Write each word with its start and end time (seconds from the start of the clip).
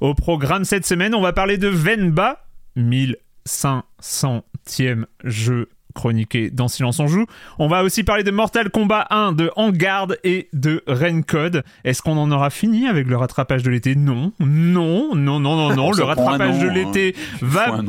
Au 0.00 0.14
programme 0.14 0.64
cette 0.64 0.86
semaine, 0.86 1.14
on 1.14 1.20
va 1.20 1.32
parler 1.32 1.58
de 1.58 1.68
Venba, 1.68 2.46
1500e 2.76 5.04
jeu 5.24 5.68
chroniqué 5.96 6.50
dans 6.50 6.68
Silence 6.68 7.00
on 7.00 7.06
joue. 7.06 7.26
On 7.58 7.68
va 7.68 7.82
aussi 7.82 8.04
parler 8.04 8.22
de 8.24 8.30
Mortal 8.30 8.70
Kombat 8.70 9.06
1, 9.10 9.32
de 9.32 9.50
En 9.56 9.70
Garde 9.70 10.18
et 10.24 10.48
de 10.52 10.82
Code. 11.26 11.62
Est-ce 11.84 12.02
qu'on 12.02 12.16
en 12.16 12.30
aura 12.30 12.50
fini 12.50 12.86
avec 12.86 13.06
le 13.06 13.16
rattrapage 13.16 13.62
de 13.62 13.70
l'été? 13.70 13.94
Non, 13.96 14.32
non, 14.40 15.14
non, 15.14 15.40
non, 15.40 15.56
non, 15.56 15.74
non. 15.74 15.92
le 15.96 16.02
rattrapage 16.02 16.58
de 16.58 16.68
l'été 16.68 17.14
hein. 17.42 17.82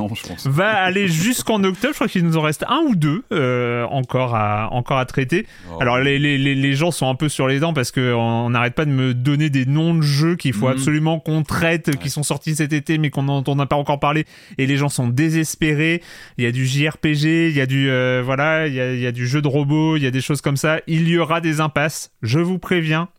va, 0.46 0.74
aller 0.76 1.08
jusqu'en 1.08 1.64
octobre. 1.64 1.94
Je 1.94 1.96
crois 1.96 2.08
qu'il 2.08 2.26
nous 2.26 2.38
en 2.38 2.42
reste 2.42 2.66
un 2.70 2.82
ou 2.88 2.96
deux 2.96 3.24
euh, 3.32 3.84
encore, 3.86 4.36
à, 4.36 4.70
encore 4.72 4.98
à 4.98 5.06
traiter. 5.06 5.46
Oh. 5.72 5.78
Alors 5.82 5.98
les, 5.98 6.20
les, 6.20 6.38
les, 6.38 6.56
les 6.56 6.74
gens 6.74 6.92
sont 6.92 7.10
un 7.10 7.16
peu 7.16 7.30
sur 7.30 7.48
les 7.48 7.60
dents 7.60 7.74
parce 7.74 7.92
qu'on 7.92 8.50
n'arrête 8.50 8.76
pas 8.76 8.86
de 8.86 8.92
me 8.92 9.14
donner 9.14 9.50
des 9.50 9.66
noms 9.66 9.96
de 9.96 10.02
jeux 10.02 10.36
qu'il 10.36 10.54
faut 10.54 10.68
Mhm. 10.68 10.74
absolument 10.74 11.20
qu'on 11.20 11.44
traite, 11.44 11.98
qui 11.98 12.10
sont 12.10 12.24
sortis 12.24 12.56
cet 12.56 12.74
été 12.74 12.98
mais 12.98 13.10
qu'on 13.10 13.24
n'a 13.24 13.66
pas 13.66 13.76
encore 13.76 14.00
parlé. 14.00 14.26
Et 14.58 14.68
les 14.68 14.78
gens 14.78 14.90
sont 14.90 15.08
désespérés. 15.08 16.02
Il 16.38 16.44
y 16.44 16.48
a 16.48 16.52
du 16.52 16.66
JRPG, 16.66 17.50
il 17.50 17.56
y 17.56 17.62
a 17.62 17.66
du 17.66 17.90
euh, 17.90 17.97
voilà, 18.24 18.68
il 18.68 18.74
y 18.74 19.08
a, 19.08 19.12
du 19.12 19.28
jeu 19.28 19.42
de 19.42 19.48
robot, 19.48 19.98
il 19.98 20.04
y 20.04 20.08
a 20.08 20.12
des 20.12 20.22
choses 20.22 20.42
comme 20.42 20.58
ça. 20.58 20.80
Il 20.88 21.08
y 21.08 21.18
aura 21.18 21.42
des 21.42 21.62
impasses. 21.62 22.12
Je 22.22 22.40
vous 22.40 22.60
préviens, 22.60 23.10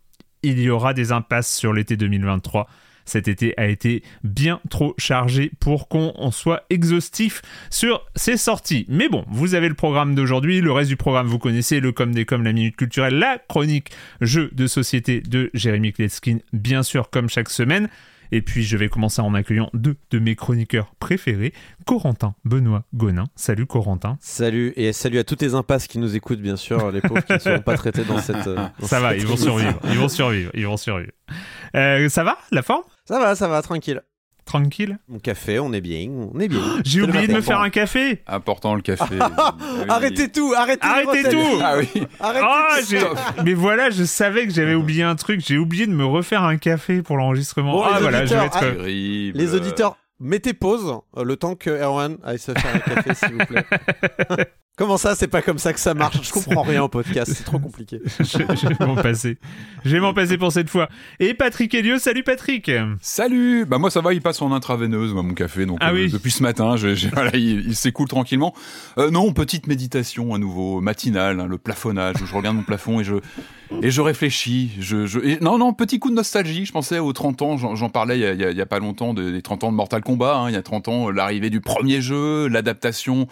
il 0.43 0.59
y 0.59 0.69
aura 0.69 0.93
des 0.93 1.11
impasses 1.11 1.53
sur 1.53 1.73
l'été 1.73 1.97
2023. 1.97 2.67
Cet 3.09 3.27
été 3.27 3.55
a 3.57 3.65
été 3.65 4.03
bien 4.23 4.61
trop 4.69 4.93
chargé 4.99 5.51
pour 5.59 5.87
qu'on 5.87 6.29
soit 6.31 6.63
exhaustif 6.69 7.41
sur 7.71 8.05
ces 8.15 8.37
sorties. 8.37 8.85
Mais 8.87 9.09
bon, 9.09 9.25
vous 9.29 9.55
avez 9.55 9.67
le 9.67 9.73
programme 9.73 10.13
d'aujourd'hui, 10.13 10.61
le 10.61 10.71
reste 10.71 10.89
du 10.89 10.95
programme 10.95 11.25
vous 11.25 11.39
connaissez, 11.39 11.79
le 11.79 11.91
com 11.91 12.11
des 12.11 12.25
com, 12.25 12.43
la 12.43 12.53
minute 12.53 12.75
culturelle, 12.75 13.17
la 13.17 13.39
chronique 13.39 13.89
jeu 14.21 14.51
de 14.53 14.67
société 14.67 15.21
de 15.21 15.49
Jérémy 15.55 15.91
Kletskin, 15.91 16.37
bien 16.53 16.83
sûr 16.83 17.09
comme 17.09 17.29
chaque 17.29 17.49
semaine. 17.49 17.89
Et 18.31 18.41
puis 18.41 18.63
je 18.63 18.77
vais 18.77 18.89
commencer 18.89 19.21
en 19.21 19.33
accueillant 19.33 19.69
deux 19.73 19.95
de 20.11 20.19
mes 20.19 20.35
chroniqueurs 20.35 20.93
préférés, 20.99 21.53
Corentin 21.85 22.35
Benoît 22.45 22.83
Gonin. 22.93 23.25
Salut 23.35 23.65
Corentin. 23.65 24.17
Salut 24.21 24.73
et 24.75 24.93
salut 24.93 25.19
à 25.19 25.23
toutes 25.23 25.41
les 25.41 25.55
impasses 25.55 25.87
qui 25.87 25.99
nous 25.99 26.15
écoutent 26.15 26.41
bien 26.41 26.55
sûr, 26.55 26.91
les 26.91 27.01
pauvres 27.01 27.21
qui 27.21 27.33
ne 27.33 27.39
seront 27.39 27.61
pas 27.61 27.75
traités 27.75 28.03
dans 28.03 28.19
cette. 28.19 28.47
euh, 28.47 28.67
dans 28.79 28.87
Ça 28.87 28.99
va, 28.99 29.15
ils 29.15 29.25
vont 29.25 29.37
survivre, 29.37 29.79
ils 29.85 29.97
vont 29.97 30.09
survivre, 30.09 30.51
ils 30.53 30.65
vont 30.67 30.77
survivre. 30.77 31.11
Euh, 31.75 32.09
ça 32.09 32.23
va, 32.23 32.37
la 32.51 32.61
forme? 32.61 32.83
Ça 33.05 33.19
va, 33.19 33.35
ça 33.35 33.47
va, 33.47 33.61
tranquille. 33.61 34.01
Tranquille 34.49 34.97
Mon 35.07 35.19
café, 35.19 35.59
on 35.59 35.71
est 35.73 35.79
bien, 35.79 36.09
on 36.09 36.39
est 36.39 36.47
bien. 36.47 36.59
J'ai 36.83 37.03
oublié 37.03 37.27
de 37.27 37.33
me 37.33 37.41
faire 37.41 37.61
un 37.61 37.69
café 37.69 38.23
Important 38.25 38.73
le 38.73 38.81
café. 38.81 39.19
Ah 39.21 39.55
oui. 39.59 39.85
Arrêtez 39.87 40.31
tout, 40.31 40.55
arrêtez 40.57 41.29
tout 41.29 41.37
Ah 41.63 41.77
oui. 41.77 41.87
Arrêtez 42.19 42.43
Ah, 42.43 42.77
tout. 43.37 43.43
mais 43.45 43.53
voilà, 43.53 43.91
je 43.91 44.03
savais 44.05 44.47
que 44.47 44.51
j'avais 44.53 44.73
oublié 44.73 45.03
un 45.03 45.15
truc. 45.15 45.43
J'ai 45.45 45.59
oublié 45.59 45.85
de 45.85 45.91
me 45.93 46.03
refaire 46.03 46.41
un 46.41 46.57
café 46.57 47.03
pour 47.03 47.15
l'enregistrement. 47.17 47.73
Bon, 47.73 47.83
ah 47.83 47.97
les 47.97 48.01
voilà, 48.01 48.25
je 48.25 48.33
vais 48.33 48.39
auditeurs, 48.39 48.63
être. 48.63 48.75
Terrible. 48.77 49.37
Les 49.37 49.53
auditeurs, 49.53 49.97
mettez 50.19 50.53
pause 50.55 50.95
euh, 51.15 51.23
le 51.23 51.35
temps 51.35 51.53
que 51.53 51.69
Erwan 51.69 52.17
aille 52.23 52.39
se 52.39 52.51
faire 52.53 52.73
un 52.75 52.79
café, 52.79 53.13
s'il 53.13 53.33
vous 53.33 53.45
plaît. 53.45 53.65
Comment 54.79 54.95
ça, 54.97 55.13
c'est 55.13 55.27
pas 55.27 55.41
comme 55.41 55.57
ça 55.59 55.73
que 55.73 55.79
ça 55.79 55.93
marche? 55.93 56.17
Je 56.25 56.31
comprends 56.33 56.61
rien 56.63 56.81
au 56.83 56.87
podcast, 56.87 57.33
c'est 57.35 57.43
trop 57.43 57.59
compliqué. 57.67 57.99
je, 58.19 58.23
je 58.23 58.67
vais 58.69 58.85
m'en 58.85 58.95
passer. 58.95 59.37
Je 59.83 59.91
vais 59.91 59.99
m'en 59.99 60.13
passer 60.13 60.37
pour 60.37 60.53
cette 60.53 60.69
fois. 60.69 60.87
Et 61.19 61.33
Patrick 61.33 61.73
Elio, 61.75 61.99
salut 61.99 62.23
Patrick. 62.23 62.71
Salut 63.01 63.65
Bah 63.65 63.77
moi 63.77 63.91
ça 63.91 63.99
va, 63.99 64.13
il 64.13 64.21
passe 64.21 64.41
en 64.41 64.53
intraveineuse, 64.53 65.13
moi, 65.13 65.21
mon 65.21 65.33
café, 65.33 65.65
donc 65.65 65.79
Ah 65.81 65.89
euh, 65.89 65.95
oui. 65.95 66.09
depuis 66.09 66.31
ce 66.31 66.41
matin, 66.41 66.77
je- 66.77 66.95
je- 66.95 67.09
voilà, 67.13 67.35
il, 67.35 67.67
il 67.67 67.75
s'écoule 67.75 68.07
tranquillement. 68.07 68.53
Euh, 68.97 69.11
non, 69.11 69.33
petite 69.33 69.67
méditation 69.67 70.33
à 70.33 70.37
nouveau, 70.37 70.79
matinale, 70.79 71.41
hein, 71.41 71.47
le 71.47 71.57
plafonnage, 71.57 72.15
où 72.21 72.25
je 72.25 72.33
regarde 72.33 72.55
mon 72.55 72.63
plafond 72.63 73.01
et 73.01 73.03
je 73.03 73.15
et 73.83 73.91
je 73.91 74.01
réfléchis. 74.01 74.71
Je, 74.79 75.05
je- 75.05 75.19
et- 75.19 75.39
non, 75.41 75.57
non, 75.59 75.73
petit 75.73 75.99
coup 75.99 76.09
de 76.09 76.15
nostalgie, 76.15 76.65
je 76.65 76.71
pensais 76.71 76.97
aux 76.99 77.13
30 77.13 77.41
ans, 77.43 77.57
j'en 77.57 77.89
parlais 77.89 78.17
il 78.17 78.21
y, 78.21 78.25
a, 78.25 78.51
il 78.51 78.57
y 78.57 78.61
a- 78.61 78.65
pas 78.65 78.79
longtemps, 78.79 79.13
de- 79.13 79.29
des 79.29 79.41
30 79.41 79.65
ans 79.65 79.71
de 79.71 79.75
Mortal 79.75 80.01
Kombat, 80.03 80.37
hein, 80.37 80.49
il 80.49 80.53
y 80.53 80.57
a 80.57 80.63
30 80.63 80.87
ans, 80.87 81.09
l'arrivée 81.11 81.49
du 81.49 81.59
premier 81.61 82.01
jeu, 82.01 82.47
l'adaptation 82.47 83.27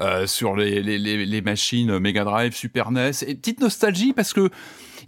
euh, 0.00 0.26
sur 0.26 0.56
les, 0.56 0.82
les, 0.82 0.98
les, 0.98 1.24
les 1.26 1.40
machines 1.42 1.98
Mega 1.98 2.24
Drive, 2.24 2.54
Super 2.54 2.90
NES, 2.90 3.10
et 3.26 3.34
petite 3.34 3.60
nostalgie 3.60 4.12
parce 4.12 4.32
que 4.32 4.50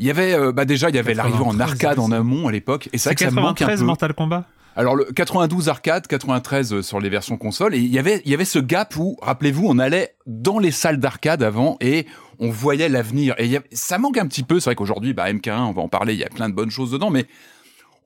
il 0.00 0.06
y 0.06 0.10
avait, 0.10 0.34
euh, 0.34 0.50
bah 0.52 0.64
déjà, 0.64 0.88
il 0.90 0.96
y 0.96 0.98
avait 0.98 1.14
l'arrivée 1.14 1.38
en 1.38 1.52
93, 1.52 1.70
arcade 1.84 1.98
en 2.00 2.10
amont 2.10 2.48
à 2.48 2.52
l'époque, 2.52 2.88
et 2.92 2.98
c'est 2.98 3.10
vrai 3.10 3.14
que 3.14 3.24
ça 3.24 3.30
me 3.30 3.36
manque 3.36 3.62
un 3.62 3.66
93 3.66 3.80
peu. 3.80 3.86
Mortal 3.86 4.14
Kombat. 4.14 4.44
Alors 4.76 4.96
le 4.96 5.04
92 5.04 5.68
arcade, 5.68 6.08
93 6.08 6.80
sur 6.80 6.98
les 6.98 7.08
versions 7.08 7.36
console, 7.36 7.76
et 7.76 7.78
il 7.78 7.92
y 7.94 7.98
avait 8.00 8.20
il 8.24 8.30
y 8.32 8.34
avait 8.34 8.44
ce 8.44 8.58
gap 8.58 8.96
où, 8.96 9.16
rappelez-vous, 9.22 9.64
on 9.68 9.78
allait 9.78 10.16
dans 10.26 10.58
les 10.58 10.72
salles 10.72 10.98
d'arcade 10.98 11.44
avant 11.44 11.76
et 11.80 12.06
on 12.40 12.50
voyait 12.50 12.88
l'avenir. 12.88 13.36
Et 13.38 13.46
y 13.46 13.54
avait- 13.56 13.68
ça 13.70 13.98
manque 13.98 14.18
un 14.18 14.26
petit 14.26 14.42
peu. 14.42 14.58
C'est 14.58 14.70
vrai 14.70 14.74
qu'aujourd'hui, 14.74 15.14
bah, 15.14 15.32
MK1, 15.32 15.60
on 15.68 15.70
va 15.70 15.82
en 15.82 15.88
parler, 15.88 16.14
il 16.14 16.18
y 16.18 16.24
a 16.24 16.28
plein 16.28 16.48
de 16.48 16.54
bonnes 16.54 16.72
choses 16.72 16.90
dedans, 16.90 17.10
mais 17.10 17.26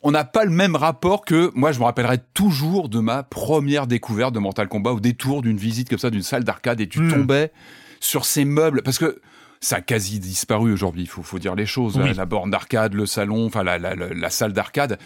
on 0.03 0.11
n'a 0.11 0.25
pas 0.25 0.45
le 0.45 0.51
même 0.51 0.77
rapport 0.77 1.25
que 1.25 1.51
moi. 1.55 1.73
Je 1.73 1.79
me 1.79 1.85
rappellerai 1.85 2.19
toujours 2.35 2.89
de 2.89 3.01
ma 3.01 3.23
première 3.23 3.87
découverte 3.87 4.35
de 4.35 4.39
Mortal 4.39 4.69
Kombat 4.69 4.93
au 4.93 5.01
détour 5.01 5.43
d'une 5.43 5.57
visite 5.59 5.89
comme 5.89 5.99
ça 5.99 6.11
d'une 6.11 6.23
salle 6.23 6.45
d'arcade 6.45 6.81
et 6.81 6.89
tu 6.89 7.01
Hmm. 7.01 7.11
tombais 7.13 7.53
sur 8.01 8.25
ces 8.25 8.45
meubles 8.45 8.83
parce 8.83 8.99
que 8.99 9.21
ça 9.61 9.77
a 9.77 9.81
quasi 9.81 10.21
disparu 10.21 10.73
aujourd'hui. 10.73 11.03
Il 11.03 11.09
faut, 11.09 11.23
faut 11.23 11.41
dire 11.41 11.57
les 11.57 11.67
choses. 11.67 11.97
Oui. 11.97 12.07
La, 12.09 12.13
la 12.15 12.27
borne 12.27 12.51
d'arcade, 12.51 12.95
le 12.95 13.07
salon, 13.07 13.47
enfin 13.47 13.65
la, 13.65 13.79
la, 13.79 13.95
la, 13.97 14.09
la 14.15 14.31
salle 14.31 14.53
d'arcade. 14.53 14.99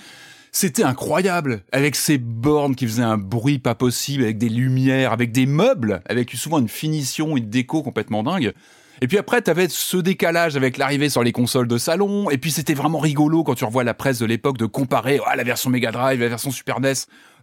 C'était 0.55 0.85
incroyable, 0.85 1.62
avec 1.73 1.97
ces 1.97 2.19
bornes 2.19 2.75
qui 2.75 2.87
faisaient 2.87 3.03
un 3.03 3.17
bruit 3.17 3.59
pas 3.59 3.75
possible, 3.75 4.23
avec 4.25 4.37
des 4.37 4.50
lumières, 4.50 5.11
avec 5.12 5.33
des 5.33 5.47
meubles, 5.47 6.03
avec 6.06 6.31
souvent 6.33 6.59
une 6.59 6.69
finition, 6.69 7.39
une 7.39 7.49
déco 7.49 7.83
complètement 7.83 8.23
dingue. 8.23 8.53
Et 9.03 9.09
puis 9.09 9.19
après, 9.19 9.43
t'avais 9.43 9.67
ce 9.69 9.97
décalage 9.97 10.57
avec 10.57 10.79
l'arrivée 10.79 11.09
sur 11.09 11.25
les 11.25 11.33
consoles 11.33 11.67
de 11.67 11.77
salon. 11.77 12.31
Et 12.31 12.39
puis 12.39 12.53
c'était 12.53 12.73
vraiment 12.73 13.01
rigolo 13.01 13.43
quand 13.43 13.57
tu 13.57 13.65
revois 13.65 13.83
la 13.83 13.95
presse 13.95 14.21
de 14.21 14.27
l'époque 14.27 14.59
de 14.59 14.65
comparer 14.65 15.19
ah, 15.27 15.35
la 15.35 15.43
version 15.43 15.71
Mega 15.71 15.91
Drive, 15.91 16.21
la 16.21 16.29
version 16.29 16.53
Super 16.53 16.79
NES, 16.79 16.93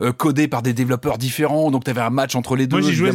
euh, 0.02 0.12
codée 0.12 0.48
par 0.48 0.62
des 0.62 0.74
développeurs 0.74 1.18
différents. 1.18 1.72
Donc 1.72 1.84
t'avais 1.84 2.02
un 2.02 2.10
match 2.10 2.36
entre 2.36 2.56
les 2.56 2.68
deux. 2.68 2.80
Moi, 2.80 2.90
j'y 2.90 2.96
jouais, 2.96 3.12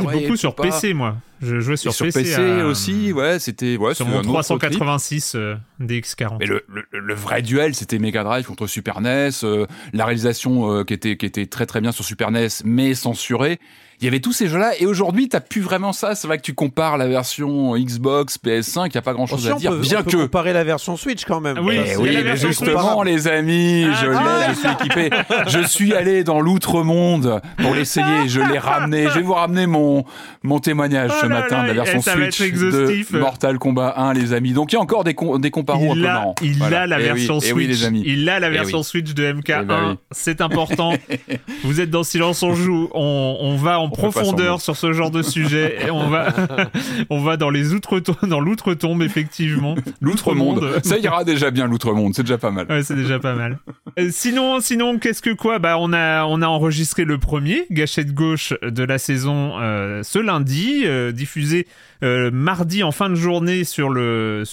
beaucoup 0.00 0.36
sur 0.36 0.54
pas. 0.54 0.64
PC, 0.64 0.94
moi. 0.94 1.16
Je 1.42 1.60
jouais 1.60 1.76
sur, 1.76 1.92
PC, 1.96 2.22
PC, 2.22 2.34
à- 2.60 2.64
aussi, 2.66 3.12
ouais, 3.12 3.38
c'était 3.38 3.76
ouais, 3.76 3.92
Sur 3.94 4.06
mon 4.06 4.18
un 4.18 4.20
autre 4.20 4.42
trip. 4.56 4.78
386 4.78 5.34
euh, 5.34 5.56
DX40. 5.82 6.36
Mais 6.40 6.46
le, 6.46 6.64
le, 6.68 6.84
le 6.98 7.14
vrai 7.14 7.42
duel, 7.42 7.74
c'était 7.74 7.98
Mega 7.98 8.24
Drive 8.24 8.46
contre 8.46 8.66
Super 8.66 9.00
NES, 9.02 9.30
euh, 9.42 9.66
la 9.92 10.06
réalisation 10.06 10.70
euh, 10.72 10.84
qui 10.84 10.94
était 10.94 11.16
qui 11.18 11.26
était 11.26 11.44
très 11.46 11.66
très 11.66 11.80
bien 11.82 11.92
sur 11.92 12.04
Super 12.04 12.30
NES, 12.30 12.48
mais 12.64 12.94
censurée. 12.94 13.58
Il 14.00 14.04
y 14.04 14.08
avait 14.08 14.20
tous 14.20 14.32
ces 14.32 14.48
jeux-là, 14.48 14.72
et 14.80 14.86
aujourd'hui, 14.86 15.28
t'as 15.28 15.40
plus 15.40 15.60
vraiment 15.60 15.92
ça. 15.92 16.14
C'est 16.16 16.26
vrai 16.26 16.36
que 16.38 16.42
tu 16.42 16.52
compares 16.52 16.98
la 16.98 17.06
version 17.06 17.76
Xbox, 17.76 18.38
PS5, 18.44 18.86
il 18.88 18.94
y 18.94 18.98
a 18.98 19.02
pas 19.02 19.12
grand-chose 19.12 19.46
à 19.48 19.54
on 19.54 19.56
dire, 19.56 19.70
peut, 19.70 19.78
bien 19.78 20.00
on 20.00 20.02
peut 20.04 20.10
que. 20.10 20.16
comparer 20.16 20.52
la 20.52 20.64
version 20.64 20.96
Switch 20.96 21.24
quand 21.24 21.40
même. 21.40 21.58
Oui, 21.60 21.78
Eh 21.86 21.96
oui, 21.96 22.16
mais 22.24 22.36
justement, 22.36 23.02
les 23.04 23.28
amis, 23.28 23.82
je 23.84 24.06
Ah, 24.12 24.48
l'ai, 24.48 24.54
je 24.54 24.58
suis 24.58 24.68
équipé. 24.68 25.10
Je 25.46 25.66
suis 25.66 25.93
allé 25.94 26.24
dans 26.24 26.40
l'outre-monde 26.40 27.40
pour 27.58 27.74
l'essayer. 27.74 28.28
Je 28.28 28.40
l'ai 28.40 28.58
ramené. 28.58 29.04
Je 29.08 29.14
vais 29.14 29.22
vous 29.22 29.34
ramener 29.34 29.66
mon, 29.66 30.04
mon 30.42 30.58
témoignage 30.58 31.10
Oh 31.14 31.18
ce 31.22 31.26
là 31.26 31.40
matin 31.40 31.62
là, 31.62 31.68
de 31.72 31.72
la 31.74 31.84
version 31.84 32.00
eh, 32.00 32.30
Switch 32.30 32.58
de 32.58 33.18
Mortal 33.18 33.58
Kombat 33.58 33.94
1, 33.96 34.12
les 34.14 34.32
amis. 34.32 34.52
Donc 34.52 34.72
il 34.72 34.76
y 34.76 34.78
a 34.78 34.82
encore 34.82 35.04
des, 35.04 35.14
com- 35.14 35.40
des 35.40 35.50
comparos 35.50 35.92
un 35.92 35.96
il 35.96 36.02
peu 36.02 36.08
a, 36.08 36.12
marrants. 36.12 36.34
il 36.42 36.58
Voilà. 36.58 36.82
a 36.82 36.86
la 36.86 37.00
Eh 37.00 37.04
version 37.04 37.38
eh 37.38 37.40
Switch. 37.40 37.54
oui, 37.54 37.66
les 37.66 37.84
amis. 37.84 38.02
Il 38.06 38.28
a 38.28 38.40
la 38.40 38.50
version 38.50 38.78
oui. 38.78 38.84
Switch 38.84 39.14
de 39.14 39.24
MK1. 39.32 39.60
Eh 39.62 39.64
ben. 39.64 39.96
C'est 40.10 40.40
important. 40.40 40.92
Vous 41.64 41.80
êtes 41.80 41.90
dans 41.90 42.02
Silence 42.04 42.42
on 42.42 42.54
joue. 42.54 42.88
On, 42.94 43.36
on 43.40 43.56
va 43.56 43.80
en 43.80 43.84
On 43.84 43.90
profondeur 43.90 44.60
sur 44.60 44.76
ce 44.76 44.92
genre 44.92 45.10
de 45.10 45.22
sujet. 45.22 45.78
Et 45.86 45.90
on 45.90 46.08
va, 46.08 46.28
on 47.10 47.20
va 47.22 47.36
dans 47.36 47.50
les 47.50 47.72
outre 47.72 48.00
dans 48.26 48.40
l'outre-tombe 48.40 49.02
effectivement. 49.02 49.74
L'outre-monde. 50.00 50.80
Ça 50.84 50.98
ira 50.98 51.24
déjà 51.24 51.50
bien, 51.50 51.66
l'outre-monde. 51.66 52.14
C'est 52.14 52.22
déjà 52.22 52.38
pas 52.38 52.50
mal. 52.50 52.66
Ouais, 52.68 52.82
c'est 52.82 52.96
déjà 52.96 53.18
pas 53.18 53.34
mal. 53.34 53.58
Euh, 53.98 54.08
sinon, 54.10 54.60
sinon, 54.60 54.98
qu'est-ce 54.98 55.22
que 55.22 55.30
quoi? 55.30 55.58
Bah, 55.58 55.76
on 55.78 55.83
on 55.92 56.42
a 56.42 56.46
enregistré 56.46 57.04
le 57.04 57.18
premier 57.18 57.66
gâchette 57.70 58.12
gauche 58.12 58.54
de 58.62 58.82
la 58.82 58.98
saison 58.98 59.58
euh, 59.58 60.02
ce 60.02 60.18
lundi, 60.18 60.82
euh, 60.84 61.12
diffusé 61.12 61.66
euh, 62.02 62.30
mardi 62.30 62.82
en 62.82 62.92
fin 62.92 63.08
de 63.08 63.14
journée 63.14 63.64
sur 63.64 63.90
le 63.90 64.44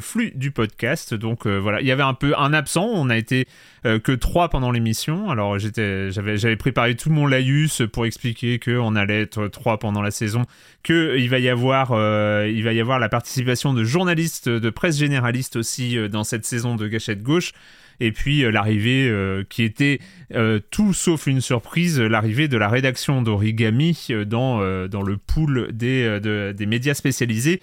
flux 0.00 0.32
du 0.34 0.50
podcast. 0.50 1.14
Donc 1.14 1.46
voilà, 1.46 1.80
il 1.80 1.86
y 1.86 1.92
avait 1.92 2.02
un 2.02 2.14
peu 2.14 2.34
un 2.38 2.52
absent. 2.52 2.88
On 2.92 3.10
a 3.10 3.16
été 3.16 3.46
que 3.84 4.12
trois 4.12 4.48
pendant 4.48 4.70
l'émission. 4.70 5.30
Alors 5.30 5.58
j'avais, 5.58 6.56
préparé 6.56 6.94
tout 6.94 7.10
mon 7.10 7.26
laïus 7.26 7.82
pour 7.92 8.06
expliquer 8.06 8.58
que 8.58 8.78
on 8.78 8.96
allait 8.96 9.22
être 9.22 9.48
trois 9.48 9.78
pendant 9.78 10.00
la 10.00 10.10
saison, 10.10 10.44
que 10.82 11.16
il 11.18 11.28
va 11.28 11.38
y 11.38 11.48
avoir, 11.48 11.94
la 11.94 13.08
participation 13.08 13.74
de 13.74 13.84
journalistes 13.84 14.48
de 14.48 14.70
presse 14.70 14.98
généraliste 14.98 15.56
aussi 15.56 15.96
dans 16.08 16.24
cette 16.24 16.44
saison 16.44 16.76
de 16.76 16.88
Gâchette 16.88 17.22
Gauche. 17.22 17.52
Et 18.00 18.12
puis 18.12 18.44
euh, 18.44 18.50
l'arrivée 18.50 19.08
euh, 19.08 19.44
qui 19.48 19.62
était 19.62 20.00
euh, 20.34 20.60
tout 20.70 20.92
sauf 20.92 21.26
une 21.26 21.40
surprise, 21.40 22.00
l'arrivée 22.00 22.48
de 22.48 22.56
la 22.56 22.68
rédaction 22.68 23.22
d'Origami 23.22 24.08
dans, 24.26 24.60
le 24.60 25.16
pool 25.16 25.68
des, 25.72 26.20
de- 26.20 26.52
des 26.56 26.66
médias 26.66 26.94
spécialisés 26.94 27.60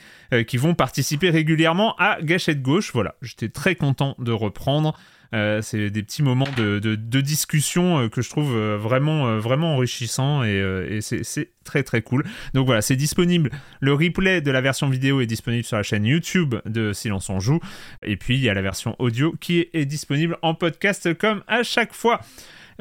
qui 0.47 0.57
vont 0.57 0.73
participer 0.75 1.29
régulièrement 1.29 1.95
à 1.97 2.19
Gâchette 2.21 2.61
Gauche. 2.61 2.91
Voilà, 2.93 3.15
j'étais 3.21 3.49
très 3.49 3.75
content 3.75 4.15
de 4.19 4.31
reprendre. 4.31 4.97
Euh, 5.33 5.61
c'est 5.61 5.89
des 5.89 6.03
petits 6.03 6.23
moments 6.23 6.47
de, 6.57 6.79
de, 6.79 7.21
discussion 7.21 7.99
euh, 7.99 8.09
que 8.09 8.21
je 8.21 8.29
trouve 8.29 8.53
euh, 8.53 8.77
vraiment, 8.77 9.37
vraiment 9.37 9.75
enrichissants 9.75 10.43
et, 10.43 10.57
et 10.89 11.01
c'est 11.01 11.49
très 11.63 11.83
très 11.83 12.01
cool. 12.01 12.25
Donc 12.53 12.65
voilà, 12.65 12.81
c'est 12.81 12.95
disponible. 12.95 13.49
Le 13.79 13.93
replay 13.93 14.41
de 14.41 14.51
la 14.51 14.61
version 14.61 14.89
vidéo 14.89 15.21
est 15.21 15.25
disponible 15.27 15.63
sur 15.63 15.77
la 15.77 15.83
chaîne 15.83 16.05
YouTube 16.05 16.55
de 16.65 16.93
Silence 16.93 17.29
on 17.29 17.39
joue. 17.39 17.59
Et 18.03 18.17
puis 18.17 18.35
il 18.35 18.41
y 18.41 18.49
a 18.49 18.53
la 18.53 18.61
version 18.61 18.95
audio 18.99 19.33
qui 19.39 19.67
est 19.73 19.85
disponible 19.85 20.37
en 20.41 20.53
podcast 20.53 21.13
comme 21.17 21.43
à 21.47 21.63
chaque 21.63 21.93
fois. 21.93 22.21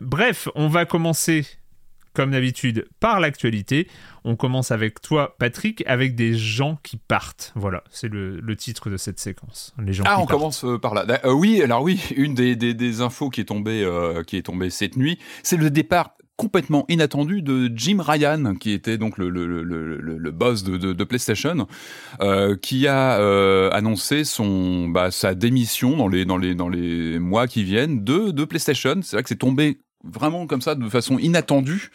Bref, 0.00 0.48
on 0.54 0.68
va 0.68 0.86
commencer 0.86 1.46
comme 2.12 2.32
d'habitude 2.32 2.86
par 3.00 3.20
l'actualité. 3.20 3.88
On 4.24 4.36
commence 4.36 4.70
avec 4.70 5.00
toi, 5.00 5.36
Patrick, 5.38 5.82
avec 5.86 6.14
des 6.14 6.34
gens 6.36 6.78
qui 6.82 6.96
partent. 6.96 7.52
Voilà, 7.54 7.82
c'est 7.90 8.08
le, 8.08 8.40
le 8.40 8.56
titre 8.56 8.90
de 8.90 8.96
cette 8.96 9.18
séquence. 9.20 9.74
Les 9.84 9.92
gens 9.92 10.04
Ah, 10.06 10.10
qui 10.10 10.14
on 10.14 10.26
partent. 10.26 10.30
commence 10.30 10.64
euh, 10.64 10.78
par 10.78 10.94
là. 10.94 11.06
Euh, 11.24 11.32
oui, 11.32 11.62
alors 11.62 11.82
oui, 11.82 12.02
une 12.16 12.34
des, 12.34 12.56
des, 12.56 12.74
des 12.74 13.00
infos 13.00 13.30
qui 13.30 13.40
est 13.40 13.44
tombée, 13.44 13.82
euh, 13.84 14.22
qui 14.24 14.36
est 14.36 14.42
tombée 14.42 14.70
cette 14.70 14.96
nuit, 14.96 15.18
c'est 15.42 15.56
le 15.56 15.70
départ 15.70 16.14
complètement 16.36 16.86
inattendu 16.88 17.42
de 17.42 17.70
Jim 17.74 17.98
Ryan, 18.00 18.54
qui 18.54 18.72
était 18.72 18.96
donc 18.96 19.18
le, 19.18 19.28
le, 19.28 19.46
le, 19.46 19.62
le, 19.62 19.98
le 19.98 20.30
boss 20.30 20.62
de, 20.64 20.78
de, 20.78 20.94
de 20.94 21.04
PlayStation, 21.04 21.66
euh, 22.22 22.56
qui 22.56 22.86
a 22.86 23.20
euh, 23.20 23.68
annoncé 23.72 24.24
son 24.24 24.88
bah, 24.88 25.10
sa 25.10 25.34
démission 25.34 25.98
dans 25.98 26.08
les 26.08 26.24
dans 26.24 26.38
les 26.38 26.54
dans 26.54 26.70
les 26.70 27.18
mois 27.18 27.46
qui 27.46 27.62
viennent 27.62 28.04
de 28.04 28.30
de 28.30 28.44
PlayStation. 28.46 29.00
C'est 29.02 29.16
vrai 29.16 29.22
que 29.22 29.28
c'est 29.28 29.36
tombé 29.36 29.80
vraiment 30.04 30.46
comme 30.46 30.62
ça 30.62 30.74
de 30.74 30.88
façon 30.88 31.18
inattendue. 31.18 31.90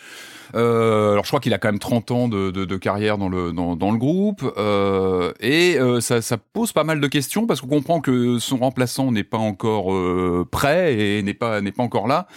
Euh, 0.53 1.13
alors 1.13 1.23
je 1.23 1.29
crois 1.29 1.39
qu'il 1.39 1.53
a 1.53 1.57
quand 1.57 1.69
même 1.69 1.79
30 1.79 2.11
ans 2.11 2.27
de, 2.27 2.51
de, 2.51 2.65
de 2.65 2.77
carrière 2.77 3.17
dans 3.17 3.29
le 3.29 3.51
dans, 3.51 3.75
dans 3.75 3.91
le 3.91 3.97
groupe 3.97 4.43
euh, 4.57 5.33
et 5.39 5.77
euh, 5.79 5.99
ça, 6.01 6.21
ça 6.21 6.37
pose 6.37 6.71
pas 6.71 6.83
mal 6.83 7.01
de 7.01 7.07
questions 7.07 7.47
parce 7.47 7.61
qu'on 7.61 7.67
comprend 7.67 7.99
que 7.99 8.37
son 8.37 8.57
remplaçant 8.57 9.11
n'est 9.11 9.23
pas 9.23 9.39
encore 9.39 9.91
euh, 9.93 10.47
prêt 10.49 10.95
et 10.97 11.23
n'est 11.23 11.33
pas 11.33 11.61
n'est 11.61 11.71
pas 11.71 11.83
encore 11.83 12.07
là. 12.07 12.27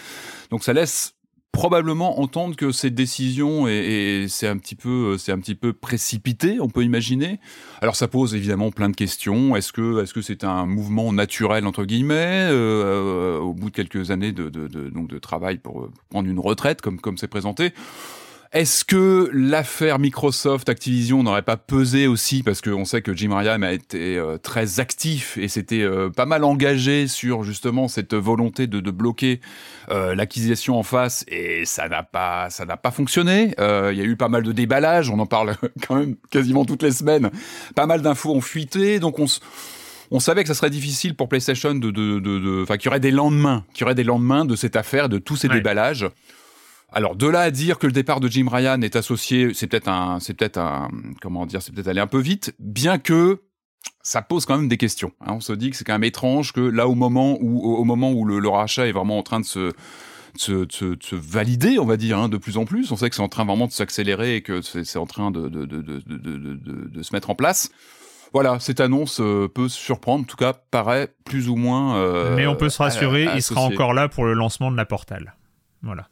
Donc 0.49 0.63
ça 0.63 0.73
laisse 0.73 1.13
probablement 1.51 2.19
entendre 2.21 2.55
que 2.55 2.71
cette 2.71 2.95
décision 2.95 3.67
est, 3.67 3.73
est- 3.73 4.27
c'est 4.27 4.47
un 4.47 4.57
petit 4.57 4.75
peu 4.75 5.17
c'est 5.17 5.31
un 5.31 5.39
petit 5.39 5.55
peu 5.55 5.73
précipité, 5.73 6.59
on 6.61 6.69
peut 6.69 6.83
imaginer. 6.83 7.39
Alors 7.81 7.95
ça 7.95 8.07
pose 8.07 8.35
évidemment 8.35 8.71
plein 8.71 8.89
de 8.89 8.95
questions. 8.95 9.55
Est-ce 9.55 9.73
que 9.73 10.01
est-ce 10.03 10.13
que 10.13 10.21
c'est 10.21 10.43
un 10.43 10.65
mouvement 10.65 11.11
naturel 11.11 11.65
entre 11.65 11.83
guillemets 11.85 12.47
euh, 12.49 12.53
euh, 12.53 13.39
au 13.39 13.53
bout 13.53 13.69
de 13.71 13.75
quelques 13.75 14.11
années 14.11 14.31
de, 14.31 14.49
de, 14.49 14.67
de- 14.67 14.89
donc 14.89 15.09
de 15.09 15.17
travail 15.19 15.57
pour 15.57 15.81
euh, 15.81 15.91
prendre 16.09 16.29
une 16.29 16.39
retraite 16.39 16.81
comme 16.81 16.99
comme 17.01 17.17
c'est 17.17 17.27
présenté? 17.27 17.73
Est-ce 18.51 18.83
que 18.83 19.29
l'affaire 19.31 19.99
Microsoft 19.99 20.69
Activision 20.69 21.21
n'aurait 21.21 21.43
pas 21.43 21.55
pesé 21.57 22.07
aussi 22.07 22.41
parce 22.41 22.61
qu'on 22.61 22.83
sait 22.83 23.03
que 23.03 23.15
Jim 23.15 23.35
Ryan 23.37 23.61
a 23.61 23.71
été 23.71 24.17
euh, 24.17 24.37
très 24.37 24.79
actif 24.79 25.37
et 25.37 25.47
s'était 25.47 25.81
euh, 25.83 26.09
pas 26.09 26.25
mal 26.25 26.43
engagé 26.43 27.07
sur 27.07 27.43
justement 27.43 27.87
cette 27.87 28.15
volonté 28.15 28.65
de, 28.65 28.79
de 28.79 28.89
bloquer 28.91 29.39
euh, 29.91 30.15
l'acquisition 30.15 30.79
en 30.79 30.83
face 30.83 31.23
et 31.27 31.63
ça 31.65 31.87
n'a 31.89 32.01
pas 32.01 32.49
ça 32.49 32.65
n'a 32.65 32.75
pas 32.77 32.89
fonctionné. 32.89 33.53
Euh, 33.59 33.91
Il 33.93 33.99
y 33.99 34.01
a 34.01 34.05
eu 34.05 34.15
pas 34.15 34.29
mal 34.29 34.41
de 34.41 34.51
déballages, 34.51 35.11
on 35.11 35.19
en 35.19 35.27
parle 35.27 35.55
quand 35.87 35.95
même 35.95 36.15
quasiment 36.31 36.65
toutes 36.65 36.81
les 36.83 36.91
semaines. 36.91 37.29
Pas 37.75 37.85
mal 37.85 38.01
d'infos 38.01 38.33
ont 38.33 38.41
fuité, 38.41 38.99
donc 38.99 39.19
on 39.19 39.25
s- 39.25 39.41
on 40.11 40.19
savait 40.19 40.41
que 40.41 40.47
ça 40.47 40.55
serait 40.55 40.71
difficile 40.71 41.15
pour 41.15 41.29
PlayStation 41.29 41.75
de, 41.75 41.91
de, 41.91 42.19
de, 42.19 42.39
de- 42.39 42.63
enfin, 42.63 42.77
qu'il 42.77 42.85
y 42.85 42.89
aurait 42.89 42.99
des 42.99 43.11
lendemains, 43.11 43.63
qu'il 43.73 43.81
y 43.81 43.83
aurait 43.83 43.93
des 43.93 44.03
lendemains 44.03 44.43
de 44.43 44.55
cette 44.55 44.75
affaire, 44.75 45.07
de 45.07 45.19
tous 45.19 45.35
ces 45.35 45.47
Ouais. 45.49 45.53
déballages. 45.53 46.07
Alors 46.91 47.15
de 47.15 47.27
là 47.27 47.41
à 47.41 47.51
dire 47.51 47.77
que 47.77 47.85
le 47.87 47.93
départ 47.93 48.19
de 48.19 48.27
Jim 48.27 48.47
Ryan 48.51 48.81
est 48.81 48.95
associé, 48.95 49.53
c'est 49.53 49.67
peut-être 49.67 49.87
un, 49.87 50.19
c'est 50.19 50.33
peut-être 50.33 50.57
un, 50.57 50.89
comment 51.21 51.45
dire, 51.45 51.61
c'est 51.61 51.73
peut-être 51.73 51.87
aller 51.87 52.01
un 52.01 52.07
peu 52.07 52.19
vite, 52.19 52.55
bien 52.59 52.97
que 52.97 53.41
ça 54.01 54.21
pose 54.21 54.45
quand 54.45 54.57
même 54.57 54.67
des 54.67 54.77
questions. 54.77 55.11
hein. 55.21 55.33
On 55.35 55.39
se 55.39 55.53
dit 55.53 55.69
que 55.69 55.75
c'est 55.75 55.83
quand 55.83 55.93
même 55.93 56.03
étrange 56.03 56.51
que 56.51 56.61
là 56.61 56.87
au 56.87 56.95
moment 56.95 57.37
où, 57.41 57.59
au, 57.63 57.77
au 57.77 57.83
moment 57.83 58.11
où 58.11 58.25
le, 58.25 58.39
le 58.39 58.49
rachat 58.49 58.87
est 58.87 58.91
vraiment 58.91 59.17
en 59.19 59.23
train 59.23 59.39
de 59.39 59.45
se, 59.45 59.59
de 59.59 59.73
se, 60.37 60.51
de 60.65 60.71
se, 60.71 60.85
de 60.85 61.03
se 61.03 61.15
valider, 61.15 61.77
on 61.79 61.85
va 61.85 61.95
dire, 61.97 62.17
hein, 62.17 62.27
de 62.29 62.37
plus 62.37 62.57
en 62.57 62.65
plus. 62.65 62.91
On 62.91 62.95
sait 62.95 63.09
que 63.09 63.15
c'est 63.15 63.21
en 63.21 63.29
train 63.29 63.45
vraiment 63.45 63.67
de 63.67 63.71
s'accélérer 63.71 64.35
et 64.37 64.41
que 64.41 64.61
c'est 64.61 64.97
en 64.97 65.05
train 65.05 65.29
de, 65.31 65.47
de, 65.47 65.65
de, 65.65 65.81
de, 65.81 65.99
de, 66.07 66.17
de, 66.17 66.37
de- 66.55 66.89
de 66.89 67.03
se 67.03 67.13
mettre 67.15 67.29
en 67.29 67.35
place. 67.35 67.69
Voilà, 68.33 68.59
cette 68.59 68.79
annonce 68.79 69.21
euh, 69.21 69.47
peut 69.47 69.69
surprendre, 69.69 70.21
en 70.23 70.27
tout 70.27 70.37
cas 70.37 70.53
paraît 70.53 71.13
plus 71.25 71.49
ou 71.49 71.55
moins. 71.55 71.97
euh, 71.97 72.35
Mais 72.35 72.45
on 72.47 72.55
peut 72.55 72.69
se 72.69 72.77
rassurer, 72.81 73.23
il 73.35 73.41
sera 73.41 73.61
encore 73.73 73.93
là 73.93 74.07
pour 74.07 74.25
le 74.25 74.33
lancement 74.33 74.71
de 74.71 74.77
la 74.77 74.85
Portal. 74.85 75.35
Voilà. 75.81 76.07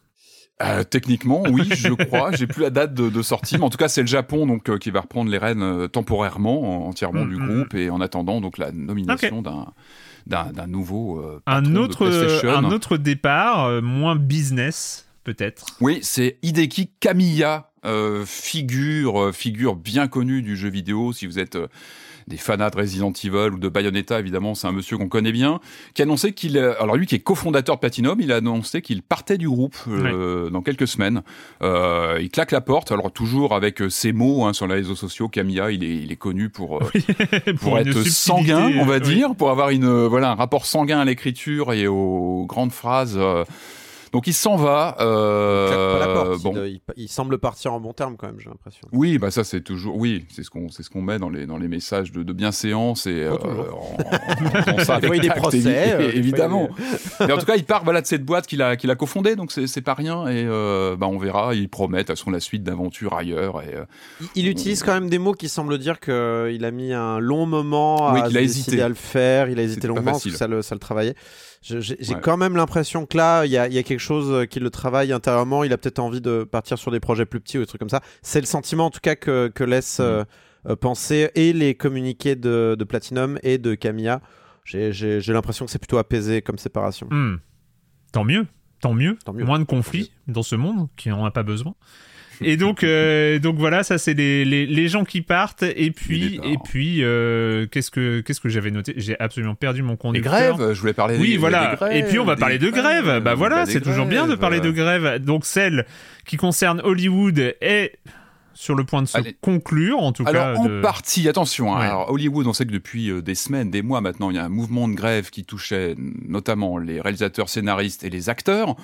Euh, 0.63 0.83
techniquement, 0.83 1.43
oui, 1.51 1.69
je 1.71 1.93
crois. 2.05 2.31
J'ai 2.31 2.47
plus 2.47 2.63
la 2.63 2.69
date 2.71 2.93
de, 2.93 3.09
de 3.09 3.21
sortie, 3.21 3.57
mais 3.57 3.63
en 3.63 3.69
tout 3.69 3.77
cas, 3.77 3.87
c'est 3.87 4.01
le 4.01 4.07
Japon 4.07 4.47
donc 4.47 4.69
euh, 4.69 4.77
qui 4.79 4.89
va 4.89 5.01
reprendre 5.01 5.29
les 5.29 5.37
rênes 5.37 5.61
euh, 5.61 5.87
temporairement, 5.87 6.85
en- 6.85 6.89
entièrement 6.89 7.25
Mm, 7.25 7.29
du 7.29 7.35
mm, 7.35 7.47
groupe, 7.47 7.73
et 7.75 7.89
en 7.91 8.01
attendant 8.01 8.41
donc 8.41 8.57
la 8.57 8.71
nomination 8.71 9.41
d'un 9.41 9.67
d'un 10.25 10.51
d'un 10.51 10.67
nouveau 10.67 11.19
euh, 11.19 11.39
Un 11.45 11.75
autre, 11.75 12.07
un 12.47 12.63
autre 12.71 12.97
départ, 12.97 13.81
moins 13.83 14.15
business, 14.15 15.07
peut-être. 15.23 15.65
Oui, 15.79 15.99
c'est 16.01 16.37
Hideki 16.41 16.89
Kamiya, 16.99 17.69
euh, 17.85 18.25
figure 18.25 19.33
figure 19.33 19.75
bien 19.75 20.07
connue 20.07 20.41
du 20.41 20.57
jeu 20.57 20.69
vidéo. 20.69 21.13
Si 21.13 21.27
vous 21.27 21.37
êtes 21.39 21.55
euh, 21.55 21.67
des 22.27 22.38
fanats 22.38 22.69
de 22.69 22.77
Resident 22.77 23.12
Evil 23.24 23.53
ou 23.53 23.60
de 23.60 23.69
Bayonetta, 23.69 24.19
évidemment, 24.19 24.53
c'est 24.55 24.67
un 24.67 24.72
monsieur 24.72 24.98
qu'on 24.98 25.07
connaît 25.07 25.31
bien, 25.31 25.60
qui 25.93 26.01
a 26.01 26.05
annoncé 26.05 26.34
qu'il, 26.34 26.57
euh, 26.57 26.81
alors 26.81 26.98
lui 26.98 27.05
qui 27.05 27.15
est 27.15 27.19
cofondateur 27.19 27.75
de 27.75 27.79
Platinum, 27.79 28.19
il 28.19 28.31
a 28.31 28.38
annoncé 28.38 28.81
qu'il 28.81 29.01
partait 29.01 29.38
du 29.38 29.48
groupe 29.48 29.75
euh, 29.88 30.50
dans 30.50 30.62
quelques 30.62 30.88
semaines. 30.88 31.22
Euh, 31.62 32.17
il 32.22 32.29
claque 32.29 32.51
la 32.51 32.62
porte, 32.62 32.91
alors 32.91 33.12
toujours 33.12 33.55
avec 33.55 33.81
euh, 33.81 33.89
ses 33.89 34.12
mots 34.12 34.46
hein, 34.46 34.53
sur 34.53 34.67
les 34.67 34.75
réseaux 34.75 34.96
sociaux. 34.96 35.29
Kamiya, 35.29 35.72
il 35.72 35.84
est, 35.84 35.96
il 35.96 36.12
est 36.12 36.17
connu 36.17 36.50
pour 36.50 36.77
euh, 36.81 36.91
pour, 37.62 37.79
être 37.79 38.03
sanguin, 38.03 38.72
on 38.79 38.86
va 38.86 38.96
oui. 38.98 39.15
dire, 39.15 39.36
pour 39.36 39.50
avoir 39.50 39.69
une 39.69 40.05
voilà 40.07 40.31
un 40.31 40.36
rapport 40.36 40.65
sanguin 40.65 41.00
à 41.00 41.05
l'écriture 41.05 41.74
et 41.74 41.88
aux 41.88 42.46
grandes 42.48 42.72
phrases. 42.72 43.17
euh, 43.17 43.43
Donc 44.11 44.27
il 44.27 44.33
s'en 44.33 44.55
va. 44.55 44.95
Euh, 44.99 45.99
la 45.99 46.07
porte. 46.07 46.41
Bon. 46.41 46.53
Il, 46.95 47.07
semble 47.09 47.37
partir 47.37 47.73
en 47.73 47.79
bon 47.79 47.93
terme 47.93 48.15
quand 48.17 48.27
même, 48.27 48.39
j'ai 48.39 48.49
l'impression. 48.49 48.87
Oui, 48.91 49.17
bah 49.17 49.31
ça 49.31 49.43
c'est 49.43 49.61
toujours, 49.61 49.97
oui, 49.97 50.25
c'est 50.29 50.43
ce 50.43 50.49
qu'on, 50.49 50.69
c'est 50.69 50.83
ce 50.83 50.89
qu'on 50.89 51.01
met 51.01 51.19
dans 51.19 51.29
les 51.29 51.45
dans 51.45 51.57
les 51.57 51.67
messages 51.67 52.11
de, 52.11 52.23
de 52.23 52.33
bienséance 52.33 53.07
et 53.07 53.23
euh, 53.23 53.35
en, 53.71 54.83
ça 54.83 54.99
des 55.01 55.19
des 55.19 55.29
procès, 55.29 55.93
euh, 55.93 56.11
évidemment. 56.13 56.69
Mais 57.19 57.31
en 57.31 57.37
tout 57.37 57.45
cas, 57.45 57.55
il 57.55 57.65
part 57.65 57.83
voilà 57.83 58.01
de 58.01 58.07
cette 58.07 58.23
boîte 58.23 58.47
qu'il 58.47 58.61
a 58.61 58.75
qu'il 58.75 58.91
a 58.91 58.95
cofondée, 58.95 59.35
donc 59.35 59.51
c'est, 59.51 59.81
pas 59.81 59.93
rien 59.93 60.27
et 60.27 60.45
euh, 60.45 60.95
bah 60.95 61.07
on 61.07 61.17
verra. 61.17 61.55
Il 61.55 61.69
promet 61.69 62.03
de 62.03 62.13
toute 62.13 62.33
la 62.33 62.39
suite 62.39 62.63
d'aventures 62.63 63.13
ailleurs 63.13 63.61
et. 63.61 63.75
il, 64.35 64.47
utilise 64.47 64.83
quand 64.83 64.93
même 64.93 65.09
des 65.09 65.19
mots 65.19 65.33
qui 65.33 65.49
semblent 65.49 65.77
dire 65.77 65.99
que 65.99 66.51
il 66.53 66.65
a 66.65 66.71
mis 66.71 66.93
un 66.93 67.19
long 67.19 67.45
moment 67.45 68.07
à, 68.07 68.25
a 68.25 68.41
hésité. 68.41 68.81
à 68.81 68.89
le 68.89 68.95
faire. 68.95 69.49
Il 69.49 69.59
a 69.59 69.63
hésité 69.63 69.87
longuement 69.87 70.11
parce 70.11 70.23
que 70.23 70.29
ça 70.31 70.47
le 70.47 70.61
ça 70.61 70.75
le 70.75 70.79
travaillait. 70.79 71.15
J'ai 71.61 72.15
quand 72.21 72.37
même 72.37 72.55
l'impression 72.55 73.05
que 73.05 73.17
là, 73.17 73.45
il 73.45 73.51
y 73.51 73.57
a, 73.57 73.67
y 73.67 73.77
a, 73.77 73.83
quelque 73.83 73.99
chose 73.99 74.47
qui 74.47 74.59
le 74.59 74.69
travaille 74.69 75.11
intérieurement. 75.11 75.63
Il 75.63 75.73
a 75.73 75.77
peut-être 75.77 75.99
envie 75.99 76.21
de 76.21 76.43
partir 76.43 76.77
sur 76.77 76.91
des 76.91 76.99
projets 76.99 77.25
plus 77.25 77.39
petits 77.39 77.57
ou 77.57 77.61
des 77.61 77.67
trucs 77.67 77.79
comme 77.79 77.89
ça. 77.89 78.01
C'est 78.21 78.39
le 78.39 78.45
sentiment, 78.45 78.85
en 78.85 78.91
tout 78.91 78.99
cas, 79.01 79.15
que, 79.15 79.47
que 79.47 79.63
laisse 79.63 79.99
mm. 79.99 80.03
euh, 80.03 80.23
euh, 80.69 80.75
penser 80.75 81.31
et 81.35 81.53
les 81.53 81.75
communiqués 81.75 82.35
de, 82.35 82.75
de 82.77 82.83
Platinum 82.83 83.39
et 83.43 83.57
de 83.57 83.75
Camilla. 83.75 84.21
J'ai 84.65 85.21
l'impression 85.27 85.65
que 85.65 85.71
c'est 85.71 85.79
plutôt 85.79 85.97
apaisé 85.97 86.41
comme 86.41 86.57
séparation. 86.57 87.07
Mm. 87.09 87.39
Tant 88.11 88.23
mieux. 88.23 88.47
Tant 88.81 88.93
mieux. 88.93 89.17
Tant 89.25 89.33
mieux. 89.33 89.45
Moins 89.45 89.59
de 89.59 89.63
conflits 89.63 90.11
dans 90.27 90.43
ce 90.43 90.55
monde 90.55 90.87
qui 90.95 91.09
n'en 91.09 91.25
a 91.25 91.31
pas 91.31 91.43
besoin. 91.43 91.75
Et 92.41 92.58
donc, 92.58 92.84
euh, 92.84 93.39
donc 93.39 93.58
voilà, 93.58 93.84
ça 93.84 93.98
c'est 93.98 94.13
les, 94.13 94.46
les, 94.46 94.65
les, 94.65 94.88
gens 94.88 95.03
qui 95.03 95.22
partent. 95.22 95.63
Et 95.63 95.91
puis, 95.91 96.39
et 96.44 96.58
puis, 96.63 97.03
euh, 97.03 97.65
qu'est-ce 97.67 97.91
que 97.91 98.22
qu'est-ce 98.22 98.39
que 98.39 98.50
j'avais 98.50 98.72
noté? 98.72 98.94
J'ai 98.98 99.20
absolument 99.20 99.56
perdu 99.56 99.82
mon 99.82 99.96
conducteur. 99.96 100.34
Les 100.34 100.58
grèves. 100.58 100.74
Je 100.74 100.79
voulais 100.79 100.94
parler. 100.94 101.17
Oui, 101.17 101.32
des, 101.32 101.38
voilà. 101.38 101.72
Des 101.72 101.75
grèves, 101.77 101.96
et 101.96 102.03
puis 102.03 102.20
on 102.20 102.25
va 102.25 102.36
parler 102.36 102.60
de 102.60 102.70
grève. 102.70 103.22
Bah 103.24 103.36
voilà, 103.36 103.65
c'est 103.65 103.82
toujours 103.82 104.06
bien 104.06 104.27
de 104.27 104.36
parler 104.36 104.60
de 104.60 104.72
grève. 104.72 105.24
Donc 105.24 105.46
celle 105.46 105.86
qui 106.25 106.38
concerne 106.38 106.82
Hollywood 106.84 107.56
est 107.62 107.94
sur 108.57 108.73
le 108.73 108.83
point 108.83 109.03
de 109.03 109.07
se 109.07 109.17
conclure, 109.39 109.99
en 109.99 110.11
tout 110.11 110.23
cas. 110.23 110.31
Alors, 110.31 110.61
en 110.61 110.81
partie, 110.81 111.29
attention. 111.29 111.75
Hein. 111.75 111.81
alors, 111.81 112.11
Hollywood, 112.11 112.47
on 112.47 112.53
sait 112.53 112.65
que 112.65 112.71
depuis 112.71 113.11
euh, 113.11 113.21
des 113.21 113.35
semaines, 113.35 113.69
des 113.69 113.83
mois 113.83 114.01
maintenant, 114.01 114.31
il 114.31 114.35
y 114.35 114.39
a 114.39 114.45
un 114.45 114.49
mouvement 114.49 114.87
de 114.87 114.95
grève 114.95 115.29
qui 115.29 115.45
touchait 115.45 115.95
notamment 115.97 116.79
les 116.79 116.99
réalisateurs, 116.99 117.49
scénaristes 117.49 118.03
et 118.03 118.09
les 118.09 118.29
acteurs. 118.29 118.75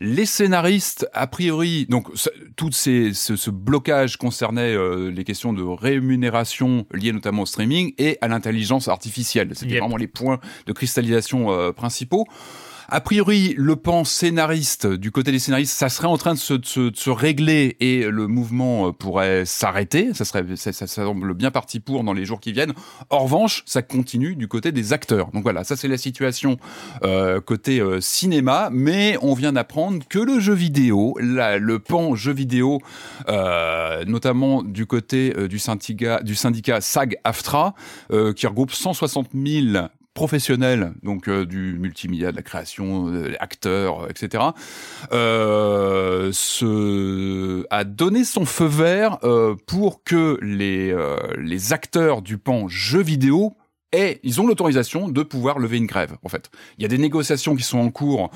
Les 0.00 0.24
scénaristes, 0.24 1.06
a 1.12 1.26
priori, 1.26 1.86
donc 1.90 2.08
tout 2.56 2.72
ces, 2.72 3.12
ce, 3.12 3.50
blocage 3.50 4.16
concernait 4.16 4.74
euh, 4.74 5.10
les 5.10 5.24
questions 5.24 5.52
de 5.52 5.62
rémunération 5.62 6.86
liées 6.94 7.12
notamment 7.12 7.42
au 7.42 7.46
streaming 7.46 7.92
et 7.98 8.16
à 8.22 8.28
l'intelligence 8.28 8.88
artificielle. 8.88 9.50
C'était 9.52 9.78
vraiment 9.78 9.98
les 9.98 10.08
points 10.08 10.40
de 10.66 10.72
cristallisation 10.72 11.52
euh, 11.52 11.72
principaux. 11.72 12.26
A 12.90 13.02
priori, 13.02 13.54
le 13.58 13.76
pan 13.76 14.02
scénariste, 14.02 14.86
du 14.86 15.10
côté 15.10 15.30
des 15.30 15.38
scénaristes, 15.38 15.76
ça 15.76 15.90
serait 15.90 16.06
en 16.06 16.16
train 16.16 16.32
de 16.32 16.38
se, 16.38 17.10
régler 17.10 17.76
et 17.80 18.04
le 18.04 18.26
mouvement 18.26 18.88
euh, 18.88 18.92
pourrait 18.92 19.44
s'arrêter. 19.44 20.14
Ça 20.14 20.24
ça, 20.24 20.86
semble 20.86 21.34
bien 21.34 21.50
parti 21.50 21.80
pour 21.80 22.02
dans 22.02 22.14
les 22.14 22.24
jours 22.24 22.40
qui 22.40 22.52
viennent. 22.52 22.72
En 23.10 23.18
revanche, 23.18 23.62
ça 23.66 23.82
continue 23.82 24.36
du 24.36 24.48
côté 24.48 24.72
des 24.72 24.94
acteurs. 24.94 25.30
Donc 25.32 25.42
voilà, 25.42 25.64
ça 25.64 25.76
c'est 25.76 25.86
la 25.86 25.98
situation 25.98 26.56
euh, 27.04 27.42
côté 27.42 27.78
euh, 27.78 28.00
cinéma. 28.00 28.70
Mais 28.72 29.18
on 29.20 29.34
vient 29.34 29.52
d'apprendre 29.52 30.02
que 30.08 30.18
le 30.18 30.40
jeu 30.40 30.54
vidéo, 30.54 31.14
le 31.20 31.76
pan 31.76 32.14
jeu 32.14 32.32
vidéo, 32.32 32.80
notamment 34.06 34.62
du 34.62 34.86
côté 34.86 35.34
du 35.46 35.58
syndicat, 35.58 36.22
du 36.22 36.34
syndicat 36.34 36.80
SAG-AFTRA, 36.80 37.74
qui 38.34 38.46
regroupe 38.46 38.72
160 38.72 39.28
000 39.34 39.88
professionnel, 40.18 40.94
donc 41.04 41.28
euh, 41.28 41.46
du 41.46 41.78
multimédia, 41.78 42.32
de 42.32 42.36
la 42.36 42.42
création, 42.42 43.06
euh, 43.06 43.34
acteurs, 43.38 44.02
euh, 44.02 44.08
etc., 44.08 44.42
euh, 45.12 46.32
se, 46.32 47.64
a 47.70 47.84
donné 47.84 48.24
son 48.24 48.44
feu 48.44 48.66
vert 48.66 49.18
pour 49.68 50.02
que 50.02 50.36
les, 50.42 50.92
les 51.38 51.72
acteurs 51.72 52.20
du 52.20 52.36
pan 52.36 52.66
jeux 52.66 53.02
vidéo 53.02 53.56
aient, 53.92 54.18
ils 54.24 54.40
ont 54.40 54.46
l'autorisation 54.48 55.08
de 55.08 55.22
pouvoir 55.22 55.60
lever 55.60 55.76
une 55.76 55.86
grève, 55.86 56.16
en 56.24 56.28
fait. 56.28 56.50
Il 56.78 56.82
y 56.82 56.84
a 56.84 56.88
des 56.88 56.98
négociations 56.98 57.54
qui 57.54 57.62
sont 57.62 57.78
en 57.78 57.90
cours, 57.90 58.32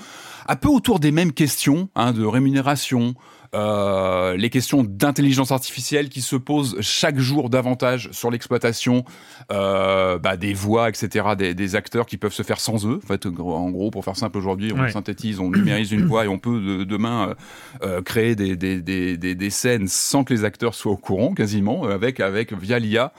un 0.47 0.57
peu 0.57 0.69
autour 0.69 1.01
des 1.01 1.11
mêmes 1.11 1.33
questions, 1.33 1.89
hein, 1.97 2.13
de 2.13 2.25
rémunération, 2.25 3.15
euh, 3.55 4.35
les 4.37 4.49
questions 4.49 4.83
d'intelligence 4.83 5.53
artificielle 5.53 6.09
qui 6.09 6.23
se 6.23 6.37
posent 6.37 6.81
chaque 6.81 7.19
jour 7.19 7.51
davantage 7.51 8.09
sur 8.13 8.31
l'exploitation 8.31 9.05
euh, 9.51 10.19
bah, 10.19 10.39
des 10.39 10.55
voix, 10.55 10.89
etc., 10.89 11.27
des, 11.37 11.55
des, 11.55 11.77
acteurs 11.77 12.07
qui 12.07 12.17
peuvent 12.17 12.33
se 12.33 12.43
faire 12.43 12.61
sans 12.61 12.87
eux. 12.87 12.99
En 13.03 13.07
fait, 13.07 13.27
en 13.27 13.71
gros, 13.71 13.91
pour 13.91 14.05
faire 14.05 14.17
simple 14.17 14.39
aujourd'hui, 14.39 14.73
on 14.73 14.89
synthétise, 14.89 15.39
on 15.39 15.51
numérise 15.51 15.93
une 15.93 16.07
voix 16.07 16.25
et 16.25 16.29
on 16.29 16.39
peut 16.39 16.87
demain 16.87 17.29
euh, 17.29 17.35
euh, 17.83 18.03
créer 18.03 18.35
des, 18.35 18.57
des, 18.57 18.81
des, 18.81 19.17
des, 19.17 19.51
scènes 19.51 19.87
sans 19.87 20.25
que 20.25 20.33
les 20.33 20.45
acteurs 20.45 20.75
soient 20.75 20.93
au 20.93 20.97
courant, 20.97 21.35
quasiment, 21.35 21.85
avec, 21.85 22.21
avec 22.21 22.55
via 22.55 22.79
l'IA. 22.79 23.13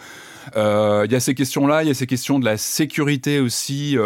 Euh, 0.56 1.04
il 1.06 1.12
y 1.12 1.16
a 1.16 1.20
ces 1.20 1.36
questions-là, 1.36 1.84
il 1.84 1.88
y 1.88 1.92
a 1.92 1.94
ces 1.94 2.08
questions 2.08 2.40
de 2.40 2.46
la 2.46 2.58
sécurité 2.58 3.40
aussi. 3.40 3.98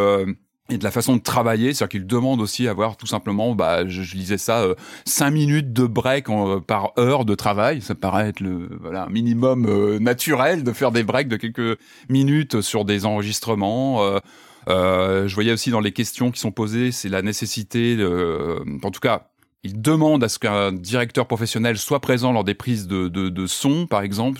Euh, 0.70 0.74
et 0.74 0.78
de 0.78 0.84
la 0.84 0.92
façon 0.92 1.16
de 1.16 1.22
travailler, 1.22 1.74
c'est-à-dire 1.74 1.90
qu'il 1.90 2.08
demande 2.08 2.42
aussi 2.42 2.68
à 2.68 2.72
avoir 2.72 2.98
tout 2.98 3.08
simplement, 3.08 3.56
bah, 3.56 3.88
je, 3.88 4.02
je 4.04 4.16
lisais 4.16 4.38
ça, 4.38 4.62
euh, 4.62 4.76
cinq 5.06 5.32
minutes 5.32 5.74
de 5.74 5.86
break 5.86 6.30
en, 6.30 6.62
par 6.62 6.92
heure 6.98 7.26
de 7.26 7.36
travail. 7.36 7.82
Ça 7.82 7.96
paraît 7.96 8.30
être 8.30 8.40
le 8.40 8.70
voilà 8.82 9.06
un 9.06 9.10
minimum 9.10 9.66
euh, 9.68 10.00
naturel 10.00 10.64
de 10.64 10.72
faire 10.74 10.92
des 10.92 11.04
breaks 11.04 11.28
de 11.28 11.38
quelques 11.38 11.80
minutes 12.10 12.62
sur 12.62 12.86
des 12.86 13.06
enregistrements. 13.06 14.04
Euh, 14.04 14.20
euh 14.68 15.28
je 15.28 15.36
voyais 15.36 15.54
aussi 15.54 15.72
dans 15.72 15.80
les 15.80 15.92
questions 15.92 16.32
qui 16.32 16.40
sont 16.40 16.52
posées, 16.52 16.92
c'est 16.92 17.10
la 17.10 17.22
nécessité, 17.22 17.96
de, 17.96 18.62
en 18.84 18.92
tout 18.92 19.00
cas, 19.00 19.30
il 19.64 19.82
demande 19.82 20.24
à 20.24 20.30
ce 20.30 20.40
qu'un 20.40 20.72
directeur 20.72 21.28
professionnel 21.28 21.78
soit 21.78 22.00
présent 22.00 22.32
lors 22.32 22.44
des 22.44 22.54
prises 22.54 22.88
de, 22.88 23.08
de, 23.08 23.30
de 23.30 23.48
son, 23.48 23.88
par 23.88 24.02
exemple, 24.02 24.40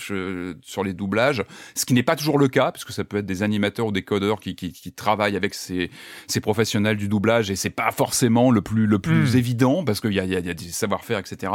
sur 0.62 0.84
les 0.84 0.94
doublages, 0.94 1.44
ce 1.76 1.86
qui 1.86 1.94
n'est 1.94 2.04
pas 2.04 2.16
toujours 2.16 2.38
le 2.38 2.48
cas, 2.48 2.72
puisque 2.72 2.92
ça 2.92 3.04
peut 3.04 3.18
être 3.18 3.26
des 3.26 3.44
animateurs 3.44 3.88
ou 3.88 3.92
des 3.92 4.04
codeurs 4.04 4.40
qui, 4.40 4.56
qui, 4.56 4.72
qui 4.72 4.92
travaillent 4.92 5.36
avec 5.36 5.54
ces, 5.54 5.90
ces, 6.28 6.40
professionnels 6.40 6.98
du 6.98 7.10
doublage, 7.10 7.50
et 7.50 7.56
c'est 7.56 7.70
pas 7.70 7.92
forcément 7.92 8.52
le 8.52 8.62
plus, 8.62 8.86
le 8.86 9.00
plus 9.00 9.34
hmm. 9.34 9.38
évident, 9.38 9.84
parce 9.84 10.02
qu'il 10.02 10.14
y 10.14 10.20
a, 10.20 10.26
y, 10.26 10.36
a, 10.36 10.40
y 10.40 10.50
a 10.50 10.54
des 10.54 10.66
savoir-faire, 10.66 11.20
etc. 11.20 11.52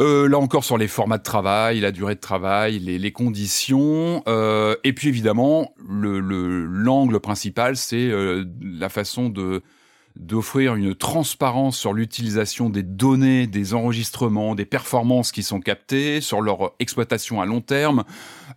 Euh, 0.00 0.26
là 0.26 0.38
encore 0.38 0.64
sur 0.64 0.78
les 0.78 0.88
formats 0.88 1.18
de 1.18 1.22
travail, 1.22 1.80
la 1.80 1.92
durée 1.92 2.14
de 2.14 2.20
travail, 2.20 2.78
les, 2.78 2.98
les 2.98 3.12
conditions, 3.12 4.22
euh, 4.26 4.74
et 4.84 4.94
puis 4.94 5.08
évidemment 5.08 5.74
le 5.86 6.18
l'angle 6.18 7.20
principal, 7.20 7.76
c'est 7.76 8.08
euh, 8.08 8.44
la 8.62 8.88
façon 8.88 9.28
de 9.28 9.62
d'offrir 10.16 10.74
une 10.74 10.94
transparence 10.94 11.78
sur 11.78 11.92
l'utilisation 11.92 12.68
des 12.70 12.82
données, 12.82 13.46
des 13.46 13.74
enregistrements, 13.74 14.54
des 14.54 14.64
performances 14.64 15.32
qui 15.32 15.42
sont 15.42 15.60
captées, 15.60 16.20
sur 16.20 16.40
leur 16.40 16.72
exploitation 16.78 17.40
à 17.40 17.46
long 17.46 17.60
terme, 17.60 18.04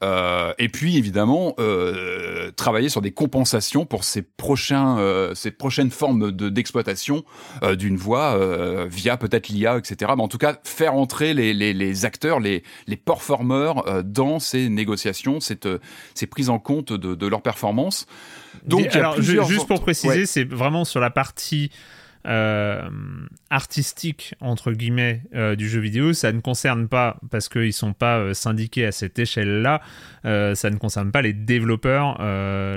euh, 0.04 0.54
et 0.58 0.70
puis 0.70 0.98
évidemment 0.98 1.56
euh, 1.60 2.52
travailler 2.52 2.90
sur 2.90 3.02
des 3.02 3.12
compensations 3.12 3.86
pour 3.86 4.04
ces 4.04 4.22
prochains, 4.22 4.98
euh, 5.00 5.36
ces 5.36 5.52
prochaines 5.52 5.92
formes 5.92 6.32
de 6.32 6.50
d'exploitation 6.50 7.24
euh, 7.64 7.76
d'une 7.76 7.98
voix 7.98 8.36
euh, 8.36 8.88
via 8.90 9.18
peut-être 9.18 9.50
l'IA, 9.50 9.78
etc. 9.78 10.12
Mais 10.16 10.24
en 10.24 10.28
tout 10.28 10.38
cas, 10.38 10.58
faire 10.64 10.94
entrer 10.94 11.34
les, 11.34 11.54
les, 11.54 11.74
les 11.74 12.06
acteurs, 12.06 12.40
les, 12.40 12.64
les 12.88 12.98
performeurs 12.98 13.88
euh, 13.88 14.04
dans 14.04 14.40
ces 14.40 14.70
négociations, 14.70 15.40
cette, 15.40 15.68
ces 16.14 16.28
prises 16.28 16.50
en 16.50 16.60
compte 16.60 16.94
de, 16.94 17.16
de 17.16 17.28
leurs 17.28 17.42
performances. 17.42 18.06
Donc, 18.66 18.96
alors, 18.96 19.22
juste 19.22 19.68
pour 19.68 19.82
préciser, 19.82 20.26
c'est 20.26 20.44
vraiment 20.44 20.86
sur 20.86 21.00
la 21.00 21.10
partie 21.10 21.72
euh, 22.26 22.90
artistique 23.50 24.36
entre 24.42 24.72
guillemets 24.72 25.22
euh, 25.36 25.56
du 25.56 25.70
jeu 25.70 25.80
vidéo, 25.80 26.14
ça 26.14 26.32
ne 26.32 26.42
concerne 26.42 26.88
pas 26.88 27.18
parce 27.30 27.48
qu'ils 27.50 27.74
sont 27.74 27.94
pas 27.94 28.18
euh, 28.18 28.34
syndiqués 28.34 28.86
à 28.86 28.92
cette 28.92 29.20
échelle-là, 29.20 29.82
euh, 30.26 30.56
ça 30.56 30.70
ne 30.70 30.78
concerne 30.78 31.12
pas 31.12 31.22
les 31.22 31.34
développeurs, 31.34 32.18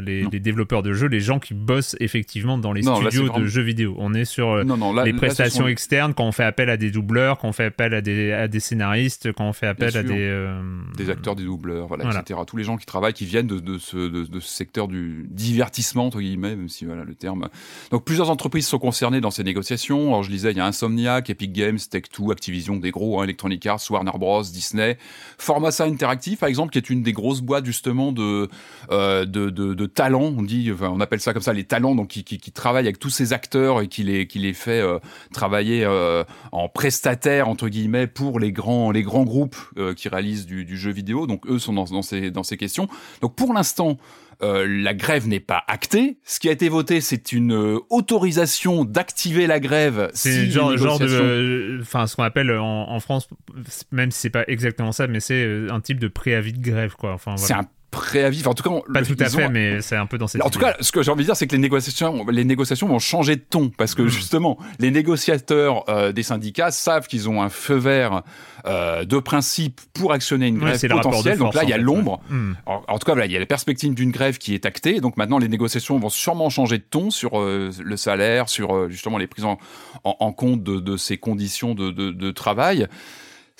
les, 0.00 0.25
les, 0.31 0.40
développeurs 0.40 0.83
de 0.83 0.93
jeux, 0.93 1.09
les 1.09 1.21
gens 1.21 1.38
qui 1.38 1.55
bossent 1.55 1.97
effectivement 2.00 2.59
dans 2.59 2.73
les 2.73 2.83
studios 2.83 3.28
de 3.31 3.47
jeux 3.47 3.62
vidéo. 3.62 3.95
On 3.99 4.14
est 4.14 4.25
sur 4.25 4.64
non, 4.64 4.76
non, 4.76 4.93
là, 4.93 5.05
les 5.05 5.12
prestations 5.14 5.64
là, 5.64 5.71
externes 5.71 6.14
quand 6.14 6.25
on 6.25 6.33
fait 6.33 6.45
appel 6.45 6.69
à 6.69 6.76
des 6.76 6.90
doubleurs, 6.90 7.38
quand 7.38 7.49
on 7.49 7.52
fait 7.52 7.67
appel 7.67 7.95
à 7.95 8.00
des, 8.00 8.33
à 8.33 8.49
des 8.49 8.61
scénaristes, 8.61 9.33
quand 9.33 9.49
on 9.49 9.52
fait 9.52 9.67
appel 9.67 9.90
Bien 9.90 10.00
à 10.00 10.05
sûr. 10.05 10.14
des 10.14 10.59
des 10.97 11.11
acteurs, 11.11 11.35
des 11.37 11.45
doubleurs, 11.45 11.87
voilà, 11.87 12.05
voilà, 12.05 12.21
etc. 12.21 12.40
Tous 12.47 12.57
les 12.57 12.64
gens 12.64 12.76
qui 12.76 12.87
travaillent, 12.87 13.14
qui 13.14 13.25
viennent 13.25 13.47
de, 13.47 13.59
de, 13.59 13.78
ce, 13.78 13.97
de, 13.97 14.25
de 14.25 14.40
ce 14.40 14.49
secteur 14.49 14.88
du 14.88 15.26
divertissement 15.31 16.07
entre 16.07 16.21
guillemets, 16.21 16.57
même 16.57 16.69
si 16.69 16.85
voilà 16.85 17.05
le 17.05 17.14
terme. 17.14 17.49
Donc 17.90 18.05
plusieurs 18.05 18.31
entreprises 18.31 18.67
sont 18.67 18.78
concernées 18.78 19.21
dans 19.21 19.31
négociations. 19.45 20.09
Alors 20.09 20.23
je 20.23 20.30
disais, 20.30 20.52
il 20.52 20.57
y 20.57 20.61
a 20.61 20.66
Insomniac, 20.66 21.30
Epic 21.30 21.52
Games, 21.52 21.76
Tech2, 21.76 22.33
Activision, 22.33 22.76
des 22.76 22.90
gros, 22.90 23.21
hein, 23.21 23.25
Electronic 23.25 23.64
Arts, 23.66 23.80
Warner 23.90 24.12
Bros, 24.18 24.42
Disney, 24.42 24.99
Formasa 25.38 25.85
Interactive 25.85 26.38
par 26.38 26.49
exemple, 26.49 26.73
qui 26.73 26.78
est 26.78 26.90
une 26.90 27.02
des 27.02 27.12
grosses 27.12 27.40
boîtes 27.40 27.66
justement 27.66 28.12
de 28.12 28.49
euh, 28.90 29.25
de, 29.25 29.50
de, 29.50 29.87
talents. 29.87 30.35
On 30.37 30.42
dit, 30.42 30.73
on 30.80 31.00
appelle 31.00 31.21
ça 31.21 31.33
comme 31.33 31.42
ça, 31.42 31.52
les 31.52 31.64
talents, 31.64 31.95
donc 31.95 32.09
qui, 32.09 32.25
qui, 32.25 32.52
travaillent 32.52 32.87
avec 32.87 32.99
tous 32.99 33.11
ces 33.11 33.33
acteurs 33.33 33.80
et 33.80 33.88
qui 33.88 34.02
les 34.02 34.26
qui 34.26 34.38
les 34.38 34.52
fait 34.52 34.80
euh, 34.80 34.99
travailler 35.33 35.85
euh, 35.85 36.25
en 36.52 36.68
prestataire 36.68 37.49
entre 37.49 37.68
guillemets 37.68 38.07
pour 38.07 38.40
les 38.40 38.52
grands 38.52 38.90
les 38.90 39.02
grands 39.02 39.25
groupes 39.25 39.57
euh, 39.76 39.95
qui 39.95 40.09
réalisent 40.09 40.47
du, 40.47 40.76
jeu 40.76 40.90
vidéo. 40.90 41.26
Donc 41.26 41.47
eux 41.47 41.59
sont 41.59 41.73
dans 41.73 42.02
ces 42.02 42.30
dans 42.30 42.42
ces 42.42 42.57
questions. 42.57 42.88
Donc 43.21 43.35
pour 43.35 43.52
l'instant 43.52 43.99
euh, 44.40 44.66
la 44.68 44.95
grève 44.95 45.26
n'est 45.26 45.40
pas 45.40 45.64
actée. 45.66 46.18
Ce 46.25 46.38
qui 46.38 46.49
a 46.49 46.52
été 46.52 46.68
voté, 46.68 47.00
c'est 47.00 47.33
une 47.33 47.52
euh, 47.52 47.78
autorisation 47.90 48.85
d'activer 48.85 49.47
la 49.47 49.59
grève. 49.59 50.11
C'est 50.14 50.49
genre, 50.50 50.76
genre 50.76 50.99
de, 50.99 51.78
enfin, 51.83 52.07
ce 52.07 52.14
qu'on 52.14 52.23
appelle 52.23 52.50
en, 52.52 53.00
France, 53.00 53.28
même 53.90 54.11
si 54.11 54.21
c'est 54.21 54.30
pas 54.30 54.45
exactement 54.47 54.92
ça, 54.92 55.07
mais 55.07 55.21
c'est 55.21 55.66
un 55.71 55.80
type 55.80 55.99
de 55.99 56.09
préavis 56.09 56.52
de 56.52 56.62
grève, 56.62 56.95
quoi. 56.95 57.12
Enfin, 57.12 57.37
C'est 57.37 57.54
un 57.54 57.66
préavis. 57.90 58.47
en 58.47 58.54
tout 58.54 58.62
cas, 58.62 58.92
pas 58.92 59.02
tout 59.02 59.16
à 59.18 59.28
fait, 59.28 59.49
mais 59.49 59.80
c'est 59.80 59.97
un 59.97 60.07
peu 60.07 60.18
dans 60.18 60.26
cette. 60.26 60.42
En 60.42 60.50
tout 60.50 60.59
cas, 60.59 60.76
ce 60.80 60.92
que 60.92 61.02
j'ai 61.02 61.11
envie 61.11 61.23
de 61.23 61.26
dire, 61.26 61.37
c'est 61.37 61.47
que 61.47 61.52
les 61.52 61.61
négociations, 61.61 62.26
les 62.28 62.45
négociations 62.45 62.87
vont 62.87 62.99
changer 62.99 63.37
de 63.37 63.45
ton 63.49 63.71
parce 63.71 63.95
que 63.95 64.02
hmm. 64.02 64.09
justement, 64.09 64.59
les 64.78 64.90
négociateurs 64.90 65.88
euh, 65.88 66.12
des 66.12 66.23
syndicats 66.23 66.71
savent 66.71 67.07
qu'ils 67.07 67.28
ont 67.28 67.42
un 67.42 67.49
feu 67.49 67.76
vert 67.76 68.23
euh, 68.66 69.04
de 69.04 69.18
principe 69.18 69.80
pour 69.95 70.12
actionner 70.12 70.49
une 70.49 70.59
grève 70.59 70.80
potentielle. 70.88 71.38
Donc 71.38 71.54
là, 71.54 71.64
il 71.64 71.71
y 71.71 71.73
a 71.73 71.78
l'ombre. 71.78 72.21
Hmm. 72.28 72.52
En, 72.66 72.99
tout 72.99 73.11
cas, 73.11 73.25
il 73.25 73.33
y 73.33 73.37
a 73.37 73.40
la 73.40 73.47
perspective 73.47 73.95
d'une 73.95 74.11
grève 74.11 74.38
qui 74.38 74.54
est 74.54 74.66
actée. 74.66 75.00
Donc 75.00 75.16
maintenant, 75.16 75.38
les 75.38 75.49
négociations 75.49 75.99
vont 75.99 76.11
sûrement 76.11 76.50
changer 76.50 76.78
de 76.78 76.85
ton 76.88 77.11
sur 77.11 77.40
euh, 77.40 77.71
le 77.83 77.97
salaire, 77.97 78.49
sur 78.49 78.90
justement 78.90 79.18
les 79.18 79.26
prises 79.26 79.45
en, 79.45 79.59
en, 80.04 80.33
compte 80.33 80.62
de, 80.62 80.78
de, 80.80 80.97
ces 80.97 81.16
conditions 81.16 81.75
de, 81.75 81.90
de, 81.90 82.11
de 82.11 82.30
travail 82.30 82.87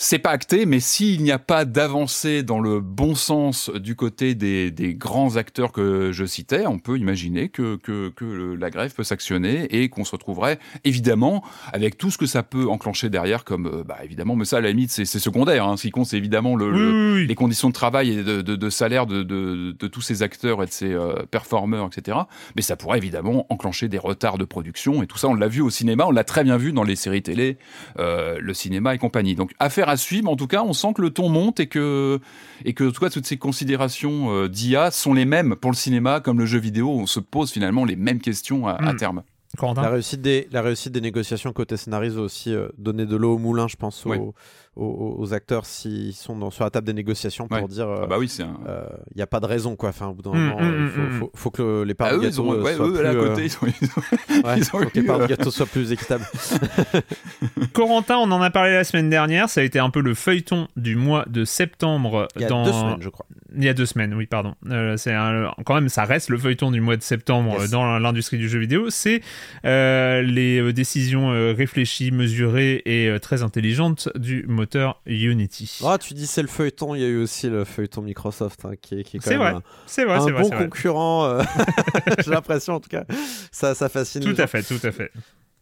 c'est 0.01 0.21
pas 0.21 0.31
acté, 0.31 0.65
mais 0.65 0.79
s'il 0.79 1.25
n'y 1.25 1.33
a 1.33 1.41
pas 1.41 1.65
d'avancée 1.65 2.45
dans 2.45 2.61
le 2.61 2.81
bon 2.81 3.17
sens 3.17 3.69
du 3.69 3.97
côté 3.97 4.37
des, 4.37 4.71
des, 4.71 4.95
grands 4.95 5.35
acteurs 5.35 5.73
que 5.73 6.13
je 6.13 6.25
citais, 6.25 6.69
on 6.69 6.79
peut 6.79 6.99
imaginer 6.99 7.49
que, 7.49 7.75
que, 7.75 8.11
que 8.11 8.55
la 8.55 8.71
grève 8.71 8.95
peut 8.95 9.03
s'actionner 9.03 9.65
et 9.75 9.89
qu'on 9.89 10.05
se 10.05 10.13
retrouverait 10.13 10.61
évidemment 10.85 11.43
avec 11.73 11.99
tout 11.99 12.13
ce 12.13 12.19
que 12.19 12.27
ça 12.27 12.45
peut 12.45 12.69
enclencher 12.69 13.11
derrière, 13.11 13.43
comme 13.43 13.67
euh, 13.67 13.83
bah, 13.83 13.99
évidemment, 14.05 14.37
mais 14.37 14.45
ça 14.45 14.59
à 14.59 14.61
la 14.61 14.69
limite 14.71 14.93
c'est 14.93 15.05
secondaire. 15.05 15.67
Hein. 15.67 15.77
Ce 15.77 15.83
qui 15.83 15.91
compte 15.91 16.07
c'est 16.07 16.17
évidemment 16.17 16.55
le, 16.55 17.25
les 17.25 17.35
conditions 17.35 17.67
de 17.67 17.75
travail 17.75 18.21
et 18.21 18.23
de, 18.23 18.41
de, 18.41 18.55
de 18.55 18.71
salaire 18.71 19.05
de, 19.05 19.25
de, 19.25 19.75
de, 19.77 19.87
tous 19.89 20.01
ces 20.01 20.23
acteurs 20.23 20.63
et 20.63 20.67
de 20.67 20.71
ces 20.71 20.93
euh, 20.93 21.25
performeurs, 21.29 21.89
etc. 21.93 22.19
Mais 22.55 22.63
ça 22.63 22.77
pourrait 22.77 22.99
évidemment 22.99 23.47
enclencher 23.51 23.89
des 23.89 23.99
retards 23.99 24.39
de 24.39 24.45
production 24.45 25.03
et 25.03 25.09
tout 25.09 25.19
ça, 25.19 25.27
on 25.27 25.35
l'a 25.35 25.49
vu 25.49 25.61
au 25.61 25.71
cinéma, 25.71 26.05
on 26.07 26.13
l'a 26.13 26.23
très 26.23 26.45
bien 26.45 26.57
vu 26.57 26.73
dans 26.73 26.85
les 26.85 26.95
séries 26.95 27.23
télé, 27.23 27.59
euh, 27.99 28.39
le 28.41 28.55
cinéma 28.55 28.95
et 28.95 28.99
compagnie. 28.99 29.35
Donc 29.35 29.51
affaire 29.59 29.88
à 29.89 29.97
suivre. 29.97 30.31
En 30.31 30.37
tout 30.37 30.47
cas, 30.47 30.63
on 30.63 30.73
sent 30.73 30.93
que 30.95 31.03
le 31.03 31.11
ton 31.11 31.29
monte 31.29 31.61
et 31.61 31.67
que, 31.67 32.21
et 32.65 32.75
que 32.75 32.89
en 32.89 32.93
tout 32.93 33.01
cas, 33.01 33.11
toutes 33.11 33.27
ces 33.27 33.39
considérations 33.39 34.33
euh, 34.33 34.49
d'IA 34.49 34.91
sont 34.91 35.15
les 35.15 35.25
mêmes 35.25 35.57
pour 35.57 35.71
le 35.71 35.77
cinéma 35.77 36.21
comme 36.21 36.39
le 36.39 36.47
jeu 36.47 36.59
vidéo. 36.59 36.91
On 36.91 37.07
se 37.07 37.21
pose 37.21 37.51
finalement 37.51 37.85
les 37.85 37.97
mêmes 37.97 38.21
questions 38.21 38.67
à, 38.67 38.93
hmm. 38.93 38.97
terme. 38.97 39.23
La 39.63 39.89
réussite, 39.89 40.21
des, 40.21 40.47
la 40.53 40.61
réussite 40.61 40.93
des 40.93 41.01
négociations 41.01 41.53
côté 41.53 41.77
scénario 41.77 42.19
aussi 42.19 42.55
euh, 42.55 42.69
donné 42.77 43.07
de 43.07 43.17
l'eau 43.17 43.35
au 43.35 43.39
moulin, 43.39 43.67
je 43.67 43.77
pense, 43.77 44.05
aux, 44.07 44.35
aux, 44.79 45.35
acteurs 45.35 45.67
s'ils 45.67 46.15
sont 46.15 46.37
dans, 46.37 46.51
sur 46.51 46.65
la 46.65 46.71
table 46.71 46.87
des 46.87 46.93
négociations 46.93 47.49
pour 47.49 47.69
dire 47.69 47.89
ah 47.89 48.07
bah 48.07 48.17
oui 48.19 48.33
il 48.39 48.47
euh, 48.67 48.85
n'y 49.17 49.23
a 49.23 49.27
pas 49.27 49.41
de 49.41 49.47
raison 49.47 49.77
quoi. 49.77 49.91
Enfin 49.91 50.07
au 50.07 50.15
bout 50.15 50.23
d'un 50.23 50.33
mmh, 50.33 50.49
moment 50.49 50.61
mmh, 50.61 50.91
il 50.97 51.03
mmh, 51.03 51.29
faut, 51.35 51.51
que 51.51 51.83
les 51.83 51.95
parts 51.95 52.09
ah, 52.13 52.17
de 52.17 52.23
gâteau 52.23 52.45
soient 52.45 52.63
plus 52.63 53.07
à 53.07 53.15
côté, 53.15 53.45
ils, 53.45 53.51
faut 54.65 54.79
que 54.79 54.95
les 54.95 55.03
parts 55.03 55.19
de 55.19 55.27
gâteau 55.27 55.51
soient 55.51 55.67
plus 55.67 55.93
équitables. 55.93 56.25
Corentin 57.73 58.17
on 58.19 58.31
en 58.31 58.41
a 58.41 58.51
parlé 58.51 58.73
la 58.73 58.85
semaine 58.85 59.11
dernière 59.11 59.51
ça 59.51 59.61
a 59.61 59.65
été 59.65 59.79
un 59.79 59.91
peu 59.91 60.01
le 60.01 60.15
feuilleton 60.15 60.69
du 60.77 60.97
mois 60.97 61.25
de 61.29 61.45
septembre 61.45 62.29
il 62.37 62.43
y 62.43 62.45
a 62.45 62.49
dans... 62.49 62.65
deux 62.65 62.73
semaines 62.73 63.03
je 63.03 63.09
crois. 63.09 63.27
Il 63.57 63.65
y 63.65 63.69
a 63.69 63.75
deux 63.75 63.87
semaines 63.87 64.15
oui 64.15 64.27
pardon. 64.27 64.55
Euh, 64.71 64.97
c'est 64.97 65.15
quand 65.65 65.75
même 65.75 65.89
ça 65.89 66.05
reste 66.05 66.29
le 66.29 66.39
feuilleton 66.39 66.71
du 66.71 66.81
mois 66.81 66.97
de 66.97 67.03
septembre 67.03 67.67
dans 67.71 67.99
l'industrie 67.99 68.39
du 68.39 68.49
jeu 68.49 68.59
vidéo. 68.59 68.91
C'est 68.91 69.23
euh, 69.65 70.23
les 70.23 70.73
décisions 70.73 71.31
réfléchies 71.55 72.11
mesurées 72.11 72.83
et 72.85 73.19
très 73.21 73.43
intelligentes 73.43 74.09
du 74.17 74.45
moteur 74.47 74.68
Unity. 75.07 75.81
Ah, 75.85 75.99
tu 75.99 76.15
dis 76.15 76.27
c'est 76.27 76.43
le 76.43 76.49
feuilleton, 76.49 76.95
il 76.95 77.01
y 77.01 77.05
a 77.05 77.09
eu 77.09 77.23
aussi 77.23 77.49
le 77.49 77.65
feuilleton 77.65 78.03
Microsoft 78.03 78.65
hein, 78.65 78.73
qui, 78.81 79.03
qui, 79.05 79.17
est 79.17 79.21
quand 79.21 79.31
même 79.31 79.41
vrai. 79.41 79.51
un, 79.51 79.63
c'est 79.87 80.05
vrai, 80.05 80.19
un 80.19 80.43
bon 80.43 80.51
concurrent. 80.51 81.25
Euh, 81.25 81.43
j'ai 82.25 82.31
l'impression 82.31 82.75
en 82.75 82.81
tout 82.81 82.91
cas, 82.91 83.05
ça, 83.53 83.75
ça 83.75 83.89
fascine. 83.89 84.23
Tout 84.23 84.41
à 84.41 84.47
fait, 84.47 84.63
tout 84.63 84.87
à 84.87 84.93
fait. 84.93 85.11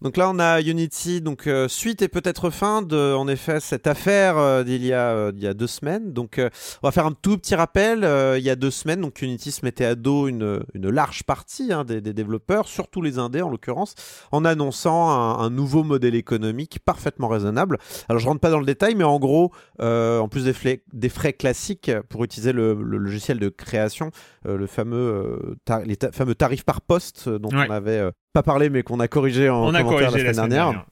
Donc 0.03 0.19
là, 0.19 0.29
on 0.29 0.38
a 0.38 0.61
Unity, 0.61 1.23
donc 1.23 1.47
euh, 1.47 1.69
suite 1.69 2.03
et 2.03 2.09
peut-être 2.09 2.50
fin 2.50 2.83
de, 2.83 3.15
en 3.15 3.29
effet, 3.29 3.61
cette 3.61 3.87
affaire 3.87 4.37
euh, 4.37 4.62
d'il 4.62 4.85
y, 4.85 4.93
a, 4.93 5.09
euh, 5.09 5.33
y 5.37 5.47
a 5.47 5.55
deux 5.55 5.67
semaines. 5.67 6.12
Donc, 6.12 6.38
on 6.38 6.87
va 6.87 6.93
faire 6.93 7.07
un 7.07 7.12
tout 7.12 7.38
petit 7.38 7.55
rappel. 7.55 8.00
il 8.37 8.45
y 8.45 8.50
a 8.50 8.57
deux 8.57 8.71
semaines, 8.71 9.00
donc 9.00 9.23
Unity 9.23 9.53
se 9.53 9.65
mettait 9.65 9.87
à 9.87 9.95
dos 9.95 10.29
une, 10.29 10.62
une 10.75 10.91
large 10.91 11.25
partie 11.25 11.73
hein, 11.73 11.85
des, 11.85 12.00
développeurs, 12.00 12.69
surtout 12.69 13.00
les 13.00 13.19
indés 13.19 13.41
en 13.41 13.49
l'occurrence, 13.49 13.95
en 14.33 14.45
annonçant 14.45 15.09
un, 15.11 15.49
nouveau 15.50 15.83
modèle 15.83 16.15
économique 16.15 16.81
parfaitement 16.85 17.29
raisonnable. 17.29 17.79
Alors, 18.09 18.21
je 18.21 18.26
rentre 18.26 18.41
pas 18.41 18.50
dans 18.50 18.61
le 18.61 18.67
détail, 18.67 18.95
mais 18.97 19.05
en 19.05 19.19
gros, 19.19 19.53
en 19.79 20.29
plus 20.29 20.45
des 20.45 20.53
frais, 20.53 20.83
des 20.93 21.09
frais 21.09 21.33
classiques 21.33 21.91
pour 22.11 22.23
utiliser 22.25 22.53
le, 22.53 22.75
logiciel 22.75 23.38
de 23.38 23.49
création, 23.49 24.11
le 24.45 24.67
fameux, 24.67 25.57
les 25.85 25.97
fameux 26.12 26.35
tarifs 26.35 26.64
par 26.64 26.83
poste 26.83 27.29
dont 27.29 27.49
on 27.53 27.70
avait 27.70 28.11
pas 28.37 28.42
parlé, 28.42 28.68
mais 28.68 28.83
qu'on 28.83 29.01
a 29.01 29.09
corrigé 29.09 29.49
en 29.49 29.72
commentaire 29.72 30.11
la 30.11 30.18
semaine, 30.18 30.49
dernière. 30.51 30.85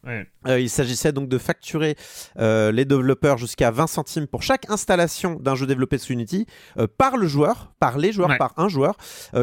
Euh, 0.47 0.61
il 0.61 0.71
s'agissait 0.71 1.13
donc 1.13 1.29
de 1.29 1.37
facturer 1.37 1.95
euh, 2.39 2.73
les 2.73 2.87
développeurs 2.87 3.37
jusqu'à 3.37 3.71
20 3.71 3.87
centimes 3.87 4.27
pour 4.27 4.43
chaque 4.43 4.71
installation 4.71 5.35
d'un 5.35 5.55
jeu 5.55 5.67
développé 5.67 5.99
sous 5.99 6.15
Unity 6.15 6.47
euh, 6.79 6.87
par 6.87 7.19
le 7.19 7.27
joueur, 7.27 7.75
par 7.81 7.99
les 7.99 8.13
joueurs, 8.13 8.39
par 8.39 8.55
un 8.57 8.69
joueur, 8.69 8.97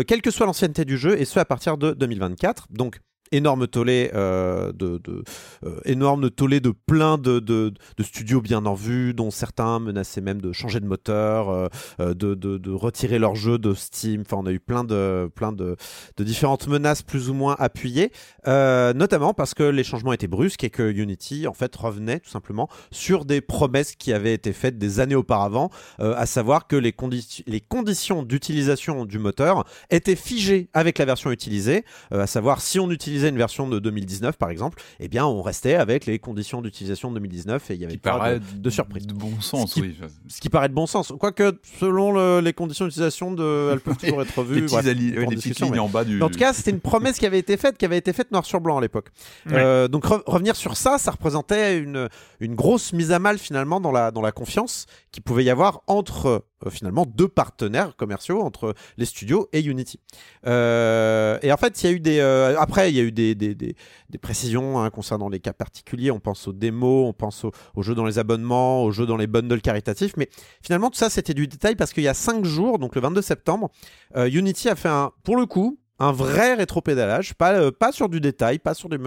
quelle 0.08 0.24
que 0.24 0.32
soit 0.32 0.48
l'ancienneté 0.48 0.84
du 0.84 0.98
jeu, 0.98 1.20
et 1.20 1.26
ce 1.26 1.40
à 1.40 1.46
partir 1.46 1.78
de 1.78 1.92
2024. 1.92 2.68
Donc 2.72 3.00
énorme 3.32 3.67
tollé 3.67 4.12
euh, 4.13 4.72
de, 4.74 4.98
de 5.04 5.24
euh, 5.65 6.60
de 6.62 6.72
plein 6.72 7.17
de, 7.17 7.39
de, 7.39 7.74
studios 8.02 8.41
bien 8.41 8.65
en 8.65 8.74
vue 8.74 9.13
dont 9.13 9.32
certains 9.32 9.80
menaçaient 9.80 10.22
même 10.22 10.41
de 10.41 10.52
changer 10.52 10.80
de 10.80 10.86
moteur 10.86 11.50
euh, 11.50 11.67
euh, 12.00 12.13
de, 12.13 12.36
de, 12.36 12.72
retirer 12.72 13.20
leur 13.20 13.36
jeu 13.36 13.58
de 13.58 13.74
Steam. 13.74 14.22
Enfin 14.22 14.38
on 14.39 14.46
a 14.46 14.52
eu 14.52 14.60
plein 14.60 14.84
de 14.84 15.30
plein 15.36 15.52
de, 15.52 15.76
différentes 16.20 16.67
menaces 16.67 17.02
plus 17.02 17.30
ou 17.30 17.34
moins 17.34 17.56
appuyées 17.60 18.12
notamment 18.46 19.34
parce 19.34 19.54
que 19.54 19.63
les 19.63 19.84
changements 19.84 20.13
étaient 20.13 20.28
brusques 20.28 20.63
et 20.63 20.70
que 20.70 20.91
Unity 20.91 21.48
en 21.48 21.54
fait 21.54 21.76
revenait 21.76 22.20
tout 22.20 22.30
simplement 22.30 22.70
sur 22.91 23.26
des 23.26 23.41
promesses 23.41 23.96
qui 23.96 24.13
avaient 24.13 24.34
été 24.34 24.54
faites 24.54 24.78
des 24.78 25.00
années 25.00 25.15
auparavant 25.15 25.70
à 26.00 26.26
savoir 26.26 26.67
que 26.67 26.76
les, 26.76 26.91
condi 26.91 27.44
les 27.48 27.62
conditions 27.62 28.24
d'utilisation 28.24 29.06
du 29.06 29.20
moteur 29.20 29.65
étaient 29.89 30.15
figées 30.15 30.70
avec 30.74 30.98
la 30.98 31.06
version 31.06 31.32
utilisée 31.32 31.86
à 32.12 32.28
savoir 32.28 32.62
si 32.62 32.80
on 32.80 32.89
utilise 32.91 33.21
une 33.30 33.38
version 33.38 33.68
de 33.68 33.80
2019 33.80 34.38
par 34.38 34.50
exemple, 34.50 34.82
eh 35.00 35.08
bien 35.08 35.26
on 35.26 35.42
restait 35.42 35.76
avec 35.76 36.06
les 36.06 36.20
conditions 36.20 36.62
d'utilisation 36.62 37.10
de 37.10 37.16
2019 37.16 37.72
et 37.72 37.74
il 37.76 37.82
y 37.82 37.86
avait 37.86 37.98
pas 37.98 38.40
de, 38.40 38.70
surprise. 38.70 39.08
De 39.08 39.14
bon 39.14 39.40
sens, 39.42 39.72
ce 39.72 39.74
qui, 39.76 39.82
oui. 39.82 39.98
Ce 40.28 40.40
qui 40.40 40.50
paraît 40.50 40.70
de 40.70 40.74
bon 40.74 40.86
sens. 40.86 41.14
Quoique 41.20 41.60
selon 41.80 42.40
les 42.40 42.54
conditions 42.54 42.86
d'utilisation, 42.86 43.32
de, 43.32 43.70
elles 43.72 43.80
peuvent 43.80 43.98
toujours 44.02 44.22
être 44.22 44.38
revues. 44.38 44.62
les, 44.62 45.36
petites 45.36 45.60
lignes 45.60 45.80
en 45.80 45.90
bas 45.90 46.04
du. 46.04 46.22
En 46.22 46.30
tout 46.30 46.40
cas, 46.40 46.54
c'était 46.54 46.72
une 46.72 46.80
promesse 46.80 47.18
qui 47.18 47.26
avait 47.26 47.40
été 47.40 47.58
faite, 47.58 47.78
qui 47.78 47.86
avait 47.86 47.98
été 47.98 48.14
faite 48.14 48.32
noir 48.32 48.46
sur 48.46 48.62
blanc 48.62 48.78
à 48.78 48.82
l'époque. 48.82 49.10
Euh, 49.52 49.88
donc 49.88 50.06
revenir 50.06 50.56
sur 50.56 50.78
ça, 50.78 50.98
ça 50.98 51.12
représentait 51.12 51.78
une, 51.78 52.10
une 52.40 52.56
grosse 52.56 52.94
mise 52.94 53.12
à 53.12 53.20
mal 53.20 53.38
finalement 53.38 53.80
dans 53.80 53.92
la, 53.92 54.12
dans 54.12 54.22
la 54.22 54.32
confiance 54.32 54.86
qu'il 55.12 55.24
pouvait 55.24 55.44
y 55.44 55.50
avoir 55.50 55.82
entre 55.88 56.46
finalement 56.69 57.06
deux 57.06 57.28
partenaires 57.28 57.95
commerciaux 57.95 58.41
entre 58.41 58.76
les 58.97 59.06
studios 59.06 59.50
et 59.54 59.62
Unity. 59.62 60.00
Euh, 60.45 61.39
et 61.41 61.52
en 61.52 61.58
fait, 61.58 61.82
il 61.82 61.89
y 61.89 61.89
a 61.89 61.95
eu 61.95 62.00
des 62.00 62.19
euh, 62.19 62.60
après 62.60 62.91
il 62.91 62.95
y 62.95 63.00
a 63.00 63.04
eu 63.04 63.12
des, 63.12 63.36
des, 63.36 63.56
des, 63.56 63.76
précisions 64.21 64.80
hein, 64.80 64.89
concernant 64.89 65.30
les 65.30 65.39
cas 65.39 65.54
particuliers. 65.54 66.12
On 66.12 66.19
pense 66.19 66.47
aux 66.47 66.54
démos, 66.54 67.08
on 67.08 67.13
pense 67.13 67.45
aux, 67.45 67.82
jeux 67.82 67.95
dans 67.95 68.06
les 68.06 68.19
abonnements, 68.19 68.84
aux 68.84 68.91
jeux 68.91 69.06
dans 69.06 69.17
les 69.17 69.28
bundles 69.28 69.62
caritatifs. 69.62 70.13
Mais 70.17 70.30
finalement, 70.62 70.89
tout 70.89 70.97
ça 70.97 71.10
c'était 71.10 71.34
du 71.34 71.47
détail 71.47 71.76
parce 71.76 71.93
qu'il 71.93 72.04
y 72.04 72.08
a 72.08 72.13
cinq 72.13 72.45
jours, 72.45 72.80
donc 72.80 72.95
le 72.95 73.02
22 73.02 73.21
septembre, 73.21 73.69
Unity 74.15 74.69
a 74.69 74.76
fait 74.76 74.89
un 74.89 75.12
pour 75.24 75.38
le 75.38 75.45
coup 75.45 75.80
un 76.02 76.12
vrai 76.12 76.56
rétropédalage, 76.56 77.36
pas, 77.36 77.54
euh, 77.54 77.72
pas 77.72 77.92
sur 77.92 78.10
du 78.10 78.20
détail, 78.20 78.58
pas 78.58 78.74
sur 78.74 78.90
des, 78.90 78.98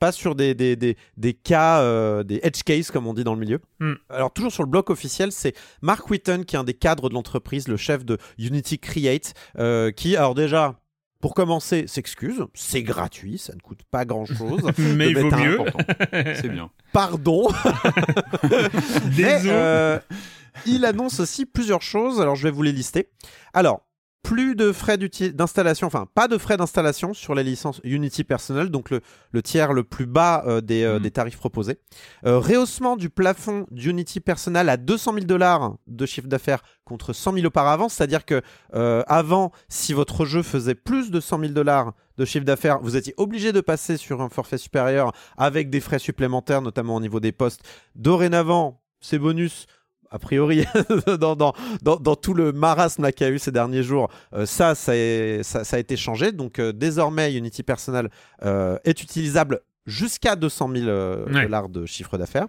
pas 0.00 0.10
sur 0.10 0.34
des, 0.34 0.54
des, 0.54 0.74
des, 0.74 0.96
des 1.16 1.32
cas, 1.32 1.80
euh, 1.80 2.24
des 2.24 2.40
edge 2.42 2.64
cases 2.64 2.90
comme 2.90 3.06
on 3.06 3.14
dit 3.14 3.22
dans 3.22 3.34
le 3.34 3.40
milieu. 3.40 3.60
Hmm. 3.78 3.94
Alors 4.08 4.32
toujours 4.32 4.50
sur 4.50 4.64
le 4.64 4.68
bloc 4.68 4.90
officiel, 4.90 5.30
c'est 5.30 5.54
Mark 5.80 6.10
Whitten 6.10 6.44
qui 6.44 6.56
est 6.56 6.58
un 6.58 6.64
des 6.64 6.74
cadres 6.74 7.08
de 7.08 7.14
l'entreprise, 7.14 7.68
le 7.68 7.76
chef 7.76 8.04
de 8.04 8.18
Unity 8.36 8.80
Create, 8.80 9.32
euh, 9.58 9.92
qui, 9.92 10.16
alors 10.16 10.34
déjà, 10.34 10.74
pour 11.20 11.34
commencer, 11.34 11.84
s'excuse. 11.86 12.44
C'est 12.54 12.82
gratuit, 12.82 13.38
ça 13.38 13.54
ne 13.54 13.60
coûte 13.60 13.82
pas 13.88 14.04
grand-chose. 14.04 14.62
Mais 14.78 15.10
il 15.10 15.18
vaut 15.18 15.30
mieux. 15.30 15.58
C'est 16.34 16.48
bien. 16.48 16.70
Pardon. 16.92 17.48
Mais, 19.16 20.00
il 20.66 20.84
annonce 20.84 21.20
aussi 21.20 21.46
plusieurs 21.46 21.82
choses. 21.82 22.20
Alors, 22.20 22.34
je 22.34 22.42
vais 22.42 22.50
vous 22.50 22.62
les 22.62 22.72
lister. 22.72 23.08
Alors, 23.54 23.82
plus 24.22 24.54
de 24.54 24.72
frais 24.72 24.98
d'installation, 24.98 25.86
enfin 25.86 26.06
pas 26.14 26.28
de 26.28 26.38
frais 26.38 26.56
d'installation 26.56 27.14
sur 27.14 27.34
les 27.34 27.42
licences 27.42 27.80
Unity 27.84 28.24
personnelles, 28.24 28.68
donc 28.68 28.90
le, 28.90 29.42
tiers 29.42 29.72
le 29.72 29.82
plus 29.82 30.06
bas 30.06 30.44
euh, 30.46 30.60
euh, 30.70 30.96
mhm. 30.96 31.02
des, 31.02 31.10
tarifs 31.10 31.38
proposés. 31.38 31.78
Euh, 32.26 32.38
rehaussement 32.38 32.96
du 32.96 33.10
plafond 33.10 33.66
d'Unity 33.70 34.20
personnel 34.20 34.68
à 34.68 34.76
200 34.76 35.14
000 35.14 35.26
dollars 35.26 35.76
de 35.86 36.06
chiffre 36.06 36.28
d'affaires 36.28 36.62
contre 36.84 37.12
100 37.12 37.34
000 37.34 37.46
auparavant, 37.46 37.88
c'est-à-dire 37.88 38.24
que 38.24 38.42
avant, 38.72 39.52
si 39.68 39.92
votre 39.92 40.24
jeu 40.24 40.42
faisait 40.42 40.74
plus 40.74 41.10
de 41.10 41.20
100 41.20 41.40
000 41.40 41.52
dollars 41.52 41.92
de 42.18 42.24
chiffre 42.24 42.44
d'affaires, 42.44 42.80
vous 42.82 42.96
étiez 42.96 43.14
obligé 43.16 43.52
de 43.52 43.60
passer 43.60 43.96
sur 43.96 44.20
un 44.20 44.28
forfait 44.28 44.58
supérieur 44.58 45.12
avec 45.36 45.70
des 45.70 45.80
frais 45.80 45.98
supplémentaires, 45.98 46.62
notamment 46.62 46.96
au 46.96 47.00
niveau 47.00 47.20
des 47.20 47.32
postes. 47.32 47.62
Dorénavant, 47.94 48.80
ces 49.00 49.18
bonus 49.18 49.66
a 50.10 50.18
priori, 50.18 50.64
dans, 51.20 51.36
dans, 51.36 51.54
dans, 51.82 52.16
tout 52.16 52.34
le 52.34 52.52
marasme 52.52 53.10
qu'il 53.12 53.26
y 53.26 53.30
a 53.30 53.32
eu 53.32 53.38
ces 53.38 53.52
derniers 53.52 53.82
jours, 53.82 54.10
ça, 54.44 54.74
ça, 54.74 54.92
ça, 55.42 55.76
a 55.76 55.78
été 55.78 55.96
changé. 55.96 56.32
Donc 56.32 56.60
désormais, 56.60 57.32
Unity 57.34 57.62
Personal 57.62 58.10
est 58.42 59.02
utilisable 59.02 59.60
jusqu'à 59.86 60.36
200 60.36 60.70
000 60.74 60.86
dollars 61.26 61.68
de 61.68 61.86
chiffre 61.86 62.18
d'affaires. 62.18 62.48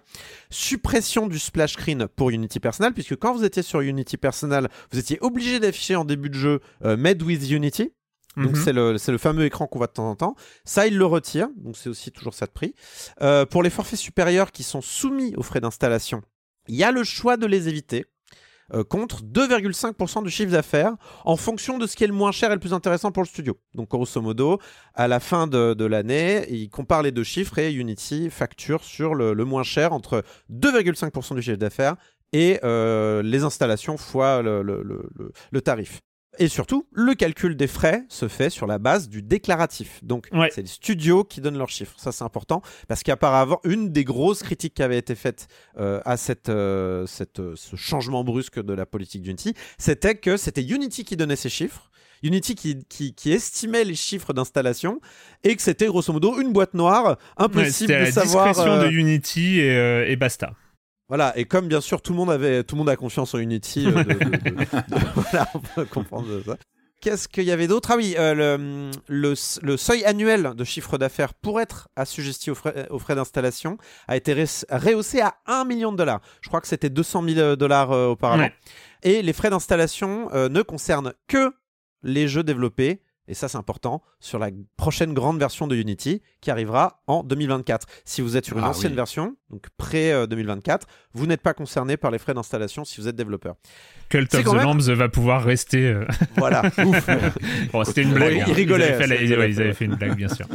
Suppression 0.50 1.26
du 1.26 1.38
splash 1.38 1.74
screen 1.74 2.08
pour 2.08 2.30
Unity 2.30 2.60
Personal, 2.60 2.92
puisque 2.92 3.16
quand 3.16 3.32
vous 3.32 3.44
étiez 3.44 3.62
sur 3.62 3.80
Unity 3.80 4.16
Personal, 4.16 4.68
vous 4.90 4.98
étiez 4.98 5.18
obligé 5.20 5.60
d'afficher 5.60 5.96
en 5.96 6.04
début 6.04 6.30
de 6.30 6.34
jeu 6.34 6.60
Made 6.82 7.22
with 7.22 7.48
Unity. 7.50 7.92
Donc 8.36 8.56
mhm. 8.56 8.62
c'est 8.62 8.72
le, 8.72 8.92
le, 8.92 9.18
fameux 9.18 9.44
écran 9.44 9.66
qu'on 9.66 9.78
voit 9.78 9.88
de 9.88 9.92
temps 9.92 10.08
en 10.08 10.16
temps. 10.16 10.36
Ça, 10.64 10.86
il 10.86 10.96
le 10.96 11.04
retire, 11.04 11.48
donc 11.56 11.76
c'est 11.76 11.90
aussi 11.90 12.10
toujours 12.10 12.34
ça 12.34 12.46
de 12.46 12.50
prix. 12.50 12.74
Euh, 13.20 13.44
pour 13.44 13.62
les 13.62 13.70
forfaits 13.70 13.98
supérieurs 13.98 14.52
qui 14.52 14.62
sont 14.62 14.80
soumis 14.80 15.34
aux 15.36 15.42
frais 15.42 15.60
d'installation, 15.60 16.22
il 16.68 16.76
y 16.76 16.84
a 16.84 16.92
le 16.92 17.04
choix 17.04 17.36
de 17.36 17.46
les 17.46 17.68
éviter. 17.68 18.06
Euh, 18.74 18.84
contre 18.84 19.22
2,5% 19.22 20.22
du 20.22 20.30
chiffre 20.30 20.52
d'affaires 20.52 20.94
en 21.24 21.36
fonction 21.36 21.78
de 21.78 21.86
ce 21.86 21.94
qui 21.94 22.04
est 22.04 22.06
le 22.06 22.14
moins 22.14 22.32
cher 22.32 22.50
et 22.50 22.54
le 22.54 22.60
plus 22.60 22.72
intéressant 22.72 23.12
pour 23.12 23.22
le 23.22 23.28
studio. 23.28 23.58
Donc 23.74 23.90
grosso 23.90 24.20
modo, 24.22 24.60
à 24.94 25.08
la 25.08 25.20
fin 25.20 25.46
de, 25.46 25.84
l'année, 25.84 26.46
il 26.48 26.70
compare 26.70 27.02
les 27.02 27.12
deux 27.12 27.24
chiffres 27.24 27.58
et 27.58 27.72
Unity 27.72 28.30
facture 28.30 28.82
sur 28.82 29.14
le, 29.14 29.34
moins 29.44 29.62
cher 29.62 29.92
entre 29.92 30.24
2,5% 30.50 31.34
du 31.34 31.42
chiffre 31.42 31.56
d'affaires 31.56 31.96
et 32.32 32.60
euh, 32.64 33.22
les 33.22 33.42
installations 33.44 33.98
fois 33.98 34.40
le 34.42 35.60
tarif. 35.60 36.00
Et 36.38 36.48
surtout, 36.48 36.86
le 36.92 37.14
calcul 37.14 37.56
des 37.56 37.66
frais 37.66 38.04
se 38.08 38.26
fait 38.26 38.48
sur 38.48 38.66
la 38.66 38.78
base 38.78 39.08
du 39.08 39.22
déclaratif. 39.22 40.02
Donc, 40.02 40.28
c'est 40.50 40.62
les 40.62 40.66
studios 40.66 41.24
qui 41.24 41.42
donnent 41.42 41.58
leurs 41.58 41.68
chiffres. 41.68 41.94
Ça, 41.98 42.10
c'est 42.10 42.24
important 42.24 42.62
parce 42.88 43.02
qu'apparemment, 43.02 43.60
une 43.64 43.90
des 43.90 44.04
grosses 44.04 44.42
critiques 44.42 44.74
qui 44.74 44.82
avait 44.82 44.96
été 44.96 45.14
faite 45.14 45.48
euh, 45.78 46.00
à 46.06 46.16
cette, 46.16 46.48
euh, 46.48 47.06
cette, 47.06 47.40
euh, 47.40 47.52
ce 47.56 47.76
changement 47.76 48.24
brusque 48.24 48.62
de 48.62 48.72
la 48.72 48.86
politique 48.86 49.22
d'Unity, 49.22 49.54
c'était 49.76 50.14
que 50.14 50.38
c'était 50.38 50.62
Unity 50.62 51.04
qui 51.04 51.16
donnait 51.16 51.36
ses 51.36 51.50
chiffres. 51.50 51.90
Unity 52.22 52.54
qui, 52.54 52.84
qui, 52.86 53.32
estimait 53.32 53.84
les 53.84 53.96
chiffres 53.96 54.32
d'installation 54.32 55.00
et 55.42 55.56
que 55.56 55.60
c'était 55.60 55.86
grosso 55.86 56.12
modo 56.12 56.40
une 56.40 56.52
boîte 56.52 56.72
noire, 56.72 57.18
impossible 57.36 58.06
de 58.06 58.10
savoir. 58.12 58.46
La 58.46 58.52
discrétion 58.52 58.82
de 58.82 58.88
Unity 58.88 59.58
et, 59.58 60.12
et 60.12 60.16
basta. 60.16 60.52
Voilà, 61.12 61.36
et 61.36 61.44
comme 61.44 61.68
bien 61.68 61.82
sûr 61.82 62.00
tout 62.00 62.12
le 62.12 62.16
monde 62.16 62.30
avait, 62.30 62.64
tout 62.64 62.74
le 62.74 62.78
monde 62.78 62.88
a 62.88 62.96
confiance 62.96 63.34
en 63.34 63.38
Unity, 63.38 63.86
euh, 63.86 64.02
voilà, 65.14 65.46
on 65.52 65.58
peut 65.58 65.84
comprendre 65.84 66.42
ça. 66.42 66.56
Qu'est-ce 67.02 67.28
qu'il 67.28 67.44
y 67.44 67.50
avait 67.50 67.66
d'autre? 67.66 67.90
Ah 67.92 67.96
oui, 67.98 68.14
euh, 68.18 68.90
le, 69.08 69.34
le, 69.60 69.76
seuil 69.76 70.06
annuel 70.06 70.52
de 70.56 70.64
chiffre 70.64 70.96
d'affaires 70.96 71.34
pour 71.34 71.60
être 71.60 71.90
assujetti 71.96 72.50
aux 72.50 72.54
frais, 72.54 72.86
aux 72.88 72.98
frais 72.98 73.14
d'installation 73.14 73.76
a 74.08 74.16
été 74.16 74.32
rehaussé 74.70 75.20
à 75.20 75.34
1 75.44 75.66
million 75.66 75.92
de 75.92 75.98
dollars. 75.98 76.22
Je 76.40 76.48
crois 76.48 76.62
que 76.62 76.66
c'était 76.66 76.88
200 76.88 77.24
000 77.28 77.56
dollars 77.56 77.92
euh, 77.92 78.06
auparavant. 78.06 78.48
Et 79.02 79.20
les 79.20 79.34
frais 79.34 79.50
d'installation 79.50 80.30
ne 80.32 80.62
concernent 80.62 81.12
que 81.28 81.52
les 82.02 82.26
jeux 82.26 82.42
développés 82.42 83.02
et 83.28 83.34
ça 83.34 83.48
c'est 83.48 83.58
important, 83.58 84.02
sur 84.20 84.38
la 84.38 84.50
prochaine 84.76 85.14
grande 85.14 85.38
version 85.38 85.66
de 85.66 85.76
Unity 85.76 86.22
qui 86.40 86.50
arrivera 86.50 87.02
en 87.06 87.22
2024. 87.22 87.86
Si 88.04 88.20
vous 88.20 88.36
êtes 88.36 88.44
sur 88.44 88.58
une 88.58 88.64
ah 88.64 88.70
ancienne 88.70 88.94
version, 88.94 89.36
donc 89.50 89.66
pré-2024, 89.76 90.82
vous 91.14 91.26
n'êtes 91.26 91.40
pas 91.40 91.54
concerné 91.54 91.96
par 91.96 92.10
les 92.10 92.18
frais 92.18 92.34
d'installation 92.34 92.84
si 92.84 93.00
vous 93.00 93.08
êtes 93.08 93.16
développeur. 93.16 93.54
Cult 94.08 94.34
of 94.34 94.44
the 94.44 94.62
Lambs 94.62 94.90
va 94.90 95.08
pouvoir 95.08 95.44
rester. 95.44 95.86
Euh, 95.86 96.06
voilà, 96.36 96.62
bon, 97.72 97.84
c'était 97.84 98.02
une 98.02 98.12
blague. 98.12 98.40
Hein. 98.40 98.44
Ils 98.48 98.52
rigolaient. 98.52 98.98
Ils 99.22 99.32
avaient, 99.32 99.72
fait, 99.72 99.84
une 99.84 99.94
blague, 99.94 100.16
bien 100.16 100.28
sûr. 100.28 100.46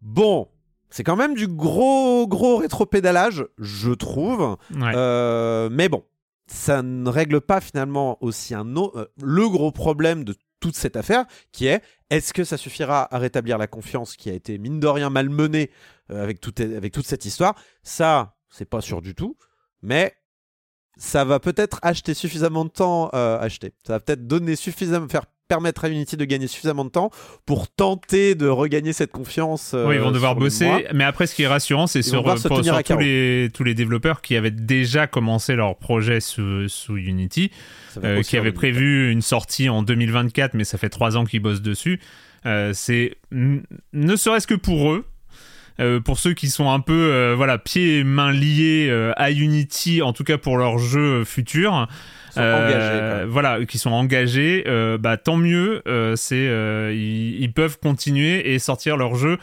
Bon, 0.00 0.48
c'est 0.90 1.04
quand 1.04 1.16
même 1.16 1.34
du 1.34 1.48
gros, 1.48 2.26
gros 2.26 2.58
rétropédalage, 2.58 3.44
je 3.58 3.90
trouve. 3.90 4.56
Euh, 4.74 5.68
mais 5.70 5.88
bon, 5.88 6.04
ça 6.46 6.82
ne 6.82 7.08
règle 7.08 7.40
pas 7.40 7.60
finalement 7.60 8.16
aussi 8.22 8.54
un 8.54 8.66
euh, 8.76 9.06
le 9.22 9.48
gros 9.48 9.70
problème 9.70 10.24
de 10.24 10.34
toute 10.60 10.76
cette 10.76 10.96
affaire, 10.96 11.26
qui 11.52 11.66
est 11.66 11.82
est-ce 12.10 12.32
que 12.32 12.44
ça 12.44 12.56
suffira 12.56 13.12
à 13.14 13.18
rétablir 13.18 13.58
la 13.58 13.66
confiance 13.66 14.16
qui 14.16 14.30
a 14.30 14.32
été 14.32 14.58
mine 14.58 14.80
de 14.80 14.86
rien 14.86 15.10
malmenée 15.10 15.70
euh, 16.10 16.22
avec, 16.22 16.40
avec 16.60 16.92
toute 16.92 17.06
cette 17.06 17.24
histoire? 17.24 17.54
Ça, 17.82 18.36
c'est 18.48 18.68
pas 18.68 18.80
sûr 18.80 19.02
du 19.02 19.14
tout, 19.14 19.36
mais 19.82 20.14
ça 20.96 21.24
va 21.24 21.38
peut-être 21.38 21.78
acheter 21.82 22.14
suffisamment 22.14 22.64
de 22.64 22.70
temps, 22.70 23.10
euh, 23.14 23.38
acheter. 23.38 23.74
Ça 23.86 23.94
va 23.94 24.00
peut-être 24.00 24.26
donner 24.26 24.56
suffisamment, 24.56 25.08
faire 25.08 25.26
permettre 25.48 25.86
à 25.86 25.88
Unity 25.88 26.16
de 26.16 26.24
gagner 26.24 26.46
suffisamment 26.46 26.84
de 26.84 26.90
temps 26.90 27.10
pour 27.46 27.68
tenter 27.68 28.34
de 28.34 28.46
regagner 28.46 28.92
cette 28.92 29.10
confiance. 29.10 29.74
oui, 29.74 29.96
ils 29.96 30.00
vont 30.00 30.10
euh, 30.10 30.12
devoir 30.12 30.36
bosser. 30.36 30.86
Mais 30.94 31.04
après, 31.04 31.26
ce 31.26 31.34
qui 31.34 31.42
est 31.42 31.48
rassurant, 31.48 31.86
c'est 31.86 32.02
sur, 32.02 32.22
pour, 32.22 32.34
tous, 32.34 32.98
les, 32.98 33.50
tous 33.52 33.64
les 33.64 33.74
développeurs 33.74 34.20
qui 34.20 34.36
avaient 34.36 34.50
déjà 34.50 35.06
commencé 35.06 35.56
leur 35.56 35.76
projet 35.76 36.20
sous, 36.20 36.68
sous 36.68 36.96
Unity, 36.96 37.50
euh, 38.04 38.22
qui 38.22 38.36
avaient 38.36 38.52
prévu 38.52 39.10
une 39.10 39.22
sortie 39.22 39.68
en 39.68 39.82
2024, 39.82 40.54
mais 40.54 40.64
ça 40.64 40.78
fait 40.78 40.90
trois 40.90 41.16
ans 41.16 41.24
qu'ils 41.24 41.40
bossent 41.40 41.62
dessus. 41.62 42.00
Euh, 42.46 42.72
c'est 42.74 43.16
ne 43.32 44.16
serait-ce 44.16 44.46
que 44.46 44.54
pour 44.54 44.92
eux, 44.92 45.04
pour 46.04 46.18
ceux 46.18 46.34
qui 46.34 46.48
sont 46.48 46.70
un 46.70 46.80
peu 46.80 47.32
voilà 47.36 47.56
pieds 47.56 47.98
et 47.98 48.04
mains 48.04 48.32
liés 48.32 48.92
à 49.16 49.30
Unity, 49.30 50.02
en 50.02 50.12
tout 50.12 50.24
cas 50.24 50.36
pour 50.36 50.56
leur 50.58 50.78
jeu 50.78 51.24
futur, 51.24 51.88
euh, 52.36 53.26
voilà, 53.28 53.64
qui 53.64 53.78
sont 53.78 53.90
engagés, 53.90 54.64
euh, 54.66 54.98
bah 54.98 55.16
tant 55.16 55.36
mieux. 55.36 55.82
Euh, 55.86 56.16
c'est 56.16 56.48
ils, 56.94 57.52
peuvent 57.52 57.78
continuer 57.78 58.52
et 58.52 58.58
sortir 58.58 58.96
leur 58.96 59.14
jeu 59.14 59.38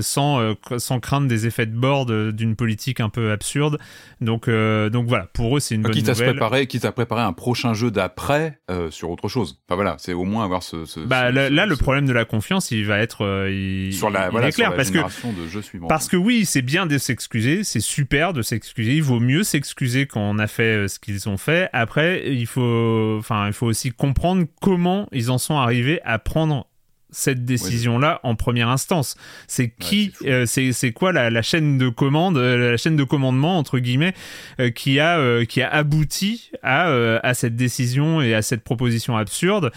sans 0.00 0.54
sans 0.76 1.00
craindre 1.00 1.28
des 1.28 1.46
effets 1.46 1.66
de 1.66 1.74
board 1.74 2.30
d'une 2.32 2.56
politique 2.56 3.00
un 3.00 3.08
peu 3.08 3.30
absurde. 3.32 3.78
Donc 4.20 4.48
donc 4.48 5.06
voilà, 5.06 5.26
pour 5.32 5.56
eux 5.56 5.60
c'est 5.60 5.74
une 5.74 5.82
bonne 5.82 5.92
quitte 5.92 6.08
nouvelle. 6.08 6.28
À 6.28 6.32
préparer, 6.32 6.66
quitte 6.66 6.84
à 6.84 6.92
préparer 6.92 7.22
un 7.22 7.32
prochain 7.32 7.74
jeu 7.74 7.90
d'après 7.90 8.58
sur 8.90 9.10
autre 9.10 9.28
chose. 9.28 9.58
Enfin 9.66 9.74
voilà, 9.74 9.96
c'est 9.98 10.12
au 10.12 10.24
moins 10.24 10.44
avoir 10.44 10.62
ce. 10.62 11.00
bah 11.06 11.30
là, 11.30 11.66
le 11.66 11.76
problème 11.76 12.06
de 12.06 12.12
la 12.12 12.24
confiance, 12.24 12.70
il 12.70 12.86
va 12.86 12.98
être 12.98 13.48
il, 13.50 13.92
sur 13.92 14.10
la 14.10 14.30
voilà, 14.30 14.52
clair 14.52 14.74
parce 14.74 14.90
que 14.90 14.98
de 14.98 15.48
jeu 15.48 15.62
parce 15.88 16.08
que 16.08 16.16
oui, 16.16 16.44
c'est 16.44 16.62
bien 16.62 16.86
de 16.86 16.96
s'excuser, 16.98 17.64
c'est 17.64 17.80
super 17.80 18.32
de 18.32 18.42
s'excuser. 18.42 18.94
Il 18.94 19.02
vaut 19.02 19.20
mieux 19.20 19.42
s'excuser 19.42 20.06
quand 20.06 20.20
on 20.20 20.38
a 20.38 20.46
fait 20.46 20.88
ce 20.88 20.98
qu'ils 20.98 21.28
ont 21.28 21.36
fait. 21.36 21.68
Après, 21.72 22.27
il 22.28 22.46
faut, 22.46 23.16
enfin, 23.18 23.46
il 23.46 23.52
faut 23.52 23.66
aussi 23.66 23.90
comprendre 23.90 24.44
comment 24.60 25.08
ils 25.12 25.30
en 25.30 25.38
sont 25.38 25.56
arrivés 25.56 26.00
à 26.04 26.18
prendre 26.18 26.66
cette 27.10 27.44
décision-là 27.44 28.20
en 28.22 28.34
première 28.34 28.68
instance. 28.68 29.16
C'est 29.46 29.70
qui, 29.70 30.12
euh, 30.24 30.44
c'est 30.46 30.92
quoi 30.92 31.12
la, 31.12 31.42
chaîne 31.42 31.78
de 31.78 31.88
commande, 31.88 32.36
euh, 32.36 32.72
la 32.72 32.76
chaîne 32.76 32.96
de 32.96 33.04
commandement 33.04 33.58
entre 33.58 33.78
guillemets, 33.78 34.14
euh, 34.60 34.70
qui 34.70 35.00
a 35.00 35.44
qui 35.46 35.62
a 35.62 35.70
abouti 35.70 36.50
à 36.62 36.88
à 37.22 37.34
cette 37.34 37.56
décision 37.56 38.20
et 38.20 38.34
à 38.34 38.42
cette 38.42 38.62
proposition 38.62 39.16
absurde, 39.16 39.72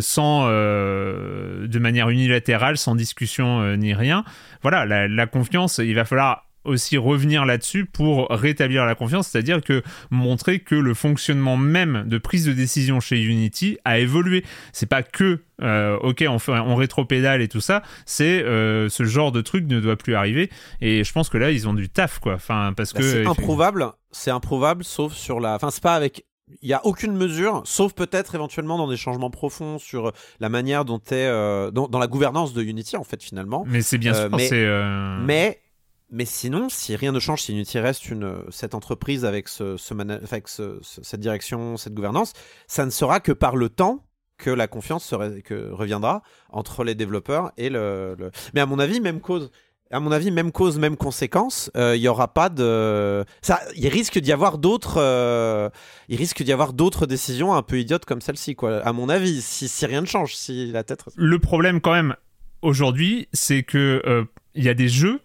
sans 0.00 0.48
de 0.48 1.78
manière 1.78 2.08
unilatérale, 2.08 2.76
sans 2.76 2.94
discussion 2.94 3.76
ni 3.76 3.94
rien. 3.94 4.24
Voilà, 4.62 4.84
la, 4.84 5.08
la 5.08 5.26
confiance, 5.26 5.78
il 5.78 5.94
va 5.94 6.04
falloir 6.04 6.49
aussi 6.64 6.96
revenir 6.98 7.44
là-dessus 7.44 7.86
pour 7.86 8.28
rétablir 8.30 8.84
la 8.84 8.94
confiance, 8.94 9.28
c'est-à-dire 9.28 9.62
que 9.62 9.82
montrer 10.10 10.60
que 10.60 10.74
le 10.74 10.94
fonctionnement 10.94 11.56
même 11.56 12.04
de 12.06 12.18
prise 12.18 12.44
de 12.44 12.52
décision 12.52 13.00
chez 13.00 13.20
Unity 13.20 13.78
a 13.84 13.98
évolué. 13.98 14.44
C'est 14.72 14.86
pas 14.86 15.02
que 15.02 15.40
euh, 15.62 15.98
ok 15.98 16.24
on, 16.28 16.38
fait, 16.38 16.52
on 16.52 16.74
rétropédale 16.74 17.42
et 17.42 17.48
tout 17.48 17.60
ça, 17.60 17.82
c'est 18.06 18.42
euh, 18.42 18.88
ce 18.88 19.04
genre 19.04 19.32
de 19.32 19.40
truc 19.40 19.66
ne 19.66 19.80
doit 19.80 19.96
plus 19.96 20.14
arriver. 20.14 20.50
Et 20.80 21.04
je 21.04 21.12
pense 21.12 21.28
que 21.28 21.38
là 21.38 21.50
ils 21.50 21.68
ont 21.68 21.74
du 21.74 21.88
taf 21.88 22.18
quoi. 22.18 22.34
Enfin 22.34 22.72
parce 22.76 22.92
bah, 22.92 23.00
que 23.00 23.06
c'est 23.06 23.26
improbable, 23.26 23.86
c'est 24.10 24.30
improbable 24.30 24.84
sauf 24.84 25.14
sur 25.14 25.40
la. 25.40 25.54
Enfin 25.54 25.70
c'est 25.70 25.82
pas 25.82 25.94
avec 25.94 26.24
il 26.62 26.66
n'y 26.66 26.74
a 26.74 26.84
aucune 26.84 27.12
mesure, 27.12 27.62
sauf 27.64 27.92
peut-être 27.92 28.34
éventuellement 28.34 28.76
dans 28.76 28.88
des 28.88 28.96
changements 28.96 29.30
profonds 29.30 29.78
sur 29.78 30.12
la 30.40 30.48
manière 30.48 30.84
dont 30.84 30.98
est 30.98 31.12
euh, 31.12 31.70
dans, 31.70 31.98
la 31.98 32.06
gouvernance 32.08 32.52
de 32.52 32.62
Unity 32.62 32.96
en 32.96 33.04
fait 33.04 33.22
finalement. 33.22 33.64
Mais 33.68 33.82
c'est 33.82 33.98
bien 33.98 34.14
sûr, 34.14 34.28
mais 34.30 34.50
mais 35.24 35.60
sinon, 36.24 36.68
si 36.68 36.96
rien 36.96 37.12
ne 37.12 37.20
change, 37.20 37.42
si 37.42 37.52
Unity 37.52 37.78
reste 37.78 38.04
cette 38.50 38.74
entreprise 38.74 39.24
avec, 39.24 39.48
ce, 39.48 39.76
cette 39.78 41.20
direction, 41.20 41.76
cette 41.76 41.94
gouvernance, 41.94 42.32
ça 42.66 42.84
ne 42.84 42.90
sera 42.90 43.20
que 43.20 43.32
par 43.32 43.56
le 43.56 43.68
temps 43.68 44.04
que 44.40 44.50
la 44.50 44.66
confiance 44.66 45.12
reviendra 45.12 46.22
entre 46.48 46.82
les 46.82 46.94
développeurs 46.94 47.52
et 47.56 47.68
le, 47.68 48.16
Mais 48.54 48.60
à 48.60 48.66
mon 48.66 48.78
avis, 48.78 49.00
même 49.00 49.20
cause. 49.20 49.50
À 49.92 49.98
mon 49.98 50.12
avis, 50.12 50.30
même 50.30 50.52
cause, 50.52 50.78
même 50.78 50.96
conséquence. 50.96 51.68
Euh, 51.76 51.96
il 51.96 52.02
y 52.02 52.06
aura 52.06 52.32
pas 52.32 52.48
de. 52.48 53.24
Ça, 53.42 53.60
il 53.74 53.88
risque 53.88 54.20
d'y 54.20 54.30
avoir 54.30 54.58
d'autres. 54.58 54.98
Euh, 54.98 55.68
risque 56.08 56.44
d'y 56.44 56.52
avoir 56.52 56.72
d'autres 56.72 57.06
décisions 57.06 57.54
un 57.54 57.62
peu 57.62 57.80
idiotes 57.80 58.04
comme 58.04 58.20
celle-ci, 58.20 58.54
quoi. 58.54 58.78
À 58.86 58.92
mon 58.92 59.08
avis, 59.08 59.42
si, 59.42 59.66
si 59.66 59.86
rien 59.86 60.00
ne 60.00 60.06
change, 60.06 60.36
si 60.36 60.70
la 60.70 60.84
tête. 60.84 61.04
Le 61.16 61.38
problème, 61.40 61.80
quand 61.80 61.92
même, 61.92 62.14
aujourd'hui, 62.62 63.28
c'est 63.32 63.64
que 63.64 64.00
euh, 64.06 64.24
il 64.54 64.62
y 64.62 64.68
a 64.68 64.74
des 64.74 64.88
jeux 64.88 65.20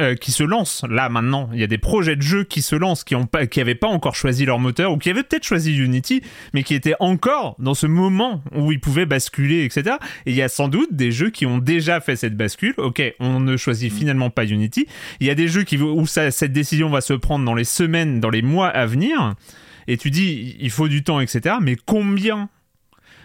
euh, 0.00 0.14
qui 0.14 0.30
se 0.30 0.44
lancent 0.44 0.84
là 0.88 1.08
maintenant. 1.08 1.50
Il 1.52 1.58
y 1.58 1.64
a 1.64 1.66
des 1.66 1.76
projets 1.76 2.14
de 2.14 2.22
jeux 2.22 2.44
qui 2.44 2.62
se 2.62 2.76
lancent, 2.76 3.02
qui 3.02 3.16
ont 3.16 3.26
pas, 3.26 3.46
qui 3.46 3.60
avaient 3.60 3.74
pas 3.74 3.88
encore 3.88 4.14
choisi 4.14 4.44
leur 4.44 4.60
moteur 4.60 4.92
ou 4.92 4.98
qui 4.98 5.10
avaient 5.10 5.24
peut-être 5.24 5.44
choisi 5.44 5.76
Unity, 5.76 6.22
mais 6.54 6.62
qui 6.62 6.74
étaient 6.74 6.94
encore 7.00 7.56
dans 7.58 7.74
ce 7.74 7.86
moment 7.86 8.42
où 8.54 8.70
ils 8.70 8.78
pouvaient 8.80 9.06
basculer, 9.06 9.64
etc. 9.64 9.96
Et 10.24 10.30
il 10.30 10.36
y 10.36 10.42
a 10.42 10.48
sans 10.48 10.68
doute 10.68 10.92
des 10.92 11.10
jeux 11.10 11.30
qui 11.30 11.46
ont 11.46 11.58
déjà 11.58 12.00
fait 12.00 12.14
cette 12.14 12.36
bascule. 12.36 12.74
Ok, 12.78 13.02
on 13.18 13.40
ne 13.40 13.56
choisit 13.56 13.92
finalement 13.92 14.30
pas 14.30 14.44
Unity. 14.44 14.86
Il 15.18 15.26
y 15.26 15.30
a 15.30 15.34
des 15.34 15.48
jeux 15.48 15.64
qui 15.64 15.76
où 15.78 16.06
ça, 16.06 16.30
cette 16.30 16.52
décision 16.52 16.90
va 16.90 17.00
se 17.00 17.14
prendre 17.14 17.44
dans 17.44 17.54
les 17.54 17.64
semaines, 17.64 18.20
dans 18.20 18.30
les 18.30 18.42
mois 18.42 18.68
à 18.68 18.86
venir. 18.86 19.34
et 19.88 19.96
tu 19.96 20.10
dis 20.10 20.56
il 20.60 20.70
faut 20.70 20.86
du 20.86 21.02
temps, 21.02 21.20
etc. 21.20 21.56
Mais 21.60 21.74
combien 21.74 22.48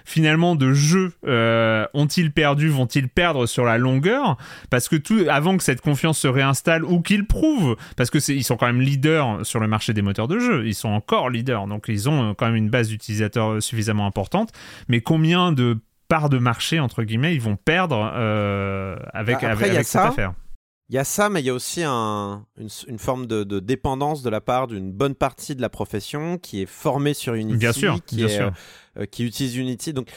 finalement 0.05 0.55
de 0.55 0.73
jeux 0.73 1.13
euh, 1.25 1.85
ont-ils 1.93 2.31
perdu, 2.31 2.69
vont-ils 2.69 3.09
perdre 3.09 3.45
sur 3.45 3.65
la 3.65 3.77
longueur? 3.77 4.37
Parce 4.69 4.89
que 4.89 4.95
tout, 4.95 5.19
avant 5.29 5.57
que 5.57 5.63
cette 5.63 5.81
confiance 5.81 6.19
se 6.19 6.27
réinstalle 6.27 6.83
ou 6.83 7.01
qu'ils 7.01 7.25
prouvent, 7.25 7.75
parce 7.95 8.09
que 8.09 8.19
ils 8.31 8.43
sont 8.43 8.57
quand 8.57 8.67
même 8.67 8.81
leaders 8.81 9.45
sur 9.45 9.59
le 9.59 9.67
marché 9.67 9.93
des 9.93 10.01
moteurs 10.01 10.27
de 10.27 10.39
jeu, 10.39 10.65
ils 10.65 10.75
sont 10.75 10.89
encore 10.89 11.29
leaders, 11.29 11.67
donc 11.67 11.85
ils 11.87 12.09
ont 12.09 12.31
euh, 12.31 12.33
quand 12.33 12.45
même 12.45 12.55
une 12.55 12.69
base 12.69 12.89
d'utilisateurs 12.89 13.61
suffisamment 13.61 14.05
importante. 14.05 14.51
Mais 14.87 15.01
combien 15.01 15.51
de 15.51 15.77
parts 16.07 16.29
de 16.29 16.37
marché 16.37 16.79
entre 16.79 17.03
guillemets 17.03 17.33
ils 17.33 17.41
vont 17.41 17.55
perdre 17.55 18.11
euh, 18.15 18.95
avec, 19.13 19.41
bah, 19.41 19.51
avec, 19.51 19.83
cette 19.85 20.01
affaire? 20.01 20.33
Il 20.89 20.95
y 20.95 20.99
a 20.99 21.05
ça, 21.05 21.29
mais 21.29 21.39
il 21.39 21.45
y 21.45 21.49
a 21.49 21.53
aussi 21.53 21.81
un, 21.83 22.45
une, 22.57 22.99
forme 22.99 23.25
de, 23.25 23.59
dépendance 23.59 24.21
de 24.21 24.29
la 24.29 24.41
part 24.41 24.67
d'une 24.67 24.91
bonne 24.91 25.15
partie 25.15 25.55
de 25.55 25.61
la 25.61 25.69
profession 25.69 26.37
qui 26.37 26.61
est 26.61 26.65
formée 26.65 27.13
sur 27.13 27.33
Unity, 27.33 27.57
bien 27.57 27.71
sûr, 27.71 28.03
qui, 28.05 28.17
bien 28.17 28.27
sûr. 28.27 28.51
Euh, 28.99 29.05
qui 29.05 29.25
utilise 29.25 29.55
Unity. 29.55 29.91
Donc, 29.91 30.07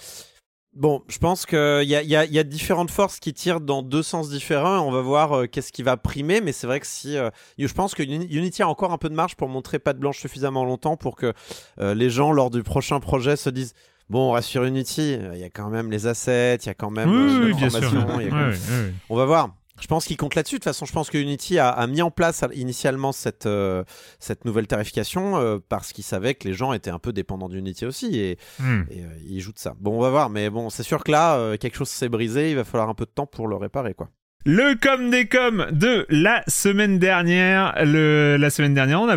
bon, 0.74 1.02
je 1.08 1.16
pense 1.16 1.46
qu'il 1.46 1.56
y 1.56 1.94
a, 1.94 2.02
y, 2.02 2.14
a, 2.14 2.26
y 2.26 2.38
a, 2.38 2.42
différentes 2.42 2.90
forces 2.90 3.20
qui 3.20 3.32
tirent 3.32 3.62
dans 3.62 3.82
deux 3.82 4.02
sens 4.02 4.28
différents. 4.28 4.80
On 4.80 4.90
va 4.90 5.00
voir 5.00 5.32
euh, 5.32 5.46
qu'est-ce 5.46 5.72
qui 5.72 5.82
va 5.82 5.96
primer, 5.96 6.42
mais 6.42 6.52
c'est 6.52 6.66
vrai 6.66 6.78
que 6.80 6.86
si. 6.86 7.16
Euh, 7.16 7.30
je 7.56 7.72
pense 7.72 7.94
que 7.94 8.02
Unity 8.02 8.62
a 8.62 8.68
encore 8.68 8.92
un 8.92 8.98
peu 8.98 9.08
de 9.08 9.14
marge 9.14 9.34
pour 9.34 9.48
montrer 9.48 9.78
pas 9.78 9.94
de 9.94 9.98
blanche 9.98 10.20
suffisamment 10.20 10.64
longtemps 10.64 10.98
pour 10.98 11.16
que 11.16 11.32
les 11.78 12.10
gens, 12.10 12.32
lors 12.32 12.50
du 12.50 12.62
prochain 12.62 13.00
projet, 13.00 13.36
se 13.36 13.48
disent 13.48 13.72
bon, 14.10 14.28
on 14.28 14.32
reste 14.32 14.48
sur 14.48 14.64
Unity, 14.64 15.18
il 15.32 15.38
y 15.38 15.44
a 15.44 15.50
quand 15.50 15.70
même 15.70 15.90
les 15.90 16.06
assets, 16.06 16.56
il 16.56 16.66
y 16.66 16.70
a 16.70 16.74
quand 16.74 16.90
même 16.90 17.10
oui, 17.10 17.46
oui, 17.46 17.54
bien 17.54 17.70
sûr. 17.70 18.06
On 19.08 19.16
va 19.16 19.24
voir. 19.24 19.56
Je 19.80 19.86
pense 19.86 20.06
qu'il 20.06 20.16
compte 20.16 20.34
là-dessus. 20.34 20.56
De 20.56 20.58
toute 20.60 20.64
façon, 20.64 20.86
je 20.86 20.92
pense 20.92 21.10
que 21.10 21.18
Unity 21.18 21.58
a, 21.58 21.86
mis 21.86 22.02
en 22.02 22.10
place 22.10 22.44
initialement 22.54 23.12
cette, 23.12 23.46
euh, 23.46 23.84
cette 24.18 24.44
nouvelle 24.44 24.66
tarification 24.66 25.36
euh, 25.36 25.58
parce 25.68 25.92
qu'il 25.92 26.04
savait 26.04 26.34
que 26.34 26.48
les 26.48 26.54
gens 26.54 26.72
étaient 26.72 26.90
un 26.90 26.98
peu 26.98 27.12
dépendants 27.12 27.48
d'Unity 27.48 27.84
aussi 27.84 28.18
et, 28.18 28.38
hmm. 28.58 28.82
et 28.90 29.02
euh, 29.02 29.08
il 29.28 29.40
joue 29.40 29.52
de 29.52 29.58
ça. 29.58 29.74
Bon, 29.78 29.96
on 29.96 30.00
va 30.00 30.10
voir. 30.10 30.30
Mais 30.30 30.50
bon, 30.50 30.70
c'est 30.70 30.82
sûr 30.82 31.04
que 31.04 31.12
là, 31.12 31.56
quelque 31.58 31.76
chose 31.76 31.88
s'est 31.88 32.08
brisé. 32.08 32.50
Il 32.50 32.56
va 32.56 32.64
falloir 32.64 32.88
un 32.88 32.94
peu 32.94 33.04
de 33.04 33.10
temps 33.10 33.26
pour 33.26 33.48
le 33.48 33.56
réparer, 33.56 33.94
quoi. 33.94 34.08
Le 34.48 34.76
com 34.80 35.11
des 35.11 35.26
com 35.26 35.66
de 35.72 36.06
la 36.09 36.44
semaine 36.46 37.00
dernière. 37.00 37.74
La 37.85 38.48
semaine 38.48 38.74
dernière, 38.74 39.00
on 39.00 39.09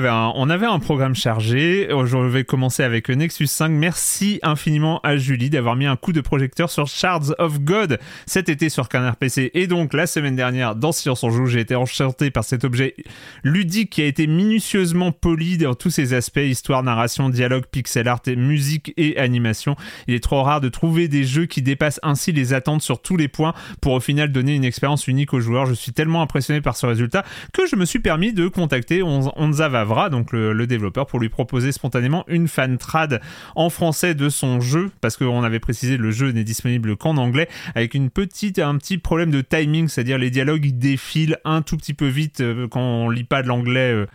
avait 0.50 0.66
un, 0.66 0.80
programme 0.80 1.14
chargé. 1.14 1.88
Je 1.88 2.18
vais 2.18 2.44
commencer 2.44 2.82
avec 2.82 3.10
Nexus 3.10 3.46
5. 3.46 3.70
Merci 3.70 4.40
infiniment 4.42 5.00
à 5.02 5.18
Julie 5.18 5.52
d'avoir 5.52 5.76
mis 5.76 5.86
un 5.86 5.98
coup 5.98 6.14
de 6.14 6.22
projecteur 6.22 6.72
sur 6.72 6.88
Shards 6.88 7.36
of 7.38 7.60
God 7.60 8.00
cet 8.26 8.50
été 8.50 8.70
sur 8.70 8.90
Canard 8.90 9.18
PC. 9.18 9.52
Et 9.54 9.68
donc, 9.68 9.94
la 9.94 10.08
semaine 10.08 10.36
dernière, 10.36 10.76
dans 10.76 10.92
Silence 10.92 11.24
on 11.24 11.30
Joue, 11.30 11.46
j'ai 11.46 11.60
été 11.60 11.76
enchanté 11.76 12.32
par 12.32 12.44
cet 12.44 12.64
objet 12.64 12.96
ludique 13.44 13.92
qui 13.92 14.02
a 14.02 14.06
été 14.06 14.26
minutieusement 14.26 15.12
poli 15.12 15.60
dans 15.60 15.76
tous 15.76 15.92
ses 15.92 16.16
aspects, 16.16 16.40
histoire, 16.40 16.82
narration, 16.82 17.30
dialogue, 17.30 17.66
pixel 17.72 18.08
art, 18.08 18.22
musique 18.36 18.96
et 18.98 19.20
animation. 19.20 19.76
Il 20.08 20.16
est 20.16 20.24
trop 20.24 20.42
rare 20.42 20.60
de 20.60 20.70
trouver 20.70 21.08
des 21.08 21.24
jeux 21.24 21.46
qui 21.46 21.62
dépassent 21.62 22.00
ainsi 22.02 22.32
les 22.32 22.56
attentes 22.56 22.82
sur 22.82 23.00
tous 23.00 23.16
les 23.16 23.28
points 23.28 23.54
pour 23.80 23.94
au 23.94 24.00
final 24.00 24.32
donner 24.32 24.56
une 24.56 24.66
expérience 24.66 25.08
unique 25.08 25.19
aux 25.34 25.40
joueurs. 25.40 25.66
Je 25.66 25.74
suis 25.74 25.92
tellement 25.92 26.22
impressionné 26.22 26.62
par 26.62 26.76
ce 26.76 26.86
résultat 26.86 27.24
que 27.54 27.66
je 27.68 27.76
me 27.76 27.86
suis 27.86 28.00
permis 28.00 28.34
de 28.34 28.48
contacter 28.48 29.02
Onza 29.04 29.70
Vavra, 29.70 30.10
donc 30.10 30.32
le, 30.32 30.68
développeur, 30.68 31.06
pour 31.06 31.20
lui 31.20 31.30
proposer 31.30 31.72
spontanément 31.72 32.24
une 32.28 32.48
fan 32.48 32.78
trad 32.78 33.22
en 33.56 33.70
français 33.70 34.16
de 34.16 34.30
son 34.30 34.62
jeu, 34.62 34.92
parce 35.02 35.18
qu'on 35.18 35.44
avait 35.44 35.60
précisé 35.60 35.98
le 35.98 36.12
jeu 36.12 36.32
n'est 36.32 36.44
disponible 36.44 36.96
qu'en 36.96 37.18
anglais, 37.18 37.50
avec 37.76 37.94
une 37.94 38.10
petite, 38.10 38.60
un 38.60 38.78
petit 38.78 38.98
problème 38.98 39.32
de 39.32 39.42
timing, 39.42 39.88
c'est-à-dire 39.88 40.18
les 40.18 40.30
dialogues 40.30 40.68
défilent 40.78 41.38
un 41.46 41.62
tout 41.62 41.78
petit 41.78 41.94
peu 41.94 42.08
vite 42.08 42.42
euh, 42.42 42.68
quand 42.68 42.82
on 42.82 43.10
lit 43.10 43.24
pas 43.24 43.42
de 43.42 43.48
l'anglais. 43.48 43.94
Euh, 43.94 44.06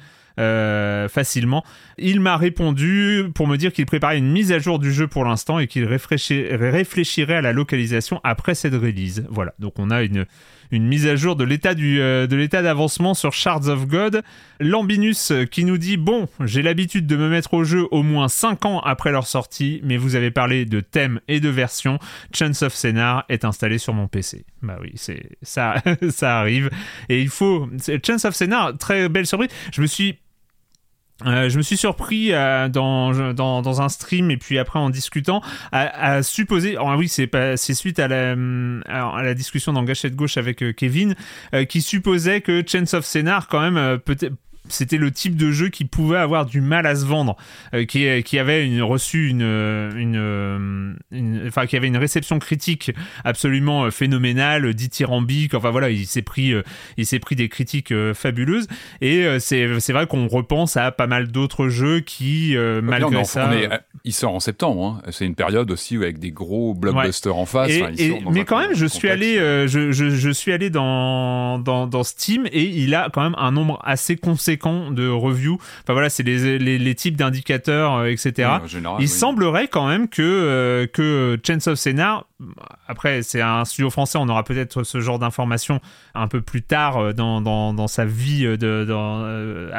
euh, 0.41 1.09
facilement. 1.09 1.63
Il 1.97 2.19
m'a 2.19 2.37
répondu 2.37 3.23
pour 3.37 3.47
me 3.47 3.57
dire 3.57 3.73
qu'il 3.73 3.87
préparait 3.87 4.19
une 4.19 4.33
mise 4.33 4.51
à 4.51 4.59
jour 4.59 4.81
du 4.81 4.93
jeu 4.93 5.07
pour 5.07 5.25
l'instant 5.25 5.61
et 5.61 5.69
qu'il 5.69 5.85
réfléchirait 5.85 7.37
à 7.37 7.41
la 7.41 7.53
localisation 7.53 8.21
après 8.25 8.57
cette 8.57 8.75
release. 8.75 9.25
Voilà, 9.31 9.55
donc 9.61 9.75
on 9.79 9.93
a 9.93 10.03
une, 10.03 10.27
une 10.71 10.87
mise 10.87 11.07
à 11.07 11.17
jour 11.17 11.37
de 11.37 11.45
l'état 11.45 11.75
du 11.75 12.01
euh, 12.01 12.27
de 12.27 12.37
l'état 12.37 12.63
d'avancement 12.63 13.15
sur 13.15 13.33
Shards 13.33 13.69
of 13.69 13.87
God. 13.87 14.23
Lambinus 14.61 15.31
euh, 15.31 15.45
qui 15.45 15.65
nous 15.65 15.79
dit 15.79 15.97
bon, 15.97 16.29
j'ai 16.41 16.63
l'habitude 16.63 17.07
de 17.07 17.17
me 17.17 17.29
mettre 17.29 17.55
au 17.55 17.65
jeu 17.65 17.87
au 17.91 18.03
moins 18.03 18.29
5 18.29 18.65
ans 18.67 18.81
après 18.81 19.11
leur 19.11 19.27
sortie, 19.27 19.81
mais 19.85 19.97
vous 19.97 20.15
avez 20.15 20.31
parlé 20.31 20.65
de 20.65 20.81
thème 20.81 21.21
et 21.29 21.41
de 21.41 21.49
version. 21.49 21.99
Chance 22.35 22.63
of 22.63 22.75
Scénar 22.75 23.25
est 23.29 23.45
installé 23.45 23.79
sur 23.79 23.95
mon 23.95 24.09
PC. 24.09 24.45
Bah 24.63 24.79
oui, 24.81 24.93
c'est 24.95 25.31
ça 25.43 25.83
ça 26.11 26.39
arrive 26.39 26.71
et 27.09 27.21
il 27.21 27.29
faut 27.29 27.69
Chance 28.07 28.25
of 28.25 28.35
Scénar 28.35 28.77
très 28.79 29.09
belle 29.09 29.27
surprise. 29.27 29.51
Je 29.73 29.81
me 29.81 29.87
suis 29.87 30.19
euh, 31.25 31.49
je 31.49 31.57
me 31.57 31.63
suis 31.63 31.77
surpris 31.77 32.33
euh, 32.33 32.69
dans, 32.69 33.33
dans, 33.33 33.81
un 33.81 33.89
stream 33.89 34.33
et 34.33 34.37
puis 34.37 34.59
après 34.59 34.81
en 34.81 34.91
discutant 34.91 35.43
à, 35.71 36.25
supposer, 36.25 36.77
oh, 36.77 36.93
oui 36.97 37.09
c'est 37.09 37.31
c'est 37.57 37.75
suite 37.75 38.01
à 38.01 38.09
la, 38.09 38.33
à 38.87 39.23
la 39.23 39.35
discussion 39.35 39.73
dans 39.73 39.85
Gâchette 39.85 40.17
Gauche 40.17 40.37
avec 40.39 40.63
euh, 40.63 40.73
Kevin 40.73 41.15
qui 41.69 41.83
supposait 41.83 42.41
que 42.41 42.65
Chance 42.67 42.95
of 42.95 43.05
Scénar 43.05 43.47
quand 43.47 43.61
même 43.61 43.99
peut-être 44.01 44.35
c'était 44.69 44.97
le 44.97 45.11
type 45.11 45.37
de 45.37 45.51
jeu 45.51 45.69
qui 45.69 45.85
pouvait 45.85 46.19
avoir 46.19 46.47
du 46.47 46.61
mal 46.61 46.87
à 46.87 46.95
se 46.97 47.05
vendre, 47.05 47.37
euh, 47.75 47.85
qui, 47.85 48.23
qui 48.23 48.39
avait 48.39 48.67
une, 48.67 48.83
reçu 48.83 49.29
une, 49.29 49.43
une, 49.43 50.97
enfin 51.47 51.67
qui 51.67 51.77
avait 51.77 51.87
une 51.87 51.99
réception 51.99 52.39
critique 52.39 52.93
absolument 53.25 53.85
euh, 53.85 53.91
phénoménale, 53.91 54.73
dithyrambique. 54.73 55.55
Enfin 55.55 55.71
voilà, 55.71 55.91
il 55.91 56.07
s'est 56.07 56.23
pris, 56.23 56.53
euh, 56.53 56.63
il 56.97 57.05
s'est 57.05 57.19
pris 57.19 57.37
des 57.37 57.49
critiques 57.49 57.93
fabuleuses. 58.15 58.67
Et 59.01 59.27
c'est, 59.39 59.81
c'est 59.81 59.93
vrai 59.93 60.07
qu'on 60.07 60.29
repense 60.29 60.77
à 60.77 60.91
pas 60.91 61.07
mal 61.07 61.29
d'autres 61.29 61.69
jeux 61.69 62.01
qui, 62.01 62.57
malgré 62.83 63.25
ça, 63.25 63.51
il 64.05 64.13
sort 64.13 64.35
en 64.35 64.41
septembre. 64.41 65.01
Hein. 65.05 65.11
C'est 65.11 65.27
une 65.27 65.35
période 65.35 65.71
aussi 65.71 65.97
avec 65.97 66.19
des 66.19 66.31
gros 66.31 66.75
blockbusters 66.75 67.37
en 67.37 67.47
face. 67.47 67.73
mais 68.31 68.45
quand 68.45 68.59
même, 68.59 68.75
je 68.75 68.87
suis 68.87 69.09
allé, 69.09 69.37
je, 69.37 69.93
je, 69.93 70.11
je, 70.11 70.31
suis 70.31 70.53
allé 70.53 70.71
dans, 70.71 71.59
dans, 71.59 71.87
dans 71.87 72.03
Steam 72.03 72.47
et 72.51 72.63
il 72.63 72.95
a 72.95 73.11
quand 73.13 73.23
même 73.23 73.37
un 73.39 73.53
nombre 73.53 73.79
assez 73.85 74.17
conséquent 74.17 74.54
de 74.57 75.09
reviews. 75.09 75.59
Enfin 75.83 75.93
voilà, 75.93 76.09
c'est 76.09 76.23
les, 76.23 76.59
les, 76.59 76.95
types 76.95 77.17
d'indicateurs, 77.17 77.95
euh, 77.95 78.07
etc. 78.07 78.51
Il 79.01 79.09
semblerait 79.09 79.69
quand 79.69 79.87
même 79.87 80.09
que, 80.09 80.23
euh, 80.23 80.87
que 80.87 81.39
Chance 81.47 81.67
of 81.67 81.79
Scénar, 81.79 82.27
après 82.89 83.23
c'est 83.23 83.41
un 83.41 83.65
studio 83.65 83.91
français, 83.91 84.19
on 84.21 84.29
aura 84.29 84.45
peut-être 84.45 84.83
ce 84.83 85.01
genre 85.01 85.19
d'informations 85.19 85.81
un 86.15 86.29
peu 86.29 86.41
plus 86.41 86.63
tard 86.63 86.99
euh, 86.99 87.13
dans, 87.13 87.41
dans, 87.41 87.75
dans 87.75 87.89
sa 87.89 88.05
vie 88.05 88.45
de, 88.45 88.85
dans, 88.87 89.25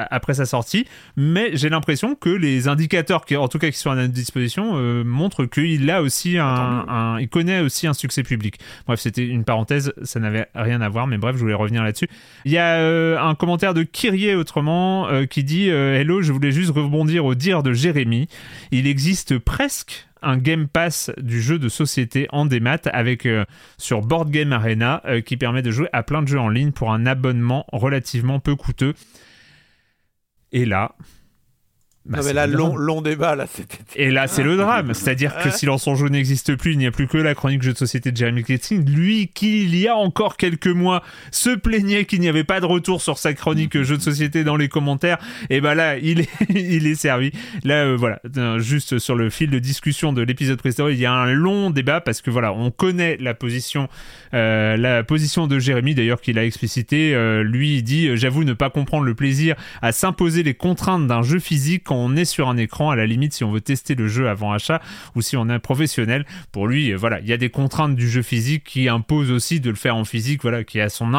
après 0.09 0.33
sa 0.33 0.45
sortie, 0.45 0.85
mais 1.15 1.51
j'ai 1.53 1.69
l'impression 1.69 2.15
que 2.15 2.29
les 2.29 2.67
indicateurs, 2.67 3.25
qui, 3.25 3.35
en 3.37 3.47
tout 3.47 3.59
cas 3.59 3.69
qui 3.69 3.77
sont 3.77 3.91
à 3.91 3.95
notre 3.95 4.13
disposition, 4.13 4.75
montrent 5.03 5.45
qu'il 5.45 5.89
a 5.89 6.01
aussi 6.01 6.37
un, 6.37 7.17
il 7.19 7.29
connaît 7.29 7.61
aussi 7.61 7.87
un 7.87 7.93
succès 7.93 8.23
public. 8.23 8.59
Bref, 8.87 8.99
c'était 8.99 9.25
une 9.25 9.43
parenthèse, 9.43 9.93
ça 10.03 10.19
n'avait 10.19 10.47
rien 10.55 10.81
à 10.81 10.89
voir, 10.89 11.07
mais 11.07 11.17
bref, 11.17 11.35
je 11.35 11.41
voulais 11.41 11.53
revenir 11.53 11.83
là-dessus. 11.83 12.07
Il 12.45 12.51
y 12.51 12.57
a 12.57 13.21
un 13.21 13.35
commentaire 13.35 13.73
de 13.73 13.83
Kyrie 13.83 14.35
autrement 14.35 14.64
euh, 14.67 15.25
qui 15.25 15.43
dit 15.43 15.69
euh, 15.69 15.99
Hello, 15.99 16.21
je 16.21 16.31
voulais 16.31 16.51
juste 16.51 16.71
rebondir 16.71 17.25
au 17.25 17.35
dire 17.35 17.63
de 17.63 17.73
Jérémy. 17.73 18.27
Il 18.71 18.87
existe 18.87 19.37
presque 19.37 20.07
un 20.21 20.37
Game 20.37 20.67
Pass 20.67 21.11
du 21.17 21.41
jeu 21.41 21.59
de 21.59 21.69
société 21.69 22.27
en 22.31 22.45
démat 22.45 22.79
avec 22.91 23.25
euh, 23.25 23.45
sur 23.77 24.01
Board 24.01 24.31
Game 24.31 24.53
Arena 24.53 25.03
qui 25.25 25.37
permet 25.37 25.61
de 25.61 25.71
jouer 25.71 25.87
à 25.93 26.01
plein 26.03 26.23
de 26.23 26.27
jeux 26.27 26.39
en 26.39 26.49
ligne 26.49 26.71
pour 26.71 26.91
un 26.91 27.05
abonnement 27.05 27.65
relativement 27.71 28.39
peu 28.39 28.55
coûteux. 28.55 28.95
Et 30.51 30.65
là, 30.65 30.95
bah, 32.05 32.19
non 32.19 32.25
mais 32.25 32.33
là, 32.33 32.45
long, 32.45 32.75
long 32.75 33.01
débat, 33.01 33.35
là, 33.35 33.47
c'était... 33.51 33.77
Et 33.95 34.11
là, 34.11 34.27
c'est 34.27 34.43
le 34.43 34.57
drame. 34.57 34.93
C'est-à-dire 34.93 35.35
que 35.37 35.49
si 35.49 35.65
son 35.79 35.95
jeu 35.95 36.07
n'existe 36.07 36.55
plus, 36.55 36.73
il 36.73 36.77
n'y 36.77 36.85
a 36.85 36.91
plus 36.91 37.07
que 37.07 37.17
la 37.17 37.33
chronique 37.33 37.63
jeu 37.63 37.73
de 37.73 37.77
société 37.77 38.11
de 38.11 38.17
Jeremy 38.17 38.43
Kletzing. 38.43 38.87
Lui, 38.87 39.29
qui, 39.33 39.63
il 39.63 39.75
y 39.75 39.87
a 39.87 39.95
encore 39.95 40.37
quelques 40.37 40.67
mois, 40.67 41.01
se 41.31 41.49
plaignait 41.49 42.05
qu'il 42.05 42.19
n'y 42.21 42.29
avait 42.29 42.43
pas 42.43 42.59
de 42.59 42.67
retour 42.67 43.01
sur 43.01 43.17
sa 43.17 43.33
chronique 43.33 43.81
jeu 43.81 43.97
de 43.97 44.01
société 44.03 44.43
dans 44.43 44.55
les 44.55 44.69
commentaires. 44.69 45.17
Et 45.49 45.61
ben 45.61 45.73
là, 45.73 45.97
il 45.97 46.21
est, 46.21 46.29
il 46.49 46.85
est 46.85 46.95
servi. 46.95 47.31
Là, 47.63 47.85
euh, 47.85 47.97
voilà. 47.97 48.19
Juste 48.59 48.99
sur 48.99 49.15
le 49.15 49.31
fil 49.31 49.49
de 49.49 49.57
discussion 49.57 50.13
de 50.13 50.21
l'épisode 50.21 50.59
précédent, 50.59 50.89
il 50.89 50.99
y 50.99 51.07
a 51.07 51.13
un 51.13 51.31
long 51.31 51.71
débat 51.71 52.01
parce 52.01 52.21
que 52.21 52.29
voilà, 52.29 52.53
on 52.53 52.69
connaît 52.69 53.17
la 53.19 53.33
position, 53.33 53.89
euh, 54.35 54.77
la 54.77 55.03
position 55.03 55.47
de 55.47 55.57
Jérémy, 55.57 55.95
d'ailleurs, 55.95 56.21
qu'il 56.21 56.37
a 56.37 56.45
explicité. 56.45 57.15
Euh, 57.15 57.41
lui, 57.41 57.77
il 57.77 57.83
dit, 57.83 58.15
j'avoue 58.15 58.43
ne 58.43 58.53
pas 58.53 58.69
comprendre 58.69 59.05
le 59.05 59.15
plaisir 59.15 59.55
à 59.81 59.91
s'imposer 59.91 60.43
les 60.43 60.53
contraintes 60.53 61.07
d'un 61.07 61.23
jeu 61.23 61.39
physique 61.39 61.83
on 61.95 62.15
est 62.15 62.25
sur 62.25 62.49
un 62.49 62.57
écran, 62.57 62.89
à 62.89 62.95
la 62.95 63.05
limite 63.05 63.33
si 63.33 63.43
on 63.43 63.51
veut 63.51 63.61
tester 63.61 63.95
le 63.95 64.07
jeu 64.07 64.29
avant 64.29 64.51
achat 64.51 64.81
ou 65.15 65.21
si 65.21 65.37
on 65.37 65.49
est 65.49 65.53
un 65.53 65.59
professionnel, 65.59 66.25
pour 66.51 66.67
lui, 66.67 66.91
euh, 66.91 66.97
voilà, 66.97 67.19
il 67.19 67.27
y 67.27 67.33
a 67.33 67.37
des 67.37 67.49
contraintes 67.49 67.95
du 67.95 68.09
jeu 68.09 68.21
physique 68.21 68.63
qui 68.63 68.89
imposent 68.89 69.31
aussi 69.31 69.59
de 69.59 69.69
le 69.69 69.75
faire 69.75 69.95
en 69.95 70.05
physique, 70.05 70.41
voilà, 70.41 70.63
qui 70.63 70.79
a 70.79 70.89
son, 70.89 71.11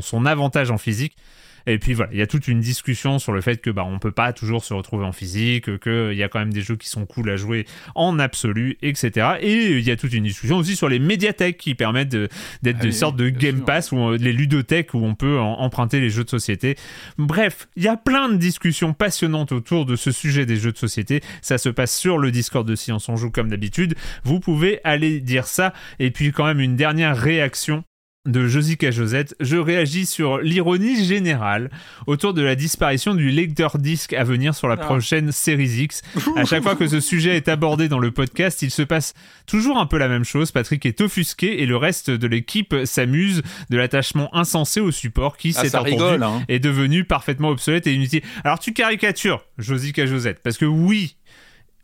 son 0.00 0.26
avantage 0.26 0.70
en 0.70 0.78
physique. 0.78 1.16
Et 1.66 1.78
puis 1.78 1.94
voilà, 1.94 2.12
il 2.12 2.18
y 2.18 2.22
a 2.22 2.26
toute 2.26 2.48
une 2.48 2.60
discussion 2.60 3.18
sur 3.18 3.32
le 3.32 3.40
fait 3.40 3.60
que 3.60 3.70
bah 3.70 3.84
on 3.86 3.98
peut 3.98 4.12
pas 4.12 4.32
toujours 4.32 4.64
se 4.64 4.74
retrouver 4.74 5.04
en 5.04 5.12
physique, 5.12 5.78
qu'il 5.78 6.14
y 6.14 6.22
a 6.22 6.28
quand 6.28 6.38
même 6.38 6.52
des 6.52 6.62
jeux 6.62 6.76
qui 6.76 6.88
sont 6.88 7.06
cool 7.06 7.30
à 7.30 7.36
jouer 7.36 7.66
en 7.94 8.18
absolu, 8.18 8.76
etc. 8.82 9.36
Et 9.40 9.78
il 9.78 9.84
y 9.84 9.90
a 9.90 9.96
toute 9.96 10.12
une 10.12 10.24
discussion 10.24 10.56
aussi 10.58 10.76
sur 10.76 10.88
les 10.88 10.98
médiathèques 10.98 11.58
qui 11.58 11.74
permettent 11.74 12.10
d'être 12.10 12.30
ah 12.64 12.72
des 12.72 12.92
sortes 12.92 13.16
de 13.16 13.28
Game 13.28 13.64
Pass 13.64 13.92
ou 13.92 14.12
les 14.12 14.32
ludothèques 14.32 14.94
où 14.94 14.98
on 14.98 15.14
peut 15.14 15.38
emprunter 15.38 16.00
les 16.00 16.10
jeux 16.10 16.24
de 16.24 16.30
société. 16.30 16.76
Bref, 17.18 17.68
il 17.76 17.84
y 17.84 17.88
a 17.88 17.96
plein 17.96 18.28
de 18.28 18.36
discussions 18.36 18.92
passionnantes 18.92 19.52
autour 19.52 19.86
de 19.86 19.96
ce 19.96 20.10
sujet 20.10 20.46
des 20.46 20.56
jeux 20.56 20.72
de 20.72 20.78
société. 20.78 21.22
Ça 21.42 21.58
se 21.58 21.68
passe 21.68 21.96
sur 21.96 22.18
le 22.18 22.30
Discord 22.30 22.66
de 22.66 22.74
Science 22.74 23.04
on 23.08 23.16
joue 23.16 23.30
comme 23.30 23.48
d'habitude. 23.48 23.94
Vous 24.24 24.40
pouvez 24.40 24.80
aller 24.84 25.20
dire 25.20 25.46
ça. 25.46 25.72
Et 25.98 26.10
puis 26.10 26.32
quand 26.32 26.44
même 26.44 26.60
une 26.60 26.76
dernière 26.76 27.16
réaction 27.16 27.84
de 28.26 28.46
Josica 28.46 28.90
Josette, 28.90 29.36
je 29.38 29.56
réagis 29.56 30.06
sur 30.06 30.38
l'ironie 30.38 31.04
générale 31.04 31.70
autour 32.06 32.32
de 32.32 32.40
la 32.40 32.54
disparition 32.54 33.14
du 33.14 33.28
lecteur 33.28 33.76
disque 33.78 34.14
à 34.14 34.24
venir 34.24 34.54
sur 34.54 34.66
la 34.66 34.74
ah. 34.74 34.84
prochaine 34.84 35.30
Series 35.30 35.82
X. 35.82 36.02
À 36.36 36.44
chaque 36.46 36.62
fois 36.62 36.74
que 36.74 36.86
ce 36.86 37.00
sujet 37.00 37.36
est 37.36 37.48
abordé 37.48 37.88
dans 37.88 37.98
le 37.98 38.10
podcast, 38.10 38.62
il 38.62 38.70
se 38.70 38.82
passe 38.82 39.12
toujours 39.46 39.78
un 39.78 39.84
peu 39.84 39.98
la 39.98 40.08
même 40.08 40.24
chose. 40.24 40.52
Patrick 40.52 40.86
est 40.86 41.02
offusqué 41.02 41.62
et 41.62 41.66
le 41.66 41.76
reste 41.76 42.10
de 42.10 42.26
l'équipe 42.26 42.74
s'amuse 42.84 43.42
de 43.68 43.76
l'attachement 43.76 44.34
insensé 44.34 44.80
au 44.80 44.90
support 44.90 45.36
qui, 45.36 45.54
ah, 45.56 45.60
s'est 45.60 45.76
entendu, 45.76 46.22
hein. 46.22 46.42
est 46.48 46.60
devenu 46.60 47.04
parfaitement 47.04 47.50
obsolète 47.50 47.86
et 47.86 47.92
inutile. 47.92 48.22
Alors 48.42 48.58
tu 48.58 48.72
caricatures 48.72 49.44
Josica 49.58 50.06
Josette, 50.06 50.40
parce 50.42 50.56
que 50.56 50.64
oui, 50.64 51.16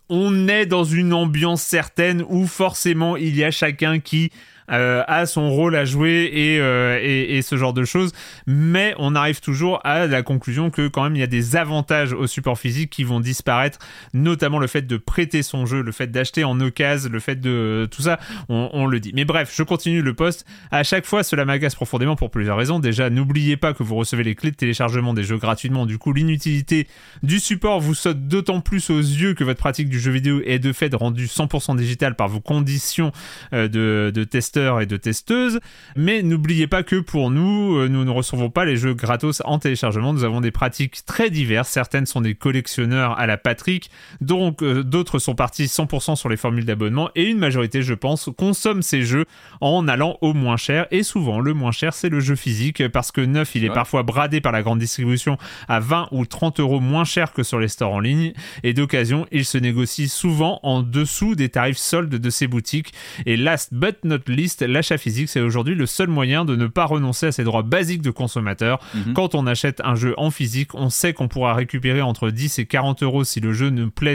on 0.08 0.48
est 0.48 0.66
dans 0.66 0.84
une 0.84 1.12
ambiance 1.12 1.62
certaine 1.62 2.24
où 2.28 2.46
forcément 2.46 3.16
il 3.16 3.36
y 3.36 3.44
a 3.44 3.50
chacun 3.50 4.00
qui 4.00 4.32
euh, 4.70 5.02
a 5.06 5.26
son 5.26 5.50
rôle 5.50 5.76
à 5.76 5.84
jouer 5.84 6.30
euh, 6.34 6.98
et, 7.02 7.36
et, 7.36 7.42
ce 7.42 7.56
genre 7.56 7.72
de 7.72 7.84
choses. 7.84 8.12
Mais 8.46 8.94
on 8.98 9.14
arrive 9.14 9.40
toujours 9.40 9.80
à 9.84 10.06
la 10.06 10.22
conclusion 10.22 10.70
que 10.70 10.88
quand 10.88 11.02
même 11.04 11.16
il 11.16 11.20
y 11.20 11.24
a 11.24 11.28
des 11.28 11.56
avantages 11.56 12.12
au 12.12 12.26
support 12.26 12.58
physique 12.58 12.90
qui 12.90 13.04
vont 13.04 13.20
disparaître, 13.20 13.78
notamment 14.14 14.58
le 14.58 14.66
fait 14.66 14.82
de 14.82 14.96
prêter 14.96 15.42
son 15.42 15.66
jeu, 15.66 15.82
le 15.82 15.92
fait 15.92 16.08
d'acheter 16.08 16.44
en 16.44 16.58
occasion, 16.60 17.10
le 17.10 17.20
fait 17.20 17.40
de 17.40 17.88
tout 17.90 18.02
ça, 18.02 18.18
on, 18.48 18.86
le 18.86 19.00
dit. 19.00 19.12
Mais 19.14 19.24
bref, 19.24 19.52
je 19.54 19.62
continue 19.62 20.02
le 20.02 20.14
post. 20.14 20.44
À 20.70 20.82
chaque 20.82 21.06
fois, 21.06 21.22
cela 21.22 21.44
m'agace 21.44 21.74
profondément 21.74 22.16
pour 22.16 22.30
plusieurs 22.30 22.56
raisons. 22.56 22.78
Déjà, 22.78 23.10
n'oubliez 23.10 23.56
pas 23.56 23.74
que 23.74 23.82
vous 23.82 23.94
recevez 23.94 24.24
les 24.24 24.34
clés 24.34 24.50
de 24.50 24.56
téléchargement 24.56 25.14
des 25.14 25.22
jeux 25.22 25.38
gratuitement. 25.38 25.86
Du 25.86 25.98
coup, 25.98 26.12
l'inutilité 26.12 26.88
du 27.22 27.40
support 27.40 27.80
vous 27.80 27.94
saute 27.94 28.26
d'autant 28.28 28.60
plus 28.60 28.90
aux 28.90 28.98
yeux 28.98 29.34
que 29.34 29.44
votre 29.44 29.60
pratique 29.60 29.88
du 29.88 30.00
jeu 30.00 30.10
vidéo 30.10 30.40
est 30.44 30.58
de 30.58 30.72
fait 30.72 30.94
rendue 30.94 31.26
100% 31.26 31.76
digitale 31.76 32.16
par 32.16 32.28
vos 32.28 32.40
conditions 32.40 33.12
euh, 33.52 33.68
de, 33.68 34.10
de 34.14 34.24
et 34.60 34.86
de 34.86 34.96
testeuses. 34.96 35.60
Mais 35.96 36.22
n'oubliez 36.22 36.66
pas 36.66 36.82
que 36.82 36.96
pour 36.96 37.30
nous, 37.30 37.76
euh, 37.76 37.88
nous 37.88 38.04
ne 38.04 38.10
recevons 38.10 38.50
pas 38.50 38.64
les 38.64 38.76
jeux 38.76 38.94
gratos 38.94 39.42
en 39.44 39.58
téléchargement. 39.58 40.12
Nous 40.12 40.24
avons 40.24 40.40
des 40.40 40.50
pratiques 40.50 41.04
très 41.06 41.30
diverses. 41.30 41.70
Certaines 41.70 42.06
sont 42.06 42.20
des 42.20 42.34
collectionneurs 42.34 43.18
à 43.18 43.26
la 43.26 43.36
Patrick, 43.36 43.90
donc 44.20 44.62
euh, 44.62 44.82
d'autres 44.82 45.18
sont 45.18 45.34
partis 45.34 45.64
100% 45.64 46.16
sur 46.16 46.28
les 46.28 46.36
formules 46.36 46.64
d'abonnement 46.64 47.10
et 47.14 47.24
une 47.24 47.38
majorité, 47.38 47.82
je 47.82 47.94
pense, 47.94 48.28
consomme 48.36 48.82
ces 48.82 49.02
jeux 49.02 49.24
en 49.60 49.88
allant 49.88 50.18
au 50.20 50.34
moins 50.34 50.56
cher. 50.56 50.86
Et 50.90 51.02
souvent, 51.02 51.40
le 51.40 51.54
moins 51.54 51.72
cher, 51.72 51.94
c'est 51.94 52.08
le 52.08 52.20
jeu 52.20 52.36
physique 52.36 52.86
parce 52.88 53.12
que 53.12 53.20
neuf, 53.20 53.54
il 53.54 53.64
est 53.64 53.70
parfois 53.70 54.02
bradé 54.02 54.40
par 54.40 54.52
la 54.52 54.62
grande 54.62 54.78
distribution 54.78 55.38
à 55.68 55.80
20 55.80 56.08
ou 56.12 56.26
30 56.26 56.60
euros 56.60 56.80
moins 56.80 57.04
cher 57.04 57.32
que 57.32 57.42
sur 57.42 57.58
les 57.58 57.68
stores 57.68 57.94
en 57.94 58.00
ligne. 58.00 58.32
Et 58.62 58.74
d'occasion, 58.74 59.26
il 59.32 59.44
se 59.44 59.58
négocie 59.58 60.08
souvent 60.08 60.60
en 60.62 60.82
dessous 60.82 61.34
des 61.34 61.48
tarifs 61.48 61.78
soldes 61.78 62.14
de 62.14 62.30
ces 62.30 62.46
boutiques. 62.46 62.92
Et 63.26 63.36
last 63.36 63.72
but 63.72 63.96
not 64.04 64.20
least, 64.26 64.49
l'achat 64.60 64.98
physique, 64.98 65.28
c'est 65.28 65.40
aujourd'hui 65.40 65.74
le 65.74 65.86
seul 65.86 66.08
moyen 66.08 66.44
de 66.44 66.56
ne 66.56 66.66
pas 66.66 66.84
renoncer 66.84 67.26
à 67.26 67.32
ses 67.32 67.44
droits 67.44 67.62
basiques 67.62 68.02
de 68.02 68.10
consommateur. 68.10 68.80
Mhm. 68.94 69.14
Quand 69.14 69.34
on 69.34 69.46
achète 69.46 69.80
un 69.84 69.94
jeu 69.94 70.14
en 70.16 70.30
physique, 70.30 70.74
on 70.74 70.90
sait 70.90 71.12
qu'on 71.12 71.28
pourra 71.28 71.54
récupérer 71.54 72.02
entre 72.02 72.30
10 72.30 72.58
et 72.58 72.66
40 72.66 73.02
euros 73.02 73.24
si 73.24 73.40
le 73.40 73.52
jeu 73.52 73.70
ne, 73.70 73.86
plaît, 73.86 74.14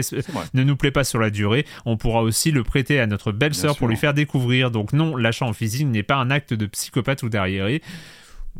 ne 0.54 0.62
nous 0.62 0.76
plaît 0.76 0.90
pas 0.90 1.04
sur 1.04 1.18
la 1.18 1.30
durée. 1.30 1.66
On 1.84 1.96
pourra 1.96 2.22
aussi 2.22 2.50
le 2.50 2.62
prêter 2.62 3.00
à 3.00 3.06
notre 3.06 3.32
belle-sœur 3.32 3.76
pour 3.76 3.88
lui 3.88 3.96
faire 3.96 4.14
découvrir. 4.14 4.70
Donc 4.70 4.92
non, 4.92 5.16
l'achat 5.16 5.46
en 5.46 5.52
physique 5.52 5.86
n'est 5.86 6.02
pas 6.02 6.16
un 6.16 6.30
acte 6.30 6.54
de 6.54 6.66
psychopathe 6.66 7.22
ou 7.22 7.28
d'arriéré 7.28 7.82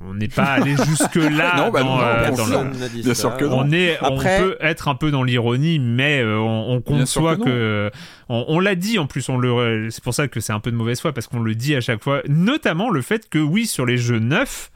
on 0.04 0.14
n'est 0.14 0.28
pas 0.28 0.44
allé 0.44 0.76
jusque 0.86 1.16
là 1.16 1.56
non, 1.56 1.70
bah 1.70 1.82
non, 1.82 1.98
euh, 2.00 2.30
bien 3.02 3.14
sûr. 3.14 3.36
que 3.36 3.44
on 3.44 3.70
est 3.70 3.98
on 4.02 4.18
peut 4.18 4.56
être 4.60 4.88
un 4.88 4.94
peu 4.94 5.10
dans 5.10 5.22
l'ironie 5.22 5.78
mais 5.78 6.20
euh, 6.20 6.38
on, 6.38 6.80
conçoit 6.80 7.36
que 7.36 7.90
on, 8.28 8.60
l'a 8.60 8.74
dit 8.74 8.98
en 8.98 9.06
plus 9.06 9.28
on 9.28 9.38
le 9.38 9.88
c'est 9.90 10.02
pour 10.02 10.14
ça 10.14 10.28
que 10.28 10.40
c'est 10.40 10.52
un 10.52 10.60
peu 10.60 10.70
de 10.70 10.76
mauvaise 10.76 11.00
foi 11.00 11.12
parce 11.12 11.26
qu'on 11.26 11.40
le 11.40 11.54
dit 11.54 11.74
à 11.74 11.80
chaque 11.80 12.02
fois 12.02 12.22
notamment 12.28 12.90
le 12.90 13.02
fait 13.02 13.28
que 13.28 13.38
oui 13.38 13.66
sur 13.66 13.86
les 13.86 13.96
jeux 13.96 14.18
neufs 14.18 14.70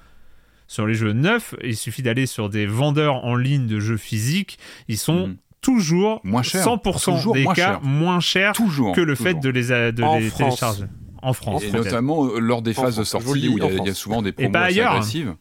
sur 0.67 0.87
les 0.87 0.95
jeux 0.95 1.13
neufs 1.13 1.55
il 1.63 1.77
suffit 1.77 2.03
d'aller 2.03 2.27
sur 2.27 2.49
des 2.49 2.67
vendeurs 2.67 3.25
en 3.25 3.37
ligne 3.37 3.67
de 3.67 3.81
jeux 3.81 3.97
physiques 3.97 4.59
ils 4.89 4.99
sont 4.99 5.29
mhm. 5.29 5.37
toujours 5.61 6.21
moins 6.25 6.43
cher. 6.43 6.65
100% 6.65 7.33
des 7.35 7.45
cas 7.55 7.81
moins 7.83 8.21
chers 8.21 8.55
que 8.55 9.01
le 9.01 9.15
fait 9.15 9.35
de 9.35 9.51
les, 9.51 9.69
de 9.69 10.19
les 10.19 10.31
télécharger 10.31 10.85
en 11.23 11.33
France. 11.33 11.63
Et 11.63 11.73
notamment 11.73 12.27
euh, 12.27 12.39
lors 12.39 12.63
des 12.63 12.75
phases 12.75 12.97
de 12.97 13.05
sortie 13.05 13.49
où 13.49 13.59
il 13.59 13.87
y, 13.87 13.89
a 13.89 13.95
souvent 13.95 14.23
des 14.23 14.33
promos 14.33 14.57
agressives. 14.57 15.37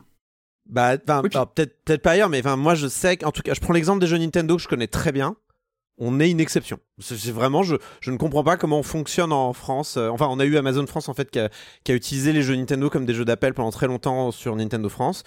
Bah, 0.66 0.98
peut-être 0.98 1.84
peut 1.84 1.98
pas 1.98 2.12
ailleurs, 2.12 2.30
mais 2.30 2.44
moi 2.58 2.76
je 2.76 2.88
sais 2.88 3.18
qu'en 3.18 3.32
tout 3.32 3.42
cas, 3.42 3.54
je 3.54 3.60
prends 3.60 3.74
l'exemple 3.74 4.00
des 4.00 4.08
jeux 4.08 4.18
Nintendo 4.18 4.56
que 4.56 4.62
je 4.62 4.68
connais 4.68 4.88
très 4.88 5.12
bien. 5.12 5.36
On 6.02 6.22
est 6.22 6.32
une 6.32 6.40
exception. 6.40 6.80
C'est 7.00 7.32
vraiment, 7.32 7.62
je, 7.62 7.76
je 8.00 8.12
ne 8.12 8.18
comprends 8.18 8.44
pas 8.44 8.56
comment 8.56 8.80
on 8.80 8.84
fonctionne 8.84 9.34
en 9.34 9.52
France. 9.52 9.98
Euh, 9.98 10.08
enfin, 10.08 10.28
on 10.30 10.40
a 10.40 10.46
eu 10.46 10.56
Amazon 10.56 10.88
France 10.88 11.10
en 11.10 11.14
fait 11.14 11.30
qui 11.30 11.40
a, 11.40 11.50
qui 11.84 11.92
a 11.92 11.96
utilisé 11.96 12.32
les 12.32 12.42
jeux 12.42 12.56
Nintendo 12.56 12.90
comme 12.90 13.06
des 13.06 13.14
jeux 13.14 13.26
d'appel 13.26 13.54
pendant 13.54 13.72
très 13.72 13.88
longtemps 13.88 14.32
sur 14.32 14.56
Nintendo 14.56 14.88
France. 14.88 15.24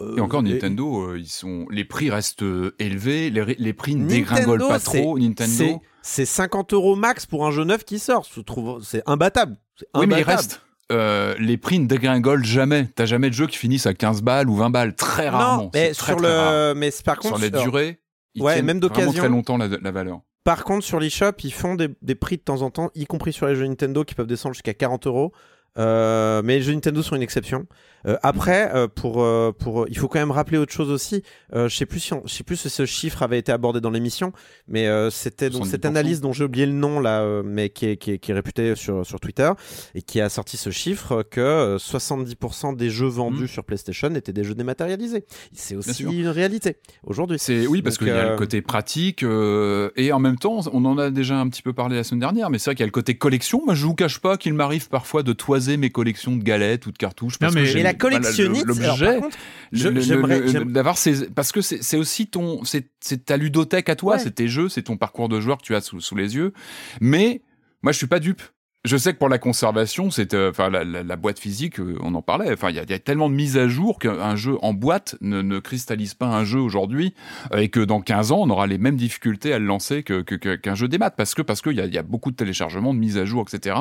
et 0.00 0.20
encore 0.20 0.40
euh, 0.40 0.44
Nintendo, 0.44 1.14
ils 1.14 1.28
sont, 1.28 1.66
les 1.70 1.84
prix 1.84 2.10
restent 2.10 2.44
élevés, 2.80 3.30
les, 3.30 3.54
les 3.56 3.72
prix 3.72 3.94
ne 3.94 4.08
dégringolent 4.08 4.66
pas 4.66 4.80
trop. 4.80 5.16
Nintendo, 5.16 5.80
c'est 6.06 6.24
50 6.24 6.72
euros 6.72 6.94
max 6.94 7.26
pour 7.26 7.46
un 7.46 7.50
jeu 7.50 7.64
neuf 7.64 7.84
qui 7.84 7.98
sort. 7.98 8.26
Je 8.34 8.40
trouve, 8.40 8.82
c'est 8.82 9.02
imbattable. 9.06 9.56
Oui, 9.94 10.06
mais 10.06 10.20
il 10.20 10.22
reste. 10.22 10.62
Euh, 10.92 11.34
les 11.40 11.56
prix 11.56 11.80
ne 11.80 11.86
dégringolent 11.86 12.44
jamais. 12.44 12.88
T'as 12.94 13.06
jamais 13.06 13.28
de 13.28 13.34
jeux 13.34 13.48
qui 13.48 13.56
finissent 13.56 13.86
à 13.86 13.94
15 13.94 14.22
balles 14.22 14.48
ou 14.48 14.54
20 14.54 14.70
balles, 14.70 14.94
très 14.94 15.28
rarement. 15.28 15.64
Non, 15.64 15.70
mais 15.74 15.94
sur 15.94 16.20
le, 16.20 16.74
mais 16.74 16.90
par 17.04 17.18
contre 17.18 17.38
sur 17.38 17.44
les 17.44 17.50
durées, 17.50 17.98
ils 18.34 18.42
ouais, 18.42 18.62
même 18.62 18.78
d'occasion, 18.78 19.12
très 19.12 19.28
longtemps 19.28 19.56
la, 19.56 19.66
la, 19.66 19.90
valeur. 19.90 20.20
Par 20.44 20.62
contre, 20.62 20.84
sur 20.84 21.00
l'eShop, 21.00 21.32
ils 21.42 21.52
font 21.52 21.74
des, 21.74 21.88
des, 22.02 22.14
prix 22.14 22.36
de 22.36 22.42
temps 22.42 22.62
en 22.62 22.70
temps, 22.70 22.90
y 22.94 23.04
compris 23.06 23.32
sur 23.32 23.48
les 23.48 23.56
jeux 23.56 23.66
Nintendo 23.66 24.04
qui 24.04 24.14
peuvent 24.14 24.28
descendre 24.28 24.54
jusqu'à 24.54 24.74
40 24.74 25.08
euros. 25.08 25.32
Euh, 25.78 26.40
mais 26.42 26.56
les 26.56 26.62
jeux 26.62 26.72
Nintendo 26.72 27.02
sont 27.02 27.16
une 27.16 27.22
exception. 27.22 27.66
Euh, 28.06 28.16
après, 28.22 28.70
euh, 28.74 28.88
pour, 28.88 29.22
euh, 29.22 29.52
pour, 29.52 29.86
il 29.88 29.98
faut 29.98 30.08
quand 30.08 30.18
même 30.18 30.30
rappeler 30.30 30.58
autre 30.58 30.72
chose 30.72 30.90
aussi. 30.90 31.22
je 31.52 31.68
sais 31.68 31.86
plus 31.86 32.00
si, 32.00 32.14
je 32.24 32.32
sais 32.32 32.44
plus 32.44 32.56
si 32.56 32.70
ce 32.70 32.86
chiffre 32.86 33.22
avait 33.22 33.38
été 33.38 33.52
abordé 33.52 33.80
dans 33.80 33.90
l'émission, 33.90 34.32
mais 34.68 34.88
c'était 35.10 35.50
donc 35.50 35.66
cette 35.66 35.84
analyse 35.84 36.20
dont 36.20 36.32
j'ai 36.32 36.44
oublié 36.44 36.66
le 36.66 36.72
nom 36.72 37.00
là, 37.00 37.42
mais 37.44 37.70
qui 37.70 37.86
est, 37.86 37.96
qui 37.96 38.12
est, 38.12 38.18
qui 38.18 38.30
est 38.30 38.34
réputée 38.34 38.74
sur, 38.74 39.04
sur 39.04 39.20
Twitter 39.20 39.50
et 39.94 40.02
qui 40.02 40.20
a 40.20 40.28
sorti 40.28 40.56
ce 40.56 40.70
chiffre 40.70 41.22
que 41.22 41.76
70% 41.76 42.76
des 42.76 42.90
jeux 42.90 43.06
vendus 43.06 43.44
mm. 43.44 43.48
sur 43.48 43.64
PlayStation 43.64 44.14
étaient 44.14 44.32
des 44.32 44.44
jeux 44.44 44.54
dématérialisés. 44.54 45.24
C'est 45.52 45.76
aussi 45.76 46.04
une 46.04 46.28
réalité 46.28 46.76
aujourd'hui. 47.04 47.38
C'est 47.38 47.66
oui 47.66 47.82
parce 47.82 47.98
qu'il 47.98 48.08
y 48.08 48.10
a 48.10 48.30
le 48.30 48.36
côté 48.36 48.62
pratique 48.62 49.22
et 49.22 50.12
en 50.12 50.18
même 50.18 50.38
temps, 50.38 50.60
on 50.72 50.84
en 50.84 50.98
a 50.98 51.10
déjà 51.10 51.38
un 51.38 51.48
petit 51.48 51.62
peu 51.62 51.72
parlé 51.72 51.96
la 51.96 52.04
semaine 52.04 52.20
dernière, 52.20 52.50
mais 52.50 52.58
c'est 52.58 52.70
vrai 52.70 52.74
qu'il 52.74 52.82
y 52.82 52.84
a 52.84 52.86
le 52.86 52.92
côté 52.92 53.16
collection. 53.16 53.62
Moi, 53.64 53.74
je 53.74 53.84
vous 53.86 53.94
cache 53.94 54.18
pas 54.18 54.36
qu'il 54.36 54.54
m'arrive 54.54 54.88
parfois 54.88 55.22
de 55.22 55.32
toiser 55.32 55.76
mes 55.76 55.90
collections 55.90 56.36
de 56.36 56.42
galettes 56.42 56.86
ou 56.86 56.92
de 56.92 56.98
cartouches 56.98 57.38
parce 57.38 57.54
mais, 57.54 57.64
que 57.64 57.78
la 57.78 57.94
collectionniste, 57.96 58.66
l'objet, 58.66 59.20
d'avoir 60.66 60.98
ces, 60.98 61.28
parce 61.30 61.52
que 61.52 61.60
c'est 61.60 61.96
aussi 61.96 62.26
ton, 62.28 62.62
c'est 62.64 63.24
ta 63.24 63.36
ludothèque 63.36 63.88
à 63.88 63.96
toi, 63.96 64.18
c'est 64.18 64.32
tes 64.32 64.48
jeux, 64.48 64.68
c'est 64.68 64.82
ton 64.82 64.96
parcours 64.96 65.28
de 65.28 65.40
joueur 65.40 65.58
que 65.58 65.64
tu 65.64 65.74
as 65.74 65.80
sous, 65.80 66.00
sous 66.00 66.14
les 66.16 66.36
yeux. 66.36 66.52
Mais 67.00 67.42
moi, 67.82 67.92
je 67.92 67.98
suis 67.98 68.06
pas 68.06 68.20
dupe 68.20 68.42
je 68.86 68.96
sais 68.96 69.12
que 69.12 69.18
pour 69.18 69.28
la 69.28 69.38
conservation, 69.38 70.10
c'est 70.10 70.32
euh, 70.32 70.50
enfin 70.50 70.70
la, 70.70 71.16
boîte 71.16 71.38
physique, 71.38 71.80
euh, 71.80 71.98
on 72.00 72.14
en 72.14 72.22
parlait. 72.22 72.52
Enfin, 72.52 72.70
il 72.70 72.76
y, 72.76 72.78
a 72.78 72.98
tellement 72.98 73.28
de 73.28 73.34
mises 73.34 73.56
à 73.56 73.68
jour 73.68 73.98
qu'un 73.98 74.36
jeu 74.36 74.56
en 74.62 74.72
boîte 74.72 75.16
ne, 75.20 75.58
cristallise 75.58 76.14
pas 76.14 76.26
un 76.26 76.44
jeu 76.44 76.60
aujourd'hui 76.60 77.14
euh, 77.52 77.58
et 77.58 77.68
que 77.68 77.80
dans 77.80 78.00
15 78.00 78.32
ans, 78.32 78.40
on 78.42 78.50
aura 78.50 78.66
les 78.66 78.78
mêmes 78.78 78.96
difficultés 78.96 79.52
à 79.52 79.58
le 79.58 79.66
lancer 79.66 80.02
que 80.02 80.22
qu'un 80.22 80.74
jeu 80.74 80.88
des 80.88 80.98
maths 80.98 81.14
parce 81.16 81.34
que 81.34 81.42
parce 81.42 81.62
qu'il 81.62 81.72
y 81.72 81.80
a, 81.80 81.86
y 81.86 81.98
a 81.98 82.02
beaucoup 82.02 82.30
de 82.30 82.36
téléchargements, 82.36 82.94
de 82.94 82.98
mises 82.98 83.18
à 83.18 83.24
jour, 83.24 83.44
etc. 83.48 83.76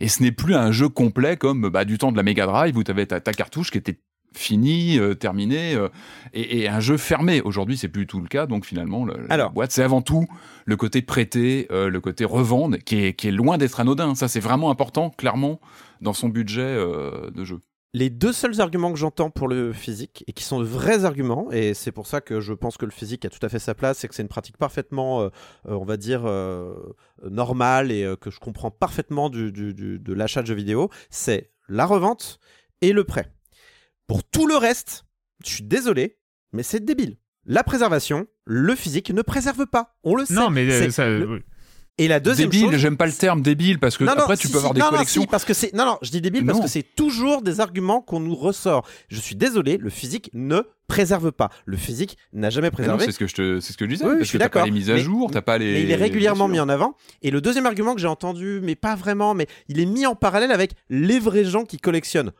Et 0.00 0.08
ce 0.08 0.22
n'est 0.22 0.32
plus 0.32 0.54
un 0.54 0.72
jeu 0.72 0.88
complet 0.88 1.36
comme 1.36 1.68
bah, 1.68 1.84
du 1.84 1.98
temps 1.98 2.10
de 2.10 2.16
la 2.16 2.22
Mega 2.22 2.46
Drive 2.46 2.76
où 2.76 2.82
tu 2.82 2.90
avais 2.90 3.06
ta, 3.06 3.20
ta 3.20 3.32
cartouche 3.32 3.70
qui 3.70 3.78
était 3.78 3.98
fini, 4.34 4.98
euh, 4.98 5.14
terminé, 5.14 5.74
euh, 5.74 5.88
et, 6.32 6.68
un 6.68 6.80
jeu 6.80 6.96
fermé. 6.96 7.40
Aujourd'hui, 7.40 7.76
c'est 7.76 7.88
plus 7.88 8.06
tout 8.06 8.20
le 8.20 8.28
cas, 8.28 8.46
donc 8.46 8.64
finalement, 8.64 9.04
la 9.04 9.48
boîte, 9.48 9.72
c'est 9.72 9.82
avant 9.82 10.02
tout 10.02 10.26
le 10.66 10.76
côté 10.76 11.02
prêter, 11.02 11.66
euh, 11.70 11.88
le 11.88 12.00
côté 12.00 12.24
revendre, 12.24 12.78
qui 12.78 13.04
est, 13.04 13.14
qui 13.14 13.28
est 13.28 13.32
loin 13.32 13.58
d'être 13.58 13.80
anodin. 13.80 14.14
Ça, 14.14 14.28
c'est 14.28 14.40
vraiment 14.40 14.70
important, 14.70 15.10
clairement, 15.10 15.60
dans 16.00 16.12
son 16.12 16.28
budget 16.28 16.76
de 16.76 17.44
jeu. 17.44 17.60
Les 17.92 18.08
deux 18.08 18.32
seuls 18.32 18.60
arguments 18.60 18.92
que 18.92 18.98
j'entends 18.98 19.30
pour 19.30 19.48
le 19.48 19.72
physique, 19.72 20.22
et 20.28 20.32
qui 20.32 20.44
sont 20.44 20.60
de 20.60 20.64
vrais 20.64 21.04
arguments, 21.04 21.50
et 21.50 21.74
c'est 21.74 21.90
pour 21.90 22.06
ça 22.06 22.20
que 22.20 22.38
je 22.40 22.52
pense 22.52 22.76
que 22.76 22.84
le 22.84 22.92
physique 22.92 23.24
a 23.24 23.30
tout 23.30 23.44
à 23.44 23.48
fait 23.48 23.58
sa 23.58 23.74
place, 23.74 24.04
et 24.04 24.08
que 24.08 24.14
c'est 24.14 24.22
une 24.22 24.28
pratique 24.28 24.56
parfaitement, 24.56 25.28
on 25.64 25.84
va 25.84 25.96
dire, 25.96 26.22
normale, 27.28 27.90
et 27.90 28.14
que 28.20 28.30
je 28.30 28.38
comprends 28.38 28.70
parfaitement 28.70 29.28
du, 29.28 29.50
de 29.50 30.12
l'achat 30.12 30.42
de 30.42 30.46
jeux 30.46 30.54
vidéo, 30.54 30.88
c'est 31.10 31.50
la 31.68 31.84
revente 31.84 32.38
et 32.80 32.92
le 32.92 33.02
prêt. 33.02 33.32
Pour 34.10 34.24
tout 34.24 34.48
le 34.48 34.56
reste, 34.56 35.04
je 35.44 35.50
suis 35.50 35.62
désolé, 35.62 36.16
Mais 36.52 36.64
c'est 36.64 36.84
débile. 36.84 37.16
La 37.46 37.62
préservation, 37.62 38.26
le 38.44 38.74
physique 38.74 39.10
ne 39.10 39.22
préserve 39.22 39.66
pas. 39.66 39.94
On 40.02 40.16
le 40.16 40.24
sait. 40.24 40.34
Non, 40.34 40.50
mais 40.50 40.90
ça. 40.90 41.06
Et 41.96 42.08
la 42.08 42.18
deuxième 42.18 42.48
débile, 42.48 42.76
j'aime 42.76 42.96
pas 42.96 43.06
le 43.06 43.12
terme 43.12 43.40
débile 43.40 43.78
parce 43.78 43.96
que 43.96 44.02
après 44.02 44.36
tu 44.36 44.48
peux 44.48 44.58
avoir 44.58 44.74
des 44.74 44.80
collections. 44.80 45.22
Non, 45.22 45.28
parce 45.28 45.44
que 45.44 45.54
c'est 45.54 45.72
non 45.74 45.84
non, 45.84 45.96
je 46.02 46.10
dis 46.10 46.20
débile 46.20 46.44
parce 46.44 46.58
que 46.58 46.66
c'est 46.66 46.82
toujours 46.82 47.40
des 47.40 47.60
arguments 47.60 48.00
qu'on 48.00 48.18
nous 48.18 48.34
ressort. 48.34 48.84
Je 49.06 49.20
suis 49.20 49.36
désolé, 49.36 49.76
le 49.76 49.90
physique 49.90 50.28
ne 50.34 50.62
préserve 50.88 51.30
pas. 51.30 51.50
Le 51.64 51.76
physique 51.76 52.18
n'a 52.32 52.50
jamais 52.50 52.72
préservé. 52.72 53.04
C'est 53.04 53.12
ce 53.12 53.18
que 53.20 53.28
je 53.28 53.34
te, 53.36 53.60
c'est 53.60 53.72
ce 53.72 53.78
que 53.78 53.84
je 53.84 53.90
disais. 53.90 54.04
Oui, 54.04 54.10
parce 54.14 54.24
je 54.24 54.28
suis 54.28 54.38
d'accord. 54.38 54.62
Pas 54.62 54.66
les 54.66 54.72
mises 54.72 54.90
à 54.90 54.96
jour, 54.96 55.30
t'as 55.30 55.40
pas 55.40 55.56
les. 55.56 55.72
Mais 55.72 55.82
il 55.84 55.90
est 55.92 55.94
régulièrement 55.94 56.48
mis 56.48 56.58
en 56.58 56.68
avant. 56.68 56.96
Et 57.22 57.30
le 57.30 57.40
deuxième 57.40 57.66
argument 57.66 57.94
que 57.94 58.00
j'ai 58.00 58.08
entendu, 58.08 58.58
mais 58.60 58.74
pas 58.74 58.96
vraiment, 58.96 59.34
mais 59.34 59.46
il 59.68 59.78
est 59.78 59.86
mis 59.86 60.04
en 60.04 60.16
parallèle 60.16 60.50
avec 60.50 60.72
les 60.88 61.20
vrais 61.20 61.44
gens 61.44 61.64
qui 61.64 61.78
collectionnent. 61.78 62.32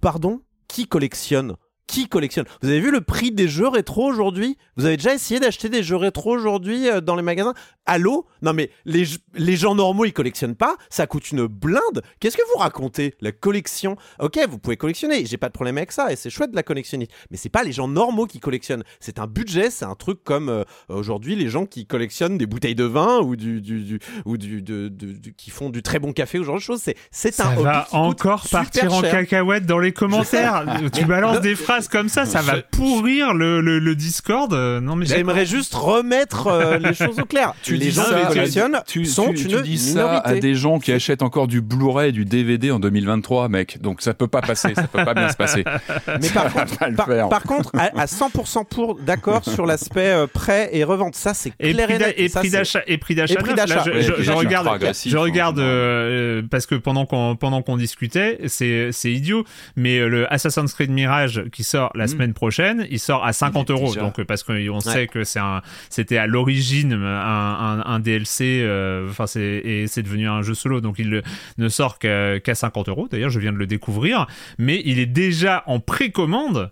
Pardon, 0.00 0.40
qui 0.74 0.88
collectionne 0.88 1.54
qui 1.86 2.08
collectionne. 2.08 2.46
Vous 2.62 2.68
avez 2.68 2.80
vu 2.80 2.90
le 2.90 3.00
prix 3.00 3.30
des 3.30 3.48
jeux 3.48 3.68
rétro 3.68 4.04
aujourd'hui? 4.06 4.56
Vous 4.76 4.86
avez 4.86 4.96
déjà 4.96 5.14
essayé 5.14 5.38
d'acheter 5.38 5.68
des 5.68 5.82
jeux 5.82 5.96
rétro 5.96 6.32
aujourd'hui 6.32 6.88
euh, 6.88 7.00
dans 7.00 7.14
les 7.14 7.22
magasins? 7.22 7.54
Allô? 7.86 8.26
Non 8.42 8.52
mais 8.54 8.70
les, 8.84 9.04
les 9.34 9.56
gens 9.56 9.74
normaux 9.74 10.04
ils 10.04 10.12
collectionnent 10.12 10.54
pas, 10.54 10.76
ça 10.88 11.06
coûte 11.06 11.30
une 11.30 11.46
blinde. 11.46 12.02
Qu'est-ce 12.20 12.36
que 12.36 12.42
vous 12.52 12.58
racontez? 12.58 13.14
La 13.20 13.32
collection? 13.32 13.96
OK, 14.18 14.38
vous 14.48 14.58
pouvez 14.58 14.76
collectionner, 14.76 15.26
j'ai 15.26 15.36
pas 15.36 15.48
de 15.48 15.52
problème 15.52 15.76
avec 15.76 15.92
ça 15.92 16.10
et 16.10 16.16
c'est 16.16 16.30
chouette 16.30 16.50
de 16.50 16.56
la 16.56 16.62
collectionner. 16.62 17.08
Mais 17.30 17.36
c'est 17.36 17.50
pas 17.50 17.62
les 17.62 17.72
gens 17.72 17.88
normaux 17.88 18.26
qui 18.26 18.40
collectionnent, 18.40 18.84
c'est 19.00 19.18
un 19.18 19.26
budget, 19.26 19.70
c'est 19.70 19.84
un 19.84 19.94
truc 19.94 20.24
comme 20.24 20.48
euh, 20.48 20.64
aujourd'hui 20.88 21.36
les 21.36 21.48
gens 21.48 21.66
qui 21.66 21.86
collectionnent 21.86 22.38
des 22.38 22.46
bouteilles 22.46 22.74
de 22.74 22.84
vin 22.84 23.20
ou 23.20 23.36
du, 23.36 23.60
du, 23.60 23.98
ou 24.24 24.38
du 24.38 24.62
de, 24.62 24.90
qui 25.36 25.50
font 25.50 25.68
du 25.68 25.82
très 25.82 25.98
bon 25.98 26.12
café 26.12 26.38
ou 26.38 26.44
genre 26.44 26.56
de 26.56 26.60
choses, 26.60 26.80
c'est 26.82 26.96
c'est 27.10 27.40
un 27.40 27.54
ça 27.54 27.60
va 27.60 27.88
encore 27.92 28.46
partir 28.50 28.92
en 28.94 29.02
cacahuète 29.02 29.66
dans 29.66 29.78
les 29.78 29.92
commentaires. 29.92 30.64
tu 30.92 31.04
balances 31.04 31.40
des 31.40 31.54
phrases 31.54 31.73
comme 31.90 32.08
ça, 32.08 32.26
ça 32.26 32.42
va 32.42 32.62
pourrir 32.62 33.34
le, 33.34 33.60
le, 33.60 33.94
Discord. 33.94 34.52
Euh, 34.52 34.80
non 34.80 34.96
mais 34.96 35.06
j'aimerais 35.06 35.46
juste 35.46 35.74
remettre 35.74 36.48
euh, 36.48 36.78
les 36.82 36.94
choses 36.94 37.18
au 37.20 37.24
clair. 37.24 37.54
Tu 37.62 37.76
les 37.76 37.90
gens 37.90 38.02
qui 38.02 38.26
collectionnent 38.26 38.80
tu, 38.86 39.04
sont 39.04 39.32
tu, 39.32 39.48
une 39.48 39.62
dis 39.62 39.78
ça 39.78 40.18
à 40.18 40.34
des 40.34 40.54
gens 40.54 40.78
qui 40.78 40.92
achètent 40.92 41.22
encore 41.22 41.46
du 41.46 41.60
Blu-ray 41.60 42.08
et 42.08 42.12
du 42.12 42.24
DVD 42.24 42.70
en 42.70 42.80
2023, 42.80 43.48
mec. 43.48 43.80
Donc 43.80 44.02
ça 44.02 44.14
peut 44.14 44.26
pas 44.26 44.40
passer, 44.40 44.74
ça 44.74 44.84
peut 44.84 45.04
pas 45.04 45.14
bien 45.14 45.28
se 45.28 45.36
passer. 45.36 45.64
Mais 46.20 46.28
par 46.28 46.52
contre, 46.52 47.28
par, 47.28 47.42
contre, 47.42 47.70
à, 47.74 48.06
100% 48.06 48.64
pour 48.66 48.96
d'accord 48.96 49.44
sur 49.44 49.66
l'aspect 49.66 50.10
euh, 50.10 50.26
prêt 50.26 50.70
et 50.72 50.84
revente. 50.84 51.14
Ça 51.14 51.34
c'est 51.34 51.50
clair 51.50 51.90
et, 51.90 51.98
net. 51.98 52.14
Et 52.16 52.28
prix 52.28 52.50
d'achat. 52.50 52.80
Et 52.86 52.98
prix 52.98 53.14
d'achat. 53.14 53.40
Je, 53.40 54.32
regarde, 54.32 54.68
je 55.06 55.16
regarde 55.16 55.58
euh, 55.58 56.42
parce 56.50 56.66
que 56.66 56.74
pendant 56.74 57.06
qu'on 57.06 57.36
pendant 57.36 57.62
qu'on 57.62 57.76
discutait, 57.76 58.40
c'est 58.46 58.90
c'est 58.92 59.12
idiot. 59.12 59.44
Mais 59.76 59.98
le 60.06 60.32
Assassin's 60.32 60.72
Creed 60.72 60.90
Mirage 60.90 61.44
qui 61.52 61.63
sort 61.64 61.90
la 61.94 62.04
hmm. 62.04 62.08
semaine 62.08 62.34
prochaine, 62.34 62.86
il 62.90 62.98
sort 62.98 63.24
à 63.24 63.32
50 63.32 63.70
euros. 63.70 63.94
Donc 63.94 64.22
parce 64.24 64.42
qu'on 64.42 64.80
sait 64.80 65.06
que 65.06 65.24
c'est 65.24 65.40
un, 65.40 65.62
c'était 65.90 66.18
à 66.18 66.26
l'origine 66.26 66.92
un 66.92 67.82
un, 67.84 68.00
DLC, 68.00 68.60
euh, 68.62 69.08
enfin 69.08 69.26
c'est 69.26 69.40
et 69.40 69.86
c'est 69.86 70.02
devenu 70.02 70.28
un 70.28 70.42
jeu 70.42 70.54
solo, 70.54 70.80
donc 70.80 70.98
il 70.98 71.22
ne 71.58 71.68
sort 71.68 71.98
qu'à 71.98 72.54
50 72.54 72.88
euros. 72.88 73.08
D'ailleurs, 73.10 73.30
je 73.30 73.40
viens 73.40 73.52
de 73.52 73.58
le 73.58 73.66
découvrir, 73.66 74.26
mais 74.58 74.82
il 74.84 74.98
est 74.98 75.06
déjà 75.06 75.62
en 75.66 75.80
précommande 75.80 76.70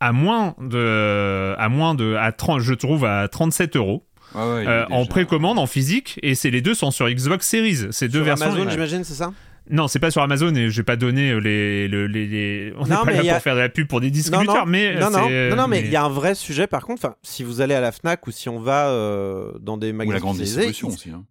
à 0.00 0.12
moins 0.12 0.54
de, 0.60 1.54
à 1.58 1.68
moins 1.68 1.94
de, 1.94 2.14
à 2.14 2.32
30, 2.32 2.60
je 2.60 2.74
trouve 2.74 3.04
à 3.04 3.28
37 3.28 3.76
euros. 3.76 4.06
Euh, 4.36 4.84
en 4.90 5.06
précommande 5.06 5.58
en 5.58 5.66
physique. 5.66 6.18
Et 6.22 6.34
c'est 6.34 6.50
les 6.50 6.60
deux 6.60 6.74
sont 6.74 6.90
sur 6.90 7.08
Xbox 7.08 7.46
Series. 7.46 7.92
Ces 7.92 8.08
deux 8.08 8.20
versions 8.20 8.46
Amazon 8.46 8.68
j'imagine 8.68 9.04
c'est 9.04 9.14
ça? 9.14 9.32
Non, 9.70 9.88
c'est 9.88 9.98
pas 9.98 10.10
sur 10.10 10.20
Amazon 10.20 10.54
et 10.54 10.68
je 10.68 10.76
vais 10.76 10.84
pas 10.84 10.96
donner 10.96 11.30
euh, 11.30 11.38
les, 11.38 11.88
les, 11.88 12.72
on 12.78 12.84
n'est 12.84 12.94
pas 12.94 13.22
là 13.22 13.34
pour 13.34 13.42
faire 13.42 13.54
de 13.54 13.60
la 13.60 13.68
pub 13.68 13.88
pour 13.88 14.00
des 14.00 14.10
distributeurs, 14.10 14.66
mais 14.66 14.94
non, 14.96 15.10
non, 15.10 15.56
non, 15.56 15.68
mais 15.68 15.80
il 15.80 15.90
y 15.90 15.96
a 15.96 16.04
un 16.04 16.10
vrai 16.10 16.34
sujet 16.34 16.66
par 16.66 16.84
contre. 16.84 17.04
Enfin, 17.04 17.16
si 17.22 17.42
vous 17.42 17.60
allez 17.60 17.74
à 17.74 17.80
la 17.80 17.92
Fnac 17.92 18.26
ou 18.26 18.30
si 18.30 18.48
on 18.48 18.58
va 18.58 18.88
euh, 18.88 19.52
dans 19.60 19.76
des 19.76 19.92
magasins, 19.92 20.10
ou 20.10 20.12
la 20.12 20.20
grande 20.20 20.36
distribution 20.36 20.88
aussi. 20.88 21.10
Hein. 21.10 21.24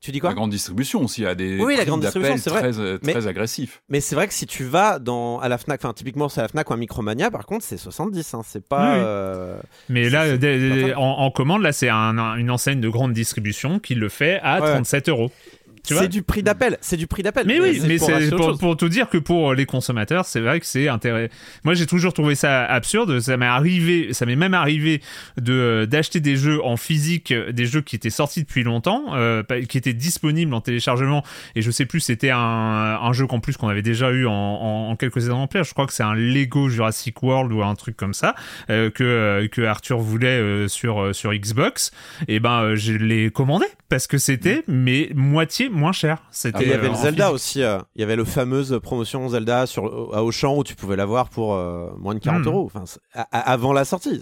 Tu 0.00 0.12
dis 0.12 0.18
quoi 0.18 0.30
La 0.30 0.34
grande 0.34 0.50
distribution 0.50 1.02
aussi 1.02 1.26
a 1.26 1.34
des 1.34 1.60
oui, 1.60 1.76
la 1.76 1.84
grande 1.84 2.00
distribution, 2.00 2.38
c'est 2.38 2.48
vrai. 2.48 2.72
très, 2.72 2.98
très 2.98 3.26
agressifs. 3.26 3.82
Mais 3.90 4.00
c'est 4.00 4.14
vrai 4.14 4.28
que 4.28 4.32
si 4.32 4.46
tu 4.46 4.64
vas 4.64 4.98
dans 4.98 5.38
à 5.40 5.48
la 5.50 5.58
Fnac, 5.58 5.84
enfin 5.84 5.92
typiquement 5.92 6.30
c'est 6.30 6.40
à 6.40 6.44
la 6.44 6.48
Fnac 6.48 6.70
ou 6.70 6.72
à 6.72 6.78
Micromania, 6.78 7.30
par 7.30 7.44
contre 7.44 7.66
c'est 7.66 7.76
70, 7.76 8.32
hein, 8.32 8.40
c'est 8.42 8.66
pas. 8.66 8.94
Euh, 8.94 9.60
mais 9.90 10.08
là, 10.08 10.24
en, 10.96 11.30
commande, 11.30 11.60
là 11.60 11.72
c'est 11.72 11.90
une 11.90 12.50
enseigne 12.50 12.80
de 12.80 12.88
grande 12.88 13.12
distribution 13.12 13.78
qui 13.78 13.94
le 13.94 14.08
fait 14.08 14.40
à 14.42 14.58
37 14.60 15.10
euros. 15.10 15.30
C'est 15.82 16.08
du 16.08 16.22
prix 16.22 16.42
d'appel, 16.42 16.78
c'est 16.80 16.96
du 16.96 17.06
prix 17.06 17.22
d'appel. 17.22 17.46
Mais, 17.46 17.60
oui, 17.60 17.80
mais 17.86 17.98
c'est 17.98 18.30
pour, 18.30 18.58
pour, 18.58 18.76
tout 18.76 18.88
dire 18.88 19.08
que 19.08 19.18
pour 19.18 19.54
les 19.54 19.66
consommateurs, 19.66 20.24
c'est 20.24 20.40
vrai 20.40 20.60
que 20.60 20.66
c'est 20.66 20.88
intéressant. 20.88 21.32
Moi, 21.64 21.74
j'ai 21.74 21.86
toujours 21.86 22.12
trouvé 22.12 22.34
ça 22.34 22.64
absurde. 22.64 23.20
Ça 23.20 23.36
m'est 23.36 23.46
arrivé, 23.46 24.12
ça 24.12 24.26
m'est 24.26 24.36
même 24.36 24.54
arrivé 24.54 25.00
de 25.40 25.86
d'acheter 25.90 26.20
des 26.20 26.36
jeux 26.36 26.64
en 26.64 26.76
physique, 26.76 27.32
des 27.32 27.66
jeux 27.66 27.80
qui 27.80 27.96
étaient 27.96 28.10
sortis 28.10 28.42
depuis 28.42 28.62
longtemps, 28.62 29.14
euh, 29.14 29.42
qui 29.68 29.78
étaient 29.78 29.92
disponibles 29.92 30.54
en 30.54 30.60
téléchargement. 30.60 31.24
Et 31.54 31.62
je 31.62 31.70
sais 31.70 31.86
plus, 31.86 32.00
c'était 32.00 32.30
un, 32.30 32.38
un 32.38 33.12
jeu 33.12 33.26
qu'en 33.26 33.40
plus 33.40 33.56
qu'on 33.56 33.68
avait 33.68 33.82
déjà 33.82 34.10
eu 34.10 34.26
en, 34.26 34.32
en, 34.32 34.96
quelques 34.96 35.16
exemplaires. 35.16 35.64
Je 35.64 35.72
crois 35.72 35.86
que 35.86 35.92
c'est 35.92 36.02
un 36.02 36.14
Lego 36.14 36.68
Jurassic 36.68 37.22
World 37.22 37.52
ou 37.52 37.62
un 37.62 37.74
truc 37.74 37.96
comme 37.96 38.14
ça 38.14 38.34
euh, 38.68 38.90
que 38.90 39.48
que 39.50 39.62
Arthur 39.62 39.98
voulait 39.98 40.28
euh, 40.28 40.68
sur 40.68 41.14
sur 41.14 41.32
Xbox. 41.32 41.90
Et 42.28 42.40
ben, 42.40 42.74
je 42.74 42.92
l'ai 42.92 43.30
commandé 43.30 43.66
parce 43.88 44.06
que 44.06 44.18
c'était 44.18 44.62
mais 44.68 45.10
moitié 45.14 45.69
moins 45.70 45.92
cher. 45.92 46.22
C'était. 46.30 46.64
il 46.64 46.70
y 46.70 46.72
avait 46.72 46.88
le 46.88 46.94
Zelda 46.94 47.32
aussi. 47.32 47.62
Euh, 47.62 47.78
il 47.94 48.00
y 48.00 48.04
avait 48.04 48.16
le 48.16 48.24
fameuse 48.24 48.78
promotion 48.82 49.28
Zelda 49.28 49.66
sur 49.66 50.14
à 50.14 50.22
Auchan 50.22 50.56
où 50.56 50.64
tu 50.64 50.74
pouvais 50.74 50.96
l'avoir 50.96 51.28
pour 51.28 51.54
euh, 51.54 51.90
moins 51.98 52.14
de 52.14 52.20
40 52.20 52.42
hmm. 52.42 52.46
euros. 52.48 52.70
Enfin, 52.72 52.84
avant 53.30 53.72
la 53.72 53.84
sortie. 53.84 54.20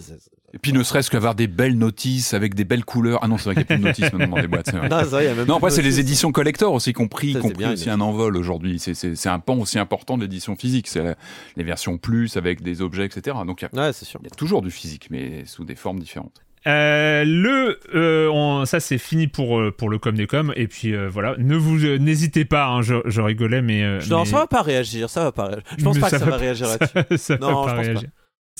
Et 0.53 0.57
puis 0.57 0.73
ne 0.73 0.81
serait-ce 0.81 1.11
qu'avoir 1.11 1.35
des 1.35 1.47
belles 1.47 1.77
notices 1.77 2.33
avec 2.33 2.55
des 2.55 2.65
belles 2.65 2.85
couleurs. 2.85 3.19
Ah 3.21 3.27
non, 3.27 3.37
c'est 3.37 3.53
vrai 3.53 3.63
qu'il 3.63 3.65
n'y 3.65 3.73
a 3.73 3.75
plus 3.75 3.83
de 3.83 3.87
notices 3.87 4.13
maintenant 4.13 4.35
dans 4.35 4.41
les 4.41 4.47
boîtes. 4.47 4.73
non, 5.47 5.57
après 5.57 5.69
c'est 5.69 5.81
les 5.81 5.99
éditions 5.99 6.31
collector 6.31 6.73
aussi 6.73 6.93
compris, 6.93 7.33
compris 7.35 7.65
aussi 7.65 7.89
un 7.89 8.01
envol 8.01 8.35
aujourd'hui. 8.35 8.79
C'est 8.79 9.29
un 9.29 9.39
pan 9.39 9.57
aussi 9.57 9.77
important 9.77 10.17
de 10.17 10.23
l'édition 10.23 10.55
physique. 10.55 10.87
C'est 10.87 11.15
les 11.55 11.63
versions 11.63 11.97
plus 11.97 12.37
avec 12.37 12.61
des 12.61 12.81
objets, 12.81 13.05
etc. 13.05 13.37
Donc 13.45 13.61
il 13.61 13.69
y, 13.71 13.79
a, 13.79 13.87
y 13.89 14.27
a 14.27 14.35
toujours 14.35 14.61
du 14.61 14.71
physique, 14.71 15.07
mais 15.11 15.45
sous 15.45 15.65
des 15.65 15.75
formes 15.75 15.99
différentes. 15.99 16.41
Euh, 16.67 17.23
le, 17.25 17.79
euh, 17.95 18.65
ça 18.65 18.81
c'est 18.81 18.97
fini 18.97 19.27
pour 19.27 19.59
euh, 19.59 19.71
pour 19.71 19.89
le 19.89 19.97
com 19.97 20.13
des 20.15 20.27
com 20.27 20.51
et 20.57 20.67
puis 20.67 20.93
voilà, 21.07 21.35
ne 21.37 21.55
vous 21.55 21.79
n'hésitez 21.97 22.43
pas, 22.43 22.67
hein, 22.67 22.81
je, 22.81 22.95
je, 23.05 23.21
rigolais 23.21 23.61
mais, 23.61 23.99
non 24.09 24.25
ça 24.25 24.37
va 24.37 24.47
pas 24.47 24.61
réagir, 24.61 25.09
ça 25.09 25.23
va 25.23 25.31
pas. 25.31 25.45
Réagir. 25.45 25.63
Je 25.77 25.83
pense 25.83 25.99
pas 25.99 26.09
que 26.09 26.17
ça 26.17 26.25
va 26.25 26.35
réagir 26.35 26.67
là-dessus. 26.67 27.33
non, 27.39 27.47
je 27.47 27.53
pense 27.53 27.71
réagir. 27.71 28.01
pas 28.01 28.07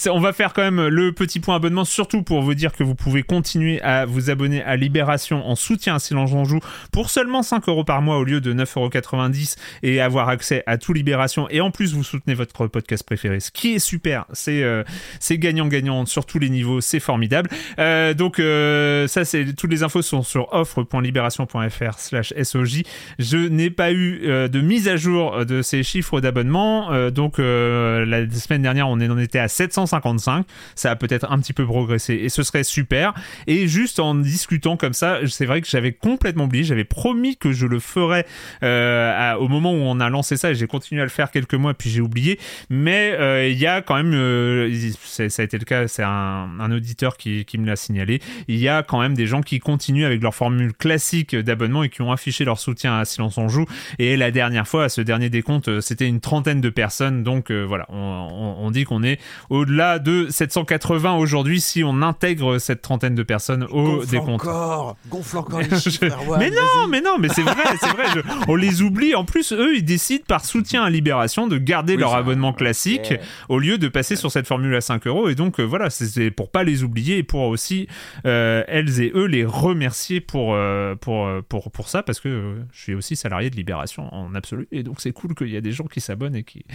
on 0.08 0.20
va 0.20 0.34
faire 0.34 0.54
quand 0.54 0.62
même 0.62 0.88
le 0.88 1.12
petit 1.12 1.40
point 1.40 1.56
abonnement, 1.56 1.84
surtout 1.84 2.24
pour 2.24 2.42
vous 2.42 2.54
dire 2.54 2.72
que 2.72 2.84
vous 2.84 2.96
pouvez 2.96 3.24
continuer 3.24 3.82
à 3.82 4.06
vous 4.06 4.30
abonner 4.30 4.64
à 4.64 4.76
Libération 4.76 5.46
en 5.46 5.56
soutien 5.56 5.96
à 5.96 6.00
Silence 6.00 6.32
en 6.34 6.46
Joue 6.46 6.60
pour 6.92 7.10
seulement 7.10 7.44
5 7.44 7.68
euros 7.68 7.84
par 7.84 8.02
mois 8.02 8.18
au 8.18 8.24
lieu 8.24 8.40
de 8.40 8.54
9,90€ 8.54 9.58
et 9.84 10.00
avoir 10.00 10.30
accès 10.30 10.64
à 10.68 10.78
tout 10.78 10.94
Libération. 10.94 11.48
Et 11.50 11.62
en 11.62 11.72
plus, 11.72 11.94
vous 11.94 12.04
soutenez 12.04 12.34
votre 12.34 12.68
podcast 12.68 13.04
préféré, 13.04 13.40
ce 13.40 13.52
qui 13.52 13.76
est 13.76 13.80
super. 13.80 14.26
C'est 14.34 14.64
euh, 14.64 14.84
gagnant-gagnant 15.32 16.06
sur 16.06 16.26
tous 16.26 16.40
les 16.40 16.50
niveaux, 16.50 16.82
c'est 16.82 17.00
formidable. 17.00 17.50
Euh, 17.80 18.14
donc, 18.14 18.40
euh, 18.40 19.08
ça, 19.08 19.26
c'est 19.26 19.54
toutes 19.54 19.72
les 19.72 19.84
infos 19.84 20.02
sont 20.02 20.24
sur 20.24 20.54
offre.libération.fr/slash 20.54 22.34
SOJ. 22.42 22.84
Je 23.18 23.38
n'ai 23.38 23.70
pas 23.70 23.92
eu 23.92 24.22
de 24.50 24.62
mise 24.62 24.88
à 24.88 24.96
jour 24.96 25.46
de 25.46 25.62
ces 25.62 25.84
chiffres 25.84 26.22
d'abonnement. 26.22 27.10
donc, 27.12 27.38
la 27.38 28.30
semaine 28.32 28.62
dernière, 28.62 28.88
on 28.88 28.94
en 28.94 29.18
était 29.18 29.40
à 29.40 29.48
700 29.48 29.88
155. 29.90 30.46
Ça 30.76 30.92
a 30.92 30.96
peut-être 30.96 31.32
un 31.32 31.40
petit 31.40 31.54
peu 31.54 31.66
progressé 31.66 32.16
et 32.16 32.30
ce 32.30 32.44
serait 32.44 32.64
super. 32.64 33.14
Et 33.48 33.68
juste 33.68 34.00
en 34.00 34.16
discutant 34.16 34.78
comme 34.78 34.94
ça, 34.94 35.20
c'est 35.28 35.46
vrai 35.46 35.62
que 35.62 35.68
j'avais 35.68 35.94
complètement 35.94 36.46
oublié. 36.46 36.64
J'avais 36.64 36.84
promis 36.84 37.38
que 37.38 37.52
je 37.52 37.66
le 37.66 37.80
ferais 37.80 38.26
euh, 38.64 39.34
au 39.36 39.48
moment 39.48 39.74
où 39.74 39.82
on 39.82 40.00
a 40.00 40.10
lancé 40.10 40.38
ça 40.38 40.52
et 40.52 40.56
j'ai 40.56 40.68
continué 40.68 41.02
à 41.02 41.06
le 41.06 41.10
faire 41.10 41.32
quelques 41.32 41.54
mois 41.54 41.74
puis 41.74 41.90
j'ai 41.90 42.02
oublié. 42.02 42.40
Mais 42.70 43.16
euh, 43.20 43.48
il 43.48 43.58
y 43.58 43.68
a 43.68 43.82
quand 43.82 43.96
même, 43.96 44.14
euh, 44.14 44.92
ça 45.04 45.24
a 45.24 45.44
été 45.44 45.58
le 45.58 45.66
cas, 45.66 45.88
c'est 45.88 46.04
un, 46.04 46.72
auditeur 46.72 47.18
qui, 47.18 47.46
me 47.58 47.66
l'a 47.66 47.76
signalé. 47.76 48.22
Il 48.48 48.58
y 48.58 48.68
a 48.68 48.84
quand 48.84 49.02
même 49.02 49.16
des 49.16 49.26
gens 49.26 49.42
qui 49.42 49.60
continuent 49.60 50.06
avec 50.06 50.22
leur 50.22 50.36
formule 50.36 50.74
classique 50.74 51.36
d'abonnement 51.36 51.84
et 51.84 51.90
qui 51.90 52.02
ont 52.02 52.12
affiché 52.12 52.46
leur 52.46 52.60
soutien 52.60 53.00
à 53.00 53.06
Silence 53.06 53.38
on 53.38 53.48
joue. 53.48 53.66
Et 53.98 54.18
la 54.18 54.30
dernière 54.30 54.68
fois, 54.68 54.86
à 54.86 54.90
ce 54.90 55.02
dernier 55.02 55.30
décompte, 55.30 55.80
c'était 55.82 56.08
une 56.08 56.20
trentaine 56.20 56.62
de 56.62 56.70
personnes. 56.70 57.24
Donc 57.24 57.52
voilà, 57.52 57.86
on, 57.90 58.56
on 58.60 58.72
dit 58.72 58.84
qu'on 58.84 59.04
est 59.04 59.20
au-delà 59.50 59.79
de 59.80 60.28
780 60.30 61.16
aujourd'hui 61.16 61.62
si 61.62 61.84
on 61.84 62.02
intègre 62.02 62.58
cette 62.60 62.82
trentaine 62.82 63.16
de 63.16 63.24
personnes 63.24 63.64
au 63.72 63.98
Gonfle 63.98 64.10
décompte. 64.10 64.46
Encore, 64.46 64.98
gonfle 65.10 65.38
encore 65.38 65.60
mais 66.40 66.50
non, 66.50 66.88
mais 66.90 67.02
non, 67.02 67.18
mais 67.18 67.30
c'est 67.30 67.44
vrai, 67.44 67.64
c'est 67.80 67.90
vrai. 67.90 68.22
on 68.48 68.56
les 68.56 68.82
oublie. 68.82 69.16
En 69.16 69.24
plus, 69.24 69.54
eux, 69.54 69.76
ils 69.78 69.86
décident 69.86 70.24
par 70.28 70.44
soutien 70.44 70.84
à 70.84 70.90
Libération 70.90 71.48
de 71.48 71.58
garder 71.58 71.96
leur 71.96 72.14
abonnement 72.14 72.54
classique 72.54 73.14
au 73.48 73.60
lieu 73.60 73.78
de 73.78 73.88
passer 73.88 74.16
sur 74.16 74.32
cette 74.32 74.48
formule 74.48 74.76
à 74.76 74.82
5 74.82 75.08
euros. 75.08 75.30
Et 75.30 75.36
donc, 75.36 75.60
euh, 75.60 75.64
voilà, 75.64 75.90
c'est 75.90 76.32
pour 76.32 76.52
pas 76.52 76.64
les 76.64 76.84
oublier 76.84 77.18
et 77.18 77.24
pour 77.24 77.44
aussi 77.44 77.88
euh, 78.26 78.64
elles 78.68 79.02
et 79.02 79.12
eux 79.16 79.26
les 79.26 79.46
remercier 79.46 80.20
pour, 80.20 80.54
euh, 80.54 80.96
pour, 80.96 81.30
pour, 81.48 81.72
pour 81.72 81.90
ça 81.90 82.04
parce 82.04 82.20
que 82.20 82.56
je 82.72 82.82
suis 82.82 82.94
aussi 82.94 83.16
salarié 83.16 83.50
de 83.50 83.56
Libération 83.56 84.14
en 84.14 84.36
absolu. 84.36 84.68
Et 84.72 84.84
donc, 84.84 85.00
c'est 85.00 85.12
cool 85.12 85.36
qu'il 85.36 85.50
y 85.50 85.58
a 85.58 85.62
des 85.62 85.72
gens 85.72 85.86
qui 85.86 86.02
s'abonnent 86.02 86.36
et 86.36 86.44
qui, 86.44 86.66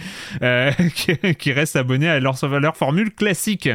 qui, 1.37 1.51
restent 1.51 1.75
abonnés 1.75 2.09
à 2.09 2.19
leur, 2.19 2.35
leur 2.59 2.75
formule 2.75 2.84
formule 2.85 3.13
classique. 3.13 3.69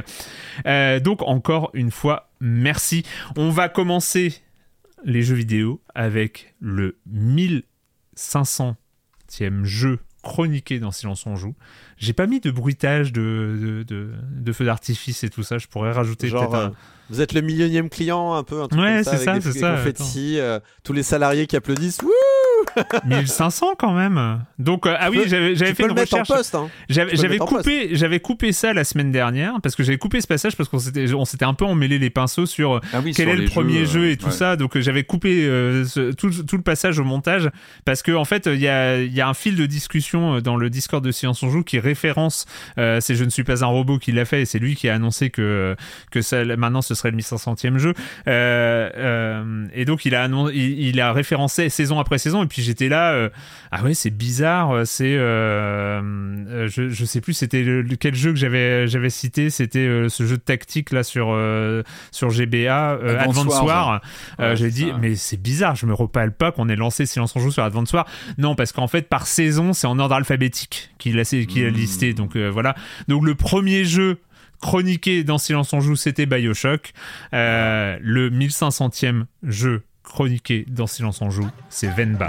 donc 1.03 1.23
encore 1.23 1.71
une 1.75 1.91
fois, 1.91 2.31
merci. 2.41 3.03
On 3.37 3.51
va 3.51 3.69
commencer 3.69 4.35
les 5.05 5.23
jeux 5.23 5.35
vidéo 5.35 5.83
avec 5.95 6.55
le 6.61 6.99
1500e 7.13 8.77
jeu 9.65 9.99
chroniqué 10.23 10.79
dans 10.79 10.91
Silence 10.91 11.27
on 11.27 11.35
joue. 11.37 11.55
J'ai 11.97 12.13
pas 12.13 12.27
mis 12.27 12.41
de 12.41 12.51
bruitage 12.51 13.13
de, 13.13 13.85
de, 13.87 14.13
de, 14.31 14.53
feux 14.53 14.67
d'artifice 14.67 15.25
et 15.25 15.31
tout 15.31 15.43
ça. 15.43 15.59
Je 15.59 15.67
pourrais 15.67 15.93
rajouter 15.93 16.31
peut-être 16.31 16.55
un... 16.55 16.73
Vous 17.09 17.21
êtes 17.21 17.33
le 17.33 17.41
millionième 17.41 17.89
client 17.89 18.35
un 18.35 18.45
peu, 18.45 18.63
un 18.63 18.69
truc 18.69 18.81
ouais, 18.81 19.03
c'est 19.03 19.17
ça, 19.17 19.41
c'est 19.41 19.53
ça. 19.53 19.77
confettis, 19.77 20.39
euh, 20.39 20.61
tous 20.85 20.93
les 20.93 21.03
salariés 21.03 21.47
qui 21.47 21.57
applaudissent. 21.57 22.03
Wouh 22.03 22.11
1500 23.07 23.75
quand 23.79 23.93
même. 23.93 24.41
Donc 24.59 24.87
euh, 24.87 24.95
ah 24.99 25.11
oui, 25.11 25.23
j'avais 25.27 25.75
fait 25.75 25.85
une 25.85 25.99
recherche. 25.99 26.31
Hein. 26.55 26.69
J'avais 26.89 27.39
coupé, 27.39 27.91
j'avais 27.93 28.21
coupé 28.21 28.53
ça 28.53 28.73
la 28.73 28.85
semaine 28.85 29.13
dernière 29.13 29.55
parce 29.63 29.75
que 29.75 29.83
j'avais 29.83 29.99
coupé 29.99 30.21
ce 30.21 30.27
passage 30.27 30.57
parce 30.57 30.69
qu'on 30.69 30.79
s'était, 30.79 31.13
on 31.15 31.25
s'était 31.25 31.45
un 31.45 31.55
peu 31.55 31.65
emmêlé 31.65 31.99
les 31.99 32.11
pinceaux 32.11 32.47
sur 32.47 32.81
ah 32.93 32.99
quel 33.15 33.29
est 33.29 33.37
le 33.37 33.47
premier 33.47 33.87
jeu 33.87 34.11
et 34.11 34.17
tout 34.17 34.31
ça. 34.31 34.57
Donc 34.57 34.77
euh, 34.77 34.81
j'avais 34.81 35.05
coupé 35.05 35.45
euh, 35.45 35.85
tout, 36.17 36.31
tout, 36.31 36.57
le 36.57 36.63
passage 36.63 36.99
au 36.99 37.05
montage 37.05 37.51
parce 37.85 38.03
que 38.03 38.13
en 38.13 38.25
fait 38.25 38.47
il 38.47 38.61
y 38.61 38.69
a, 38.69 39.01
y 39.03 39.21
a 39.21 39.29
un 39.29 39.35
fil 39.35 39.57
de 39.57 39.67
discussion 39.67 40.41
dans 40.41 40.57
le 40.57 40.71
Discord 40.71 41.05
de 41.05 41.11
Silence 41.11 41.43
on 41.43 41.51
joue 41.51 41.63
qui 41.63 41.79
référence. 41.79 42.47
c'est 42.77 43.15
je 43.15 43.25
ne 43.25 43.31
suis 43.31 43.45
pas 43.45 43.65
un 43.65 43.69
robot 43.69 43.99
qui 43.99 44.13
l'a 44.13 44.25
fait 44.25 44.43
et 44.43 44.45
c'est 44.45 44.59
lui 44.59 44.75
qui 44.75 44.89
a 44.89 44.95
annoncé 44.95 45.31
que 45.31 45.77
que 46.11 46.23
ça 46.23 46.45
maintenant 46.45 46.83
ce 46.83 46.95
serait 46.95 47.11
le 47.11 47.17
1500e 47.17 47.79
jeu. 47.79 47.95
et 49.75 49.85
donc 49.85 50.05
il 50.05 50.15
a 50.15 50.29
il, 50.53 50.89
il 50.89 51.01
a 51.01 51.13
référencé 51.13 51.69
saison 51.69 51.99
après 51.99 52.19
saison 52.19 52.45
et 52.45 52.47
puis 52.51 52.63
j'étais 52.63 52.89
là, 52.89 53.13
euh, 53.13 53.31
ah 53.71 53.83
ouais, 53.85 53.95
c'est 53.95 54.11
bizarre, 54.11 54.73
euh, 54.73 54.85
c'est, 54.85 55.15
euh, 55.17 56.69
je, 56.69 56.91
je 56.91 57.05
sais 57.05 57.21
plus, 57.21 57.33
c'était 57.33 57.65
quel 57.99 58.15
jeu 58.15 58.33
que 58.33 58.39
j'avais 58.39 58.89
j'avais 58.89 59.09
cité, 59.09 59.49
c'était 59.51 60.07
ce 60.09 60.27
jeu 60.27 60.37
de 60.37 60.43
tactique 60.43 60.91
là 60.91 61.03
sur 61.03 61.39
sur 62.11 62.31
GBA, 62.31 62.99
Advance 63.21 63.63
War. 63.63 64.03
J'ai 64.55 64.71
dit, 64.71 64.93
mais 65.01 65.15
c'est 65.15 65.41
bizarre, 65.41 65.77
je 65.77 65.87
me 65.87 65.95
repale 65.95 66.35
pas 66.35 66.53
qu'on 66.53 66.69
ait 66.69 66.77
lancé 66.77 67.07
Silence 67.07 67.35
en 67.37 67.41
joue 67.41 67.53
sur 67.53 67.63
Advance 67.63 67.93
War. 67.93 68.07
Non, 68.37 68.55
parce 68.55 68.73
qu'en 68.73 68.89
fait, 68.89 69.09
par 69.09 69.27
saison, 69.27 69.73
c'est 69.73 69.87
en 69.87 69.99
ordre 69.99 70.17
alphabétique 70.17 70.91
qu'il 70.99 71.19
a, 71.19 71.25
qu'il 71.25 71.65
a 71.65 71.71
listé. 71.71 72.13
Donc 72.13 72.37
voilà. 72.37 72.75
Donc 73.07 73.25
le 73.25 73.35
premier 73.37 73.85
jeu 73.85 74.19
chroniqué 74.61 75.25
dans 75.25 75.39
Silence 75.39 75.73
on 75.73 75.81
joue, 75.81 75.97
c'était 75.97 76.27
Bioshock. 76.27 76.93
le 77.33 78.29
1500e 78.29 79.25
jeu 79.45 79.85
chroniqué 80.11 80.67
dans 80.69 80.87
Silence 80.87 81.23
en 81.23 81.31
joue, 81.31 81.49
c'est 81.69 81.89
Venba. 81.89 82.29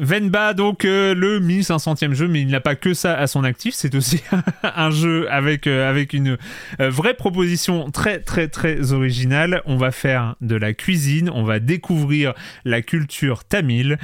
Venba, 0.00 0.54
donc 0.54 0.86
euh, 0.86 1.14
le 1.14 1.40
1500e 1.40 2.14
jeu, 2.14 2.26
mais 2.26 2.40
il 2.40 2.48
n'a 2.48 2.60
pas 2.60 2.74
que 2.74 2.94
ça 2.94 3.14
à 3.16 3.26
son 3.26 3.44
actif, 3.44 3.74
c'est 3.74 3.94
aussi 3.94 4.22
un 4.62 4.90
jeu 4.90 5.30
avec, 5.30 5.66
euh, 5.66 5.88
avec 5.88 6.14
une 6.14 6.38
euh, 6.80 6.88
vraie 6.88 7.12
proposition 7.12 7.90
très 7.90 8.20
très 8.20 8.48
très 8.48 8.92
originale. 8.92 9.62
On 9.66 9.76
va 9.76 9.90
faire 9.90 10.36
de 10.40 10.56
la 10.56 10.72
cuisine, 10.72 11.30
on 11.32 11.44
va 11.44 11.60
découvrir 11.60 12.32
la 12.64 12.80
culture 12.80 13.44
tamile. 13.44 13.98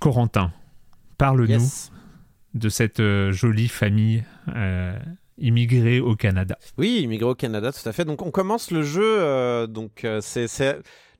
Corentin, 0.00 0.52
parle-nous 1.16 1.70
de 2.52 2.68
cette 2.68 3.02
jolie 3.30 3.68
famille 3.68 4.22
immigrée 5.38 6.00
au 6.00 6.14
Canada. 6.14 6.58
Oui, 6.76 7.00
immigrée 7.02 7.30
au 7.30 7.34
Canada, 7.34 7.72
tout 7.72 7.88
à 7.88 7.92
fait. 7.92 8.04
Donc 8.04 8.20
on 8.20 8.30
commence 8.30 8.70
le 8.70 8.82
jeu, 8.82 9.66
donc 9.66 10.06
c'est... 10.20 10.46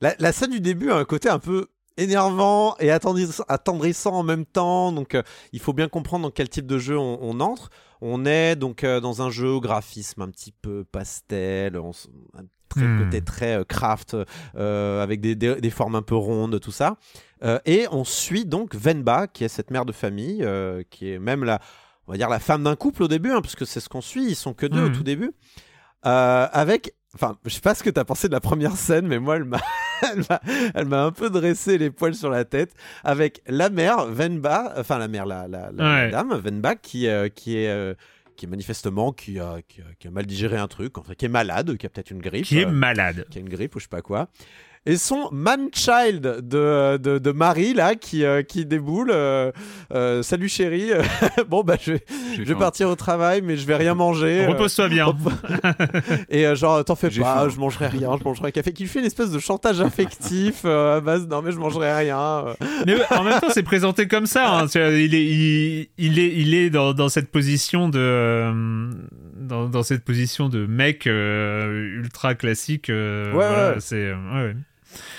La, 0.01 0.13
la 0.19 0.31
scène 0.33 0.51
du 0.51 0.59
début 0.59 0.91
a 0.91 0.97
un 0.97 1.05
côté 1.05 1.29
un 1.29 1.39
peu 1.39 1.67
énervant 1.97 2.75
et 2.79 2.91
attendrissant 2.91 4.13
en 4.13 4.23
même 4.23 4.45
temps. 4.45 4.91
Donc, 4.91 5.15
euh, 5.15 5.23
il 5.51 5.59
faut 5.59 5.73
bien 5.73 5.87
comprendre 5.87 6.23
dans 6.23 6.31
quel 6.31 6.49
type 6.49 6.67
de 6.67 6.77
jeu 6.77 6.97
on, 6.97 7.39
entre. 7.39 7.69
On 8.01 8.25
est 8.25 8.55
donc 8.55 8.83
euh, 8.83 8.99
dans 8.99 9.21
un 9.21 9.29
jeu 9.29 9.49
au 9.49 9.61
graphisme 9.61 10.21
un 10.21 10.29
petit 10.29 10.51
peu 10.51 10.83
pastel, 10.83 11.77
un 11.77 12.41
très, 12.69 12.81
hmm. 12.81 13.03
côté 13.05 13.21
très 13.21 13.59
euh, 13.59 13.63
craft, 13.63 14.17
avec 14.55 15.21
des, 15.21 15.35
des, 15.35 15.69
formes 15.69 15.95
un 15.95 16.01
peu 16.01 16.15
rondes, 16.15 16.59
tout 16.59 16.71
ça. 16.71 16.97
et 17.65 17.87
on 17.91 18.03
suit 18.03 18.45
donc 18.45 18.75
Venba, 18.75 19.27
qui 19.27 19.43
est 19.43 19.49
cette 19.49 19.71
mère 19.71 19.85
de 19.85 19.91
famille, 19.91 20.45
qui 20.89 21.11
est 21.11 21.19
même 21.19 21.43
la, 21.43 21.59
on 22.07 22.11
va 22.11 22.17
dire 22.17 22.29
la 22.29 22.39
femme 22.39 22.63
d'un 22.63 22.75
couple 22.75 23.03
au 23.03 23.07
début, 23.07 23.31
hein, 23.31 23.41
parce 23.41 23.55
que 23.55 23.65
c'est 23.65 23.79
ce 23.79 23.89
qu'on 23.89 24.01
suit. 24.01 24.25
Ils 24.25 24.35
sont 24.35 24.53
que 24.53 24.65
deux 24.65 24.85
au 24.85 24.89
hmm. 24.89 24.93
tout 24.93 25.03
début. 25.03 25.31
avec 26.03 26.93
Enfin, 27.15 27.37
je 27.45 27.53
sais 27.53 27.61
pas 27.61 27.73
ce 27.73 27.81
que 27.81 27.89
tu 27.89 27.99
as 27.99 28.03
pensé 28.03 28.27
de 28.27 28.33
la 28.33 28.41
première 28.41 28.75
scène, 28.75 29.07
mais 29.07 29.19
moi, 29.19 29.37
elle 29.37 29.45
m'a, 29.45 29.61
elle 30.73 30.85
m'a, 30.85 31.03
un 31.03 31.11
peu 31.11 31.29
dressé 31.29 31.77
les 31.77 31.89
poils 31.89 32.15
sur 32.15 32.29
la 32.29 32.45
tête 32.45 32.73
avec 33.03 33.41
la 33.47 33.69
mère 33.69 34.05
Venba, 34.05 34.73
enfin 34.77 34.97
la 34.97 35.07
mère, 35.07 35.25
la, 35.25 35.47
la, 35.47 35.71
dame 36.09 36.33
Venba, 36.35 36.75
qui, 36.75 37.07
euh, 37.07 37.29
qui 37.29 37.57
est 37.57 37.69
euh, 37.69 37.93
qui 38.35 38.45
est 38.45 38.49
manifestement 38.49 39.11
qui 39.11 39.39
a, 39.39 39.59
qui 39.67 40.07
a, 40.07 40.11
mal 40.11 40.25
digéré 40.25 40.57
un 40.57 40.67
truc, 40.67 40.97
enfin, 40.97 41.13
qui 41.13 41.25
est 41.25 41.29
malade, 41.29 41.77
qui 41.77 41.85
a 41.85 41.89
peut-être 41.89 42.11
une 42.11 42.19
grippe, 42.19 42.45
qui 42.45 42.59
est 42.59 42.65
euh, 42.65 42.71
malade, 42.71 43.25
qui 43.29 43.37
a 43.37 43.41
une 43.41 43.49
grippe 43.49 43.75
ou 43.75 43.79
je 43.79 43.85
sais 43.85 43.89
pas 43.89 44.01
quoi, 44.01 44.29
et 44.87 44.97
son 44.97 45.29
man-child 45.31 46.21
de, 46.21 46.97
de, 46.97 47.17
de, 47.17 47.31
Marie, 47.31 47.73
là, 47.73 47.95
qui, 47.95 48.23
euh, 48.23 48.43
qui 48.43 48.65
déboule. 48.65 49.09
Euh, 49.11 49.51
euh, 49.93 50.21
salut 50.21 50.47
chérie, 50.47 50.91
bon, 51.49 51.63
bah, 51.63 51.77
je 51.81 51.93
vais, 51.93 52.05
je 52.37 52.43
vais 52.43 52.55
partir 52.55 52.89
au 52.89 52.95
travail, 52.95 53.41
mais 53.41 53.57
je 53.57 53.65
vais 53.65 53.75
rien 53.75 53.95
manger. 53.95 54.45
Repose-toi 54.45 54.89
bien. 54.89 55.07
et 56.29 56.55
genre, 56.55 56.85
t'en 56.85 56.95
fais 56.95 57.09
pas, 57.09 57.49
je 57.49 57.57
mangerai 57.57 57.87
rien, 57.87 58.11
je 58.19 58.23
mangerai 58.23 58.49
un 58.49 58.51
café. 58.51 58.73
Qui 58.73 58.85
fait 58.85 58.99
une 58.99 59.05
espèce 59.05 59.31
de 59.31 59.39
chantage 59.39 59.81
affectif 59.81 60.65
à 60.65 61.01
base, 61.01 61.27
non, 61.27 61.41
mais 61.41 61.51
je 61.51 61.57
mangerai 61.57 61.95
rien. 61.95 62.45
mais 62.85 62.95
en 63.09 63.23
même 63.23 63.39
temps, 63.39 63.47
c'est 63.49 63.63
présenté 63.63 64.07
comme 64.07 64.27
ça. 64.27 64.59
Hein. 64.59 64.67
Il, 64.75 65.15
est, 65.15 65.25
il, 65.25 65.87
il, 65.97 66.19
est, 66.19 66.33
il 66.35 66.53
est 66.53 66.69
dans, 66.69 66.93
dans 66.93 67.09
cette 67.09 67.31
position 67.31 67.89
de. 67.89 68.51
Dans, 69.35 69.67
dans, 69.67 69.83
cette 69.83 70.03
position 70.03 70.49
de 70.49 70.65
mec 70.65 71.05
ultra 71.05 72.35
classique. 72.35 72.87
ouais, 72.89 73.33
ouais. 73.33 73.75
C'est. 73.79 74.11
Ouais, 74.11 74.55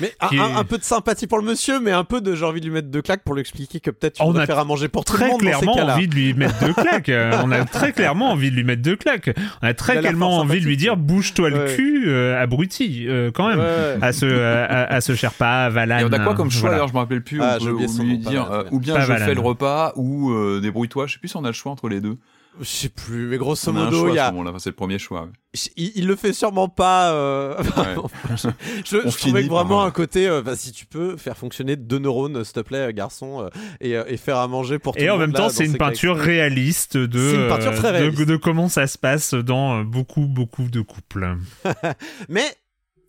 mais 0.00 0.14
un, 0.20 0.64
peu 0.64 0.78
de 0.78 0.84
sympathie 0.84 1.26
pour 1.26 1.38
le 1.38 1.44
monsieur, 1.44 1.80
mais 1.80 1.92
un 1.92 2.04
peu 2.04 2.20
de 2.20 2.34
j'ai 2.34 2.44
envie 2.44 2.60
de 2.60 2.66
lui 2.66 2.72
mettre 2.72 2.88
deux 2.88 3.02
claques 3.02 3.22
pour 3.24 3.34
lui 3.34 3.40
expliquer 3.40 3.80
que 3.80 3.90
peut-être 3.90 4.14
tu 4.14 4.22
on 4.22 4.34
a 4.34 4.46
faire 4.46 4.58
à 4.58 4.64
manger 4.64 4.88
pour 4.88 5.04
tout 5.04 5.16
le 5.16 5.26
monde. 5.26 5.40
clairement 5.40 5.74
dans 5.74 5.86
ces 5.86 5.92
envie 5.92 6.08
de 6.08 6.14
lui 6.14 6.34
mettre 6.34 6.58
deux 6.64 6.74
claques. 6.74 7.10
on 7.44 7.50
a 7.50 7.64
très 7.64 7.92
clairement 7.92 8.30
envie 8.30 8.50
de 8.50 8.56
lui 8.56 8.64
mettre 8.64 8.82
deux 8.82 8.96
claques. 8.96 9.30
On 9.62 9.66
a 9.66 9.74
très 9.74 9.98
clairement 9.98 10.38
envie 10.38 10.60
de 10.60 10.64
lui 10.64 10.76
dire 10.76 10.96
bouge-toi 10.96 11.50
le 11.50 11.74
cul, 11.74 12.04
euh, 12.08 12.40
abruti, 12.40 13.06
euh, 13.08 13.30
quand 13.32 13.48
même. 13.48 13.60
À 14.02 14.12
ce 14.12 14.26
à, 14.26 15.00
ce 15.00 15.14
Sherpa, 15.14 15.64
à 15.64 15.68
Valan. 15.70 15.98
Et 15.98 16.04
on 16.04 16.12
a 16.12 16.18
quoi 16.18 16.34
comme 16.34 16.50
choix 16.50 16.70
d'ailleurs 16.70 16.88
Je 16.88 16.92
me 16.94 16.98
rappelle 16.98 17.22
plus. 17.22 17.40
Ah, 17.42 17.58
on 17.60 17.64
peut, 17.64 18.02
lui 18.02 18.18
dire 18.18 18.50
euh, 18.50 18.64
ou 18.70 18.80
bien 18.80 19.00
je 19.00 19.12
fais 19.12 19.34
le 19.34 19.40
repas 19.40 19.92
ou 19.96 20.32
débrouille-toi. 20.60 21.06
Je 21.06 21.14
sais 21.14 21.18
plus 21.18 21.28
si 21.28 21.36
on 21.36 21.44
a 21.44 21.48
le 21.48 21.52
choix 21.52 21.72
entre 21.72 21.88
les 21.88 22.00
deux. 22.00 22.16
Je 22.60 22.64
sais 22.64 22.88
plus, 22.88 23.26
mais 23.26 23.36
grosso 23.36 23.72
modo, 23.72 24.08
il 24.08 24.14
y 24.14 24.18
a. 24.18 24.32
C'est 24.58 24.70
le 24.70 24.76
premier 24.76 24.98
choix. 24.98 25.28
Il, 25.76 26.06
le 26.06 26.16
fait 26.16 26.32
sûrement 26.32 26.68
pas. 26.68 27.12
Euh, 27.12 27.62
je, 28.84 28.98
trouvais 29.18 29.44
que 29.44 29.48
vraiment 29.48 29.84
un 29.84 29.90
côté, 29.90 30.28
euh, 30.28 30.42
bah, 30.42 30.56
si 30.56 30.72
tu 30.72 30.86
peux 30.86 31.16
faire 31.16 31.36
fonctionner 31.36 31.76
deux 31.76 31.98
neurones, 31.98 32.44
s'il 32.44 32.54
te 32.54 32.60
plaît, 32.60 32.92
garçon, 32.92 33.48
euh, 33.82 34.04
et, 34.06 34.16
faire 34.16 34.38
à 34.38 34.48
manger 34.48 34.78
pour 34.78 34.94
tout 34.94 35.02
Et 35.02 35.10
en 35.10 35.18
même 35.18 35.32
temps, 35.32 35.48
c'est 35.48 35.66
une 35.66 35.76
peinture 35.76 36.16
réaliste 36.16 36.96
de, 36.96 37.34
une 37.34 37.48
peinture 37.48 37.74
très 37.74 37.90
réaliste. 37.90 38.22
De, 38.22 38.36
comment 38.36 38.68
ça 38.68 38.86
se 38.86 38.98
passe 38.98 39.34
dans 39.34 39.82
beaucoup, 39.82 40.26
beaucoup 40.26 40.64
de 40.64 40.80
couples. 40.80 41.36
mais 42.28 42.46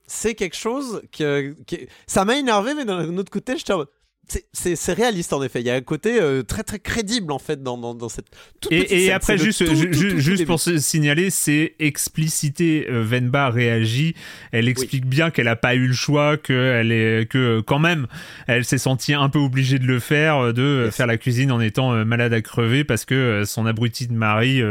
c'est 0.08 0.36
quelque 0.36 0.56
chose 0.56 1.02
que, 1.12 1.56
ça 2.08 2.26
m'a 2.26 2.38
énervé, 2.38 2.74
mais 2.74 2.86
d'un 2.86 3.18
autre 3.18 3.32
côté, 3.32 3.58
j'étais 3.58 3.74
c'est 4.54 4.94
réaliste 4.94 5.34
en 5.34 5.42
effet. 5.42 5.62
Il 5.62 5.68
y 5.68 5.70
a 5.70 5.76
un 5.76 5.82
côté 5.82 6.20
euh, 6.20 6.44
très 6.44 6.64
très 6.64 6.80
crédible 6.80 7.32
en 7.32 7.40
fait 7.40 7.64
dans, 7.64 7.78
dans, 7.78 8.10
cette 8.10 8.28
toute 8.60 8.72
et, 8.72 9.12
après 9.12 9.38
juste 9.38 9.64
juste 10.18 10.46
pour 10.46 10.60
se 10.60 10.78
signaler, 10.78 11.30
c'est 11.30 11.76
explicité. 11.80 12.88
Euh, 12.90 13.04
Venba 13.04 13.50
réagit. 13.50 14.16
Elle 14.52 14.68
explique 14.68 15.06
bien 15.06 15.32
qu'elle 15.32 15.48
a 15.48 15.56
pas 15.56 15.76
eu 15.76 15.88
le 15.88 15.94
choix, 15.94 16.38
que 16.38 16.54
elle 16.54 16.92
est 16.92 17.30
que 17.30 17.62
quand 17.62 17.80
même 17.80 18.08
elle 18.48 18.66
s'est 18.66 18.78
sentie 18.78 19.14
un 19.14 19.30
peu 19.30 19.40
obligée 19.40 19.80
de 19.80 19.86
le 19.86 20.00
faire, 20.00 20.38
euh, 20.38 20.54
de 20.54 20.90
faire 20.92 21.08
la 21.08 21.18
cuisine 21.18 21.52
en 21.52 21.62
étant 21.62 22.06
malade 22.06 22.34
à 22.34 22.42
crever 22.42 22.84
parce 22.84 23.06
que 23.06 23.44
son 23.46 23.66
abruti 23.66 24.08
de 24.08 24.14
mari 24.14 24.62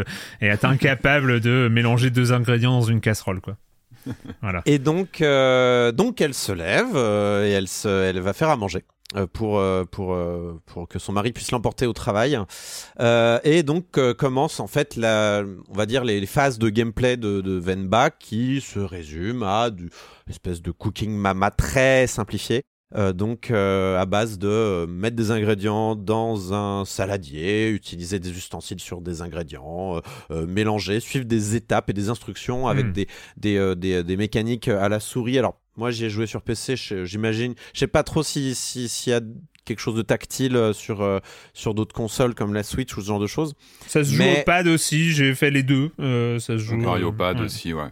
est 0.40 0.64
incapable 0.64 1.40
de 1.40 1.68
mélanger 1.70 2.10
deux 2.10 2.32
ingrédients 2.32 2.72
dans 2.72 2.86
une 2.86 3.00
casserole 3.00 3.40
quoi. 3.40 3.56
Voilà. 4.42 4.62
Et 4.66 4.78
donc 4.78 5.20
donc 5.20 6.20
elle 6.20 6.34
se 6.34 6.52
lève 6.52 6.94
et 6.94 7.50
elle 7.50 7.68
se 7.68 7.88
elle 7.88 8.20
va 8.20 8.32
faire 8.32 8.50
à 8.50 8.56
manger. 8.56 8.84
Pour, 9.32 9.62
pour, 9.90 10.18
pour 10.66 10.88
que 10.88 10.98
son 10.98 11.12
mari 11.12 11.32
puisse 11.32 11.50
l'emporter 11.50 11.86
au 11.86 11.92
travail. 11.92 12.38
et 12.98 13.62
donc 13.62 13.98
commence 14.14 14.60
en 14.60 14.66
fait 14.66 14.96
la, 14.96 15.42
on 15.68 15.74
va 15.74 15.86
dire 15.86 16.04
les, 16.04 16.26
phases 16.26 16.58
de 16.58 16.68
gameplay 16.68 17.16
de, 17.16 17.40
de 17.40 17.52
Venba 17.52 18.10
qui 18.10 18.60
se 18.60 18.78
résument 18.78 19.46
à 19.46 19.70
du 19.70 19.90
espèce 20.28 20.60
de 20.62 20.70
cooking 20.70 21.10
mama 21.10 21.50
très 21.50 22.06
simplifié. 22.06 22.64
Euh, 22.94 23.12
donc 23.12 23.50
euh, 23.50 23.98
à 23.98 24.06
base 24.06 24.38
de 24.38 24.46
euh, 24.46 24.86
mettre 24.86 25.16
des 25.16 25.32
ingrédients 25.32 25.96
dans 25.96 26.54
un 26.54 26.84
saladier, 26.84 27.68
utiliser 27.68 28.20
des 28.20 28.30
ustensiles 28.30 28.78
sur 28.78 29.00
des 29.00 29.22
ingrédients, 29.22 30.00
mélanger, 30.30 31.00
suivre 31.00 31.24
des 31.24 31.56
étapes 31.56 31.90
et 31.90 31.92
des 31.92 32.08
instructions 32.10 32.68
avec 32.68 32.86
hmm. 32.86 32.92
des, 32.92 33.08
des, 33.76 34.02
des, 34.04 34.16
mécaniques 34.16 34.68
à 34.68 34.88
la 34.88 35.00
souris. 35.00 35.38
Alors 35.38 35.58
moi 35.76 35.90
j'ai 35.90 36.10
joué 36.10 36.26
sur 36.26 36.42
PC, 36.42 36.76
j'imagine, 37.04 37.54
je 37.74 37.80
sais 37.80 37.86
pas 37.86 38.02
trop 38.02 38.22
s'il 38.22 38.54
si, 38.54 38.88
y 39.10 39.12
a 39.12 39.20
quelque 39.64 39.80
chose 39.80 39.96
de 39.96 40.02
tactile 40.02 40.70
sur, 40.72 41.20
sur 41.52 41.74
d'autres 41.74 41.94
consoles 41.94 42.34
comme 42.34 42.54
la 42.54 42.62
Switch 42.62 42.96
ou 42.96 43.00
ce 43.00 43.06
genre 43.06 43.18
de 43.18 43.26
choses. 43.26 43.54
Ça 43.86 44.04
se 44.04 44.12
joue 44.14 44.22
au 44.22 44.44
pad 44.44 44.68
aussi, 44.68 45.12
j'ai 45.12 45.34
fait 45.34 45.50
les 45.50 45.62
deux. 45.62 45.90
ça 45.98 46.38
se 46.54 46.58
joue 46.58 46.76
au 46.84 47.12
pad 47.12 47.40
aussi, 47.40 47.72
ouais. 47.72 47.90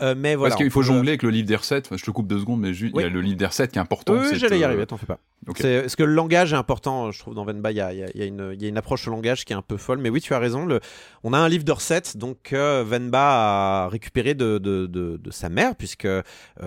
Euh, 0.00 0.14
mais 0.16 0.36
voilà, 0.36 0.50
Parce 0.50 0.62
qu'il 0.62 0.70
faut 0.70 0.82
jongler 0.82 1.10
avec 1.10 1.22
le 1.22 1.30
livre 1.30 1.48
des 1.48 1.56
recettes. 1.56 1.88
je 1.94 2.04
te 2.04 2.10
coupe 2.10 2.28
deux 2.28 2.38
secondes, 2.38 2.60
mais 2.60 2.70
il 2.70 2.90
y 2.94 3.02
a 3.02 3.08
le 3.08 3.20
livre 3.20 3.36
des 3.36 3.46
recettes 3.46 3.72
qui 3.72 3.78
est 3.78 3.82
important. 3.82 4.14
Oui, 4.14 4.38
j'allais 4.38 4.58
y 4.58 4.64
arriver, 4.64 4.86
t'en 4.86 4.96
fais 4.96 5.06
pas. 5.06 5.18
Okay. 5.48 5.80
Parce 5.80 5.96
que 5.96 6.02
le 6.02 6.12
langage 6.12 6.52
est 6.52 6.56
important, 6.56 7.10
je 7.10 7.18
trouve, 7.18 7.34
dans 7.34 7.44
Venba. 7.44 7.72
Il 7.72 7.76
y 7.76 7.80
a, 7.80 7.92
y, 7.92 8.02
a 8.02 8.24
une, 8.24 8.54
y 8.58 8.64
a, 8.64 8.68
une 8.68 8.76
approche 8.76 9.08
au 9.08 9.10
langage 9.10 9.44
qui 9.44 9.52
est 9.52 9.56
un 9.56 9.62
peu 9.62 9.76
folle. 9.76 9.98
Mais 9.98 10.10
oui, 10.10 10.20
tu 10.20 10.34
as 10.34 10.38
raison. 10.38 10.66
Le, 10.66 10.80
on 11.24 11.32
a 11.32 11.38
un 11.38 11.48
livre 11.48 11.64
de 11.64 11.72
recettes 11.72 12.16
donc, 12.16 12.52
euh, 12.52 12.84
Venba 12.86 13.84
a 13.84 13.88
récupéré 13.88 14.34
de, 14.34 14.58
de, 14.58 14.86
de, 14.86 15.30
sa 15.30 15.48
mère, 15.48 15.74
puisque 15.74 16.04
euh, 16.04 16.22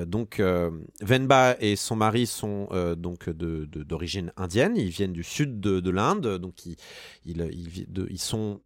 donc, 0.05 0.41
Venba 1.01 1.55
et 1.59 1.75
son 1.75 1.95
mari 1.95 2.25
sont 2.25 2.69
donc 2.97 3.29
d'origine 3.29 4.34
indienne. 4.36 4.75
Ils 4.75 4.89
viennent 4.89 5.13
du 5.13 5.23
sud 5.23 5.59
de, 5.59 5.91
l'Inde. 5.91 6.38
Donc, 6.38 6.65
ils, 6.65 6.75
ils, 7.25 7.88
ils 8.09 8.19
sont 8.19 8.61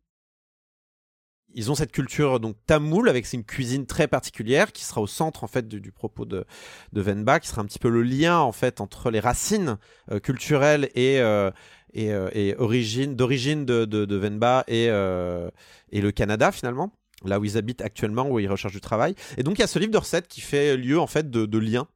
ils 1.56 1.72
ont 1.72 1.76
cette 1.76 1.92
culture 1.92 2.40
donc 2.40 2.58
tamoul 2.68 3.10
avec 3.10 3.32
une 3.34 3.44
cuisine 3.44 3.86
très 3.86 4.08
particulière 4.08 4.72
qui 4.72 4.84
sera 4.84 5.02
au 5.02 5.08
centre 5.08 5.44
en 5.44 5.48
fait 5.48 5.68
du, 5.68 5.92
propos 5.92 6.26
de, 6.26 6.46
de, 6.94 7.02
Venba, 7.02 7.40
qui 7.40 7.48
sera 7.48 7.62
un 7.62 7.66
petit 7.66 7.80
peu 7.80 7.90
le 7.90 8.04
lien 8.04 8.40
en 8.40 8.52
fait 8.52 8.82
entre 8.82 9.10
les 9.10 9.22
racines 9.22 9.78
euh, 10.12 10.20
culturelles 10.20 10.90
et 10.94 11.20
euh, 11.20 11.50
et, 11.94 12.12
euh, 12.12 12.30
et 12.34 12.56
origine 12.58 13.16
d'origine 13.16 13.66
de, 13.66 13.86
de, 13.86 14.16
Venba 14.16 14.66
et 14.68 14.86
et 14.86 16.02
le 16.02 16.12
Canada 16.12 16.52
finalement 16.52 16.92
là 17.24 17.40
où 17.40 17.46
ils 17.46 17.58
habitent 17.58 17.82
actuellement 17.82 18.30
où 18.30 18.40
ils 18.40 18.50
recherchent 18.50 18.74
du 18.74 18.82
travail. 18.82 19.16
Et 19.38 19.44
donc 19.44 19.58
il 19.58 19.62
y 19.62 19.64
a 19.64 19.68
ce 19.68 19.80
livre 19.80 19.94
de 19.94 19.98
recettes 19.98 20.28
qui 20.28 20.42
fait 20.42 20.76
lieu 20.76 21.00
en 21.00 21.08
fait 21.08 21.32
de, 21.32 21.46
de 21.46 21.58
lien 21.58 21.88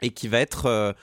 et 0.00 0.10
qui 0.10 0.28
va 0.28 0.38
être 0.38 0.94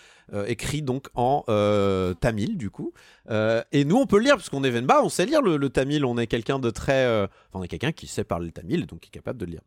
écrit 0.47 0.82
donc 0.82 1.07
en 1.15 1.43
euh, 1.49 2.13
tamil 2.13 2.57
du 2.57 2.69
coup. 2.69 2.93
Euh, 3.30 3.63
et 3.71 3.86
nous 3.86 3.97
on 3.97 4.05
peut 4.05 4.17
le 4.17 4.23
lire 4.23 4.36
parce 4.36 4.49
qu'on 4.49 4.63
est 4.63 4.69
Venba, 4.69 5.01
on 5.03 5.09
sait 5.09 5.25
lire 5.25 5.41
le, 5.41 5.69
tamil, 5.69 6.05
on 6.05 6.17
est 6.17 6.27
quelqu'un 6.27 6.59
de 6.59 6.69
très, 6.69 7.05
enfin 7.05 7.30
on 7.53 7.63
est 7.63 7.67
quelqu'un 7.67 7.91
qui 7.91 8.07
sait 8.07 8.23
parler 8.23 8.47
le 8.47 8.51
tamil 8.51 8.86
donc 8.86 9.01
qui 9.01 9.07
est 9.07 9.11
capable 9.11 9.39
de 9.39 9.45
le 9.45 9.51
lire. 9.51 9.61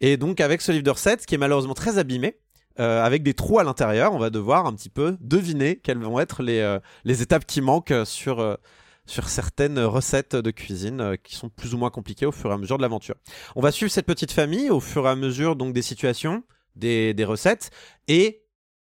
Et 0.00 0.16
donc 0.16 0.40
avec 0.40 0.60
ce 0.60 0.72
livre 0.72 0.84
de 0.84 0.90
recettes 0.90 1.26
qui 1.26 1.34
est 1.34 1.38
malheureusement 1.38 1.74
très 1.74 1.98
abîmé. 1.98 2.36
avec 2.76 3.22
des 3.22 3.34
trous 3.34 3.58
à 3.58 3.64
l'intérieur, 3.64 4.12
on 4.14 4.18
va 4.18 4.30
devoir 4.30 4.66
un 4.66 4.74
petit 4.74 4.90
peu 4.90 5.16
deviner 5.20 5.76
quelles 5.76 5.98
vont 5.98 6.18
être 6.20 6.42
les, 6.42 6.78
les 7.04 7.22
étapes 7.22 7.46
qui 7.46 7.60
manquent 7.60 7.94
sur, 8.04 8.58
sur 9.06 9.28
certaines 9.28 9.78
recettes 9.78 10.36
de 10.36 10.50
cuisine 10.50 11.16
qui 11.22 11.36
sont 11.36 11.48
plus 11.48 11.74
ou 11.74 11.78
moins 11.78 11.90
compliquées 11.90 12.26
au 12.26 12.32
fur 12.32 12.50
et 12.50 12.54
à 12.54 12.58
mesure 12.58 12.76
de 12.76 12.82
l'aventure. 12.82 13.14
On 13.54 13.60
va 13.60 13.70
suivre 13.70 13.92
cette 13.92 14.06
petite 14.06 14.32
famille 14.32 14.70
au 14.70 14.80
fur 14.80 15.06
et 15.06 15.10
à 15.10 15.16
mesure 15.16 15.56
donc 15.56 15.72
des 15.72 15.82
situations, 15.82 16.42
des, 16.74 17.14
des 17.14 17.24
recettes, 17.24 17.70
et 18.08 18.44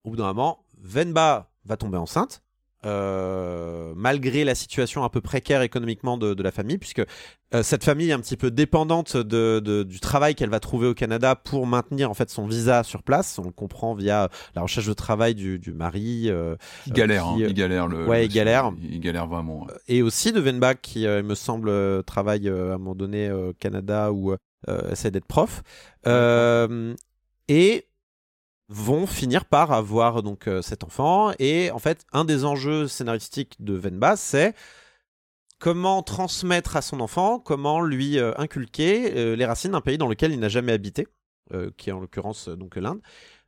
au 0.06 0.10
bout 0.10 0.16
d'un 0.16 0.28
moment, 0.28 0.64
Venba 0.76 1.50
va 1.64 1.76
tomber 1.76 1.98
enceinte. 1.98 2.42
Euh, 2.86 3.94
malgré 3.96 4.44
la 4.44 4.54
situation 4.54 5.02
un 5.02 5.08
peu 5.08 5.20
précaire 5.20 5.62
économiquement 5.62 6.18
de, 6.18 6.40
la 6.40 6.52
famille, 6.52 6.78
puisque 6.78 7.02
euh, 7.54 7.62
cette 7.64 7.82
famille 7.82 8.10
est 8.10 8.12
un 8.12 8.20
petit 8.20 8.36
peu 8.36 8.52
dépendante 8.52 9.16
de, 9.16 9.82
du 9.82 9.98
travail 9.98 10.36
qu'elle 10.36 10.50
va 10.50 10.60
trouver 10.60 10.86
au 10.86 10.94
Canada 10.94 11.34
pour 11.34 11.66
maintenir 11.66 12.10
en 12.10 12.14
fait 12.14 12.30
son 12.30 12.46
visa 12.46 12.84
sur 12.84 13.02
place. 13.02 13.40
On 13.40 13.44
le 13.44 13.50
comprend 13.50 13.94
via 13.94 14.28
la 14.54 14.62
recherche 14.62 14.86
de 14.86 14.92
travail 14.92 15.34
du, 15.34 15.72
mari. 15.72 16.26
Euh, 16.26 16.54
il 16.86 16.92
galère, 16.92 17.26
hein. 17.26 17.36
il 17.38 17.54
galère. 17.54 17.88
Le, 17.88 18.06
ouais, 18.06 18.26
il 18.26 18.32
galère. 18.32 18.70
Il 18.80 19.00
galère 19.00 19.26
vraiment. 19.26 19.66
Et 19.88 20.02
aussi 20.02 20.30
de 20.30 20.38
Venba 20.38 20.74
qui, 20.74 21.02
il 21.02 21.22
me 21.24 21.34
semble, 21.34 22.04
travaille 22.04 22.48
à 22.48 22.74
un 22.74 22.78
moment 22.78 22.94
donné 22.94 23.32
au 23.32 23.52
Canada 23.54 24.12
ou 24.12 24.36
essaie 24.92 25.10
d'être 25.10 25.26
prof. 25.26 25.62
et 27.48 27.85
vont 28.68 29.06
finir 29.06 29.44
par 29.44 29.72
avoir 29.72 30.22
donc 30.22 30.48
euh, 30.48 30.62
cet 30.62 30.84
enfant. 30.84 31.32
Et 31.38 31.70
en 31.70 31.78
fait 31.78 32.04
un 32.12 32.24
des 32.24 32.44
enjeux 32.44 32.88
scénaristiques 32.88 33.56
de 33.60 33.74
Venba 33.74 34.16
c'est 34.16 34.54
comment 35.58 36.02
transmettre 36.02 36.76
à 36.76 36.82
son 36.82 37.00
enfant 37.00 37.38
comment 37.38 37.80
lui 37.80 38.18
euh, 38.18 38.32
inculquer 38.36 39.16
euh, 39.16 39.36
les 39.36 39.46
racines 39.46 39.72
d'un 39.72 39.80
pays 39.80 39.98
dans 39.98 40.08
lequel 40.08 40.32
il 40.32 40.40
n'a 40.40 40.48
jamais 40.48 40.72
habité 40.72 41.06
qui 41.76 41.90
est 41.90 41.92
en 41.92 42.00
l'occurrence 42.00 42.48
donc 42.48 42.74
l'Inde. 42.74 43.00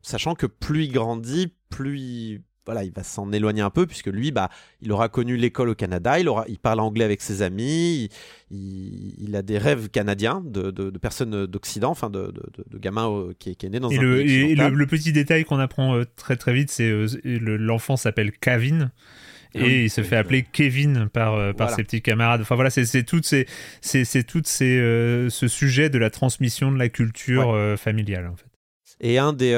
Sachant 0.02 0.36
que 0.36 0.46
plus 0.46 0.84
il 0.84 0.92
grandit 0.92 1.52
plus 1.68 1.98
il 1.98 2.42
voilà, 2.68 2.84
il 2.84 2.92
va 2.92 3.02
s'en 3.02 3.32
éloigner 3.32 3.62
un 3.62 3.70
peu 3.70 3.86
puisque 3.86 4.08
lui, 4.08 4.30
bah, 4.30 4.50
il 4.82 4.92
aura 4.92 5.08
connu 5.08 5.38
l'école 5.38 5.70
au 5.70 5.74
Canada, 5.74 6.20
il, 6.20 6.28
aura, 6.28 6.44
il 6.48 6.58
parle 6.58 6.80
anglais 6.80 7.06
avec 7.06 7.22
ses 7.22 7.40
amis, 7.40 8.10
il, 8.50 9.34
a 9.34 9.40
des 9.40 9.56
rêves 9.56 9.88
canadiens 9.88 10.42
de, 10.44 10.90
personnes 10.98 11.46
d'Occident, 11.46 11.90
enfin 11.90 12.10
de, 12.10 12.30
de, 12.70 12.78
gamins 12.78 13.10
euh, 13.10 13.32
qui, 13.38 13.56
qui, 13.56 13.64
est 13.64 13.70
né 13.70 13.80
dans 13.80 13.88
et 13.88 13.96
un 13.96 14.02
le, 14.02 14.16
pays 14.18 14.52
Et 14.52 14.54
le, 14.54 14.86
petit 14.86 15.12
détail 15.12 15.46
qu'on 15.46 15.58
apprend 15.58 15.96
euh, 15.96 16.04
très 16.16 16.36
très 16.36 16.52
vite, 16.52 16.70
c'est 16.70 16.90
euh, 16.90 17.06
l'enfant 17.24 17.96
s'appelle 17.96 18.32
Kevin. 18.32 18.90
Ah 19.54 19.60
et 19.60 19.84
il 19.84 19.90
se 19.90 20.02
fait 20.02 20.16
appeler 20.16 20.42
Kevin 20.42 21.08
par, 21.10 21.54
par 21.54 21.70
ses 21.70 21.82
petits 21.82 22.02
camarades. 22.02 22.42
Enfin 22.42 22.54
voilà, 22.54 22.68
c'est 22.68 23.02
tout, 23.02 23.22
ces, 23.22 23.46
c'est 23.80 24.24
tout 24.24 24.42
ces, 24.44 24.76
ce 25.30 25.48
sujet 25.48 25.88
de 25.88 25.96
la 25.96 26.10
transmission 26.10 26.70
de 26.70 26.76
la 26.76 26.90
culture 26.90 27.78
familiale 27.78 28.26
en 28.26 28.36
fait. 28.36 28.44
Et 29.00 29.16
un 29.16 29.32
des, 29.32 29.54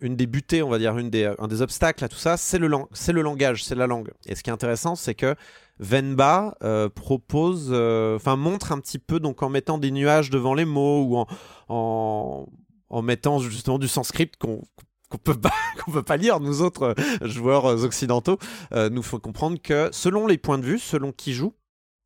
une 0.00 0.16
des 0.16 0.26
butées, 0.26 0.62
on 0.62 0.68
va 0.68 0.78
dire, 0.78 0.98
une 0.98 1.10
des, 1.10 1.32
un 1.38 1.48
des 1.48 1.62
obstacles 1.62 2.04
à 2.04 2.08
tout 2.08 2.16
ça, 2.16 2.36
c'est 2.36 2.58
le, 2.58 2.68
c'est 2.92 3.12
le 3.12 3.22
langage, 3.22 3.64
c'est 3.64 3.74
la 3.74 3.86
langue. 3.86 4.10
Et 4.26 4.34
ce 4.34 4.42
qui 4.42 4.50
est 4.50 4.52
intéressant, 4.52 4.96
c'est 4.96 5.14
que 5.14 5.34
Venba 5.78 6.56
euh, 6.62 6.88
propose, 6.88 7.68
euh, 7.70 8.16
enfin 8.16 8.36
montre 8.36 8.72
un 8.72 8.80
petit 8.80 8.98
peu, 8.98 9.20
donc 9.20 9.42
en 9.42 9.48
mettant 9.48 9.78
des 9.78 9.90
nuages 9.90 10.30
devant 10.30 10.54
les 10.54 10.64
mots 10.64 11.04
ou 11.04 11.16
en, 11.16 12.46
en, 12.90 13.02
mettant 13.02 13.38
justement 13.38 13.78
du 13.78 13.88
sanskrit 13.88 14.30
qu'on 14.38 14.62
qu'on 15.08 15.18
peut 15.18 15.38
pas 15.38 15.52
qu'on 15.84 15.92
peut 15.92 16.02
pas 16.02 16.16
lire. 16.16 16.40
Nous 16.40 16.62
autres 16.62 16.94
euh, 17.22 17.28
joueurs 17.28 17.64
occidentaux 17.64 18.38
nous 18.72 19.02
faut 19.02 19.18
comprendre 19.18 19.58
que 19.62 19.88
selon 19.92 20.26
les 20.26 20.38
points 20.38 20.58
de 20.58 20.64
vue 20.64 20.78
selon 20.78 21.12
qui 21.12 21.32
joue 21.32 21.54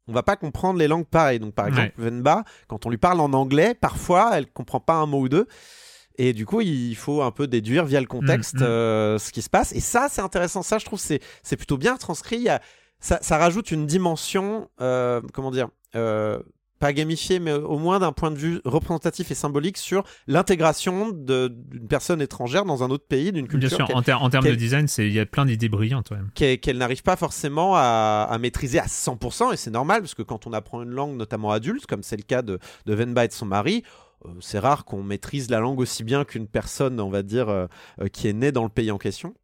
on 0.08 0.12
va 0.12 0.22
pas 0.22 0.36
comprendre 0.36 0.78
les 0.78 0.88
langues 0.88 1.06
pareilles. 1.06 1.38
Donc 1.38 1.54
par 1.54 1.68
exemple 1.68 1.92
Venba 1.96 2.44
quand 2.68 2.84
on 2.84 2.90
lui 2.90 2.98
parle 2.98 3.20
en 3.20 3.32
anglais 3.32 3.74
parfois 3.74 4.32
elle 4.34 4.52
comprend 4.52 4.80
pas 4.80 4.94
un 4.94 5.06
mot 5.06 5.20
ou 5.20 5.28
deux 5.30 5.48
et 6.18 6.32
du 6.32 6.46
coup, 6.46 6.60
il 6.60 6.94
faut 6.94 7.22
un 7.22 7.30
peu 7.30 7.46
déduire 7.46 7.84
via 7.84 8.00
le 8.00 8.06
contexte 8.06 8.56
mm, 8.56 8.60
mm. 8.60 8.66
Euh, 8.66 9.18
ce 9.18 9.32
qui 9.32 9.42
se 9.42 9.50
passe. 9.50 9.72
Et 9.74 9.80
ça, 9.80 10.08
c'est 10.10 10.22
intéressant. 10.22 10.62
Ça, 10.62 10.78
je 10.78 10.84
trouve, 10.84 11.00
c'est 11.00 11.20
c'est 11.42 11.56
plutôt 11.56 11.76
bien 11.76 11.96
transcrit. 11.96 12.48
ça, 13.00 13.18
ça, 13.20 13.38
rajoute 13.38 13.70
une 13.70 13.86
dimension, 13.86 14.68
euh, 14.80 15.20
comment 15.32 15.50
dire, 15.50 15.68
euh, 15.94 16.38
pas 16.82 16.92
gamifiée, 16.92 17.38
mais 17.38 17.52
au 17.52 17.78
moins 17.78 18.00
d'un 18.00 18.10
point 18.10 18.32
de 18.32 18.36
vue 18.36 18.60
représentatif 18.64 19.30
et 19.30 19.36
symbolique 19.36 19.78
sur 19.78 20.02
l'intégration 20.26 21.10
d'une 21.12 21.86
personne 21.88 22.20
étrangère 22.20 22.64
dans 22.64 22.82
un 22.82 22.90
autre 22.90 23.06
pays, 23.06 23.30
d'une 23.30 23.46
culture. 23.46 23.78
Bien 23.78 23.86
sûr, 23.86 23.96
en, 23.96 24.02
termes 24.30 24.44
de 24.44 24.54
design, 24.56 24.88
il 24.98 25.12
y 25.12 25.20
a 25.20 25.26
plein 25.26 25.46
d'idées 25.46 25.68
brillantes. 25.68 26.12
Qu'elle 26.34 26.78
n'arrive 26.78 27.04
pas 27.04 27.14
forcément 27.14 27.76
à, 27.76 28.26
à, 28.28 28.38
maîtriser 28.38 28.80
à 28.80 28.86
100%, 28.86 29.52
et 29.52 29.56
c'est 29.56 29.70
normal, 29.70 30.00
parce 30.00 30.14
que 30.14 30.22
quand 30.22 30.48
on 30.48 30.52
apprend 30.52 30.82
une 30.82 30.90
langue, 30.90 31.16
notamment 31.16 31.52
adulte, 31.52 31.86
comme 31.86 32.02
c'est 32.02 32.16
le 32.16 32.24
cas 32.24 32.42
de, 32.42 32.58
de 32.86 32.94
Venba 32.94 33.26
et 33.26 33.28
de 33.28 33.32
son 33.32 33.46
mari, 33.46 33.84
c'est 34.40 34.58
rare 34.58 34.84
qu'on 34.84 35.02
maîtrise 35.02 35.50
la 35.50 35.60
langue 35.60 35.80
aussi 35.80 36.04
bien 36.04 36.24
qu'une 36.24 36.46
personne, 36.46 37.00
on 37.00 37.10
va 37.10 37.22
dire, 37.22 37.48
euh, 37.48 37.66
euh, 38.00 38.08
qui 38.08 38.28
est 38.28 38.32
née 38.32 38.52
dans 38.52 38.64
le 38.64 38.68
pays 38.68 38.90
en 38.90 38.98
question. 38.98 39.34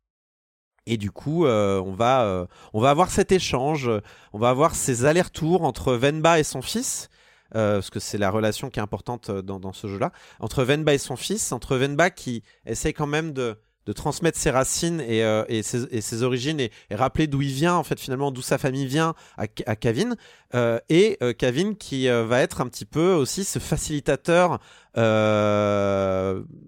Et 0.86 0.96
du 0.96 1.10
coup, 1.10 1.44
on, 1.44 1.92
va, 1.92 2.48
on 2.72 2.80
va 2.80 2.88
avoir 2.88 3.10
cet 3.10 3.30
échange, 3.30 3.90
on 4.32 4.38
va 4.38 4.48
avoir 4.48 4.74
ces 4.74 5.04
allers-retours 5.04 5.64
entre 5.64 5.92
Venba 5.92 6.40
et 6.40 6.44
son 6.44 6.62
fils, 6.62 7.10
parce 7.52 7.90
que 7.90 8.00
c'est 8.00 8.16
la 8.16 8.30
relation 8.30 8.70
qui 8.70 8.78
est 8.78 8.82
importante 8.82 9.30
dans, 9.30 9.60
dans 9.60 9.74
ce 9.74 9.86
jeu-là, 9.86 10.12
entre 10.40 10.64
Venba 10.64 10.94
et 10.94 10.98
son 10.98 11.16
fils, 11.16 11.52
entre 11.52 11.76
Venba 11.76 12.08
qui 12.08 12.42
essaie 12.64 12.94
quand 12.94 13.06
même 13.06 13.34
de, 13.34 13.58
de 13.88 13.92
transmettre 13.94 14.38
ses 14.38 14.50
racines 14.50 15.00
et, 15.00 15.24
euh, 15.24 15.44
ses, 15.62 16.22
origines 16.22 16.60
et, 16.60 16.70
rappeler 16.90 17.26
d'où 17.26 17.40
il 17.40 17.52
vient, 17.52 17.74
en 17.74 17.82
fait, 17.82 17.98
finalement, 17.98 18.30
d'où 18.30 18.42
sa 18.42 18.58
famille 18.58 18.86
vient 18.86 19.14
à, 19.38 19.44
à 19.64 19.76
Kevin. 19.76 20.14
Euh, 20.54 20.78
et 20.90 21.16
euh, 21.22 21.32
Kevin 21.32 21.74
qui 21.74 22.06
va 22.06 22.42
être 22.42 22.60
un 22.60 22.68
petit 22.68 22.84
peu 22.84 23.14
aussi 23.14 23.44
ce 23.44 23.58
facilitateur 23.58 24.58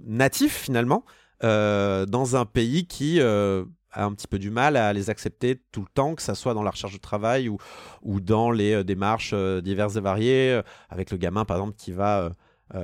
natif, 0.06 0.56
finalement, 0.56 1.04
dans 1.42 2.36
un 2.36 2.46
pays 2.46 2.86
qui 2.86 3.20
a 3.20 3.66
un 4.04 4.14
petit 4.14 4.26
peu 4.26 4.38
du 4.38 4.50
mal 4.50 4.78
à 4.78 4.94
les 4.94 5.10
accepter 5.10 5.60
tout 5.72 5.82
le 5.82 5.88
temps, 5.92 6.14
que 6.14 6.22
ça 6.22 6.34
soit 6.34 6.54
dans 6.54 6.62
la 6.62 6.70
recherche 6.70 6.94
de 6.94 7.00
travail 7.00 7.50
ou, 7.50 7.58
ou 8.02 8.20
dans 8.20 8.50
les 8.50 8.82
démarches 8.82 9.34
diverses 9.34 9.96
et 9.96 10.00
variées, 10.00 10.62
avec 10.88 11.10
le 11.10 11.18
gamin, 11.18 11.44
par 11.44 11.58
exemple, 11.58 11.76
qui 11.76 11.92
va 11.92 12.30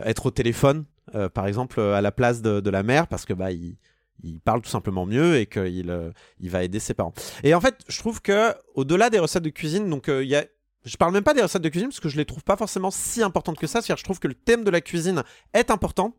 être 0.04 0.26
au 0.26 0.30
téléphone, 0.30 0.84
par 1.32 1.46
exemple, 1.46 1.80
à 1.80 2.02
la 2.02 2.12
place 2.12 2.42
de, 2.42 2.60
de 2.60 2.70
la 2.70 2.82
mère, 2.82 3.06
parce 3.06 3.24
que 3.24 3.32
bah, 3.32 3.50
il 3.50 3.78
il 4.22 4.40
parle 4.40 4.62
tout 4.62 4.70
simplement 4.70 5.06
mieux 5.06 5.36
et 5.36 5.46
qu'il 5.46 5.90
euh, 5.90 6.10
il 6.40 6.50
va 6.50 6.62
aider 6.62 6.78
ses 6.78 6.94
parents. 6.94 7.14
Et 7.42 7.54
en 7.54 7.60
fait, 7.60 7.76
je 7.88 7.98
trouve 7.98 8.20
que 8.20 8.54
au-delà 8.74 9.10
des 9.10 9.18
recettes 9.18 9.42
de 9.42 9.50
cuisine, 9.50 9.88
donc 9.88 10.08
il 10.08 10.28
y 10.28 10.36
a 10.36 10.44
je 10.84 10.96
parle 10.96 11.12
même 11.12 11.24
pas 11.24 11.34
des 11.34 11.42
recettes 11.42 11.62
de 11.62 11.68
cuisine 11.68 11.88
parce 11.88 11.98
que 11.98 12.08
je 12.08 12.16
les 12.16 12.24
trouve 12.24 12.44
pas 12.44 12.56
forcément 12.56 12.92
si 12.92 13.20
importantes 13.20 13.58
que 13.58 13.66
ça. 13.66 13.80
C'est-à-dire, 13.80 13.96
je 13.96 14.04
trouve 14.04 14.20
que 14.20 14.28
le 14.28 14.34
thème 14.34 14.62
de 14.62 14.70
la 14.70 14.80
cuisine 14.80 15.24
est 15.52 15.72
important, 15.72 16.16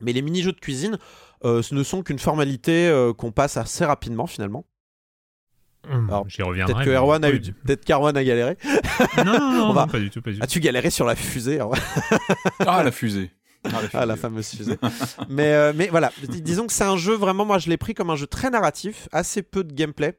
mais 0.00 0.12
les 0.12 0.22
mini-jeux 0.22 0.50
de 0.50 0.58
cuisine, 0.58 0.98
ce 1.44 1.72
ne 1.72 1.82
sont 1.84 2.02
qu'une 2.02 2.18
formalité 2.18 2.92
qu'on 3.16 3.30
passe 3.30 3.56
assez 3.56 3.84
rapidement 3.84 4.26
finalement. 4.26 4.64
Hum, 5.88 6.24
j'y 6.26 6.42
reviendrai. 6.42 6.74
Peut-être 6.74 6.84
que 6.84 6.90
Erwan 6.90 7.24
a 7.24 7.30
eu, 7.30 7.40
peut-être 7.40 7.84
qu'Erwan 7.84 8.16
a 8.16 8.24
galéré. 8.24 8.56
Non, 9.18 9.24
non, 9.24 9.74
non, 9.74 9.86
pas 9.86 9.98
du 9.98 10.10
tout, 10.10 10.20
pas 10.20 10.30
du 10.30 10.38
tout. 10.38 10.44
As-tu 10.44 10.60
galéré 10.60 10.90
sur 10.90 11.06
la 11.06 11.14
fusée 11.14 11.60
Ah, 12.60 12.82
la 12.82 12.90
fusée. 12.90 13.30
Ah, 13.94 14.06
la, 14.06 14.16
fameuse 14.16 14.48
fusée. 14.50 14.78
mais, 15.28 15.52
euh, 15.52 15.72
mais 15.74 15.88
voilà, 15.88 16.12
disons 16.28 16.66
que 16.66 16.72
c'est 16.72 16.84
un 16.84 16.96
jeu 16.96 17.14
vraiment, 17.14 17.44
moi 17.44 17.58
je 17.58 17.68
l'ai 17.68 17.76
pris 17.76 17.94
comme 17.94 18.10
un 18.10 18.16
jeu 18.16 18.26
très 18.26 18.50
narratif, 18.50 19.08
assez 19.12 19.42
peu 19.42 19.64
de 19.64 19.72
gameplay. 19.72 20.18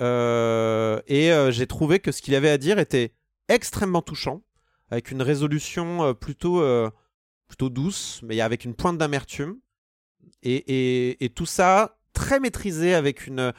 Euh, 0.00 1.00
et 1.06 1.32
euh, 1.32 1.50
j'ai 1.50 1.66
trouvé 1.66 1.98
que 1.98 2.12
ce 2.12 2.22
qu'il 2.22 2.34
avait 2.34 2.50
à 2.50 2.58
dire 2.58 2.78
était 2.78 3.12
extrêmement 3.48 4.02
touchant, 4.02 4.42
avec 4.90 5.10
une 5.10 5.22
résolution 5.22 6.14
plutôt, 6.14 6.62
plutôt 7.46 7.68
douce, 7.68 8.20
mais 8.22 8.40
avec 8.40 8.64
une 8.64 8.74
pointe 8.74 8.98
d'amertume. 8.98 9.56
Et, 10.42 10.54
et, 10.54 11.24
et, 11.24 11.30
tout 11.30 11.46
ça 11.46 11.98
très 12.12 12.38
maîtrisé 12.38 12.94
avec 12.94 13.26
une, 13.26 13.52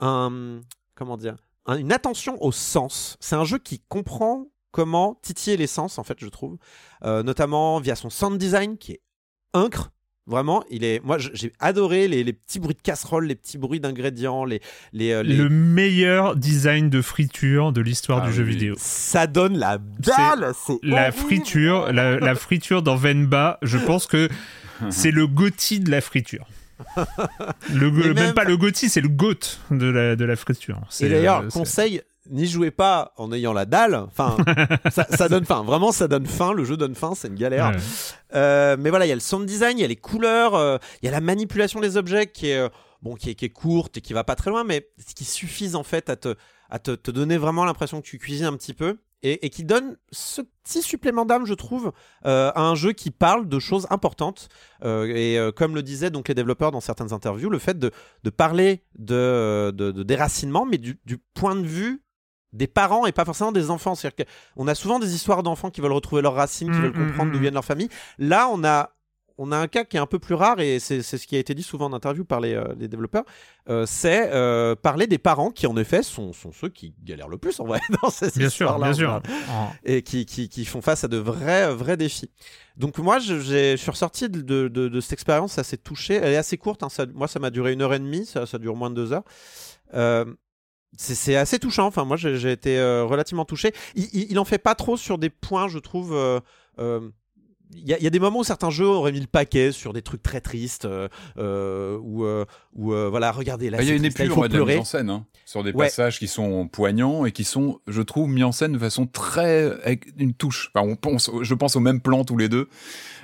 un, 0.00 0.60
comment 0.94 1.16
dire, 1.16 1.36
une 1.68 1.92
attention 1.92 2.42
au 2.42 2.52
sens. 2.52 3.16
C'est 3.20 3.36
un 3.36 3.44
jeu 3.44 3.58
qui 3.58 3.80
comprend 3.88 4.48
comment 4.76 5.18
titiller 5.22 5.56
les 5.56 5.66
sens, 5.66 5.98
en 5.98 6.04
fait, 6.04 6.18
je 6.20 6.26
trouve. 6.26 6.58
Euh, 7.02 7.22
notamment 7.22 7.80
via 7.80 7.96
son 7.96 8.10
sound 8.10 8.36
design 8.36 8.76
qui 8.76 8.92
est 8.92 9.00
incre. 9.54 9.90
Vraiment, 10.26 10.62
il 10.68 10.84
est. 10.84 11.02
Moi, 11.02 11.16
j'ai 11.18 11.52
adoré 11.60 12.08
les, 12.08 12.30
petits 12.34 12.58
bruits 12.58 12.74
de 12.74 12.82
casserole, 12.82 13.24
les 13.26 13.36
petits 13.36 13.56
bruits 13.56 13.80
d'ingrédients, 13.80 14.44
les, 14.44 14.60
les, 14.92 15.12
euh, 15.12 15.22
Le 15.22 15.48
meilleur 15.48 16.36
design 16.36 16.90
de 16.90 17.00
friture 17.00 17.72
de 17.72 17.80
l'histoire 17.80 18.20
du 18.20 18.28
ah 18.28 18.32
jeu 18.32 18.42
vidéo. 18.42 18.74
Ça 18.76 19.26
donne 19.26 19.56
la 19.56 19.78
dalle. 19.78 20.52
La 20.82 21.10
friture, 21.10 21.90
la, 21.90 22.34
friture 22.34 22.82
dans 22.82 22.96
Venba. 22.96 23.58
Je 23.62 23.78
pense 23.78 24.06
que 24.06 24.28
c'est 24.90 25.12
le 25.12 25.26
Gotti 25.26 25.80
de 25.80 25.90
la 25.90 26.02
friture 26.02 26.46
le, 27.72 27.90
même, 28.14 28.34
pas 28.34 28.44
le 28.44 28.56
Gotti, 28.56 28.88
c'est 28.88 29.00
le 29.00 29.08
goat 29.08 29.58
de 29.70 29.86
la, 29.86 30.16
de 30.16 30.24
la 30.24 30.36
friture. 30.36 30.80
Et 31.00 31.08
d'ailleurs, 31.08 31.42
euh, 31.42 31.48
conseil, 31.48 32.02
n'y 32.30 32.46
jouez 32.46 32.70
pas 32.70 33.12
en 33.16 33.32
ayant 33.32 33.52
la 33.52 33.64
dalle. 33.64 33.94
Enfin, 33.94 34.36
ça, 34.90 35.28
donne 35.28 35.44
faim. 35.44 35.62
Vraiment, 35.62 35.92
ça 35.92 36.08
donne 36.08 36.26
faim. 36.26 36.52
Le 36.52 36.64
jeu 36.64 36.76
donne 36.76 36.94
faim. 36.94 37.12
C'est 37.14 37.28
une 37.28 37.34
galère. 37.34 37.72
Euh, 38.34 38.76
mais 38.78 38.90
voilà, 38.90 39.06
il 39.06 39.08
y 39.08 39.12
a 39.12 39.16
le 39.16 39.20
sound 39.20 39.46
design, 39.46 39.78
il 39.78 39.82
y 39.82 39.84
a 39.84 39.88
les 39.88 39.96
couleurs, 39.96 40.54
euh, 40.54 40.78
il 41.02 41.06
y 41.06 41.08
a 41.08 41.12
la 41.12 41.20
manipulation 41.20 41.80
des 41.80 41.96
objets 41.96 42.26
qui 42.26 42.50
est 42.50 42.70
bon, 43.02 43.14
qui 43.14 43.30
est, 43.30 43.34
qui 43.34 43.44
est, 43.44 43.50
courte 43.50 43.96
et 43.96 44.00
qui 44.00 44.12
va 44.12 44.24
pas 44.24 44.34
très 44.34 44.50
loin, 44.50 44.64
mais 44.64 44.88
qui 45.14 45.24
suffisent 45.24 45.76
en 45.76 45.84
fait 45.84 46.10
à 46.10 46.16
te, 46.16 46.34
à 46.70 46.78
te, 46.78 46.90
te 46.90 47.10
donner 47.10 47.38
vraiment 47.38 47.64
l'impression 47.64 48.00
que 48.00 48.06
tu 48.06 48.18
cuisines 48.18 48.46
un 48.46 48.56
petit 48.56 48.74
peu 48.74 48.98
et, 49.22 49.50
qui 49.50 49.64
donne 49.64 49.96
ce 50.12 50.42
petit 50.62 50.82
supplément 50.82 51.24
d'âme, 51.24 51.46
je 51.46 51.54
trouve, 51.54 51.92
euh, 52.26 52.52
à 52.54 52.62
un 52.62 52.74
jeu 52.74 52.92
qui 52.92 53.10
parle 53.10 53.48
de 53.48 53.58
choses 53.58 53.86
importantes. 53.90 54.48
Euh, 54.84 55.06
et 55.06 55.38
euh, 55.38 55.52
comme 55.52 55.74
le 55.74 55.82
disaient 55.82 56.10
donc 56.10 56.28
les 56.28 56.34
développeurs 56.34 56.70
dans 56.70 56.80
certaines 56.80 57.12
interviews, 57.12 57.50
le 57.50 57.58
fait 57.58 57.78
de, 57.78 57.90
parler 58.30 58.82
de, 58.98 59.72
déracinement, 60.02 60.66
mais 60.66 60.78
du, 60.78 60.98
du, 61.04 61.18
point 61.34 61.56
de 61.56 61.66
vue 61.66 62.02
des 62.56 62.66
parents 62.66 63.06
et 63.06 63.12
pas 63.12 63.24
forcément 63.24 63.52
des 63.52 63.70
enfants. 63.70 63.94
C'est-à-dire 63.94 64.26
qu'on 64.54 64.66
a 64.68 64.74
souvent 64.74 64.98
des 64.98 65.14
histoires 65.14 65.42
d'enfants 65.42 65.70
qui 65.70 65.80
veulent 65.80 65.92
retrouver 65.92 66.22
leurs 66.22 66.34
racines, 66.34 66.70
qui 66.70 66.78
mmh, 66.78 66.82
veulent 66.82 66.90
mmh, 66.90 67.08
comprendre 67.08 67.32
d'où 67.32 67.38
mmh. 67.38 67.42
viennent 67.42 67.54
leur 67.54 67.64
famille. 67.64 67.88
Là, 68.18 68.48
on 68.50 68.64
a 68.64 68.90
on 69.38 69.52
a 69.52 69.56
un 69.56 69.68
cas 69.68 69.84
qui 69.84 69.96
est 69.96 70.00
un 70.00 70.06
peu 70.06 70.18
plus 70.18 70.34
rare 70.34 70.60
et 70.60 70.78
c'est 70.78 71.02
ce 71.02 71.26
qui 71.26 71.36
a 71.36 71.38
été 71.38 71.54
dit 71.54 71.62
souvent 71.62 71.86
en 71.86 71.92
interview 71.92 72.24
par 72.24 72.40
les, 72.40 72.54
euh, 72.54 72.74
développeurs, 72.74 73.24
euh, 73.68 73.84
c'est 73.86 74.30
euh, 74.32 74.74
parler 74.74 75.06
des 75.06 75.18
parents 75.18 75.50
qui 75.50 75.66
en 75.66 75.76
effet 75.76 76.02
sont, 76.02 76.32
sont, 76.32 76.52
ceux 76.52 76.68
qui 76.68 76.94
galèrent 77.02 77.28
le 77.28 77.38
plus 77.38 77.60
en 77.60 77.64
vrai 77.66 77.80
dans 78.02 78.10
ces 78.10 78.30
bien 78.38 78.48
sûr, 78.48 78.78
bien 78.78 78.92
sûr. 78.92 79.20
et 79.84 80.02
qui, 80.02 80.26
qui, 80.26 80.48
qui, 80.48 80.64
font 80.64 80.80
face 80.80 81.04
à 81.04 81.08
de 81.08 81.18
vrais, 81.18 81.72
vrais 81.74 81.96
défis. 81.96 82.30
Donc 82.76 82.98
moi, 82.98 83.18
je, 83.18 83.38
je 83.38 83.76
suis 83.76 83.90
ressorti 83.90 84.28
de, 84.28 84.40
de, 84.40 84.68
de, 84.68 85.00
cette 85.00 85.14
expérience 85.14 85.58
assez 85.58 85.78
touché. 85.78 86.14
Elle 86.14 86.32
est 86.32 86.36
assez 86.36 86.58
courte, 86.58 86.82
hein, 86.82 86.88
ça, 86.88 87.06
moi 87.14 87.28
ça 87.28 87.38
m'a 87.38 87.50
duré 87.50 87.72
une 87.72 87.82
heure 87.82 87.94
et 87.94 87.98
demie, 87.98 88.26
ça, 88.26 88.46
ça 88.46 88.58
dure 88.58 88.76
moins 88.76 88.90
de 88.90 88.94
deux 88.94 89.12
heures. 89.12 89.24
C'est 90.96 91.36
assez 91.36 91.58
touchant. 91.58 91.86
Enfin, 91.86 92.04
moi, 92.04 92.16
j'ai 92.16 92.52
été 92.52 92.80
relativement 92.80 93.44
touché. 93.44 93.72
Il, 93.94 94.08
il, 94.12 94.30
il, 94.30 94.38
en 94.38 94.44
fait 94.44 94.58
pas 94.58 94.74
trop 94.74 94.96
sur 94.96 95.18
des 95.18 95.30
points, 95.30 95.68
je 95.68 95.78
trouve 95.78 96.14
il 97.74 97.88
y, 97.88 98.06
a 98.06 98.10
des 98.10 98.20
moments 98.20 98.40
où 98.40 98.44
certains 98.44 98.70
jeux 98.70 98.86
auraient 98.86 99.12
mis 99.12 99.20
le 99.20 99.26
paquet 99.26 99.72
sur 99.72 99.92
des 99.92 100.02
trucs 100.02 100.22
très 100.22 100.40
tristes 100.40 100.84
euh, 100.84 101.08
euh 101.36 101.98
ou 101.98 102.24
euh, 102.24 102.44
euh, 102.78 103.08
voilà 103.08 103.32
regardez 103.32 103.70
là 103.70 103.82
il 103.82 103.88
y 103.88 103.90
a 103.90 103.94
une 103.94 104.04
épure 104.04 104.48
de 104.48 104.58
la 104.58 104.64
mise 104.64 104.76
en 104.78 104.84
scène 104.84 105.10
hein, 105.10 105.26
sur 105.44 105.64
des 105.64 105.72
passages 105.72 106.18
qui 106.18 106.28
sont 106.28 106.68
poignants 106.68 107.26
et 107.26 107.32
qui 107.32 107.44
sont 107.44 107.80
je 107.88 108.02
trouve 108.02 108.28
mis 108.28 108.44
en 108.44 108.52
scène 108.52 108.72
de 108.72 108.78
façon 108.78 109.06
très 109.06 109.64
avec 109.82 110.06
une 110.16 110.32
touche 110.32 110.70
enfin, 110.74 110.86
on 110.86 110.96
pense 110.96 111.30
je 111.42 111.54
pense 111.54 111.76
au 111.76 111.80
même 111.80 112.00
plan 112.00 112.24
tous 112.24 112.36
les 112.36 112.48
deux 112.48 112.68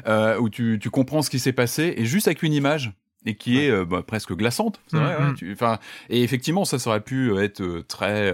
où 0.07 0.49
tu, 0.51 0.79
tu 0.81 0.91
comprends 0.91 1.23
ce 1.23 1.31
qui 1.31 1.39
s'est 1.39 1.53
passé 1.53 1.95
et 1.97 2.05
juste 2.05 2.27
avec 2.27 2.43
une 2.43 2.53
image 2.53 2.93
et 3.27 3.35
qui 3.35 3.59
est 3.59 3.85
bah, 3.85 4.03
presque 4.07 4.35
glaçante. 4.35 4.81
C'est 4.89 4.99
vrai, 4.99 5.17
mm-hmm. 5.17 5.53
enfin, 5.53 5.79
et 6.11 6.23
effectivement, 6.23 6.65
ça, 6.65 6.79
ça 6.79 6.91
aurait 6.91 7.01
pu 7.01 7.37
être 7.39 7.85
très 7.89 8.33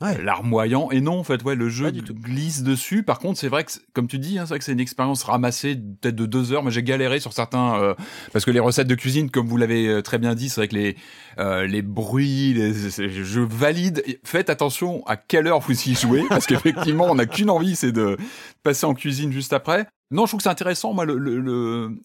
ouais. 0.00 0.22
larmoyant. 0.22 0.90
Et 0.90 1.00
non, 1.00 1.18
en 1.18 1.24
fait, 1.24 1.42
ouais, 1.42 1.54
le 1.54 1.68
jeu 1.68 1.90
glisse 1.90 2.62
dessus. 2.62 3.02
Par 3.02 3.18
contre, 3.18 3.38
c'est 3.38 3.48
vrai 3.48 3.64
que, 3.64 3.72
comme 3.92 4.08
tu 4.08 4.18
dis, 4.18 4.38
hein, 4.38 4.42
c'est 4.42 4.50
vrai 4.50 4.58
que 4.58 4.64
c'est 4.64 4.72
une 4.72 4.80
expérience 4.80 5.22
ramassée 5.22 5.76
peut-être 5.76 6.16
de 6.16 6.26
deux 6.26 6.52
heures. 6.52 6.62
Mais 6.62 6.70
j'ai 6.70 6.82
galéré 6.82 7.20
sur 7.20 7.32
certains 7.32 7.80
euh, 7.80 7.94
parce 8.32 8.44
que 8.44 8.50
les 8.50 8.60
recettes 8.60 8.88
de 8.88 8.94
cuisine, 8.94 9.30
comme 9.30 9.46
vous 9.46 9.56
l'avez 9.56 9.86
euh, 9.88 10.02
très 10.02 10.18
bien 10.18 10.34
dit, 10.34 10.48
c'est 10.48 10.60
vrai 10.60 10.68
que 10.68 10.76
les 10.76 10.96
euh, 11.38 11.66
les 11.66 11.82
bruits, 11.82 12.54
les, 12.54 12.72
je 12.72 13.40
valide. 13.40 14.02
Faites 14.24 14.50
attention 14.50 15.04
à 15.06 15.16
quelle 15.16 15.46
heure 15.46 15.60
vous 15.60 15.88
y 15.88 15.94
jouez 15.94 16.24
parce 16.28 16.46
qu'effectivement, 16.46 17.06
on 17.08 17.16
n'a 17.16 17.26
qu'une 17.26 17.50
envie, 17.50 17.76
c'est 17.76 17.92
de 17.92 18.16
passer 18.62 18.86
en 18.86 18.94
cuisine 18.94 19.32
juste 19.32 19.52
après. 19.52 19.86
Non, 20.10 20.24
je 20.26 20.30
trouve 20.30 20.38
que 20.38 20.44
c'est 20.44 20.50
intéressant. 20.50 20.92
Moi, 20.92 21.04
le, 21.04 21.18
le, 21.18 21.98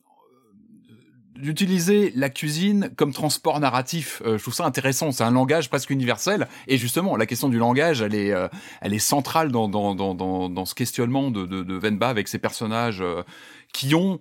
d'utiliser 1.42 2.12
la 2.16 2.30
cuisine 2.30 2.92
comme 2.96 3.14
transport 3.14 3.60
narratif. 3.60 4.22
Euh, 4.26 4.38
je 4.38 4.42
trouve 4.44 4.54
ça 4.54 4.66
intéressant. 4.66 5.12
C'est 5.12 5.24
un 5.24 5.32
langage 5.32 5.70
presque 5.70 5.90
universel. 5.90 6.48
Et 6.68 6.78
justement, 6.78 7.16
la 7.16 7.26
question 7.26 7.50
du 7.50 7.58
langage, 7.58 8.02
elle 8.02 8.16
est, 8.16 8.32
euh, 8.32 8.48
elle 8.82 8.94
est 8.94 9.00
centrale 9.00 9.52
dans, 9.52 9.68
dans, 9.68 9.96
dans, 9.96 10.14
dans, 10.50 10.66
ce 10.66 10.76
questionnement 10.76 11.32
de, 11.32 11.46
de, 11.46 11.64
de 11.64 11.74
Venba 11.76 12.10
avec 12.10 12.28
ses 12.28 12.40
personnages 12.40 13.02
euh, 13.02 13.24
qui 13.74 13.96
ont 13.96 14.20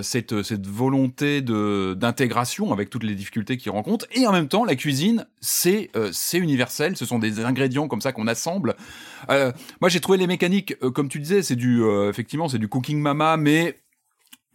cette, 0.00 0.44
cette 0.44 0.68
volonté 0.68 1.40
de 1.40 1.96
d'intégration 1.98 2.72
avec 2.72 2.88
toutes 2.88 3.02
les 3.02 3.16
difficultés 3.16 3.56
qu'ils 3.56 3.72
rencontrent. 3.72 4.06
Et 4.12 4.28
en 4.28 4.32
même 4.32 4.46
temps, 4.46 4.64
la 4.64 4.76
cuisine, 4.76 5.26
c'est 5.40 5.90
c'est 6.12 6.38
universel. 6.38 6.96
Ce 6.96 7.04
sont 7.04 7.18
des 7.18 7.40
ingrédients 7.44 7.88
comme 7.88 8.00
ça 8.00 8.12
qu'on 8.12 8.28
assemble. 8.28 8.76
moi, 9.28 9.88
j'ai 9.88 9.98
trouvé 9.98 10.18
les 10.18 10.28
mécaniques, 10.28 10.78
comme 10.94 11.08
tu 11.08 11.18
disais, 11.18 11.42
c'est 11.42 11.56
du 11.56 11.82
effectivement, 12.08 12.48
c'est 12.48 12.60
du 12.60 12.68
cooking 12.68 13.00
mama, 13.00 13.36
mais 13.36 13.81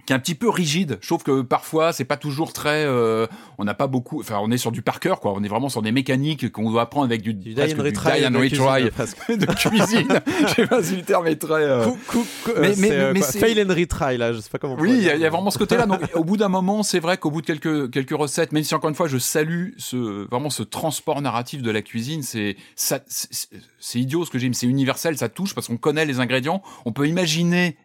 qui 0.08 0.14
est 0.14 0.16
un 0.16 0.20
petit 0.20 0.36
peu 0.36 0.50
rigide. 0.50 0.98
Je 1.02 1.08
trouve 1.08 1.22
que 1.22 1.42
parfois 1.42 1.92
c'est 1.92 2.06
pas 2.06 2.16
toujours 2.16 2.54
très, 2.54 2.86
euh, 2.86 3.28
on 3.58 3.66
n'a 3.66 3.74
pas 3.74 3.88
beaucoup, 3.88 4.22
enfin 4.22 4.40
on 4.42 4.50
est 4.52 4.58
sur 4.58 4.72
du 4.72 4.82
par 4.82 5.02
cœur 5.02 5.20
quoi. 5.20 5.34
On 5.36 5.44
est 5.44 5.50
vraiment 5.50 5.68
sur 5.68 5.82
des 5.82 5.92
mécaniques 5.92 6.50
qu'on 6.50 6.72
doit 6.72 6.84
apprendre 6.84 7.08
avec 7.08 7.22
du, 7.22 7.34
du 7.34 7.54
die 7.54 7.62
and 7.62 7.84
retry, 7.84 8.24
de 9.38 9.46
cuisine. 9.54 10.08
je 10.48 10.54
sais 10.54 10.66
pas 10.66 10.82
si 10.82 10.96
le 10.96 11.02
terme 11.02 11.28
est 11.28 11.36
très. 11.36 11.62
Euh... 11.62 11.88
mais, 12.58 12.74
mais, 12.78 12.92
euh, 12.92 13.12
mais 13.14 13.22
c'est 13.22 13.38
fail 13.38 13.62
and 13.62 13.74
retry 13.74 14.18
là, 14.18 14.32
je 14.32 14.40
sais 14.40 14.50
pas 14.50 14.60
comment. 14.60 14.78
Oui, 14.80 14.94
il 14.98 15.04
y, 15.04 15.26
a 15.26 15.30
vraiment 15.30 15.52
ce 15.52 15.58
côté-là. 15.58 15.86
Donc 15.86 16.00
au 16.14 16.24
bout 16.24 16.38
d'un 16.38 16.48
moment, 16.48 16.84
c'est 16.84 17.02
vrai 17.02 17.18
qu'au 17.18 17.30
bout 17.30 17.42
de 17.42 17.46
quelques 17.46 17.92
quelques 17.92 18.18
recettes, 18.18 18.54
même 18.54 18.64
si 18.64 18.74
encore 18.74 18.90
une 18.90 18.96
fois 18.96 19.10
je 19.10 19.18
salue 19.18 19.72
ce 19.78 20.26
vraiment 20.30 20.50
ce 20.50 20.64
transport 20.64 21.22
narratif 21.22 21.62
de 21.62 21.72
la 21.72 21.82
cuisine, 21.82 22.24
c'est 22.24 22.56
ça, 22.78 23.00
c'est 23.10 24.00
idiot 24.00 24.24
ce 24.24 24.32
que 24.32 24.40
j'ai, 24.40 24.48
mais 24.48 24.56
c'est 24.56 24.68
universel, 24.68 25.18
ça 25.18 25.28
touche 25.28 25.54
parce 25.54 25.68
qu'on 25.68 25.76
connaît 25.76 26.06
les 26.06 26.22
ingrédients, 26.22 26.62
on 26.86 26.94
peut 26.94 27.10
imaginer 27.10 27.76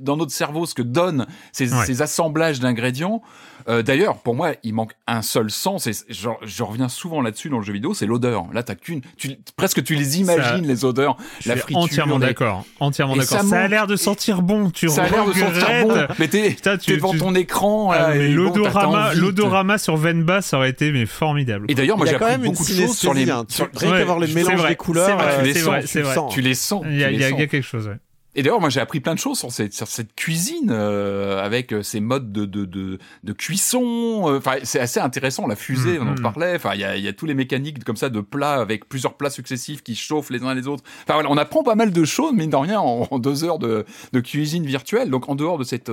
dans 0.00 0.16
notre 0.16 0.32
cerveau 0.32 0.66
ce 0.66 0.74
que 0.74 0.82
donnent 0.82 1.26
ces, 1.52 1.68
ces 1.68 2.02
assemblages 2.02 2.60
d'ingrédients. 2.60 3.22
Euh, 3.68 3.82
D'ailleurs, 3.82 4.16
pour 4.18 4.34
moi, 4.34 4.52
il 4.62 4.72
manque 4.74 4.92
un 5.06 5.20
seul 5.20 5.50
sens, 5.50 5.86
et 5.86 5.92
je, 6.08 6.28
je 6.42 6.62
reviens 6.62 6.88
souvent 6.88 7.20
là-dessus 7.20 7.50
dans 7.50 7.58
le 7.58 7.64
jeu 7.64 7.72
vidéo, 7.72 7.92
c'est 7.92 8.06
l'odeur. 8.06 8.46
Là, 8.52 8.62
t'as 8.62 8.74
qu'une, 8.74 9.02
tu, 9.16 9.36
presque 9.56 9.82
tu 9.84 9.94
les 9.94 10.20
imagines 10.20 10.66
les 10.66 10.84
odeurs, 10.84 11.16
je 11.40 11.50
la 11.50 11.56
friture. 11.56 11.82
Entièrement 11.82 12.18
d'accord, 12.18 12.64
entièrement 12.80 13.16
d'accord. 13.16 13.42
Ça, 13.42 13.60
a 13.60 13.68
l'air 13.68 13.86
de 13.86 13.96
sentir 13.96 14.42
bon. 14.42 14.70
Tu 14.70 14.88
ça 14.88 15.04
a 15.04 15.08
l'air 15.08 15.26
de 15.26 15.32
sentir 15.32 15.86
bon. 15.86 16.06
Mais 16.18 16.28
t'es, 16.28 16.56
devant 16.88 17.14
ton 17.14 17.34
écran. 17.34 17.90
Ah, 17.90 18.14
l'odorama, 18.14 19.14
l'odorama 19.14 19.78
sur 19.78 19.96
Venba, 19.96 20.40
ça 20.40 20.56
aurait 20.56 20.70
été 20.70 20.90
mais 20.92 21.06
formidable. 21.06 21.66
Et 21.68 21.74
d'ailleurs, 21.74 21.98
moi, 21.98 22.06
j'ai 22.06 22.14
appris 22.14 22.38
beaucoup 22.38 22.64
de 22.64 22.68
choses 22.68 22.96
sur 22.96 23.12
les. 23.12 23.30
Hein. 23.30 23.44
Rien 23.74 23.98
qu'avoir 23.98 24.18
les 24.18 24.32
mélanges 24.32 24.66
des 24.66 24.76
couleurs, 24.76 25.20
tu 25.38 25.44
les 25.44 25.54
sens. 25.54 26.32
Tu 26.32 26.40
les 26.40 26.54
sens. 26.54 26.84
Il 26.88 26.98
y 26.98 27.24
a 27.24 27.32
quelque 27.32 27.60
chose. 27.60 27.90
Et 28.38 28.42
d'ailleurs, 28.44 28.60
moi, 28.60 28.70
j'ai 28.70 28.78
appris 28.78 29.00
plein 29.00 29.14
de 29.14 29.18
choses 29.18 29.36
sur 29.36 29.50
cette, 29.50 29.72
sur 29.74 29.88
cette 29.88 30.14
cuisine, 30.14 30.70
euh, 30.70 31.44
avec 31.44 31.72
euh, 31.72 31.82
ces 31.82 31.98
modes 31.98 32.30
de, 32.30 32.44
de, 32.44 32.66
de, 32.66 33.00
de 33.24 33.32
cuisson. 33.32 34.26
Euh, 34.28 34.38
enfin, 34.38 34.58
c'est 34.62 34.78
assez 34.78 35.00
intéressant, 35.00 35.48
la 35.48 35.56
fusée, 35.56 35.98
on 35.98 36.02
en 36.02 36.14
mm-hmm. 36.14 36.22
parlait. 36.22 36.54
Enfin, 36.54 36.74
il 36.74 36.80
y 36.80 36.84
a, 36.84 36.96
y 36.96 37.08
a 37.08 37.12
tous 37.12 37.26
les 37.26 37.34
mécaniques 37.34 37.82
comme 37.82 37.96
ça 37.96 38.10
de 38.10 38.20
plats 38.20 38.60
avec 38.60 38.88
plusieurs 38.88 39.14
plats 39.14 39.30
successifs 39.30 39.82
qui 39.82 39.96
chauffent 39.96 40.30
les 40.30 40.44
uns 40.44 40.54
les 40.54 40.68
autres. 40.68 40.84
Enfin, 41.02 41.14
voilà, 41.14 41.32
on 41.32 41.36
apprend 41.36 41.64
pas 41.64 41.74
mal 41.74 41.90
de 41.90 42.04
choses, 42.04 42.32
mine 42.32 42.50
de 42.50 42.54
rien, 42.54 42.78
en, 42.78 43.18
deux 43.18 43.42
heures 43.42 43.58
de, 43.58 43.84
de 44.12 44.20
cuisine 44.20 44.64
virtuelle. 44.64 45.10
Donc, 45.10 45.28
en 45.28 45.34
dehors 45.34 45.58
de 45.58 45.64
cette 45.64 45.90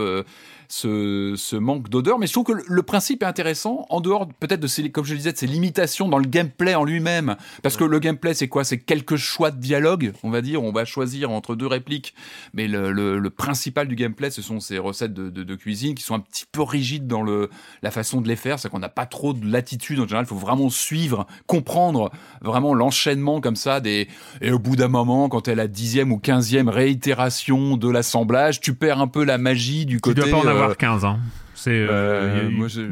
ce, 0.68 1.56
manque 1.56 1.90
d'odeur. 1.90 2.20
Mais 2.20 2.28
je 2.28 2.34
trouve 2.34 2.46
que 2.46 2.64
le, 2.68 2.84
principe 2.84 3.24
est 3.24 3.26
intéressant, 3.26 3.86
en 3.90 4.02
dehors 4.02 4.28
peut-être 4.40 4.60
de 4.60 4.68
ces, 4.68 4.90
comme 4.92 5.06
je 5.06 5.12
le 5.12 5.18
disais, 5.18 5.32
de 5.32 5.38
ces 5.38 5.48
limitations 5.48 6.08
dans 6.08 6.20
le 6.20 6.28
gameplay 6.28 6.76
en 6.76 6.84
lui-même. 6.84 7.36
Parce 7.64 7.78
que 7.78 7.84
le 7.84 8.00
gameplay, 8.00 8.34
c'est 8.34 8.48
quoi? 8.48 8.64
C'est 8.64 8.78
quelques 8.78 9.16
choix 9.16 9.52
de 9.52 9.60
dialogue, 9.60 10.14
on 10.24 10.30
va 10.30 10.42
dire. 10.42 10.64
On 10.64 10.72
va 10.72 10.86
choisir 10.86 11.32
entre 11.32 11.56
deux 11.56 11.68
répliques. 11.68 12.14
Mais 12.54 12.68
le, 12.68 13.30
principal 13.36 13.88
du 13.88 13.96
gameplay, 13.96 14.30
ce 14.30 14.42
sont 14.42 14.60
ces 14.60 14.78
recettes 14.78 15.14
de, 15.14 15.56
cuisine 15.56 15.96
qui 15.96 16.04
sont 16.04 16.16
un 16.16 16.20
petit 16.20 16.46
peu 16.52 16.62
rigides 16.62 17.08
dans 17.08 17.22
le, 17.22 17.50
la 17.82 17.92
façon 17.92 18.22
de 18.22 18.28
les 18.28 18.36
faire. 18.36 18.60
C'est 18.60 18.70
qu'on 18.70 18.80
n'a 18.80 18.90
pas 18.90 19.06
trop 19.06 19.34
de 19.34 19.46
latitude. 19.50 20.00
En 20.00 20.04
général, 20.04 20.26
il 20.26 20.28
faut 20.28 20.36
vraiment 20.36 20.70
suivre, 20.70 21.26
comprendre 21.48 22.12
vraiment 22.42 22.74
l'enchaînement 22.74 23.42
comme 23.42 23.56
ça. 23.56 23.80
Des... 23.80 24.08
Et 24.42 24.52
au 24.52 24.60
bout 24.60 24.76
d'un 24.76 24.90
moment, 24.90 25.30
quand 25.30 25.48
elle 25.48 25.56
la 25.56 25.68
dixième 25.68 26.12
ou 26.12 26.20
quinzième 26.20 26.70
réitération 26.70 27.78
de 27.78 27.90
l'assemblage, 27.90 28.60
tu 28.60 28.76
perds 28.76 29.00
un 29.02 29.08
peu 29.08 29.24
la 29.24 29.38
magie 29.38 29.86
du 29.86 30.00
côté 30.00 30.22
avoir 30.56 30.78
15 30.78 31.06
ans. 31.06 31.20
C'est, 31.54 31.72
euh, 31.72 31.90
euh, 31.90 32.50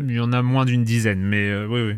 il 0.07 0.15
y, 0.15 0.19
en 0.19 0.31
a 0.31 0.41
moins 0.41 0.65
d'une 0.65 0.83
dizaine, 0.83 1.19
mais 1.19 1.49
euh, 1.49 1.67
oui, 1.69 1.81
oui. 1.81 1.95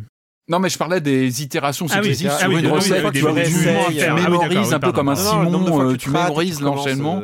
Non, 0.48 0.60
mais 0.60 0.70
je 0.70 0.78
parlais 0.78 1.00
des 1.00 1.44
itérations 1.44 1.88
successives 1.88 2.32
ah 2.32 2.40
sur 2.40 2.52
une 2.52 2.68
recette. 2.68 3.12
tu, 3.14 3.24
mémorises 3.24 4.74
un 4.74 4.80
peu 4.80 4.92
comme 4.92 5.10
un 5.10 5.16
Simon, 5.16 5.96
tu 5.96 6.10
mémorises 6.10 6.62
l'enchaînement 6.62 7.22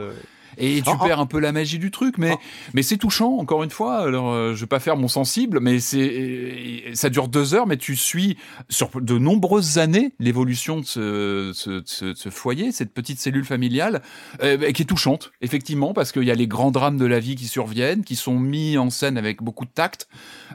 et 0.58 0.82
tu 0.82 0.92
perds 1.04 1.20
un 1.20 1.26
peu 1.26 1.40
la 1.40 1.52
magie 1.52 1.80
du 1.80 1.92
truc. 1.92 2.18
Mais, 2.18 2.36
mais 2.74 2.84
c'est 2.84 2.98
touchant, 2.98 3.38
encore 3.38 3.64
une 3.64 3.70
fois. 3.70 4.00
Alors, 4.00 4.32
euh, 4.32 4.54
je 4.54 4.62
vais 4.62 4.68
pas 4.68 4.80
faire 4.80 4.98
mon 4.98 5.08
sensible, 5.08 5.60
mais 5.60 5.80
c'est, 5.80 6.92
ça 6.94 7.10
dure 7.10 7.28
deux 7.28 7.54
heures, 7.54 7.68
mais 7.68 7.78
tu 7.78 7.96
suis 7.96 8.38
sur 8.70 8.90
de 9.00 9.18
nombreuses 9.18 9.78
années 9.78 10.14
l'évolution 10.20 10.80
de 10.80 10.86
ce, 10.86 11.52
ce, 11.54 12.14
ce, 12.14 12.30
foyer, 12.30 12.72
cette 12.72 12.94
petite 12.94 13.20
cellule 13.20 13.46
familiale, 13.46 14.02
euh, 14.44 14.72
qui 14.72 14.84
est 14.84 14.86
touchante, 14.86 15.32
effectivement, 15.42 15.94
parce 15.94 16.12
qu'il 16.12 16.24
y 16.24 16.32
a 16.32 16.36
les 16.36 16.48
grands 16.48 16.72
drames 16.72 16.98
de 16.98 17.06
la 17.06 17.20
vie 17.20 17.36
qui 17.36 17.48
surviennent, 17.48 18.04
qui 18.04 18.16
sont 18.16 18.40
mis 18.40 18.78
en 18.78 18.90
scène 18.90 19.18
avec 19.18 19.42
beaucoup 19.42 19.66
de 19.66 19.72
tact. 19.72 20.08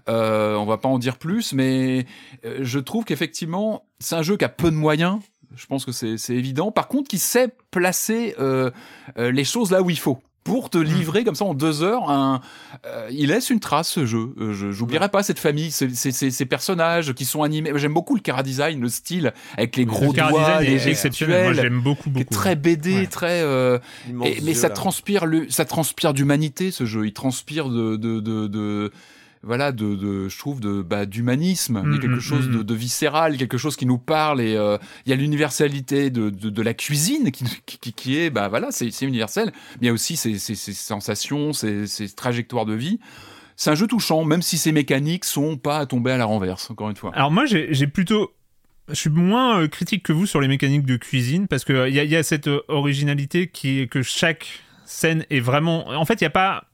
Euh, 0.09 0.55
on 0.57 0.66
va 0.66 0.78
pas 0.78 0.88
en 0.88 0.99
dire 0.99 1.16
plus, 1.18 1.53
mais 1.53 2.07
euh, 2.44 2.59
je 2.62 2.78
trouve 2.78 3.05
qu'effectivement, 3.05 3.84
c'est 3.99 4.14
un 4.14 4.22
jeu 4.22 4.36
qui 4.36 4.44
a 4.44 4.49
peu 4.49 4.70
de 4.70 4.76
moyens, 4.76 5.20
je 5.55 5.66
pense 5.66 5.84
que 5.84 5.92
c'est 5.92 6.34
évident. 6.34 6.70
Par 6.70 6.88
contre, 6.88 7.09
qui 7.09 7.18
sait 7.18 7.49
placer 7.70 8.34
euh, 8.38 8.70
euh, 9.18 9.30
les 9.30 9.44
choses 9.44 9.70
là 9.70 9.82
où 9.82 9.90
il 9.90 9.99
faut 9.99 10.18
pour 10.44 10.70
te 10.70 10.78
livrer 10.78 11.24
comme 11.24 11.34
ça 11.34 11.44
en 11.44 11.55
deux 11.55 11.82
heures. 11.82 12.09
Un, 12.09 12.40
euh, 12.86 13.09
il 13.11 13.30
laisse 13.30 13.51
une 13.51 13.59
trace 13.59 13.88
ce 13.88 14.07
jeu. 14.07 14.32
je 14.38 14.70
j'oublierai 14.70 15.09
pas 15.09 15.24
cette 15.24 15.40
famille, 15.40 15.72
ces, 15.72 15.90
ces, 15.92 16.47
personnages 16.47 17.14
qui 17.14 17.24
sont 17.24 17.42
animés. 17.42 17.72
J'aime 17.74 17.94
beaucoup 17.94 18.14
le 18.14 18.20
cara 18.20 18.44
design, 18.44 18.80
le 18.80 18.88
style 18.88 19.32
avec 19.57 19.74
les 19.74 19.84
gros 19.84 20.12
doigts, 20.12 20.61
les 20.61 20.88
exceptionnel. 20.88 21.53
J'aime 21.55 21.80
beaucoup, 21.80 22.11
beaucoup. 22.11 22.32
Très 22.32 22.55
BD, 22.55 23.09
très. 23.09 23.44
mais 24.12 24.55
ça 24.55 24.70
transpire 24.70 25.26
le, 25.26 25.51
ça 25.51 25.64
transpire 25.64 26.14
d'humanité 26.14 26.70
ce 26.70 26.86
jeu. 26.86 27.07
Il 27.07 27.12
transpire 27.12 27.68
de, 27.68 27.97
de, 27.97 28.20
de 28.20 28.92
voilà 29.47 29.72
de, 29.72 29.94
de, 29.94 30.28
je 30.28 30.38
trouve 30.38 30.61
de 30.61 30.82
bah, 30.82 31.07
d'humanisme 31.07 31.80
il 31.84 31.90
y 31.90 31.94
a 31.94 31.97
mm, 31.97 32.01
quelque 32.01 32.16
mm, 32.16 32.20
chose 32.20 32.49
de, 32.49 32.59
mm. 32.59 32.64
de, 32.64 32.74
viscéral 32.74 33.36
quelque 33.36 33.59
chose 33.59 33.76
qui 33.76 33.86
nous 33.86 33.99
parle 33.99 34.40
et 34.40 34.57
euh, 34.57 34.76
il 35.07 35.11
y 35.11 35.12
a 35.12 35.16
l'universalité 35.16 36.11
de, 36.11 36.28
de, 36.30 36.62
la 36.62 36.74
cuisine 36.74 37.30
qui, 37.30 37.44
qui, 37.66 37.92
qui 37.92 38.18
est 38.18 38.30
bah 38.30 38.49
voilà 38.49 38.68
c'est 38.70 38.90
universel 39.03 39.53
mais 39.80 39.82
il 39.82 39.86
y 39.86 39.90
a 39.90 39.92
aussi 39.92 40.16
ces, 40.16 40.38
ces, 40.38 40.55
ces 40.55 40.72
sensations 40.72 41.53
ces, 41.53 41.86
ces, 41.86 42.12
trajectoires 42.14 42.66
de 42.66 42.74
vie 42.74 42.99
c'est 43.55 43.70
un 43.70 43.74
jeu 43.74 43.86
touchant 43.86 44.24
même 44.24 44.42
si 44.42 44.59
ces 44.59 44.72
mécaniques 44.72 45.24
sont 45.24 45.57
pas 45.57 45.78
à 45.78 45.86
tomber 45.86 46.11
à 46.11 46.16
la 46.16 46.24
renverse 46.24 46.70
encore 46.70 46.90
une 46.90 46.97
fois 46.97 47.12
alors 47.14 47.30
moi 47.30 47.44
j'ai 47.47 47.86
plutôt 47.86 48.32
je 48.88 48.94
suis 48.94 49.11
moins 49.11 49.61
euh, 49.61 49.68
critique 49.68 50.03
que 50.03 50.12
vous 50.12 50.26
sur 50.26 50.40
les 50.40 50.49
mécaniques 50.49 50.86
de 50.86 50.97
cuisine 50.97 51.49
parce 51.49 51.64
que 51.64 51.88
il 51.88 51.94
y, 51.94 52.07
y, 52.07 52.16
a 52.16 52.22
cette 52.22 52.49
euh, 52.49 52.62
originalité 52.68 53.49
qui 53.49 53.80
est 53.80 53.86
que 53.86 54.03
chaque 54.03 54.61
scène 54.84 55.24
est 55.30 55.40
vraiment 55.40 55.88
en 55.88 56.05
fait 56.05 56.20
il 56.20 56.24
y 56.24 56.26
a 56.26 56.30
pas 56.30 56.66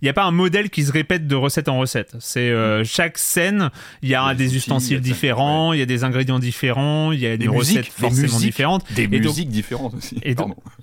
il 0.00 0.04
n'y 0.04 0.08
a 0.08 0.12
pas 0.12 0.24
un 0.24 0.30
modèle 0.30 0.70
qui 0.70 0.84
se 0.84 0.92
répète 0.92 1.26
de 1.26 1.34
recette 1.34 1.68
en 1.68 1.78
recette. 1.78 2.14
C'est 2.20 2.50
euh, 2.50 2.80
mm. 2.80 2.84
chaque 2.84 3.18
scène, 3.18 3.70
il 4.02 4.08
y 4.08 4.14
a 4.14 4.34
des, 4.34 4.56
ustensiles 4.56 5.00
différents, 5.00 5.72
il 5.72 5.78
y 5.78 5.82
a 5.82 5.86
des 5.86 6.04
ingrédients 6.04 6.38
différents, 6.38 7.12
il 7.12 7.20
y 7.20 7.26
a 7.26 7.36
des, 7.36 7.48
recettes 7.48 7.86
forcément 7.86 8.38
différentes, 8.38 8.84
des 8.94 9.08
musiques 9.08 9.50
différentes 9.50 9.94
aussi. 9.94 10.18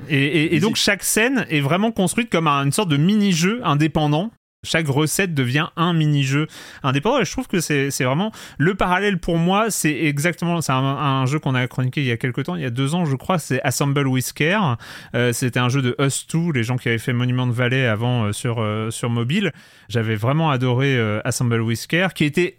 Et, 0.09 0.55
et, 0.55 0.59
donc 0.59 0.75
chaque 0.75 1.03
scène 1.03 1.45
est 1.49 1.61
vraiment 1.61 1.91
construite 1.91 2.29
comme 2.29 2.47
une 2.47 2.71
sorte 2.71 2.89
de 2.89 2.97
mini-jeu 2.97 3.61
indépendant 3.63 4.31
chaque 4.63 4.87
recette 4.87 5.33
devient 5.33 5.67
un 5.75 5.93
mini-jeu 5.93 6.47
indépendant. 6.81 7.19
Et 7.19 7.25
je 7.25 7.31
trouve 7.31 7.47
que 7.47 7.59
c'est 7.59 7.89
vraiment 8.03 8.31
le 8.57 8.75
parallèle 8.75 9.19
pour 9.19 9.37
moi 9.37 9.69
c'est 9.69 9.93
exactement 9.93 10.61
c'est 10.61 10.71
un, 10.71 11.25
jeu 11.25 11.39
qu'on 11.39 11.55
a 11.55 11.67
chroniqué 11.67 12.01
il 12.01 12.07
y 12.07 12.11
a 12.11 12.17
quelques 12.17 12.43
temps 12.45 12.55
il 12.55 12.61
y 12.61 12.65
a 12.65 12.69
deux 12.69 12.95
ans 12.95 13.05
je 13.05 13.15
crois 13.15 13.39
c'est 13.39 13.61
Assemble 13.63 14.03
Care. 14.35 14.77
Euh, 15.15 15.33
c'était 15.33 15.59
un 15.59 15.69
jeu 15.69 15.81
de 15.81 15.95
Us 15.99 16.27
2 16.27 16.51
les 16.51 16.63
gens 16.63 16.77
qui 16.77 16.89
avaient 16.89 16.97
fait 16.97 17.13
Monument 17.13 17.47
de 17.47 17.51
Valley 17.51 17.85
avant 17.85 18.25
euh, 18.25 18.31
sur, 18.31 18.59
euh, 18.59 18.89
sur 18.89 19.09
mobile. 19.09 19.51
J'avais 19.89 20.15
vraiment 20.15 20.49
adoré 20.49 20.99
Assemble 21.23 21.61
Care 21.87 22.13
qui 22.13 22.25
était 22.25 22.57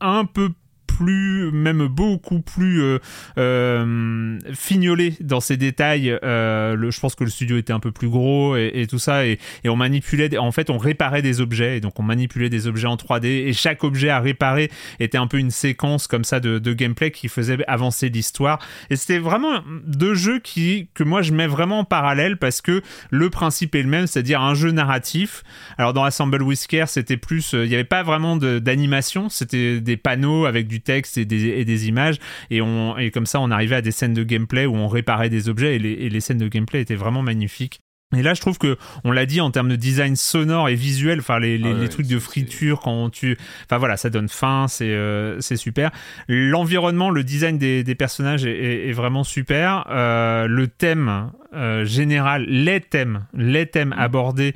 un 0.00 0.24
peu 0.24 0.50
plus, 0.96 1.50
même 1.52 1.86
beaucoup 1.88 2.40
plus 2.40 2.82
euh, 2.82 2.98
euh, 3.38 4.38
fignolé 4.54 5.14
dans 5.20 5.40
ses 5.40 5.56
détails. 5.56 6.10
Euh, 6.22 6.90
je 6.90 7.00
pense 7.00 7.14
que 7.14 7.24
le 7.24 7.30
studio 7.30 7.58
était 7.58 7.72
un 7.72 7.80
peu 7.80 7.92
plus 7.92 8.08
gros 8.08 8.56
et, 8.56 8.86
tout 8.88 8.98
ça, 8.98 9.26
et, 9.26 9.38
on 9.66 9.76
manipulait, 9.76 10.36
en 10.38 10.52
fait, 10.52 10.70
on 10.70 10.78
réparait 10.78 11.22
des 11.22 11.40
objets, 11.40 11.76
et 11.76 11.80
donc 11.80 11.98
on 11.98 12.02
manipulait 12.02 12.48
des 12.48 12.66
objets 12.66 12.86
en 12.86 12.96
3D, 12.96 13.26
et 13.26 13.52
chaque 13.52 13.84
objet 13.84 14.08
à 14.08 14.20
réparer 14.20 14.70
était 15.00 15.18
un 15.18 15.26
peu 15.26 15.38
une 15.38 15.50
séquence 15.50 16.06
comme 16.06 16.24
ça 16.24 16.40
de, 16.40 16.58
de 16.58 16.72
gameplay 16.72 17.10
qui 17.10 17.28
faisait 17.28 17.58
avancer 17.66 18.08
l'histoire. 18.08 18.58
Et 18.90 18.96
c'était 18.96 19.18
vraiment 19.18 19.62
deux 19.86 20.14
jeux 20.14 20.38
qui, 20.38 20.88
que 20.94 21.04
moi 21.04 21.22
je 21.22 21.32
mets 21.32 21.46
vraiment 21.46 21.80
en 21.80 21.84
parallèle 21.84 22.36
parce 22.38 22.60
que 22.60 22.82
le 23.10 23.30
principe 23.30 23.74
est 23.74 23.82
le 23.82 23.88
même, 23.88 24.06
c'est-à-dire 24.06 24.40
un 24.40 24.54
jeu 24.54 24.70
narratif. 24.70 25.42
Alors 25.78 25.92
dans 25.92 26.04
Assemble 26.04 26.42
Whisker, 26.42 26.84
c'était 26.86 27.16
plus, 27.16 27.52
il 27.52 27.68
n'y 27.68 27.74
avait 27.74 27.84
pas 27.84 28.02
vraiment 28.02 28.36
d'animation, 28.36 29.28
c'était 29.28 29.80
des 29.80 29.96
panneaux 29.96 30.46
avec 30.46 30.68
du 30.68 30.80
texte 30.86 31.18
et 31.18 31.24
des, 31.26 31.88
images 31.88 32.16
et, 32.50 32.62
on, 32.62 32.96
et 32.96 33.10
comme 33.10 33.26
ça 33.26 33.40
on 33.40 33.50
arrivait 33.50 33.76
à 33.76 33.82
des 33.82 33.90
scènes 33.90 34.14
de 34.14 34.22
gameplay 34.22 34.64
où 34.64 34.74
on 34.74 34.88
réparait 34.88 35.28
des 35.28 35.48
objets 35.48 35.76
et 35.76 35.78
les, 35.78 35.92
et 35.92 36.08
les 36.08 36.20
scènes 36.20 36.38
de 36.38 36.48
gameplay 36.48 36.80
étaient 36.80 36.94
vraiment 36.94 37.22
magnifiques. 37.22 37.80
Et 38.14 38.22
là, 38.22 38.34
je 38.34 38.40
trouve 38.40 38.56
que 38.56 38.76
on 39.02 39.10
l'a 39.10 39.26
dit 39.26 39.40
en 39.40 39.50
termes 39.50 39.68
de 39.68 39.74
design 39.74 40.14
sonore 40.14 40.68
et 40.68 40.76
visuel, 40.76 41.18
enfin 41.18 41.40
les, 41.40 41.58
les, 41.58 41.74
ah 41.84 41.88
trucs 41.88 42.06
de 42.06 42.20
friture 42.20 42.78
quand 42.78 43.10
tu, 43.10 43.36
enfin 43.64 43.78
voilà, 43.78 43.96
ça 43.96 44.10
donne 44.10 44.28
faim, 44.28 44.66
c'est 44.68 44.90
euh, 44.90 45.40
c'est 45.40 45.56
super. 45.56 45.90
L'environnement, 46.28 47.10
le 47.10 47.24
design 47.24 47.58
des, 47.58 47.82
des 47.82 47.94
personnages 47.96 48.46
est, 48.46 48.88
est, 48.88 48.92
vraiment 48.92 49.24
super. 49.24 49.86
Euh, 49.90 50.46
le 50.46 50.68
thème 50.68 51.32
euh, 51.52 51.84
général, 51.84 52.44
les 52.44 52.80
thèmes, 52.80 53.24
les 53.34 53.66
thèmes 53.66 53.88
mm. 53.88 53.98
abordés 53.98 54.54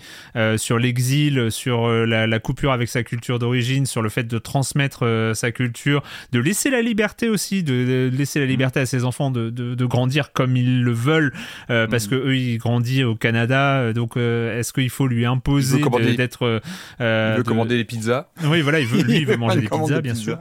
sur 0.57 0.79
l'exil, 0.79 1.51
sur 1.51 1.89
la, 1.89 2.39
coupure 2.39 2.71
avec 2.71 2.89
sa 2.89 3.03
culture 3.03 3.41
d'origine, 3.41 3.85
sur 3.85 4.01
le 4.01 4.11
fait 4.11 4.29
de 4.29 4.39
transmettre 4.39 5.33
sa 5.35 5.51
culture, 5.51 6.05
de 6.31 6.39
laisser 6.39 6.71
la 6.71 6.83
liberté 6.83 7.29
aussi, 7.29 7.65
de, 7.65 8.11
laisser 8.13 8.39
la 8.39 8.47
liberté 8.47 8.79
à 8.79 8.87
ses 8.87 9.05
enfants 9.05 9.33
de, 9.33 9.51
de, 9.51 9.85
grandir 9.85 10.33
comme 10.33 10.57
ils 10.57 10.83
le 10.83 10.93
veulent, 10.93 11.33
parce 11.67 12.07
mm. 12.07 12.11
que 12.11 12.15
eux 12.15 12.37
ils 12.37 12.59
grandissent 12.59 13.05
au 13.05 13.17
Canada, 13.17 13.40
donc 13.47 14.17
est-ce 14.17 14.73
qu'il 14.73 14.91
faut 14.91 15.07
lui 15.07 15.27
imposer 15.27 15.83
d'être 16.17 16.61
il 16.99 17.37
veut 17.37 17.43
commander 17.45 17.77
les 17.77 17.85
pizzas. 17.85 18.29
Oui, 18.45 18.61
voilà, 18.61 18.81
il 18.81 18.87
veut, 18.87 19.03
lui, 19.03 19.17
il 19.19 19.27
veut 19.27 19.37
manger 19.37 19.61
des 19.61 19.69
pizzas, 19.69 20.01
bien 20.01 20.15
sûr. 20.15 20.39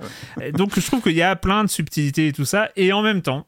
Donc 0.53 0.79
je 0.79 0.85
trouve 0.85 1.01
qu'il 1.01 1.13
y 1.13 1.21
a 1.21 1.35
plein 1.35 1.63
de 1.63 1.69
subtilités 1.69 2.27
et 2.27 2.33
tout 2.33 2.45
ça, 2.45 2.69
et 2.75 2.93
en 2.93 3.01
même 3.01 3.21
temps, 3.21 3.47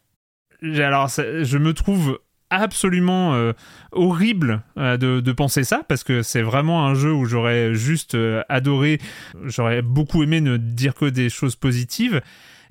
alors 0.62 1.10
je 1.10 1.58
me 1.58 1.74
trouve 1.74 2.20
absolument 2.52 3.34
euh, 3.34 3.54
horrible 3.92 4.62
euh, 4.78 4.98
de, 4.98 5.32
penser 5.32 5.64
ça 5.64 5.82
parce 5.88 6.04
que 6.04 6.22
c'est 6.22 6.42
vraiment 6.42 6.86
un 6.86 6.94
jeu 6.94 7.12
où 7.12 7.26
j'aurais 7.26 7.74
juste 7.74 8.14
euh, 8.14 8.44
adoré, 8.50 9.00
j'aurais 9.46 9.82
beaucoup 9.82 10.22
aimé 10.22 10.42
ne 10.42 10.58
dire 10.58 10.94
que 10.94 11.06
des 11.06 11.30
choses 11.30 11.56
positives, 11.56 12.22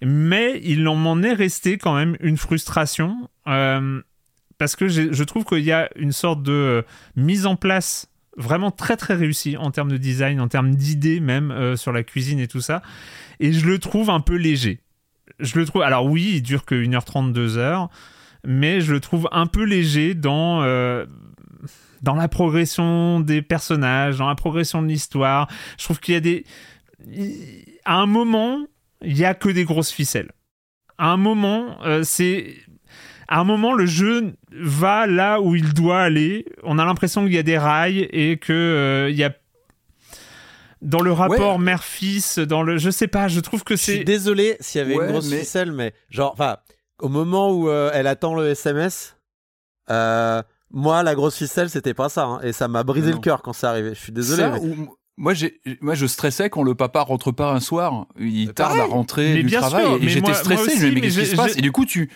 mais 0.02 0.60
il 0.62 0.86
en 0.86 0.94
m'en 0.94 1.20
est 1.22 1.32
resté 1.32 1.78
quand 1.78 1.94
même 1.94 2.16
une 2.20 2.36
frustration 2.36 3.28
parce 4.60 4.76
que 4.76 4.86
je 4.88 5.24
trouve 5.24 5.44
qu'il 5.44 5.64
y 5.64 5.72
a 5.72 5.88
une 5.96 6.12
sorte 6.12 6.44
de 6.44 6.84
mise 7.16 7.46
en 7.46 7.56
place 7.56 8.08
vraiment 8.36 8.70
très 8.70 8.96
très 8.96 9.14
réussie 9.14 9.56
en 9.56 9.72
termes 9.72 9.90
de 9.90 9.96
design, 9.96 10.40
en 10.40 10.46
termes 10.46 10.74
d'idées 10.76 11.18
même 11.18 11.74
sur 11.76 11.92
la 11.92 12.04
cuisine 12.04 12.38
et 12.38 12.46
tout 12.46 12.60
ça, 12.60 12.82
et 13.40 13.52
je 13.52 13.66
le 13.66 13.78
trouve 13.78 14.10
un 14.10 14.20
peu 14.20 14.36
léger. 14.36 14.80
Je 15.40 15.58
le 15.58 15.64
trouve, 15.64 15.82
alors 15.82 16.04
oui, 16.06 16.32
il 16.34 16.42
dure 16.42 16.64
que 16.64 16.74
1h30, 16.74 17.32
2h, 17.32 17.88
mais 18.44 18.80
je 18.80 18.92
le 18.92 19.00
trouve 19.00 19.28
un 19.32 19.46
peu 19.46 19.64
léger 19.64 20.14
dans 20.14 20.62
euh, 20.62 21.06
dans 22.02 22.14
la 22.14 22.28
progression 22.28 23.20
des 23.20 23.42
personnages, 23.42 24.18
dans 24.18 24.28
la 24.28 24.34
progression 24.34 24.82
de 24.82 24.88
l'histoire. 24.88 25.48
Je 25.78 25.84
trouve 25.84 26.00
qu'il 26.00 26.14
y 26.14 26.16
a 26.16 26.20
des 26.20 26.44
à 27.84 27.94
un 27.96 28.06
moment, 28.06 28.66
il 29.02 29.16
y 29.16 29.24
a 29.24 29.34
que 29.34 29.48
des 29.48 29.64
grosses 29.64 29.90
ficelles. 29.90 30.32
À 30.98 31.08
un 31.08 31.16
moment, 31.16 31.82
euh, 31.84 32.02
c'est 32.02 32.56
à 33.30 33.38
un 33.38 33.44
moment, 33.44 33.72
le 33.72 33.86
jeu 33.86 34.34
va 34.52 35.06
là 35.06 35.40
où 35.40 35.54
il 35.54 35.72
doit 35.72 36.00
aller. 36.00 36.44
On 36.64 36.78
a 36.78 36.84
l'impression 36.84 37.22
qu'il 37.24 37.32
y 37.32 37.38
a 37.38 37.44
des 37.44 37.58
rails 37.58 38.08
et 38.10 38.38
que 38.38 38.52
euh, 38.52 39.08
il 39.08 39.16
y 39.16 39.22
a 39.22 39.32
dans 40.82 41.00
le 41.00 41.12
rapport 41.12 41.58
mère-fils, 41.58 42.38
dans 42.38 42.62
le, 42.62 42.76
je 42.76 42.90
sais 42.90 43.06
pas, 43.06 43.28
je 43.28 43.38
trouve 43.38 43.62
que 43.62 43.76
c'est. 43.76 43.92
Je 43.92 43.96
suis 43.98 44.04
désolé 44.04 44.56
s'il 44.58 44.80
y 44.80 44.82
avait 44.82 44.94
une 44.94 45.12
grosse 45.12 45.32
ficelle, 45.32 45.70
mais 45.70 45.94
genre, 46.08 46.32
enfin, 46.32 46.56
au 46.98 47.08
moment 47.08 47.52
où 47.52 47.68
euh, 47.68 47.90
elle 47.94 48.08
attend 48.08 48.34
le 48.34 48.48
SMS, 48.48 49.16
euh, 49.90 50.42
moi, 50.72 51.02
la 51.04 51.14
grosse 51.14 51.36
ficelle, 51.36 51.70
c'était 51.70 51.94
pas 51.94 52.08
ça, 52.08 52.24
hein, 52.24 52.40
et 52.42 52.52
ça 52.52 52.66
m'a 52.66 52.82
brisé 52.82 53.12
le 53.12 53.18
cœur 53.18 53.42
quand 53.42 53.52
c'est 53.52 53.66
arrivé. 53.66 53.90
Je 53.94 54.00
suis 54.00 54.12
désolé. 54.12 54.42
Moi, 55.20 55.34
moi, 55.82 55.94
je 55.94 56.06
stressais 56.06 56.48
quand 56.48 56.62
le 56.62 56.74
papa 56.74 57.02
rentre 57.02 57.30
pas 57.30 57.52
un 57.52 57.60
soir. 57.60 58.06
Il 58.18 58.54
tarde 58.54 58.78
à 58.78 58.84
rentrer 58.84 59.34
mais 59.34 59.42
du 59.42 59.48
bien 59.48 59.60
travail. 59.60 59.84
et 60.00 60.08
j'étais 60.08 60.32
stressé. 60.32 60.86
me 60.86 60.94
mais 60.94 61.00
qu'est-ce 61.02 61.20
qui 61.20 61.26
se 61.26 61.36
passe 61.36 61.58
Et 61.58 61.60
du 61.60 61.72
coup, 61.72 61.84
tu. 61.84 62.08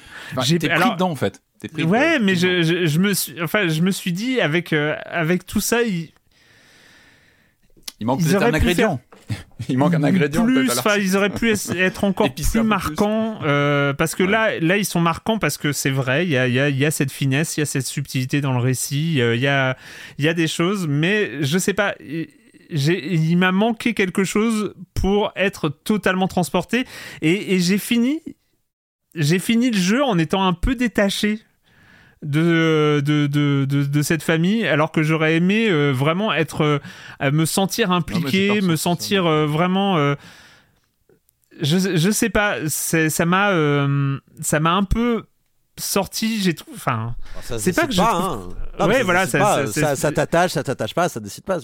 J'ai 0.43 0.59
t'es 0.59 0.71
pris 0.71 0.91
dedans, 0.93 1.11
en 1.11 1.15
fait. 1.15 1.43
Pris 1.71 1.85
ouais, 1.85 2.19
mais 2.19 2.35
je, 2.35 2.63
je, 2.63 2.99
me 2.99 3.13
suis, 3.13 3.41
enfin, 3.43 3.69
je 3.69 3.83
me 3.83 3.91
suis 3.91 4.13
dit 4.13 4.41
avec 4.41 4.73
euh, 4.73 4.97
avec 5.07 5.47
tout 5.47 5.61
ça, 5.61 5.83
il, 5.83 6.11
il 8.01 8.07
manque 8.07 8.23
peut-être 8.23 8.43
un 8.43 8.55
ingrédient. 8.55 9.01
il 9.69 9.79
manque 9.79 9.95
un 9.95 10.03
ingrédient. 10.03 10.45
Plus, 10.45 10.71
ils 10.99 11.17
auraient 11.17 11.31
pu 11.31 11.55
être 11.77 12.05
encore 12.05 12.35
plus 12.53 12.63
marquants 12.63 13.39
euh, 13.45 13.95
parce 13.95 14.15
que 14.15 14.23
là, 14.23 14.59
là, 14.61 14.77
ils 14.77 14.85
sont 14.85 15.01
marquants 15.01 15.39
parce 15.39 15.57
que 15.57 15.73
c'est 15.73 15.91
vrai, 15.91 16.25
il 16.25 16.31
y 16.31 16.37
a, 16.37 16.49
y, 16.49 16.59
a, 16.59 16.69
y 16.69 16.85
a, 16.85 16.91
cette 16.91 17.13
finesse, 17.13 17.57
il 17.57 17.61
y 17.61 17.63
a 17.63 17.67
cette 17.67 17.87
subtilité 17.87 18.43
dans 18.43 18.53
le 18.53 18.61
récit, 18.61 19.15
il 19.17 19.41
y 19.41 19.47
a, 19.47 19.77
y 20.19 20.29
a 20.29 20.35
des 20.35 20.49
choses, 20.49 20.87
mais 20.87 21.43
je 21.43 21.59
sais 21.59 21.75
pas. 21.75 21.95
Il 22.71 23.37
m'a 23.37 23.53
manqué 23.53 23.95
quelque 23.95 24.25
chose 24.25 24.75
pour 24.95 25.33
être 25.37 25.69
totalement 25.69 26.29
transporté 26.29 26.85
et, 27.23 27.55
et 27.55 27.61
j'ai 27.61 27.79
fini 27.79 28.21
j'ai 29.15 29.39
fini 29.39 29.71
le 29.71 29.79
jeu 29.79 30.03
en 30.03 30.19
étant 30.19 30.45
un 30.45 30.53
peu 30.53 30.75
détaché 30.75 31.41
de, 32.23 33.03
de, 33.05 33.27
de, 33.27 33.65
de, 33.65 34.03
cette 34.03 34.23
famille, 34.23 34.67
alors 34.67 34.91
que 34.91 35.03
j'aurais 35.03 35.37
aimé 35.37 35.69
euh, 35.69 35.93
vraiment 35.93 36.33
être, 36.33 36.63
euh, 36.63 37.31
me 37.31 37.45
sentir 37.45 37.93
impliqué, 37.93 38.61
me 38.63 38.77
sentir 38.77 39.27
euh, 39.27 39.47
vraiment. 39.47 39.97
je, 41.61 41.97
je 41.97 42.11
sais 42.11 42.31
pas, 42.31 42.57
ça 42.69 43.27
m'a 43.27 43.51
ça 44.41 44.61
m'a 44.61 44.73
un 44.73 44.85
peu 44.85 45.25
sorti 45.79 46.41
j'ai 46.41 46.55
tout 46.55 46.65
enfin 46.75 47.17
c'est 47.41 47.75
pas 47.75 47.87
que 47.87 47.93
je 47.93 48.01
hein. 48.01 48.49
ouais 48.81 49.03
voilà 49.03 49.27
ça, 49.27 49.67
ça, 49.97 50.13
t'attache 50.13 50.53
ça 50.53 50.63
t'attache 50.63 50.95
pas 50.95 51.09
ça 51.09 51.21
décide 51.21 51.45
pas 51.45 51.59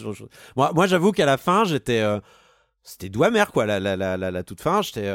moi 0.57 0.73
moi 0.75 0.87
j'avoue 0.87 1.13
qu'à 1.13 1.27
la 1.27 1.37
fin 1.37 1.65
j'étais 1.65 2.03
c'était 2.83 3.09
doux 3.09 3.25
amer 3.25 3.53
quoi 3.53 3.67
la, 3.67 3.79
la, 3.79 3.97
la, 3.97 4.17
la, 4.17 4.43
toute 4.43 4.61
fin 4.61 4.83
j'étais 4.83 5.09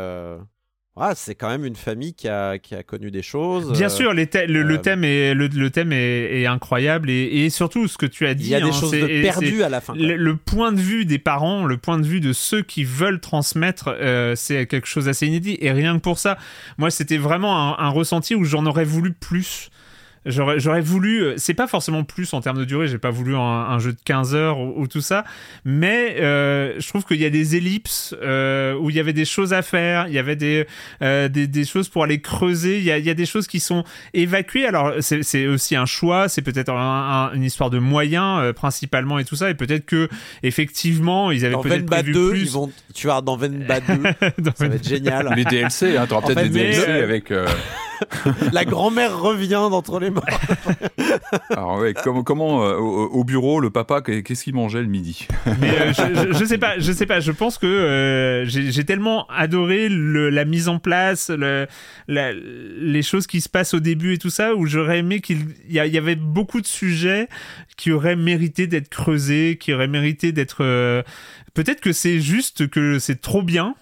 ah, 0.98 1.12
c'est 1.14 1.36
quand 1.36 1.50
même 1.50 1.66
une 1.66 1.76
famille 1.76 2.14
qui 2.14 2.30
a, 2.30 2.58
qui 2.58 2.74
a 2.74 2.82
connu 2.82 3.12
des 3.12 3.22
choses. 3.22 3.74
Bien 3.74 3.90
sûr, 3.90 4.14
le, 4.14 4.24
le, 4.24 4.74
euh, 4.76 4.78
thème, 4.78 5.04
est, 5.04 5.34
le, 5.34 5.70
thème 5.70 5.92
est, 5.92 6.46
incroyable 6.46 7.10
et, 7.10 7.50
surtout 7.50 7.90
ce 7.90 7.98
que 7.98 8.06
tu 8.06 8.26
as 8.26 8.34
dit. 8.34 8.46
Il 8.46 8.50
y 8.52 8.56
a 8.56 8.62
des 8.62 8.70
hein, 8.70 8.72
choses 8.72 8.96
perdues 9.22 9.64
à 9.64 9.68
la 9.68 9.82
fin. 9.82 9.94
Le, 9.94 10.36
point 10.38 10.72
de 10.72 10.80
vue 10.80 11.04
des 11.04 11.20
parents, 11.20 11.66
le 11.66 11.76
point 11.76 11.98
de 11.98 12.06
vue 12.06 12.22
de 12.22 12.32
ceux 12.32 12.62
qui 12.62 12.86
veulent 12.86 13.20
transmettre, 13.20 13.90
euh, 13.90 14.36
c'est 14.38 14.68
quelque 14.68 14.88
chose 14.88 15.06
d'assez 15.06 15.28
inédit. 15.28 15.58
Et 15.60 15.74
rien 15.74 15.98
que 15.98 16.02
pour 16.02 16.18
ça, 16.18 16.38
moi, 16.78 16.90
c'était 16.90 17.18
vraiment 17.18 17.78
un, 17.78 17.86
un 17.86 17.90
ressenti 17.90 18.34
où 18.34 18.46
j'en 18.46 18.66
aurais 18.66 18.86
voulu 18.86 19.12
plus. 19.12 19.70
J'aurais 20.26 20.82
voulu, 20.82 21.22
euh, 21.22 21.34
c'est 21.38 21.54
pas 21.54 21.68
forcément 21.68 22.04
plus 22.04 22.34
en 22.34 22.42
termes 22.42 22.58
de 22.58 22.66
durée, 22.66 22.88
j'ai 22.88 22.98
pas 22.98 23.12
voulu 23.12 23.36
un, 23.36 23.78
jeu 23.78 23.94
de 23.94 24.00
15 24.04 24.34
heures 24.34 24.60
ou, 24.60 24.88
tout 24.88 25.02
ça, 25.02 25.24
mais 25.66 26.16
euh, 26.20 26.74
je 26.80 26.88
trouve 26.88 27.06
qu'il 27.06 27.22
y 27.22 27.26
a 27.26 27.30
des 27.30 27.56
ellipses 27.56 28.16
euh, 28.24 28.76
où 28.76 28.90
il 28.90 28.96
y 28.96 29.00
avait 29.00 29.14
des 29.14 29.26
choses 29.26 29.54
à 29.54 29.62
faire, 29.62 30.08
il 30.08 30.14
y 30.14 30.20
avait 30.20 30.36
des, 30.36 30.66
des, 31.02 31.30
des, 31.30 31.66
choses 31.66 31.90
pour 31.90 32.04
aller 32.04 32.22
creuser, 32.22 32.80
il 32.80 32.84
y 32.84 32.92
a, 32.92 32.98
il 32.98 33.06
y 33.06 33.10
a 33.10 33.14
des 33.14 33.28
choses 33.28 33.46
qui 33.46 33.60
sont 33.60 33.84
évacuées. 34.14 34.66
Alors 34.66 34.94
c'est 35.02 35.46
aussi 35.48 35.76
un 35.76 35.86
choix, 35.86 36.28
c'est 36.28 36.42
peut-être 36.42 36.72
une 36.72 37.44
histoire 37.44 37.70
de 37.70 37.78
moyens 37.78 38.54
principalement 38.54 39.20
et 39.20 39.26
tout 39.26 39.36
ça, 39.36 39.52
et 39.52 39.54
peut-être 39.54 39.86
que 39.86 40.10
effectivement 40.42 41.30
ils 41.30 41.46
avaient 41.46 41.56
peut-être 41.62 41.86
prévu 41.86 42.14
2, 42.14 42.30
plus. 42.30 42.42
Ils 42.42 42.50
vont, 42.50 42.72
tu 42.96 43.08
vois, 43.08 43.22
dans 43.22 43.38
Venba 43.38 43.80
2, 43.80 44.04
ça 44.56 44.68
va 44.68 44.76
être 44.76 44.88
génial. 44.88 45.34
Les 45.36 45.46
DLC, 45.46 45.98
hein, 45.98 46.08
t'auras 46.08 46.26
peut-être 46.26 46.44
des 46.44 46.50
DLC 46.50 46.90
avec. 46.90 47.32
La 48.52 48.66
grand-mère 48.66 49.20
revient 49.20 49.68
d'entre 49.70 50.00
les 50.00 50.10
morts. 50.10 50.26
Alors 51.50 51.80
ouais, 51.80 51.94
comment, 51.94 52.24
comment 52.24 52.66
euh, 52.66 52.76
au, 52.76 53.24
bureau, 53.24 53.60
le 53.60 53.70
papa, 53.70 54.02
qu'est-ce 54.02 54.44
qu'il 54.44 54.56
mangeait 54.56 54.82
le 54.82 54.88
midi? 54.88 55.28
Mais 55.60 55.70
euh, 55.70 55.94
je, 55.94 56.38
je, 56.38 56.46
sais 56.46 56.58
pas, 56.58 56.80
je 56.80 56.92
sais 56.92 57.06
pas. 57.06 57.20
Je 57.20 57.32
pense 57.32 57.58
que 57.58 57.66
euh, 57.66 58.46
j'ai 58.46 58.84
tellement 58.84 59.28
adoré 59.28 59.90
la 59.90 60.46
mise 60.46 60.68
en 60.68 60.80
place, 60.80 61.30
le, 61.30 61.68
les 62.08 63.02
choses 63.02 63.28
qui 63.28 63.42
se 63.42 63.50
passent 63.50 63.74
au 63.74 63.80
début 63.80 64.14
et 64.14 64.18
tout 64.18 64.30
ça, 64.30 64.56
où 64.56 64.66
j'aurais 64.66 65.00
aimé 65.00 65.22
qu'il 65.22 65.40
y, 65.70 65.76
y, 65.76 65.98
avait 65.98 66.16
beaucoup 66.16 66.62
de 66.62 66.68
sujets 66.68 67.28
qui 67.78 67.92
auraient 67.92 68.16
mérité 68.16 68.68
d'être 68.68 68.90
creusés, 68.90 69.58
qui 69.60 69.74
auraient 69.74 69.88
mérité 69.88 70.32
d'être. 70.32 70.64
Peut-être 71.54 71.82
que 71.82 71.94
c'est 71.94 72.20
juste 72.20 72.68
que 72.70 73.00
c'est 73.00 73.22
trop 73.22 73.42
bien 73.42 73.76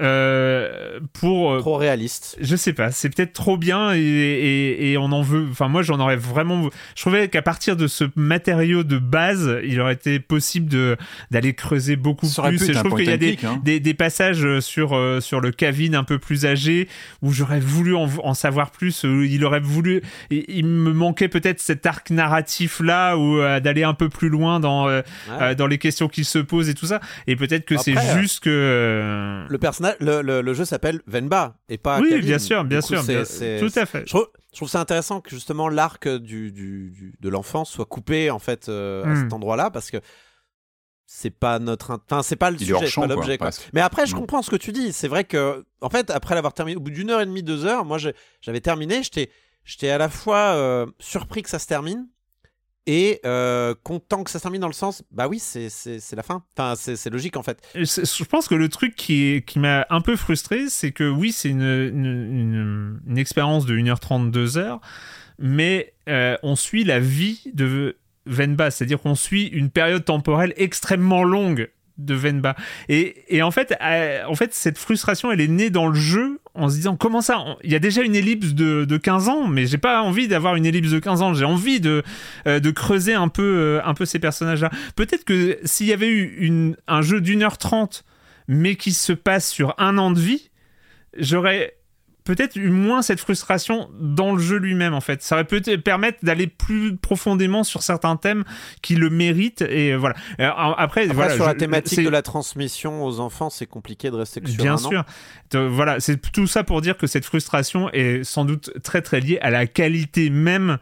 euh, 0.00 1.00
pour 1.12 1.52
euh, 1.52 1.60
trop 1.60 1.76
réaliste. 1.76 2.36
Je 2.40 2.56
sais 2.56 2.72
pas, 2.72 2.90
c'est 2.90 3.08
peut-être 3.08 3.32
trop 3.32 3.56
bien 3.56 3.94
et, 3.94 4.92
et, 4.92 4.98
on 4.98 5.12
en 5.12 5.22
veut. 5.22 5.46
Enfin, 5.50 5.68
moi, 5.68 5.82
j'en 5.82 6.00
aurais 6.00 6.16
vraiment. 6.16 6.68
Je 6.94 7.00
trouvais 7.00 7.28
qu'à 7.28 7.42
partir 7.42 7.76
de 7.76 7.86
ce 7.86 8.04
matériau 8.14 8.82
de 8.82 8.98
base, 8.98 9.58
il 9.64 9.80
aurait 9.80 9.94
été 9.94 10.20
possible 10.20 10.68
de 10.68 10.96
d'aller 11.30 11.54
creuser 11.54 11.96
beaucoup 11.96 12.26
plus. 12.26 12.62
Et 12.62 12.72
je 12.72 12.78
trouve 12.78 12.96
qu'il 12.96 13.08
y 13.08 13.12
a 13.12 13.16
des, 13.16 13.38
hein. 13.44 13.60
des, 13.64 13.80
des, 13.80 13.94
passages 13.94 14.60
sur 14.60 14.94
euh, 14.94 15.20
sur 15.20 15.40
le 15.40 15.50
Kevin 15.50 15.94
un 15.94 16.04
peu 16.04 16.18
plus 16.18 16.44
âgé 16.44 16.88
où 17.22 17.32
j'aurais 17.32 17.60
voulu 17.60 17.94
en, 17.94 18.08
en, 18.22 18.34
savoir 18.34 18.72
plus. 18.72 19.04
Où 19.04 19.22
il 19.22 19.44
aurait 19.44 19.60
voulu. 19.60 20.02
Il, 20.30 20.66
me 20.66 20.92
manquait 20.92 21.28
peut-être 21.28 21.60
cet 21.60 21.86
arc 21.86 22.10
narratif 22.10 22.80
là 22.80 23.16
ou 23.16 23.38
d'aller 23.60 23.84
un 23.84 23.94
peu 23.94 24.08
plus 24.08 24.28
loin 24.28 24.60
dans 24.60 24.86
dans 25.56 25.66
les 25.66 25.78
questions 25.78 26.08
qu'il 26.08 26.24
se 26.24 26.38
pose 26.38 26.68
et 26.68 26.74
tout 26.74 26.86
ça. 26.86 27.00
Et 27.26 27.36
peut-être 27.36 27.64
que 27.64 27.76
c'est 27.76 27.96
juste 28.18 28.40
que 28.40 29.46
le 29.48 29.58
personnage 29.58 29.85
le, 30.00 30.54
jeu 30.54 30.64
s'appelle 30.64 31.00
Venba 31.06 31.56
et 31.68 31.78
pas. 31.78 32.00
Oui, 32.00 32.20
bien 32.20 32.38
sûr, 32.38 32.64
bien 32.64 32.80
sûr, 32.80 33.00
tout 33.02 33.78
à 33.78 33.86
fait. 33.86 34.04
Je 34.06 34.58
trouve, 34.58 34.68
ça 34.68 34.80
intéressant 34.80 35.20
que 35.20 35.30
justement 35.30 35.68
l'arc 35.68 36.08
du, 36.08 36.50
du, 36.50 37.14
de 37.20 37.28
l'enfant 37.28 37.64
soit 37.64 37.84
coupé 37.84 38.30
en 38.30 38.38
fait 38.38 38.68
euh, 38.68 39.04
à 39.04 39.14
cet 39.16 39.30
hmm. 39.30 39.34
endroit-là 39.34 39.70
parce 39.70 39.90
que 39.90 39.98
c'est 41.04 41.30
pas 41.30 41.58
notre 41.58 42.00
enfin 42.06 42.22
c'est 42.22 42.36
pas 42.36 42.50
le 42.50 42.56
sujet 42.58 42.86
c'est 42.86 43.00
pas 43.00 43.06
l'objet 43.06 43.38
mais 43.74 43.82
après 43.82 44.06
je 44.06 44.14
hmm. 44.14 44.18
comprends 44.18 44.40
ce 44.40 44.50
que 44.50 44.56
tu 44.56 44.72
dis 44.72 44.94
c'est 44.94 45.08
vrai 45.08 45.24
que 45.24 45.66
en 45.82 45.90
fait 45.90 46.10
après 46.10 46.34
l'avoir 46.34 46.54
terminé 46.54 46.76
au 46.76 46.80
bout 46.80 46.90
d'une 46.90 47.10
heure 47.10 47.20
et 47.20 47.26
demie 47.26 47.42
deux 47.42 47.66
heures 47.66 47.84
moi 47.84 47.98
j'avais 47.98 48.60
terminé 48.60 49.02
j'étais 49.02 49.30
j'étais 49.64 49.90
à 49.90 49.98
la 49.98 50.08
fois 50.08 50.54
euh, 50.54 50.86
surpris 50.98 51.42
que 51.42 51.50
ça 51.50 51.58
se 51.58 51.66
termine 51.66 52.08
et 52.86 53.20
euh, 53.26 53.74
que 53.84 54.30
ça 54.30 54.38
se 54.38 54.42
termine 54.42 54.60
dans 54.60 54.68
le 54.68 54.72
sens, 54.72 55.02
bah 55.10 55.26
oui, 55.28 55.38
c'est 55.38 55.68
la 56.12 56.22
fin. 56.22 56.44
Enfin, 56.56 56.74
c'est 56.76 57.10
logique 57.10 57.36
en 57.36 57.42
fait. 57.42 57.60
Je 57.74 58.24
pense 58.24 58.48
que 58.48 58.54
le 58.54 58.68
truc 58.68 58.94
qui, 58.94 59.42
qui 59.46 59.58
m'a 59.58 59.86
un 59.90 60.00
peu 60.00 60.16
frustré, 60.16 60.68
c'est 60.68 60.92
que 60.92 61.08
oui, 61.08 61.32
c'est 61.32 61.48
une, 61.48 61.62
une, 61.62 63.00
une, 63.06 63.18
expérience 63.18 63.66
de 63.66 63.76
1h30, 63.76 64.30
2h, 64.30 64.80
mais 65.38 65.94
euh, 66.08 66.36
on 66.42 66.54
suit 66.54 66.84
la 66.84 67.00
vie 67.00 67.50
de 67.54 67.96
Venba, 68.26 68.70
c'est-à-dire 68.70 69.00
qu'on 69.00 69.14
suit 69.14 69.46
une 69.46 69.70
période 69.70 70.04
temporelle 70.04 70.52
extrêmement 70.56 71.24
longue 71.24 71.70
de 71.98 72.14
Venba. 72.14 72.56
Et, 72.88 73.24
et 73.28 73.42
en, 73.42 73.50
fait, 73.50 73.74
euh, 73.80 74.24
en 74.26 74.34
fait, 74.34 74.54
cette 74.54 74.78
frustration, 74.78 75.32
elle 75.32 75.40
est 75.40 75.48
née 75.48 75.70
dans 75.70 75.86
le 75.86 75.94
jeu 75.94 76.40
en 76.54 76.68
se 76.68 76.76
disant 76.76 76.96
comment 76.96 77.20
ça 77.20 77.56
Il 77.64 77.70
y 77.70 77.74
a 77.74 77.78
déjà 77.78 78.02
une 78.02 78.14
ellipse 78.14 78.54
de, 78.54 78.84
de 78.84 78.96
15 78.96 79.28
ans, 79.28 79.46
mais 79.46 79.66
j'ai 79.66 79.78
pas 79.78 80.02
envie 80.02 80.28
d'avoir 80.28 80.56
une 80.56 80.66
ellipse 80.66 80.90
de 80.90 80.98
15 80.98 81.22
ans. 81.22 81.34
J'ai 81.34 81.44
envie 81.44 81.80
de, 81.80 82.02
euh, 82.46 82.60
de 82.60 82.70
creuser 82.70 83.14
un 83.14 83.28
peu, 83.28 83.42
euh, 83.42 83.80
un 83.84 83.94
peu 83.94 84.04
ces 84.04 84.18
personnages-là. 84.18 84.70
Peut-être 84.94 85.24
que 85.24 85.58
s'il 85.64 85.86
y 85.86 85.92
avait 85.92 86.08
eu 86.08 86.36
une, 86.38 86.76
un 86.86 87.02
jeu 87.02 87.20
d'une 87.20 87.42
heure 87.42 87.58
trente, 87.58 88.04
mais 88.48 88.76
qui 88.76 88.92
se 88.92 89.12
passe 89.12 89.48
sur 89.48 89.74
un 89.78 89.98
an 89.98 90.10
de 90.10 90.20
vie, 90.20 90.50
j'aurais 91.18 91.74
peut-être 92.26 92.58
moins 92.58 93.00
cette 93.00 93.20
frustration 93.20 93.88
dans 93.98 94.34
le 94.34 94.42
jeu 94.42 94.58
lui-même 94.58 94.92
en 94.92 95.00
fait. 95.00 95.22
Ça 95.22 95.36
aurait 95.36 95.44
peut-être 95.44 95.82
permettre 95.82 96.18
d'aller 96.22 96.48
plus 96.48 96.96
profondément 96.96 97.64
sur 97.64 97.82
certains 97.82 98.16
thèmes 98.16 98.44
qui 98.82 98.96
le 98.96 99.08
méritent 99.08 99.62
et 99.62 99.92
euh, 99.92 99.96
voilà. 99.96 100.16
Euh, 100.40 100.50
après, 100.76 101.06
voilà, 101.06 101.34
sur 101.34 101.46
la 101.46 101.54
thématique 101.54 102.04
de 102.04 102.10
la 102.10 102.22
transmission 102.22 103.04
aux 103.04 103.20
enfants, 103.20 103.48
c'est 103.48 103.66
compliqué 103.66 104.10
de 104.10 104.16
rester 104.16 104.40
que 104.40 104.50
sur 104.50 104.62
Bien 104.62 104.76
sûr. 104.76 105.04
voilà, 105.54 106.00
c'est 106.00 106.20
tout 106.32 106.46
ça 106.46 106.64
pour 106.64 106.82
dire 106.82 106.98
que 106.98 107.06
cette 107.06 107.24
frustration 107.24 107.88
est 107.92 108.24
sans 108.24 108.44
doute 108.44 108.70
très 108.82 109.00
très 109.00 109.20
liée 109.20 109.38
à 109.40 109.50
la 109.50 109.66
qualité 109.66 110.28
même 110.28 110.78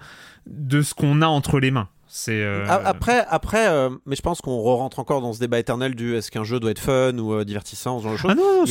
de 0.46 0.82
ce 0.82 0.94
qu'on 0.94 1.22
a 1.22 1.26
entre 1.26 1.60
les 1.60 1.70
mains. 1.70 1.88
Euh, 2.28 2.66
après, 2.68 3.24
après 3.28 3.68
euh, 3.68 3.90
mais 4.06 4.14
je 4.14 4.22
pense 4.22 4.40
qu'on 4.40 4.60
rentre 4.60 5.00
encore 5.00 5.20
dans 5.20 5.32
ce 5.32 5.40
débat 5.40 5.58
éternel 5.58 5.94
du 5.94 6.16
est-ce 6.16 6.30
qu'un 6.30 6.44
jeu 6.44 6.60
doit 6.60 6.70
être 6.70 6.78
fun 6.78 7.18
ou 7.18 7.34
euh, 7.34 7.44
divertissant, 7.44 7.98
ce 7.98 8.04
genre 8.04 8.12
de 8.12 8.18
choses. 8.18 8.30
Ah 8.30 8.34
non, 8.34 8.64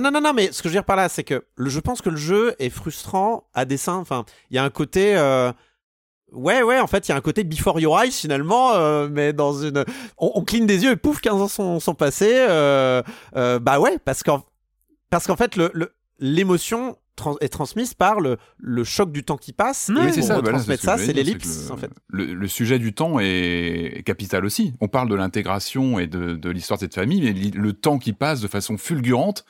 non, 0.00 0.10
non, 0.12 0.20
non, 0.20 0.32
mais 0.32 0.52
ce 0.52 0.62
que 0.62 0.68
je 0.68 0.74
veux 0.74 0.78
dire 0.78 0.84
par 0.84 0.96
là, 0.96 1.08
c'est 1.08 1.24
que 1.24 1.44
le, 1.56 1.70
je 1.70 1.80
pense 1.80 2.02
que 2.02 2.10
le 2.10 2.16
jeu 2.16 2.54
est 2.58 2.70
frustrant 2.70 3.44
à 3.52 3.64
dessein. 3.64 3.96
Enfin, 3.96 4.24
il 4.50 4.56
y 4.56 4.58
a 4.58 4.64
un 4.64 4.70
côté. 4.70 5.16
Ouais, 6.30 6.62
ouais, 6.62 6.78
en 6.78 6.86
fait, 6.86 7.08
il 7.08 7.10
y 7.10 7.14
a 7.14 7.16
un 7.16 7.22
côté 7.22 7.42
before 7.42 7.80
your 7.80 7.98
eyes 8.00 8.12
finalement, 8.12 9.08
mais 9.08 9.32
dans 9.32 9.54
une. 9.54 9.84
On, 10.18 10.44
cligne 10.44 10.66
des 10.66 10.84
yeux 10.84 10.92
et 10.92 10.96
pouf, 10.96 11.20
15 11.20 11.42
ans 11.42 11.48
sont, 11.48 11.80
sont 11.80 11.94
passés. 11.94 12.46
bah 13.34 13.80
ouais, 13.80 13.98
parce 14.04 14.22
qu'en 14.22 14.44
parce 15.10 15.26
qu'en 15.26 15.36
fait, 15.36 15.56
le 15.56 15.92
est 17.40 17.48
transmise 17.48 17.94
par 17.94 18.20
le, 18.20 18.36
le, 18.58 18.84
choc 18.84 19.12
du 19.12 19.24
temps 19.24 19.36
qui 19.36 19.52
passe. 19.52 19.90
et 19.90 20.12
c'est 20.12 20.22
ça, 20.22 20.40
transmettre 20.40 20.82
ça, 20.82 20.98
c'est 20.98 21.12
l'ellipse, 21.12 21.70
en 21.70 21.76
fait. 21.76 21.90
Le, 22.08 22.48
sujet 22.48 22.78
du 22.78 22.94
temps 22.94 23.18
est 23.20 24.02
capital 24.04 24.44
aussi. 24.44 24.74
On 24.80 24.88
parle 24.88 25.08
de 25.08 25.14
l'intégration 25.14 25.98
et 25.98 26.06
de, 26.06 26.34
de 26.34 26.50
l'histoire 26.50 26.78
de 26.78 26.84
cette 26.84 26.94
famille, 26.94 27.20
mais 27.20 27.32
le 27.32 27.72
temps 27.72 27.98
qui 27.98 28.12
passe 28.12 28.40
de 28.40 28.48
façon 28.48 28.78
fulgurante, 28.78 29.44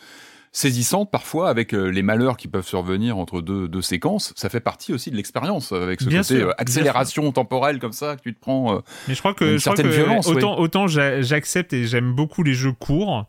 saisissante 0.53 1.11
parfois 1.11 1.51
avec 1.51 1.75
euh, 1.75 1.89
les 1.89 2.03
malheurs 2.03 2.37
qui 2.37 2.49
peuvent 2.49 2.67
survenir 2.67 3.19
entre 3.19 3.41
deux, 3.41 3.69
deux 3.69 3.83
séquences. 3.83 4.33
Ça 4.37 4.49
fait 4.49 4.61
partie 4.61 4.93
aussi 4.93 5.11
de 5.11 5.17
l'expérience 5.17 5.73
avec 5.73 6.01
ce 6.01 6.07
côté 6.07 6.43
euh, 6.43 6.53
accélération 6.59 7.31
temporelle 7.33 7.79
comme 7.79 7.93
ça 7.93 8.17
que 8.17 8.23
tu 8.23 8.35
te 8.35 8.41
prends. 8.41 8.77
Euh, 8.77 8.81
Mais 9.07 9.15
je 9.15 9.21
crois 9.21 9.35
que, 9.35 9.59
je 9.59 9.65
crois 9.65 9.77
que 9.77 9.89
violence, 9.89 10.27
autant, 10.27 10.59
autant 10.59 10.87
j'accepte 10.87 11.73
et 11.73 11.85
j'aime 11.85 12.13
beaucoup 12.13 12.43
les 12.43 12.55
jeux 12.55 12.73
courts, 12.73 13.27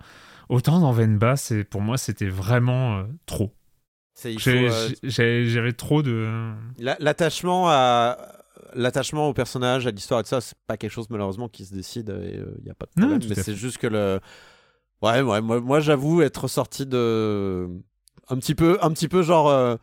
autant 0.49 0.79
dans 0.79 0.91
Venba, 0.91 1.35
c'est 1.35 1.63
pour 1.63 1.81
moi 1.81 1.97
c'était 1.97 2.29
vraiment 2.29 3.03
trop. 3.25 3.53
J'avais 5.03 5.73
trop 5.73 6.01
de. 6.01 6.51
L'attachement 6.79 7.69
à 7.69 8.17
l'attachement 8.75 9.27
au 9.29 9.33
personnage, 9.33 9.87
à 9.87 9.91
l'histoire 9.91 10.19
et 10.19 10.23
tout 10.23 10.29
ça, 10.29 10.41
c'est 10.41 10.57
pas 10.67 10.77
quelque 10.77 10.91
chose 10.91 11.07
malheureusement 11.09 11.47
qui 11.47 11.65
se 11.65 11.73
décide. 11.73 12.13
Il 12.23 12.63
n'y 12.63 12.69
a 12.69 12.75
pas 12.75 12.85
de 12.85 13.01
problème. 13.01 13.19
mais 13.27 13.35
c'est 13.35 13.55
juste 13.55 13.77
que 13.77 13.87
le 13.87 14.19
Ouais, 15.01 15.21
ouais 15.21 15.41
moi, 15.41 15.61
moi 15.61 15.79
j'avoue 15.79 16.21
être 16.21 16.47
sorti 16.47 16.85
de. 16.85 17.67
Un 18.29 18.37
petit 18.37 18.55
peu, 18.55 18.77
un 18.81 18.91
petit 18.91 19.07
peu 19.07 19.23
genre. 19.23 19.47
Euh, 19.49 19.75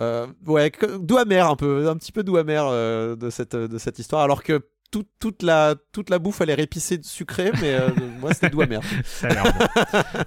euh, 0.00 0.26
ouais, 0.46 0.72
doux 1.00 1.18
amer 1.18 1.46
un 1.46 1.56
peu, 1.56 1.88
un 1.88 1.96
petit 1.96 2.12
peu 2.12 2.22
doux 2.22 2.38
amer 2.38 2.66
euh, 2.66 3.14
de, 3.14 3.28
cette, 3.28 3.54
de 3.54 3.78
cette 3.78 3.98
histoire, 3.98 4.22
alors 4.22 4.42
que 4.42 4.62
toute, 5.18 5.42
la, 5.42 5.74
toute 5.92 6.10
la 6.10 6.18
bouffe, 6.18 6.40
elle 6.40 6.50
est 6.50 6.54
répissée 6.54 6.98
de 6.98 7.04
sucré, 7.04 7.50
mais 7.60 7.74
euh, 7.74 7.88
moi, 8.20 8.34
c'était 8.34 8.50
doux 8.50 8.60
amer. 8.60 8.80
Ça 9.04 9.28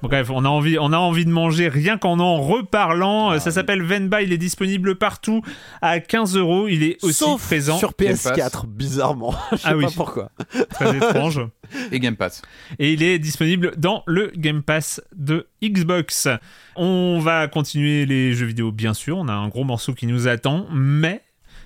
bref, 0.01 0.29
on 0.31 0.43
a, 0.43 0.49
envie, 0.49 0.77
on 0.79 0.91
a 0.91 0.97
envie 0.97 1.25
de 1.25 1.29
manger 1.29 1.67
rien 1.67 1.97
qu'en 1.97 2.19
en 2.19 2.41
reparlant. 2.41 3.29
Ah 3.29 3.39
ça 3.39 3.51
s'appelle 3.51 3.83
Venba, 3.83 4.21
il 4.21 4.33
est 4.33 4.37
disponible 4.37 4.95
partout 4.95 5.41
à 5.81 5.99
15 5.99 6.35
euros. 6.37 6.67
Il 6.67 6.83
est 6.83 7.03
aussi 7.03 7.23
présent 7.37 7.77
sur 7.77 7.91
PS4, 7.91 8.65
bizarrement. 8.67 9.35
Je 9.51 9.57
sais 9.57 9.63
ah 9.65 9.77
oui. 9.77 9.85
pas 9.85 9.91
pourquoi. 9.95 10.31
Très 10.71 10.95
étrange. 10.95 11.41
Et 11.91 11.99
Game 11.99 12.15
Pass. 12.15 12.41
Et 12.79 12.93
il 12.93 13.03
est 13.03 13.19
disponible 13.19 13.73
dans 13.77 14.03
le 14.05 14.31
Game 14.35 14.63
Pass 14.63 15.01
de 15.15 15.47
Xbox. 15.63 16.27
On 16.75 17.19
va 17.19 17.47
continuer 17.47 18.05
les 18.05 18.33
jeux 18.33 18.45
vidéo, 18.45 18.71
bien 18.71 18.93
sûr. 18.93 19.17
On 19.17 19.27
a 19.27 19.33
un 19.33 19.47
gros 19.47 19.63
morceau 19.63 19.93
qui 19.93 20.07
nous 20.07 20.27
attend, 20.27 20.67
mais 20.71 21.21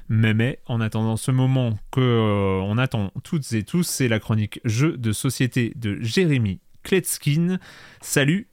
mais, 0.10 0.60
en 0.66 0.82
attendant 0.82 1.18
ce 1.18 1.30
moment 1.30 1.78
que 1.91 2.01
euh, 2.01 2.62
on 2.64 2.78
attend 2.80 3.12
toutes 3.24 3.53
et 3.53 3.64
tous, 3.64 3.84
c'est 3.84 4.07
la 4.07 4.20
chronique 4.20 4.60
jeu 4.66 4.97
de 4.97 5.12
société 5.12 5.72
de 5.76 5.97
Jérémy 6.01 6.60
Kletskin. 6.84 7.60
Salut 8.01 8.47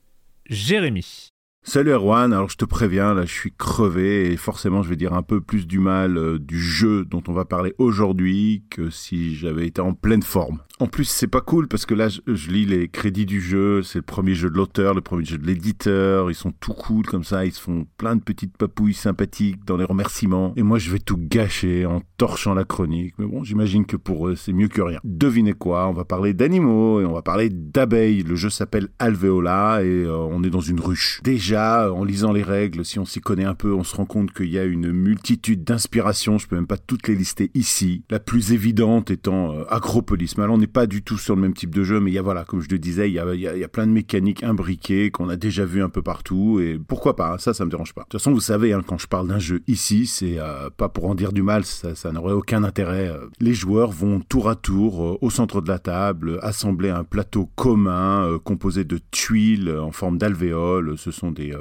Jérémy. 0.51 1.33
Salut 1.63 1.91
Erwan, 1.91 2.33
alors 2.33 2.49
je 2.49 2.57
te 2.57 2.65
préviens, 2.65 3.13
là 3.13 3.25
je 3.25 3.33
suis 3.33 3.53
crevé 3.53 4.31
et 4.31 4.37
forcément 4.37 4.85
je 4.85 4.89
vais 4.89 4.97
dire 4.97 5.15
un 5.15 5.23
peu 5.23 5.41
plus 5.41 5.67
du 5.67 5.81
mal 5.81 6.17
euh, 6.17 6.39
du 6.39 6.61
jeu 6.61 7.05
dont 7.05 7.25
on 7.27 7.33
va 7.33 7.45
parler 7.45 7.75
aujourd'hui 7.79 8.63
que 8.71 8.89
si 8.89 9.35
j'avais 9.35 9.67
été 9.67 9.81
en 9.81 9.93
pleine 9.93 10.23
forme. 10.23 10.61
En 10.79 10.89
plus, 10.89 11.05
c'est 11.05 11.27
pas 11.27 11.41
cool 11.41 11.69
parce 11.69 11.87
que 11.87 11.95
là, 11.95 12.09
je, 12.11 12.51
lis 12.51 12.67
les 12.67 12.89
crédits 12.89 13.25
du 13.25 13.41
jeu. 13.41 13.83
C'est 13.83 14.01
le 14.01 14.03
premier 14.03 14.35
jeu 14.35 14.51
de 14.51 14.57
l'auteur, 14.57 14.93
le 14.93 15.01
premier 15.01 15.25
jeu 15.25 15.39
de 15.39 15.47
l'éditeur. 15.47 16.31
Ils 16.31 16.35
sont 16.35 16.53
tout 16.53 16.75
cool 16.75 17.07
comme 17.07 17.25
ça. 17.25 17.47
Ils 17.47 17.53
se 17.53 17.63
font 17.63 17.87
plein 17.97 18.15
de 18.15 18.21
petites 18.21 18.55
papouilles 18.59 18.93
sympathiques 18.93 19.65
dans 19.65 19.79
les 19.79 19.87
remerciements. 19.87 20.53
Et 20.55 20.63
moi, 20.63 20.79
je 20.79 20.91
vais 20.91 20.99
tout 20.99 21.17
gâcher 21.19 21.87
en 21.87 22.03
torchant 22.19 22.53
la 22.53 22.65
chronique. 22.65 23.15
Mais 23.19 23.25
bon, 23.25 23.43
j'imagine 23.43 23.87
que 23.87 23.97
pour 23.97 24.29
eux, 24.29 24.37
c'est 24.37 24.53
mieux 24.53 24.69
que 24.69 24.83
rien. 24.83 25.01
Devinez 25.03 25.55
quoi 25.55 25.89
On 25.89 25.95
va 25.95 26.05
parler 26.05 26.35
d'animaux 26.35 27.01
et 27.01 27.07
on 27.07 27.15
va 27.15 27.23
parler 27.23 27.49
d'abeilles. 27.49 28.23
Le 28.23 28.37
jeu 28.37 28.51
s'appelle 28.51 28.89
Alveola 28.99 29.83
et 29.83 29.87
euh, 29.87 30.15
on 30.15 30.45
est 30.45 30.51
dans 30.51 30.61
une 30.61 30.81
ruche. 30.81 31.21
Déjà, 31.25 31.91
en 31.91 32.05
lisant 32.05 32.33
les 32.33 32.43
règles, 32.43 32.85
si 32.85 32.99
on 32.99 33.07
s'y 33.07 33.21
connaît 33.21 33.45
un 33.45 33.55
peu, 33.55 33.73
on 33.73 33.83
se 33.83 33.97
rend 33.97 34.05
compte 34.05 34.31
qu'il 34.35 34.51
y 34.51 34.59
a 34.59 34.65
une 34.65 34.93
multitude 34.93 35.65
d'inspirations. 35.65 36.37
Je 36.37 36.47
peux 36.47 36.57
même 36.57 36.67
pas 36.67 36.77
toutes 36.77 37.09
les 37.09 37.15
lister 37.15 37.51
ici. 37.55 38.05
La 38.11 38.21
plus 38.21 38.53
évidente 38.53 39.11
étant 39.11 39.55
euh, 39.55 39.65
Acropolis. 39.71 40.37
Pas 40.67 40.87
du 40.87 41.03
tout 41.03 41.19
sur 41.19 41.35
le 41.35 41.43
même 41.43 41.55
type 41.55 41.75
de 41.75 41.85
jeu, 41.85 42.01
mais 42.01 42.11
il 42.11 42.15
y 42.15 42.19
a, 42.19 42.23
voilà, 42.23 42.45
comme 42.45 42.61
je 42.61 42.69
le 42.69 42.79
disais, 42.79 43.09
il 43.11 43.15
y 43.15 43.19
a, 43.19 43.35
y 43.35 43.65
a, 43.65 43.69
plein 43.69 43.87
de 43.87 43.93
mécaniques 43.93 44.43
imbriquées 44.43 45.11
qu'on 45.11 45.29
a 45.29 45.37
déjà 45.37 45.65
vu 45.65 45.83
un 45.83 45.89
peu 45.89 46.03
partout, 46.03 46.61
et 46.61 46.79
pourquoi 46.87 47.17
pas, 47.17 47.33
hein, 47.33 47.39
ça, 47.39 47.55
ça 47.55 47.65
me 47.65 47.71
dérange 47.71 47.95
pas. 47.95 48.03
De 48.03 48.07
toute 48.09 48.21
façon, 48.21 48.33
vous 48.33 48.41
savez, 48.41 48.73
hein, 48.73 48.83
quand 48.87 48.99
je 48.99 49.07
parle 49.07 49.29
d'un 49.29 49.39
jeu 49.39 49.63
ici, 49.67 50.07
c'est 50.07 50.39
euh, 50.39 50.71
pas 50.77 50.89
pour 50.89 51.07
en 51.07 51.15
dire 51.15 51.33
du 51.33 51.43
mal, 51.43 51.65
ça, 51.65 52.13
n'aurait 52.13 52.33
aucun 52.33 52.65
intérêt. 52.65 53.09
Euh. 53.09 53.27
Les 53.41 53.55
joueurs 53.55 53.91
vont 53.91 54.21
tour 54.21 54.49
à 54.49 54.55
tour, 54.55 55.05
euh, 55.05 55.19
au 55.21 55.31
centre 55.31 55.61
de 55.61 55.69
la 55.69 55.79
table, 55.79 56.39
assembler 56.43 56.91
un 56.91 57.05
plateau 57.05 57.49
commun 57.57 58.39
composé 58.45 58.85
de 58.85 58.99
tuiles 59.11 59.71
en 59.71 59.93
forme 59.93 60.19
d'alvéoles, 60.19 60.97
ce 60.99 61.11
sont 61.11 61.31
des 61.31 61.55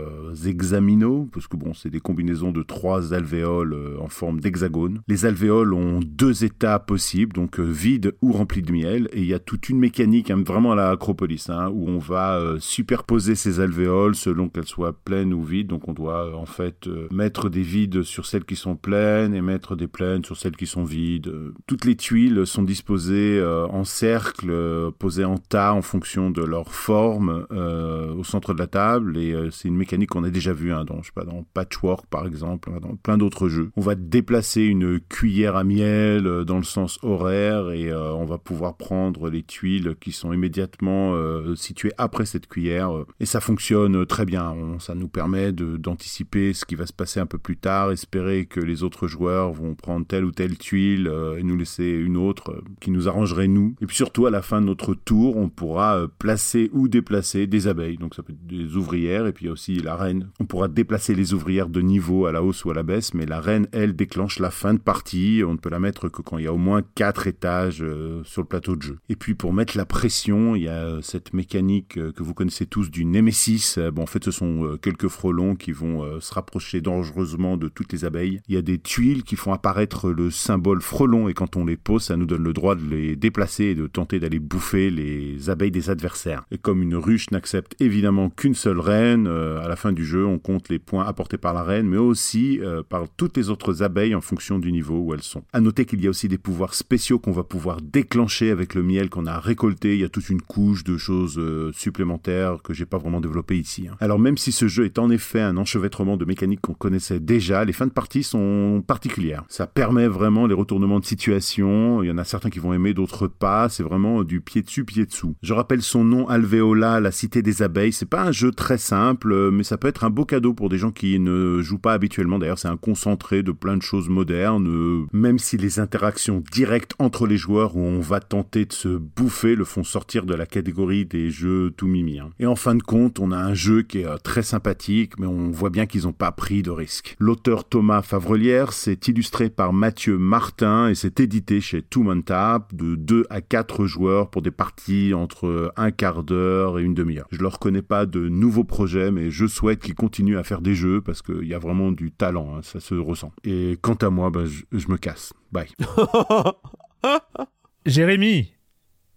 hexaminos, 0.45 1.28
parce 1.32 1.47
que 1.47 1.58
bon, 1.58 1.74
c'est 1.74 1.89
des 1.89 1.99
combinaisons 1.99 2.51
de 2.51 2.64
trois 2.64 3.14
alvéoles 3.14 3.97
en 3.99 4.08
forme 4.08 4.39
d'hexagone. 4.39 5.01
Les 5.08 5.26
alvéoles 5.26 5.74
ont 5.74 5.99
deux 5.99 6.43
états 6.43 6.80
possibles, 6.80 7.34
donc 7.34 7.60
vide 7.60 8.16
ou 8.22 8.32
rempli 8.32 8.62
de 8.62 8.72
miel, 8.72 8.95
et 9.14 9.22
il 9.22 9.26
y 9.26 9.34
a 9.34 9.39
toute 9.39 9.70
une 9.70 9.80
mécanique 9.80 10.32
hein, 10.32 10.41
vraiment 10.46 10.72
à 10.72 10.76
la 10.76 10.89
Acropolis 10.89 11.50
hein, 11.50 11.70
où 11.74 11.89
on 11.89 11.98
va 11.98 12.38
euh, 12.38 12.58
superposer 12.60 13.36
ces 13.36 13.60
alvéoles 13.60 14.16
selon 14.16 14.50
qu'elles 14.50 14.68
soient 14.68 14.93
pleines 14.93 15.34
ou 15.34 15.43
vides. 15.43 15.68
Donc 15.68 15.88
on 15.88 15.93
doit 15.93 16.28
euh, 16.28 16.34
en 16.34 16.46
fait 16.46 16.88
euh, 16.88 17.08
mettre 17.12 17.50
des 17.50 17.62
vides 17.62 18.04
sur 18.04 18.26
celles 18.26 18.46
qui 18.46 18.56
sont 18.56 18.76
pleines 18.76 19.34
et 19.34 19.41
mettre 19.41 19.76
des 19.76 19.88
pleines 19.88 20.24
sur 20.24 20.38
celles 20.38 20.56
qui 20.56 20.68
sont 20.68 20.84
vides. 20.84 21.32
Toutes 21.68 21.86
les 21.86 21.96
tuiles 21.96 22.46
sont 22.46 22.64
disposées 22.64 23.43
en 23.46 23.84
cercle, 23.84 24.52
posées 25.00 25.26
en 25.26 25.38
tas 25.38 25.74
en 25.74 25.82
fonction 25.82 26.30
de 26.30 26.43
leur 26.43 26.74
forme 26.74 27.46
au 27.50 28.24
centre 28.24 28.54
de 28.54 28.60
la 28.60 28.68
table 28.68 29.18
et 29.18 29.36
c'est 29.52 29.68
une 29.68 29.76
mécanique 29.76 30.10
qu'on 30.10 30.24
a 30.24 30.30
déjà 30.30 30.54
vue 30.54 30.72
hein, 30.72 30.86
dans, 30.86 31.02
dans 31.24 31.43
Patchwork 31.54 32.06
par 32.08 32.26
exemple, 32.26 32.72
dans 32.82 32.96
plein 32.96 33.18
d'autres 33.18 33.50
jeux. 33.50 33.72
On 33.76 33.82
va 33.82 33.96
déplacer 33.96 34.62
une 34.62 35.00
cuillère 35.00 35.56
à 35.56 35.64
miel 35.64 36.24
dans 36.46 36.58
le 36.58 36.64
sens 36.64 37.00
horaire 37.04 37.72
et 37.72 37.93
on 37.93 38.26
va 38.26 38.38
pouvoir 38.38 38.78
prendre 38.86 39.32
les 39.32 39.42
tuiles 39.42 39.96
qui 40.00 40.12
sont 40.12 40.32
immédiatement 40.32 41.16
euh, 41.16 41.56
situées 41.56 41.92
après 41.98 42.28
cette 42.28 42.46
cuillère. 42.46 42.96
Euh, 42.96 43.08
et 43.20 43.26
ça 43.26 43.40
fonctionne 43.40 44.06
très 44.06 44.26
bien. 44.26 44.54
ça 44.78 44.94
nous 44.94 45.08
permet 45.08 45.52
d'anticiper 45.52 46.54
ce 46.54 46.66
qui 46.66 46.76
va 46.76 46.86
se 46.86 46.94
passer 46.94 47.20
un 47.20 47.26
peu 47.26 47.40
plus 47.40 47.58
tard, 47.58 47.92
espérer 47.92 48.46
que 48.46 48.60
les 48.60 48.84
autres 48.84 49.08
joueurs 49.08 49.54
vont 49.54 49.74
prendre 49.74 50.06
telle 50.06 50.24
ou 50.24 50.32
telle 50.32 50.60
tuile 50.60 51.08
euh, 51.08 51.38
et 51.38 51.42
nous 51.42 51.58
laisser 51.58 51.90
une 51.90 52.16
autre 52.16 52.64
qui 52.80 52.92
nous 52.92 53.08
arrangerait 53.08 53.48
nous. 53.48 53.76
Et 53.82 53.88
puis 53.88 53.96
surtout, 53.96 54.28
à 54.28 54.30
la 54.30 54.44
fin 54.44 54.62
de 54.62 54.68
notre 54.68 54.94
tour, 54.94 55.36
on 55.36 55.50
pourra 55.50 56.08
placer 56.20 56.70
ou 56.72 56.88
déplacer 56.88 57.48
des 57.48 57.68
abeilles. 57.68 57.98
Donc 57.98 58.14
ça 58.14 58.22
peut 58.22 58.34
être 58.34 58.46
des 58.46 58.76
ouvrières 58.76 59.26
et 59.26 59.34
puis 59.34 59.50
aussi 59.50 59.80
la 59.80 59.96
reine. 59.96 60.30
On 60.40 60.46
pourra 60.46 60.68
déplacer 60.68 61.16
les 61.16 61.34
ouvrières 61.34 61.70
de 61.70 61.82
niveau 61.82 62.28
à 62.28 62.32
la 62.32 62.44
hausse 62.44 62.64
ou 62.66 62.70
à 62.70 62.76
la 62.76 62.84
baisse, 62.84 63.16
mais 63.16 63.26
la 63.26 63.42
reine, 63.42 63.68
elle, 63.72 63.96
déclenche 63.96 64.38
la 64.38 64.52
fin 64.52 64.76
de 64.76 64.80
partie. 64.80 65.42
On 65.44 65.54
ne 65.54 65.58
peut 65.58 65.72
la 65.72 65.80
mettre 65.80 66.08
que 66.08 66.22
quand 66.22 66.38
il 66.38 66.44
y 66.44 66.48
a 66.48 66.54
au 66.54 66.58
moins 66.58 66.84
quatre 66.94 67.26
étages 67.26 67.84
sur 68.24 68.42
le 68.42 68.48
plateau 68.48 68.74
Et 69.09 69.15
puis 69.15 69.36
pour 69.36 69.53
mettre 69.53 69.78
la 69.78 69.86
pression, 69.86 70.55
il 70.55 70.63
y 70.63 70.67
a 70.67 70.84
euh, 70.86 71.01
cette 71.01 71.34
mécanique 71.34 71.97
euh, 71.97 72.11
que 72.11 72.23
vous 72.23 72.34
connaissez 72.34 72.65
tous 72.65 72.89
du 72.89 73.05
Nemesis. 73.05 73.76
Euh, 73.78 73.91
bon, 73.91 74.03
en 74.03 74.07
fait, 74.07 74.23
ce 74.23 74.32
sont 74.32 74.78
quelques 74.82 75.07
frelons 75.07 75.55
qui 75.55 75.71
vont 75.71 76.19
se 76.19 76.34
rapprocher 76.34 76.82
dangereusement 76.82 77.57
de 77.57 77.67
toutes 77.67 77.91
les 77.93 78.05
abeilles. 78.05 78.41
Il 78.47 78.55
y 78.55 78.57
a 78.57 78.61
des 78.61 78.80
tuiles 78.80 79.23
qui 79.23 79.36
font 79.36 79.53
apparaître 79.53 80.11
le 80.11 80.32
symbole 80.32 80.82
frelon 80.82 81.28
et 81.30 81.34
quand 81.34 81.55
on 81.55 81.65
les 81.65 81.78
pose, 81.78 82.03
ça 82.03 82.17
nous 82.17 82.26
donne 82.26 82.43
le 82.43 82.53
droit 82.53 82.76
de 82.76 82.86
les 82.86 83.15
déplacer 83.15 83.65
et 83.65 83.76
de 83.76 83.88
tenter 83.88 84.19
d'aller 84.19 84.39
bouffer 84.39 84.89
les 84.89 85.49
abeilles 85.49 85.71
des 85.71 85.89
adversaires. 85.89 86.45
Et 86.51 86.57
comme 86.57 86.82
une 86.82 86.95
ruche 86.95 87.32
n'accepte 87.32 87.76
évidemment 87.80 88.30
qu'une 88.30 88.55
seule 88.55 88.80
reine, 88.80 89.28
à 89.28 89.67
la 89.67 89.76
fin 89.76 89.91
du 89.91 90.05
jeu, 90.05 90.26
on 90.26 90.39
compte 90.39 90.69
les 90.69 90.80
points 90.80 91.05
apportés 91.05 91.38
par 91.38 91.53
la 91.53 91.63
reine, 91.63 91.88
mais 91.88 91.97
aussi 91.97 92.59
par 92.89 93.07
toutes 93.15 93.38
les 93.38 93.49
autres 93.49 93.84
abeilles 93.84 94.15
en 94.15 94.21
fonction 94.21 94.59
du 94.59 94.71
niveau 94.71 94.99
où 94.99 95.13
elles 95.13 95.23
sont. 95.23 95.43
À 95.53 95.61
noter 95.61 95.86
qu'il 95.86 96.01
y 96.01 96.07
a 96.07 96.09
aussi 96.09 96.28
des 96.28 96.38
pouvoirs 96.38 96.73
spéciaux 96.73 97.19
qu'on 97.19 97.32
va 97.32 97.43
pouvoir 97.43 97.82
déclencher 97.82 98.51
avec 98.51 98.64
le 98.74 98.84
miel 98.84 99.09
qu'on 99.09 99.26
a 99.26 99.39
récolté. 99.39 99.95
Il 99.95 100.01
y 100.01 100.03
a 100.03 100.09
toute 100.09 100.30
une 100.30 100.41
couche 100.41 100.84
de 100.84 100.97
choses 100.97 101.38
euh, 101.38 101.72
supplémentaires 101.74 102.61
que 102.63 102.74
j'ai 102.74 102.86
pas 102.86 102.97
vraiment 102.97 103.22
développées 103.22 103.57
ici. 103.57 103.88
Hein. 103.88 103.95
Alors 103.99 104.20
même 104.20 104.38
si 104.38 104.51
ce 104.51 104.68
jeu 104.68 104.86
est 104.86 104.99
en 104.99 105.09
effet 105.09 105.41
un 105.41 105.57
enchevêtrement 105.57 106.18
de 106.18 106.26
mécaniques 106.26 106.61
qu'on 106.61 106.74
connaissait 106.74 107.20
déjà, 107.20 107.63
les 107.66 107.74
fins 107.74 107.88
de 107.88 107.91
partie 107.91 108.24
sont 108.24 108.84
particulières. 108.86 109.43
Ça 109.49 109.68
permet 109.68 110.07
vraiment 110.07 110.47
les 110.47 110.55
retournements 110.55 110.99
de 110.99 111.05
situation. 111.05 112.01
Il 112.01 112.07
y 112.07 112.11
en 112.11 112.18
a 112.18 112.24
certains 112.24 112.49
qui 112.49 112.59
vont 112.59 112.74
aimer, 112.74 112.93
d'autres 112.93 113.28
pas. 113.28 113.70
C'est 113.70 113.84
vraiment 113.84 114.24
du 114.24 114.41
pied 114.41 114.61
dessus, 114.61 114.86
pied 114.86 115.05
dessous. 115.05 115.36
Je 115.43 115.53
rappelle 115.53 115.82
son 115.82 116.03
nom, 116.03 116.28
Alveola, 116.28 116.99
la 116.99 117.11
cité 117.11 117.41
des 117.41 117.61
abeilles. 117.61 117.93
C'est 117.93 118.09
pas 118.09 118.24
un 118.24 118.32
jeu 118.32 118.51
très 118.51 118.78
simple, 118.78 119.51
mais 119.51 119.63
ça 119.63 119.78
peut 119.78 119.88
être 119.88 120.03
un 120.03 120.09
beau 120.09 120.26
cadeau 120.26 120.53
pour 120.53 120.70
des 120.70 120.78
gens 120.78 120.91
qui 120.91 121.20
ne 121.20 121.61
jouent 121.61 121.78
pas 121.78 121.93
habituellement. 121.93 122.39
D'ailleurs, 122.39 122.59
c'est 122.59 122.68
un 122.68 122.78
concentré 122.78 123.43
de 123.43 123.51
plein 123.51 123.78
de 123.78 123.82
choses 123.82 124.09
modernes, 124.09 125.07
même 125.11 125.39
si 125.39 125.57
les 125.57 125.80
interactions 125.80 126.43
directes 126.51 126.93
entre 126.99 127.28
les 127.28 127.38
joueurs 127.38 127.76
où 127.76 127.82
on 127.82 127.99
va 127.99 128.20
tenter 128.20 128.55
de 128.64 128.72
se 128.72 128.88
bouffer 128.88 129.56
le 129.56 129.66
font 129.66 129.84
sortir 129.84 130.26
de 130.26 130.34
la 130.34 130.45
catégorie 130.45 131.06
des 131.06 131.30
jeux 131.30 131.74
tout 131.76 131.88
mimi. 131.88 132.20
Hein. 132.20 132.30
Et 132.39 132.45
en 132.45 132.56
fin 132.56 132.76
de 132.76 132.82
compte, 132.82 133.20
on 133.20 133.32
a 133.32 133.38
un 133.38 133.53
jeu 133.53 133.82
qui 133.82 133.99
est 133.99 134.06
euh, 134.06 134.18
très 134.18 134.43
sympathique, 134.43 135.20
mais 135.20 135.28
on 135.28 135.51
voit 135.51 135.70
bien 135.70 135.86
qu'ils 135.86 136.03
n'ont 136.03 136.14
pas 136.14 136.32
pris 136.32 136.64
de 136.64 136.72
risque. 136.72 137.18
L'auteur 137.20 137.68
Thomas 137.68 138.01
Favrelière 138.01 138.72
s'est 138.72 138.99
illustré 139.08 139.49
par 139.49 139.74
Mathieu 139.74 140.18
Martin 140.18 140.88
et 140.88 140.95
c'est 140.95 141.20
édité 141.20 141.60
chez 141.60 141.82
Two 141.82 142.06
Tap 142.22 142.74
de 142.74 142.95
2 142.95 143.26
à 143.30 143.41
4 143.41 143.86
joueurs 143.86 144.30
pour 144.30 144.41
des 144.41 144.51
parties 144.51 145.14
entre 145.14 145.74
un 145.76 145.91
quart 145.91 146.24
d'heure 146.24 146.80
et 146.80 146.84
une 146.84 146.93
demi-heure. 146.93 147.27
Je 147.32 147.41
leur 147.41 147.60
connais 147.60 147.82
pas 147.82 148.06
de 148.06 148.30
nouveaux 148.30 148.64
projets, 148.64 149.11
mais 149.11 149.32
je 149.32 149.48
souhaite 149.48 149.82
qu'ils 149.82 149.95
continuent 149.95 150.38
à 150.38 150.44
faire 150.44 150.61
des 150.61 150.76
jeux 150.76 151.02
parce 151.02 151.22
qu'il 151.22 151.48
y 151.48 151.53
a 151.53 151.60
vraiment 151.60 151.91
du 151.91 152.11
talent, 152.11 152.57
hein, 152.57 152.61
ça 152.61 152.80
se 152.80 152.94
ressent. 152.94 153.32
Et 153.44 153.77
quant 153.82 153.95
à 153.95 154.10
moi, 154.10 154.30
bah, 154.30 154.44
je 154.45 154.88
me 154.88 154.98
casse. 154.98 155.34
Bye. 155.52 155.69
Jérémy, 157.86 158.53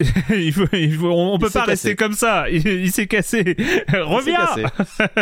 il 0.30 0.52
faut, 0.52 0.66
il 0.72 0.94
faut, 0.94 1.10
on, 1.10 1.38
peut 1.38 1.50
pas 1.50 1.64
rester 1.64 1.96
comme 1.96 2.12
ça. 2.12 2.48
Il, 2.48 2.92
s'est 2.92 3.08
cassé. 3.08 3.56
Reviens. 3.88 4.46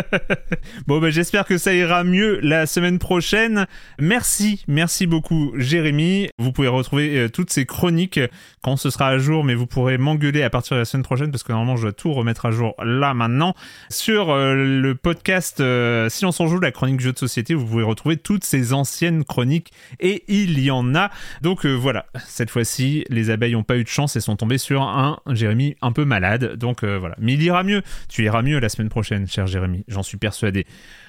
bon, 0.87 1.01
ben, 1.01 1.11
j'espère 1.11 1.47
que 1.47 1.57
ça 1.57 1.73
ira 1.73 2.05
mieux 2.05 2.39
la 2.43 2.67
semaine 2.67 2.99
prochaine. 2.99 3.67
Merci, 3.99 4.65
merci 4.69 5.07
beaucoup, 5.07 5.55
Jérémy. 5.57 6.29
Vous 6.39 6.53
pouvez 6.53 6.69
retrouver 6.69 7.17
euh, 7.17 7.29
toutes 7.31 7.51
ces 7.51 7.65
chroniques 7.65 8.21
quand 8.63 8.77
ce 8.77 8.91
sera 8.91 9.09
à 9.09 9.19
jour, 9.19 9.45
mais 9.45 9.55
vous 9.55 9.67
pourrez 9.67 9.97
m'engueuler 9.97 10.43
à 10.43 10.51
partir 10.51 10.75
de 10.77 10.81
la 10.81 10.85
semaine 10.85 11.05
prochaine 11.05 11.31
parce 11.31 11.43
que 11.43 11.53
normalement, 11.53 11.77
je 11.77 11.83
dois 11.83 11.93
tout 11.93 12.13
remettre 12.13 12.45
à 12.45 12.51
jour 12.51 12.75
là 12.85 13.15
maintenant. 13.15 13.55
Sur 13.89 14.31
euh, 14.31 14.55
le 14.55 14.95
podcast 14.95 15.61
euh, 15.61 16.11
Si 16.11 16.27
on 16.27 16.33
s'en 16.33 16.49
joue, 16.49 16.61
la 16.61 16.73
chronique 16.73 17.01
jeu 17.01 17.15
de 17.15 17.19
société, 17.19 17.55
vous 17.55 17.65
pouvez 17.65 17.85
retrouver 17.85 18.19
toutes 18.19 18.45
ces 18.45 18.75
anciennes 18.75 19.25
chroniques 19.25 19.73
et 20.01 20.23
il 20.29 20.61
y 20.61 20.71
en 20.71 20.95
a. 20.95 21.11
Donc 21.41 21.65
voilà, 21.65 22.05
cette 22.27 22.51
fois-ci, 22.51 23.07
les 23.09 23.31
abeilles 23.31 23.57
ont 23.57 23.63
pas 23.63 23.79
eu 23.79 23.85
de 23.85 23.89
chance 23.89 24.17
et 24.17 24.21
sont 24.21 24.37
tombées 24.37 24.59
sur 24.59 24.66
un 24.75 25.19
Jérémy 25.29 25.77
un 25.83 25.93
peu 25.93 26.05
malade. 26.05 26.57
Donc 26.57 26.83
euh, 26.83 26.99
voilà. 26.99 27.15
Mais 27.19 27.35
il 27.35 27.43
ira 27.43 27.63
mieux. 27.63 27.83
Tu 28.09 28.25
iras 28.25 28.43
mieux 28.43 28.59
la 28.59 28.69
semaine 28.69 28.89
prochaine, 28.89 29.27
cher 29.27 29.47
Jérémy. 29.47 29.85
J'en 29.89 30.03
suis 30.03 30.19
persuadé. 30.19 30.67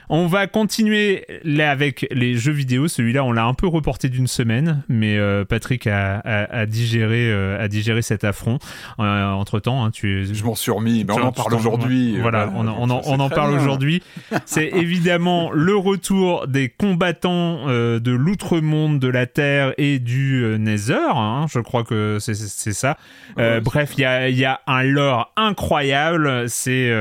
On 0.10 0.28
va 0.28 0.48
continuer 0.48 1.26
là 1.44 1.70
avec 1.70 2.08
les 2.12 2.36
jeux 2.36 2.54
vidéo. 2.54 2.88
Celui-là, 2.88 3.26
on 3.26 3.34
l'a 3.34 3.44
un 3.44 3.54
peu 3.54 3.68
reporté 3.68 4.08
d'une 4.08 4.28
semaine, 4.28 4.84
mais 4.88 5.18
euh, 5.18 5.44
Patrick 5.44 5.86
a, 5.86 6.66
digéré, 6.66 7.30
euh, 7.30 7.62
a 7.62 7.68
digéré 7.68 8.02
cet 8.02 8.24
affront. 8.24 8.58
entre 8.98 9.60
temps, 9.60 9.84
hein, 9.84 9.92
tu 9.92 10.26
Je 10.34 10.44
m'en 10.46 10.56
suis 10.56 10.72
remis, 10.72 11.04
mais 11.04 11.14
on 11.14 11.24
en 11.24 11.32
parle 11.34 11.54
aujourd'hui. 11.56 12.20
Voilà, 12.22 12.50
on, 12.56 12.90
en 12.90 13.30
parle 13.30 13.54
aujourd'hui. 13.54 14.02
C'est 14.46 14.68
évidemment 14.74 15.52
le 15.52 15.76
retour 15.76 16.48
des 16.48 16.70
combattants 16.70 17.68
de 17.68 18.12
l'outre-monde, 18.12 19.00
de 19.00 19.10
la 19.10 19.26
Terre 19.26 19.74
et 19.78 20.00
du 20.00 20.56
Nether. 20.58 21.10
Hein. 21.16 21.48
je 21.50 21.60
crois 21.60 21.84
que 21.84 22.18
c'est 22.20 22.34
ça. 22.34 22.98
bref, 23.36 23.94
il 23.98 24.02
y 24.02 24.06
a, 24.06 24.30
y 24.30 24.46
a, 24.46 24.62
un 24.68 24.84
lore 24.84 25.34
incroyable. 25.36 26.50
C'est, 26.50 26.94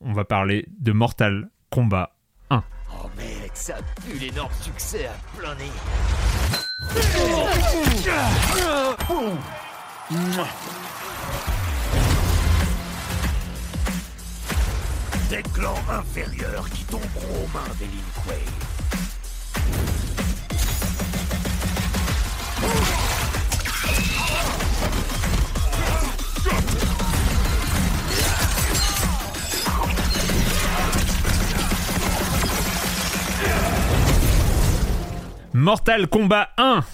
on 0.00 0.12
va 0.12 0.24
parler 0.24 0.66
de 0.80 0.90
Mortal 0.90 1.48
Kombat 1.70 2.10
ça 3.60 3.74
pue 4.02 4.18
l'énorme 4.18 4.50
succès 4.62 5.06
à 5.06 5.38
plein 5.38 5.54
nez. 5.56 5.70
Des 15.28 15.42
clans 15.52 15.74
inférieurs 15.90 16.70
qui 16.70 16.84
tomberont 16.84 17.04
aux 17.44 17.48
mains 17.52 17.74
des 17.78 17.84
Lin 17.84 18.22
Kuei. 18.24 18.44
Mortal 35.52 36.06
Kombat 36.06 36.50
1 36.58 36.84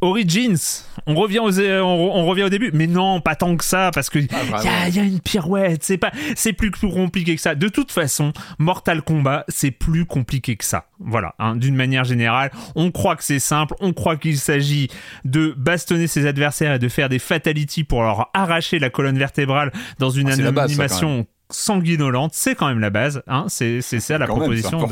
Origins, 0.00 0.84
on 1.06 1.14
revient, 1.14 1.38
aux, 1.38 1.60
on, 1.60 2.26
revient 2.26 2.42
au 2.42 2.48
début, 2.48 2.70
mais 2.72 2.88
non, 2.88 3.20
pas 3.20 3.36
tant 3.36 3.56
que 3.56 3.64
ça, 3.64 3.90
parce 3.94 4.10
que 4.10 4.18
ah, 4.52 4.88
y, 4.88 4.98
a 4.98 5.02
une 5.02 5.20
pirouette, 5.20 5.84
c'est 5.84 5.96
pas, 5.96 6.10
c'est 6.34 6.52
plus, 6.52 6.72
compliqué 6.72 7.36
que 7.36 7.40
ça. 7.40 7.54
De 7.54 7.68
toute 7.68 7.92
façon, 7.92 8.32
Mortal 8.58 9.02
Kombat, 9.02 9.44
c'est 9.48 9.70
plus 9.70 10.04
compliqué 10.04 10.56
que 10.56 10.64
ça. 10.64 10.86
Voilà, 10.98 11.34
hein, 11.38 11.54
d'une 11.54 11.76
manière 11.76 12.02
générale, 12.02 12.50
on 12.74 12.90
croit 12.90 13.14
que 13.14 13.22
c'est 13.22 13.38
simple, 13.38 13.74
on 13.80 13.92
croit 13.92 14.16
qu'il 14.16 14.38
s'agit 14.38 14.88
de 15.24 15.54
bastonner 15.56 16.08
ses 16.08 16.26
adversaires 16.26 16.74
et 16.74 16.78
de 16.80 16.88
faire 16.88 17.08
des 17.08 17.20
fatalities 17.20 17.84
pour 17.84 18.02
leur 18.02 18.30
arracher 18.34 18.80
la 18.80 18.90
colonne 18.90 19.18
vertébrale 19.18 19.72
dans 20.00 20.10
une 20.10 20.30
ah, 20.30 20.62
animation 20.62 21.26
sanguinolente. 21.50 22.32
C'est 22.34 22.56
quand 22.56 22.66
même 22.66 22.80
la 22.80 22.90
base, 22.90 23.22
hein, 23.28 23.46
c'est 23.48 23.82
ça 23.82 24.18
la 24.18 24.26
proposition 24.26 24.88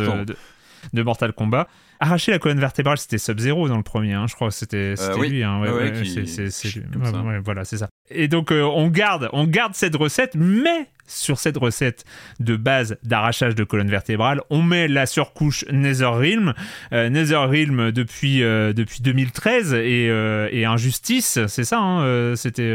de 0.93 1.03
Mortal 1.03 1.33
Kombat 1.33 1.67
arracher 2.05 2.33
la 2.33 2.39
colonne 2.39 2.61
vertébrale, 2.61 2.99
c'était 2.99 3.19
Sub-Zero 3.19 3.69
dans 3.69 3.77
le 3.77 3.83
premier, 3.83 4.13
hein, 4.13 4.27
je 4.29 4.35
crois 4.35 4.51
c'était 4.51 4.95
euh, 4.99 5.27
lui. 5.27 5.43
Hein, 5.43 5.61
ouais, 5.61 7.39
voilà, 7.41 7.65
c'est 7.65 7.79
ça. 7.79 7.89
Et 8.11 8.29
donc 8.29 8.53
euh, 8.53 8.63
on 8.63 8.89
garde, 8.89 9.29
on 9.33 9.47
garde 9.47 9.75
cette 9.75 9.97
recette, 9.97 10.35
mais 10.35 10.89
sur 11.07 11.39
cette 11.39 11.57
recette 11.57 12.05
de 12.41 12.57
base 12.57 12.97
d'arrachage 13.03 13.55
de 13.55 13.65
colonne 13.65 13.91
vertébrale, 13.91 14.41
on 14.51 14.63
met 14.63 14.89
la 14.89 15.07
surcouche 15.07 15.65
Netherrealm. 15.71 16.55
Euh, 16.93 17.09
Netherrealm 17.11 17.93
depuis, 17.93 18.43
euh, 18.43 18.73
depuis 18.73 19.01
2013 19.03 19.75
et, 19.75 20.09
euh, 20.09 20.49
et 20.51 20.65
Injustice, 20.65 21.39
c'est 21.47 21.65
ça 21.65 21.79
hein, 21.79 22.03
euh, 22.03 22.37
C'était. 22.37 22.73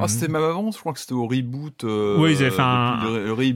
Ah, 0.00 0.06
c'était 0.08 0.28
même 0.28 0.42
avant, 0.42 0.70
je 0.70 0.78
crois 0.78 0.92
que 0.92 1.00
c'était 1.00 1.12
au 1.12 1.26
reboot. 1.26 1.84
oui, 1.84 2.32
ils 2.32 2.42
avaient 2.42 2.50
fait 2.50 2.62
un. 2.62 3.00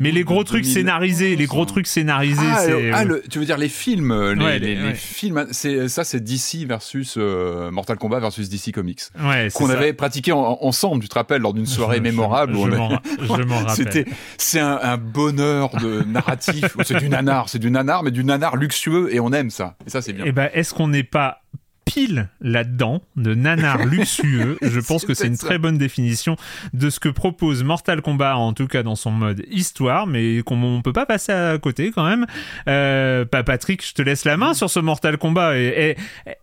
Mais 0.00 0.10
les 0.10 0.24
gros 0.24 0.44
trucs 0.44 0.66
scénarisés, 0.66 1.36
les 1.36 1.46
gros 1.46 1.64
trucs 1.64 1.86
scénarisés. 1.86 2.42
Ah, 2.92 3.00
ah 3.00 3.04
tu 3.30 3.38
veux 3.38 3.44
dire 3.44 3.58
les 3.58 3.68
films 3.68 4.32
Les, 4.32 4.58
les, 4.58 4.94
films, 4.94 5.46
c'est, 5.50 5.88
ça 5.88 6.04
c'est 6.04 6.20
DC 6.20 6.66
versus 6.66 7.16
Mortal 7.16 7.96
Kombat 7.98 8.20
versus 8.20 8.48
DC 8.48 8.72
Comics. 8.72 9.02
Ouais, 9.22 9.48
Qu'on 9.54 9.70
avait 9.70 9.92
pratiqué 9.92 10.32
ensemble, 10.32 11.02
tu 11.02 11.08
te 11.08 11.14
rappelles, 11.16 11.42
lors 11.42 11.54
d'une 11.54 11.66
soirée 11.66 12.00
mémorable. 12.00 12.54
Je, 12.54 12.70
je 12.70 13.42
m'en 13.42 13.58
rappelle. 13.58 13.70
C'était 13.70 14.04
c'est 14.38 14.60
un, 14.60 14.96
bonheur 14.96 15.70
de 15.76 16.02
narratif. 16.06 16.76
c'est 16.84 16.98
du 16.98 17.08
nanar, 17.08 17.48
c'est 17.48 17.58
du 17.58 17.70
nanar, 17.70 18.02
mais 18.02 18.10
du 18.10 18.24
nanar 18.24 18.56
luxueux 18.56 19.14
et 19.14 19.20
on 19.20 19.32
aime 19.32 19.50
ça. 19.50 19.76
Et 19.86 19.90
ça, 19.90 20.02
c'est 20.02 20.12
bien. 20.12 20.24
Et 20.24 20.28
eh 20.28 20.32
ben, 20.32 20.50
est-ce 20.52 20.74
qu'on 20.74 20.88
n'est 20.88 21.02
pas 21.02 21.42
pile 21.86 22.28
là-dedans 22.42 23.02
de 23.16 23.34
nanar 23.34 23.86
luxueux. 23.86 24.58
Je 24.60 24.80
pense 24.80 25.06
que 25.06 25.14
c'est 25.14 25.28
une 25.28 25.38
très 25.38 25.56
bonne 25.56 25.78
définition 25.78 26.36
de 26.74 26.90
ce 26.90 27.00
que 27.00 27.08
propose 27.08 27.64
Mortal 27.64 28.02
Kombat, 28.02 28.36
en 28.36 28.52
tout 28.52 28.66
cas 28.66 28.82
dans 28.82 28.96
son 28.96 29.12
mode 29.12 29.42
histoire, 29.48 30.06
mais 30.06 30.42
qu'on 30.42 30.82
peut 30.82 30.92
pas 30.92 31.06
passer 31.06 31.32
à 31.32 31.56
côté 31.58 31.92
quand 31.92 32.06
même. 32.06 32.26
Euh, 32.68 33.24
Patrick, 33.24 33.86
je 33.86 33.94
te 33.94 34.02
laisse 34.02 34.24
la 34.24 34.36
main 34.36 34.52
sur 34.52 34.68
ce 34.68 34.80
Mortal 34.80 35.16
Kombat 35.16 35.56
et, 35.56 35.96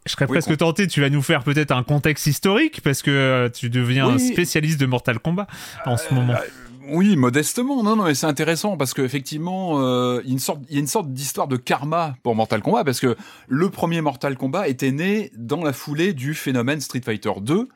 je 0.06 0.12
serais 0.12 0.28
presque 0.28 0.58
tenté, 0.58 0.88
tu 0.88 1.02
vas 1.02 1.10
nous 1.10 1.22
faire 1.22 1.44
peut-être 1.44 1.72
un 1.72 1.84
contexte 1.84 2.26
historique 2.26 2.82
parce 2.82 3.02
que 3.02 3.12
euh, 3.12 3.50
tu 3.50 3.70
deviens 3.70 4.08
un 4.08 4.18
spécialiste 4.18 4.80
de 4.80 4.86
Mortal 4.86 5.20
Kombat 5.20 5.48
en 5.86 5.98
ce 5.98 6.14
moment. 6.14 6.34
Euh, 6.34 6.63
oui, 6.90 7.16
modestement. 7.16 7.84
Non, 7.84 7.96
non, 7.96 8.04
mais 8.06 8.16
c'est 8.16 8.26
intéressant 8.26 8.78
parce 8.78 8.94
qu'effectivement, 8.94 9.80
euh, 9.80 10.22
il, 10.24 10.30
y 10.30 10.32
a 10.32 10.34
une 10.34 10.40
sorte, 10.40 10.60
y 10.70 10.76
a 10.76 10.80
une 10.80 10.88
sorte 10.88 11.12
d'histoire 11.12 11.48
de 11.48 11.58
karma 11.58 12.16
pour 12.24 12.36
Mortal 12.36 12.62
Kombat 12.62 12.84
parce 12.84 13.00
que 13.00 13.16
le 13.48 13.70
premier 13.70 14.02
Mortal 14.02 14.38
Kombat 14.38 14.68
était 14.68 14.92
né 14.92 15.32
dans 15.38 15.64
la 15.64 15.74
foulée 15.74 16.14
du 16.14 16.34
phénomène 16.34 16.82
Street 16.82 17.02
Fighter 17.04 17.32
2 17.42 17.68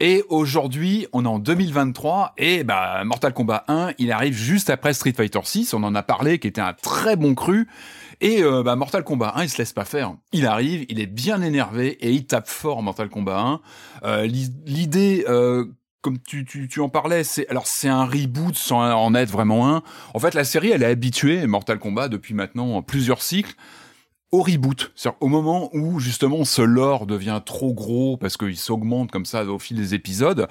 et 0.00 0.24
aujourd'hui, 0.28 1.06
on 1.12 1.24
est 1.24 1.28
en 1.28 1.38
2023 1.38 2.34
et 2.38 2.64
bah 2.64 3.04
Mortal 3.04 3.32
Kombat 3.32 3.64
1, 3.68 3.92
il 3.98 4.12
arrive 4.12 4.34
juste 4.34 4.70
après 4.70 4.94
Street 4.94 5.12
Fighter 5.16 5.40
6. 5.42 5.74
On 5.74 5.82
en 5.82 5.94
a 5.94 6.02
parlé, 6.02 6.38
qui 6.38 6.48
était 6.48 6.60
un 6.60 6.72
très 6.72 7.16
bon 7.16 7.34
cru. 7.34 7.68
Et 8.20 8.42
euh, 8.42 8.62
bah, 8.62 8.76
Mortal 8.76 9.04
Kombat 9.04 9.32
1, 9.36 9.44
il 9.44 9.50
se 9.50 9.58
laisse 9.58 9.72
pas 9.72 9.84
faire. 9.84 10.14
Il 10.32 10.46
arrive, 10.46 10.86
il 10.88 11.00
est 11.00 11.06
bien 11.06 11.42
énervé 11.42 11.88
et 12.00 12.10
il 12.10 12.26
tape 12.26 12.48
fort 12.48 12.82
Mortal 12.82 13.08
Kombat 13.08 13.38
1. 13.38 13.60
Euh, 14.04 14.26
L'idée 14.26 15.24
euh, 15.28 15.66
comme 16.04 16.18
tu, 16.18 16.44
tu, 16.44 16.80
en 16.80 16.90
parlais, 16.90 17.24
c'est 17.24 17.48
alors 17.48 17.66
c'est 17.66 17.88
un 17.88 18.04
reboot 18.04 18.54
sans 18.54 18.92
en 18.92 19.14
être 19.14 19.30
vraiment 19.30 19.74
un. 19.74 19.82
En 20.12 20.18
fait, 20.18 20.34
la 20.34 20.44
série, 20.44 20.70
elle 20.70 20.82
est 20.82 20.86
habituée, 20.86 21.46
Mortal 21.46 21.78
Kombat, 21.78 22.10
depuis 22.10 22.34
maintenant 22.34 22.82
plusieurs 22.82 23.22
cycles, 23.22 23.54
au 24.30 24.42
reboot. 24.42 24.92
C'est-à-dire 24.94 25.16
au 25.22 25.28
moment 25.28 25.70
où 25.72 26.00
justement 26.00 26.44
ce 26.44 26.60
lore 26.60 27.06
devient 27.06 27.40
trop 27.44 27.72
gros 27.72 28.18
parce 28.18 28.36
qu'il 28.36 28.58
s'augmente 28.58 29.10
comme 29.10 29.24
ça 29.24 29.46
au 29.46 29.58
fil 29.58 29.78
des 29.78 29.94
épisodes. 29.94 30.46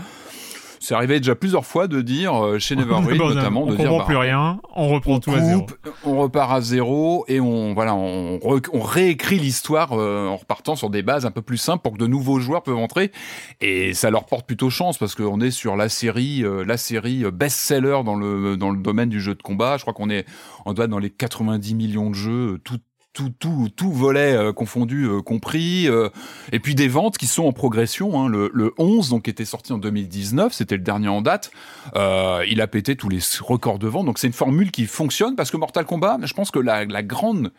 C'est 0.84 0.96
arrivé 0.96 1.22
déjà 1.22 1.34
plusieurs 1.34 1.66
fois 1.66 1.88
de 1.88 2.02
dire 2.02 2.36
euh, 2.36 2.60
chez 2.60 2.76
Neverwheel 2.78 3.18
notamment 3.18 3.64
on 3.64 3.68
de 3.68 3.78
dire 3.78 3.98
bah, 3.98 4.04
plus 4.06 4.18
rien, 4.18 4.60
on 4.76 4.90
reprend 4.90 5.18
tout 5.22 5.32
à 5.32 5.40
zéro. 5.40 5.66
On 6.04 6.18
repart 6.18 6.52
à 6.52 6.60
zéro 6.60 7.24
et 7.30 7.40
on 7.40 7.74
voilà, 7.74 7.96
on, 7.96 8.38
on 8.44 8.82
réécrit 8.82 9.40
l'histoire 9.40 9.94
euh, 9.94 10.28
en 10.28 10.36
repartant 10.36 10.76
sur 10.76 10.90
des 10.90 11.02
bases 11.02 11.26
un 11.26 11.32
peu 11.32 11.42
plus 11.42 11.56
simples 11.56 11.84
pour 11.84 11.94
que 11.94 12.00
de 12.00 12.08
nouveaux 12.08 12.40
joueurs 12.40 12.64
peuvent 12.64 12.78
entrer 12.78 13.14
et 13.62 13.94
ça 13.94 14.10
leur 14.10 14.26
porte 14.26 14.46
plutôt 14.46 14.70
chance 14.70 14.98
parce 14.98 15.16
qu'on 15.16 15.40
est 15.40 15.52
sur 15.52 15.78
la 15.78 15.88
série 15.88 16.44
euh, 16.44 16.66
la 16.66 16.76
série 16.76 17.24
best-seller 17.32 18.02
dans 18.04 18.16
le 18.16 18.58
dans 18.58 18.72
le 18.72 18.78
domaine 18.78 19.08
du 19.08 19.22
jeu 19.22 19.36
de 19.36 19.42
combat. 19.42 19.78
Je 19.78 19.84
crois 19.84 19.94
qu'on 19.94 20.10
est 20.10 20.26
on 20.66 20.74
doit 20.74 20.84
être 20.84 20.92
dans 20.92 21.00
les 21.00 21.12
90 21.12 21.76
millions 21.76 22.10
de 22.10 22.16
jeux 22.16 22.60
tout 22.66 22.80
tout 23.14 23.32
tout 23.40 23.70
tout 23.76 23.92
volet 23.92 24.36
euh, 24.36 24.54
confondu 24.54 25.06
euh, 25.06 25.22
compris 25.22 25.88
euh, 25.88 26.10
et 26.52 26.60
puis 26.60 26.76
des 26.76 26.88
ventes 26.88 27.18
qui 27.18 27.28
sont 27.28 27.44
en 27.44 27.54
progression 27.54 28.20
hein. 28.20 28.28
le, 28.28 28.50
le 28.54 28.74
11 28.78 29.10
donc 29.10 29.28
était 29.28 29.46
sorti 29.46 29.72
en 29.72 29.78
2019 29.78 30.52
c'était 30.52 30.78
le 30.78 30.84
dernier 30.84 31.08
en 31.08 31.22
date 31.22 31.52
il 31.96 32.62
a 32.62 32.68
pété 32.68 32.96
tous 32.96 33.10
les 33.10 33.20
records 33.42 33.80
de 33.80 33.88
vente 33.88 34.06
donc 34.06 34.18
c'est 34.18 34.28
une 34.28 34.34
formule 34.34 34.72
qui 34.72 34.86
fonctionne 34.86 35.36
parce 35.36 35.52
que 35.52 35.58
Mortal 35.58 35.86
Kombat 35.86 36.18
je 36.24 36.34
pense 36.34 36.52
que 36.52 36.60
la, 36.60 36.86
la 36.86 37.04
grande 37.04 37.52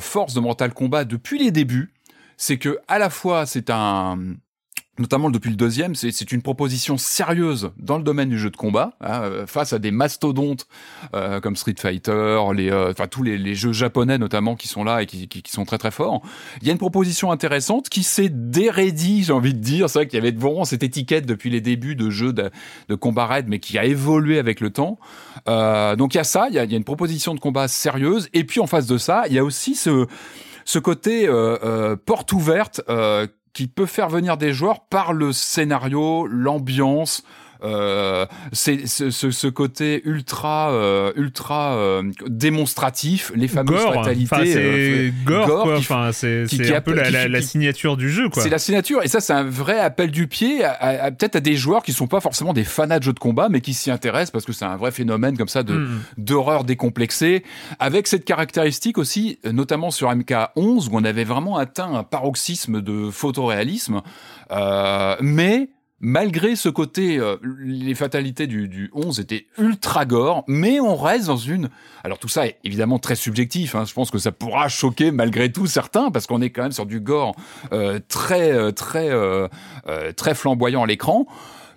force 0.00 0.34
de 0.34 0.40
Mortal 0.40 0.72
Kombat 0.72 1.04
depuis 1.04 1.38
les 1.38 1.50
débuts 1.50 1.92
c'est 2.36 2.56
que 2.56 2.78
à 2.88 2.98
la 2.98 3.10
fois 3.10 3.46
c'est 3.46 3.70
un 3.70 4.18
notamment 4.98 5.30
depuis 5.30 5.50
le 5.50 5.56
deuxième, 5.56 5.94
c'est 5.94 6.32
une 6.32 6.42
proposition 6.42 6.96
sérieuse 6.96 7.70
dans 7.78 7.98
le 7.98 8.02
domaine 8.02 8.28
du 8.28 8.38
jeu 8.38 8.50
de 8.50 8.56
combat, 8.56 8.94
hein, 9.00 9.22
euh, 9.22 9.46
face 9.46 9.72
à 9.72 9.78
des 9.78 9.90
mastodontes 9.90 10.66
euh, 11.14 11.40
comme 11.40 11.56
Street 11.56 11.74
Fighter, 11.78 12.40
les, 12.54 12.70
euh, 12.70 12.90
enfin 12.90 13.06
tous 13.06 13.22
les, 13.22 13.38
les, 13.38 13.54
jeux 13.54 13.72
japonais 13.72 14.18
notamment 14.18 14.56
qui 14.56 14.68
sont 14.68 14.84
là 14.84 15.02
et 15.02 15.06
qui, 15.06 15.28
qui, 15.28 15.42
qui, 15.42 15.52
sont 15.52 15.64
très 15.64 15.78
très 15.78 15.90
forts. 15.90 16.22
Il 16.60 16.66
y 16.66 16.70
a 16.70 16.72
une 16.72 16.78
proposition 16.78 17.30
intéressante 17.30 17.88
qui 17.88 18.02
s'est 18.02 18.28
dérédie, 18.28 19.24
j'ai 19.24 19.32
envie 19.32 19.54
de 19.54 19.60
dire. 19.60 19.88
C'est 19.90 20.00
vrai 20.00 20.06
qu'il 20.06 20.18
y 20.18 20.22
avait 20.22 20.36
vraiment 20.36 20.64
cette 20.64 20.82
étiquette 20.82 21.26
depuis 21.26 21.50
les 21.50 21.60
débuts 21.60 21.96
de 21.96 22.10
jeux 22.10 22.32
de, 22.32 22.50
de 22.88 22.94
combat 22.94 23.26
raid, 23.26 23.46
mais 23.48 23.58
qui 23.58 23.78
a 23.78 23.84
évolué 23.84 24.38
avec 24.38 24.60
le 24.60 24.70
temps. 24.70 24.98
Euh, 25.48 25.96
donc 25.96 26.14
il 26.14 26.18
y 26.18 26.20
a 26.20 26.24
ça, 26.24 26.46
il 26.48 26.54
y 26.54 26.58
a, 26.58 26.64
il 26.64 26.70
y 26.70 26.74
a 26.74 26.76
une 26.76 26.84
proposition 26.84 27.34
de 27.34 27.40
combat 27.40 27.68
sérieuse, 27.68 28.28
et 28.32 28.44
puis 28.44 28.60
en 28.60 28.66
face 28.66 28.86
de 28.86 28.98
ça, 28.98 29.24
il 29.28 29.34
y 29.34 29.38
a 29.38 29.44
aussi 29.44 29.74
ce 29.74 30.06
ce 30.68 30.78
côté 30.78 31.26
euh, 31.26 31.56
euh, 31.64 31.96
porte 31.96 32.30
ouverte 32.34 32.82
euh, 32.90 33.26
qui 33.58 33.66
peut 33.66 33.86
faire 33.86 34.08
venir 34.08 34.36
des 34.36 34.52
joueurs 34.52 34.84
par 34.84 35.12
le 35.12 35.32
scénario, 35.32 36.28
l'ambiance, 36.28 37.24
c'est 38.52 38.86
ce, 38.86 39.10
ce, 39.10 39.46
côté 39.48 40.02
ultra 40.04 40.70
euh, 40.70 41.12
ultra 41.16 41.76
euh, 41.76 42.02
démonstratif, 42.26 43.32
les 43.34 43.48
fameuses 43.48 43.82
gore. 43.82 43.94
fatalités. 43.94 44.34
Enfin, 44.34 44.44
c'est 44.44 45.12
gore, 45.24 45.72
Enfin, 45.76 46.10
c'est 46.12 46.74
un 46.74 46.80
peu 46.80 46.94
la, 46.94 47.10
la, 47.10 47.28
la, 47.28 47.42
signature 47.42 47.96
du 47.96 48.10
jeu, 48.10 48.28
quoi. 48.28 48.42
C'est 48.42 48.48
la 48.48 48.58
signature, 48.58 49.02
et 49.02 49.08
ça, 49.08 49.20
c'est 49.20 49.32
un 49.32 49.44
vrai 49.44 49.78
appel 49.78 50.10
du 50.10 50.26
pied, 50.26 50.64
à, 50.64 51.04
à, 51.04 51.10
peut-être 51.10 51.36
à 51.36 51.40
des 51.40 51.56
joueurs 51.56 51.82
qui 51.82 51.92
sont 51.92 52.06
pas 52.06 52.20
forcément 52.20 52.52
des 52.52 52.64
fanats 52.64 52.98
de 52.98 53.04
jeux 53.04 53.12
de 53.12 53.18
combat, 53.18 53.48
mais 53.48 53.60
qui 53.60 53.74
s'y 53.74 53.90
intéressent 53.90 54.30
parce 54.30 54.44
que 54.44 54.52
c'est 54.52 54.64
un 54.64 54.76
vrai 54.76 54.90
phénomène 54.90 55.36
comme 55.36 55.48
ça 55.48 55.62
de 55.62 55.74
mm. 55.74 56.00
d'horreur 56.18 56.64
décomplexée, 56.64 57.44
avec 57.78 58.06
cette 58.06 58.24
caractéristique 58.24 58.98
aussi, 58.98 59.38
notamment 59.44 59.90
sur 59.90 60.10
MK11 60.10 60.88
où 60.88 60.90
on 60.92 61.04
avait 61.04 61.24
vraiment 61.24 61.56
atteint 61.56 61.94
un 61.94 62.04
paroxysme 62.04 62.80
de 62.80 63.10
photoréalisme, 63.10 64.02
euh, 64.50 65.16
mais 65.20 65.70
malgré 66.00 66.56
ce 66.56 66.68
côté, 66.68 67.18
euh, 67.18 67.36
les 67.60 67.94
fatalités 67.94 68.46
du, 68.46 68.68
du 68.68 68.90
11 68.94 69.20
étaient 69.20 69.46
ultra 69.58 70.04
gore, 70.04 70.44
mais 70.46 70.80
on 70.80 70.96
reste 70.96 71.26
dans 71.26 71.36
une... 71.36 71.70
Alors 72.04 72.18
tout 72.18 72.28
ça 72.28 72.46
est 72.46 72.58
évidemment 72.64 72.98
très 72.98 73.16
subjectif, 73.16 73.74
hein, 73.74 73.84
je 73.84 73.92
pense 73.92 74.10
que 74.10 74.18
ça 74.18 74.32
pourra 74.32 74.68
choquer 74.68 75.10
malgré 75.10 75.50
tout 75.50 75.66
certains, 75.66 76.10
parce 76.10 76.26
qu'on 76.26 76.40
est 76.40 76.50
quand 76.50 76.62
même 76.62 76.72
sur 76.72 76.86
du 76.86 77.00
gore 77.00 77.34
euh, 77.72 77.98
très, 78.08 78.52
euh, 78.52 78.70
très, 78.70 79.10
très 80.14 80.34
flamboyant 80.34 80.82
à 80.82 80.86
l'écran 80.86 81.26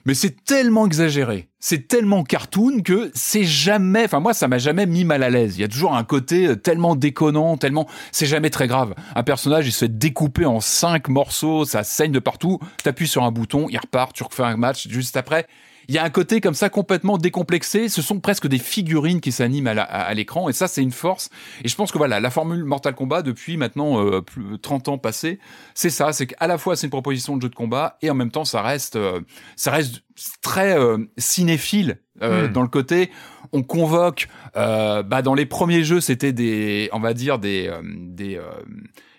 mais 0.06 0.14
c'est 0.14 0.44
tellement 0.44 0.86
exagéré, 0.86 1.50
c'est 1.60 1.88
tellement 1.88 2.24
cartoon 2.24 2.82
que 2.82 3.12
c'est 3.14 3.44
jamais, 3.44 4.06
enfin 4.06 4.20
moi 4.20 4.34
ça 4.34 4.48
m'a 4.48 4.58
jamais 4.58 4.86
mis 4.86 5.06
mal 5.06 5.24
à 5.24 5.30
l'aise. 5.30 5.58
Il 5.58 5.62
y 5.62 5.64
a 5.64 5.68
toujours 5.68 5.96
un 5.96 6.04
côté 6.04 6.48
euh, 6.48 6.56
tellement 6.56 6.96
déconnant, 6.96 7.58
tellement, 7.58 7.88
c'est 8.12 8.26
jamais 8.26 8.50
très 8.50 8.68
grave. 8.68 8.96
Un 9.16 9.24
personnage 9.24 9.68
il 9.68 9.72
se 9.72 9.80
fait 9.86 9.98
découper 9.98 10.46
en 10.46 10.60
cinq 10.60 11.08
morceaux, 11.08 11.66
ça 11.66 11.84
saigne 11.84 12.12
de 12.12 12.20
partout, 12.20 12.60
t'appuies 12.84 13.08
sur 13.08 13.24
un 13.24 13.32
bouton, 13.32 13.68
il 13.70 13.78
repart, 13.78 14.14
tu 14.14 14.24
refais 14.24 14.44
un 14.44 14.58
match 14.58 14.88
juste 14.88 15.18
après 15.18 15.48
il 15.92 15.96
y 15.96 15.98
a 15.98 16.06
un 16.06 16.10
côté 16.10 16.40
comme 16.40 16.54
ça 16.54 16.70
complètement 16.70 17.18
décomplexé. 17.18 17.90
Ce 17.90 18.02
sont 18.02 18.22
presque 18.22 18.48
des 18.48 18.60
figurines 18.60 19.20
qui 19.20 19.34
s'animent 19.34 19.68
à 19.68 20.14
l'écran 20.14 20.48
et 20.48 20.54
ça 20.54 20.70
c'est 20.70 20.82
une 20.82 20.94
force. 20.94 21.30
Et 21.66 21.68
je 21.68 21.76
pense 21.76 21.92
que 21.92 21.98
voilà, 21.98 22.22
la 22.22 22.30
formule 22.30 22.64
Mortal 22.64 22.96
Kombat 22.96 23.24
depuis 23.24 23.58
maintenant 23.58 24.02
euh, 24.02 24.22
plus, 24.22 24.58
30 24.58 24.88
ans 24.88 24.98
passés, 24.98 25.38
c'est 25.74 25.90
ça, 25.90 26.14
c'est 26.14 26.28
qu'à 26.28 26.48
la 26.48 26.58
fois 26.58 26.78
c'est 26.78 26.88
une 26.88 26.92
proposition 26.92 27.36
de 27.36 27.42
jeu 27.42 27.50
de 27.50 27.56
combat 27.56 27.98
et 28.02 28.10
en 28.10 28.16
même 28.16 28.32
temps 28.32 28.46
ça 28.46 28.62
reste, 28.62 28.96
euh, 28.96 29.20
ça 29.58 29.72
reste 29.72 30.04
très 30.42 30.80
euh, 30.80 30.98
cinéphile 31.18 32.00
euh, 32.22 32.48
hmm. 32.48 32.54
dans 32.54 32.62
le 32.62 32.70
côté. 32.70 33.12
On 33.52 33.62
convoque, 33.62 34.30
euh, 34.56 35.04
bah 35.04 35.22
dans 35.22 35.34
les 35.34 35.46
premiers 35.46 35.84
jeux 35.84 36.00
c'était 36.00 36.32
des, 36.32 36.88
on 36.94 37.02
va 37.02 37.14
dire 37.14 37.38
des 37.38 37.70
des 37.84 38.40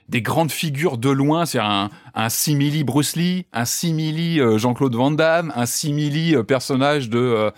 des 0.08 0.22
grandes 0.22 0.50
figures 0.50 0.98
de 0.98 1.10
loin, 1.10 1.46
c'est 1.46 1.58
un, 1.58 1.90
un 2.14 2.28
simili 2.28 2.84
Bruce 2.84 3.16
Lee, 3.16 3.46
un 3.52 3.64
simili 3.64 4.40
euh, 4.40 4.58
Jean-Claude 4.58 4.94
Van 4.94 5.10
Damme, 5.10 5.52
un 5.56 5.66
simili 5.66 6.34
euh, 6.34 6.42
personnage 6.42 7.08
de, 7.08 7.52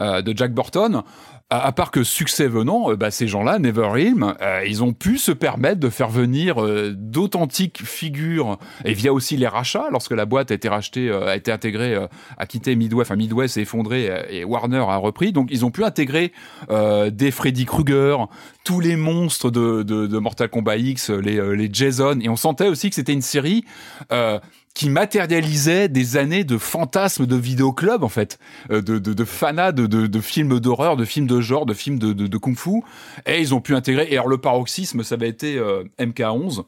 euh, 0.00 0.22
de 0.22 0.36
Jack 0.36 0.52
Burton 0.52 1.02
à, 1.50 1.72
part 1.72 1.90
que 1.90 2.04
succès 2.04 2.46
venant, 2.46 2.92
euh, 2.92 2.96
bah, 2.96 3.10
ces 3.10 3.26
gens-là, 3.26 3.58
Neverhilm, 3.58 4.34
euh, 4.40 4.64
ils 4.66 4.84
ont 4.84 4.92
pu 4.92 5.18
se 5.18 5.32
permettre 5.32 5.80
de 5.80 5.90
faire 5.90 6.08
venir 6.08 6.62
euh, 6.62 6.94
d'authentiques 6.96 7.84
figures 7.84 8.58
et 8.84 8.94
via 8.94 9.12
aussi 9.12 9.36
les 9.36 9.48
rachats, 9.48 9.88
lorsque 9.90 10.12
la 10.12 10.26
boîte 10.26 10.52
a 10.52 10.54
été 10.54 10.68
rachetée, 10.68 11.10
a 11.10 11.34
été 11.34 11.50
intégrée, 11.50 11.96
a 12.38 12.46
quitté 12.46 12.76
Midway, 12.76 13.02
enfin 13.02 13.16
Midway 13.16 13.48
s'est 13.48 13.62
effondré 13.62 14.10
et 14.30 14.44
Warner 14.44 14.84
a 14.88 14.96
repris, 14.96 15.32
donc 15.32 15.48
ils 15.50 15.64
ont 15.64 15.70
pu 15.70 15.84
intégrer 15.84 16.32
des 16.70 17.30
Freddy 17.30 17.64
Krueger, 17.64 18.28
tous 18.64 18.80
les 18.80 18.96
monstres 18.96 19.50
de, 19.50 19.82
de, 19.82 20.06
de 20.06 20.18
Mortal 20.18 20.48
Kombat 20.48 20.76
X, 20.76 21.10
les, 21.10 21.56
les 21.56 21.68
Jason, 21.72 22.18
et 22.20 22.28
on 22.28 22.36
sentait 22.36 22.68
aussi 22.68 22.88
que 22.90 22.94
c'était 22.94 23.12
une 23.12 23.22
série 23.22 23.64
qui 24.74 24.88
matérialisait 24.88 25.88
des 25.88 26.16
années 26.16 26.44
de 26.44 26.58
fantasmes 26.58 27.26
de 27.26 27.36
vidéoclub 27.36 28.02
en 28.04 28.08
fait, 28.08 28.38
euh, 28.70 28.80
de, 28.80 28.98
de, 28.98 29.12
de 29.12 29.24
de, 29.72 29.86
de, 29.86 30.06
de 30.06 30.20
films 30.20 30.60
d'horreur, 30.60 30.96
de 30.96 31.04
films 31.04 31.26
de 31.26 31.40
genre, 31.40 31.66
de 31.66 31.74
films 31.74 31.98
de, 31.98 32.12
de, 32.12 32.26
de 32.26 32.38
kung-fu, 32.38 32.82
et 33.26 33.40
ils 33.40 33.54
ont 33.54 33.60
pu 33.60 33.74
intégrer. 33.74 34.06
Et 34.10 34.14
alors 34.14 34.28
le 34.28 34.38
paroxysme, 34.38 35.02
ça 35.02 35.16
avait 35.16 35.28
été 35.28 35.56
euh, 35.58 35.84
MK11 35.98 36.64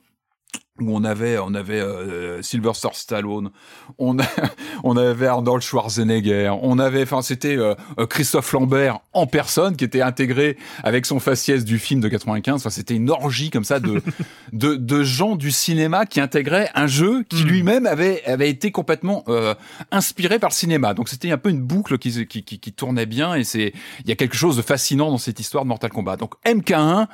où 0.88 0.96
on 0.96 1.04
avait 1.04 1.38
on 1.38 1.54
avait 1.54 1.80
euh, 1.80 2.42
Sylvester 2.42 2.88
Stallone, 2.92 3.50
on 3.98 4.18
a, 4.18 4.24
on 4.84 4.96
avait 4.96 5.26
Arnold 5.26 5.62
Schwarzenegger, 5.62 6.52
on 6.62 6.78
avait 6.78 7.02
enfin 7.02 7.22
c'était 7.22 7.56
euh, 7.56 7.74
euh, 7.98 8.06
Christophe 8.06 8.52
Lambert 8.52 9.00
en 9.12 9.26
personne 9.26 9.76
qui 9.76 9.84
était 9.84 10.02
intégré 10.02 10.56
avec 10.82 11.06
son 11.06 11.20
faciès 11.20 11.64
du 11.64 11.78
film 11.78 12.00
de 12.00 12.09
95, 12.09 12.56
enfin 12.56 12.70
c'était 12.70 12.94
une 12.94 13.10
orgie 13.10 13.50
comme 13.50 13.64
ça 13.64 13.80
de, 13.80 14.02
de 14.52 14.74
de 14.74 15.02
gens 15.02 15.36
du 15.36 15.50
cinéma 15.50 16.06
qui 16.06 16.20
intégraient 16.20 16.70
un 16.74 16.86
jeu 16.86 17.24
qui 17.28 17.44
hmm. 17.44 17.48
lui-même 17.48 17.86
avait 17.86 18.22
avait 18.24 18.50
été 18.50 18.70
complètement 18.70 19.24
euh, 19.28 19.54
inspiré 19.90 20.38
par 20.38 20.50
le 20.50 20.54
cinéma. 20.54 20.94
Donc 20.94 21.09
c'était 21.09 21.30
un 21.30 21.38
peu 21.38 21.50
une 21.50 21.62
boucle 21.62 21.98
qui 21.98 22.26
qui, 22.26 22.42
qui, 22.42 22.59
qui 22.59 22.72
tournait 22.72 23.06
bien 23.06 23.34
et 23.34 23.44
c'est 23.44 23.72
il 24.00 24.09
y 24.09 24.12
a 24.12 24.16
quelque 24.16 24.36
chose 24.36 24.56
de 24.56 24.62
fascinant 24.62 25.10
dans 25.10 25.18
cette 25.18 25.40
histoire 25.40 25.64
de 25.64 25.68
Mortal 25.68 25.90
Kombat. 25.90 26.16
Donc 26.16 26.34
MK1 26.44 27.06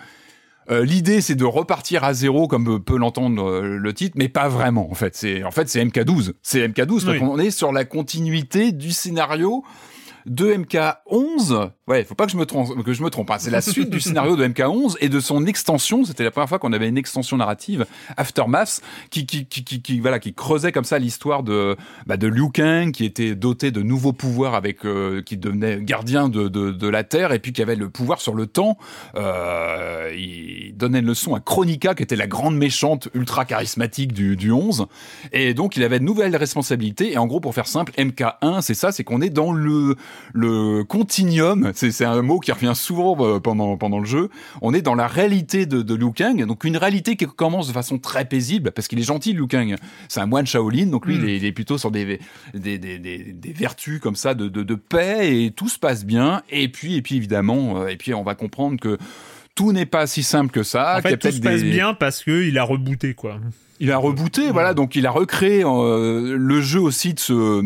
euh, 0.70 0.84
l'idée, 0.84 1.20
c'est 1.20 1.34
de 1.34 1.44
repartir 1.44 2.04
à 2.04 2.12
zéro, 2.12 2.46
comme 2.46 2.82
peut 2.82 2.98
l'entendre 2.98 3.42
euh, 3.42 3.78
le 3.78 3.94
titre, 3.94 4.16
mais 4.18 4.28
pas 4.28 4.48
vraiment. 4.48 4.90
En 4.90 4.94
fait, 4.94 5.16
c'est 5.16 5.42
en 5.44 5.50
fait 5.50 5.68
c'est 5.68 5.82
MK12. 5.84 6.32
C'est 6.42 6.66
MK12 6.66 7.04
parce 7.06 7.18
qu'on 7.18 7.38
est 7.38 7.50
sur 7.50 7.72
la 7.72 7.84
continuité 7.84 8.72
du 8.72 8.90
scénario 8.90 9.64
de 10.26 10.52
MK11. 10.52 11.70
Ouais, 11.88 12.04
faut 12.04 12.14
pas 12.14 12.26
que 12.26 12.32
je 12.32 12.36
me 12.36 12.44
trompe, 12.44 12.84
que 12.84 12.92
je 12.92 13.02
me 13.02 13.08
trompe. 13.08 13.30
Hein. 13.30 13.38
C'est 13.38 13.50
la 13.50 13.62
suite 13.62 13.88
du 13.88 13.98
scénario 13.98 14.36
de 14.36 14.46
MK11 14.46 14.96
et 15.00 15.08
de 15.08 15.20
son 15.20 15.46
extension. 15.46 16.04
C'était 16.04 16.22
la 16.22 16.30
première 16.30 16.48
fois 16.48 16.58
qu'on 16.58 16.74
avait 16.74 16.86
une 16.86 16.98
extension 16.98 17.38
narrative, 17.38 17.86
Aftermath, 18.18 18.82
qui, 19.08 19.24
qui, 19.24 19.46
qui, 19.46 19.64
qui, 19.64 19.98
voilà, 19.98 20.18
qui 20.18 20.34
creusait 20.34 20.70
comme 20.70 20.84
ça 20.84 20.98
l'histoire 20.98 21.42
de, 21.42 21.76
bah, 22.06 22.18
de 22.18 22.26
Liu 22.26 22.50
Kang, 22.52 22.92
qui 22.92 23.06
était 23.06 23.34
doté 23.34 23.70
de 23.70 23.80
nouveaux 23.80 24.12
pouvoirs 24.12 24.54
avec, 24.54 24.84
euh, 24.84 25.22
qui 25.22 25.38
devenait 25.38 25.80
gardien 25.80 26.28
de, 26.28 26.48
de, 26.48 26.72
de, 26.72 26.88
la 26.88 27.04
Terre 27.04 27.32
et 27.32 27.38
puis 27.38 27.54
qui 27.54 27.62
avait 27.62 27.74
le 27.74 27.88
pouvoir 27.88 28.20
sur 28.20 28.34
le 28.34 28.46
temps. 28.46 28.76
Euh, 29.14 30.12
il 30.14 30.76
donnait 30.76 30.98
une 30.98 31.06
leçon 31.06 31.34
à 31.34 31.40
Chronica, 31.40 31.94
qui 31.94 32.02
était 32.02 32.16
la 32.16 32.26
grande 32.26 32.56
méchante 32.56 33.08
ultra 33.14 33.46
charismatique 33.46 34.12
du, 34.12 34.36
du 34.36 34.52
11. 34.52 34.88
Et 35.32 35.54
donc, 35.54 35.78
il 35.78 35.82
avait 35.82 36.00
de 36.00 36.04
nouvelles 36.04 36.36
responsabilités. 36.36 37.14
Et 37.14 37.16
en 37.16 37.26
gros, 37.26 37.40
pour 37.40 37.54
faire 37.54 37.66
simple, 37.66 37.92
MK1, 37.96 38.60
c'est 38.60 38.74
ça, 38.74 38.92
c'est 38.92 39.04
qu'on 39.04 39.22
est 39.22 39.30
dans 39.30 39.52
le, 39.52 39.96
le 40.34 40.84
continuum, 40.84 41.72
c'est 41.78 42.04
un 42.04 42.22
mot 42.22 42.40
qui 42.40 42.52
revient 42.52 42.72
souvent 42.74 43.16
euh, 43.20 43.40
pendant, 43.40 43.76
pendant 43.76 43.98
le 43.98 44.04
jeu, 44.04 44.30
on 44.62 44.74
est 44.74 44.82
dans 44.82 44.94
la 44.94 45.06
réalité 45.06 45.66
de, 45.66 45.82
de 45.82 45.94
Liu 45.94 46.12
Kang, 46.12 46.44
donc 46.44 46.64
une 46.64 46.76
réalité 46.76 47.16
qui 47.16 47.26
commence 47.26 47.68
de 47.68 47.72
façon 47.72 47.98
très 47.98 48.24
paisible, 48.24 48.72
parce 48.72 48.88
qu'il 48.88 48.98
est 48.98 49.04
gentil 49.04 49.32
Liu 49.32 49.46
Kang, 49.46 49.76
c'est 50.08 50.20
un 50.20 50.26
moine 50.26 50.46
Shaolin, 50.46 50.86
donc 50.86 51.06
lui 51.06 51.18
mm. 51.18 51.28
il, 51.28 51.44
est, 51.44 51.52
plutôt 51.52 51.78
sur 51.78 51.90
des, 51.90 52.18
des, 52.54 52.78
des, 52.78 52.98
des, 52.98 53.52
vertus 53.52 54.00
comme 54.00 54.16
ça 54.16 54.34
de, 54.34 54.48
de, 54.48 54.62
de, 54.62 54.74
paix, 54.74 55.44
et 55.44 55.50
tout 55.50 55.68
se 55.68 55.78
passe 55.78 56.04
bien, 56.04 56.42
et 56.50 56.68
puis, 56.68 56.96
et 56.96 57.02
puis 57.02 57.16
évidemment, 57.16 57.82
euh, 57.82 57.88
et 57.88 57.96
puis 57.96 58.14
on 58.14 58.22
va 58.22 58.34
comprendre 58.34 58.80
que 58.80 58.98
tout 59.54 59.72
n'est 59.72 59.86
pas 59.86 60.06
si 60.06 60.22
simple 60.22 60.52
que 60.52 60.62
ça. 60.62 60.96
En 60.98 61.02
fait, 61.02 61.16
tout 61.16 61.30
se 61.30 61.40
passe 61.40 61.64
bien 61.64 61.92
parce 61.94 62.22
que 62.22 62.46
il 62.46 62.58
a 62.58 62.62
rebooté, 62.62 63.14
quoi. 63.14 63.38
Il 63.80 63.92
a 63.92 63.98
rebooté, 63.98 64.50
voilà, 64.50 64.74
donc 64.74 64.96
il 64.96 65.06
a 65.06 65.10
recréé 65.10 65.64
euh, 65.64 66.36
le 66.36 66.60
jeu 66.60 66.80
aussi 66.80 67.14
de 67.14 67.20
ce 67.20 67.62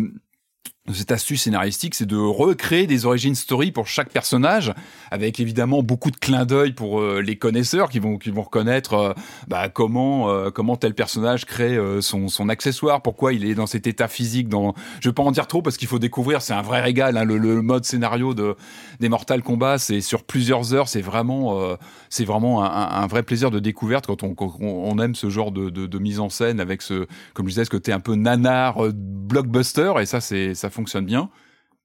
cette 0.90 1.12
astuce 1.12 1.42
scénaristique, 1.42 1.94
c'est 1.94 2.06
de 2.06 2.16
recréer 2.16 2.88
des 2.88 3.06
origines 3.06 3.36
story 3.36 3.70
pour 3.70 3.86
chaque 3.86 4.10
personnage, 4.10 4.74
avec 5.12 5.38
évidemment 5.38 5.80
beaucoup 5.80 6.10
de 6.10 6.16
clins 6.16 6.44
d'œil 6.44 6.72
pour 6.72 7.00
euh, 7.00 7.20
les 7.20 7.36
connaisseurs 7.36 7.88
qui 7.88 8.00
vont 8.00 8.18
qui 8.18 8.30
vont 8.30 8.42
reconnaître 8.42 8.94
euh, 8.94 9.12
bah, 9.46 9.68
comment 9.68 10.28
euh, 10.28 10.50
comment 10.50 10.76
tel 10.76 10.94
personnage 10.94 11.44
crée 11.44 11.78
son, 12.00 12.26
son 12.26 12.48
accessoire, 12.48 13.00
pourquoi 13.00 13.32
il 13.32 13.44
est 13.44 13.54
dans 13.54 13.68
cet 13.68 13.86
état 13.86 14.08
physique. 14.08 14.48
Dans, 14.48 14.74
je 15.00 15.08
vais 15.08 15.12
pas 15.12 15.22
en 15.22 15.30
dire 15.30 15.46
trop 15.46 15.62
parce 15.62 15.76
qu'il 15.76 15.86
faut 15.86 16.00
découvrir. 16.00 16.42
C'est 16.42 16.52
un 16.52 16.62
vrai 16.62 16.80
régal. 16.80 17.16
Hein, 17.16 17.24
le, 17.24 17.62
mode 17.62 17.84
scénario 17.84 18.34
de 18.34 18.56
des 18.98 19.08
Mortal 19.08 19.42
Kombat, 19.42 19.78
c'est 19.78 20.00
sur 20.00 20.24
plusieurs 20.24 20.74
heures. 20.74 20.88
C'est 20.88 21.00
vraiment 21.00 21.76
c'est 22.08 22.24
vraiment 22.24 22.64
un, 22.64 23.06
vrai 23.06 23.22
plaisir 23.22 23.52
de 23.52 23.60
découverte 23.60 24.06
quand 24.06 24.24
on, 24.24 24.34
on 24.60 24.98
aime 24.98 25.14
ce 25.14 25.30
genre 25.30 25.52
de, 25.52 25.70
de, 25.70 25.98
mise 25.98 26.18
en 26.18 26.28
scène 26.28 26.58
avec 26.58 26.82
ce 26.82 27.06
comme 27.34 27.46
je 27.46 27.50
disais 27.50 27.64
ce 27.64 27.70
côté 27.70 27.92
un 27.92 28.00
peu 28.00 28.16
nanar 28.16 28.78
blockbuster 28.92 29.92
et 30.00 30.06
ça 30.06 30.20
c'est 30.20 30.54
fonctionne 30.72 31.06
bien. 31.06 31.30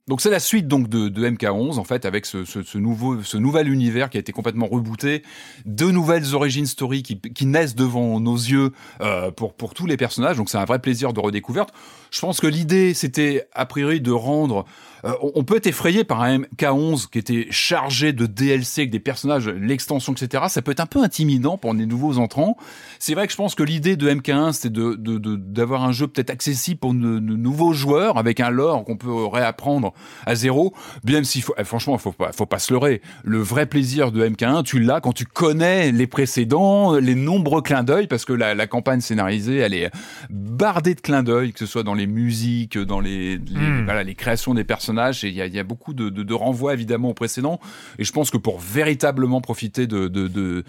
Donc 0.08 0.22
c'est 0.22 0.30
la 0.30 0.40
suite 0.40 0.70
donc 0.70 0.88
de, 0.88 1.10
de, 1.10 1.30
MK11 1.30 1.78
en 1.80 1.84
fait 1.84 2.06
avec 2.06 2.26
ce, 2.26 2.78
nouveau 2.78 3.22
ce 3.24 3.36
nouvel 3.36 3.68
univers 3.68 4.10
qui 4.10 4.16
a 4.16 4.22
été 4.22 4.32
complètement 4.32 4.66
rebooté, 4.66 5.22
de 5.66 5.92
nouvelles 5.92 6.34
origines 6.34 6.66
story 6.66 7.04
qui, 7.04 7.20
qui 7.20 7.46
naissent 7.46 7.76
devant 7.76 8.22
nos 8.22 8.36
yeux 8.36 8.72
euh, 9.02 9.32
pour 9.32 9.54
pour 9.54 9.74
tous 9.74 9.86
les 9.86 9.98
personnages. 9.98 10.38
Donc 10.38 10.50
c'est 10.50 10.58
un 10.58 10.66
vrai 10.66 10.80
plaisir 10.80 11.12
de 11.12 11.20
redécouverte. 11.20 11.74
Je 12.12 12.20
pense 12.20 12.40
que 12.40 12.48
l'idée 12.48 12.94
c'était 12.94 13.48
a 13.54 13.66
priori 13.66 14.02
de 14.02 14.12
rendre 14.12 14.66
euh, 15.06 15.14
on 15.22 15.44
peut 15.44 15.58
être 15.58 15.68
effrayé 15.68 16.04
par 16.04 16.22
un 16.22 16.40
MK11 16.40 17.10
qui 17.10 17.20
était 17.20 17.48
chargé 17.50 18.14
de 18.14 18.26
DLC 18.26 18.82
avec 18.82 18.92
des 18.92 19.00
personnages, 19.00 19.48
l'extension, 19.48 20.14
etc. 20.14 20.46
Ça 20.50 20.62
peut 20.62 20.72
être 20.72 20.80
un 20.80 20.86
peu 20.86 21.02
intimidant 21.02 21.58
pour 21.58 21.74
les 21.74 21.86
nouveaux 21.86 22.18
entrants. 22.18 22.58
C'est 23.00 23.14
vrai 23.14 23.28
que 23.28 23.32
je 23.32 23.38
pense 23.38 23.56
que 23.56 23.64
l'idée 23.64 23.96
de 23.96 24.10
MK1, 24.10 24.54
c'était 24.54 24.70
de, 24.70 24.96
d'avoir 25.36 25.84
un 25.84 25.92
jeu 25.92 26.08
peut-être 26.08 26.30
accessible 26.30 26.80
pour 26.80 26.94
de, 26.94 27.20
nouveaux 27.20 27.74
joueurs 27.74 28.18
avec 28.18 28.40
un 28.40 28.50
lore 28.50 28.84
qu'on 28.84 28.98
peut 28.98 29.26
réapprendre 29.26 29.94
à 30.26 30.36
zéro. 30.36 30.74
Bien 31.04 31.24
s'il 31.24 31.44
faut, 31.44 31.54
eh, 31.58 31.64
franchement, 31.64 31.98
faut 31.98 32.12
pas, 32.12 32.32
faut 32.32 32.46
pas 32.46 32.60
se 32.60 32.74
leurrer. 32.74 33.02
Le 33.24 33.40
vrai 33.40 33.66
plaisir 33.66 34.12
de 34.12 34.28
MK1, 34.28 34.64
tu 34.64 34.80
l'as 34.80 35.02
quand 35.02 35.14
tu 35.14 35.26
connais 35.26 35.92
les 35.92 36.08
précédents, 36.08 36.96
les 36.96 37.16
nombreux 37.16 37.62
clins 37.62 37.84
d'œil, 37.84 38.08
parce 38.08 38.26
que 38.26 38.34
la, 38.34 38.68
campagne 38.68 39.00
scénarisée, 39.00 39.58
elle 39.58 39.74
est 39.74 39.90
bardée 40.30 40.94
de 40.94 41.00
clins 41.00 41.24
d'œil, 41.24 41.54
que 41.54 41.60
ce 41.60 41.66
soit 41.66 41.84
dans 41.84 41.94
les 41.98 42.08
musiques, 42.08 42.78
dans 42.78 43.00
les, 43.00 43.38
hmm. 43.38 43.86
voilà, 43.86 44.04
les 44.04 44.16
créations 44.16 44.54
des 44.54 44.64
personnages 44.64 45.24
et 45.24 45.30
il 45.30 45.36
y 45.36 45.60
a, 45.60 45.64
beaucoup 45.64 45.94
de, 45.94 46.34
renvois 46.34 46.74
évidemment 46.74 47.10
au 47.10 47.14
précédent. 47.14 47.60
Et 48.00 48.04
je 48.04 48.12
pense 48.12 48.32
que 48.32 48.38
pour 48.38 48.60
véritablement 48.60 49.42
profiter 49.42 49.88
de, 49.88 50.64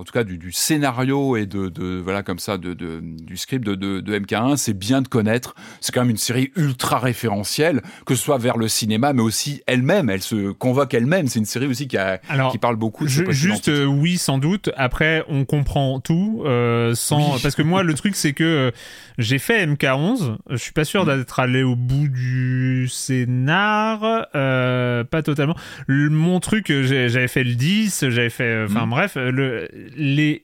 en 0.00 0.04
tout 0.04 0.12
cas 0.12 0.24
du, 0.24 0.50
scénario 0.50 1.36
et 1.36 1.44
de, 1.44 2.00
voilà 2.02 2.22
comme 2.22 2.38
ça 2.38 2.56
de, 2.56 2.72
du 2.72 3.36
script 3.36 3.66
de, 3.66 4.00
MK1, 4.00 4.56
c'est 4.56 4.72
bien 4.72 5.02
de 5.02 5.08
connaître. 5.08 5.54
C'est 5.82 5.92
quand 5.92 6.00
même 6.00 6.10
une 6.10 6.16
série 6.16 6.52
ultra 6.56 6.98
référentielle, 6.98 7.82
que 8.06 8.14
ce 8.14 8.22
soit 8.22 8.38
vers 8.38 8.56
le 8.56 8.66
cinéma, 8.66 9.12
mais 9.12 9.20
aussi 9.20 9.62
elle-même. 9.66 10.08
Elle 10.08 10.22
se 10.22 10.52
convoque 10.52 10.94
elle-même. 10.94 11.26
C'est 11.26 11.38
une 11.38 11.44
série 11.44 11.66
aussi 11.66 11.86
qui, 11.86 11.98
a, 11.98 12.18
qui 12.50 12.56
parle 12.56 12.76
beaucoup. 12.76 13.04
De 13.04 13.10
je, 13.10 13.30
juste 13.30 13.68
euh, 13.68 13.84
oui, 13.84 14.16
sans 14.16 14.38
doute. 14.38 14.70
Après, 14.74 15.22
on 15.28 15.44
comprend 15.44 16.00
tout 16.00 16.44
euh, 16.46 16.94
sans 16.94 17.38
parce 17.42 17.54
que 17.54 17.62
moi 17.62 17.82
le 17.82 17.92
truc 17.92 18.16
c'est 18.16 18.32
que 18.32 18.44
euh, 18.44 18.70
j'ai 19.18 19.38
fait 19.38 19.66
MK11. 19.66 20.36
Je 20.48 20.56
suis 20.56 20.72
pas 20.72 20.84
sûr 20.84 21.04
mm. 21.04 21.18
d'être 21.18 21.40
allé 21.40 21.62
au 21.62 21.76
bout 21.76 22.08
du 22.08 22.88
scénar, 22.88 24.00
pas 24.32 25.22
totalement. 25.22 25.56
mon 25.88 26.40
truc, 26.40 26.72
j'avais 26.72 27.28
fait 27.28 27.44
le 27.44 27.54
10, 27.54 28.06
j'avais 28.08 28.30
fait, 28.30 28.64
enfin 28.64 28.86
mm. 28.86 28.90
bref, 28.90 29.16
le 29.16 29.68
les, 29.96 30.42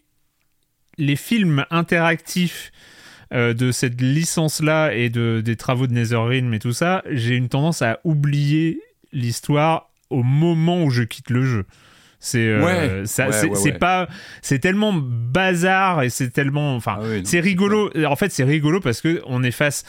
les 0.98 1.16
films 1.16 1.64
interactifs 1.70 2.73
euh, 3.32 3.55
de 3.55 3.73
cette 3.73 4.01
licence-là 4.01 4.94
et 4.94 5.10
de, 5.10 5.43
des 5.44 5.56
travaux 5.56 5.86
de 5.86 5.93
Netherrealm 5.93 6.55
et 6.55 6.60
tout 6.60 6.73
ça, 6.73 7.02
j'ai 7.10 7.35
une 7.35 7.48
tendance 7.48 7.82
à 7.82 7.98
oublier 8.05 8.81
l'histoire 9.12 9.90
au 10.10 10.23
moment 10.23 10.85
où 10.85 10.90
je 10.90 11.02
quitte 11.02 11.31
le 11.31 11.43
jeu. 11.43 11.66
C'est 12.20 12.48
euh, 12.48 13.05
pas 13.78 14.09
c'est 14.43 14.59
tellement 14.59 14.93
bazar 14.93 16.02
et 16.02 16.09
c'est 16.09 16.31
tellement 16.31 16.74
enfin 16.74 16.98
ah 17.01 17.05
c'est 17.24 17.40
rigolo. 17.40 17.90
En 18.06 18.16
fait, 18.16 18.31
c'est 18.31 18.44
rigolo 18.44 18.81
parce 18.81 19.01
que 19.01 19.23
on 19.27 19.43
est 19.43 19.51
face 19.51 19.85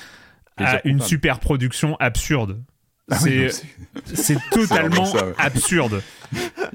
à 0.57 0.81
une 0.83 0.99
super 0.99 1.39
production 1.39 1.95
absurde. 1.99 2.61
Ah 3.09 3.17
c'est 4.13 4.37
totalement 4.51 5.13
absurde. 5.37 6.01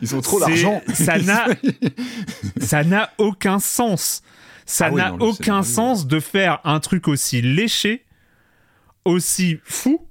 Ils 0.00 0.14
ont 0.14 0.20
trop 0.20 0.40
d'argent. 0.40 0.80
Ça 0.94 1.18
n'a, 1.18 1.46
ça 2.60 2.84
n'a 2.84 3.10
aucun 3.18 3.58
sens. 3.58 4.22
Ça 4.64 4.86
ah 4.86 4.90
n'a 4.90 5.14
aucun 5.14 5.62
sens 5.62 6.06
de 6.06 6.20
faire 6.20 6.60
un 6.64 6.80
truc 6.80 7.08
aussi 7.08 7.42
léché, 7.42 8.04
aussi 9.04 9.58
fou. 9.64 10.08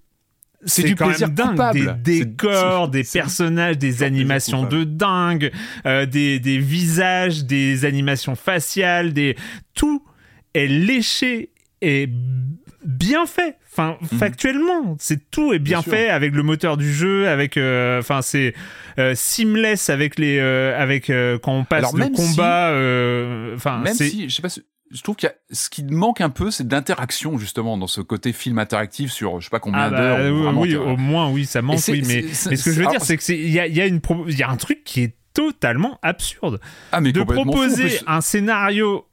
C'est 0.64 0.84
du 0.84 0.96
plaisir 0.96 1.30
dingue. 1.30 2.04
Des 2.04 2.24
décors, 2.26 2.90
des 2.90 3.04
personnages, 3.04 3.80
des 3.80 4.04
animations 4.04 4.64
de 4.64 4.84
dingue, 4.84 5.52
euh, 5.88 6.06
des, 6.06 6.40
des 6.40 6.60
visages, 6.60 7.46
des 7.46 7.84
animations 7.84 8.36
faciales, 8.36 9.14
des 9.14 9.36
tout 9.74 10.06
est 10.54 10.68
léché 10.68 11.50
et 11.82 12.08
bien 12.86 13.26
fait. 13.26 13.58
Enfin, 13.72 13.98
mhm. 14.02 14.20
factuellement, 14.20 14.96
c'est 15.00 15.30
tout 15.30 15.54
est 15.54 15.60
bien, 15.60 15.82
fait 15.82 16.10
avec 16.10 16.34
le 16.34 16.44
moteur 16.44 16.78
du 16.78 16.92
jeu, 16.92 17.28
avec, 17.28 17.58
euh, 17.58 18.00
enfin, 18.00 18.22
c'est 18.22 18.54
euh, 19.00 19.14
seamless 19.16 19.90
avec 19.90 20.20
les, 20.20 20.40
euh, 20.40 20.80
avec 20.80 21.08
quand 21.42 21.54
on 21.54 21.64
passe 21.64 21.94
le 21.94 22.10
combat. 22.10 22.70
Enfin, 23.56 23.80
même 23.80 23.94
si, 23.94 24.30
je 24.30 24.36
sais 24.36 24.42
pas. 24.42 24.50
Je 24.94 25.04
trouve 25.04 25.16
qu'il 25.16 25.30
y 25.30 25.32
a 25.32 25.36
ce 25.52 25.70
qui 25.70 25.86
manque 25.86 26.20
un 26.20 26.30
peu, 26.30 26.52
c'est 26.52 26.68
d'interaction 26.68 27.38
justement 27.38 27.78
dans 27.78 27.88
ce 27.88 28.02
côté 28.02 28.34
film 28.34 28.60
interactif 28.60 29.10
sur 29.10 29.40
je 29.40 29.46
sais 29.46 29.50
pas 29.50 29.62
combien 29.62 29.84
ah 29.84 29.90
bah, 29.90 30.18
d'heures. 30.18 30.58
oui, 30.58 30.76
au 30.76 30.98
moins 30.98 31.30
oui, 31.30 31.46
ça 31.46 31.62
manque. 31.62 31.80
Oui, 31.88 32.04
mais, 32.06 32.26
mais 32.26 32.34
ce 32.34 32.66
que 32.66 32.72
je 32.74 32.82
veux 32.82 32.88
dire, 32.88 33.02
c'est 33.02 33.16
que 33.16 33.32
il 33.32 33.52
y 33.52 33.60
a, 33.62 33.68
y 33.68 33.80
a 33.80 33.86
une 33.86 34.02
il 34.28 34.38
y 34.38 34.44
a 34.44 34.50
un 34.50 34.58
truc 34.58 34.84
qui 34.84 35.04
est 35.04 35.16
totalement 35.34 35.98
absurde. 36.02 36.60
Ah, 36.92 37.00
mais 37.00 37.14
de 37.14 37.24
proposer 37.24 38.00
un 38.06 38.20
scénario 38.20 39.08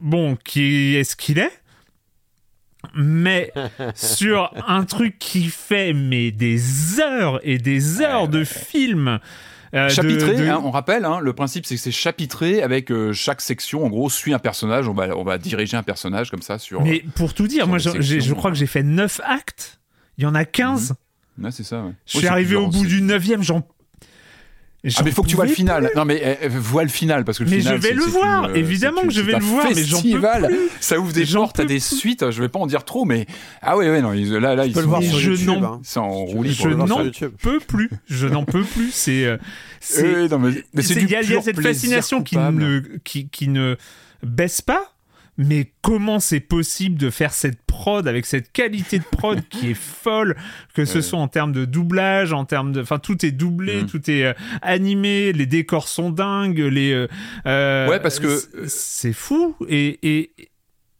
bon 0.00 0.36
qui 0.44 0.96
est 0.96 1.04
ce 1.04 1.14
qu'il 1.14 1.38
est 1.38 1.61
mais 2.94 3.52
sur 3.94 4.52
un 4.66 4.84
truc 4.84 5.18
qui 5.18 5.44
fait 5.44 5.92
mais 5.92 6.30
des 6.30 7.00
heures 7.00 7.40
et 7.42 7.58
des 7.58 8.00
heures 8.00 8.28
de 8.28 8.44
film. 8.44 9.18
Euh, 9.74 9.88
chapitré, 9.88 10.50
hein, 10.50 10.60
on 10.62 10.70
rappelle, 10.70 11.06
hein, 11.06 11.18
le 11.20 11.32
principe 11.32 11.64
c'est 11.64 11.76
que 11.76 11.80
c'est 11.80 11.90
chapitré 11.90 12.62
avec 12.62 12.92
euh, 12.92 13.14
chaque 13.14 13.40
section, 13.40 13.86
en 13.86 13.88
gros, 13.88 14.10
suit 14.10 14.34
un 14.34 14.38
personnage, 14.38 14.86
on 14.86 14.92
va, 14.92 15.16
on 15.16 15.24
va 15.24 15.38
diriger 15.38 15.78
un 15.78 15.82
personnage 15.82 16.30
comme 16.30 16.42
ça 16.42 16.58
sur. 16.58 16.82
Mais 16.82 17.02
pour 17.14 17.32
tout 17.32 17.48
dire, 17.48 17.66
moi 17.66 17.78
je 17.78 18.32
crois 18.34 18.50
que 18.50 18.56
j'ai 18.56 18.66
fait 18.66 18.82
9 18.82 19.20
actes, 19.24 19.80
il 20.18 20.24
y 20.24 20.26
en 20.26 20.34
a 20.34 20.44
15. 20.44 20.94
Mhm. 21.38 21.50
c'est 21.50 21.62
ça, 21.62 21.84
Je 22.04 22.18
suis 22.18 22.26
arrivé 22.26 22.54
au 22.54 22.68
bout 22.68 22.84
du 22.84 23.00
9 23.00 23.42
j'en 23.42 23.66
ah 24.84 25.02
mais 25.04 25.12
faut 25.12 25.22
que 25.22 25.28
tu 25.28 25.36
vois 25.36 25.46
le 25.46 25.52
final. 25.52 25.90
Non 25.94 26.04
mais 26.04 26.38
eh, 26.42 26.48
vois 26.48 26.82
le 26.82 26.88
final 26.88 27.24
parce 27.24 27.38
que 27.38 27.44
le 27.44 27.50
mais 27.50 27.60
final. 27.60 27.76
je 27.76 27.80
vais 27.80 27.94
le 27.94 28.02
voir. 28.02 28.44
Euh, 28.46 28.54
Évidemment 28.54 29.02
que 29.02 29.12
je 29.12 29.20
vais 29.20 29.34
le 29.34 29.44
voir. 29.44 29.66
Mais 29.72 29.84
j'en 29.84 30.02
peux 30.02 30.20
plus. 30.48 30.70
Ça 30.80 30.98
ouvre 30.98 31.12
des 31.12 31.24
genres, 31.24 31.52
t'as 31.52 31.64
des 31.64 31.78
suites. 31.78 32.30
Je 32.30 32.42
vais 32.42 32.48
pas 32.48 32.58
en 32.58 32.66
dire 32.66 32.84
trop, 32.84 33.04
mais 33.04 33.26
ah 33.60 33.76
ouais 33.76 33.88
ouais 33.88 34.02
non 34.02 34.10
là 34.10 34.54
là 34.56 34.66
ils 34.66 34.74
le 34.74 34.80
voir 34.82 35.02
sur 35.02 35.20
YouTube. 35.20 35.62
Hein. 35.62 35.80
C'est 35.84 36.00
en 36.00 36.10
roulis. 36.10 36.52
Je 36.54 36.68
n'en 36.68 36.86
peux 37.40 37.60
plus. 37.60 37.90
Je 38.06 38.26
n'en 38.26 38.44
peux 38.44 38.64
plus. 38.64 38.90
C'est. 38.92 39.24
Euh, 39.24 39.36
il 39.98 41.10
y 41.10 41.36
a 41.36 41.42
cette 41.42 41.60
fascination 41.60 42.22
qui 42.22 42.36
ne 42.36 42.80
qui 43.04 43.28
qui 43.28 43.48
ne 43.48 43.76
baisse 44.22 44.60
pas 44.62 44.91
mais 45.38 45.72
comment 45.80 46.20
c'est 46.20 46.40
possible 46.40 46.98
de 46.98 47.10
faire 47.10 47.32
cette 47.32 47.62
prod 47.62 48.06
avec 48.06 48.26
cette 48.26 48.52
qualité 48.52 48.98
de 48.98 49.04
prod 49.04 49.40
qui 49.50 49.70
est 49.70 49.74
folle, 49.74 50.36
que 50.74 50.84
ce 50.84 51.00
soit 51.00 51.18
en 51.18 51.28
termes 51.28 51.52
de 51.52 51.64
doublage, 51.64 52.32
en 52.32 52.44
termes 52.44 52.72
de, 52.72 52.82
enfin 52.82 52.98
tout 52.98 53.24
est 53.24 53.32
doublé, 53.32 53.82
mm. 53.82 53.86
tout 53.86 54.10
est 54.10 54.24
euh, 54.24 54.34
animé, 54.60 55.32
les 55.32 55.46
décors 55.46 55.88
sont 55.88 56.10
dingues, 56.10 56.58
les, 56.58 56.92
euh, 56.92 57.08
euh, 57.46 57.88
ouais 57.88 58.00
parce 58.00 58.18
que 58.18 58.38
c'est 58.66 59.12
fou 59.12 59.56
et, 59.68 59.98
et 60.02 60.32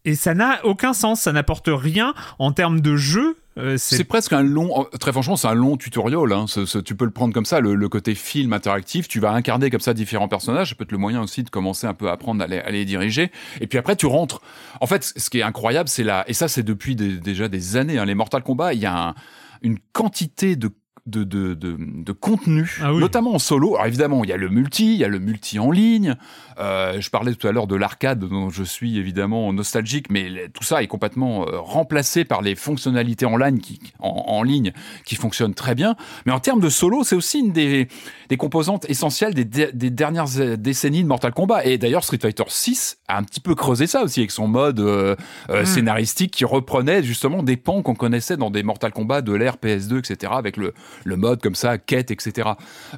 et 0.05 0.17
ça 0.17 0.35
n'a 0.35 0.65
aucun 0.65 0.95
sens, 0.95 1.21
ça 1.23 1.33
n'apporte 1.33 1.69
rien 1.73 2.13
en 2.41 2.51
termes 2.51 2.81
de 2.81 2.97
jeu 2.97 3.37
euh, 3.59 3.77
c'est 3.77 4.05
presque 4.05 4.33
un 4.33 4.43
long, 4.43 4.87
très 4.99 5.13
franchement, 5.13 5.37
c'est 5.37 5.49
un 5.49 5.55
long 5.55 5.77
tutoriel. 5.77 6.33
Hein. 6.33 6.47
tu 6.85 6.95
peux 6.95 7.05
le 7.05 7.11
prendre 7.11 7.35
comme 7.35 7.45
ça, 7.45 7.61
le, 7.61 7.89
côté 7.89 8.15
film 8.15 8.53
interactif. 8.53 9.09
Tu 9.09 9.21
vas 9.21 9.33
incarner 9.33 9.71
comme 9.71 9.81
ça 9.81 9.93
différents 9.93 10.29
personnages. 10.29 10.71
Ça 10.71 10.75
peut 10.75 10.85
être 10.85 10.93
le 10.93 10.99
moyen 10.99 11.21
aussi 11.23 11.43
de 11.43 11.51
commencer 11.51 11.87
un 11.87 11.95
peu 11.95 12.09
à 12.09 12.13
apprendre 12.13 12.43
à 12.43 12.71
les, 12.71 12.85
diriger. 12.85 13.31
Et 13.61 13.67
puis 13.67 13.79
après, 13.79 13.97
tu 13.97 14.07
rentres. 14.07 14.41
En 14.81 14.87
fait, 14.87 15.05
ce 15.17 15.29
qui 15.29 15.41
est 15.41 15.43
incroyable, 15.43 15.89
c'est 15.89 16.05
là, 16.05 16.25
et 16.27 16.33
ça, 16.33 16.49
c'est 16.49 16.63
depuis 16.63 16.97
déjà 16.97 17.49
des 17.49 17.77
années. 17.77 17.99
Hein, 17.99 18.07
les 18.07 18.15
Mortal 18.15 18.43
Kombat, 18.43 18.75
il 18.75 18.81
y 18.81 18.87
a 18.87 19.15
une 19.63 19.79
quantité 19.93 20.57
de 20.57 20.71
de, 21.07 21.25
de, 21.25 21.55
de, 21.55 22.13
contenu, 22.13 22.79
ah 22.81 22.93
notamment 22.93 23.35
en 23.35 23.41
solo. 23.41 23.75
Alors 23.75 23.87
évidemment, 23.87 24.23
il 24.23 24.31
y 24.31 24.33
a 24.33 24.37
le 24.37 24.49
multi, 24.49 24.95
il 24.95 25.01
y 25.01 25.05
a 25.05 25.09
le 25.09 25.19
multi 25.19 25.59
en 25.59 25.73
ligne. 25.73 26.15
Euh, 26.59 27.01
je 27.01 27.11
parlais 27.11 27.35
tout 27.35 27.49
à 27.49 27.53
l'heure 27.53 27.67
de 27.67 27.75
l'arcade 27.75 28.21
dont 28.21 28.51
je 28.51 28.63
suis 28.63 28.99
évidemment 28.99 29.53
nostalgique, 29.53 30.11
mais 30.11 30.49
tout 30.55 30.63
ça 30.63 30.81
est 30.81 30.87
complètement 30.87 31.49
euh, 31.49 31.59
remplacé 31.59 32.25
par 32.25 32.41
les 32.41 32.55
fonctionnalités 32.55 33.27
en 33.27 33.37
ligne, 33.37 33.59
qui, 33.59 33.81
en, 33.99 34.45
ligne 34.45 34.73
qui 35.05 35.17
fonctionnent 35.17 35.55
très 35.55 35.75
bien. 35.75 35.97
Mais 36.25 36.33
en 36.33 36.39
termes 36.39 36.61
de 36.61 36.69
solo, 36.69 37.03
c'est 37.03 37.17
aussi 37.17 37.41
une 37.41 37.53
des, 37.53 37.89
des 38.29 38.37
composantes 38.37 38.89
essentielles 38.89 39.35
des, 39.35 39.45
des, 39.45 39.91
dernières 39.91 40.29
décennies 40.57 41.03
de 41.03 41.09
Mortal 41.09 41.33
Kombat. 41.33 41.65
Et 41.65 41.79
d'ailleurs, 41.79 42.05
Street 42.05 42.19
Fighter 42.23 42.45
6 42.47 42.99
a 43.09 43.19
un 43.19 43.25
petit 43.25 43.41
peu 43.41 43.57
creusé 43.57 43.89
ça 43.89 44.05
aussi 44.05 44.21
avec 44.21 44.31
son 44.31 44.47
mode 44.47 44.79
euh, 44.79 45.17
hmm. 45.49 45.65
scénaristique 45.65 46.31
qui 46.31 46.45
reprenait 46.45 47.03
justement 47.03 47.43
des 47.43 47.57
pans 47.57 47.83
qu'on 47.83 47.97
connaissait 47.97 48.37
dans 48.37 48.51
des 48.51 48.63
Mortal 48.63 48.93
Kombat 48.93 49.23
de 49.23 49.33
l'ère 49.33 49.57
PS2, 49.57 49.99
etc. 49.99 50.33
avec 50.37 50.57
le 50.57 50.75
le 51.05 51.17
mode 51.17 51.43
comme 51.43 51.55
ça, 51.55 51.79
quête, 51.79 52.11
etc. 52.11 52.51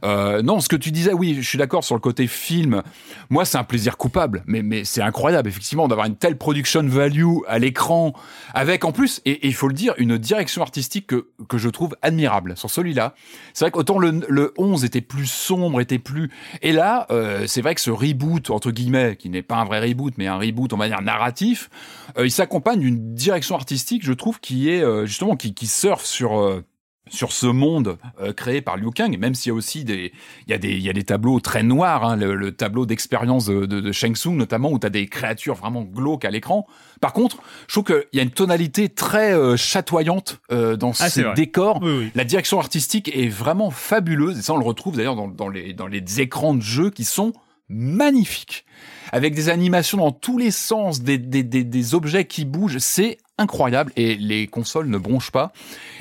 Euh, 0.04 0.42
non, 0.42 0.60
ce 0.60 0.68
que 0.68 0.76
tu 0.76 0.90
disais, 0.90 1.12
oui, 1.12 1.36
je 1.40 1.48
suis 1.48 1.58
d'accord 1.58 1.84
sur 1.84 1.94
le 1.94 2.00
côté 2.00 2.26
film. 2.26 2.82
Moi, 3.30 3.44
c'est 3.44 3.58
un 3.58 3.64
plaisir 3.64 3.96
coupable, 3.96 4.42
mais, 4.46 4.62
mais 4.62 4.84
c'est 4.84 5.02
incroyable, 5.02 5.48
effectivement, 5.48 5.88
d'avoir 5.88 6.06
une 6.06 6.16
telle 6.16 6.36
production 6.36 6.82
value 6.82 7.38
à 7.46 7.58
l'écran, 7.58 8.12
avec 8.52 8.84
en 8.84 8.92
plus, 8.92 9.20
et 9.24 9.46
il 9.46 9.54
faut 9.54 9.68
le 9.68 9.74
dire, 9.74 9.94
une 9.98 10.18
direction 10.18 10.62
artistique 10.62 11.06
que, 11.06 11.28
que 11.48 11.58
je 11.58 11.68
trouve 11.68 11.96
admirable 12.02 12.56
sur 12.56 12.70
celui-là. 12.70 13.14
C'est 13.52 13.64
vrai 13.64 13.70
qu'autant 13.70 13.98
le, 13.98 14.20
le 14.28 14.52
11 14.58 14.84
était 14.84 15.00
plus 15.00 15.26
sombre, 15.26 15.80
était 15.80 15.98
plus... 15.98 16.30
Et 16.62 16.72
là, 16.72 17.06
euh, 17.10 17.46
c'est 17.46 17.62
vrai 17.62 17.74
que 17.74 17.80
ce 17.80 17.90
reboot, 17.90 18.50
entre 18.50 18.70
guillemets, 18.70 19.16
qui 19.16 19.28
n'est 19.28 19.42
pas 19.42 19.56
un 19.56 19.64
vrai 19.64 19.80
reboot, 19.80 20.14
mais 20.18 20.26
un 20.26 20.38
reboot, 20.38 20.72
on 20.72 20.76
va 20.76 20.88
dire, 20.88 21.02
narratif, 21.02 21.70
euh, 22.18 22.26
il 22.26 22.30
s'accompagne 22.30 22.80
d'une 22.80 23.14
direction 23.14 23.54
artistique, 23.54 24.04
je 24.04 24.12
trouve, 24.12 24.40
qui 24.40 24.68
est 24.70 24.84
justement, 25.06 25.36
qui, 25.36 25.54
qui 25.54 25.66
surfe 25.66 26.04
sur 26.04 26.62
sur 27.10 27.32
ce 27.32 27.46
monde 27.46 27.98
euh, 28.20 28.32
créé 28.32 28.62
par 28.62 28.76
Liu 28.76 28.90
Kang, 28.90 29.16
même 29.18 29.34
s'il 29.34 29.50
y 29.50 29.52
a 29.52 29.54
aussi 29.54 29.84
des, 29.84 30.12
il 30.46 30.50
y 30.50 30.54
a 30.54 30.58
des, 30.58 30.70
il 30.70 30.80
y 30.80 30.88
a 30.88 30.92
des 30.92 31.04
tableaux 31.04 31.38
très 31.38 31.62
noirs, 31.62 32.04
hein, 32.04 32.16
le, 32.16 32.52
tableau 32.52 32.86
d'expérience 32.86 33.46
de, 33.46 33.66
de, 33.66 33.92
Shang 33.92 34.14
Tsung 34.14 34.36
notamment, 34.36 34.70
où 34.70 34.78
tu 34.78 34.86
as 34.86 34.90
des 34.90 35.06
créatures 35.06 35.54
vraiment 35.54 35.82
glauques 35.82 36.24
à 36.24 36.30
l'écran. 36.30 36.66
Par 37.00 37.12
contre, 37.12 37.38
je 37.68 37.74
trouve 37.74 37.84
qu'il 37.84 38.04
y 38.14 38.20
a 38.20 38.22
une 38.22 38.30
tonalité 38.30 38.88
très 38.88 39.34
euh, 39.34 39.56
chatoyante 39.56 40.40
euh, 40.50 40.76
dans 40.76 40.92
ah, 41.00 41.10
ces 41.10 41.24
décors. 41.34 41.80
La 42.14 42.24
direction 42.24 42.58
artistique 42.58 43.14
est 43.14 43.28
vraiment 43.28 43.70
fabuleuse, 43.70 44.38
et 44.38 44.42
ça 44.42 44.54
on 44.54 44.58
le 44.58 44.64
retrouve 44.64 44.96
d'ailleurs 44.96 45.16
dans, 45.16 45.28
dans, 45.28 45.48
les, 45.48 45.74
dans 45.74 45.86
les 45.86 46.20
écrans 46.20 46.54
de 46.54 46.62
jeu 46.62 46.90
qui 46.90 47.04
sont 47.04 47.32
magnifiques, 47.68 48.64
avec 49.12 49.34
des 49.34 49.48
animations 49.48 49.98
dans 49.98 50.12
tous 50.12 50.38
les 50.38 50.50
sens, 50.50 51.02
des, 51.02 51.18
des, 51.18 51.42
des, 51.42 51.64
des 51.64 51.94
objets 51.94 52.24
qui 52.26 52.44
bougent, 52.44 52.78
c'est 52.78 53.18
incroyable 53.38 53.92
et 53.96 54.14
les 54.14 54.46
consoles 54.46 54.88
ne 54.88 54.98
bronchent 54.98 55.32
pas. 55.32 55.52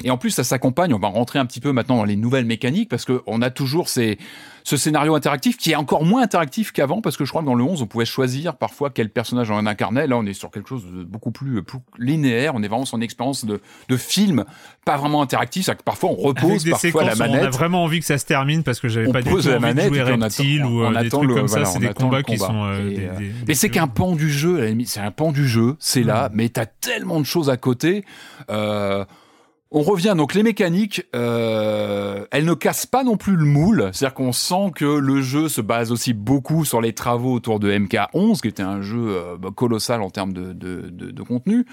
Et 0.03 0.11
en 0.11 0.17
plus, 0.17 0.31
ça 0.31 0.43
s'accompagne, 0.43 0.93
on 0.93 0.99
va 0.99 1.07
rentrer 1.07 1.39
un 1.39 1.45
petit 1.45 1.59
peu 1.59 1.71
maintenant 1.71 1.97
dans 1.97 2.03
les 2.03 2.15
nouvelles 2.15 2.45
mécaniques 2.45 2.89
parce 2.89 3.05
qu'on 3.05 3.41
a 3.41 3.49
toujours 3.49 3.89
ces, 3.89 4.17
ce 4.63 4.77
scénario 4.77 5.15
interactif 5.15 5.57
qui 5.57 5.71
est 5.71 5.75
encore 5.75 6.05
moins 6.05 6.23
interactif 6.23 6.71
qu'avant 6.71 7.01
parce 7.01 7.17
que 7.17 7.25
je 7.25 7.29
crois 7.29 7.41
que 7.41 7.47
dans 7.47 7.55
le 7.55 7.63
11 7.63 7.81
on 7.81 7.85
pouvait 7.85 8.05
choisir 8.05 8.55
parfois 8.55 8.89
quel 8.89 9.09
personnage 9.09 9.51
on 9.51 9.65
incarnait. 9.65 10.07
Là 10.07 10.17
on 10.17 10.25
est 10.25 10.33
sur 10.33 10.51
quelque 10.51 10.69
chose 10.69 10.85
de 10.85 11.03
beaucoup 11.03 11.31
plus, 11.31 11.61
plus 11.63 11.79
linéaire. 11.97 12.53
On 12.55 12.63
est 12.63 12.67
vraiment 12.67 12.85
sur 12.85 12.97
une 12.97 13.03
expérience 13.03 13.45
de, 13.45 13.61
de 13.89 13.97
film 13.97 14.45
pas 14.85 14.97
vraiment 14.97 15.21
interactif. 15.21 15.65
C'est 15.65 15.75
que 15.75 15.83
parfois 15.83 16.11
on 16.11 16.15
repose 16.15 16.69
parfois 16.69 17.03
la 17.03 17.15
manette 17.15 17.43
on 17.43 17.47
a 17.47 17.49
vraiment 17.49 17.83
envie 17.83 17.99
que 17.99 18.05
ça 18.05 18.17
se 18.17 18.25
termine 18.25 18.63
parce 18.63 18.79
que 18.79 18.87
j'avais 18.87 19.11
pas 19.11 19.21
du 19.21 19.29
tout 19.29 19.37
la 19.37 19.73
de 19.73 19.81
jouer 19.81 20.01
reptile 20.01 20.65
ou 20.65 20.83
on, 20.83 20.95
euh, 20.95 21.01
des 21.03 21.09
trucs 21.09 21.29
comme 21.29 21.47
ça 21.47 21.65
c'est 21.65 21.79
des 21.79 21.93
combats 21.93 22.23
qui 22.23 22.37
sont 22.37 22.63
euh, 22.65 22.89
des, 22.89 23.05
euh, 23.05 23.31
mais 23.47 23.53
c'est 23.53 23.69
qu'un 23.69 23.87
pan 23.87 24.15
du 24.15 24.31
jeu 24.31 24.75
c'est 24.85 24.99
un 24.99 25.11
pan 25.11 25.31
du 25.31 25.47
jeu 25.47 25.75
c'est 25.79 26.03
là 26.03 26.29
mais 26.33 26.49
t'as 26.49 26.65
tellement 26.65 27.19
de 27.19 27.25
choses 27.25 27.49
à 27.49 27.57
côté 27.57 28.05
euh, 28.49 29.05
on 29.73 29.81
revient 29.81 30.13
donc 30.15 30.35
les 30.35 30.43
mécaniques, 30.43 31.03
euh, 31.15 32.25
elles 32.29 32.45
ne 32.45 32.53
cassent 32.53 32.85
pas 32.85 33.03
non 33.03 33.17
plus 33.17 33.35
le 33.35 33.43
moule, 33.43 33.89
c'est-à-dire 33.91 34.13
qu'on 34.13 34.31
sent 34.31 34.71
que 34.75 34.85
le 34.85 35.21
jeu 35.21 35.49
se 35.49 35.61
base 35.61 35.91
aussi 35.91 36.13
beaucoup 36.13 36.63
sur 36.63 36.79
les 36.79 36.93
travaux 36.93 37.33
autour 37.33 37.59
de 37.59 37.71
MK11, 37.71 38.39
qui 38.39 38.47
était 38.47 38.61
un 38.61 38.83
jeu 38.83 38.99
euh, 38.99 39.35
bah, 39.35 39.49
colossal 39.53 40.03
en 40.03 40.11
termes 40.11 40.31
de, 40.31 40.53
de, 40.53 41.23
contenu. 41.23 41.65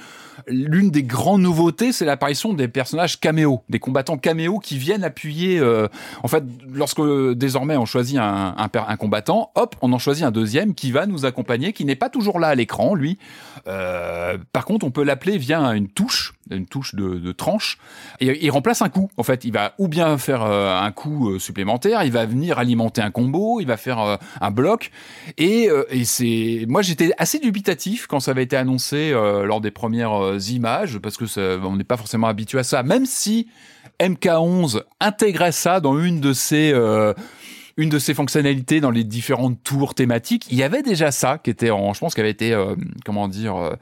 L'une 0.46 0.90
des 0.90 1.02
grandes 1.02 1.42
nouveautés, 1.42 1.92
c'est 1.92 2.06
l'apparition 2.06 2.54
des 2.54 2.68
personnages 2.68 3.20
caméo, 3.20 3.60
des 3.68 3.78
combattants 3.78 4.16
caméo 4.16 4.60
qui 4.60 4.78
viennent 4.78 5.04
appuyer. 5.04 5.58
Euh, 5.58 5.86
en 6.22 6.28
fait, 6.28 6.44
lorsque 6.72 7.02
désormais 7.34 7.76
on 7.76 7.84
choisit 7.84 8.16
un, 8.16 8.54
un, 8.56 8.70
un, 8.74 8.96
combattant, 8.96 9.50
hop, 9.56 9.76
on 9.82 9.92
en 9.92 9.98
choisit 9.98 10.24
un 10.24 10.30
deuxième 10.30 10.74
qui 10.74 10.90
va 10.90 11.04
nous 11.04 11.26
accompagner, 11.26 11.74
qui 11.74 11.84
n'est 11.84 11.96
pas 11.96 12.08
toujours 12.08 12.40
là 12.40 12.48
à 12.48 12.54
l'écran, 12.54 12.94
lui. 12.94 13.18
Euh, 13.66 14.38
par 14.52 14.64
contre, 14.64 14.86
on 14.86 14.90
peut 14.90 15.04
l'appeler 15.04 15.36
via 15.36 15.60
une 15.74 15.88
touche 15.88 16.32
une 16.56 16.66
touche 16.66 16.94
de, 16.94 17.32
tranche 17.32 17.78
il 18.20 18.50
remplace 18.50 18.82
un 18.82 18.88
coup 18.88 19.10
en 19.16 19.22
fait. 19.22 19.44
Il 19.44 19.52
va 19.52 19.74
ou 19.78 19.88
bien 19.88 20.18
faire 20.18 20.42
euh, 20.42 20.78
un 20.80 20.90
coup 20.90 21.30
euh, 21.30 21.38
supplémentaire 21.38 22.02
il 22.02 22.12
va 22.12 22.26
venir 22.26 22.58
alimenter 22.58 23.00
un 23.00 23.10
combo 23.10 23.60
il 23.60 23.66
va 23.66 23.76
faire 23.76 24.00
euh, 24.00 24.16
un 24.40 24.50
bloc 24.50 24.90
et, 25.38 25.68
c'est 26.04 26.64
moi 26.68 26.82
j'étais 26.82 27.12
assez 27.18 27.38
dubitatif 27.38 28.06
quand 28.06 28.20
ça 28.20 28.32
avait 28.32 28.42
été 28.42 28.56
annoncé 28.56 29.10
lors 29.12 29.60
des 29.60 29.70
premières 29.70 30.36
images 30.50 30.98
parce 30.98 31.16
que 31.16 31.24
on 31.64 31.76
n'est 31.76 31.84
pas 31.84 31.96
forcément 31.96 32.26
habitué 32.26 32.58
à 32.58 32.62
ça. 32.62 32.82
Même 32.82 33.06
si 33.06 33.48
MK11 34.00 34.82
intégrait 35.00 35.52
ça 35.52 35.80
dans 35.80 35.98
une 35.98 36.20
de 36.20 36.32
ses 36.32 36.74
une 37.76 37.88
de 37.88 37.98
ses 37.98 38.14
fonctionnalités 38.14 38.80
dans 38.80 38.90
les 38.90 39.04
différentes 39.04 39.62
tours 39.62 39.94
thématiques, 39.94 40.46
il 40.50 40.58
y 40.58 40.62
avait 40.62 40.82
déjà 40.82 41.10
ça 41.10 41.38
qui 41.38 41.50
était 41.50 41.68
je 41.68 41.98
pense, 41.98 42.14
qui 42.14 42.20
avait 42.20 42.30
été, 42.30 42.56
comment 43.04 43.28
dire, 43.28 43.76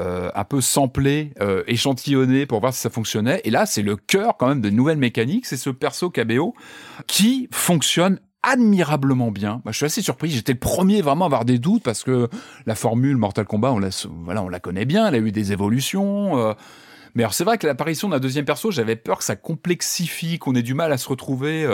un 0.00 0.44
peu 0.44 0.60
samplé, 0.60 1.32
euh, 1.40 1.64
échantillonné 1.66 2.46
pour 2.46 2.60
voir 2.60 2.72
si 2.72 2.80
ça 2.80 2.90
fonctionnait. 2.90 3.40
Et 3.44 3.50
là, 3.50 3.66
c'est 3.66 3.82
le 3.82 3.96
cœur 3.96 4.36
quand 4.36 4.48
même 4.48 4.60
de 4.60 4.70
nouvelles 4.70 4.98
mécaniques. 4.98 5.46
C'est 5.46 5.56
ce 5.56 5.70
perso 5.70 6.10
KBO 6.10 6.54
qui 7.06 7.48
fonctionne 7.50 8.20
admirablement 8.42 9.30
bien. 9.30 9.60
Moi, 9.64 9.72
je 9.72 9.78
suis 9.78 9.86
assez 9.86 10.02
surpris. 10.02 10.30
J'étais 10.30 10.52
le 10.52 10.58
premier 10.58 11.02
vraiment 11.02 11.24
à 11.24 11.26
avoir 11.26 11.44
des 11.44 11.58
doutes 11.58 11.82
parce 11.82 12.04
que 12.04 12.28
la 12.66 12.74
formule 12.74 13.16
Mortal 13.16 13.44
Kombat, 13.44 13.72
on 13.72 13.78
la, 13.78 13.90
voilà, 14.22 14.42
on 14.42 14.48
la 14.48 14.60
connaît 14.60 14.84
bien. 14.84 15.08
Elle 15.08 15.14
a 15.16 15.18
eu 15.18 15.32
des 15.32 15.52
évolutions. 15.52 16.38
Euh. 16.38 16.54
mais 17.14 17.24
alors, 17.24 17.34
c'est 17.34 17.44
vrai 17.44 17.58
que 17.58 17.66
l'apparition 17.66 18.08
d'un 18.08 18.20
deuxième 18.20 18.44
perso, 18.44 18.70
j'avais 18.70 18.96
peur 18.96 19.18
que 19.18 19.24
ça 19.24 19.36
complexifie, 19.36 20.38
qu'on 20.38 20.54
ait 20.54 20.62
du 20.62 20.74
mal 20.74 20.92
à 20.92 20.98
se 20.98 21.08
retrouver. 21.08 21.66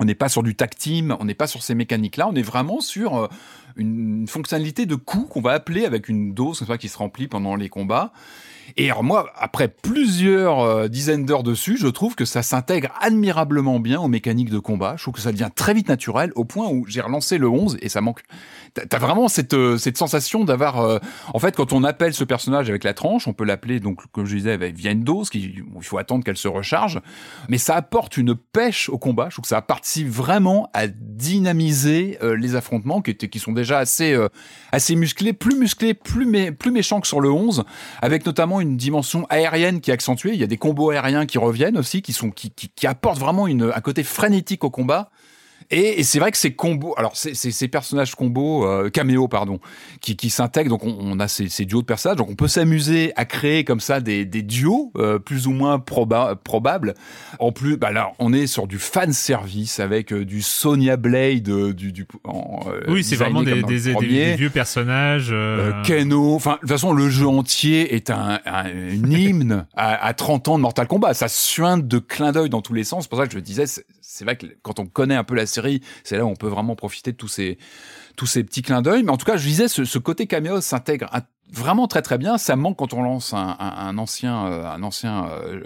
on 0.00 0.04
n'est 0.04 0.14
pas 0.14 0.28
sur 0.28 0.42
du 0.42 0.56
tag 0.56 0.74
team, 0.74 1.16
on 1.20 1.26
n'est 1.26 1.34
pas 1.34 1.46
sur 1.46 1.62
ces 1.62 1.74
mécaniques-là. 1.74 2.28
On 2.28 2.34
est 2.34 2.42
vraiment 2.42 2.80
sur 2.80 3.28
une 3.76 4.26
fonctionnalité 4.28 4.86
de 4.86 4.94
coup 4.94 5.26
qu'on 5.30 5.40
va 5.40 5.52
appeler 5.52 5.84
avec 5.84 6.08
une 6.08 6.34
dose 6.34 6.64
qui 6.78 6.88
se 6.88 6.98
remplit 6.98 7.28
pendant 7.28 7.56
les 7.56 7.68
combats. 7.68 8.12
Et 8.76 8.90
alors 8.90 9.02
moi, 9.02 9.30
après 9.36 9.68
plusieurs 9.68 10.60
euh, 10.60 10.88
dizaines 10.88 11.24
d'heures 11.24 11.42
dessus, 11.42 11.78
je 11.78 11.86
trouve 11.86 12.14
que 12.14 12.24
ça 12.24 12.42
s'intègre 12.42 12.90
admirablement 13.00 13.80
bien 13.80 14.00
aux 14.00 14.08
mécaniques 14.08 14.50
de 14.50 14.58
combat. 14.58 14.94
Je 14.96 15.04
trouve 15.04 15.14
que 15.14 15.20
ça 15.20 15.32
devient 15.32 15.50
très 15.54 15.72
vite 15.72 15.88
naturel 15.88 16.32
au 16.34 16.44
point 16.44 16.68
où 16.68 16.84
j'ai 16.86 17.00
relancé 17.00 17.38
le 17.38 17.48
11 17.48 17.78
et 17.80 17.88
ça 17.88 18.00
manque. 18.00 18.22
T'as 18.88 18.98
vraiment 18.98 19.28
cette, 19.28 19.54
euh, 19.54 19.78
sensation 19.78 20.44
d'avoir... 20.44 20.80
Euh, 20.80 20.98
en 21.32 21.38
fait, 21.38 21.56
quand 21.56 21.72
on 21.72 21.84
appelle 21.84 22.14
ce 22.14 22.24
personnage 22.24 22.68
avec 22.68 22.84
la 22.84 22.94
tranche, 22.94 23.26
on 23.28 23.32
peut 23.32 23.44
l'appeler, 23.44 23.80
donc 23.80 24.00
comme 24.12 24.26
je 24.26 24.36
disais, 24.36 24.56
via 24.56 24.90
une 24.90 25.04
dose, 25.04 25.30
qui, 25.30 25.54
il 25.56 25.84
faut 25.84 25.98
attendre 25.98 26.24
qu'elle 26.24 26.36
se 26.36 26.48
recharge, 26.48 27.00
mais 27.48 27.58
ça 27.58 27.74
apporte 27.76 28.16
une 28.16 28.34
pêche 28.34 28.88
au 28.88 28.98
combat. 28.98 29.26
Je 29.28 29.36
trouve 29.36 29.42
que 29.42 29.48
ça 29.48 29.62
participe 29.62 30.08
vraiment 30.08 30.70
à 30.74 30.86
dynamiser 30.86 32.18
les 32.22 32.54
affrontements 32.54 33.02
qui, 33.02 33.14
qui 33.16 33.38
sont 33.38 33.52
déjà 33.52 33.78
assez, 33.78 34.16
assez 34.72 34.96
musclés, 34.96 35.32
plus 35.32 35.56
musclés, 35.56 35.94
plus, 35.94 36.52
plus 36.52 36.70
méchants 36.70 37.00
que 37.00 37.06
sur 37.06 37.20
le 37.20 37.30
11, 37.30 37.64
avec 38.02 38.26
notamment 38.26 38.60
une 38.60 38.76
dimension 38.76 39.26
aérienne 39.30 39.80
qui 39.80 39.90
est 39.90 39.94
accentuée. 39.94 40.32
Il 40.32 40.40
y 40.40 40.44
a 40.44 40.48
des 40.48 40.58
combos 40.58 40.90
aériens 40.90 41.26
qui 41.26 41.38
reviennent 41.38 41.78
aussi, 41.78 42.02
qui 42.02 42.12
sont 42.12 42.30
qui, 42.30 42.50
qui, 42.50 42.68
qui 42.68 42.86
apportent 42.86 43.18
vraiment 43.18 43.46
une, 43.46 43.72
un 43.74 43.80
côté 43.80 44.02
frénétique 44.02 44.64
au 44.64 44.70
combat. 44.70 45.10
Et, 45.70 46.02
c'est 46.02 46.18
vrai 46.18 46.30
que 46.30 46.38
ces 46.38 46.54
combos, 46.54 46.94
alors 46.96 47.12
c'est 47.14 47.34
ces 47.34 47.68
personnages 47.68 48.14
combos, 48.14 48.66
euh, 48.66 48.88
caméo 48.88 49.28
pardon, 49.28 49.60
qui, 50.00 50.16
qui 50.16 50.30
s'intègrent. 50.30 50.70
Donc 50.70 50.84
on, 50.84 51.20
a 51.20 51.28
ces, 51.28 51.48
ces, 51.48 51.66
duos 51.66 51.82
de 51.82 51.86
personnages. 51.86 52.16
Donc 52.16 52.30
on 52.30 52.34
peut 52.34 52.48
s'amuser 52.48 53.12
à 53.16 53.24
créer 53.26 53.64
comme 53.64 53.80
ça 53.80 54.00
des, 54.00 54.24
des 54.24 54.42
duos 54.42 54.92
euh, 54.96 55.18
plus 55.18 55.46
ou 55.46 55.52
moins 55.52 55.78
probables. 55.78 56.94
En 57.38 57.52
plus, 57.52 57.76
bah 57.76 57.92
là 57.92 58.12
on 58.18 58.32
est 58.32 58.46
sur 58.46 58.66
du 58.66 58.78
fan 58.78 59.12
service 59.12 59.80
avec 59.80 60.12
euh, 60.12 60.24
du 60.24 60.40
Sonya 60.40 60.96
Blade, 60.96 61.48
euh, 61.48 61.74
du, 61.74 61.92
du 61.92 62.06
en, 62.24 62.60
oui 62.88 63.04
c'est 63.04 63.16
vraiment 63.16 63.42
des, 63.42 63.62
des, 63.62 63.94
des, 63.94 64.36
vieux 64.36 64.50
personnages. 64.50 65.34
Keno. 65.84 66.34
Enfin 66.34 66.54
de 66.54 66.60
toute 66.60 66.68
façon 66.70 66.92
le 66.92 67.10
jeu 67.10 67.26
entier 67.26 67.94
est 67.94 68.10
un, 68.10 68.40
un 68.46 68.68
hymne 68.68 69.66
à, 69.76 70.06
à 70.06 70.14
30 70.14 70.48
ans 70.48 70.56
de 70.56 70.62
Mortal 70.62 70.86
Kombat. 70.86 71.12
Ça 71.14 71.28
suinte 71.28 71.86
de 71.86 71.98
clin 71.98 72.32
d'œil 72.32 72.48
dans 72.48 72.62
tous 72.62 72.74
les 72.74 72.84
sens. 72.84 73.04
C'est 73.04 73.10
pour 73.10 73.18
ça 73.18 73.26
que 73.26 73.34
je 73.34 73.38
disais 73.38 73.66
c'est 74.10 74.24
vrai 74.24 74.36
que 74.36 74.46
quand 74.62 74.80
on 74.80 74.86
connaît 74.86 75.14
un 75.14 75.22
peu 75.22 75.34
la 75.34 75.44
série, 75.44 75.57
c'est 76.04 76.16
là 76.16 76.24
où 76.24 76.28
on 76.28 76.36
peut 76.36 76.48
vraiment 76.48 76.76
profiter 76.76 77.12
de 77.12 77.16
tous 77.16 77.28
ces 77.28 77.58
tous 78.16 78.26
ces 78.26 78.44
petits 78.44 78.62
clins 78.62 78.82
d'œil. 78.82 79.04
Mais 79.04 79.10
en 79.10 79.16
tout 79.16 79.26
cas, 79.26 79.36
je 79.36 79.46
disais, 79.46 79.68
ce, 79.68 79.84
ce 79.84 79.98
côté 79.98 80.26
caméo 80.26 80.60
s'intègre 80.60 81.08
vraiment 81.52 81.86
très 81.86 82.02
très 82.02 82.18
bien. 82.18 82.38
Ça 82.38 82.56
manque 82.56 82.76
quand 82.78 82.92
on 82.92 83.02
lance 83.02 83.32
un, 83.32 83.56
un, 83.58 83.88
un 83.88 83.98
ancien, 83.98 84.34
un 84.34 84.82
ancien 84.82 85.26
euh, 85.26 85.60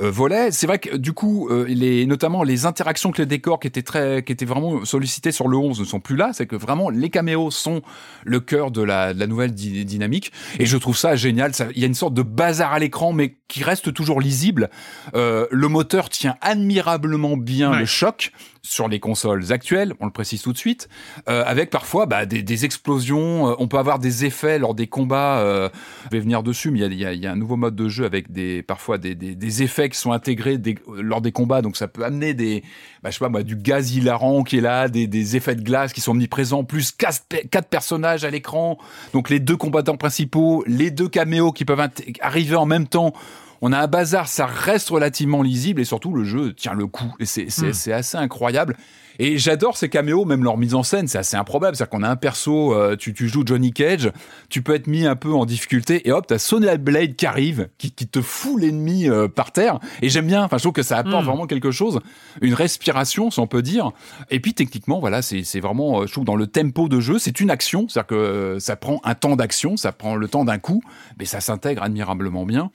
euh, 0.00 0.10
volet. 0.10 0.50
C'est 0.50 0.66
vrai 0.66 0.78
que 0.78 0.96
du 0.96 1.12
coup, 1.12 1.48
les, 1.66 2.06
notamment 2.06 2.42
les 2.42 2.66
interactions 2.66 3.10
avec 3.10 3.18
les 3.18 3.26
décors 3.26 3.60
qui 3.60 3.66
étaient 3.66 3.82
très, 3.82 4.22
qui 4.22 4.32
étaient 4.32 4.44
vraiment 4.44 4.84
sollicités 4.84 5.32
sur 5.32 5.48
le 5.48 5.56
11 5.56 5.80
ne 5.80 5.84
sont 5.84 6.00
plus 6.00 6.16
là. 6.16 6.30
C'est 6.32 6.46
que 6.46 6.56
vraiment 6.56 6.90
les 6.90 7.10
caméos 7.10 7.50
sont 7.50 7.82
le 8.24 8.40
cœur 8.40 8.70
de 8.70 8.82
la, 8.82 9.14
de 9.14 9.20
la 9.20 9.26
nouvelle 9.26 9.52
dynamique. 9.52 10.32
Et 10.58 10.66
je 10.66 10.76
trouve 10.76 10.96
ça 10.96 11.16
génial. 11.16 11.52
Il 11.74 11.80
y 11.80 11.84
a 11.84 11.86
une 11.86 11.94
sorte 11.94 12.14
de 12.14 12.22
bazar 12.22 12.72
à 12.72 12.78
l'écran, 12.78 13.12
mais 13.12 13.36
qui 13.48 13.64
reste 13.64 13.92
toujours 13.92 14.20
lisible. 14.20 14.70
le 15.14 15.66
moteur 15.68 16.08
tient 16.08 16.36
admirablement 16.40 17.36
bien 17.36 17.78
le 17.78 17.86
choc 17.86 18.32
sur 18.68 18.88
les 18.88 19.00
consoles 19.00 19.52
actuelles, 19.52 19.94
on 20.00 20.06
le 20.06 20.12
précise 20.12 20.42
tout 20.42 20.52
de 20.52 20.58
suite, 20.58 20.88
euh, 21.28 21.42
avec 21.46 21.70
parfois 21.70 22.06
bah, 22.06 22.26
des, 22.26 22.42
des, 22.42 22.64
explosions. 22.64 23.48
Euh, 23.48 23.54
on 23.58 23.68
peut 23.68 23.78
avoir 23.78 23.98
des 23.98 24.24
effets 24.24 24.58
lors 24.58 24.74
des 24.74 24.86
combats. 24.86 25.07
Euh, 25.16 25.68
je 26.04 26.10
vais 26.10 26.20
venir 26.20 26.42
dessus, 26.42 26.70
mais 26.70 26.80
il 26.80 26.94
y 26.94 27.04
a, 27.04 27.12
y 27.12 27.26
a, 27.26 27.32
un 27.32 27.36
nouveau 27.36 27.56
mode 27.56 27.74
de 27.74 27.88
jeu 27.88 28.04
avec 28.04 28.30
des 28.32 28.62
parfois 28.62 28.98
des, 28.98 29.14
des, 29.14 29.34
des 29.34 29.62
effets 29.62 29.88
qui 29.88 29.98
sont 29.98 30.12
intégrés 30.12 30.58
lors 30.96 31.20
des 31.20 31.32
combats. 31.32 31.62
Donc 31.62 31.76
ça 31.76 31.88
peut 31.88 32.04
amener 32.04 32.34
des, 32.34 32.62
bah, 33.02 33.10
je 33.10 33.14
sais 33.14 33.24
pas 33.24 33.28
moi, 33.28 33.42
du 33.42 33.56
gaz 33.56 33.94
hilarant 33.94 34.42
qui 34.42 34.58
est 34.58 34.60
là, 34.60 34.88
des, 34.88 35.06
des 35.06 35.36
effets 35.36 35.54
de 35.54 35.62
glace 35.62 35.92
qui 35.92 36.00
sont 36.00 36.12
omniprésents, 36.12 36.64
plus 36.64 36.92
quatre, 36.92 37.22
quatre 37.50 37.68
personnages 37.68 38.24
à 38.24 38.30
l'écran. 38.30 38.78
Donc 39.12 39.30
les 39.30 39.40
deux 39.40 39.56
combattants 39.56 39.96
principaux, 39.96 40.64
les 40.66 40.90
deux 40.90 41.08
caméos 41.08 41.52
qui 41.52 41.64
peuvent 41.64 41.88
arriver 42.20 42.56
en 42.56 42.66
même 42.66 42.86
temps 42.86 43.12
on 43.60 43.72
a 43.72 43.78
un 43.78 43.86
bazar, 43.86 44.28
ça 44.28 44.46
reste 44.46 44.90
relativement 44.90 45.42
lisible 45.42 45.80
et 45.80 45.84
surtout 45.84 46.12
le 46.12 46.24
jeu 46.24 46.54
tient 46.54 46.74
le 46.74 46.86
coup. 46.86 47.12
Et 47.18 47.26
c'est 47.26 47.46
hmm. 47.46 47.92
assez 47.92 48.16
incroyable. 48.16 48.76
Et 49.18 49.38
j'adore 49.38 49.76
ces 49.76 49.88
caméos, 49.88 50.24
même 50.24 50.44
leur 50.44 50.56
mise 50.56 50.74
en 50.74 50.82
scène, 50.82 51.08
c'est 51.08 51.18
assez 51.18 51.36
improbable. 51.36 51.76
C'est-à-dire 51.76 51.90
qu'on 51.90 52.02
a 52.02 52.08
un 52.08 52.16
perso, 52.16 52.74
euh, 52.74 52.96
tu, 52.96 53.12
tu, 53.14 53.28
joues 53.28 53.42
Johnny 53.44 53.72
Cage, 53.72 54.12
tu 54.48 54.62
peux 54.62 54.74
être 54.74 54.86
mis 54.86 55.06
un 55.06 55.16
peu 55.16 55.32
en 55.32 55.44
difficulté, 55.44 56.06
et 56.08 56.12
hop, 56.12 56.26
t'as 56.26 56.38
Sonya 56.38 56.76
Blade 56.76 57.16
qui 57.16 57.26
arrive, 57.26 57.68
qui, 57.78 57.90
qui 57.90 58.06
te 58.06 58.20
fout 58.20 58.60
l'ennemi 58.60 59.08
euh, 59.08 59.28
par 59.28 59.52
terre. 59.52 59.80
Et 60.02 60.08
j'aime 60.08 60.26
bien, 60.26 60.44
enfin, 60.44 60.58
je 60.58 60.62
trouve 60.62 60.72
que 60.72 60.82
ça 60.82 60.98
apporte 60.98 61.24
hmm. 61.24 61.26
vraiment 61.26 61.46
quelque 61.46 61.70
chose, 61.70 62.00
une 62.40 62.54
respiration, 62.54 63.30
si 63.30 63.40
on 63.40 63.46
peut 63.46 63.62
dire. 63.62 63.90
Et 64.30 64.40
puis 64.40 64.54
techniquement, 64.54 65.00
voilà, 65.00 65.22
c'est 65.22 65.60
vraiment, 65.60 66.02
euh, 66.02 66.06
je 66.06 66.12
trouve, 66.12 66.24
dans 66.24 66.36
le 66.36 66.46
tempo 66.46 66.88
de 66.88 67.00
jeu, 67.00 67.18
c'est 67.18 67.40
une 67.40 67.50
action, 67.50 67.88
c'est-à-dire 67.88 68.06
que 68.06 68.56
ça 68.60 68.76
prend 68.76 69.00
un 69.04 69.14
temps 69.14 69.36
d'action, 69.36 69.76
ça 69.76 69.92
prend 69.92 70.14
le 70.14 70.28
temps 70.28 70.44
d'un 70.44 70.58
coup, 70.58 70.82
mais 71.18 71.24
ça 71.24 71.40
s'intègre 71.40 71.82
admirablement 71.82 72.46
bien. 72.46 72.70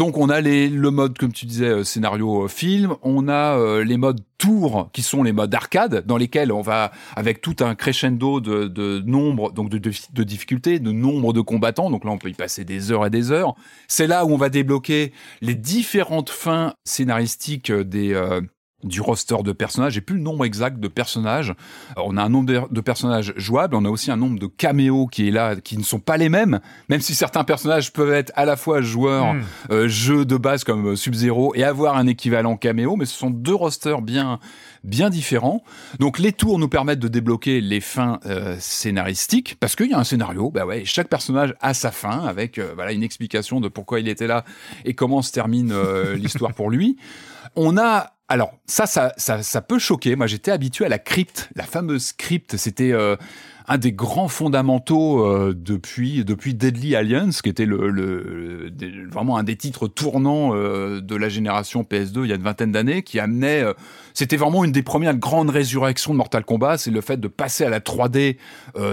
Donc 0.00 0.16
on 0.16 0.30
a 0.30 0.40
les, 0.40 0.70
le 0.70 0.90
mode, 0.90 1.18
comme 1.18 1.30
tu 1.30 1.44
disais, 1.44 1.66
euh, 1.66 1.84
scénario 1.84 2.44
euh, 2.44 2.48
film, 2.48 2.96
on 3.02 3.28
a 3.28 3.58
euh, 3.58 3.84
les 3.84 3.98
modes 3.98 4.22
tour 4.38 4.88
qui 4.94 5.02
sont 5.02 5.22
les 5.22 5.32
modes 5.34 5.54
arcade 5.54 6.06
dans 6.06 6.16
lesquels 6.16 6.52
on 6.52 6.62
va 6.62 6.90
avec 7.16 7.42
tout 7.42 7.56
un 7.60 7.74
crescendo 7.74 8.40
de, 8.40 8.66
de 8.66 9.02
nombre 9.04 9.52
donc 9.52 9.68
de, 9.68 9.76
de, 9.76 9.92
de 10.14 10.24
difficultés 10.24 10.78
de 10.78 10.90
nombre 10.90 11.34
de 11.34 11.42
combattants. 11.42 11.90
Donc 11.90 12.06
là 12.06 12.12
on 12.12 12.16
peut 12.16 12.30
y 12.30 12.32
passer 12.32 12.64
des 12.64 12.90
heures 12.90 13.04
et 13.04 13.10
des 13.10 13.30
heures. 13.30 13.54
C'est 13.88 14.06
là 14.06 14.24
où 14.24 14.30
on 14.30 14.38
va 14.38 14.48
débloquer 14.48 15.12
les 15.42 15.54
différentes 15.54 16.30
fins 16.30 16.72
scénaristiques 16.86 17.70
des 17.70 18.14
du 18.84 19.00
roster 19.00 19.36
de 19.42 19.52
personnages. 19.52 19.94
J'ai 19.94 20.00
plus 20.00 20.16
le 20.16 20.22
nombre 20.22 20.44
exact 20.44 20.80
de 20.80 20.88
personnages. 20.88 21.54
on 21.96 22.16
a 22.16 22.22
un 22.22 22.28
nombre 22.28 22.68
de 22.70 22.80
personnages 22.80 23.32
jouables, 23.36 23.74
on 23.74 23.84
a 23.84 23.88
aussi 23.88 24.10
un 24.10 24.16
nombre 24.16 24.38
de 24.38 24.46
caméos 24.46 25.06
qui 25.06 25.28
est 25.28 25.30
là, 25.30 25.56
qui 25.56 25.76
ne 25.76 25.82
sont 25.82 26.00
pas 26.00 26.16
les 26.16 26.28
mêmes, 26.28 26.60
même 26.88 27.00
si 27.00 27.14
certains 27.14 27.44
personnages 27.44 27.92
peuvent 27.92 28.12
être 28.12 28.32
à 28.34 28.44
la 28.44 28.56
fois 28.56 28.80
joueurs, 28.80 29.34
hmm. 29.34 29.42
euh, 29.70 29.88
jeux 29.88 30.24
de 30.24 30.36
base 30.36 30.64
comme 30.64 30.88
euh, 30.88 30.96
Sub-Zero 30.96 31.54
et 31.54 31.64
avoir 31.64 31.96
un 31.96 32.06
équivalent 32.06 32.56
caméo, 32.56 32.96
mais 32.96 33.04
ce 33.04 33.16
sont 33.16 33.30
deux 33.30 33.54
rosters 33.54 34.02
bien 34.02 34.38
bien 34.82 35.10
différents. 35.10 35.62
Donc 35.98 36.18
les 36.18 36.32
tours 36.32 36.58
nous 36.58 36.68
permettent 36.68 37.00
de 37.00 37.08
débloquer 37.08 37.60
les 37.60 37.80
fins 37.80 38.18
euh, 38.24 38.56
scénaristiques 38.58 39.56
parce 39.60 39.76
qu'il 39.76 39.90
y 39.90 39.92
a 39.92 39.98
un 39.98 40.04
scénario. 40.04 40.50
Bah 40.50 40.64
ouais, 40.64 40.84
chaque 40.86 41.08
personnage 41.08 41.54
a 41.60 41.74
sa 41.74 41.90
fin 41.90 42.24
avec 42.24 42.58
voilà 42.58 42.92
une 42.92 43.02
explication 43.02 43.60
de 43.60 43.68
pourquoi 43.68 44.00
il 44.00 44.08
était 44.08 44.26
là 44.26 44.44
et 44.86 44.94
comment 44.94 45.20
se 45.20 45.32
termine 45.32 45.74
l'histoire 46.14 46.54
pour 46.54 46.70
lui. 46.70 46.96
On 47.56 47.76
a 47.76 48.12
alors, 48.30 48.52
ça, 48.64 48.86
ça, 48.86 49.12
ça, 49.16 49.60
peut 49.60 49.80
choquer. 49.80 50.14
Moi, 50.14 50.28
j'étais 50.28 50.52
habitué 50.52 50.84
à 50.84 50.88
la 50.88 51.00
crypte, 51.00 51.50
la 51.56 51.64
fameuse 51.64 52.12
crypte. 52.12 52.56
C'était 52.56 52.92
euh, 52.92 53.16
un 53.66 53.76
des 53.76 53.90
grands 53.90 54.28
fondamentaux 54.28 55.26
euh, 55.26 55.52
depuis 55.52 56.24
depuis 56.24 56.54
Deadly 56.54 56.94
Alliance, 56.94 57.42
qui 57.42 57.48
était 57.48 57.66
le, 57.66 58.70
vraiment 59.10 59.36
un 59.36 59.42
des 59.42 59.56
titres 59.56 59.88
tournants 59.88 60.54
euh, 60.54 61.00
de 61.00 61.16
la 61.16 61.28
génération 61.28 61.82
PS2 61.82 62.22
il 62.22 62.28
y 62.28 62.32
a 62.32 62.36
une 62.36 62.42
vingtaine 62.42 62.70
d'années, 62.70 63.02
qui 63.02 63.18
amenait. 63.18 63.64
C'était 64.14 64.36
vraiment 64.36 64.64
une 64.64 64.70
des 64.70 64.84
premières 64.84 65.16
grandes 65.16 65.50
résurrections 65.50 66.12
de 66.12 66.18
Mortal 66.18 66.44
Kombat, 66.44 66.78
c'est 66.78 66.92
le 66.92 67.00
fait 67.00 67.18
de 67.18 67.26
passer 67.26 67.64
à 67.64 67.68
la 67.68 67.80
3D 67.80 68.36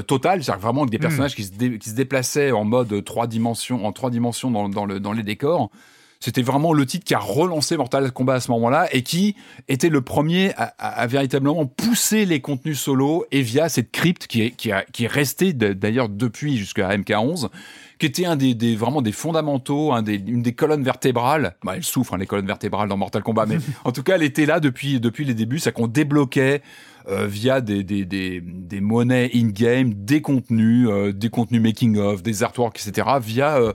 totale, 0.07 0.43
c'est-à-dire 0.43 0.61
vraiment 0.61 0.81
avec 0.81 0.89
des 0.89 0.97
hmm. 0.97 1.01
personnages 1.01 1.35
qui, 1.35 1.43
se 1.43 1.51
qui 1.51 1.89
se 1.91 1.95
déplaçaient 1.95 2.51
en 2.51 2.64
mode 2.64 3.05
trois 3.05 3.27
dimensions, 3.27 3.85
en 3.85 3.91
trois 3.91 4.09
dimensions 4.09 4.49
dans, 4.49 4.68
dans, 4.68 4.85
le, 4.85 4.99
dans 4.99 5.14
les 5.14 5.22
décors. 5.22 5.69
C'était 6.19 6.41
vraiment 6.41 6.73
le 6.73 6.85
titre 6.85 7.06
qui 7.06 7.14
a 7.14 7.19
relancé 7.19 7.77
Mortal 7.77 8.11
Kombat 8.11 8.35
à 8.35 8.39
ce 8.39 8.52
moment-là 8.52 8.88
et 8.91 9.03
qui 9.03 9.35
était 9.68 9.89
le 9.89 10.02
premier 10.02 10.53
à, 10.57 11.07
véritablement 11.07 11.65
pousser 11.65 12.26
les 12.26 12.41
contenus 12.41 12.80
solo 12.80 13.26
et 13.31 13.41
via 13.41 13.69
cette 13.69 13.91
crypte 13.91 14.27
qui 14.27 14.41
est, 14.41 14.52
qui, 14.52 14.72
a, 14.72 14.84
qui 14.84 15.06
est 15.06 15.07
restée 15.11 15.53
d'ailleurs 15.53 16.10
depuis 16.10 16.57
jusqu'à 16.57 16.95
MK11 16.98 17.49
qui 17.99 18.06
était 18.06 18.26
un 18.26 18.35
des, 18.35 18.53
des, 18.53 18.76
vraiment 18.76 19.02
des 19.02 19.11
fondamentaux, 19.11 19.91
un 19.91 20.03
des, 20.03 20.15
une 20.15 20.41
des 20.41 20.53
colonnes 20.53 20.84
vertébrales. 20.84 21.56
Bah, 21.64 21.73
elle 21.76 21.84
souffre 21.84 22.14
hein, 22.14 22.18
les 22.18 22.27
colonnes 22.27 22.45
vertébrales 22.45 22.89
dans 22.89 22.98
Mortal 22.98 23.23
Kombat, 23.23 23.48
mais 23.48 23.57
en 23.85 23.91
tout 23.91 24.03
cas, 24.03 24.15
elle 24.15 24.23
était 24.23 24.45
là 24.45 24.60
depuis 24.60 24.99
depuis 24.99 25.26
les 25.26 25.34
débuts, 25.34 25.60
ça 25.60 25.72
qu'on 25.72 25.88
débloquait 25.88 26.61
euh, 27.10 27.26
via 27.26 27.61
des, 27.61 27.84
des, 27.84 28.06
des, 28.06 28.41
des 28.41 28.81
monnaies 28.81 29.31
in-game, 29.34 29.94
des 29.94 30.22
contenus, 30.22 30.88
euh, 30.89 31.11
des 31.11 31.30
contenus 31.30 31.61
making-of, 31.61 32.22
des 32.22 32.44
artworks, 32.44 32.80
etc. 32.85 33.07
via 33.22 33.57
euh, 33.57 33.73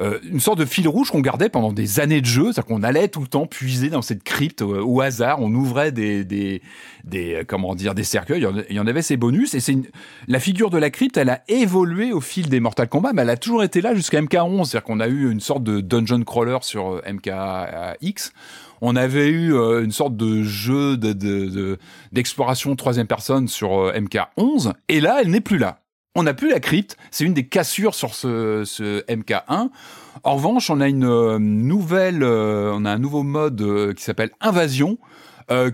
euh, 0.00 0.18
une 0.24 0.40
sorte 0.40 0.58
de 0.58 0.64
fil 0.64 0.88
rouge 0.88 1.10
qu'on 1.10 1.20
gardait 1.20 1.50
pendant 1.50 1.72
des 1.72 2.00
années 2.00 2.22
de 2.22 2.26
jeu, 2.26 2.44
c'est-à-dire 2.44 2.66
qu'on 2.66 2.82
allait 2.82 3.08
tout 3.08 3.20
le 3.20 3.26
temps 3.26 3.46
puiser 3.46 3.90
dans 3.90 4.00
cette 4.00 4.22
crypte 4.22 4.62
euh, 4.62 4.82
au 4.82 5.02
hasard, 5.02 5.40
on 5.42 5.52
ouvrait 5.52 5.92
des, 5.92 6.24
des, 6.24 6.62
des 7.04 7.34
euh, 7.34 7.44
comment 7.46 7.74
dire 7.74 7.94
des 7.94 8.04
cercueils, 8.04 8.46
il 8.70 8.76
y 8.76 8.80
en 8.80 8.86
avait 8.86 9.02
ses 9.02 9.18
bonus 9.18 9.52
et 9.54 9.60
c'est 9.60 9.76
la 10.26 10.40
figure 10.40 10.70
de 10.70 10.78
la 10.78 10.88
crypte, 10.88 11.18
elle 11.18 11.28
a 11.28 11.42
évolué 11.48 12.12
au 12.12 12.22
fil 12.22 12.48
des 12.48 12.60
Mortal 12.60 12.88
Kombat, 12.88 13.12
mais 13.12 13.22
elle 13.22 13.30
a 13.30 13.36
toujours 13.36 13.62
été 13.62 13.82
là 13.82 13.94
jusqu'à 13.94 14.22
MK11, 14.22 14.64
c'est-à-dire 14.64 14.84
qu'on 14.84 15.00
a 15.00 15.08
eu 15.08 15.30
une 15.30 15.40
sorte 15.40 15.64
de 15.64 15.80
dungeon 15.82 16.22
crawler 16.22 16.58
sur 16.62 17.02
MKX. 17.06 18.32
On 18.80 18.96
avait 18.96 19.28
eu 19.28 19.52
une 19.52 19.92
sorte 19.92 20.16
de 20.16 20.42
jeu 20.42 20.96
d'exploration 22.12 22.70
de, 22.70 22.74
de, 22.74 22.78
troisième 22.78 23.06
personne 23.06 23.46
sur 23.46 23.92
MK11, 23.92 24.72
et 24.88 25.00
là, 25.00 25.18
elle 25.20 25.28
n'est 25.28 25.42
plus 25.42 25.58
là. 25.58 25.79
On 26.16 26.24
n'a 26.24 26.34
plus 26.34 26.50
la 26.50 26.58
crypte, 26.58 26.96
c'est 27.12 27.24
une 27.24 27.34
des 27.34 27.46
cassures 27.46 27.94
sur 27.94 28.14
ce, 28.14 28.64
ce, 28.64 29.04
MK1. 29.06 29.68
En 30.24 30.34
revanche, 30.34 30.68
on 30.68 30.80
a 30.80 30.88
une 30.88 31.04
euh, 31.04 31.38
nouvelle, 31.38 32.24
euh, 32.24 32.72
on 32.74 32.84
a 32.84 32.90
un 32.90 32.98
nouveau 32.98 33.22
mode 33.22 33.60
euh, 33.60 33.94
qui 33.94 34.02
s'appelle 34.02 34.30
Invasion, 34.40 34.98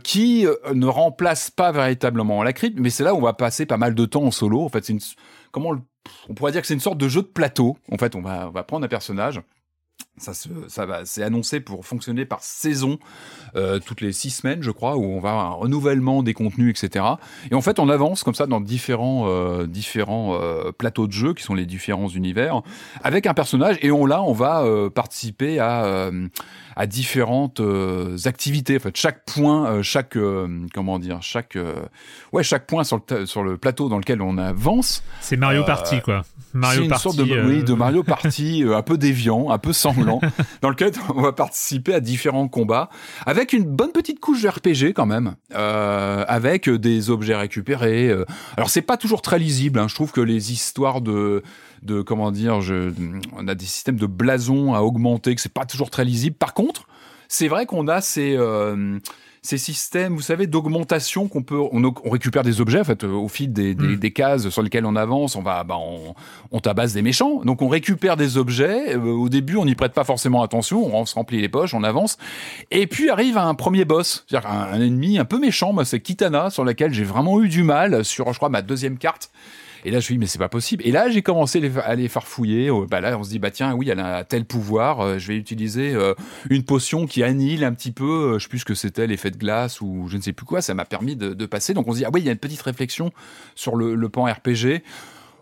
qui 0.02 0.46
ne 0.72 0.86
remplace 0.86 1.50
pas 1.50 1.70
véritablement 1.70 2.42
la 2.42 2.54
crypte, 2.54 2.78
mais 2.80 2.88
c'est 2.88 3.04
là 3.04 3.12
où 3.12 3.18
on 3.18 3.22
va 3.22 3.34
passer 3.34 3.66
pas 3.66 3.76
mal 3.76 3.94
de 3.94 4.06
temps 4.06 4.22
en 4.22 4.30
solo. 4.30 4.62
En 4.62 4.70
fait, 4.70 4.82
c'est 4.86 4.94
une, 4.94 5.00
comment 5.52 5.72
on 6.30 6.34
pourrait 6.34 6.52
dire 6.52 6.62
que 6.62 6.66
c'est 6.66 6.72
une 6.72 6.80
sorte 6.80 6.96
de 6.96 7.08
jeu 7.08 7.20
de 7.20 7.26
plateau. 7.26 7.76
En 7.92 7.98
fait, 7.98 8.14
on 8.14 8.22
va, 8.22 8.48
on 8.48 8.52
va 8.52 8.62
prendre 8.62 8.86
un 8.86 8.88
personnage, 8.88 9.42
ça, 10.18 10.32
ça 10.68 10.86
va, 10.86 11.04
c'est 11.04 11.22
annoncé 11.22 11.60
pour 11.60 11.84
fonctionner 11.84 12.24
par 12.24 12.42
saison, 12.42 12.98
euh, 13.54 13.78
toutes 13.78 14.00
les 14.00 14.12
six 14.12 14.30
semaines, 14.30 14.62
je 14.62 14.70
crois, 14.70 14.96
où 14.96 15.04
on 15.04 15.20
va 15.20 15.30
avoir 15.30 15.46
un 15.46 15.54
renouvellement 15.54 16.22
des 16.22 16.32
contenus, 16.32 16.70
etc. 16.70 17.04
Et 17.50 17.54
en 17.54 17.60
fait, 17.60 17.78
on 17.78 17.88
avance 17.88 18.22
comme 18.22 18.34
ça 18.34 18.46
dans 18.46 18.60
différents, 18.60 19.24
euh, 19.28 19.66
différents 19.66 20.38
euh, 20.40 20.72
plateaux 20.72 21.06
de 21.06 21.12
jeu 21.12 21.34
qui 21.34 21.42
sont 21.42 21.54
les 21.54 21.66
différents 21.66 22.08
univers, 22.08 22.62
avec 23.02 23.26
un 23.26 23.34
personnage. 23.34 23.76
Et 23.82 23.90
on 23.90 24.06
là, 24.06 24.22
on 24.22 24.32
va 24.32 24.62
euh, 24.62 24.88
participer 24.88 25.58
à 25.58 25.84
euh, 25.84 26.28
à 26.76 26.86
différentes 26.86 27.60
euh, 27.60 28.16
activités. 28.26 28.76
En 28.76 28.80
fait, 28.80 28.96
chaque 28.96 29.24
point, 29.24 29.66
euh, 29.66 29.82
chaque 29.82 30.16
euh, 30.16 30.66
comment 30.74 30.98
dire, 30.98 31.18
chaque 31.22 31.58
ouais, 32.32 32.42
chaque 32.42 32.66
point 32.66 32.84
sur 32.84 33.00
le 33.10 33.26
sur 33.26 33.42
le 33.42 33.56
plateau 33.56 33.88
dans 33.88 33.98
lequel 33.98 34.20
on 34.20 34.36
avance. 34.38 35.02
C'est 35.20 35.36
Mario 35.36 35.64
Party 35.64 36.00
quoi. 36.02 36.22
Mario 36.52 36.84
une 36.84 36.94
sorte 36.94 37.16
de 37.16 37.22
oui 37.22 37.64
de 37.64 37.74
Mario 37.74 38.02
Party 38.02 38.64
un 38.66 38.82
peu 38.82 38.98
déviant, 38.98 39.50
un 39.50 39.58
peu 39.58 39.72
sanglant, 39.92 40.20
dans 40.62 40.70
lequel 40.70 40.92
on 41.14 41.22
va 41.22 41.32
participer 41.32 41.94
à 41.94 42.00
différents 42.00 42.48
combats 42.48 42.90
avec 43.24 43.52
une 43.52 43.64
bonne 43.64 43.92
petite 43.92 44.20
couche 44.20 44.42
de 44.42 44.48
RPG 44.48 44.92
quand 44.94 45.06
même, 45.06 45.36
avec 45.52 46.68
des 46.68 47.10
objets 47.10 47.36
récupérés. 47.36 48.12
alors 48.56 48.70
c'est 48.70 48.82
pas 48.82 48.96
toujours 48.96 49.22
très 49.22 49.38
lisible. 49.38 49.78
Hein. 49.78 49.88
Je 49.88 49.94
trouve 49.94 50.12
que 50.12 50.20
les 50.20 50.52
histoires 50.52 51.00
de 51.00 51.42
de 51.82 52.02
comment 52.02 52.30
dire, 52.30 52.60
je, 52.60 52.92
on 53.32 53.48
a 53.48 53.54
des 53.54 53.64
systèmes 53.64 53.96
de 53.96 54.06
blason 54.06 54.74
à 54.74 54.80
augmenter, 54.80 55.34
que 55.34 55.40
c'est 55.40 55.52
pas 55.52 55.64
toujours 55.64 55.90
très 55.90 56.04
lisible. 56.04 56.36
Par 56.36 56.54
contre, 56.54 56.86
c'est 57.28 57.48
vrai 57.48 57.66
qu'on 57.66 57.88
a 57.88 58.00
ces 58.00 58.36
euh, 58.36 58.98
ces 59.46 59.58
systèmes, 59.58 60.14
vous 60.14 60.22
savez, 60.22 60.46
d'augmentation 60.46 61.28
qu'on 61.28 61.42
peut, 61.42 61.58
on, 61.58 62.10
récupère 62.10 62.42
des 62.42 62.60
objets 62.60 62.80
en 62.80 62.84
fait 62.84 63.04
au 63.04 63.28
fil 63.28 63.52
des, 63.52 63.74
des, 63.74 63.96
hmm. 63.96 64.12
cases 64.12 64.48
sur 64.48 64.62
lesquelles 64.62 64.84
on 64.84 64.96
avance, 64.96 65.36
on 65.36 65.42
va, 65.42 65.62
bah, 65.64 65.76
on, 65.78 66.14
on, 66.50 66.60
tabasse 66.60 66.92
des 66.92 67.02
méchants, 67.02 67.42
donc 67.44 67.62
on 67.62 67.68
récupère 67.68 68.16
des 68.16 68.36
objets. 68.36 68.96
Euh, 68.96 69.12
au 69.12 69.28
début, 69.28 69.56
on 69.56 69.64
n'y 69.64 69.74
prête 69.74 69.92
pas 69.92 70.04
forcément 70.04 70.42
attention, 70.42 70.94
on 70.94 71.06
se 71.06 71.14
remplit 71.14 71.40
les 71.40 71.48
poches, 71.48 71.74
on 71.74 71.84
avance, 71.84 72.18
et 72.70 72.86
puis 72.86 73.08
arrive 73.08 73.38
un 73.38 73.54
premier 73.54 73.84
boss, 73.84 74.24
c'est-à-dire 74.28 74.50
un, 74.50 74.80
ennemi 74.80 75.18
un 75.18 75.24
peu 75.24 75.38
méchant, 75.38 75.72
moi 75.72 75.84
c'est 75.84 76.00
Kitana 76.00 76.50
sur 76.50 76.64
laquelle 76.64 76.92
j'ai 76.92 77.04
vraiment 77.04 77.40
eu 77.40 77.48
du 77.48 77.62
mal 77.62 78.04
sur, 78.04 78.32
je 78.32 78.38
crois, 78.38 78.48
ma 78.48 78.62
deuxième 78.62 78.98
carte. 78.98 79.30
Et 79.86 79.92
là, 79.92 80.00
je 80.00 80.06
me 80.06 80.16
dis, 80.16 80.18
mais 80.18 80.26
c'est 80.26 80.38
pas 80.38 80.48
possible. 80.48 80.84
Et 80.84 80.90
là, 80.90 81.08
j'ai 81.08 81.22
commencé 81.22 81.62
à 81.84 81.94
les 81.94 82.08
farfouiller. 82.08 82.70
Oh, 82.70 82.86
bah 82.90 83.00
là, 83.00 83.16
on 83.16 83.22
se 83.22 83.30
dit, 83.30 83.38
bah 83.38 83.52
tiens, 83.52 83.72
oui, 83.72 83.88
elle 83.88 84.00
a 84.00 84.24
tel 84.24 84.44
pouvoir. 84.44 85.00
Euh, 85.00 85.18
je 85.18 85.28
vais 85.28 85.36
utiliser 85.36 85.94
euh, 85.94 86.12
une 86.50 86.64
potion 86.64 87.06
qui 87.06 87.22
annihile 87.22 87.62
un 87.62 87.72
petit 87.72 87.92
peu, 87.92 88.34
je 88.34 88.42
sais 88.42 88.48
plus 88.48 88.58
ce 88.58 88.64
que 88.64 88.74
c'était, 88.74 89.06
l'effet 89.06 89.30
de 89.30 89.36
glace 89.36 89.80
ou 89.80 90.08
je 90.08 90.16
ne 90.16 90.22
sais 90.22 90.32
plus 90.32 90.44
quoi. 90.44 90.60
Ça 90.60 90.74
m'a 90.74 90.84
permis 90.84 91.14
de, 91.14 91.46
passer. 91.46 91.72
Donc 91.72 91.86
on 91.86 91.92
se 91.92 91.98
dit, 91.98 92.04
ah 92.04 92.10
oui, 92.12 92.20
il 92.20 92.26
y 92.26 92.28
a 92.28 92.32
une 92.32 92.38
petite 92.38 92.62
réflexion 92.62 93.12
sur 93.54 93.76
le, 93.76 93.94
le 93.94 94.08
pan 94.08 94.24
RPG. 94.24 94.82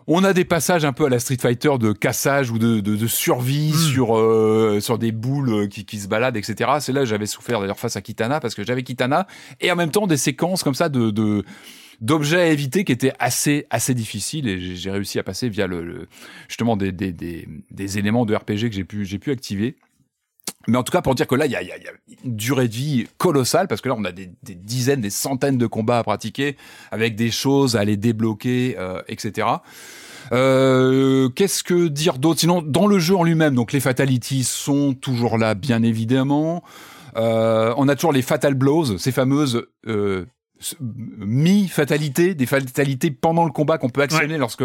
On 0.07 0.23
a 0.23 0.33
des 0.33 0.45
passages 0.45 0.85
un 0.85 0.93
peu 0.93 1.05
à 1.05 1.09
la 1.09 1.17
Street 1.17 1.37
Fighter 1.41 1.71
de 1.79 1.91
cassage 1.91 2.51
ou 2.51 2.59
de, 2.59 2.79
de, 2.79 2.95
de 2.95 3.07
survie 3.07 3.71
hmm. 3.73 3.91
sur 3.93 4.17
euh, 4.17 4.79
sur 4.79 4.99
des 4.99 5.11
boules 5.11 5.49
euh, 5.49 5.67
qui, 5.67 5.83
qui 5.83 5.97
se 5.97 6.07
baladent, 6.07 6.37
etc. 6.37 6.69
C'est 6.79 6.91
là 6.91 6.99
que 7.01 7.07
j'avais 7.07 7.25
souffert 7.25 7.59
d'ailleurs 7.59 7.79
face 7.79 7.95
à 7.95 8.01
Kitana 8.01 8.39
parce 8.39 8.53
que 8.53 8.63
j'avais 8.63 8.83
Kitana 8.83 9.25
et 9.61 9.71
en 9.71 9.75
même 9.75 9.89
temps 9.89 10.05
des 10.05 10.17
séquences 10.17 10.61
comme 10.61 10.75
ça 10.75 10.89
de, 10.89 11.09
de 11.09 11.43
d'objets 12.01 12.41
à 12.41 12.47
éviter 12.47 12.83
qui 12.83 12.91
étaient 12.91 13.13
assez 13.19 13.65
assez 13.69 13.93
difficiles 13.93 14.47
et 14.47 14.75
j'ai 14.75 14.91
réussi 14.91 15.19
à 15.19 15.23
passer 15.23 15.49
via 15.49 15.67
le, 15.67 16.07
justement 16.47 16.77
des, 16.77 16.91
des, 16.91 17.11
des, 17.11 17.97
éléments 17.97 18.25
de 18.25 18.35
RPG 18.35 18.69
que 18.69 18.71
j'ai 18.71 18.83
pu 18.83 19.05
j'ai 19.05 19.19
pu 19.19 19.31
activer. 19.31 19.75
Mais 20.67 20.77
en 20.77 20.83
tout 20.83 20.91
cas, 20.91 21.01
pour 21.01 21.13
dire 21.13 21.27
que 21.27 21.35
là, 21.35 21.45
il 21.45 21.51
y 21.51 21.55
a, 21.55 21.61
une 22.23 22.35
durée 22.35 22.67
de 22.67 22.73
vie 22.73 23.07
colossale, 23.19 23.67
parce 23.67 23.81
que 23.81 23.89
là, 23.89 23.95
on 23.95 24.03
a 24.03 24.11
des, 24.11 24.31
des, 24.41 24.55
dizaines, 24.55 25.01
des 25.01 25.11
centaines 25.11 25.59
de 25.59 25.67
combats 25.67 25.99
à 25.99 26.03
pratiquer, 26.03 26.57
avec 26.91 27.15
des 27.15 27.29
choses 27.29 27.75
à 27.75 27.81
aller 27.81 27.97
débloquer, 27.97 28.75
euh, 28.79 28.99
etc. 29.07 29.47
Euh, 30.31 31.29
Qu'est-ce 31.29 31.63
que 31.63 31.87
dire 31.87 32.17
d'autre? 32.17 32.39
Sinon, 32.39 32.61
dans 32.61 32.87
le 32.87 32.99
jeu 32.99 33.15
en 33.15 33.23
lui-même, 33.23 33.55
donc 33.55 33.73
les 33.73 33.79
fatalities 33.79 34.43
sont 34.43 34.93
toujours 34.93 35.37
là, 35.37 35.53
bien 35.53 35.83
évidemment. 35.83 36.63
Euh, 37.17 37.73
on 37.77 37.87
a 37.87 37.95
toujours 37.95 38.11
les 38.11 38.21
fatal 38.21 38.55
blows, 38.55 38.97
ces 38.97 39.11
fameuses 39.11 39.65
euh, 39.87 40.25
mi-fatalités, 40.81 42.35
des 42.35 42.45
fatalités 42.45 43.11
pendant 43.11 43.45
le 43.45 43.51
combat 43.51 43.77
qu'on 43.77 43.89
peut 43.89 44.01
actionner 44.01 44.37
lorsque 44.37 44.63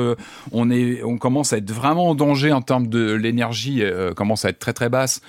on 0.53 0.71
est, 0.71 1.03
on 1.03 1.19
commence 1.19 1.53
à 1.53 1.59
être 1.59 1.71
vraiment 1.71 2.11
en 2.11 2.15
danger 2.15 2.53
en 2.53 2.63
termes 2.63 2.87
de 2.87 3.13
l'énergie, 3.13 3.83
euh, 3.83 4.13
commence 4.15 4.45
à 4.45 4.51
être 4.51 4.59
très 4.59 4.73
très 4.73 4.89
basse 4.89 5.21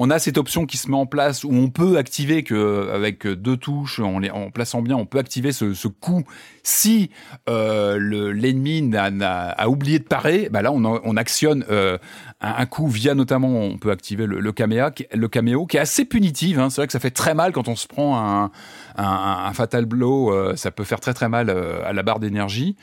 on 0.00 0.10
a 0.10 0.20
cette 0.20 0.38
option 0.38 0.64
qui 0.64 0.76
se 0.76 0.88
met 0.88 0.96
en 0.96 1.06
place 1.06 1.42
où 1.42 1.50
on 1.52 1.70
peut 1.70 1.98
activer 1.98 2.44
que 2.44 2.88
avec 2.94 3.26
deux 3.26 3.56
touches, 3.56 3.98
en, 3.98 4.50
plaçant 4.50 4.80
bien, 4.80 4.96
on 4.96 5.06
peut 5.06 5.18
activer 5.18 5.50
ce, 5.50 5.88
coup 5.88 6.22
si 6.62 7.10
euh, 7.48 8.32
l'ennemi 8.32 8.88
a, 8.94 9.68
oublié 9.68 9.98
de 9.98 10.04
parer. 10.04 10.48
Bah 10.52 10.62
là, 10.62 10.70
on, 10.70 10.84
on 10.84 11.16
actionne 11.16 11.64
euh, 11.68 11.98
un, 12.40 12.64
coup 12.66 12.86
via 12.86 13.16
notamment, 13.16 13.48
on 13.48 13.76
peut 13.76 13.90
activer 13.90 14.26
le, 14.26 14.38
le, 14.38 14.52
caméo, 14.52 14.86
le 15.12 15.28
caméo 15.28 15.66
qui 15.66 15.78
est 15.78 15.80
assez 15.80 16.04
punitif. 16.04 16.58
Hein. 16.58 16.70
C'est 16.70 16.80
vrai 16.80 16.86
que 16.86 16.92
ça 16.92 17.00
fait 17.00 17.10
très 17.10 17.34
mal 17.34 17.50
quand 17.50 17.66
on 17.66 17.76
se 17.76 17.88
prend 17.88 18.50
un, 18.96 19.52
fatal 19.52 19.84
blow. 19.84 20.32
Euh, 20.32 20.54
ça 20.54 20.70
peut 20.70 20.84
faire 20.84 21.00
très 21.00 21.12
très 21.12 21.28
mal 21.28 21.50
à 21.50 21.92
la 21.92 22.02
barre 22.04 22.20
d'énergie. 22.20 22.76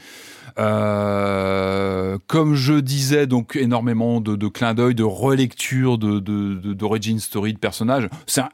Euh, 0.58 2.18
comme 2.28 2.56
je 2.56 2.74
disais, 2.74 3.28
donc 3.28 3.56
énormément 3.56 4.22
de, 4.22 4.36
de 4.36 4.48
clins 4.48 4.74
d'œil, 4.74 4.96
de 4.96 5.04
relecture, 5.04 5.98
de 5.98 6.20
d'origin 6.74 7.20
story 7.20 7.54
de 7.54 7.60
personnages. 7.60 8.10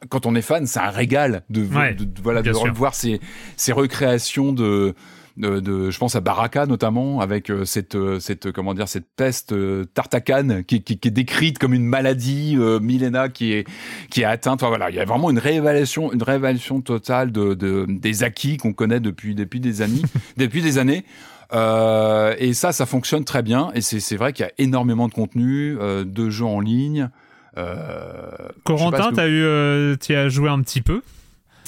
quand 0.10 0.26
on 0.26 0.36
est 0.36 0.42
fan, 0.42 0.66
c'est 0.66 0.80
un 0.80 0.90
régal 0.90 1.44
de, 1.50 1.62
voilà 1.62 2.42
de 2.42 2.52
revoir 2.52 2.96
ces, 2.96 3.20
ces 3.56 3.72
recréations 3.72 4.52
de 4.52 4.96
de, 5.38 5.90
je 5.90 5.98
pense 5.98 6.16
à 6.16 6.22
Baraka 6.22 6.66
notamment 6.66 7.20
avec 7.20 7.50
euh, 7.50 7.66
cette 7.66 7.96
euh, 7.96 8.20
cette 8.20 8.52
comment 8.52 8.74
dire 8.74 8.88
cette 8.88 9.08
peste 9.16 9.54
euh, 9.54 9.86
tartacane 9.86 10.64
qui, 10.64 10.84
qui, 10.84 11.00
qui, 11.00 11.08
est 11.08 11.12
décrite 11.12 11.58
comme 11.58 11.74
une 11.74 11.86
maladie 11.86 12.58
millénaire 12.82 13.32
qui 13.32 13.54
est 13.54 13.68
qui 14.10 14.22
est 14.22 14.26
atteinte. 14.26 14.62
Enfin, 14.62 14.70
voilà, 14.70 14.90
il 14.90 14.96
y 14.96 15.00
a 15.00 15.06
vraiment 15.06 15.30
une 15.30 15.40
réévaluation 15.40 16.12
une 16.12 16.24
réévaluation 16.24 16.82
totale 16.82 17.32
de, 17.32 17.54
de 17.54 17.86
des 17.88 18.24
acquis 18.24 18.58
qu'on 18.58 18.74
connaît 18.74 19.00
depuis 19.00 19.36
depuis 19.36 19.60
des 19.60 19.82
années 19.82 20.02
depuis 20.38 20.62
des 20.62 20.78
années. 20.78 21.06
Euh, 21.54 22.36
et 22.38 22.54
ça, 22.54 22.72
ça 22.72 22.86
fonctionne 22.86 23.26
très 23.26 23.42
bien. 23.42 23.72
Et 23.74 23.82
c'est 23.82 24.16
vrai 24.16 24.34
qu'il 24.34 24.46
y 24.46 24.50
a 24.50 24.52
énormément 24.58 25.08
de 25.08 25.14
contenu, 25.14 25.78
euh, 25.80 26.04
de 26.06 26.30
jeux 26.30 26.46
en 26.46 26.60
ligne. 26.60 27.10
Euh, 27.58 28.32
Corentin, 28.64 29.12
t'as 29.14 29.28
eu, 29.28 29.44
euh, 29.44 29.96
tu 29.98 30.16
as 30.16 30.30
joué 30.30 30.50
un 30.50 30.62
petit 30.62 30.82
peu 30.82 31.02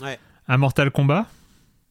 ouais. 0.01 0.18
à 0.47 0.57
Mortal 0.57 0.91
Kombat? 0.91 1.26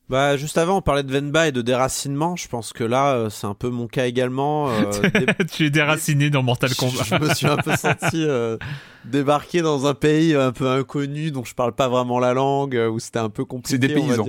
Bah, 0.09 0.37
juste 0.37 0.59
avant, 0.59 0.79
on 0.79 0.83
parlait 0.83 1.05
de 1.05 1.13
Venba 1.13 1.49
et 1.49 1.53
de 1.53 1.63
déracinement. 1.63 2.37
Je 2.37 2.49
pense 2.49 2.73
que 2.73 2.85
là, 2.85 3.15
euh, 3.15 3.31
c'est 3.31 3.47
un 3.47 3.55
peu 3.55 3.71
mon 3.71 3.87
cas 3.87 4.07
également. 4.07 4.69
Euh, 4.69 4.85
tu 5.51 5.67
es 5.67 5.71
déraciné 5.71 6.29
dans 6.29 6.43
Mortal 6.43 6.75
Kombat. 6.75 7.05
je, 7.05 7.15
me 7.15 7.35
suis 7.35 7.47
un 7.47 7.57
peu 7.57 7.75
senti 7.77 8.25
euh, 8.25 8.59
débarqué 9.05 9.63
dans 9.63 9.87
un 9.87 9.95
pays 9.95 10.35
un 10.35 10.53
peu 10.53 10.69
inconnu 10.69 11.31
dont 11.31 11.45
je 11.45 11.55
parle 11.55 11.73
pas 11.73 11.89
vraiment 11.89 12.19
la 12.19 12.35
langue, 12.35 12.75
où 12.93 12.99
c'était 12.99 13.21
un 13.21 13.31
peu 13.31 13.45
compliqué. 13.45 13.81
C'est 13.81 13.89
dépaysant. 13.89 14.27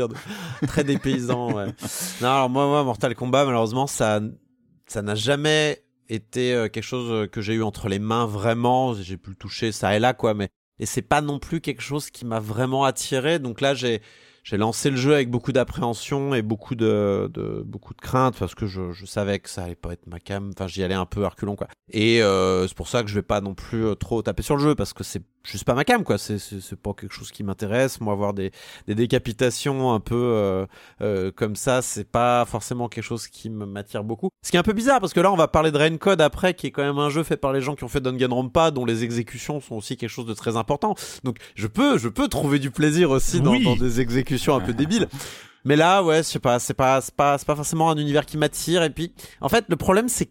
Très 0.68 0.84
dépaysant, 0.84 1.54
ouais. 1.54 1.66
Non, 2.22 2.30
alors 2.30 2.50
moi, 2.50 2.68
moi, 2.68 2.84
Mortal 2.84 3.16
Kombat, 3.16 3.46
malheureusement, 3.46 3.88
ça, 3.88 4.22
ça 4.86 5.02
n'a 5.02 5.16
jamais 5.16 5.84
été 6.08 6.68
quelque 6.72 6.84
chose 6.84 7.28
que 7.30 7.42
j'ai 7.42 7.56
eu 7.56 7.64
entre 7.64 7.90
les 7.90 8.00
mains 8.00 8.26
vraiment. 8.26 8.94
J'ai 8.94 9.18
pu 9.18 9.32
le 9.32 9.36
toucher 9.36 9.72
ça 9.72 9.96
et 9.96 10.00
là, 10.00 10.14
quoi, 10.14 10.34
mais 10.34 10.50
et 10.80 10.86
c'est 10.86 11.02
pas 11.02 11.22
non 11.22 11.40
plus 11.40 11.62
quelque 11.62 11.82
chose 11.82 12.10
qui 12.10 12.26
m'a 12.26 12.40
vraiment 12.40 12.84
attiré. 12.84 13.40
Donc 13.40 13.62
là, 13.62 13.74
j'ai 13.74 14.02
j'ai 14.44 14.58
lancé 14.58 14.90
le 14.90 14.98
jeu 14.98 15.14
avec 15.14 15.32
beaucoup 15.32 15.54
d'appréhension 15.54 16.36
et 16.36 16.42
beaucoup 16.42 16.76
de, 16.76 17.32
de, 17.34 17.64
beaucoup 17.66 17.94
de 17.94 18.02
crainte 18.02 18.38
parce 18.38 18.56
que 18.56 18.68
je, 18.68 18.92
je, 18.92 19.06
savais 19.06 19.40
que 19.40 19.50
ça 19.50 19.64
allait 19.64 19.76
pas 19.76 19.94
être 19.94 20.06
ma 20.06 20.20
cam. 20.20 20.52
Enfin, 20.54 20.68
j'y 20.68 20.84
allais 20.84 20.94
un 20.94 21.06
peu 21.06 21.26
reculons 21.26 21.56
quoi. 21.56 21.68
Et 21.92 22.22
euh, 22.22 22.68
c'est 22.68 22.76
pour 22.76 22.90
ça 22.90 23.04
que 23.04 23.10
je 23.10 23.16
vais 23.16 23.22
pas 23.22 23.40
non 23.40 23.54
plus 23.54 23.86
euh, 23.86 23.96
trop 23.96 24.22
taper 24.22 24.44
sur 24.44 24.58
le 24.58 24.62
jeu 24.62 24.76
parce 24.76 24.92
que 24.92 25.04
c'est 25.04 25.24
juste 25.44 25.64
pas 25.64 25.76
ma 25.76 25.86
cam 25.86 26.04
quoi. 26.04 26.18
C'est 26.18 26.40
c'est 26.40 26.76
pas 26.76 26.94
quelque 26.94 27.14
chose 27.14 27.32
qui 27.32 27.44
m'intéresse. 27.44 28.02
Moi, 28.02 28.12
avoir 28.12 28.34
des 28.34 28.52
des 28.88 28.96
décapitations 28.96 29.94
un 29.94 30.02
peu 30.02 30.16
euh, 30.16 30.66
euh, 31.02 31.32
comme 31.32 31.56
ça, 31.56 31.82
c'est 31.82 32.10
pas 32.10 32.44
forcément 32.46 32.90
quelque 32.90 33.04
chose 33.04 33.28
qui 33.28 33.50
m'attire 33.50 34.04
beaucoup. 34.04 34.30
Ce 34.46 34.52
qui 34.52 34.58
est 34.58 34.60
un 34.60 34.64
peu 34.64 34.74
bizarre 34.74 35.00
parce 35.00 35.14
que 35.14 35.22
là, 35.22 35.32
on 35.32 35.38
va 35.38 35.48
parler 35.48 35.72
de 35.72 35.78
Rain 35.78 35.96
Code 35.96 36.20
après, 36.20 36.54
qui 36.54 36.68
est 36.68 36.72
quand 36.72 36.84
même 36.84 37.00
un 37.00 37.10
jeu 37.10 37.24
fait 37.24 37.38
par 37.38 37.54
les 37.54 37.62
gens 37.62 37.76
qui 37.76 37.86
ont 37.86 37.90
fait 37.90 38.02
Danganronpa, 38.02 38.72
dont 38.72 38.84
les 38.84 39.06
exécutions 39.06 39.62
sont 39.62 39.76
aussi 39.76 39.96
quelque 39.96 40.10
chose 40.10 40.26
de 40.26 40.34
très 40.34 40.58
important. 40.58 40.96
Donc, 41.24 41.38
je 41.56 41.68
peux 41.68 41.98
je 41.98 42.10
peux 42.10 42.28
trouver 42.28 42.60
du 42.60 42.72
plaisir 42.72 43.12
aussi 43.12 43.40
dans, 43.40 43.58
dans 43.60 43.78
des 43.78 44.02
exécutions 44.02 44.33
un 44.56 44.60
peu 44.60 44.74
débile. 44.74 45.08
Mais 45.66 45.76
là, 45.76 46.04
ouais, 46.04 46.18
je 46.18 46.24
sais 46.24 46.40
pas, 46.40 46.60
c'est 46.60 46.74
pas, 46.74 47.00
c'est 47.02 47.16
pas, 47.16 47.38
c'est 47.38 47.48
pas 47.48 47.56
forcément 47.56 47.90
un 47.90 47.98
univers 47.98 48.26
qui 48.26 48.38
m'attire. 48.38 48.84
Et 48.84 48.90
puis, 48.90 49.14
en 49.40 49.50
fait, 49.50 49.66
le 49.70 49.76
problème, 49.76 50.10
c'est 50.10 50.30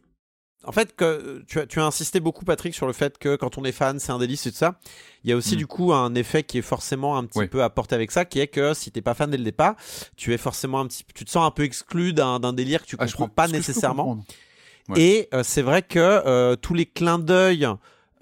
en 0.65 0.73
fait, 0.73 0.95
que 0.95 1.43
tu 1.49 1.59
as, 1.59 1.67
tu 1.67 1.81
as 1.81 1.85
insisté 1.85 2.21
beaucoup, 2.21 2.45
Patrick, 2.45 2.75
sur 2.75 2.87
le 2.87 2.93
fait 2.93 3.19
que 3.19 3.37
quand 3.37 3.59
on 3.59 3.65
est 3.65 3.73
fan, 3.73 3.99
c'est 3.99 4.13
un 4.13 4.19
délice 4.19 4.47
et 4.47 4.53
tout 4.53 4.59
ça. 4.59 4.79
Il 5.25 5.31
y 5.31 5.33
a 5.33 5.37
aussi, 5.37 5.55
mm. 5.55 5.59
du 5.59 5.67
coup, 5.67 5.93
un 5.93 6.15
effet 6.15 6.45
qui 6.45 6.59
est 6.59 6.63
forcément 6.63 7.17
un 7.17 7.25
petit 7.25 7.47
peu 7.47 7.63
apporté 7.63 7.95
avec 7.95 8.11
ça, 8.11 8.25
qui 8.25 8.39
est 8.39 8.47
que 8.47 8.75
si 8.75 8.93
t'es 8.93 9.03
pas 9.03 9.15
fan 9.15 9.31
dès 9.31 9.39
le 9.39 9.45
départ, 9.45 9.75
tu 10.17 10.33
es 10.33 10.39
forcément 10.39 10.81
un 10.81 10.87
petit, 10.87 11.05
tu 11.15 11.25
te 11.25 11.31
sens 11.31 11.45
un 11.45 11.51
peu 11.51 11.65
exclu 11.65 12.13
d'un, 12.13 12.53
délire 12.53 12.83
que 12.83 12.87
tu 12.87 12.97
ah, 12.99 13.07
comprends 13.07 13.29
pas 13.29 13.49
nécessairement. 13.49 14.19
Et 14.97 15.29
euh, 15.33 15.43
c'est 15.43 15.63
vrai 15.63 15.83
que 15.83 15.99
euh, 15.99 16.57
tous 16.57 16.75
les 16.75 16.87
clins 16.87 17.19
d'œil 17.19 17.69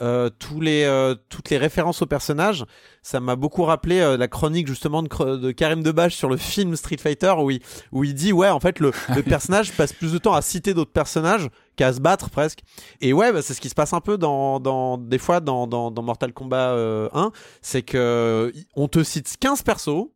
euh, 0.00 0.30
tous 0.38 0.60
les, 0.60 0.84
euh, 0.84 1.14
toutes 1.28 1.50
les 1.50 1.58
références 1.58 2.00
aux 2.00 2.06
personnages, 2.06 2.64
ça 3.02 3.20
m'a 3.20 3.36
beaucoup 3.36 3.64
rappelé 3.64 4.00
euh, 4.00 4.16
la 4.16 4.28
chronique 4.28 4.66
justement 4.66 5.02
de, 5.02 5.36
de 5.36 5.50
Karim 5.50 5.82
Debache 5.82 6.14
sur 6.14 6.28
le 6.28 6.36
film 6.38 6.74
Street 6.76 6.96
Fighter 6.96 7.34
où 7.38 7.50
il, 7.50 7.60
où 7.92 8.04
il 8.04 8.14
dit 8.14 8.32
ouais 8.32 8.48
en 8.48 8.60
fait 8.60 8.80
le, 8.80 8.92
le 9.14 9.22
personnage 9.22 9.72
passe 9.72 9.92
plus 9.92 10.12
de 10.12 10.18
temps 10.18 10.32
à 10.32 10.42
citer 10.42 10.72
d'autres 10.72 10.92
personnages 10.92 11.48
qu'à 11.76 11.92
se 11.92 12.00
battre 12.00 12.30
presque. 12.30 12.60
Et 13.00 13.12
ouais 13.12 13.32
bah, 13.32 13.42
c'est 13.42 13.52
ce 13.52 13.60
qui 13.60 13.68
se 13.68 13.74
passe 13.74 13.92
un 13.92 14.00
peu 14.00 14.16
dans, 14.16 14.58
dans 14.58 14.96
des 14.96 15.18
fois 15.18 15.40
dans, 15.40 15.66
dans, 15.66 15.90
dans 15.90 16.02
Mortal 16.02 16.32
Kombat 16.32 16.74
1, 17.12 17.30
c'est 17.60 17.82
que 17.82 18.52
on 18.76 18.88
te 18.88 19.02
cite 19.02 19.36
15 19.38 19.62
persos 19.62 20.08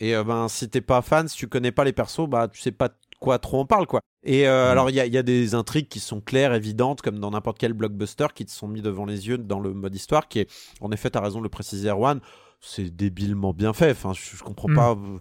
et 0.00 0.14
ben 0.22 0.46
si 0.46 0.68
t'es 0.68 0.80
pas 0.80 1.02
fan, 1.02 1.26
si 1.26 1.36
tu 1.36 1.48
connais 1.48 1.72
pas 1.72 1.82
les 1.82 1.92
persos, 1.92 2.28
bah 2.28 2.46
tu 2.46 2.60
sais 2.60 2.70
pas 2.70 2.90
quoi 3.18 3.38
trop 3.40 3.60
on 3.60 3.66
parle 3.66 3.86
quoi. 3.86 4.00
Et 4.28 4.46
euh, 4.46 4.68
mm. 4.68 4.70
alors 4.70 4.90
il 4.90 4.96
y 4.96 5.00
a, 5.00 5.06
y 5.06 5.16
a, 5.16 5.22
des 5.22 5.54
intrigues 5.54 5.88
qui 5.88 6.00
sont 6.00 6.20
claires, 6.20 6.52
évidentes, 6.52 7.00
comme 7.00 7.18
dans 7.18 7.30
n'importe 7.30 7.56
quel 7.58 7.72
blockbuster, 7.72 8.26
qui 8.34 8.44
te 8.44 8.50
sont 8.50 8.68
mis 8.68 8.82
devant 8.82 9.06
les 9.06 9.26
yeux 9.26 9.38
dans 9.38 9.58
le 9.58 9.72
mode 9.72 9.94
histoire, 9.94 10.28
qui 10.28 10.40
est, 10.40 10.50
en 10.82 10.92
effet, 10.92 11.08
t'as 11.08 11.22
raison 11.22 11.38
de 11.38 11.44
le 11.44 11.48
préciser, 11.48 11.88
Erwan, 11.88 12.20
c'est 12.60 12.94
débilement 12.94 13.54
bien 13.54 13.72
fait. 13.72 13.92
Enfin, 13.92 14.12
je, 14.12 14.42
comprends 14.42 14.68
mm. 14.68 14.74
pas. 14.74 14.90
Euh, 14.90 15.18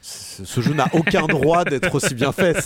ce 0.00 0.60
jeu 0.60 0.74
n'a 0.74 0.88
aucun 0.92 1.26
droit 1.26 1.64
d'être 1.64 1.94
aussi 1.94 2.14
bien 2.14 2.32
fait. 2.32 2.56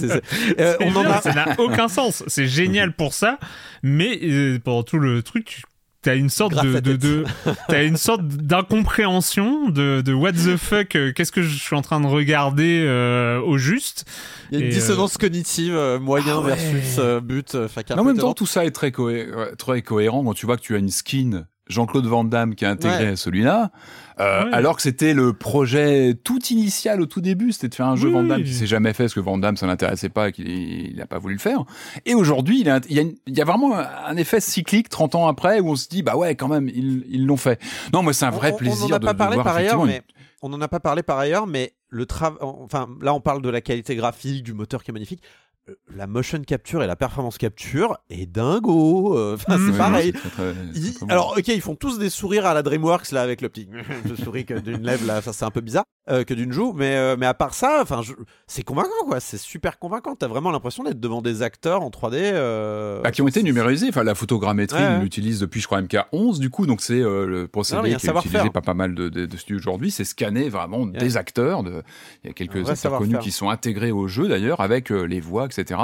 Euh, 0.58 0.76
on 0.80 0.94
en 0.96 1.04
a... 1.04 1.20
Ça 1.20 1.34
n'a 1.34 1.58
aucun 1.58 1.88
sens. 1.88 2.22
C'est 2.26 2.46
génial 2.46 2.94
pour 2.94 3.12
ça, 3.12 3.38
mais 3.82 4.18
pendant 4.64 4.82
tout 4.82 4.98
le 4.98 5.22
truc, 5.22 5.44
tu 5.44 5.62
t'as 6.02 6.16
une 6.16 6.28
sorte 6.28 6.54
de, 6.54 6.80
de, 6.96 7.24
t'as 7.68 7.84
une 7.84 7.96
sorte 7.96 8.26
d'incompréhension 8.26 9.68
de, 9.68 10.02
de 10.04 10.12
what 10.12 10.32
the 10.32 10.56
fuck 10.56 10.96
euh, 10.96 11.12
qu'est-ce 11.12 11.32
que 11.32 11.42
je 11.42 11.56
suis 11.56 11.76
en 11.76 11.82
train 11.82 12.00
de 12.00 12.06
regarder 12.06 12.84
euh, 12.86 13.40
au 13.40 13.56
juste. 13.56 14.04
Il 14.50 14.58
y 14.58 14.62
a 14.62 14.66
une 14.66 14.72
dissonance 14.72 15.14
euh, 15.14 15.18
cognitive 15.18 15.98
moyen 16.00 16.42
ah 16.42 16.46
versus 16.46 17.00
but 17.22 17.56
en 17.96 18.04
même 18.04 18.18
temps 18.18 18.34
tout 18.34 18.46
ça 18.46 18.64
est 18.66 18.72
très, 18.72 18.92
très 19.56 19.82
cohérent 19.82 20.24
quand 20.24 20.34
tu 20.34 20.46
vois 20.46 20.56
que 20.56 20.62
tu 20.62 20.74
as 20.74 20.78
une 20.78 20.90
skin 20.90 21.46
Jean-Claude 21.72 22.06
Van 22.06 22.24
Damme 22.24 22.54
qui 22.54 22.64
a 22.64 22.70
intégré 22.70 23.16
celui-là, 23.16 23.72
euh, 24.20 24.44
alors 24.52 24.76
que 24.76 24.82
c'était 24.82 25.14
le 25.14 25.32
projet 25.32 26.14
tout 26.22 26.40
initial 26.50 27.00
au 27.00 27.06
tout 27.06 27.20
début, 27.20 27.52
c'était 27.52 27.68
de 27.68 27.74
faire 27.74 27.86
un 27.86 27.96
jeu 27.96 28.10
Van 28.10 28.22
Damme 28.22 28.44
qui 28.44 28.52
s'est 28.52 28.66
jamais 28.66 28.92
fait 28.92 29.04
parce 29.04 29.14
que 29.14 29.20
Van 29.20 29.38
Damme 29.38 29.56
ça 29.56 29.66
l'intéressait 29.66 30.10
pas 30.10 30.28
et 30.28 30.32
qu'il 30.32 30.94
n'a 30.96 31.06
pas 31.06 31.18
voulu 31.18 31.34
le 31.34 31.40
faire. 31.40 31.64
Et 32.06 32.14
aujourd'hui, 32.14 32.60
il, 32.60 32.80
il, 33.26 33.36
y 33.36 33.40
a 33.40 33.44
vraiment 33.44 33.74
un 33.76 34.16
effet 34.16 34.40
cyclique 34.40 34.88
30 34.88 35.14
ans 35.14 35.28
après 35.28 35.60
où 35.60 35.70
on 35.70 35.76
se 35.76 35.88
dit 35.88 36.02
bah 36.02 36.16
ouais 36.16 36.34
quand 36.34 36.48
même 36.48 36.68
ils 36.68 37.26
l'ont 37.26 37.36
fait. 37.36 37.60
Non, 37.92 38.02
moi 38.02 38.12
c'est 38.12 38.26
un 38.26 38.30
vrai 38.30 38.54
plaisir 38.54 38.86
on 38.86 38.92
en 38.92 38.96
a 38.96 39.00
pas 39.00 39.14
parlé 39.14 39.36
par 39.42 39.56
ailleurs, 39.56 39.84
mais 39.84 40.02
on 40.42 40.48
n'en 40.48 40.60
a 40.60 40.68
pas 40.68 40.80
parlé 40.80 41.02
par 41.02 41.18
ailleurs, 41.18 41.46
mais 41.46 41.72
le 41.88 42.06
travail, 42.06 42.38
enfin 42.40 42.88
là 43.00 43.14
on 43.14 43.20
parle 43.20 43.42
de 43.42 43.48
la 43.48 43.60
qualité 43.60 43.94
graphique 43.94 44.42
du 44.42 44.54
moteur 44.54 44.82
qui 44.82 44.90
est 44.90 44.94
magnifique 44.94 45.22
la 45.94 46.06
motion 46.06 46.42
capture 46.42 46.82
et 46.82 46.86
la 46.86 46.96
performance 46.96 47.38
capture 47.38 47.98
est 48.10 48.26
dingo. 48.26 49.16
Euh, 49.16 49.34
enfin, 49.46 49.58
c'est 49.64 49.76
pareil. 49.76 50.12
alors, 51.08 51.34
ok, 51.36 51.48
ils 51.48 51.60
font 51.60 51.76
tous 51.76 51.98
des 51.98 52.10
sourires 52.10 52.46
à 52.46 52.54
la 52.54 52.62
DreamWorks 52.62 53.12
là 53.12 53.22
avec 53.22 53.40
le 53.40 53.48
petit 53.48 53.68
souris 54.24 54.44
d'une 54.44 54.82
lèvre 54.82 55.06
là. 55.06 55.22
Ça, 55.22 55.32
c'est 55.32 55.44
un 55.44 55.50
peu 55.50 55.60
bizarre 55.60 55.84
euh, 56.10 56.24
que 56.24 56.34
d'une 56.34 56.52
joue, 56.52 56.72
mais 56.72 56.96
euh, 56.96 57.16
mais 57.16 57.26
à 57.26 57.34
part 57.34 57.54
ça, 57.54 57.78
enfin, 57.80 58.00
c'est 58.48 58.64
convaincant 58.64 59.06
quoi. 59.06 59.20
C'est 59.20 59.38
super 59.38 59.78
convaincant. 59.78 60.16
T'as 60.16 60.26
vraiment 60.26 60.50
l'impression 60.50 60.82
d'être 60.82 60.98
devant 60.98 61.22
des 61.22 61.42
acteurs 61.42 61.82
en 61.82 61.90
3D 61.90 63.02
bah, 63.02 63.12
qui 63.12 63.22
ont 63.22 63.28
été 63.28 63.42
numérisés. 63.42 63.86
Enfin, 63.88 64.02
la 64.02 64.14
photogrammétrie, 64.14 64.82
on 64.82 65.02
l'utilise 65.02 65.38
depuis 65.40 65.60
je 65.60 65.66
crois 65.66 65.80
MK11 65.80 66.40
du 66.40 66.50
coup, 66.50 66.66
donc 66.66 66.80
c'est 66.80 67.00
le 67.00 67.46
procédé 67.46 67.94
qui 67.94 68.06
est 68.06 68.10
utilisé 68.10 68.50
par 68.50 68.62
pas 68.62 68.74
mal 68.74 68.94
de, 68.94 69.08
de, 69.08 69.36
studios 69.36 69.58
aujourd'hui. 69.58 69.90
C'est 69.90 70.04
scanner 70.04 70.48
vraiment 70.48 70.86
des 70.86 71.16
acteurs. 71.16 71.62
De... 71.62 71.82
Il 72.24 72.28
y 72.28 72.30
a 72.30 72.32
quelques 72.32 72.68
acteurs 72.68 72.98
connus 72.98 73.18
qui 73.18 73.30
sont 73.30 73.48
intégrés 73.48 73.92
au 73.92 74.08
jeu 74.08 74.28
d'ailleurs 74.28 74.60
avec 74.60 74.90
les 74.90 75.20
voix, 75.20 75.48
etc. 75.56 75.80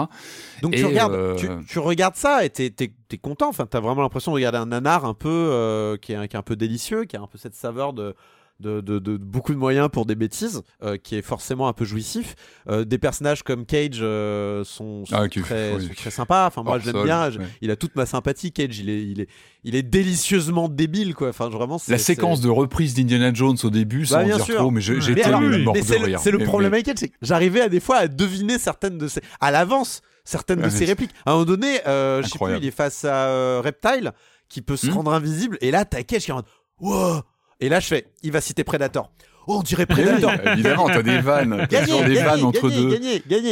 Donc 0.63 0.75
tu 0.75 0.85
regardes, 0.85 1.15
euh, 1.15 1.61
tu, 1.67 1.79
regardes 1.79 2.17
ça 2.17 2.45
et 2.45 2.51
t'es 2.51 2.73
es, 2.79 3.19
content. 3.19 3.49
Enfin, 3.49 3.67
t'as 3.67 3.81
vraiment 3.81 4.03
l'impression 4.03 4.33
de 4.33 4.37
regarder 4.37 4.59
un 4.59 4.67
nanar 4.67 5.05
un 5.05 5.15
peu 5.15 5.29
euh, 5.29 5.97
qui, 5.97 6.13
est, 6.13 6.29
qui, 6.29 6.37
est, 6.37 6.39
un 6.39 6.43
peu 6.43 6.57
délicieux, 6.57 7.05
qui 7.05 7.17
a 7.17 7.21
un 7.21 7.27
peu 7.27 7.39
cette 7.39 7.55
saveur 7.55 7.93
de 7.93 8.15
de, 8.61 8.81
de, 8.81 9.17
beaucoup 9.17 9.53
de 9.53 9.59
moyens 9.59 9.89
pour 9.91 10.05
des 10.05 10.17
bêtises, 10.17 10.63
euh, 10.83 10.97
qui 10.97 11.15
est 11.15 11.23
forcément 11.23 11.69
un 11.69 11.73
peu 11.73 11.85
jouissif. 11.85 12.35
Euh, 12.69 12.85
des 12.85 12.99
personnages 12.99 13.43
comme 13.43 13.65
Cage 13.65 13.99
euh, 14.01 14.65
sont, 14.65 15.05
ah, 15.13 15.29
très, 15.29 15.79
très, 15.95 16.11
sympas. 16.11 16.47
Enfin, 16.47 16.63
moi, 16.63 16.79
j'aime 16.79 17.03
bien. 17.05 17.31
Il 17.61 17.71
a 17.71 17.77
toute 17.77 17.95
ma 17.95 18.07
sympathie, 18.07 18.53
Cage. 18.53 18.79
Il 18.79 18.91
est, 18.91 19.03
il 19.03 19.21
est, 19.21 19.29
il 19.63 19.77
est 19.77 19.83
délicieusement 19.83 20.69
débile, 20.69 21.15
quoi. 21.15 21.29
Enfin, 21.29 21.49
vraiment. 21.49 21.81
La 21.89 21.99
séquence 21.99 22.41
de 22.41 22.49
reprise 22.49 22.95
d'Indiana 22.95 23.33
Jones 23.33 23.57
au 23.63 23.71
début, 23.71 24.01
bah, 24.01 24.07
sans 24.07 24.25
dire 24.25 24.39
trop, 24.39 24.71
mais 24.71 24.81
tenu 24.81 25.63
mort 25.63 25.75
de 25.75 26.05
rire. 26.05 26.21
C'est 26.21 26.31
le, 26.31 26.39
problème 26.39 26.73
avec 26.73 26.87
Cage, 26.87 26.97
c'est 26.99 27.09
que 27.09 27.17
j'arrivais 27.23 27.61
à 27.61 27.69
des 27.69 27.81
fois 27.81 27.97
à 27.97 28.09
deviner 28.09 28.59
certaines 28.59 28.99
de 28.99 29.07
ces, 29.07 29.21
à 29.41 29.51
l'avance, 29.51 30.03
certaines 30.25 30.63
de 30.63 30.69
ses 30.69 30.85
répliques. 30.85 31.13
À 31.27 31.31
un 31.31 31.35
moment 31.35 31.45
donné, 31.45 31.79
je 31.87 32.27
sais 32.27 32.39
plus, 32.39 32.57
il 32.57 32.65
est 32.65 32.73
face 32.73 33.05
à 33.05 33.61
Reptile 33.61 34.13
qui 34.49 34.63
peut 34.63 34.77
se 34.77 34.87
hmm. 34.87 34.95
rendre 34.95 35.13
invisible, 35.13 35.59
et 35.61 35.71
là, 35.71 35.85
t'as 35.85 36.03
Cage 36.03 36.25
qui 36.25 36.31
est 36.31 36.35
en 36.35 36.43
wow 36.81 37.21
et 37.61 37.69
là, 37.69 37.81
je 37.81 37.87
fais, 37.87 38.07
il 38.23 38.33
va 38.33 38.41
citer 38.41 38.65
Predator. 38.65 39.11
Oh, 39.51 39.57
on 39.61 39.63
dirait 39.63 39.87
Predator. 39.87 40.33
évidemment, 40.53 40.89
t'as 40.89 41.03
des 41.03 41.21
vannes. 41.21 41.67
T'as 41.71 41.85
toujours 41.85 42.05
des 42.05 42.23
vannes 42.23 42.45
entre 42.45 42.69
deux. 42.71 43.01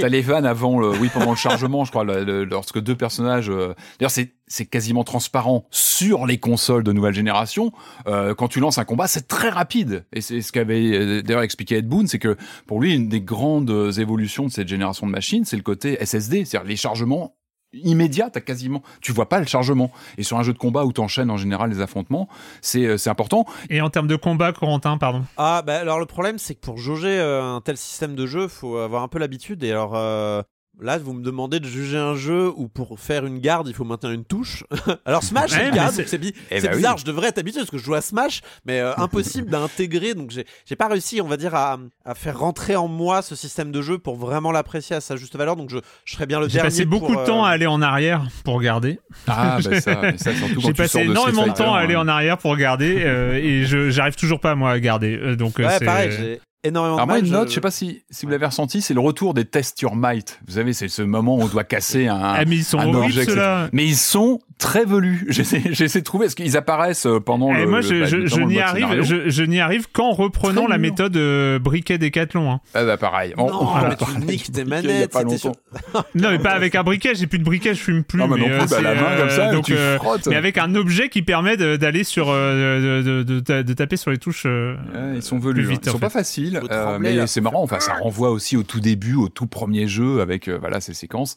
T'as 0.01 0.09
les 0.09 0.21
vannes 0.21 0.45
avant 0.45 0.79
le, 0.79 0.91
oui, 0.91 1.09
pendant 1.13 1.31
le 1.31 1.37
chargement, 1.37 1.87
je 1.87 1.91
crois, 1.91 2.05
lorsque 2.05 2.79
deux 2.81 2.95
personnages, 2.95 3.49
euh, 3.49 3.75
d'ailleurs, 3.99 4.11
c'est, 4.11 4.35
c'est 4.47 4.67
quasiment 4.67 5.05
transparent 5.05 5.65
sur 5.71 6.27
les 6.27 6.37
consoles 6.37 6.85
de 6.85 6.93
nouvelle 6.93 7.15
génération. 7.15 7.73
Euh, 8.07 8.35
quand 8.35 8.49
tu 8.49 8.61
lances 8.61 8.77
un 8.77 8.85
combat, 8.85 9.07
c'est 9.07 9.27
très 9.27 9.49
rapide. 9.49 10.05
Et 10.13 10.21
c'est 10.21 10.43
ce 10.43 10.53
qu'avait 10.53 10.93
euh, 10.93 11.23
d'ailleurs 11.23 11.43
expliqué 11.43 11.77
Ed 11.77 11.89
Boon, 11.89 12.07
c'est 12.07 12.19
que 12.19 12.37
pour 12.67 12.79
lui, 12.79 12.95
une 12.95 13.09
des 13.09 13.23
grandes 13.23 13.95
évolutions 13.97 14.45
de 14.45 14.51
cette 14.51 14.69
génération 14.69 15.07
de 15.07 15.13
machines, 15.13 15.47
c'est 15.47 15.57
le 15.57 15.63
côté 15.63 15.97
SSD, 16.05 16.45
c'est-à-dire 16.45 16.69
les 16.69 16.77
chargements 16.77 17.35
immédiat, 17.83 18.31
t'as 18.31 18.41
quasiment, 18.41 18.83
tu 19.01 19.13
vois 19.13 19.29
pas 19.29 19.39
le 19.39 19.47
chargement. 19.47 19.91
Et 20.19 20.23
sur 20.23 20.39
un 20.39 20.43
jeu 20.43 20.53
de 20.53 20.59
combat 20.59 20.85
où 20.85 20.93
t'enchaînes 20.93 21.31
en 21.31 21.37
général 21.37 21.71
les 21.71 21.81
affrontements, 21.81 22.29
c'est 22.61 22.85
euh, 22.87 22.97
c'est 22.97 23.11
important. 23.11 23.47
Et 23.71 23.81
en 23.81 23.91
termes 23.91 24.09
de 24.09 24.17
combat, 24.17 24.53
Corentin, 24.53 24.99
pardon. 24.99 25.25
Ah 25.37 25.63
bah 25.67 25.79
alors 25.79 25.99
le 25.99 26.07
problème 26.07 26.39
c'est 26.39 26.55
que 26.55 26.61
pour 26.61 26.79
jauger 26.79 27.19
euh, 27.19 27.43
un 27.43 27.61
tel 27.61 27.77
système 27.77 28.15
de 28.15 28.27
jeu, 28.27 28.49
faut 28.49 28.79
avoir 28.79 29.03
un 29.03 29.09
peu 29.09 29.19
l'habitude. 29.19 29.63
Et 29.65 29.71
alors 29.71 29.93
euh, 29.95 30.43
Là, 30.79 30.99
vous 30.99 31.15
me 31.15 31.23
demandez 31.23 31.59
de 31.59 31.67
juger 31.67 31.97
un 31.97 32.15
jeu 32.15 32.53
où 32.55 32.69
pour 32.69 33.01
faire 33.01 33.25
une 33.25 33.39
garde, 33.39 33.67
il 33.67 33.75
faut 33.75 33.85
maintenir 33.85 34.13
une 34.13 34.27
touche. 34.27 34.63
Alors 35.07 35.23
Smash, 35.23 35.51
c'est 35.51 35.69
une 35.69 35.75
garde, 35.75 35.95
c'est 35.95 36.21
eh 36.51 36.61
bah 36.61 36.69
bizarre. 36.77 36.99
Je 36.99 37.05
devrais 37.07 37.29
être 37.29 37.39
habitué 37.39 37.61
parce 37.61 37.71
que 37.71 37.79
je 37.79 37.85
joue 37.85 37.95
à 37.95 38.03
Smash, 38.03 38.43
mais 38.67 38.81
euh, 38.81 38.93
impossible 38.99 39.49
d'intégrer. 39.49 40.13
Donc 40.13 40.33
j'ai 40.33 40.77
pas 40.77 40.89
réussi, 40.89 41.23
on 41.23 41.29
va 41.29 41.39
dire, 41.39 41.55
à, 41.55 41.79
à, 42.05 42.15
faire 42.15 42.39
rentrer 42.39 42.77
en 42.77 42.89
moi 42.89 43.23
ce 43.23 43.35
système 43.35 43.73
de 43.73 43.81
jeu 43.81 43.97
pour 43.97 44.17
vraiment 44.17 44.53
l'apprécier 44.53 44.97
à 44.97 45.01
sa 45.01 45.17
juste 45.17 45.35
valeur. 45.37 45.57
Donc 45.57 45.71
je, 45.71 45.79
je 46.05 46.13
serais 46.15 46.27
bien 46.27 46.41
le 46.41 46.47
dernier. 46.47 46.59
J'ai 46.59 46.67
passé 46.67 46.85
beaucoup 46.85 47.17
de 47.17 47.25
temps 47.25 47.45
à 47.45 47.49
euh, 47.49 47.53
aller 47.53 47.67
en 47.67 47.81
arrière 47.81 48.27
pour 48.45 48.55
regarder. 48.55 49.01
Ah 49.27 49.59
bah 49.65 49.81
ça, 49.81 50.19
ça 50.19 50.35
surtout 50.35 50.61
J'ai 50.61 50.75
passé 50.75 50.99
énormément 51.01 51.47
de, 51.47 51.53
temps 51.53 51.75
à 51.75 51.81
aller 51.81 51.95
hein. 51.95 52.01
en 52.01 52.09
arrière 52.09 52.37
pour 52.37 52.51
regarder 52.51 53.03
euh, 53.03 53.33
et 53.33 53.65
je 53.65 53.89
j'arrive 53.89 54.17
toujours 54.17 54.41
pas 54.41 54.55
moi 54.55 54.73
à 54.73 54.81
garder. 54.81 55.37
donc 55.37 55.57
ouais, 55.59 55.81
pareil 55.81 56.39
énormément 56.67 56.97
Alors 56.97 57.07
moi, 57.07 57.19
une 57.19 57.31
note, 57.31 57.49
je 57.49 57.55
sais 57.55 57.61
pas 57.61 57.71
si, 57.71 58.03
si 58.11 58.27
vous 58.27 58.33
l'avez 58.33 58.47
ressenti, 58.47 58.83
c'est 58.83 58.95
le 58.95 59.01
retour 59.01 59.35
des 59.35 59.45
tests 59.45 59.81
your 59.81 59.97
might. 59.97 60.41
Vous 60.47 60.55
savez, 60.55 60.73
c'est 60.73 60.89
ce 60.89 61.03
moment 61.03 61.37
où 61.37 61.43
on 61.43 61.47
doit 61.47 61.65
casser 61.65 62.07
un, 62.07 62.21
ah, 62.21 62.45
mais 62.47 62.57
ils 62.57 62.65
sont 62.65 62.79
objet. 62.79 63.27
Mais 63.73 63.85
ils 63.85 63.97
sont 63.97 64.41
très 64.59 64.85
velus. 64.85 65.27
J'essaie 65.29 66.01
de 66.01 66.05
trouver, 66.05 66.27
est-ce 66.27 66.37
qu'ils 66.37 66.57
apparaissent 66.57 67.07
euh, 67.07 67.21
pendant 67.21 67.55
Et 67.55 67.61
le. 67.61 67.67
moi, 67.67 67.81
je, 67.81 68.05
je, 68.05 68.27
je 68.27 68.41
n'y 68.41 68.61
arrive, 68.61 69.03
je, 69.03 69.43
n'y 69.43 69.61
arrive 69.61 69.89
qu'en 69.93 70.13
reprenant 70.13 70.67
la 70.67 70.79
méthode 70.79 71.17
euh, 71.17 71.59
briquet 71.59 71.99
décathlon. 71.99 72.51
Hein. 72.51 72.61
Ah 72.75 72.85
bah 72.85 72.97
pareil. 72.97 73.35
Non, 73.37 73.75
mais 73.89 73.97
tu 73.97 74.27
niques 74.27 74.53
tes 74.53 74.65
manettes. 74.65 75.15
non, 76.15 76.31
mais 76.31 76.39
pas 76.39 76.53
avec 76.53 76.75
un 76.75 76.83
briquet. 76.83 77.15
J'ai 77.15 77.27
plus 77.27 77.39
de 77.39 77.45
briquet, 77.45 77.75
je 77.75 77.81
fume 77.81 78.05
plus. 78.05 78.19
Non, 78.19 78.29
mais, 78.29 78.41
non 78.41 78.59
plus, 78.59 78.69
bah, 78.69 78.81
la 78.81 78.95
main 78.95 79.17
comme 79.19 79.31
ça, 79.31 79.53
donc, 79.53 79.65
tu 79.65 79.77
frottes. 79.97 80.27
Mais 80.27 80.37
avec 80.37 80.59
un 80.59 80.75
objet 80.75 81.09
qui 81.09 81.23
permet 81.23 81.57
d'aller 81.57 82.05
sur, 82.05 82.27
de, 82.27 83.23
de, 83.23 83.73
taper 83.75 83.97
sur 83.97 84.11
les 84.11 84.19
touches. 84.19 84.47
ils 85.15 85.23
sont 85.23 85.39
velus. 85.39 85.69
Hein. 85.71 85.79
Ils 85.83 85.91
sont 85.91 85.99
pas 85.99 86.11
faciles, 86.11 86.56
mais 86.99 87.27
c'est 87.27 87.41
marrant. 87.41 87.63
Enfin, 87.63 87.81
ça 87.81 87.95
renvoie 87.95 88.31
aussi 88.31 88.57
au 88.57 88.63
tout 88.63 88.81
début, 88.81 89.15
au 89.15 89.29
tout 89.29 89.47
premier 89.47 89.89
jeu 89.89 90.21
avec 90.21 90.49
euh, 90.49 90.59
voilà 90.59 90.81
ces 90.81 90.95
séquences 90.95 91.37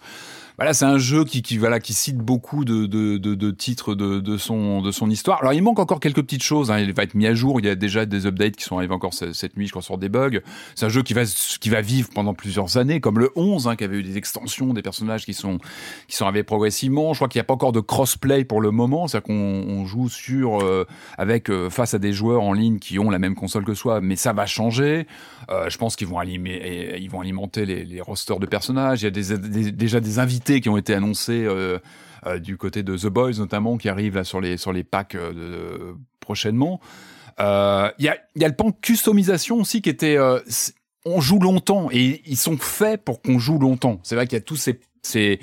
voilà, 0.60 0.74
c'est 0.74 0.84
un 0.84 0.98
jeu 0.98 1.24
qui, 1.24 1.42
qui, 1.42 1.58
voilà, 1.58 1.80
qui 1.80 1.94
cite 1.94 2.18
beaucoup 2.18 2.66
de, 2.66 2.86
de, 2.86 3.16
de, 3.16 3.52
titres 3.52 3.96
de, 3.96 4.20
de, 4.20 4.36
son, 4.36 4.82
de 4.82 4.92
son 4.92 5.10
histoire. 5.10 5.40
Alors, 5.40 5.54
il 5.54 5.64
manque 5.64 5.80
encore 5.80 6.02
quelques 6.02 6.22
petites 6.22 6.44
choses. 6.44 6.70
Hein. 6.70 6.80
Il 6.80 6.92
va 6.92 7.04
être 7.04 7.16
mis 7.16 7.28
à 7.28 7.34
jour. 7.34 7.62
Il 7.62 7.66
y 7.66 7.70
a 7.70 7.76
déjà 7.76 8.06
des 8.06 8.26
updates 8.26 8.58
qui 8.58 8.66
sont 8.66 8.76
arrivés 8.76 8.94
encore 8.94 9.14
cette 9.14 9.56
nuit, 9.56 9.68
je 9.68 9.72
crois, 9.72 9.82
sur 9.82 9.98
des 9.98 10.10
bugs. 10.10 10.42
C'est 10.76 10.86
un 10.86 10.90
jeu 10.90 11.02
qui 11.02 11.14
va, 11.14 11.22
qui 11.24 11.70
va 11.70 11.80
vivre 11.80 12.10
pendant 12.14 12.34
plusieurs 12.34 12.76
années, 12.76 13.00
comme 13.00 13.20
le 13.20 13.32
11, 13.38 13.70
hein, 13.70 13.78
qui 13.78 13.86
avait 13.86 14.00
eu 14.00 14.04
des 14.04 14.18
extensions, 14.18 14.74
des 14.74 14.82
personnages 14.82 15.24
qui 15.24 15.34
sont, 15.34 15.60
qui 16.10 16.18
sont 16.18 16.26
arrivés 16.26 16.44
progressivement. 16.44 17.14
Je 17.14 17.20
crois 17.20 17.30
qu'il 17.30 17.40
n'y 17.40 17.44
a 17.44 17.46
pas 17.46 17.54
encore 17.54 17.72
de 17.72 17.80
crossplay 17.80 18.44
pour 18.44 18.60
le 18.60 18.72
moment. 18.72 19.08
C'est-à-dire 19.08 19.28
qu'on 19.28 19.64
on 19.66 19.86
joue 19.86 20.10
sur, 20.10 20.60
euh, 20.60 20.86
avec, 21.18 21.50
euh, 21.50 21.70
face 21.70 21.94
à 21.94 22.00
des 22.00 22.12
joueurs 22.12 22.42
en 22.42 22.52
ligne 22.52 22.80
qui 22.80 23.00
ont 23.00 23.10
la 23.10 23.20
même 23.20 23.36
console 23.36 23.64
que 23.64 23.76
soi, 23.76 24.02
mais 24.02 24.18
ça 24.18 24.34
va 24.34 24.46
changer. 24.46 25.08
Euh, 25.50 25.70
je 25.70 25.78
pense 25.78 25.96
qu'ils 25.96 26.08
vont, 26.08 26.20
alimenter, 26.20 27.08
vont 27.10 27.22
alimenter 27.22 27.66
les, 27.66 27.86
les 27.86 28.02
rosters 28.02 28.40
de 28.40 28.46
personnages. 28.46 29.04
Il 29.04 29.06
y 29.06 29.08
a 29.08 29.72
déjà 29.72 30.02
des 30.02 30.20
invités 30.20 30.49
qui 30.58 30.70
ont 30.70 30.78
été 30.78 30.94
annoncés 30.94 31.46
euh, 31.46 31.78
euh, 32.26 32.40
du 32.40 32.58
côté 32.58 32.84
de 32.84 32.98
The 32.98 33.08
Boys 33.08 33.34
notamment, 33.38 33.78
qui 33.78 33.90
arrivent 33.90 34.24
sur 34.24 34.42
les 34.42 34.58
sur 34.58 34.74
les 34.74 34.84
packs 34.84 35.16
euh, 35.16 35.94
prochainement. 36.20 36.82
Il 37.40 37.44
y 38.04 38.10
a, 38.10 38.18
y, 38.36 38.44
a, 38.44 38.48
le 38.48 38.56
pan 38.56 38.72
customisation 38.72 39.62
aussi 39.62 39.82
qui 39.82 39.90
était 39.90 40.18
on 41.06 41.22
joue 41.22 41.40
longtemps 41.40 41.88
et 41.90 42.22
ils 42.26 42.38
sont 42.38 42.58
faits 42.58 43.02
pour 43.06 43.22
qu'on 43.22 43.40
joue 43.40 43.60
longtemps. 43.60 44.02
C'est 44.04 44.16
vrai 44.16 44.28
qu'il 44.28 44.36
y 44.36 44.42
a 44.42 44.44
tous 44.44 44.58
ces 44.58 44.80
c'est 45.02 45.40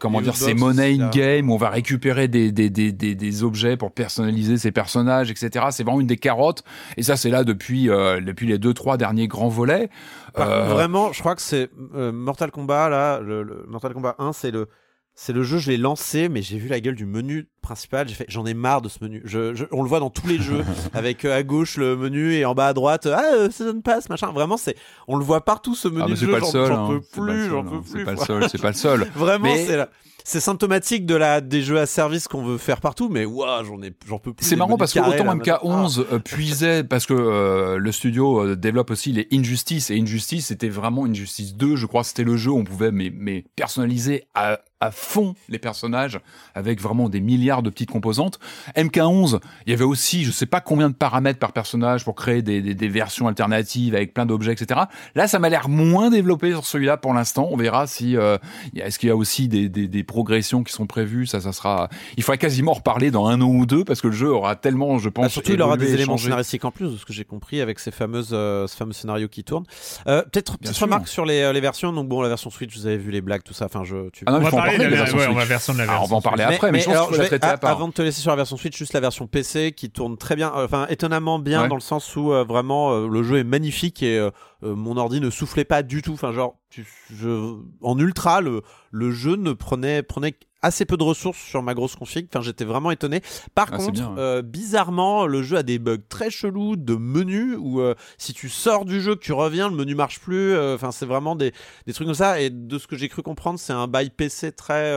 comment 0.00 0.20
dire 0.20 0.36
ces 0.36 0.54
money 0.54 0.98
in 1.00 1.10
game 1.10 1.50
où 1.50 1.54
on 1.54 1.58
va 1.58 1.70
récupérer 1.70 2.28
des, 2.28 2.52
des, 2.52 2.70
des, 2.70 2.92
des, 2.92 3.14
des 3.14 3.42
objets 3.44 3.76
pour 3.76 3.92
personnaliser 3.92 4.56
ses 4.56 4.72
personnages 4.72 5.30
etc 5.30 5.66
c'est 5.70 5.82
vraiment 5.82 6.00
une 6.00 6.06
des 6.06 6.16
carottes. 6.16 6.62
Et 6.96 7.02
ça 7.02 7.16
c'est 7.16 7.30
là 7.30 7.44
depuis 7.44 7.86
depuis 7.86 8.46
les 8.46 8.58
deux 8.58 8.74
trois 8.74 8.96
derniers 8.96 9.28
grands 9.28 9.48
volets. 9.48 9.90
Euh, 10.38 10.64
vraiment, 10.64 11.12
je 11.12 11.20
crois 11.20 11.34
que 11.34 11.42
c'est 11.42 11.70
euh, 11.94 12.10
Mortal 12.10 12.50
Kombat 12.50 12.88
là, 12.88 13.20
le, 13.20 13.64
Mortal 13.68 13.92
Kombat 13.94 14.16
1, 14.18 14.32
c'est 14.32 14.50
le 14.50 14.68
c'est 15.16 15.32
le 15.32 15.44
jeu, 15.44 15.58
je 15.58 15.70
l'ai 15.70 15.76
lancé, 15.76 16.28
mais 16.28 16.42
j'ai 16.42 16.58
vu 16.58 16.68
la 16.68 16.80
gueule 16.80 16.96
du 16.96 17.06
menu 17.06 17.48
principal. 17.62 18.08
J'ai 18.08 18.14
fait, 18.14 18.26
j'en 18.28 18.44
ai 18.46 18.54
marre 18.54 18.82
de 18.82 18.88
ce 18.88 18.98
menu. 19.02 19.22
Je, 19.24 19.64
on 19.70 19.82
le 19.82 19.88
voit 19.88 20.00
dans 20.00 20.10
tous 20.10 20.26
les 20.26 20.38
jeux, 20.38 20.64
avec 20.92 21.24
euh, 21.24 21.36
à 21.36 21.42
gauche 21.44 21.76
le 21.76 21.96
menu 21.96 22.34
et 22.34 22.44
en 22.44 22.54
bas 22.54 22.68
à 22.68 22.72
droite, 22.72 23.06
ah, 23.06 23.48
season 23.50 23.80
pass, 23.80 24.08
machin. 24.08 24.32
Vraiment, 24.32 24.56
c'est, 24.56 24.76
on 25.06 25.16
le 25.16 25.24
voit 25.24 25.44
partout 25.44 25.76
ce 25.76 25.86
menu. 25.86 26.12
Ah, 26.12 26.16
c'est 26.16 26.26
pas, 26.26 26.40
le 26.40 26.44
seul. 26.44 26.66
J'en 26.66 26.88
peux 26.88 27.00
plus, 27.00 27.48
j'en 27.48 27.62
peux 27.62 27.80
plus. 27.80 28.00
C'est 28.00 28.04
pas 28.04 28.12
le 28.12 28.18
seul. 28.18 28.48
C'est 28.50 28.60
pas 28.60 28.68
le 28.68 28.74
seul. 28.74 29.00
Vraiment, 29.14 29.54
c'est 29.54 29.76
là 29.76 29.88
c'est 30.26 30.40
symptomatique 30.40 31.04
de 31.04 31.14
la 31.14 31.42
des 31.42 31.60
jeux 31.60 31.78
à 31.78 31.84
service 31.84 32.28
qu'on 32.28 32.42
veut 32.42 32.56
faire 32.56 32.80
partout, 32.80 33.10
mais 33.10 33.26
waouh, 33.26 33.64
j'en 33.64 33.82
ai, 33.82 33.92
j'en 34.08 34.18
peux 34.18 34.32
plus. 34.32 34.44
C'est 34.44 34.56
marrant 34.56 34.78
parce 34.78 34.94
que 34.94 34.98
autant 34.98 35.36
MK11 35.36 36.02
ah. 36.10 36.14
euh, 36.14 36.18
puisait 36.18 36.82
parce 36.82 37.04
que 37.04 37.12
euh, 37.12 37.76
le 37.76 37.92
studio 37.92 38.40
euh, 38.40 38.56
développe 38.56 38.90
aussi 38.90 39.12
les 39.12 39.28
Injustice 39.30 39.90
et 39.90 40.00
Injustice 40.00 40.46
c'était 40.46 40.70
vraiment 40.70 41.04
Injustice 41.04 41.54
2, 41.54 41.76
je 41.76 41.86
crois, 41.86 42.04
c'était 42.04 42.24
le 42.24 42.38
jeu 42.38 42.50
où 42.50 42.58
on 42.58 42.64
pouvait 42.64 42.90
mais, 42.90 43.12
mais 43.14 43.44
personnaliser 43.54 44.24
à 44.34 44.60
à 44.84 44.90
fond 44.90 45.34
les 45.48 45.58
personnages 45.58 46.20
avec 46.54 46.80
vraiment 46.80 47.08
des 47.08 47.20
milliards 47.20 47.62
de 47.62 47.70
petites 47.70 47.90
composantes. 47.90 48.38
MK11, 48.76 49.40
il 49.66 49.70
y 49.70 49.74
avait 49.74 49.84
aussi 49.84 50.24
je 50.24 50.30
sais 50.30 50.46
pas 50.46 50.60
combien 50.60 50.90
de 50.90 50.94
paramètres 50.94 51.38
par 51.38 51.52
personnage 51.52 52.04
pour 52.04 52.14
créer 52.14 52.42
des, 52.42 52.60
des, 52.60 52.74
des 52.74 52.88
versions 52.88 53.28
alternatives 53.28 53.94
avec 53.94 54.14
plein 54.14 54.26
d'objets, 54.26 54.52
etc. 54.52 54.82
Là, 55.14 55.28
ça 55.28 55.38
m'a 55.38 55.48
l'air 55.48 55.68
moins 55.68 56.10
développé 56.10 56.50
sur 56.50 56.64
celui-là 56.66 56.96
pour 56.96 57.14
l'instant. 57.14 57.48
On 57.50 57.56
verra 57.56 57.86
si 57.86 58.16
euh, 58.16 58.38
est-ce 58.76 58.98
qu'il 58.98 59.08
y 59.08 59.12
a 59.12 59.16
aussi 59.16 59.48
des, 59.48 59.68
des, 59.68 59.88
des, 59.88 60.04
progressions 60.04 60.62
qui 60.62 60.72
sont 60.72 60.86
prévues. 60.86 61.26
Ça, 61.26 61.40
ça 61.40 61.52
sera. 61.52 61.88
Il 62.16 62.22
faudrait 62.22 62.38
quasiment 62.38 62.72
reparler 62.72 63.10
dans 63.10 63.26
un 63.26 63.40
an 63.40 63.48
ou 63.48 63.66
deux 63.66 63.84
parce 63.84 64.00
que 64.00 64.08
le 64.08 64.14
jeu 64.14 64.30
aura 64.30 64.56
tellement, 64.56 64.98
je 64.98 65.08
pense. 65.08 65.24
Bah, 65.24 65.28
surtout, 65.28 65.52
il 65.52 65.62
aura 65.62 65.76
des 65.76 65.94
éléments 65.94 66.16
scénaristiques 66.16 66.64
en 66.64 66.70
plus 66.70 66.92
de 66.92 66.96
ce 66.96 67.04
que 67.04 67.12
j'ai 67.12 67.24
compris 67.24 67.60
avec 67.60 67.78
ces 67.78 67.90
fameuses, 67.90 68.30
euh, 68.32 68.66
ce 68.66 68.76
fameux 68.76 68.92
scénario 68.92 69.28
qui 69.28 69.44
tourne. 69.44 69.64
Euh, 70.06 70.22
Peut-être 70.22 70.58
petite 70.58 70.76
remarque 70.76 71.08
sur 71.08 71.24
les, 71.24 71.40
euh, 71.40 71.52
les 71.52 71.60
versions. 71.60 71.92
Donc 71.92 72.08
bon, 72.08 72.20
la 72.20 72.28
version 72.28 72.50
Switch, 72.50 72.76
vous 72.76 72.86
avez 72.86 72.98
vu 72.98 73.10
les 73.10 73.20
blagues, 73.20 73.42
tout 73.42 73.54
ça. 73.54 73.66
Enfin, 73.66 73.84
je. 73.84 74.10
Tu... 74.10 74.24
Ah 74.26 74.32
non, 74.32 74.38
on, 74.38 74.42
va 74.42 74.50
parler 74.50 74.73
de 74.78 74.84
la, 74.84 74.88
version 74.88 75.18
ouais, 75.18 75.26
on, 75.28 75.34
va 75.34 75.44
version 75.44 75.72
de 75.72 75.78
la 75.78 75.84
version 75.84 76.02
ah, 76.02 76.04
on 76.04 76.08
va 76.08 76.16
en 76.16 76.20
parler 76.20 76.44
après, 76.44 76.72
mais, 76.72 76.80
je 76.80 76.86
pense 76.86 77.08
que 77.08 77.14
je 77.16 77.22
vais 77.22 77.44
avant 77.44 77.88
de 77.88 77.92
te 77.92 78.02
laisser 78.02 78.20
sur 78.20 78.30
la 78.30 78.36
version 78.36 78.56
Switch, 78.56 78.76
juste 78.76 78.92
la 78.92 79.00
version 79.00 79.26
PC 79.26 79.72
qui 79.72 79.90
tourne 79.90 80.16
très 80.16 80.36
bien, 80.36 80.52
enfin 80.54 80.86
étonnamment 80.88 81.38
bien 81.38 81.68
dans 81.68 81.74
le 81.74 81.80
sens 81.80 82.14
où 82.16 82.30
vraiment 82.44 83.06
le 83.06 83.22
jeu 83.22 83.38
est 83.38 83.44
magnifique 83.44 84.02
et 84.02 84.28
mon 84.62 84.96
ordi 84.96 85.20
ne 85.20 85.30
soufflait 85.30 85.64
pas 85.64 85.82
du 85.82 86.02
tout. 86.02 86.12
Enfin 86.12 86.32
genre, 86.32 86.56
je, 86.70 87.54
en 87.82 87.98
ultra, 87.98 88.40
le, 88.40 88.62
le 88.90 89.10
jeu 89.10 89.36
ne 89.36 89.52
prenait 89.52 90.02
prenait 90.02 90.34
assez 90.64 90.86
peu 90.86 90.96
de 90.96 91.02
ressources 91.02 91.38
sur 91.38 91.62
ma 91.62 91.74
grosse 91.74 91.94
config. 91.94 92.26
Enfin, 92.32 92.42
j'étais 92.42 92.64
vraiment 92.64 92.90
étonné. 92.90 93.20
Par 93.54 93.68
ah, 93.70 93.76
contre, 93.76 94.14
euh, 94.16 94.40
bizarrement, 94.40 95.26
le 95.26 95.42
jeu 95.42 95.58
a 95.58 95.62
des 95.62 95.78
bugs 95.78 95.98
très 96.08 96.30
chelous 96.30 96.76
de 96.76 96.94
menu 96.94 97.54
où 97.54 97.80
euh, 97.80 97.94
si 98.16 98.32
tu 98.32 98.48
sors 98.48 98.86
du 98.86 99.00
jeu, 99.00 99.14
que 99.14 99.20
tu 99.20 99.34
reviens, 99.34 99.68
le 99.68 99.76
menu 99.76 99.94
marche 99.94 100.20
plus. 100.20 100.54
Euh, 100.54 100.74
enfin, 100.74 100.90
c'est 100.90 101.04
vraiment 101.04 101.36
des, 101.36 101.52
des, 101.86 101.92
trucs 101.92 102.06
comme 102.06 102.14
ça. 102.14 102.40
Et 102.40 102.48
de 102.48 102.78
ce 102.78 102.86
que 102.86 102.96
j'ai 102.96 103.10
cru 103.10 103.22
comprendre, 103.22 103.58
c'est 103.58 103.74
un 103.74 103.86
bail 103.86 104.10
PC 104.10 104.52
très 104.52 104.94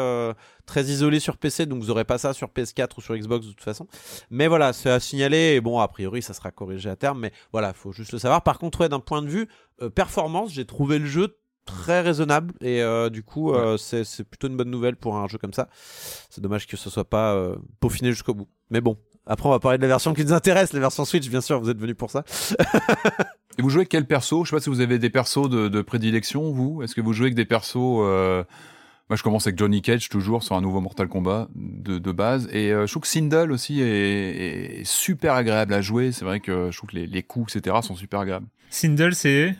très 0.65 0.83
isolé 0.83 1.21
sur 1.21 1.37
PC, 1.37 1.65
donc 1.65 1.81
vous 1.81 1.87
n'aurez 1.87 2.03
pas 2.03 2.17
ça 2.17 2.33
sur 2.33 2.49
PS4 2.49 2.89
ou 2.97 3.01
sur 3.01 3.15
Xbox 3.15 3.45
de 3.45 3.51
toute 3.51 3.63
façon. 3.63 3.87
Mais 4.29 4.47
voilà, 4.47 4.73
c'est 4.73 4.89
à 4.89 4.99
signaler. 4.99 5.55
Et 5.55 5.61
bon, 5.61 5.79
a 5.79 5.87
priori, 5.87 6.21
ça 6.21 6.33
sera 6.33 6.51
corrigé 6.51 6.89
à 6.89 6.95
terme. 6.95 7.19
Mais 7.19 7.31
voilà, 7.51 7.73
faut 7.73 7.91
juste 7.91 8.13
le 8.13 8.19
savoir. 8.19 8.41
Par 8.41 8.57
contre, 8.57 8.87
d'un 8.87 8.99
point 8.99 9.21
de 9.21 9.27
vue 9.27 9.47
performance, 9.95 10.51
j'ai 10.53 10.65
trouvé 10.65 10.99
le 10.99 11.05
jeu 11.05 11.37
très 11.67 12.01
raisonnable 12.01 12.53
et 12.61 12.81
euh, 12.81 13.09
du 13.09 13.21
coup 13.21 13.53
euh, 13.53 13.77
c'est 13.77 14.23
plutôt 14.23 14.47
une 14.47 14.57
bonne 14.57 14.71
nouvelle 14.71 14.95
pour 14.95 15.15
un 15.15 15.27
jeu 15.27 15.37
comme 15.37 15.53
ça. 15.53 15.67
C'est 16.31 16.41
dommage 16.41 16.65
que 16.65 16.77
ce 16.77 16.89
soit 16.89 17.07
pas 17.07 17.35
euh, 17.35 17.55
peaufiné 17.79 18.11
jusqu'au 18.11 18.33
bout. 18.33 18.47
Mais 18.71 18.81
bon, 18.81 18.97
après 19.27 19.47
on 19.47 19.51
va 19.51 19.59
parler 19.59 19.77
de 19.77 19.83
la 19.83 19.87
version 19.87 20.15
qui 20.15 20.25
nous 20.25 20.33
intéresse, 20.33 20.73
la 20.73 20.79
version 20.79 21.05
Switch 21.05 21.29
bien 21.29 21.41
sûr, 21.41 21.61
vous 21.61 21.69
êtes 21.69 21.77
venu 21.77 21.93
pour 21.93 22.09
ça. 22.09 22.23
et 23.59 23.61
vous 23.61 23.69
jouez 23.69 23.81
avec 23.81 23.89
quel 23.89 24.07
perso? 24.07 24.43
Je 24.43 24.49
sais 24.49 24.55
pas 24.55 24.61
si 24.61 24.69
vous 24.69 24.81
avez 24.81 24.97
des 24.97 25.11
persos 25.11 25.49
de, 25.49 25.81
prédilection 25.81 26.51
vous. 26.51 26.81
Est-ce 26.81 26.95
que 26.95 27.01
vous 27.01 27.13
jouez 27.13 27.27
avec 27.27 27.35
des 27.35 27.45
persos 27.45 28.45
moi, 29.09 29.15
je 29.15 29.23
commence 29.23 29.47
avec 29.47 29.57
Johnny 29.57 29.81
Cage 29.81 30.09
toujours 30.09 30.43
sur 30.43 30.57
un 30.57 30.61
nouveau 30.61 30.81
Mortal 30.81 31.07
Kombat 31.07 31.47
de, 31.55 31.97
de 31.97 32.11
base. 32.11 32.49
Et 32.51 32.71
je 32.71 32.91
trouve 32.91 33.03
que 33.03 33.07
Sindel 33.07 33.53
aussi 33.53 33.79
est, 33.79 34.83
super 34.83 35.33
agréable 35.33 35.73
à 35.73 35.79
jouer. 35.79 36.11
C'est 36.11 36.25
vrai 36.25 36.41
que 36.41 36.71
je 36.71 36.77
trouve 36.77 36.89
que 36.89 36.97
les, 36.97 37.07
les 37.07 37.23
coups, 37.23 37.55
etc., 37.55 37.77
sont 37.83 37.95
super 37.95 38.19
agréables. 38.19 38.47
Sindel, 38.69 39.15
c'est 39.15 39.55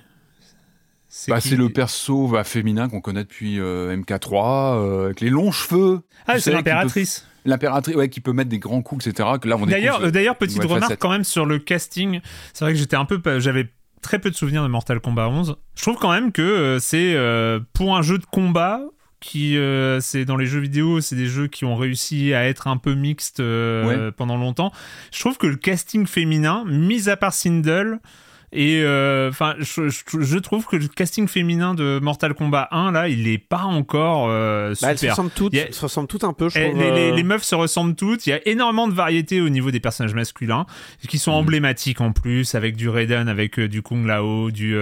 c'est 1.18 1.32
bah, 1.32 1.40
le 1.58 1.70
perso 1.70 2.28
bah, 2.28 2.44
féminin 2.44 2.90
qu'on 2.90 3.02
connaît 3.02 3.24
depuis 3.24 3.60
euh, 3.60 3.98
MK3, 3.98 4.78
euh, 4.78 5.06
avec 5.06 5.20
les 5.20 5.32
longs 5.32 5.52
cheveux. 5.52 6.02
Ah, 6.28 6.40
c'est 6.40 6.52
l'impératrice. 6.52 7.26
L'impératrice, 7.44 7.96
ouais, 7.96 8.08
qui 8.08 8.22
peut 8.22 8.34
mettre 8.34 8.52
des 8.52 8.60
grands 8.60 8.84
coups, 8.84 9.08
etc. 9.08 9.28
Que 9.42 9.48
là, 9.48 9.58
d'ailleurs, 9.66 10.04
euh, 10.04 10.12
d'ailleurs, 10.12 10.36
petite 10.36 10.64
remarque 10.64 10.98
quand 11.00 11.10
même 11.10 11.24
sur 11.24 11.48
le 11.48 11.58
casting. 11.58 12.22
C'est 12.54 12.66
vrai 12.66 12.74
que 12.74 12.78
j'étais 12.78 12.98
un 12.98 13.06
peu, 13.06 13.40
j'avais 13.40 13.68
très 14.04 14.20
peu 14.20 14.30
de 14.30 14.36
souvenirs 14.36 14.62
de 14.62 14.68
Mortal 14.68 15.00
Kombat 15.00 15.28
11. 15.28 15.56
Je 15.74 15.82
trouve 15.82 15.98
quand 15.98 16.12
même 16.12 16.32
que 16.32 16.78
c'est 16.80 17.18
pour 17.74 17.98
un 17.98 18.04
jeu 18.04 18.20
de 18.20 18.26
combat 18.26 18.82
qui 19.20 19.58
c'est 20.02 20.24
dans 20.24 20.38
les 20.38 20.46
jeux 20.46 20.60
vidéo, 20.60 21.02
c'est 21.02 21.16
des 21.16 21.26
jeux 21.26 21.48
qui 21.48 21.66
ont 21.66 21.76
réussi 21.76 22.36
à 22.36 22.48
être 22.48 22.68
un 22.68 22.78
peu 22.78 22.94
mixtes 22.94 23.42
pendant 24.18 24.38
longtemps. 24.38 24.72
Je 25.12 25.20
trouve 25.20 25.40
que 25.40 25.48
le 25.48 25.56
casting 25.56 26.06
féminin, 26.06 26.64
mis 26.68 27.10
à 27.10 27.18
part 27.18 27.34
Sindel, 27.34 28.00
et 28.60 28.82
euh, 28.82 29.30
enfin, 29.30 29.54
je, 29.60 30.38
trouve 30.40 30.66
que 30.66 30.78
le 30.78 30.88
casting 30.88 31.28
féminin 31.28 31.76
de 31.76 32.00
Mortal 32.02 32.34
Kombat 32.34 32.68
1 32.72 32.92
là, 32.92 33.08
il 33.08 33.28
est 33.28 33.38
pas 33.38 33.62
encore 33.62 34.30
euh, 34.30 34.74
super. 34.74 34.88
Bah, 34.88 34.92
elles 34.94 34.98
se 34.98 35.08
ressemblent 35.10 35.30
toutes, 35.30 35.74
se 35.74 35.82
ressemblent 35.82 36.08
toutes 36.08 36.24
un 36.24 36.34
peu. 36.34 36.50
Je 36.50 36.58
eh, 36.58 36.70
trouve, 36.72 36.82
euh. 36.82 37.14
les, 37.14 37.22
meufs 37.24 37.44
se 37.44 37.54
ressemblent 37.54 37.94
toutes. 37.94 38.26
Il 38.26 38.32
y 38.32 38.34
a 38.34 38.40
énormément 38.48 38.88
de 38.88 38.96
variétés 38.96 39.42
au 39.42 39.50
niveau 39.50 39.70
des 39.70 39.80
personnages 39.80 40.16
masculins 40.16 40.66
qui 41.08 41.20
sont 41.20 41.34
mm. 41.34 41.36
emblématiques 41.36 42.02
en 42.02 42.12
plus, 42.14 42.56
avec 42.56 42.76
du 42.76 42.90
Raiden, 42.90 43.30
avec 43.30 43.60
du 43.60 43.84
Kung 43.84 44.08
Lao, 44.08 44.50
du 44.50 44.76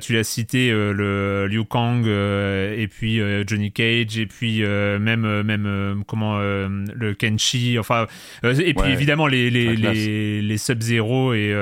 tu 0.00 0.12
l'as 0.14 0.24
cité 0.24 0.70
le 0.70 1.48
Liu 1.48 1.66
Kang 1.66 2.06
et 2.06 2.88
puis 2.90 3.20
Johnny 3.46 3.72
Cage 3.72 4.16
et 4.16 4.26
puis 4.26 4.62
même 4.62 5.42
même 5.42 6.02
comment 6.06 6.38
le 6.38 7.12
Kenshi. 7.12 7.78
Enfin 7.78 8.06
et 8.42 8.72
puis 8.72 8.90
évidemment 8.90 9.26
les 9.26 9.50
les, 9.50 9.76
les, 9.76 10.40
les 10.40 10.58
Sub 10.58 10.80
Zero 10.80 11.34
et, 11.34 11.54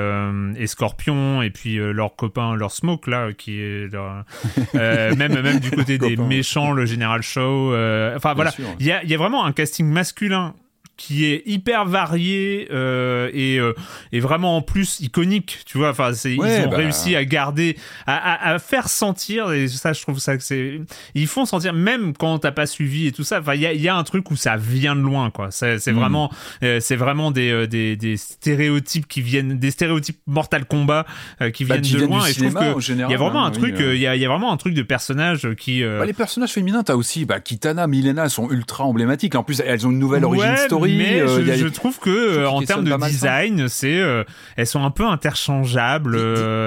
et 0.57 0.67
Scorpion 0.69 1.24
et 1.43 1.51
puis 1.51 1.79
euh, 1.79 1.93
leur 1.93 2.17
copain, 2.17 2.55
leur 2.55 2.71
Smoke 2.71 3.11
là, 3.11 3.33
qui 3.33 3.61
est 3.61 3.89
euh, 3.95 5.15
même 5.17 5.41
même 5.41 5.61
du 5.61 5.71
côté 5.71 5.99
des 5.99 6.17
méchants, 6.17 6.73
le 6.73 6.87
Général 6.87 7.23
Show. 7.23 7.73
Euh, 7.73 8.17
enfin 8.17 8.35
voilà, 8.35 8.53
il 8.81 8.87
y 8.87 8.93
a, 8.93 9.05
y 9.05 9.15
a 9.15 9.19
vraiment 9.19 9.45
un 9.45 9.53
casting 9.53 9.87
masculin 9.87 10.55
qui 10.97 11.25
est 11.25 11.43
hyper 11.47 11.85
varié 11.85 12.69
euh, 12.71 13.29
et, 13.33 13.59
euh, 13.59 13.75
et, 14.13 14.21
vraiment 14.21 14.57
en 14.57 14.63
plus 14.63 15.01
iconique 15.01 15.61
tu 15.67 15.79
vois 15.79 15.91
enfin 15.91 16.13
c'est 16.13 16.35
ils 16.35 16.41
ont 16.41 16.69
bah. 16.69 16.77
réussi 16.77 17.17
à 17.17 17.25
garder 17.25 17.77
à, 18.07 18.53
à, 18.53 18.59
faire 18.61 18.89
sentir 18.89 19.51
et 19.53 19.67
ça 19.67 19.93
je 19.93 20.03
trouve 20.03 20.21
ça 20.21 20.37
que 20.37 20.43
c'est 20.45 20.81
ils 21.15 21.27
font 21.27 21.47
sentir 21.47 21.73
même 21.73 22.13
quand 22.17 22.39
t'as 22.39 22.53
pas 22.53 22.67
suivi 22.67 23.09
et 23.09 23.13
tout 23.13 23.25
ça 23.25 23.41
enfin 23.41 23.55
il 23.55 23.61
y 23.61 23.67
a, 23.67 23.73
y 23.73 23.89
a, 23.89 23.97
un 23.97 24.05
truc 24.05 24.31
où 24.31 24.37
ça 24.37 24.57
vient 24.57 24.95
de 24.95 25.01
loin 25.01 25.31
quoi 25.31 25.51
c'est 25.51 25.85
mm. 25.87 25.95
vraiment 25.95 26.31
euh, 26.63 26.79
c'est 26.81 26.97
vraiment 26.97 27.33
des, 27.33 27.51
euh, 27.51 27.67
des, 27.67 27.97
des, 27.97 28.17
stéréotypes 28.17 29.09
qui 29.09 29.21
viennent 29.21 29.59
des 29.59 29.71
stéréotypes 29.73 30.19
Mortal 30.27 30.65
Kombat 30.65 31.07
qui 31.53 31.65
bah, 31.65 31.77
viennent 31.77 32.01
de 32.01 32.07
loin 32.07 32.25
et 32.27 32.33
je 32.33 32.41
trouve 32.41 32.55
que 32.55 32.93
il 32.93 32.99
y 32.99 33.03
a 33.03 33.17
vraiment 33.17 33.45
un 33.45 33.49
hein, 33.49 33.51
truc 33.51 33.77
il 33.79 33.97
y, 33.97 34.07
a, 34.07 34.15
y, 34.15 34.25
a, 34.25 34.29
vraiment 34.29 34.53
un 34.53 34.57
truc 34.57 34.75
de 34.75 34.83
personnage 34.83 35.49
qui 35.57 35.83
bah, 35.83 36.07
les 36.07 36.13
personnages 36.13 36.53
féminins 36.53 36.85
t'as 36.85 36.95
aussi 36.95 37.25
bah, 37.25 37.41
Kitana 37.41 37.89
Milena 37.89 38.29
sont 38.29 38.49
ultra 38.51 38.85
emblématiques 38.85 39.35
en 39.35 39.43
plus 39.43 39.61
elles 39.61 39.87
ont 39.87 39.91
une 39.91 39.99
nouvelle 39.99 40.25
origine 40.25 40.57
story 40.57 40.84
mais 40.87 41.21
euh, 41.21 41.57
je, 41.57 41.67
trouve 41.69 41.99
que 41.99 42.11
euh, 42.11 42.49
en 42.49 42.63
termes 42.63 42.85
de 42.85 43.07
design, 43.07 43.69
c'est 43.69 43.99
euh, 43.99 44.25
elles 44.57 44.67
sont 44.67 44.85
un 44.85 44.91
peu 44.91 45.05
interchangeables. 45.05 46.17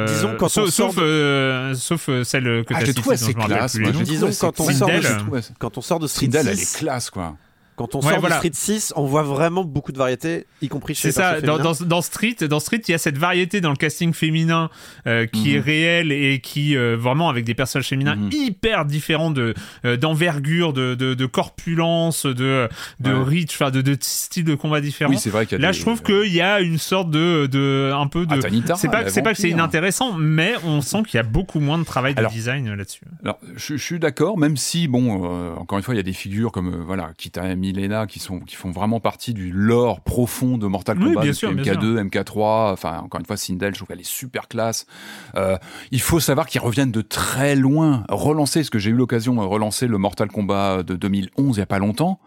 disons 0.07 0.35
quand 0.37 0.49
sauf, 0.49 0.69
sauf, 0.69 0.95
sauf 1.75 2.09
celle 2.23 2.65
que 2.65 2.73
ah, 2.73 2.83
tu 2.83 2.91
as 3.53 3.67
citée. 3.67 3.91
Disons 4.03 4.29
quand 4.39 4.59
on 4.59 4.71
sort 4.71 4.87
de, 4.89 5.41
quand 5.59 5.77
on 5.77 5.81
sort 5.81 5.99
de 5.99 6.07
Street 6.07 6.29
6, 6.31 6.35
elle 6.35 6.59
est 6.59 6.77
classe 6.77 7.09
quoi. 7.09 7.35
Quand 7.77 7.93
on 7.93 8.01
sort 8.01 8.21
de 8.21 8.29
Street 8.31 8.49
6, 8.51 8.93
on 8.95 9.05
voit 9.05 9.21
vraiment 9.21 9.63
beaucoup 9.63 9.91
de 9.91 9.99
variétés, 9.99 10.47
y 10.63 10.67
compris 10.67 10.95
chez 10.95 11.11
C'est 11.11 11.21
ça, 11.21 11.41
dans, 11.41 11.59
dans, 11.59 12.01
Street, 12.01 12.35
dans 12.49 12.59
Street, 12.59 12.81
il 12.87 12.91
y 12.91 12.95
a 12.95 12.97
cette 12.97 13.19
variété 13.19 13.61
dans 13.61 13.69
le 13.69 13.75
casting 13.75 14.13
féminin 14.13 14.71
euh, 15.05 15.27
qui 15.27 15.53
est 15.53 15.59
mhm. 15.59 15.63
réelle 15.63 16.11
et 16.11 16.39
qui, 16.39 16.75
euh, 16.75 16.97
vraiment, 16.99 17.29
avec 17.29 17.45
des 17.45 17.53
personnages 17.53 17.89
féminins 17.89 18.15
mhm. 18.15 18.31
hyper 18.31 18.85
différents 18.85 19.29
de, 19.29 19.53
euh, 19.85 19.95
d'envergure, 19.95 20.73
de, 20.73 20.95
de, 20.95 21.13
de, 21.13 21.25
corpulence, 21.27 22.25
de, 22.25 22.67
de 22.99 23.13
reach, 23.13 23.53
enfin, 23.53 23.69
de, 23.69 23.81
de 23.81 23.95
style 23.99 24.43
de 24.43 24.55
combat 24.55 24.81
différents. 24.81 25.11
Oui, 25.11 25.19
c'est 25.19 25.29
vrai 25.29 25.45
qu'il 25.45 25.59
Là, 25.59 25.71
je 25.71 25.81
trouve 25.81 26.01
qu'il 26.01 26.33
y 26.33 26.41
a 26.41 26.61
une 26.61 26.79
sorte 26.79 27.11
de, 27.11 27.45
de 27.45 27.91
un 27.93 28.07
peu 28.07 28.25
de. 28.25 28.39
Ah, 28.43 28.75
c'est 28.75 28.89
pas, 28.89 29.07
c'est 29.09 29.21
pas 29.21 29.33
que 29.33 29.39
c'est 29.39 29.51
inintéressant, 29.51 30.13
mais 30.13 30.55
on 30.65 30.81
sent 30.81 31.03
qu'il 31.03 31.17
y 31.17 31.19
a 31.19 31.23
beaucoup 31.23 31.59
moins 31.59 31.77
de 31.77 31.83
travail 31.83 32.15
de 32.15 32.25
design 32.27 32.73
là-dessus. 32.73 33.05
Alors, 33.23 33.37
je, 33.55 33.75
suis 33.75 33.99
d'accord, 33.99 34.39
même 34.39 34.57
si, 34.57 34.87
bon, 34.87 35.53
encore 35.57 35.77
une 35.77 35.83
fois, 35.83 35.93
il 35.93 35.97
y 35.97 35.99
a 35.99 36.03
des 36.03 36.13
figures 36.13 36.51
comme, 36.51 36.75
voilà, 36.83 37.11
Kita 37.17 37.43
Milena 37.73 38.07
qui 38.07 38.19
sont 38.19 38.39
qui 38.39 38.55
font 38.55 38.71
vraiment 38.71 38.99
partie 38.99 39.33
du 39.33 39.51
lore 39.51 40.01
profond 40.01 40.57
de 40.57 40.67
Mortal 40.67 40.97
Kombat, 40.97 41.23
MK2, 41.23 42.09
MK3. 42.09 42.71
Enfin, 42.71 42.99
encore 42.99 43.19
une 43.19 43.25
fois, 43.25 43.37
Sindel, 43.37 43.73
je 43.73 43.79
trouve 43.79 43.87
qu'elle 43.87 43.99
est 43.99 44.07
super 44.07 44.47
classe. 44.47 44.85
Euh, 45.35 45.57
il 45.91 46.01
faut 46.01 46.19
savoir 46.19 46.47
qu'ils 46.47 46.61
reviennent 46.61 46.91
de 46.91 47.01
très 47.01 47.55
loin. 47.55 48.03
Relancer, 48.09 48.63
ce 48.63 48.71
que 48.71 48.79
j'ai 48.79 48.91
eu 48.91 48.95
l'occasion 48.95 49.35
de 49.35 49.39
relancer 49.41 49.87
le 49.87 49.97
Mortal 49.97 50.29
Kombat 50.29 50.83
de 50.83 50.95
2011 50.95 51.57
il 51.57 51.59
y 51.59 51.63
a 51.63 51.65
pas 51.65 51.79
longtemps 51.79 52.19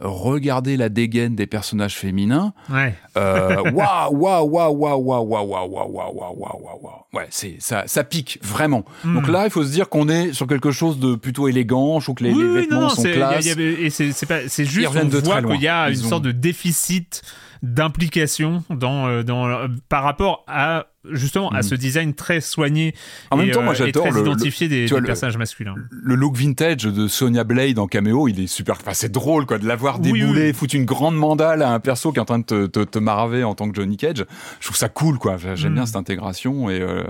regardez 0.00 0.76
la 0.76 0.88
dégaine 0.88 1.34
des 1.34 1.46
personnages 1.46 1.96
féminins. 1.96 2.52
Ouais. 2.70 2.94
Waouh, 3.16 3.72
waouh, 3.72 4.44
waouh, 4.44 4.72
waouh, 4.72 5.02
waouh, 5.02 5.24
waouh, 5.24 5.46
waouh, 5.46 5.68
waouh, 5.68 5.92
waouh, 5.92 6.14
waouh, 6.14 6.36
waouh, 6.36 6.82
waouh. 6.82 6.94
Ouais, 7.14 7.26
c'est 7.30 7.56
ça, 7.58 7.84
ça 7.86 8.04
pique 8.04 8.38
vraiment. 8.42 8.84
Donc 9.04 9.28
là, 9.28 9.44
il 9.44 9.50
faut 9.50 9.64
se 9.64 9.70
dire 9.70 9.88
qu'on 9.88 10.08
est 10.08 10.32
sur 10.32 10.46
quelque 10.46 10.70
chose 10.70 10.98
de 10.98 11.14
plutôt 11.14 11.48
élégant. 11.48 12.00
Je 12.00 12.04
trouve 12.06 12.16
que 12.16 12.24
les, 12.24 12.34
les 12.34 12.60
vêtements 12.60 12.82
non, 12.82 12.88
sont 12.90 13.02
classe. 13.02 13.46
Y 13.46 13.50
a, 13.50 13.60
et 13.60 13.90
c'est 13.90 14.26
pas, 14.26 14.46
c'est 14.46 14.64
juste 14.64 14.88
on 14.94 15.04
de 15.04 15.18
voit 15.18 15.42
qu'il 15.42 15.62
y 15.62 15.68
a 15.68 15.88
une 15.88 15.96
sorte 15.96 16.24
de 16.24 16.32
déficit 16.32 17.22
d'implication 17.62 18.62
dans, 18.70 19.22
dans 19.22 19.68
par 19.88 20.02
rapport 20.02 20.44
à 20.46 20.86
justement 21.10 21.50
à 21.50 21.62
ce 21.62 21.74
design 21.74 22.14
très 22.14 22.40
soigné 22.40 22.94
en 23.30 23.36
même 23.36 23.50
temps, 23.50 23.62
moi, 23.62 23.74
j'adore 23.74 24.08
très 24.08 24.20
identifié 24.20 24.68
des, 24.68 24.86
personnages 25.04 25.36
masculins. 25.36 25.74
Le 25.90 26.14
look 26.14 26.36
vintage 26.36 26.84
de 26.84 27.08
Sonya 27.08 27.44
Blade 27.44 27.78
en 27.78 27.86
caméo, 27.86 28.28
il 28.28 28.40
est 28.40 28.46
super. 28.46 28.76
Enfin, 28.80 28.94
c'est 28.94 29.12
drôle 29.12 29.46
quoi 29.46 29.58
de 29.58 29.66
l'avoir 29.66 29.98
déboulé, 29.98 30.52
foutre 30.52 30.74
une 30.74 30.84
grande 30.84 31.16
mandale 31.16 31.62
à 31.62 31.70
un 31.70 31.80
perso 31.80 32.12
qui 32.12 32.18
est 32.18 32.22
en 32.22 32.26
train 32.26 32.38
de 32.38 32.44
te, 32.44 32.66
te, 32.66 32.80
te 32.80 32.98
maraver 32.98 33.44
en 33.44 33.54
tant 33.54 33.68
que 33.68 33.74
Johnny 33.74 33.96
Cage. 33.96 34.24
Je 34.60 34.66
trouve 34.66 34.76
ça 34.76 34.88
cool 34.88 35.18
quoi. 35.18 35.36
J'aime 35.54 35.74
bien 35.74 35.86
cette 35.86 35.96
intégration 35.96 36.70
et 36.70 36.80
euh, 36.80 37.04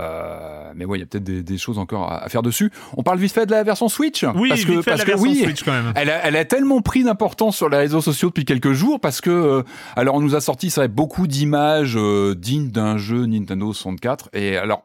euh, 0.00 0.72
mais 0.74 0.84
ouais, 0.84 0.98
il 0.98 1.00
y 1.00 1.04
a 1.04 1.06
peut-être 1.06 1.24
des, 1.24 1.42
des, 1.42 1.58
choses 1.58 1.78
encore 1.78 2.10
à, 2.10 2.28
faire 2.28 2.42
dessus. 2.42 2.70
On 2.96 3.02
parle 3.02 3.18
vite 3.18 3.32
fait 3.32 3.46
de 3.46 3.50
la 3.50 3.62
version 3.62 3.88
Switch 3.88 4.24
Oui, 4.34 4.48
parce 4.48 4.64
que, 4.64 4.82
parce 4.82 5.04
que 5.04 5.16
oui, 5.18 5.42
Switch 5.42 5.62
quand 5.64 5.72
même. 5.72 5.92
Elle, 5.96 6.10
a, 6.10 6.26
elle 6.26 6.36
a 6.36 6.44
tellement 6.44 6.80
pris 6.80 7.04
d'importance 7.04 7.56
sur 7.56 7.68
les 7.68 7.76
réseaux 7.76 8.00
sociaux 8.00 8.28
depuis 8.28 8.44
quelques 8.44 8.72
jours 8.72 9.00
parce 9.00 9.20
que 9.20 9.30
euh, 9.30 9.62
alors 9.96 10.16
on 10.16 10.20
nous 10.20 10.34
a 10.34 10.40
sorti 10.40 10.70
ça 10.70 10.86
beaucoup 10.88 11.26
d'images 11.26 11.96
euh, 11.96 12.34
dignes 12.34 12.70
d'un 12.70 12.96
jeu 12.96 13.26
Nintendo 13.26 13.72
64 13.72 14.30
et 14.32 14.56
alors 14.56 14.84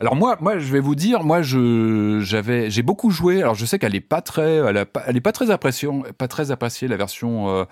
Alors 0.00 0.16
moi, 0.16 0.38
moi, 0.40 0.58
je 0.58 0.72
vais 0.72 0.80
vous 0.80 0.94
dire, 0.94 1.24
moi, 1.24 1.42
je, 1.42 2.20
j'avais, 2.22 2.70
j'ai 2.70 2.80
beaucoup 2.80 3.10
joué. 3.10 3.42
Alors 3.42 3.54
je 3.54 3.66
sais 3.66 3.78
qu'elle 3.78 3.94
est 3.94 4.00
pas 4.00 4.22
très, 4.22 4.56
elle, 4.56 5.16
est 5.16 5.20
pas 5.20 5.32
très 5.32 5.50
appréciée, 5.50 5.90
pas 6.16 6.26
très 6.26 6.50
appréciée 6.50 6.88
la 6.88 6.96
version 6.96 7.50
euh, 7.50 7.64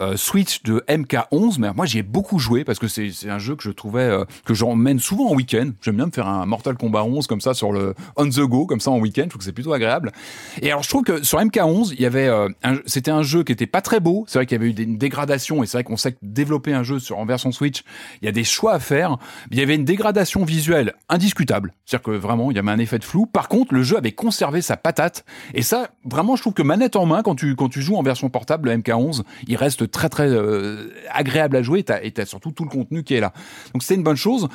euh, 0.00 0.16
Switch 0.16 0.64
de 0.64 0.82
MK11, 0.88 1.60
mais 1.60 1.72
moi 1.72 1.86
j'y 1.86 1.98
ai 1.98 2.02
beaucoup 2.02 2.40
joué 2.40 2.64
parce 2.64 2.80
que 2.80 2.88
c'est, 2.88 3.12
c'est 3.12 3.30
un 3.30 3.38
jeu 3.38 3.54
que 3.54 3.62
je 3.62 3.70
trouvais 3.70 4.02
euh, 4.02 4.24
que 4.44 4.52
j'emmène 4.52 4.98
souvent 4.98 5.28
en 5.28 5.34
week-end. 5.36 5.70
J'aime 5.80 5.94
bien 5.94 6.06
me 6.06 6.10
faire 6.10 6.26
un 6.26 6.44
Mortal 6.44 6.76
Kombat 6.76 7.04
11 7.04 7.28
comme 7.28 7.40
ça 7.40 7.54
sur 7.54 7.70
le 7.70 7.94
on 8.16 8.28
the 8.28 8.40
go, 8.40 8.66
comme 8.66 8.80
ça 8.80 8.90
en 8.90 8.98
week-end. 8.98 9.22
Je 9.22 9.28
trouve 9.28 9.38
que 9.38 9.44
c'est 9.44 9.52
plutôt 9.52 9.72
agréable. 9.72 10.10
Et 10.62 10.72
alors 10.72 10.82
je 10.82 10.88
trouve 10.88 11.04
que 11.04 11.22
sur 11.22 11.38
MK11, 11.38 11.92
il 11.92 12.00
y 12.00 12.06
avait, 12.06 12.26
un, 12.26 12.78
c'était 12.86 13.12
un 13.12 13.22
jeu 13.22 13.44
qui 13.44 13.52
était 13.52 13.68
pas 13.68 13.80
très 13.80 14.00
beau. 14.00 14.24
C'est 14.26 14.40
vrai 14.40 14.46
qu'il 14.46 14.56
y 14.56 14.60
avait 14.60 14.70
eu 14.70 14.82
une 14.82 14.98
dégradation 14.98 15.62
et 15.62 15.66
c'est 15.66 15.76
vrai 15.76 15.84
qu'on 15.84 15.96
sait 15.96 16.10
que 16.10 16.18
développer 16.20 16.72
un 16.72 16.82
jeu 16.82 16.98
sur 16.98 17.18
en 17.18 17.26
version 17.26 17.52
Switch, 17.52 17.84
il 18.22 18.24
y 18.24 18.28
a 18.28 18.32
des 18.32 18.42
choix 18.42 18.72
à 18.72 18.80
faire. 18.80 19.18
Il 19.52 19.58
y 19.58 19.62
avait 19.62 19.76
une 19.76 19.84
dégradation 19.84 20.44
visuelle 20.44 20.92
indiscutable. 21.08 21.75
C'est-à-dire 21.84 22.02
que 22.02 22.10
vraiment, 22.10 22.50
il 22.50 22.56
y 22.56 22.58
avait 22.58 22.70
un 22.70 22.78
effet 22.78 22.98
de 22.98 23.04
flou. 23.04 23.26
Par 23.26 23.48
contre, 23.48 23.72
le 23.72 23.82
jeu 23.82 23.96
avait 23.96 24.12
conservé 24.12 24.60
sa 24.60 24.76
patate. 24.76 25.24
Et 25.54 25.62
ça, 25.62 25.90
vraiment, 26.04 26.34
je 26.34 26.42
trouve 26.42 26.54
que 26.54 26.62
manette 26.62 26.96
en 26.96 27.06
main, 27.06 27.22
quand 27.22 27.36
tu, 27.36 27.54
quand 27.54 27.68
tu 27.68 27.80
joues 27.80 27.96
en 27.96 28.02
version 28.02 28.28
portable, 28.28 28.70
le 28.70 28.78
MK11, 28.78 29.22
il 29.46 29.56
reste 29.56 29.88
très, 29.90 30.08
très 30.08 30.28
euh, 30.28 30.88
agréable 31.12 31.56
à 31.56 31.62
jouer. 31.62 31.84
Et 32.02 32.10
t'as 32.10 32.26
surtout 32.26 32.50
tout 32.50 32.64
le 32.64 32.70
contenu 32.70 33.04
qui 33.04 33.14
est 33.14 33.20
là. 33.20 33.32
Donc, 33.72 33.84
c'est 33.84 33.94
une 33.94 34.02
bonne 34.02 34.16
chose. 34.16 34.48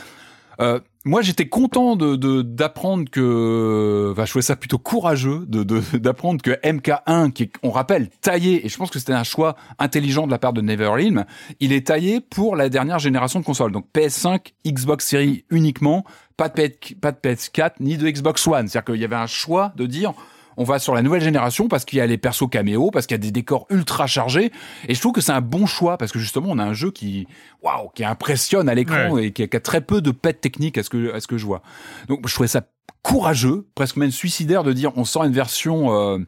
Euh, 0.61 0.79
moi, 1.03 1.23
j'étais 1.23 1.47
content 1.47 1.95
de 1.95 2.41
d'apprendre 2.43 3.09
que, 3.09 4.09
enfin, 4.11 4.25
je 4.25 4.29
trouvais 4.29 4.43
ça 4.43 4.55
plutôt 4.55 4.77
courageux 4.77 5.45
de 5.47 5.63
d'apprendre 5.97 6.41
que 6.41 6.51
MK1, 6.51 7.31
qui 7.31 7.43
est, 7.43 7.53
on 7.63 7.71
rappelle, 7.71 8.09
taillé, 8.21 8.65
et 8.65 8.69
je 8.69 8.77
pense 8.77 8.91
que 8.91 8.99
c'était 8.99 9.13
un 9.13 9.23
choix 9.23 9.55
intelligent 9.79 10.27
de 10.27 10.31
la 10.31 10.37
part 10.37 10.53
de 10.53 10.61
Neverrealm, 10.61 11.25
il 11.59 11.73
est 11.73 11.87
taillé 11.87 12.21
pour 12.21 12.55
la 12.55 12.69
dernière 12.69 12.99
génération 12.99 13.39
de 13.39 13.45
consoles, 13.45 13.71
donc 13.71 13.87
PS5, 13.95 14.53
Xbox 14.65 15.07
Series 15.07 15.43
uniquement, 15.49 16.05
pas 16.37 16.49
de, 16.49 16.71
pas 17.01 17.11
de 17.11 17.17
PS4 17.17 17.73
ni 17.79 17.97
de 17.97 18.07
Xbox 18.07 18.45
One. 18.45 18.67
C'est-à-dire 18.67 18.93
qu'il 18.93 19.01
y 19.01 19.05
avait 19.05 19.15
un 19.15 19.27
choix 19.27 19.73
de 19.75 19.87
dire, 19.87 20.13
on 20.57 20.63
va 20.63 20.79
sur 20.79 20.93
la 20.93 21.01
nouvelle 21.01 21.21
génération 21.21 21.67
parce 21.67 21.85
qu'il 21.85 21.97
y 21.97 22.01
a 22.01 22.05
les 22.05 22.17
persos 22.17 22.49
caméo, 22.49 22.91
parce 22.91 23.07
qu'il 23.07 23.15
y 23.15 23.19
a 23.19 23.23
des 23.23 23.31
décors 23.31 23.65
ultra 23.69 24.07
chargés. 24.07 24.51
Et 24.87 24.93
je 24.93 24.99
trouve 24.99 25.13
que 25.13 25.21
c'est 25.21 25.31
un 25.31 25.41
bon 25.41 25.65
choix 25.65 25.97
parce 25.97 26.11
que 26.11 26.19
justement, 26.19 26.47
on 26.49 26.59
a 26.59 26.63
un 26.63 26.73
jeu 26.73 26.91
qui, 26.91 27.27
waouh, 27.61 27.89
qui 27.95 28.03
impressionne 28.03 28.69
à 28.69 28.75
l'écran 28.75 29.17
et 29.17 29.31
qui 29.31 29.43
a, 29.43 29.59
très 29.59 29.81
peu 29.81 30.01
de 30.01 30.11
pets 30.11 30.39
techniques 30.39 30.77
à 30.77 30.83
ce 30.83 30.89
que, 30.89 31.13
à 31.13 31.19
ce 31.19 31.27
que 31.27 31.37
je 31.37 31.45
vois. 31.45 31.61
Donc, 32.07 32.27
je 32.27 32.33
trouvais 32.33 32.47
ça 32.47 32.61
courageux, 33.01 33.67
presque 33.75 33.97
même 33.97 34.11
suicidaire 34.11 34.63
de 34.63 34.73
dire 34.73 34.91
on 34.95 35.05
sort 35.05 35.23
une 35.23 35.33
version 35.33 35.93
euh, 35.93 36.19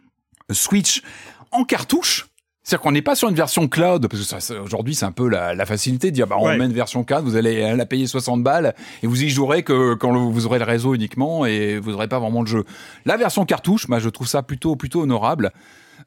Switch 0.51 1.03
en 1.51 1.63
cartouche 1.63 2.27
c'est-à-dire 2.63 2.81
qu'on 2.81 2.91
n'est 2.91 3.01
pas 3.01 3.15
sur 3.15 3.29
une 3.29 3.35
version 3.35 3.67
cloud, 3.67 4.07
parce 4.07 4.47
que 4.47 4.53
aujourd'hui 4.59 4.95
c'est 4.95 5.05
un 5.05 5.11
peu 5.11 5.27
la, 5.27 5.65
facilité 5.65 6.11
de 6.11 6.15
dire 6.15 6.27
bah 6.27 6.35
on 6.39 6.55
met 6.55 6.65
une 6.65 6.73
version 6.73 7.03
cloud, 7.03 7.23
vous 7.23 7.35
allez 7.35 7.75
la 7.75 7.85
payer 7.85 8.07
60 8.07 8.43
balles 8.43 8.73
et 9.01 9.07
vous 9.07 9.23
y 9.23 9.29
jouerez 9.29 9.63
que 9.63 9.93
quand 9.95 10.13
vous 10.13 10.45
aurez 10.45 10.59
le 10.59 10.65
réseau 10.65 10.93
uniquement 10.93 11.45
et 11.45 11.79
vous 11.79 11.91
n'aurez 11.91 12.07
pas 12.07 12.19
vraiment 12.19 12.41
le 12.41 12.47
jeu. 12.47 12.63
La 13.05 13.17
version 13.17 13.45
cartouche, 13.45 13.87
moi 13.87 13.99
je 13.99 14.09
trouve 14.09 14.27
ça 14.27 14.43
plutôt 14.43 14.75
plutôt 14.75 15.01
honorable. 15.01 15.51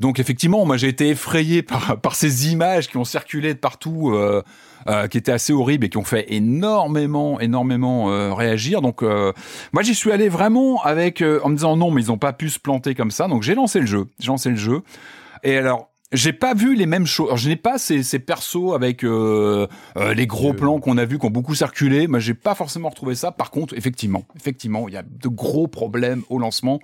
Donc 0.01 0.19
effectivement, 0.19 0.65
moi 0.65 0.77
j'ai 0.77 0.89
été 0.89 1.09
effrayé 1.09 1.63
par, 1.63 2.01
par 2.01 2.15
ces 2.15 2.51
images 2.53 2.89
qui 2.89 2.97
ont 2.97 3.05
circulé 3.05 3.55
de 3.55 3.59
partout, 3.59 4.11
euh, 4.11 4.43
euh, 4.89 5.09
qui 5.09 5.19
étaient 5.19 5.33
assez 5.33 5.53
horribles 5.53 5.87
et 5.87 5.89
qui 5.89 5.97
ont 5.97 6.05
fait 6.05 6.27
énormément, 6.33 7.41
énormément 7.41 8.11
euh, 8.11 8.33
réagir. 8.33 8.83
Donc 8.83 9.03
euh, 9.03 9.33
moi 9.73 9.83
j'y 9.83 9.97
suis 9.97 10.13
allé 10.13 10.29
vraiment 10.29 10.83
avec 10.83 11.23
en 11.23 11.49
me 11.49 11.57
disant 11.57 11.77
non, 11.77 11.91
mais 11.91 12.03
ils 12.03 12.09
n'ont 12.09 12.19
pas 12.19 12.33
pu 12.33 12.51
se 12.51 12.61
planter 12.61 12.95
comme 12.95 13.11
ça. 13.11 13.27
Donc 13.27 13.43
j'ai 13.43 13.55
lancé 13.55 13.81
le 13.81 13.87
jeu, 13.87 14.07
j'ai 14.21 14.29
lancé 14.29 14.51
le 14.51 14.57
jeu. 14.57 14.83
Et 15.43 15.57
alors 15.57 15.91
j'ai 16.13 16.33
pas 16.33 16.55
vu 16.55 16.77
les 16.77 16.87
mêmes 16.87 17.07
choses. 17.07 17.35
je 17.35 17.49
n'ai 17.49 17.57
pas 17.57 17.79
ces, 17.79 18.05
ces 18.05 18.21
persos 18.21 18.75
avec 18.75 19.03
euh, 19.03 19.67
euh, 19.97 20.15
les 20.15 20.29
gros 20.29 20.53
plans 20.53 20.79
qu'on 20.79 20.99
a 20.99 21.05
vus, 21.05 21.19
qui 21.19 21.27
ont 21.27 21.31
beaucoup 21.31 21.57
circulé. 21.57 22.07
Moi, 22.07 22.21
j'ai 22.21 22.35
pas 22.35 22.55
forcément 22.55 22.91
retrouvé 22.91 23.17
ça. 23.17 23.33
Par 23.33 23.51
contre, 23.51 23.75
effectivement, 23.77 24.25
effectivement, 24.37 24.87
il 24.87 24.95
y 24.95 24.97
a 24.97 25.03
de 25.03 25.29
gros 25.29 25.67
problèmes 25.67 26.23
au 26.31 26.39
lancement 26.39 26.79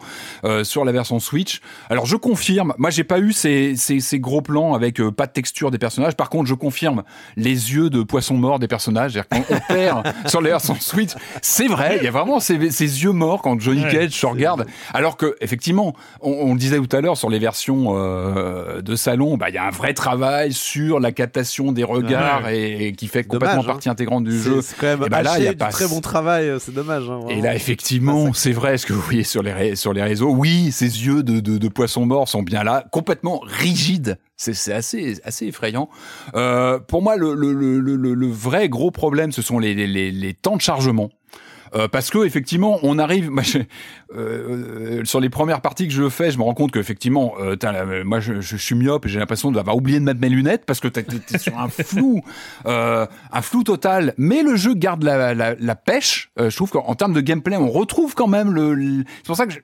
euh, 0.44 0.64
sur 0.64 0.84
la 0.84 0.90
version 0.90 1.20
Switch. 1.20 1.60
Alors, 1.88 2.04
je 2.04 2.16
confirme. 2.16 2.74
Moi, 2.78 2.90
j'ai 2.90 3.04
pas 3.04 3.20
eu 3.20 3.32
ces, 3.32 3.76
ces, 3.76 4.00
ces, 4.00 4.18
gros 4.18 4.42
plans 4.42 4.74
avec 4.74 5.00
euh, 5.00 5.12
pas 5.12 5.28
de 5.28 5.32
texture 5.32 5.70
des 5.70 5.78
personnages. 5.78 6.16
Par 6.16 6.28
contre, 6.28 6.48
je 6.48 6.54
confirme 6.54 7.04
les 7.36 7.74
yeux 7.74 7.90
de 7.90 8.02
poisson 8.02 8.34
mort 8.34 8.58
des 8.58 8.68
personnages. 8.68 9.20
Quand 9.30 9.44
on 9.50 9.60
perd 9.72 10.02
sur 10.26 10.40
la 10.40 10.50
version 10.50 10.74
Switch, 10.74 11.12
c'est 11.42 11.68
vrai. 11.68 11.98
Il 11.98 12.04
y 12.04 12.08
a 12.08 12.10
vraiment 12.12 12.40
ces, 12.40 12.72
ces 12.72 13.04
yeux 13.04 13.12
morts 13.12 13.40
quand 13.40 13.60
Johnny 13.60 13.82
Cage 13.82 14.10
se 14.10 14.26
regarde. 14.26 14.66
Alors 14.92 15.16
que, 15.16 15.36
effectivement, 15.40 15.94
on, 16.20 16.32
on 16.32 16.54
le 16.54 16.58
disait 16.58 16.78
tout 16.78 16.96
à 16.96 17.00
l'heure 17.00 17.16
sur 17.16 17.30
les 17.30 17.38
versions 17.38 17.92
de 17.92 18.96
sa 19.12 19.36
bah, 19.36 19.48
il 19.48 19.54
y 19.54 19.58
a 19.58 19.66
un 19.66 19.70
vrai 19.70 19.94
travail 19.94 20.52
sur 20.52 21.00
la 21.00 21.12
captation 21.12 21.72
des 21.72 21.84
regards 21.84 22.48
et, 22.48 22.92
qui 22.96 23.08
fait 23.08 23.24
complètement 23.24 23.62
hein. 23.62 23.66
partie 23.66 23.88
intégrante 23.88 24.24
du 24.24 24.38
jeu. 24.38 24.60
C'est 24.62 24.76
quand 24.78 24.86
même 24.86 25.08
bah 25.08 25.22
là, 25.22 25.38
il 25.38 25.44
y 25.44 25.48
a 25.48 25.54
pas... 25.54 25.68
très 25.68 25.88
bon 25.88 26.00
travail, 26.00 26.48
euh, 26.48 26.58
c'est 26.58 26.74
dommage. 26.74 27.08
Hein, 27.08 27.20
et 27.28 27.40
là, 27.40 27.54
effectivement, 27.54 28.32
c'est 28.32 28.52
vrai 28.52 28.78
ce 28.78 28.86
que 28.86 28.92
vous 28.92 29.00
voyez 29.00 29.24
sur 29.24 29.42
les, 29.42 29.76
sur 29.76 29.92
les 29.92 30.02
réseaux. 30.02 30.30
Oui, 30.30 30.72
ces 30.72 31.06
yeux 31.06 31.22
de, 31.22 31.40
de, 31.40 31.58
de 31.58 31.68
poisson 31.68 32.06
mort 32.06 32.28
sont 32.28 32.42
bien 32.42 32.64
là, 32.64 32.84
complètement 32.92 33.40
rigides. 33.44 34.18
C'est 34.36 34.72
assez, 34.72 35.20
assez 35.24 35.46
effrayant. 35.46 35.88
Euh, 36.34 36.80
pour 36.80 37.00
moi, 37.00 37.16
le, 37.16 37.34
le, 37.34 37.52
le, 37.52 37.96
le, 37.96 38.26
vrai 38.26 38.68
gros 38.68 38.90
problème, 38.90 39.30
ce 39.30 39.40
sont 39.40 39.60
les, 39.60 39.72
les, 39.74 40.10
les 40.10 40.34
temps 40.34 40.56
de 40.56 40.60
chargement. 40.60 41.10
Euh, 41.74 41.88
parce 41.88 42.10
que 42.10 42.24
effectivement, 42.24 42.78
on 42.82 42.98
arrive. 42.98 43.30
Moi, 43.42 43.42
euh, 43.54 43.58
euh, 44.14 45.04
sur 45.04 45.20
les 45.20 45.30
premières 45.30 45.60
parties 45.60 45.88
que 45.88 45.94
je 45.94 46.08
fais, 46.08 46.30
je 46.30 46.38
me 46.38 46.42
rends 46.42 46.54
compte 46.54 46.72
qu'effectivement, 46.72 47.34
euh, 47.40 48.04
moi, 48.04 48.20
je, 48.20 48.40
je, 48.40 48.56
suis 48.56 48.74
myope 48.74 49.06
et 49.06 49.08
j'ai 49.08 49.18
l'impression 49.18 49.50
d'avoir 49.50 49.76
oublié 49.76 49.98
de 49.98 50.04
mettre 50.04 50.20
mes 50.20 50.28
lunettes 50.28 50.64
parce 50.66 50.80
que 50.80 50.88
t'es 50.88 51.04
es 51.32 51.38
sur 51.38 51.58
un 51.58 51.68
flou, 51.84 52.22
un 52.64 53.42
flou 53.42 53.64
total. 53.64 54.14
Mais 54.18 54.42
le 54.42 54.56
jeu 54.56 54.74
garde 54.74 55.02
la, 55.02 55.34
la, 55.34 55.54
la 55.54 55.74
pêche. 55.76 56.30
je 56.38 56.54
trouve 56.54 56.70
qu'en 56.70 56.94
termes 56.94 57.14
de 57.14 57.20
gameplay, 57.20 57.56
on 57.56 57.70
retrouve 57.70 58.14
quand 58.14 58.28
même 58.28 58.52
le. 58.52 58.74
le... 58.74 59.04
C'est 59.18 59.26
pour 59.26 59.36
ça 59.36 59.46
que 59.46 59.52
je 59.52 59.58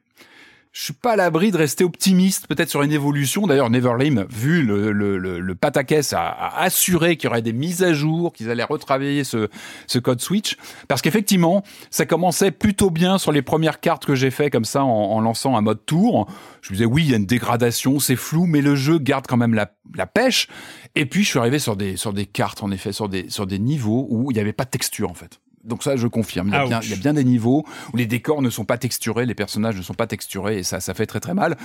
suis 0.72 0.92
pas 0.92 1.12
à 1.12 1.16
l'abri 1.16 1.50
de 1.50 1.56
rester 1.56 1.84
optimiste, 1.84 2.46
peut-être 2.46 2.70
sur 2.70 2.82
une 2.82 2.92
évolution. 2.92 3.46
D'ailleurs, 3.46 3.70
Neverlame, 3.70 4.26
vu 4.30 4.62
le, 4.62 4.92
le, 4.92 5.18
le, 5.18 5.40
le 5.40 5.54
pataquès, 5.54 6.12
a, 6.12 6.20
a, 6.28 6.62
assuré 6.62 7.16
qu'il 7.16 7.28
y 7.28 7.30
aurait 7.30 7.42
des 7.42 7.52
mises 7.52 7.82
à 7.82 7.92
jour, 7.92 8.32
qu'ils 8.32 8.50
allaient 8.50 8.64
retravailler 8.64 9.24
ce, 9.24 9.48
ce 9.86 9.98
code 9.98 10.20
Switch. 10.20 10.56
Parce 10.86 11.02
qu'effectivement, 11.02 11.62
ça 11.90 12.06
commençait 12.06 12.50
plutôt 12.50 12.90
bien 12.90 13.18
sur 13.18 13.32
les 13.32 13.42
premières 13.42 13.80
cartes 13.80 14.04
que 14.04 14.14
j'ai 14.14 14.30
fait 14.30 14.50
comme 14.50 14.64
ça 14.64 14.84
en, 14.84 14.88
en, 14.88 15.20
lançant 15.20 15.56
un 15.56 15.60
mode 15.60 15.84
tour. 15.86 16.28
Je 16.62 16.70
me 16.72 16.76
disais, 16.76 16.86
oui, 16.86 17.04
il 17.04 17.10
y 17.10 17.14
a 17.14 17.16
une 17.16 17.26
dégradation, 17.26 17.98
c'est 17.98 18.16
flou, 18.16 18.46
mais 18.46 18.60
le 18.60 18.74
jeu 18.74 18.98
garde 18.98 19.26
quand 19.26 19.36
même 19.36 19.54
la, 19.54 19.72
la 19.94 20.06
pêche. 20.06 20.48
Et 20.94 21.06
puis, 21.06 21.24
je 21.24 21.28
suis 21.28 21.38
arrivé 21.38 21.58
sur 21.58 21.76
des, 21.76 21.96
sur 21.96 22.12
des 22.12 22.26
cartes, 22.26 22.62
en 22.62 22.70
effet, 22.70 22.92
sur 22.92 23.08
des, 23.08 23.30
sur 23.30 23.46
des 23.46 23.58
niveaux 23.58 24.06
où 24.10 24.30
il 24.30 24.34
n'y 24.34 24.40
avait 24.40 24.52
pas 24.52 24.64
de 24.64 24.70
texture, 24.70 25.10
en 25.10 25.14
fait. 25.14 25.40
Donc 25.68 25.82
ça, 25.82 25.96
je 25.96 26.06
confirme. 26.06 26.48
Il 26.48 26.54
y, 26.54 26.56
a 26.56 26.66
bien, 26.66 26.80
il 26.82 26.90
y, 26.90 26.92
a 26.92 26.96
bien, 26.96 27.14
des 27.14 27.24
niveaux 27.24 27.64
où 27.92 27.96
les 27.96 28.06
décors 28.06 28.42
ne 28.42 28.50
sont 28.50 28.64
pas 28.64 28.78
texturés, 28.78 29.26
les 29.26 29.34
personnages 29.34 29.76
ne 29.76 29.82
sont 29.82 29.94
pas 29.94 30.06
texturés, 30.06 30.58
et 30.58 30.62
ça, 30.62 30.80
ça 30.80 30.94
fait 30.94 31.06
très 31.06 31.20
très 31.20 31.34
mal. 31.34 31.56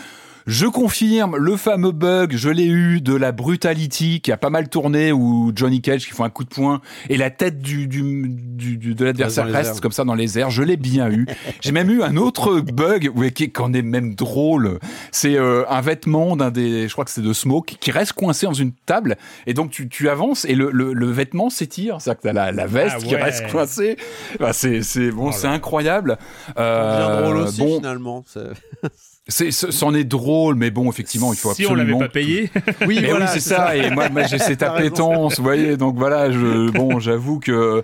Je 0.45 0.65
confirme 0.65 1.38
le 1.38 1.56
fameux 1.56 1.91
bug, 1.91 2.36
je 2.36 2.49
l'ai 2.49 2.65
eu, 2.65 2.99
de 2.99 3.15
la 3.15 3.32
brutality 3.32 4.20
qui 4.20 4.32
a 4.32 4.38
pas 4.38 4.49
mal 4.49 4.68
tourné, 4.68 5.11
où 5.11 5.52
Johnny 5.56 5.82
Cage 5.82 6.06
qui 6.06 6.14
fait 6.14 6.24
un 6.24 6.30
coup 6.30 6.44
de 6.44 6.49
poing 6.49 6.82
et 7.10 7.18
la 7.18 7.30
tête 7.30 7.60
du, 7.60 7.88
du, 7.88 8.28
du, 8.28 8.78
de 8.78 9.06
l'adversaire 9.06 9.45
reste 9.45 9.80
comme 9.80 9.91
ça 9.91 10.03
dans 10.03 10.15
les 10.15 10.38
airs. 10.40 10.49
Je 10.49 10.64
l'ai 10.64 10.78
bien 10.78 11.10
eu. 11.10 11.28
J'ai 11.61 11.72
même 11.72 11.90
eu 11.90 12.03
un 12.03 12.18
autre 12.18 12.60
bug 12.60 13.11
ouais, 13.15 13.32
qui, 13.32 13.52
en 13.57 13.74
est 13.74 13.82
même 13.82 14.15
drôle. 14.15 14.80
C'est 15.11 15.38
euh, 15.38 15.64
un 15.70 15.82
vêtement 15.82 16.36
d'un 16.36 16.52
des, 16.52 16.88
je 16.88 16.91
crois 16.91 17.06
que 17.06 17.11
c'est 17.11 17.22
de 17.22 17.34
Smoke, 17.34 17.76
qui 17.80 17.91
reste 17.91 18.14
coincé 18.14 18.45
dans 18.45 18.53
une 18.53 18.74
table 18.74 19.18
et 19.48 19.53
donc 19.53 19.72
tu, 19.72 19.88
tu 19.88 20.10
avances 20.10 20.45
et 20.45 20.56
le, 20.56 20.72
le, 20.72 20.94
le 20.94 21.11
vêtement 21.11 21.49
s'étire, 21.49 22.02
c'est-à-dire 22.02 22.22
que 22.22 22.28
t'as 22.28 22.34
la, 22.34 22.52
la 22.52 22.68
veste 22.68 22.98
ah 22.99 23.03
qui 23.03 23.15
reste 23.15 23.49
coincée. 23.49 23.98
Bah, 24.40 24.52
c'est 24.52 24.82
c'est 24.82 25.11
bon, 25.11 25.30
oh 25.30 25.32
c'est 25.32 25.48
incroyable. 25.48 26.18
Euh, 26.57 26.98
bien 26.98 27.22
drôle 27.22 27.38
aussi 27.38 27.60
bon, 27.60 27.78
finalement. 27.78 28.26
C'en 29.30 29.94
est 29.94 30.04
drôle, 30.04 30.56
mais 30.56 30.70
bon, 30.70 30.90
effectivement, 30.90 31.32
il 31.32 31.40
faut 31.40 31.54
si 31.54 31.64
absolument. 31.64 31.88
Si 31.88 31.94
on 31.94 32.00
l'avait 32.00 32.08
pas 32.08 32.12
payé. 32.12 32.52
oui, 32.88 33.00
mais 33.02 33.14
oui, 33.14 33.24
c'est 33.28 33.40
ça. 33.40 33.76
Et 33.76 33.90
moi, 33.90 34.10
moi 34.10 34.24
j'ai 34.24 34.38
cette 34.40 34.64
appétence, 34.64 35.38
vous 35.38 35.44
voyez. 35.44 35.78
Donc 35.78 35.95
voilà, 35.98 36.32
je, 36.32 36.70
bon, 36.72 37.00
j'avoue 37.00 37.40
que 37.40 37.82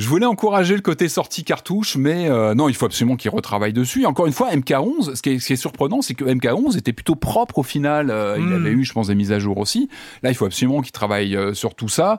je 0.00 0.08
voulais 0.08 0.26
encourager 0.26 0.74
le 0.74 0.80
côté 0.80 1.08
sortie 1.08 1.44
cartouche, 1.44 1.96
mais 1.96 2.30
euh, 2.30 2.54
non, 2.54 2.70
il 2.70 2.74
faut 2.74 2.86
absolument 2.86 3.16
qu'il 3.16 3.30
retravaille 3.30 3.74
dessus. 3.74 4.06
encore 4.06 4.26
une 4.26 4.32
fois, 4.32 4.50
MK11, 4.50 5.14
ce 5.14 5.20
qui 5.22 5.30
est, 5.30 5.38
ce 5.38 5.46
qui 5.48 5.52
est 5.52 5.56
surprenant, 5.56 6.00
c'est 6.00 6.14
que 6.14 6.24
MK11 6.24 6.78
était 6.78 6.94
plutôt 6.94 7.16
propre 7.16 7.58
au 7.58 7.62
final. 7.62 8.10
Euh, 8.10 8.36
il 8.38 8.46
hmm. 8.46 8.52
avait 8.54 8.70
eu, 8.70 8.84
je 8.84 8.94
pense, 8.94 9.08
des 9.08 9.14
mises 9.14 9.30
à 9.30 9.38
jour 9.38 9.58
aussi. 9.58 9.90
Là, 10.22 10.30
il 10.30 10.34
faut 10.34 10.46
absolument 10.46 10.80
qu'il 10.80 10.92
travaille 10.92 11.36
euh, 11.36 11.52
sur 11.52 11.74
tout 11.74 11.88
ça. 11.90 12.18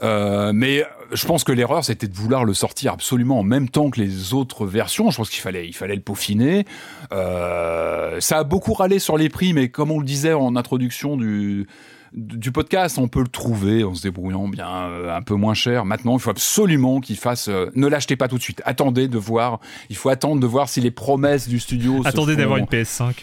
mais 0.00 0.84
je 1.12 1.26
pense 1.26 1.44
que 1.44 1.52
l'erreur, 1.52 1.84
c'était 1.84 2.08
de 2.08 2.14
vouloir 2.14 2.44
le 2.44 2.54
sortir 2.54 2.92
absolument 2.92 3.40
en 3.40 3.42
même 3.42 3.68
temps 3.68 3.90
que 3.90 4.00
les 4.00 4.34
autres 4.34 4.66
versions. 4.66 5.10
Je 5.10 5.16
pense 5.16 5.30
qu'il 5.30 5.40
fallait, 5.40 5.66
il 5.66 5.74
fallait 5.74 5.96
le 5.96 6.02
peaufiner. 6.02 6.64
ça 7.10 8.38
a 8.38 8.44
beaucoup 8.44 8.74
râlé 8.74 8.98
sur 8.98 9.16
les 9.16 9.28
prix, 9.28 9.52
mais 9.52 9.68
comme 9.68 9.90
on 9.90 9.98
le 9.98 10.04
disait 10.04 10.32
en 10.32 10.56
introduction 10.56 11.16
du 11.16 11.66
du 12.12 12.52
podcast, 12.52 12.98
on 12.98 13.08
peut 13.08 13.20
le 13.20 13.28
trouver 13.28 13.84
en 13.84 13.94
se 13.94 14.02
débrouillant 14.02 14.48
bien 14.48 14.68
euh, 14.68 15.14
un 15.14 15.22
peu 15.22 15.34
moins 15.34 15.54
cher. 15.54 15.84
Maintenant, 15.84 16.16
il 16.16 16.20
faut 16.20 16.30
absolument 16.30 17.00
qu'il 17.00 17.16
fasse. 17.16 17.48
Euh, 17.48 17.70
ne 17.74 17.86
l'achetez 17.86 18.16
pas 18.16 18.28
tout 18.28 18.38
de 18.38 18.42
suite. 18.42 18.62
Attendez 18.64 19.08
de 19.08 19.18
voir. 19.18 19.60
Il 19.90 19.96
faut 19.96 20.08
attendre 20.08 20.40
de 20.40 20.46
voir 20.46 20.68
si 20.68 20.80
les 20.80 20.90
promesses 20.90 21.48
du 21.48 21.60
studio. 21.60 22.02
Attendez 22.04 22.36
d'avoir 22.36 22.58
une 22.58 22.66
PS5. 22.66 23.14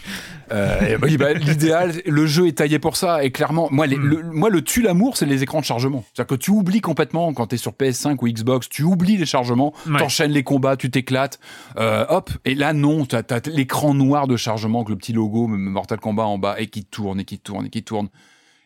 Euh, 0.52 0.98
bah, 1.00 1.34
l'idéal, 1.34 1.94
le 2.06 2.26
jeu 2.28 2.48
est 2.48 2.58
taillé 2.58 2.78
pour 2.78 2.96
ça. 2.96 3.24
Et 3.24 3.32
clairement, 3.32 3.68
moi, 3.72 3.88
hmm. 3.88 3.96
le, 3.96 4.24
moi, 4.24 4.50
le 4.50 4.62
tue 4.62 4.82
l'amour, 4.82 5.18
c'est 5.18 5.26
les 5.26 5.42
écrans 5.42 5.60
de 5.60 5.66
chargement. 5.66 6.04
C'est-à-dire 6.14 6.38
que 6.38 6.42
tu 6.42 6.52
oublies 6.52 6.82
complètement 6.82 7.34
quand 7.34 7.48
t'es 7.48 7.58
sur 7.58 7.72
PS5 7.72 8.18
ou 8.22 8.28
Xbox, 8.28 8.70
tu 8.70 8.84
oublies 8.84 9.18
les 9.18 9.26
chargements, 9.26 9.74
t'enchaînes 9.98 10.32
les 10.32 10.44
combats, 10.44 10.78
tu 10.78 10.92
t'éclates. 10.92 11.40
hop. 11.78 12.30
Et 12.46 12.54
là, 12.56 12.74
non, 12.74 13.06
t'as 13.06 13.24
as, 13.30 13.48
l'écran 13.48 13.94
noir 13.94 14.28
de 14.28 14.38
chargement 14.38 14.80
avec 14.80 14.90
le 14.90 14.96
petit 14.96 15.14
logo 15.14 15.48
Mortal 15.48 16.00
Kombat 16.00 16.26
en 16.26 16.38
bas 16.38 16.56
et 16.60 16.68
qui 16.68 16.86
tourne 16.86 17.20
et 17.20 17.26
qui 17.26 17.40
tourne 17.40 17.66
et 17.66 17.70
qui 17.70 17.84
tourne 17.84 18.10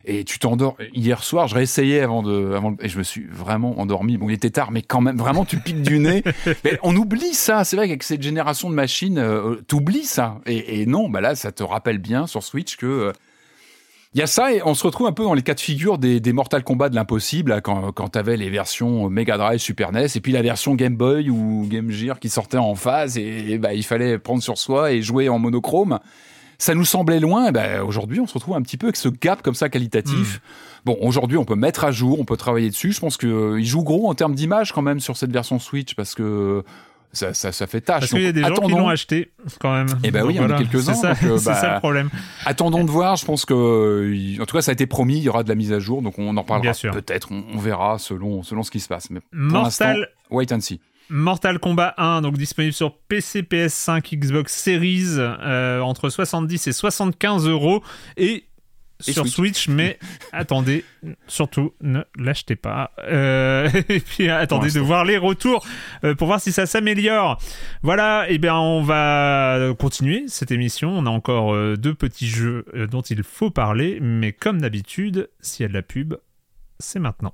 et 0.05 0.23
tu 0.23 0.39
t'endors. 0.39 0.77
Hier 0.93 1.23
soir, 1.23 1.47
je 1.47 1.55
réessayais 1.55 2.01
avant 2.01 2.23
de, 2.23 2.53
avant 2.53 2.75
et 2.79 2.87
je 2.87 2.97
me 2.97 3.03
suis 3.03 3.25
vraiment 3.25 3.79
endormi. 3.79 4.17
Bon, 4.17 4.29
il 4.29 4.33
était 4.33 4.49
tard, 4.49 4.71
mais 4.71 4.81
quand 4.81 5.01
même, 5.01 5.17
vraiment, 5.17 5.45
tu 5.45 5.57
piques 5.57 5.81
du 5.81 5.99
nez. 5.99 6.23
Mais 6.63 6.79
on 6.83 6.95
oublie 6.95 7.33
ça. 7.33 7.63
C'est 7.63 7.75
vrai 7.75 7.87
qu'avec 7.87 8.03
cette 8.03 8.21
génération 8.21 8.69
de 8.69 8.75
machines, 8.75 9.17
euh, 9.17 9.55
t'oublies 9.67 10.05
ça. 10.05 10.39
Et, 10.45 10.85
non, 10.85 11.09
bah 11.09 11.21
là, 11.21 11.35
ça 11.35 11.51
te 11.51 11.63
rappelle 11.63 11.97
bien 11.97 12.27
sur 12.27 12.43
Switch 12.43 12.77
que 12.77 12.85
euh, 12.85 13.11
il 14.15 14.19
y 14.19 14.23
a 14.23 14.27
ça 14.27 14.51
et 14.51 14.61
on 14.65 14.73
se 14.73 14.83
retrouve 14.83 15.05
un 15.05 15.11
peu 15.11 15.23
dans 15.23 15.35
les 15.35 15.43
cas 15.43 15.53
de 15.53 15.59
figure 15.59 15.99
des, 15.99 16.19
des 16.19 16.33
Mortal 16.33 16.63
Kombat 16.63 16.89
de 16.89 16.95
l'impossible 16.95 17.61
quand, 17.61 17.91
quand 17.91 18.09
t'avais 18.09 18.37
les 18.37 18.49
versions 18.49 19.07
Mega 19.07 19.37
Drive, 19.37 19.59
Super 19.59 19.91
NES 19.91 20.07
et 20.15 20.19
puis 20.19 20.31
la 20.31 20.41
version 20.41 20.73
Game 20.73 20.95
Boy 20.95 21.29
ou 21.29 21.67
Game 21.69 21.91
Gear 21.91 22.19
qui 22.19 22.29
sortait 22.29 22.57
en 22.57 22.73
phase 22.73 23.19
et, 23.19 23.59
bah, 23.59 23.75
il 23.75 23.83
fallait 23.83 24.17
prendre 24.17 24.41
sur 24.41 24.57
soi 24.57 24.93
et 24.93 25.03
jouer 25.03 25.29
en 25.29 25.37
monochrome 25.37 25.99
ça 26.59 26.75
nous 26.75 26.85
semblait 26.85 27.19
loin. 27.19 27.47
Et 27.47 27.51
ben, 27.51 27.81
aujourd'hui, 27.81 28.19
on 28.19 28.27
se 28.27 28.35
retrouve 28.35 28.55
un 28.55 28.61
petit 28.61 28.77
peu 28.77 28.87
avec 28.87 28.97
ce 28.97 29.09
gap 29.09 29.41
comme 29.41 29.55
ça 29.55 29.69
qualitatif. 29.69 30.35
Hmm. 30.35 30.85
Bon, 30.85 30.97
aujourd'hui, 31.01 31.37
on 31.37 31.45
peut 31.45 31.55
mettre 31.55 31.85
à 31.85 31.91
jour, 31.91 32.19
on 32.19 32.25
peut 32.25 32.37
travailler 32.37 32.69
dessus. 32.69 32.91
Je 32.91 32.99
pense 32.99 33.17
qu'il 33.17 33.29
euh, 33.29 33.63
joue 33.63 33.83
gros 33.83 34.09
en 34.09 34.13
termes 34.13 34.35
d'image 34.35 34.71
quand 34.73 34.81
même 34.81 34.99
sur 34.99 35.17
cette 35.17 35.31
version 35.31 35.57
Switch 35.57 35.95
parce 35.95 36.13
que 36.13 36.63
ça, 37.11 37.33
ça, 37.33 37.51
ça, 37.51 37.65
fait 37.65 37.81
tâche. 37.81 38.01
Parce 38.01 38.11
qu'il 38.11 38.21
y 38.21 38.27
a 38.27 38.31
des 38.31 38.43
gens 38.43 38.53
qui 38.55 38.71
l'ont 38.71 38.87
acheté 38.87 39.31
quand 39.59 39.73
même. 39.73 39.87
Eh 40.03 40.11
ben 40.11 40.23
oui, 40.25 40.35
il 40.35 40.37
y 40.37 40.39
en 40.39 40.49
a 40.49 40.57
quelques-uns. 40.57 40.93
C'est 40.93 41.15
ça, 41.15 41.25
euh, 41.25 41.37
ça, 41.39 41.53
bah, 41.53 41.73
le 41.73 41.79
problème. 41.79 42.09
Attendons 42.45 42.83
de 42.83 42.91
voir. 42.91 43.15
Je 43.15 43.25
pense 43.25 43.45
que, 43.45 44.39
en 44.39 44.45
tout 44.45 44.55
cas, 44.55 44.61
ça 44.61 44.71
a 44.71 44.73
été 44.73 44.85
promis. 44.85 45.17
Il 45.17 45.23
y 45.23 45.29
aura 45.29 45.43
de 45.43 45.49
la 45.49 45.55
mise 45.55 45.73
à 45.73 45.79
jour, 45.79 46.01
donc 46.01 46.19
on 46.19 46.35
en 46.37 46.43
parlera 46.43 46.73
peut-être. 46.73 47.29
On, 47.31 47.57
verra 47.57 47.97
selon 47.97 48.43
selon 48.43 48.63
ce 48.63 48.71
qui 48.71 48.79
se 48.79 48.87
passe. 48.87 49.09
Mais 49.09 49.21
pour 49.21 49.39
Mortal... 49.39 50.07
wait 50.29 50.51
and 50.51 50.61
see. 50.61 50.79
Mortal 51.09 51.57
Kombat 51.59 51.95
1, 51.97 52.21
donc 52.21 52.37
disponible 52.37 52.73
sur 52.73 52.95
PC, 52.95 53.41
PS5, 53.41 54.15
Xbox 54.15 54.55
Series, 54.55 55.15
euh, 55.17 55.81
entre 55.81 56.09
70 56.09 56.67
et 56.67 56.71
75 56.71 57.47
euros. 57.47 57.83
Et 58.17 58.45
sur 58.99 59.27
Switch. 59.27 59.69
mais 59.69 59.97
attendez, 60.33 60.83
surtout 61.27 61.73
ne 61.81 62.01
l'achetez 62.17 62.55
pas. 62.55 62.91
Euh, 62.99 63.69
et 63.89 64.01
puis 64.01 64.29
attendez 64.29 64.71
de 64.71 64.79
voir 64.79 65.05
les 65.05 65.17
retours 65.17 65.65
euh, 66.03 66.15
pour 66.15 66.27
voir 66.27 66.41
si 66.41 66.51
ça 66.51 66.65
s'améliore. 66.65 67.41
Voilà, 67.81 68.29
et 68.29 68.37
bien 68.37 68.57
on 68.57 68.83
va 68.83 69.73
continuer 69.79 70.25
cette 70.27 70.51
émission. 70.51 70.91
On 70.91 71.05
a 71.05 71.09
encore 71.09 71.55
deux 71.77 71.95
petits 71.95 72.27
jeux 72.27 72.65
dont 72.91 73.01
il 73.01 73.23
faut 73.23 73.49
parler, 73.49 73.99
mais 74.01 74.33
comme 74.33 74.61
d'habitude, 74.61 75.29
s'il 75.39 75.63
y 75.63 75.65
a 75.65 75.69
de 75.69 75.73
la 75.73 75.81
pub, 75.81 76.15
c'est 76.77 76.99
maintenant. 76.99 77.33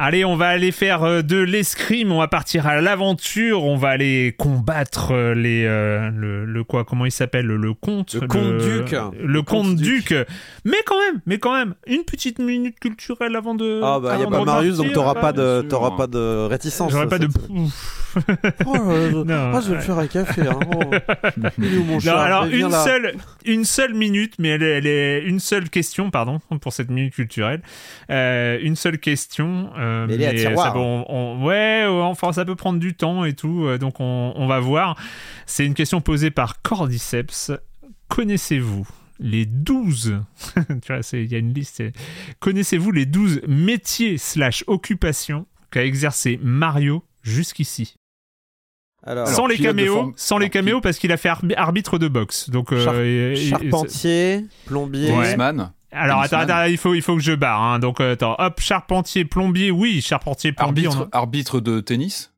Allez, 0.00 0.24
on 0.24 0.36
va 0.36 0.46
aller 0.46 0.70
faire 0.70 1.02
euh, 1.02 1.22
de 1.22 1.38
l'escrime, 1.38 2.12
on 2.12 2.20
va 2.20 2.28
partir 2.28 2.68
à 2.68 2.80
l'aventure, 2.80 3.64
on 3.64 3.76
va 3.76 3.88
aller 3.88 4.32
combattre 4.38 5.10
euh, 5.10 5.34
les 5.34 5.64
euh, 5.66 6.08
le, 6.14 6.62
quoi 6.62 6.84
comment 6.84 7.04
il 7.04 7.10
s'appelle 7.10 7.46
le 7.46 7.74
comte 7.74 8.14
le 8.14 8.28
comte 8.28 8.58
duc 8.58 8.94
le, 9.18 9.42
comte, 9.42 9.74
duc. 9.74 10.14
mais 10.64 10.76
quand 10.86 11.00
même 11.00 11.20
mais 11.26 11.38
quand 11.38 11.52
même 11.52 11.74
une 11.88 12.04
petite 12.04 12.38
minute 12.38 12.78
culturelle 12.78 13.34
avant 13.34 13.56
de 13.56 13.80
Ah 13.82 13.98
bah 13.98 14.14
il 14.14 14.20
y 14.20 14.24
a 14.24 14.28
pas 14.28 14.44
Marius 14.44 14.76
donc 14.76 14.92
t'auras 14.92 15.16
pas 15.16 15.32
de 15.32 15.62
t'auras 15.68 15.96
pas 15.96 16.06
de 16.06 16.46
réticence. 16.46 16.92
J'aurais 16.92 17.08
pas 17.08 17.18
de 17.18 17.26
oh, 18.66 18.76
non, 19.24 19.60
je 19.60 19.70
vais 19.70 19.76
me 19.76 19.80
faire 19.80 19.98
un 19.98 20.06
café. 20.06 20.42
Hein. 20.42 20.58
Oh. 20.74 22.08
alors 22.08 22.46
une 22.46 22.70
seule, 22.70 23.14
une 23.44 23.64
seule 23.64 23.94
minute, 23.94 24.34
mais 24.38 24.50
elle 24.50 24.62
est, 24.62 24.78
elle 24.78 24.86
est, 24.86 25.22
une 25.22 25.40
seule 25.40 25.70
question, 25.70 26.10
pardon, 26.10 26.40
pour 26.60 26.72
cette 26.72 26.90
minute 26.90 27.14
culturelle. 27.14 27.62
Euh, 28.10 28.58
une 28.62 28.76
seule 28.76 28.98
question. 28.98 29.70
Euh, 29.78 29.87
mais, 30.08 30.16
mais 30.16 30.38
ça, 30.38 30.76
on, 30.76 31.44
ouais, 31.44 31.84
enfin 31.86 32.32
ça 32.32 32.44
peut 32.44 32.56
prendre 32.56 32.78
du 32.78 32.94
temps 32.94 33.24
et 33.24 33.34
tout, 33.34 33.64
euh, 33.64 33.78
donc 33.78 34.00
on, 34.00 34.32
on 34.36 34.46
va 34.46 34.60
voir. 34.60 34.96
C'est 35.46 35.64
une 35.66 35.74
question 35.74 36.00
posée 36.00 36.30
par 36.30 36.62
Cordyceps. 36.62 37.52
Connaissez-vous 38.08 38.86
les 39.20 39.46
12, 39.46 40.20
tu 40.54 40.92
vois, 40.92 41.00
il 41.12 41.30
y 41.30 41.34
a 41.34 41.38
une 41.38 41.52
liste. 41.52 41.82
Connaissez-vous 42.40 42.92
les 42.92 43.06
12 43.06 43.42
métiers 43.48 44.18
slash 44.18 44.64
occupations 44.66 45.46
qu'a 45.70 45.84
exercé 45.84 46.38
Mario 46.42 47.04
jusqu'ici? 47.22 47.96
Sans 49.26 49.46
les 49.46 49.56
caméos, 49.56 50.12
sans 50.16 50.38
les 50.38 50.50
caméos 50.50 50.80
parce 50.80 50.98
qu'il 50.98 51.12
a 51.12 51.16
fait 51.16 51.30
arbitre 51.56 51.98
de 51.98 52.08
boxe. 52.08 52.50
Donc 52.50 52.72
euh, 52.72 53.34
charpentier, 53.36 54.44
plombier, 54.66 55.12
Alors 55.90 56.20
attends, 56.20 56.64
il 56.64 56.76
faut 56.76 56.94
il 56.94 57.02
faut 57.02 57.14
que 57.14 57.22
je 57.22 57.32
barre. 57.32 57.62
Hein. 57.62 57.78
Donc 57.78 58.00
euh, 58.00 58.12
attends, 58.12 58.36
hop, 58.38 58.60
charpentier, 58.60 59.24
plombier, 59.24 59.70
oui, 59.70 60.00
charpentier, 60.00 60.52
plombier. 60.52 60.86
Arbitre, 60.86 61.08
arbitre 61.12 61.60
de 61.60 61.80
tennis. 61.80 62.34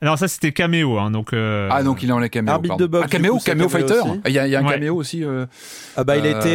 Alors 0.00 0.18
ça 0.18 0.26
c'était 0.26 0.52
caméo, 0.52 0.98
hein, 0.98 1.10
donc. 1.10 1.32
Euh, 1.32 1.68
ah 1.70 1.82
donc 1.82 2.02
il 2.02 2.08
est 2.08 2.12
en 2.12 2.18
la 2.18 2.28
caméo. 2.28 2.54
Arbitre 2.54 2.76
de 2.76 2.86
boxe. 2.86 3.04
Ah, 3.06 3.08
caméo, 3.08 3.38
caméo 3.38 3.68
fighter. 3.68 4.00
Il 4.26 4.32
y 4.32 4.38
a, 4.38 4.46
y 4.48 4.56
a 4.56 4.60
un 4.60 4.64
caméo 4.64 4.96
aussi. 4.96 5.22
Ah 5.96 6.04
bah 6.04 6.16
il 6.16 6.26
a 6.26 6.30
été, 6.30 6.54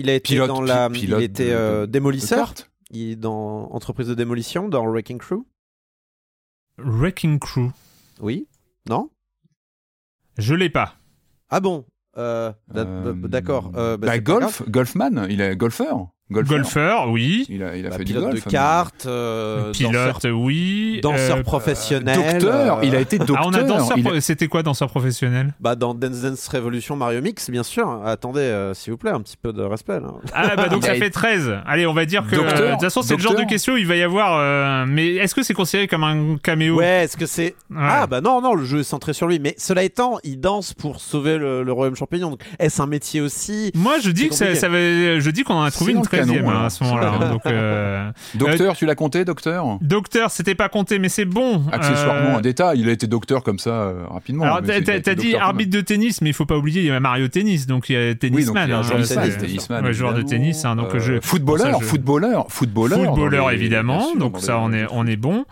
il 0.00 0.10
a 0.10 0.14
été 0.14 0.36
dans 0.46 0.60
la, 0.60 0.88
il 0.94 1.12
était 1.14 1.86
démolisseur. 1.86 2.52
Il 2.90 3.10
est 3.12 3.16
dans 3.16 3.72
entreprise 3.72 4.06
de 4.06 4.14
démolition 4.14 4.68
dans 4.68 4.86
Wrecking 4.86 5.18
Crew. 5.18 5.44
Wrecking 6.78 7.38
Crew. 7.38 7.70
Oui. 8.20 8.46
Non? 8.88 9.10
Je 10.38 10.54
l'ai 10.54 10.68
pas. 10.68 10.94
Ah 11.48 11.60
bon? 11.60 11.84
Euh, 12.16 12.52
euh, 12.76 13.12
D'accord. 13.14 13.72
Euh, 13.76 13.96
bah, 13.96 14.08
bah 14.08 14.18
golf, 14.18 14.62
golfman, 14.68 15.26
il 15.28 15.40
est 15.40 15.56
golfeur. 15.56 16.08
Golfeur, 16.30 17.10
oui. 17.10 17.44
Il 17.50 17.62
a, 17.62 17.76
il 17.76 17.84
a 17.84 17.90
bah, 17.90 17.98
fait 17.98 18.04
pilote 18.04 18.24
du 18.24 18.30
golf. 18.30 18.44
de 18.46 18.50
cartes. 18.50 19.04
Euh, 19.04 19.72
pilote, 19.72 20.26
oui. 20.32 21.00
Danseur 21.02 21.36
euh, 21.36 21.42
professionnel. 21.42 22.16
docteur. 22.16 22.82
Il 22.82 22.96
a 22.96 23.00
été 23.00 23.18
docteur. 23.18 23.40
Ah, 23.40 23.46
on 23.46 23.52
a 23.52 23.62
danseur. 23.62 23.98
C'était 24.20 24.48
quoi 24.48 24.62
danseur 24.62 24.88
professionnel? 24.88 25.52
Bah 25.60 25.76
dans 25.76 25.92
Dance 25.92 26.22
Dance 26.22 26.48
Revolution 26.48 26.96
Mario 26.96 27.20
Mix, 27.20 27.50
bien 27.50 27.62
sûr. 27.62 28.00
Attendez, 28.06 28.40
euh, 28.40 28.72
s'il 28.72 28.92
vous 28.92 28.96
plaît, 28.96 29.10
un 29.10 29.20
petit 29.20 29.36
peu 29.36 29.52
de 29.52 29.62
respect. 29.62 30.00
Là. 30.00 30.12
Ah 30.32 30.56
bah 30.56 30.68
donc 30.68 30.84
ça 30.86 30.94
fait 30.94 31.10
13. 31.10 31.58
Allez, 31.66 31.86
on 31.86 31.92
va 31.92 32.06
dire 32.06 32.26
que. 32.26 32.36
de 32.36 32.70
toute 32.72 32.80
façon, 32.80 33.02
c'est 33.02 33.16
le 33.16 33.22
genre 33.22 33.36
de 33.36 33.44
question 33.44 33.74
où 33.74 33.76
il 33.76 33.86
va 33.86 33.96
y 33.96 34.02
avoir. 34.02 34.86
mais 34.86 35.16
est-ce 35.16 35.34
que 35.34 35.42
c'est 35.42 35.54
considéré 35.54 35.88
comme 35.88 36.04
un 36.04 36.38
caméo? 36.42 36.76
Ouais. 36.76 37.04
Est-ce 37.04 37.18
que 37.18 37.26
c'est 37.26 37.54
Ah 37.76 38.06
bah 38.06 38.22
non, 38.22 38.40
non, 38.40 38.54
le 38.54 38.64
jeu 38.64 38.80
est 38.80 38.84
centré 38.84 39.12
sur 39.12 39.26
lui. 39.26 39.40
Mais 39.40 39.54
cela 39.58 39.82
étant, 39.82 40.16
il 40.24 40.40
danse 40.40 40.72
pour 40.72 41.00
sauver 41.00 41.36
le, 41.36 41.70
royaume 41.74 41.96
champignon. 41.96 42.30
Donc 42.30 42.40
est-ce 42.58 42.80
un 42.80 42.86
métier 42.86 43.20
aussi? 43.20 43.72
Moi, 43.74 43.98
je 43.98 44.10
dis 44.10 44.30
que 44.30 44.34
ça, 44.34 44.54
ça 44.54 44.68
je 44.70 45.30
dis 45.30 45.42
qu'on 45.42 45.54
en 45.54 45.64
a 45.64 45.70
trouvé 45.70 45.92
une 45.92 46.02
13 46.16 46.30
hein, 46.30 46.64
à 46.64 46.70
ce 46.70 46.84
moment 46.84 46.94
donc, 47.30 47.46
euh, 47.46 48.10
docteur, 48.34 48.72
euh, 48.72 48.76
tu 48.76 48.86
l'as 48.86 48.94
compté, 48.94 49.24
docteur? 49.24 49.78
Docteur, 49.80 50.30
c'était 50.30 50.54
pas 50.54 50.68
compté, 50.68 50.98
mais 50.98 51.08
c'est 51.08 51.24
bon. 51.24 51.62
Accessoirement, 51.72 52.34
euh, 52.34 52.38
un 52.38 52.40
détail. 52.40 52.80
Il 52.80 52.88
a 52.88 52.92
été 52.92 53.06
docteur 53.06 53.42
comme 53.42 53.58
ça 53.58 53.92
rapidement. 54.10 54.44
Alors, 54.44 54.60
t'as 54.62 55.14
dit 55.14 55.36
arbitre 55.36 55.70
de 55.70 55.80
tennis, 55.80 56.20
mais 56.20 56.30
il 56.30 56.34
faut 56.34 56.46
pas 56.46 56.56
oublier, 56.56 56.82
il 56.82 56.86
y 56.86 56.90
a 56.90 57.00
Mario 57.00 57.28
Tennis, 57.28 57.66
donc 57.66 57.88
il 57.88 57.94
y 57.94 57.96
a 57.96 58.14
tennisman. 58.14 58.64
Oui, 58.64 58.82
joueur, 58.82 59.00
de 59.00 59.06
tennis, 59.36 59.68
joueur 59.92 60.14
de 60.14 60.22
tennis. 60.22 60.64
Hein, 60.64 60.76
donc 60.76 60.96
je, 60.98 61.20
footballeur, 61.20 61.82
footballeur, 61.82 62.46
footballeur, 62.48 63.14
footballeur, 63.14 63.50
évidemment. 63.50 64.14
donc 64.16 64.38
ça, 64.40 64.58
on 64.58 64.72
est, 64.72 64.86
on 64.90 65.06
est 65.06 65.16
bon 65.16 65.44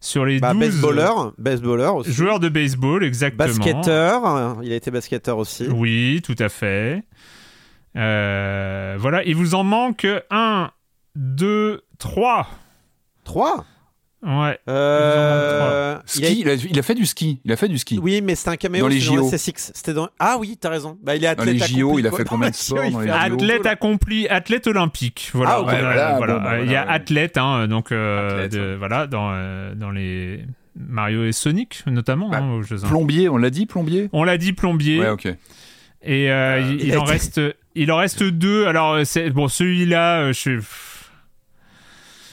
sur 0.00 0.24
les 0.24 0.38
bah, 0.38 0.52
12 0.52 0.60
baseballeur, 0.60 1.32
baseballeur 1.38 1.96
aussi. 1.96 2.12
Joueur 2.12 2.40
de 2.40 2.48
baseball, 2.48 3.04
exactement. 3.04 3.48
Basketteur, 3.48 4.58
il 4.62 4.72
a 4.72 4.76
été 4.76 4.90
basketteur 4.90 5.38
aussi. 5.38 5.66
Oui, 5.68 6.20
tout 6.24 6.36
à 6.38 6.48
fait. 6.48 7.02
Voilà, 7.98 9.22
il 9.24 9.34
vous 9.34 9.54
en 9.54 9.64
manque 9.64 10.06
un 10.30 10.70
2, 11.16 11.82
3. 11.98 12.48
3 13.24 13.64
Ouais. 14.20 14.58
Euh, 14.68 15.96
ski, 16.04 16.40
il 16.40 16.48
a, 16.78 16.82
fait 16.82 16.94
du 16.94 17.06
ski. 17.06 17.40
Il 17.44 17.52
a 17.52 17.56
fait 17.56 17.68
du 17.68 17.78
ski. 17.78 18.00
Oui, 18.02 18.20
mais 18.20 18.34
c'était 18.34 18.50
un 18.50 18.56
caméo 18.56 18.82
dans 18.82 18.88
les 18.88 18.98
JO. 18.98 19.30
C'était 19.30 19.92
dans. 19.92 20.08
Ah 20.18 20.36
oui, 20.40 20.56
t'as 20.60 20.70
raison. 20.70 20.98
Bah, 21.00 21.14
il 21.14 21.22
est 21.22 21.28
athlète 21.28 21.56
dans 21.56 21.66
les 21.66 21.72
JO, 21.72 21.98
il 22.00 22.06
a 22.06 22.10
fait 22.10 22.24
combien 22.24 22.50
de 22.50 22.54
sports 22.56 22.90
dans 22.90 22.98
Athlète 22.98 23.66
accompli, 23.66 24.26
athlète 24.26 24.66
olympique. 24.66 25.30
Voilà. 25.34 25.62
Ah, 25.64 26.14
voilà, 26.16 26.38
bah, 26.40 26.60
il 26.60 26.70
y 26.70 26.74
a 26.74 26.88
athlète, 26.90 27.38
hein, 27.38 27.68
donc 27.68 27.92
euh, 27.92 28.76
voilà, 28.76 29.06
dans 29.06 29.30
euh, 29.32 29.74
dans 29.76 29.92
les 29.92 30.44
Mario 30.74 31.24
et 31.24 31.32
Sonic 31.32 31.84
notamment. 31.86 32.28
Bah, 32.28 32.38
hein, 32.38 32.60
plombier, 32.88 33.28
on 33.28 33.36
l'a 33.36 33.50
dit, 33.50 33.66
plombier? 33.66 34.08
On 34.12 34.24
l'a 34.24 34.36
dit, 34.36 34.52
plombier. 34.52 34.98
Ouais, 34.98 35.10
ok. 35.10 35.28
Et 36.02 36.30
euh, 36.30 36.76
il, 36.80 36.96
en 36.96 37.04
reste, 37.04 37.40
il 37.78 37.92
en 37.92 37.96
reste 37.96 38.22
deux. 38.22 38.66
Alors 38.66 38.98
c'est 39.04 39.30
bon, 39.30 39.48
celui-là, 39.48 40.28
je 40.28 40.38
suis 40.38 40.58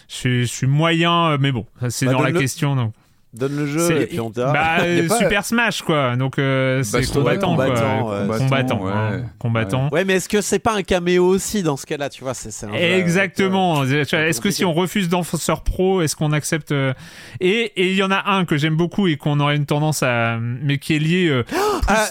je, 0.07 0.43
suis 0.43 0.67
moyen, 0.67 1.37
mais 1.37 1.51
bon, 1.51 1.65
c'est 1.89 2.05
bah, 2.05 2.13
dans 2.13 2.21
la 2.21 2.31
question. 2.31 2.75
Donc. 2.75 2.93
Donne 3.35 3.57
le 3.57 3.65
jeu 3.65 4.01
et 4.01 4.05
puis 4.07 4.19
on 4.21 4.31
t'a. 4.31 4.53
Bah, 4.53 5.17
Super 5.17 5.43
Smash 5.43 5.81
quoi. 5.81 6.15
Donc 6.15 6.39
euh, 6.39 6.83
c'est 6.83 7.05
combattant, 7.11 7.51
combattant, 7.51 8.03
quoi. 8.05 8.37
combattant, 8.37 8.81
ouais. 8.81 8.91
Hein. 8.93 9.25
combattant. 9.39 9.89
Ouais. 9.91 10.05
mais 10.05 10.13
est-ce 10.13 10.29
que 10.29 10.39
c'est 10.39 10.59
pas 10.59 10.73
un 10.73 10.83
caméo 10.83 11.25
aussi 11.25 11.61
dans 11.61 11.75
ce 11.75 11.85
cas-là, 11.85 12.09
tu 12.09 12.23
vois 12.23 12.33
c'est, 12.33 12.49
Exactement. 12.73 13.83
est-ce 13.83 14.39
que 14.39 14.51
si 14.51 14.63
on 14.63 14.73
refuse 14.73 15.09
Danseur 15.09 15.63
Pro, 15.63 16.01
est-ce 16.01 16.15
qu'on 16.15 16.31
accepte 16.31 16.71
euh, 16.71 16.93
Et 17.41 17.73
il 17.75 17.95
y 17.95 18.03
en 18.03 18.11
a 18.11 18.31
un 18.31 18.45
que 18.45 18.55
j'aime 18.55 18.77
beaucoup 18.77 19.07
et 19.07 19.17
qu'on 19.17 19.41
aurait 19.41 19.57
une 19.57 19.65
tendance 19.65 20.01
à, 20.01 20.37
mais 20.39 20.77
qui 20.77 20.95
est 20.95 20.99
lié. 20.99 21.27
Euh, 21.27 21.43
ah, 21.89 22.07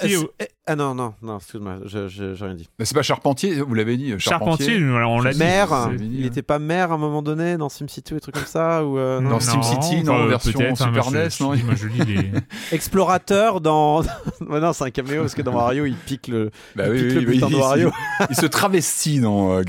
ah 0.66 0.76
non, 0.76 0.94
non, 0.94 1.12
non, 1.20 1.36
excuse-moi, 1.36 1.80
j'ai 1.84 2.32
rien 2.40 2.54
dit. 2.54 2.70
Mais 2.78 2.86
c'est 2.86 2.94
pas 2.94 3.02
Charpentier, 3.02 3.60
vous 3.60 3.74
l'avez 3.74 3.98
dit. 3.98 4.14
Charpentier, 4.18 4.82
on 4.82 5.20
l'a 5.20 5.32
dit. 5.34 5.38
Maire, 5.38 5.90
il 6.00 6.24
était 6.24 6.40
pas 6.40 6.58
maire 6.58 6.90
à 6.90 6.94
un 6.94 6.98
moment 6.98 7.20
donné 7.20 7.58
dans 7.58 7.68
SimCity 7.68 8.14
ou 8.14 8.16
des 8.16 8.20
trucs 8.22 8.34
comme 8.34 8.46
ça 8.46 8.82
ou 8.82 8.96
euh, 8.96 9.20
Dans 9.20 9.40
SimCity, 9.40 10.02
non, 10.04 10.26
version 10.26 10.58
hein, 10.62 10.74
Super 10.74 11.10
NES, 11.10 11.28
non. 11.40 11.52
Explorateur 12.72 13.60
dans. 13.60 14.02
non, 14.40 14.72
c'est 14.72 14.84
un 14.84 14.90
caméo 14.90 15.20
parce 15.20 15.34
que 15.34 15.42
dans 15.42 15.52
Mario, 15.52 15.84
il 15.84 15.96
pique 15.96 16.28
le, 16.28 16.50
bah, 16.74 16.86
il 16.86 16.92
oui, 16.92 17.08
pique 17.08 17.18
oui, 17.18 17.24
le 17.24 17.32
putain 17.32 17.50
de 17.50 17.56
Mario. 17.56 17.92
il 18.30 18.36
se 18.36 18.46
travestit 18.46 19.20
dans. 19.20 19.58
Euh, 19.58 19.64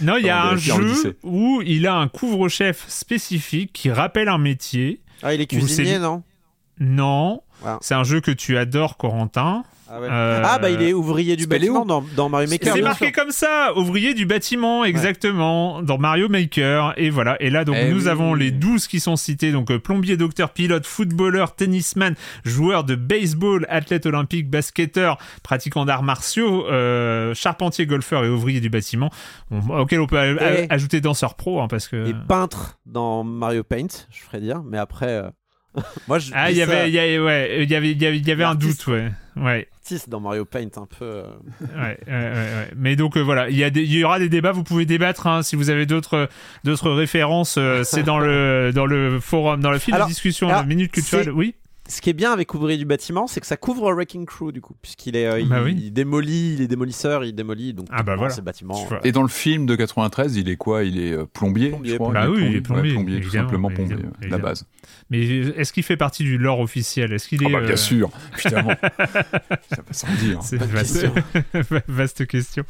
non, 0.00 0.16
il 0.16 0.26
y 0.26 0.30
a 0.30 0.44
un 0.44 0.56
jeu 0.56 1.16
où 1.24 1.60
il 1.66 1.88
a 1.88 1.96
un 1.96 2.06
couvre-chef 2.06 2.88
spécifique 2.88 3.72
qui 3.72 3.90
rappelle 3.90 4.28
un 4.28 4.38
métier. 4.38 5.00
Ah, 5.24 5.34
il 5.34 5.40
est 5.40 5.46
cuisinier, 5.46 5.98
non? 5.98 6.22
Non. 6.78 7.42
C'est 7.80 7.94
un 7.94 8.04
jeu 8.04 8.20
que 8.20 8.30
tu 8.30 8.56
adores, 8.56 8.96
Corentin. 8.96 9.64
Ah, 9.88 9.98
euh, 9.98 10.42
ah, 10.44 10.58
bah 10.58 10.70
il 10.70 10.80
est 10.80 10.94
ouvrier 10.94 11.36
du 11.36 11.46
bâtiment 11.46 11.84
dans, 11.84 12.02
dans, 12.16 12.28
Mario 12.28 12.48
Maker. 12.48 12.72
C'est 12.74 12.82
marqué 12.82 13.12
comme 13.12 13.30
ça, 13.30 13.72
ouvrier 13.76 14.14
du 14.14 14.24
bâtiment, 14.24 14.84
exactement, 14.84 15.82
dans 15.82 15.98
Mario 15.98 16.28
Maker. 16.28 16.94
Et 16.96 17.10
voilà. 17.10 17.36
Et 17.40 17.50
là, 17.50 17.64
donc, 17.64 17.76
eh 17.78 17.90
nous 17.90 18.08
avons 18.08 18.34
les 18.34 18.50
12 18.50 18.86
qui 18.86 18.98
sont 18.98 19.16
cités. 19.16 19.52
Donc, 19.52 19.70
euh, 19.70 19.78
plombier, 19.78 20.16
docteur, 20.16 20.50
pilote, 20.50 20.86
footballeur, 20.86 21.54
tennisman, 21.54 22.14
joueur 22.44 22.84
de 22.84 22.94
baseball, 22.94 23.66
athlète 23.68 24.06
olympique, 24.06 24.48
basketteur, 24.48 25.18
pratiquant 25.42 25.84
d'arts 25.84 26.02
martiaux, 26.02 26.66
euh, 26.66 27.34
charpentier, 27.34 27.86
golfeur 27.86 28.24
et 28.24 28.28
ouvrier 28.28 28.60
du 28.60 28.70
bâtiment. 28.70 29.10
auquel 29.68 30.00
on 30.00 30.06
peut 30.06 30.18
ajouter 30.70 31.00
danseur 31.02 31.34
pro, 31.34 31.60
hein, 31.60 31.68
parce 31.68 31.88
que. 31.88 32.08
Et 32.08 32.14
peintre 32.26 32.78
dans 32.86 33.22
Mario 33.22 33.64
Paint, 33.64 33.88
je 34.10 34.20
ferais 34.22 34.40
dire. 34.40 34.62
Mais 34.64 34.78
après. 34.78 35.24
Moi, 36.08 36.18
je 36.18 36.30
ah, 36.34 36.50
il 36.50 36.56
y 36.56 36.62
avait, 36.62 36.88
il 36.88 36.94
y 36.94 36.98
avait, 36.98 37.18
ouais, 37.18 37.62
il 37.64 37.70
y 37.70 37.74
avait, 37.74 37.90
il 37.90 38.28
y 38.28 38.30
avait, 38.30 38.44
un 38.44 38.54
doute, 38.54 38.86
ouais, 38.86 39.10
ouais. 39.36 39.68
dans 40.08 40.20
Mario 40.20 40.44
Paint, 40.44 40.68
un 40.76 40.86
peu. 40.86 41.04
Euh. 41.04 41.26
ouais, 41.76 41.98
ouais, 42.06 42.12
ouais, 42.12 42.70
Mais 42.76 42.96
donc 42.96 43.16
euh, 43.16 43.20
voilà, 43.20 43.48
il 43.50 43.56
y 43.56 43.64
a, 43.64 43.68
il 43.68 43.92
y 43.92 44.04
aura 44.04 44.18
des 44.18 44.28
débats. 44.28 44.52
Vous 44.52 44.64
pouvez 44.64 44.86
débattre 44.86 45.26
hein, 45.26 45.42
si 45.42 45.56
vous 45.56 45.70
avez 45.70 45.86
d'autres, 45.86 46.28
d'autres 46.64 46.90
références. 46.90 47.56
Euh, 47.58 47.82
c'est 47.84 48.02
dans 48.02 48.18
le, 48.18 48.72
dans 48.74 48.86
le 48.86 49.20
forum, 49.20 49.60
dans 49.60 49.70
le 49.70 49.78
fil 49.78 49.94
de 49.94 50.06
discussion, 50.06 50.48
la 50.48 50.64
minute 50.64 50.92
culturelle. 50.92 51.30
Oui 51.30 51.54
ce 51.88 52.00
qui 52.00 52.10
est 52.10 52.14
bien 52.14 52.32
avec 52.32 52.54
Ouvrier 52.54 52.78
du 52.78 52.86
bâtiment, 52.86 53.26
c'est 53.26 53.40
que 53.40 53.46
ça 53.46 53.56
couvre 53.56 53.92
Wrecking 53.92 54.24
Crew 54.24 54.52
du 54.52 54.60
coup, 54.60 54.74
puisqu'il 54.80 55.16
est, 55.16 55.26
euh, 55.26 55.44
bah 55.46 55.68
il, 55.68 55.92
démolit 55.92 56.56
les 56.56 56.66
démolisseurs, 56.66 57.24
il 57.24 57.34
démolit 57.34 57.74
donc 57.74 57.86
ah 57.90 58.02
bah 58.02 58.16
voilà. 58.16 58.32
ces 58.32 58.40
bâtiments. 58.40 58.88
Et 59.04 59.12
dans 59.12 59.22
le 59.22 59.28
film 59.28 59.66
de 59.66 59.76
93, 59.76 60.36
il 60.36 60.48
est 60.48 60.56
quoi? 60.56 60.84
Il 60.84 60.98
est 60.98 61.14
plombier, 61.26 61.70
plombier, 61.70 61.92
je 61.92 61.96
crois. 61.96 62.12
Bah 62.12 62.30
oui, 62.30 62.46
il 62.48 62.56
est 62.56 62.60
plombier, 62.62 62.92
plombier 62.94 63.20
tout 63.20 63.30
simplement 63.30 63.68
plombier, 63.68 63.96
la 64.22 64.38
base. 64.38 64.66
Mais 65.10 65.22
est-ce 65.22 65.72
qu'il 65.72 65.82
fait 65.82 65.96
partie 65.96 66.24
du 66.24 66.38
lore 66.38 66.60
officiel? 66.60 67.12
Est-ce 67.12 67.28
qu'il 67.28 67.42
est, 67.42 67.46
ah 67.46 67.52
bah, 67.52 67.60
bien 67.60 67.72
euh, 67.72 67.76
sûr, 67.76 68.10
évidemment. 68.38 68.74
ça 68.80 69.76
va 69.76 69.92
sans 69.92 70.14
dire. 70.14 70.42
C'est 70.42 70.56
vaste, 70.56 71.06
vaste 71.88 72.26
question. 72.26 72.64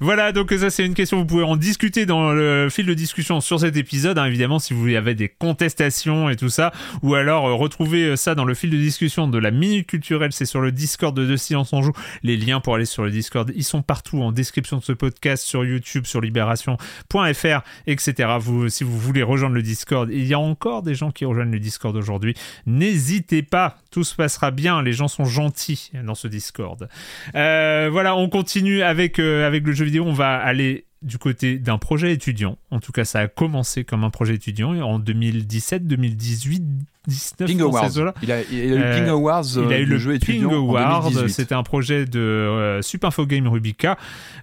Voilà, 0.00 0.32
donc 0.32 0.52
ça 0.52 0.70
c'est 0.70 0.84
une 0.84 0.94
question. 0.94 1.18
Vous 1.18 1.26
pouvez 1.26 1.44
en 1.44 1.56
discuter 1.56 2.06
dans 2.06 2.32
le 2.32 2.68
fil 2.70 2.86
de 2.86 2.94
discussion 2.94 3.40
sur 3.40 3.60
cet 3.60 3.76
épisode, 3.76 4.18
hein, 4.18 4.26
évidemment, 4.26 4.58
si 4.58 4.74
vous 4.74 4.88
avez 4.94 5.14
des 5.14 5.28
contestations 5.28 6.28
et 6.28 6.36
tout 6.36 6.50
ça, 6.50 6.72
ou 7.02 7.14
alors 7.14 7.44
retrouver 7.58 8.16
ça 8.16 8.34
dans 8.34 8.44
le 8.44 8.54
fil 8.54 8.70
de 8.70 8.76
discussion 8.76 9.26
de 9.28 9.38
la 9.38 9.50
Minute 9.50 9.86
Culturelle, 9.86 10.32
c'est 10.32 10.44
sur 10.44 10.60
le 10.60 10.72
Discord 10.72 11.16
de 11.16 11.24
De 11.24 11.36
Silence 11.36 11.72
en 11.72 11.82
Joue. 11.82 11.92
Les 12.22 12.36
liens 12.36 12.60
pour 12.60 12.74
aller 12.74 12.84
sur 12.84 13.04
le 13.04 13.10
Discord, 13.10 13.50
ils 13.54 13.64
sont 13.64 13.82
partout 13.82 14.20
en 14.22 14.32
description 14.32 14.76
de 14.76 14.82
ce 14.82 14.92
podcast, 14.92 15.44
sur 15.44 15.64
YouTube, 15.64 16.04
sur 16.04 16.20
libération.fr, 16.20 17.60
etc. 17.86 18.28
Vous, 18.38 18.68
si 18.68 18.84
vous 18.84 18.98
voulez 18.98 19.22
rejoindre 19.22 19.54
le 19.54 19.62
Discord, 19.62 20.10
il 20.12 20.26
y 20.26 20.34
a 20.34 20.38
encore 20.38 20.82
des 20.82 20.94
gens 20.94 21.10
qui 21.10 21.24
rejoignent 21.24 21.52
le 21.52 21.58
Discord 21.58 21.69
aujourd'hui. 21.84 22.34
N'hésitez 22.66 23.42
pas, 23.42 23.76
tout 23.90 24.04
se 24.04 24.14
passera 24.14 24.50
bien, 24.50 24.82
les 24.82 24.92
gens 24.92 25.08
sont 25.08 25.24
gentils 25.24 25.90
dans 26.04 26.14
ce 26.14 26.28
Discord. 26.28 26.88
Euh, 27.34 27.88
voilà, 27.90 28.16
on 28.16 28.28
continue 28.28 28.82
avec, 28.82 29.18
euh, 29.18 29.46
avec 29.46 29.66
le 29.66 29.72
jeu 29.72 29.84
vidéo, 29.84 30.04
on 30.06 30.12
va 30.12 30.36
aller 30.36 30.86
du 31.02 31.16
côté 31.16 31.58
d'un 31.58 31.78
projet 31.78 32.12
étudiant. 32.12 32.58
En 32.70 32.78
tout 32.78 32.92
cas, 32.92 33.04
ça 33.04 33.20
a 33.20 33.28
commencé 33.28 33.84
comme 33.84 34.04
un 34.04 34.10
projet 34.10 34.34
étudiant 34.34 34.74
en 34.82 34.98
2017, 34.98 35.86
2018, 35.86 36.62
19 37.06 37.48
Ping 37.48 37.60
Awards. 37.62 37.90
Il 38.22 38.30
a, 38.30 38.42
il 38.42 38.60
a 38.60 38.64
eu 38.64 38.78
le 38.78 38.96
Ping 38.96 39.08
Awards. 39.08 39.44
il 39.56 39.72
a 39.72 39.78
eu 39.78 39.86
le 39.86 39.98
jeu 39.98 40.14
étudiant 40.14 40.50
Ping 40.50 40.58
Awards. 40.58 41.28
C'était 41.28 41.54
un 41.54 41.62
projet 41.62 42.04
de 42.04 42.20
euh, 42.20 42.82
Super 42.82 43.08
Info 43.08 43.24
Game 43.24 43.48
Rubica 43.48 43.96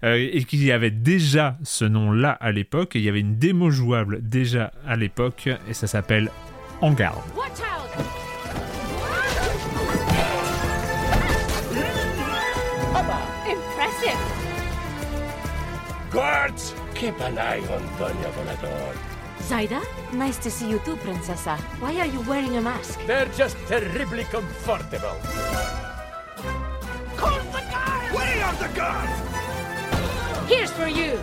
euh, 0.03 0.15
et 0.15 0.43
qui 0.45 0.71
avait 0.71 0.91
déjà 0.91 1.57
ce 1.63 1.85
nom-là 1.85 2.31
à 2.31 2.51
l'époque. 2.51 2.95
Et 2.95 2.99
il 2.99 3.05
y 3.05 3.09
avait 3.09 3.19
une 3.19 3.37
démo 3.37 3.69
jouable 3.69 4.27
déjà 4.27 4.71
à 4.87 4.95
l'époque 4.95 5.49
et 5.69 5.73
ça 5.73 5.85
s'appelle 5.85 6.31
En 6.81 6.95
garde. 6.95 7.23
Guards, 16.11 16.73
keep 16.95 17.19
an 17.19 17.37
eye 17.37 17.59
on 17.59 17.81
Doña 17.99 18.31
Volador. 18.31 18.95
Zaida, 19.41 19.81
nice 20.13 20.37
to 20.37 20.49
see 20.49 20.69
you 20.69 20.79
too, 20.79 20.95
Princessa. 20.95 21.57
Why 21.79 21.99
are 21.99 22.07
you 22.07 22.21
wearing 22.21 22.57
a 22.57 22.61
mask? 22.61 22.99
They're 23.05 23.29
just 23.37 23.57
terribly 23.67 24.23
comfortable. 24.23 25.17
Call 27.17 27.39
the 27.51 27.61
guards! 27.71 28.15
Where 28.15 28.45
are 28.45 28.55
the 28.55 28.69
guards? 28.75 30.49
Here's 30.49 30.71
for 30.71 30.87
you! 30.87 31.19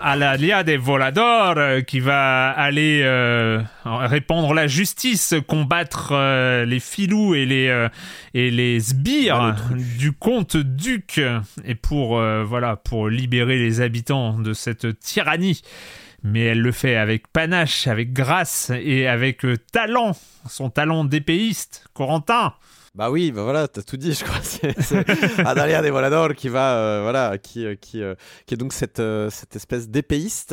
À 0.00 0.16
la 0.16 0.36
Lia 0.36 0.62
des 0.62 0.76
Volador 0.76 1.54
euh, 1.56 1.80
qui 1.80 2.00
va 2.00 2.50
aller 2.50 3.02
euh, 3.02 3.60
répandre 3.84 4.54
la 4.54 4.66
justice, 4.66 5.34
combattre 5.46 6.10
euh, 6.12 6.64
les 6.64 6.80
filous 6.80 7.34
et 7.34 7.46
les 7.46 7.88
et 8.34 8.50
les 8.50 8.80
sbires 8.80 9.56
du 9.98 10.12
comte 10.12 10.56
duc 10.56 11.20
et 11.64 11.74
pour 11.74 12.20
voilà 12.20 12.76
pour 12.76 13.08
libérer 13.08 13.58
les 13.58 13.80
habitants 13.80 14.38
de 14.38 14.52
cette 14.52 14.98
tyrannie. 15.00 15.62
Mais 16.24 16.40
elle 16.40 16.60
le 16.60 16.72
fait 16.72 16.96
avec 16.96 17.28
panache, 17.28 17.86
avec 17.86 18.12
grâce 18.12 18.70
et 18.70 19.06
avec 19.06 19.46
talent, 19.72 20.16
son 20.48 20.68
talent 20.68 21.04
d'épéiste, 21.04 21.84
Corentin. 21.94 22.54
Bah 22.98 23.12
oui, 23.12 23.30
bah 23.30 23.44
voilà, 23.44 23.68
t'as 23.68 23.82
tout 23.82 23.96
dit, 23.96 24.12
je 24.12 24.24
crois. 24.24 24.40
C'est 24.42 24.74
Adalia 25.46 25.82
des 25.82 25.90
Volador 25.90 26.34
qui 26.34 26.48
va, 26.48 26.78
euh, 26.78 27.02
voilà, 27.02 27.38
qui, 27.38 27.64
euh, 27.64 27.76
qui, 27.76 28.02
euh, 28.02 28.16
qui 28.44 28.54
est 28.54 28.56
donc 28.56 28.72
cette, 28.72 29.00
cette 29.30 29.54
espèce 29.54 29.88
d'épéiste 29.88 30.52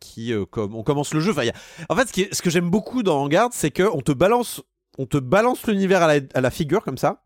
qui, 0.00 0.34
comme 0.50 0.74
on 0.74 0.82
commence 0.82 1.14
le 1.14 1.20
jeu. 1.20 1.30
Enfin, 1.30 1.46
En 1.88 1.94
fait, 1.94 2.08
ce, 2.08 2.12
qui 2.12 2.26
ce 2.32 2.42
que 2.42 2.50
j'aime 2.50 2.70
beaucoup 2.70 3.04
dans 3.04 3.18
Vanguard, 3.18 3.50
c'est 3.52 3.70
que 3.70 3.84
on 3.84 4.00
te 4.00 4.10
balance, 4.10 4.64
on 4.98 5.06
te 5.06 5.16
balance 5.16 5.64
l'univers 5.68 6.02
à 6.02 6.18
la, 6.18 6.20
à 6.34 6.40
la 6.40 6.50
figure 6.50 6.82
comme 6.82 6.98
ça, 6.98 7.22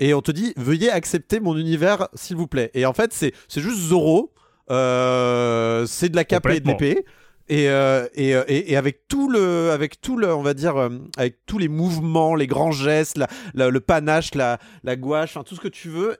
et 0.00 0.12
on 0.12 0.22
te 0.22 0.32
dit 0.32 0.54
veuillez 0.56 0.90
accepter 0.90 1.38
mon 1.38 1.56
univers, 1.56 2.08
s'il 2.14 2.34
vous 2.34 2.48
plaît. 2.48 2.72
Et 2.74 2.84
en 2.84 2.94
fait, 2.94 3.12
c'est 3.12 3.32
juste 3.54 3.78
Zoro. 3.78 4.34
c'est 4.68 6.08
de 6.08 6.16
la 6.16 6.24
cape 6.24 6.48
et 6.48 6.58
de 6.58 6.66
l'épée. 6.66 7.04
Euh, 7.50 8.08
euh, 8.18 8.44
et, 8.46 8.76
avec 8.76 9.08
tout 9.08 9.28
le, 9.28 9.70
avec 9.70 10.00
tout 10.00 10.16
le, 10.16 10.32
on 10.34 10.42
va 10.42 10.54
dire, 10.54 10.76
euh, 10.76 10.88
avec 11.16 11.44
tous 11.46 11.58
les 11.58 11.68
mouvements, 11.68 12.34
les 12.34 12.46
grands 12.46 12.72
gestes, 12.72 13.18
le 13.54 13.78
panache, 13.80 14.30
la, 14.34 14.58
gouache, 14.96 15.36
tout 15.44 15.56
ce 15.56 15.60
que 15.60 15.68
tu 15.68 15.88
veux, 15.88 16.16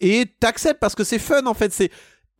et 0.00 0.26
t'acceptes 0.40 0.80
parce 0.80 0.94
que 0.94 1.04
c'est 1.04 1.18
fun 1.18 1.46
en 1.46 1.54
fait. 1.54 1.72
C'est, 1.72 1.90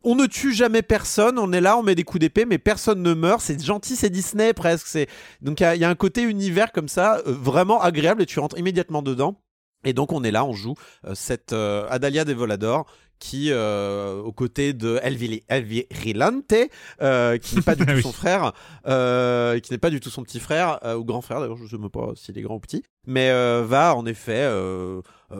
on 0.03 0.15
ne 0.15 0.25
tue 0.25 0.53
jamais 0.53 0.83
personne, 0.83 1.37
on 1.37 1.51
est 1.51 1.61
là, 1.61 1.77
on 1.77 1.83
met 1.83 1.95
des 1.95 2.03
coups 2.03 2.21
d'épée, 2.21 2.45
mais 2.45 2.59
personne 2.59 3.01
ne 3.01 3.13
meurt. 3.13 3.41
C'est 3.41 3.61
gentil, 3.61 3.95
c'est 3.95 4.09
Disney 4.09 4.53
presque. 4.53 4.87
C'est 4.87 5.07
donc 5.41 5.59
il 5.59 5.79
y, 5.79 5.83
a 5.83 5.89
un 5.89 5.95
côté 5.95 6.23
univers 6.23 6.71
comme 6.71 6.87
ça, 6.87 7.21
vraiment 7.25 7.81
agréable, 7.81 8.21
et 8.21 8.25
tu 8.25 8.39
rentres 8.39 8.57
immédiatement 8.57 9.01
dedans. 9.01 9.41
Et 9.83 9.93
donc 9.93 10.11
on 10.11 10.23
est 10.23 10.31
là, 10.31 10.45
on 10.45 10.53
joue 10.53 10.75
cette 11.13 11.53
Adalia 11.53 12.25
des 12.25 12.33
Volador 12.33 12.85
qui, 13.19 13.51
aux 13.53 14.31
côtés 14.31 14.73
de 14.73 14.99
Elvirilante, 15.03 16.47
qui 16.49 17.55
n'est 17.55 17.61
pas 17.61 17.75
du 17.75 17.85
tout 17.85 18.01
son 18.01 18.11
frère, 18.11 18.53
qui 18.85 19.71
n'est 19.71 19.77
pas 19.77 19.89
du 19.89 19.99
tout 19.99 20.09
son 20.09 20.23
petit 20.23 20.39
frère, 20.39 20.79
ou 20.97 21.03
grand 21.03 21.21
frère 21.21 21.39
d'ailleurs, 21.39 21.57
je 21.57 21.63
ne 21.63 21.69
sais 21.69 21.77
même 21.77 21.89
pas 21.89 22.11
s'il 22.15 22.37
est 22.37 22.41
grand 22.41 22.55
ou 22.55 22.59
petit, 22.59 22.83
mais 23.05 23.31
va 23.63 23.95
en 23.95 24.05
effet 24.05 24.49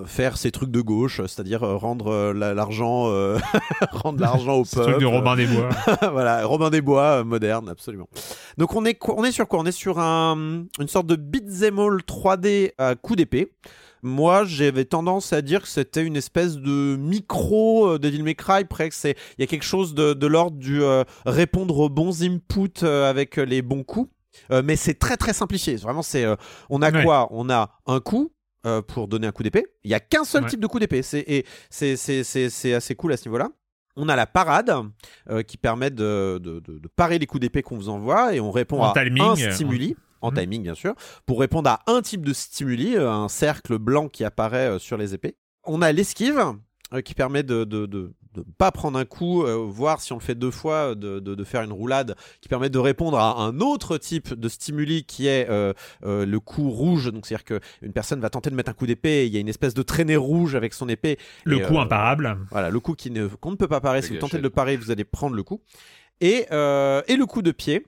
faire 0.06 0.38
ses 0.38 0.52
trucs 0.52 0.72
de 0.72 0.82
gauche, 0.82 1.22
c'est-à-dire 1.22 1.62
rendre 1.62 2.34
l'argent 2.34 3.08
rendre 3.92 4.20
l'argent 4.22 4.56
au 4.56 4.64
peuple. 4.72 4.92
truc 4.92 5.02
de 5.02 5.06
Robin 5.06 5.36
des 5.36 5.46
Bois. 5.48 5.70
voilà, 6.12 6.46
Robin 6.46 6.70
des 6.70 6.82
Bois 6.82 7.24
moderne, 7.24 7.70
absolument. 7.70 8.08
Donc 8.58 8.76
on 8.76 8.86
est, 8.86 8.98
on 9.08 9.24
est 9.24 9.32
sur 9.32 9.48
quoi? 9.48 9.60
On 9.60 9.66
est 9.66 9.72
sur 9.72 10.00
un, 10.00 10.66
une 10.80 10.88
sorte 10.88 11.08
de 11.08 11.16
beat'em 11.16 11.80
all 11.80 11.98
3D 12.08 12.72
à 12.78 12.96
coup 12.96 13.16
d'épée. 13.16 13.52
Moi, 14.04 14.46
j'avais 14.46 14.86
tendance 14.86 15.34
à 15.34 15.42
dire 15.42 15.62
que 15.62 15.68
c'était 15.68 16.04
une 16.04 16.16
espèce 16.16 16.58
de 16.58 16.96
micro 16.98 17.88
euh, 17.88 18.00
Devil 18.00 18.24
May 18.24 18.36
Cry. 18.36 18.66
Presque, 18.66 19.06
il 19.06 19.16
y 19.40 19.44
a 19.44 19.48
quelque 19.48 19.66
chose 19.66 19.94
de, 19.94 20.28
l'ordre 20.28 20.58
du 20.58 20.82
euh, 20.82 21.04
répondre 21.26 21.78
aux 21.80 21.90
bons 21.90 22.24
inputs 22.24 22.84
euh, 22.84 23.10
avec 23.10 23.38
les 23.38 23.62
bons 23.62 23.84
coups. 23.84 24.12
mais 24.64 24.76
c'est 24.76 24.94
très 24.94 25.18
très 25.18 25.34
simplifié. 25.34 25.76
Vraiment, 25.78 26.04
c'est 26.04 26.26
on 26.70 26.82
a 26.82 26.92
quoi? 26.92 27.28
On 27.32 27.50
a 27.50 27.80
un 27.86 28.00
coup, 28.00 28.32
pour 28.88 29.08
donner 29.08 29.28
un 29.28 29.32
coup 29.32 29.44
d'épée. 29.44 29.66
Il 29.84 29.92
y 29.92 29.94
a 29.94 30.00
qu'un 30.00 30.24
seul 30.24 30.46
type 30.46 30.60
de 30.60 30.68
coup 30.68 30.80
d'épée. 30.80 31.02
C'est, 31.02 31.46
c'est, 31.70 32.74
assez 32.74 32.96
cool 32.96 33.14
à 33.14 33.18
ce 33.18 33.28
niveau-là. 33.28 33.50
On 34.00 34.10
a 34.10 34.16
la 34.16 34.28
parade 34.28 34.72
qui 35.48 35.58
permet 35.58 35.90
de, 35.90 36.40
parer 36.96 37.18
les 37.18 37.26
coups 37.26 37.42
d'épée 37.42 37.64
qu'on 37.64 37.78
vous 37.78 37.90
envoie 37.90 38.36
et 38.36 38.40
on 38.40 38.52
répond 38.52 38.84
à 38.84 38.94
un 38.96 39.52
stimuli 39.52 39.96
en 40.22 40.32
mhm. 40.32 40.38
timing 40.38 40.64
bien 40.64 40.76
sûr, 40.76 40.94
pour 41.26 41.40
répondre 41.40 41.70
à 41.70 41.82
un 41.88 42.02
type 42.02 42.26
de 42.26 42.34
stimuli, 42.34 42.96
euh, 42.96 43.10
un 43.12 43.30
cercle 43.30 43.78
blanc 43.78 44.08
qui 44.10 44.24
apparaît 44.24 44.70
euh, 44.70 44.80
sur 44.80 44.98
les 44.98 45.14
épées. 45.14 45.36
On 45.66 45.82
a 45.82 45.92
l'esquive 45.92 46.42
euh, 46.94 47.02
qui 47.02 47.14
permet 47.14 47.44
de, 47.44 47.64
de, 47.64 48.14
pas 48.58 48.72
prendre 48.72 49.00
un 49.00 49.06
coup, 49.06 49.44
voir 49.68 50.00
si 50.00 50.14
on 50.14 50.18
le 50.18 50.22
fait 50.22 50.36
deux 50.36 50.52
fois, 50.52 50.94
de, 50.94 51.44
faire 51.44 51.64
une 51.64 51.72
roulade 51.72 52.16
qui 52.40 52.48
permet 52.48 52.70
de 52.70 52.78
répondre 52.78 53.18
à 53.18 53.42
un 53.42 53.60
autre 53.62 53.98
type 53.98 54.36
de 54.36 54.48
stimuli 54.48 55.06
qui 55.06 55.26
est 55.26 55.48
le 55.50 56.38
coup 56.38 56.70
rouge. 56.70 57.12
Donc 57.12 57.26
c'est-à-dire 57.26 57.46
qu'une 57.46 57.94
personne 57.94 58.22
va 58.22 58.30
tenter 58.30 58.52
de 58.52 58.56
mettre 58.56 58.70
un 58.70 58.76
coup 58.76 58.86
d'épée, 58.86 59.26
il 59.26 59.34
y 59.34 59.38
a 59.38 59.40
une 59.40 59.50
espèce 59.50 59.74
de 59.74 59.82
traînée 59.82 60.18
rouge 60.18 60.54
avec 60.54 60.76
son 60.76 60.88
épée. 60.88 61.18
Le 61.46 61.58
coup 61.60 61.80
imparable. 61.80 62.38
Voilà, 62.52 62.70
le 62.70 62.80
coup 62.80 62.94
qui 62.94 63.10
ne, 63.10 63.26
qu'on 63.26 63.50
ne 63.50 63.56
peut 63.56 63.68
pas 63.68 63.82
parer. 63.82 64.04
Si 64.04 64.14
vous 64.14 64.20
tentez 64.20 64.38
de 64.38 64.44
le 64.44 64.52
parer, 64.52 64.78
vous 64.78 64.92
allez 64.92 65.04
prendre 65.04 65.36
le 65.36 65.42
coup. 65.42 65.62
Et, 66.22 66.46
et 66.52 67.16
le 67.16 67.26
coup 67.26 67.42
de 67.42 67.52
pied 67.52 67.88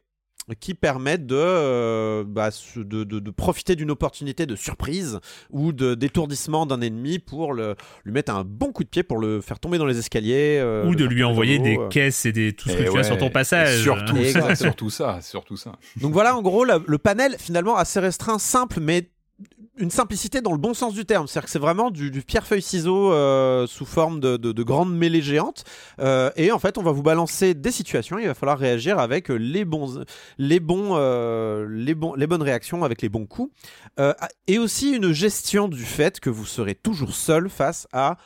qui 0.59 0.73
permettent 0.73 1.25
de, 1.25 1.35
euh, 1.37 2.23
bah, 2.25 2.49
de, 2.75 3.03
de, 3.03 3.31
profiter 3.31 3.75
d'une 3.75 3.91
opportunité 3.91 4.45
de 4.45 4.55
surprise 4.55 5.19
ou 5.49 5.71
de 5.71 5.95
d'étourdissement 5.95 6.65
d'un 6.65 6.81
ennemi 6.81 7.19
pour 7.19 7.53
le, 7.53 7.75
lui 8.05 8.13
mettre 8.13 8.33
un 8.33 8.43
bon 8.43 8.71
coup 8.71 8.83
de 8.83 8.89
pied 8.89 9.03
pour 9.03 9.17
le 9.17 9.41
faire 9.41 9.59
tomber 9.59 9.77
dans 9.77 9.85
les 9.85 9.97
escaliers. 9.97 10.59
Euh, 10.59 10.85
ou 10.85 10.95
de 10.95 11.05
lui 11.05 11.23
envoyer 11.23 11.59
des 11.59 11.77
euh. 11.77 11.87
caisses 11.89 12.25
et 12.25 12.31
des, 12.31 12.53
tout 12.53 12.69
ce 12.69 12.75
que 12.75 12.91
tu 12.91 12.97
as 12.97 13.03
sur 13.03 13.17
ton 13.17 13.29
passage. 13.29 13.81
surtout, 13.81 14.23
ça, 14.25 14.55
surtout 14.55 14.89
ça, 14.89 15.19
surtout 15.21 15.57
ça. 15.57 15.73
Donc 16.01 16.13
voilà, 16.13 16.35
en 16.35 16.41
gros, 16.41 16.65
le 16.65 16.97
panel 16.97 17.35
finalement 17.37 17.75
assez 17.75 17.99
restreint, 17.99 18.39
simple, 18.39 18.79
mais 18.79 19.09
une 19.77 19.91
simplicité 19.91 20.41
dans 20.41 20.51
le 20.51 20.57
bon 20.57 20.73
sens 20.73 20.93
du 20.93 21.05
terme. 21.05 21.27
C'est-à-dire 21.27 21.45
que 21.45 21.51
c'est 21.51 21.59
vraiment 21.59 21.89
du, 21.89 22.11
pierre-feuille-ciseau 22.21 23.13
euh, 23.13 23.65
sous 23.65 23.85
forme 23.85 24.19
de, 24.19 24.37
de, 24.37 24.63
grandes 24.63 24.93
mêlées 24.95 25.21
géantes. 25.21 25.63
Euh, 25.99 26.31
et 26.35 26.51
en 26.51 26.59
fait, 26.59 26.77
on 26.77 26.83
va 26.83 26.91
vous 26.91 27.03
balancer 27.03 27.53
des 27.53 27.71
situations. 27.71 28.19
Il 28.19 28.27
va 28.27 28.33
falloir 28.33 28.59
réagir 28.59 28.99
avec 28.99 29.29
les, 29.29 29.65
bons, 29.65 30.03
les, 30.37 30.59
bons, 30.59 30.91
euh, 30.97 31.65
les, 31.69 31.95
bons, 31.95 32.13
les 32.15 32.27
bonnes 32.27 32.41
réactions, 32.41 32.83
avec 32.83 33.01
les 33.01 33.09
bons 33.09 33.25
coups. 33.25 33.51
et 34.47 34.59
aussi 34.59 34.91
une 34.91 35.11
gestion 35.11 35.67
du 35.67 35.83
fait 35.83 36.19
que 36.19 36.29
vous 36.29 36.45
serez 36.45 36.75
toujours 36.75 37.13
seul 37.13 37.49
face 37.49 37.87
à 37.93 38.17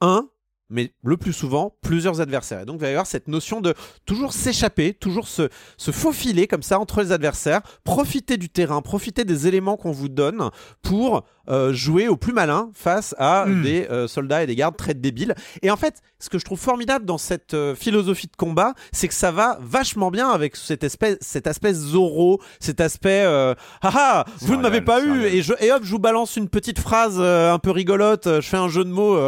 un 0.00 0.28
mais 0.70 0.92
le 1.02 1.16
plus 1.16 1.32
souvent 1.32 1.76
plusieurs 1.82 2.20
adversaires. 2.20 2.60
Et 2.60 2.64
donc 2.64 2.76
il 2.76 2.80
va 2.82 2.88
y 2.88 2.90
avoir 2.90 3.06
cette 3.06 3.28
notion 3.28 3.60
de 3.60 3.74
toujours 4.06 4.32
s'échapper, 4.32 4.94
toujours 4.94 5.28
se, 5.28 5.48
se, 5.76 5.90
faufiler 5.90 6.46
comme 6.46 6.62
ça 6.62 6.78
entre 6.78 7.02
les 7.02 7.12
adversaires, 7.12 7.62
profiter 7.84 8.36
du 8.36 8.48
terrain, 8.48 8.82
profiter 8.82 9.24
des 9.24 9.46
éléments 9.46 9.76
qu'on 9.76 9.92
vous 9.92 10.08
donne 10.08 10.50
pour 10.82 11.24
euh, 11.48 11.72
jouer 11.72 12.08
au 12.08 12.16
plus 12.16 12.32
malin 12.32 12.70
face 12.74 13.14
à 13.18 13.44
hmm. 13.46 13.62
des 13.62 13.86
euh, 13.90 14.08
soldats 14.08 14.42
et 14.42 14.46
des 14.46 14.56
gardes 14.56 14.76
très 14.76 14.94
débiles. 14.94 15.34
Et 15.62 15.70
en 15.70 15.76
fait, 15.76 16.00
ce 16.18 16.30
que 16.30 16.38
je 16.38 16.44
trouve 16.44 16.58
formidable 16.58 17.04
dans 17.04 17.18
cette 17.18 17.52
euh, 17.52 17.74
philosophie 17.74 18.28
de 18.28 18.36
combat, 18.36 18.72
c'est 18.92 19.08
que 19.08 19.14
ça 19.14 19.30
va 19.30 19.58
vachement 19.60 20.10
bien 20.10 20.30
avec 20.30 20.56
cette 20.56 20.84
espèce, 20.84 21.18
cet 21.20 21.46
aspect 21.46 21.74
Zoro, 21.74 22.40
cet 22.60 22.80
aspect 22.80 23.24
ah 23.24 23.54
ah, 23.82 24.24
vous 24.40 24.56
ne 24.56 24.62
m'avez 24.62 24.80
pas 24.80 25.02
eu 25.02 25.24
et, 25.24 25.42
je, 25.42 25.52
et 25.60 25.70
hop, 25.70 25.82
je 25.82 25.90
vous 25.90 25.98
balance 25.98 26.36
une 26.36 26.48
petite 26.48 26.78
phrase 26.78 27.20
un 27.20 27.58
peu 27.58 27.70
rigolote, 27.70 28.26
je 28.26 28.46
fais 28.46 28.56
un 28.56 28.68
jeu 28.68 28.84
de 28.84 28.90
mots. 28.90 29.18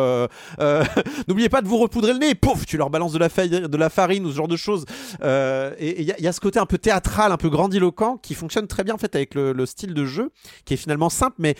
N'oubliez 1.28 1.48
pas 1.48 1.62
de 1.62 1.68
vous 1.68 1.78
repoudrer 1.78 2.12
le 2.12 2.18
nez, 2.18 2.34
pouf, 2.34 2.66
tu 2.66 2.76
leur 2.76 2.90
balances 2.90 3.12
de 3.12 3.18
la, 3.18 3.28
de 3.28 3.76
la 3.76 3.90
farine 3.90 4.24
ou 4.26 4.30
ce 4.30 4.36
genre 4.36 4.48
de 4.48 4.56
choses. 4.56 4.84
et 5.22 6.00
il 6.00 6.04
y, 6.04 6.22
y, 6.22 6.26
a 6.26 6.32
ce 6.32 6.40
côté 6.40 6.58
un 6.58 6.66
peu 6.66 6.78
théâtral, 6.78 7.32
un 7.32 7.36
peu 7.36 7.50
grandiloquent 7.50 8.18
qui 8.18 8.34
fonctionne 8.34 8.66
très 8.66 8.84
bien 8.84 8.94
en 8.94 8.98
fait 8.98 9.14
avec 9.14 9.34
le, 9.34 9.52
le 9.52 9.66
style 9.66 9.94
de 9.94 10.04
jeu, 10.04 10.30
qui 10.64 10.74
est 10.74 10.78
finalement 10.78 11.10
simple, 11.10 11.36
mais 11.38 11.56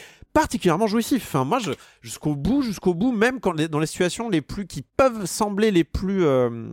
particulièrement 0.47 0.87
jouissif. 0.87 1.25
Enfin, 1.27 1.45
moi, 1.45 1.59
jusqu'au 2.03 2.37
bout, 2.37 2.63
jusqu'au 2.63 2.95
bout, 2.95 3.11
même 3.11 3.41
quand 3.41 3.57
dans 3.69 3.81
les 3.81 3.87
situations 3.89 4.29
les 4.29 4.41
plus 4.41 4.69
qui 4.69 4.83
peuvent 4.83 5.27
sembler 5.27 5.73
les 5.73 5.83
plus, 5.83 6.25
euh, 6.25 6.69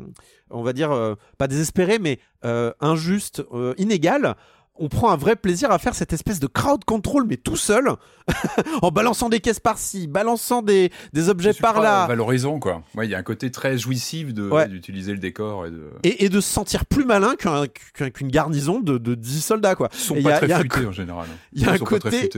on 0.52 0.62
va 0.62 0.74
dire, 0.74 0.92
euh, 0.92 1.16
pas 1.40 1.48
désespérées, 1.48 1.98
mais 1.98 2.20
euh, 2.46 2.72
injustes, 2.82 3.42
inégales, 3.80 4.36
on 4.76 4.90
prend 4.90 5.10
un 5.10 5.18
vrai 5.18 5.36
plaisir 5.36 5.72
à 5.72 5.80
faire 5.80 5.96
cette 5.96 6.14
espèce 6.14 6.40
de 6.40 6.46
crowd 6.46 6.84
control, 6.86 7.26
mais 7.28 7.38
tout 7.38 7.56
seul, 7.56 7.90
en 8.84 8.92
balançant 8.92 9.30
des 9.30 9.40
caisses 9.40 9.60
par-ci, 9.60 10.06
balançant 10.06 10.62
des, 10.62 10.92
des 11.14 11.30
objets 11.30 11.54
par-là. 11.54 12.06
Valorisant, 12.06 12.60
quoi. 12.60 12.84
Il 13.02 13.10
y 13.10 13.16
a 13.16 13.18
un 13.18 13.24
côté 13.24 13.50
très 13.50 13.80
jouissif 13.80 14.36
d'utiliser 14.36 15.14
le 15.14 15.20
décor. 15.20 15.66
Et 15.66 15.72
de... 15.72 15.90
Et, 16.04 16.30
de 16.30 16.42
se 16.42 16.50
sentir 16.50 16.86
plus 16.86 17.06
malin 17.06 17.34
qu'une 17.36 18.30
garnison 18.30 18.82
de, 18.82 19.00
de 19.00 19.16
10 19.16 19.42
soldats, 19.42 19.74
quoi. 19.74 19.90
Ils 19.94 20.00
sont 20.00 20.22
pas 20.22 20.38
très 20.38 20.62
futés, 20.62 20.86
en 20.86 20.92
général. 20.92 21.28
Il 21.54 21.64
y 21.64 21.66
a 21.66 21.72
un 21.72 21.78
côté 21.80 22.30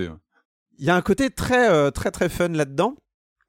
il 0.80 0.86
y 0.86 0.90
a 0.90 0.96
un 0.96 1.02
côté 1.02 1.30
très, 1.30 1.70
euh, 1.70 1.92
très, 1.92 2.12
très 2.12 2.30
fun 2.30 2.50
là-dedans. 2.50 2.96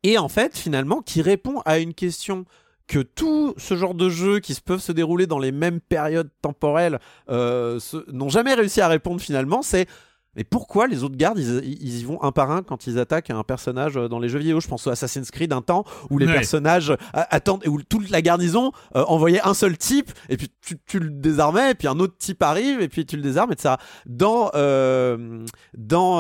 Et 0.03 0.19
en 0.19 0.29
fait, 0.29 0.57
finalement, 0.57 1.03
qui 1.03 1.23
répond 1.23 1.61
à 1.65 1.79
une 1.79 1.95
question 1.95 2.45
que 2.87 3.01
tout 3.01 3.55
ce 3.57 3.77
genre 3.77 3.95
de 3.95 4.09
jeux 4.09 4.39
qui 4.39 4.55
peuvent 4.65 4.81
se 4.81 4.93
dérouler 4.93 5.27
dans 5.27 5.39
les 5.39 5.53
mêmes 5.53 5.81
périodes 5.81 6.31
temporelles 6.41 7.01
euh, 7.29 7.81
n'ont 8.13 8.29
jamais 8.29 8.55
réussi 8.55 8.81
à 8.81 8.89
répondre 8.89 9.21
finalement, 9.21 9.63
c'est 9.63 9.89
mais 10.37 10.45
pourquoi 10.45 10.87
les 10.87 11.03
autres 11.03 11.17
gardes, 11.17 11.39
ils, 11.39 11.99
y 11.99 12.05
vont 12.05 12.23
un 12.23 12.31
par 12.31 12.51
un 12.51 12.63
quand 12.63 12.87
ils 12.87 12.99
attaquent 12.99 13.31
un 13.31 13.43
personnage 13.43 13.97
euh, 13.97 14.09
dans 14.09 14.19
les 14.19 14.29
jeux 14.29 14.39
vidéo? 14.39 14.61
Je 14.61 14.69
pense 14.69 14.87
au 14.87 14.91
Assassin's 14.91 15.31
Creed 15.31 15.53
un 15.53 15.63
temps 15.63 15.85
où 16.11 16.19
les 16.19 16.27
personnages 16.27 16.97
attendent, 17.13 17.67
où 17.67 17.83
toute 17.83 18.11
la 18.11 18.23
garnison 18.23 18.73
envoyait 18.95 19.41
un 19.47 19.55
seul 19.55 19.77
type, 19.77 20.11
et 20.29 20.37
puis 20.37 20.51
tu, 20.87 20.99
le 20.99 21.11
désarmais, 21.11 21.73
et 21.73 21.75
puis 21.75 21.89
un 21.89 21.99
autre 21.99 22.17
type 22.19 22.43
arrive, 22.43 22.81
et 22.81 22.89
puis 22.89 23.07
tu 23.07 23.17
le 23.17 23.23
désarmes, 23.23 23.53
et 23.53 23.57
ça. 23.59 23.79
Dans, 24.07 24.51
dans, 25.75 26.17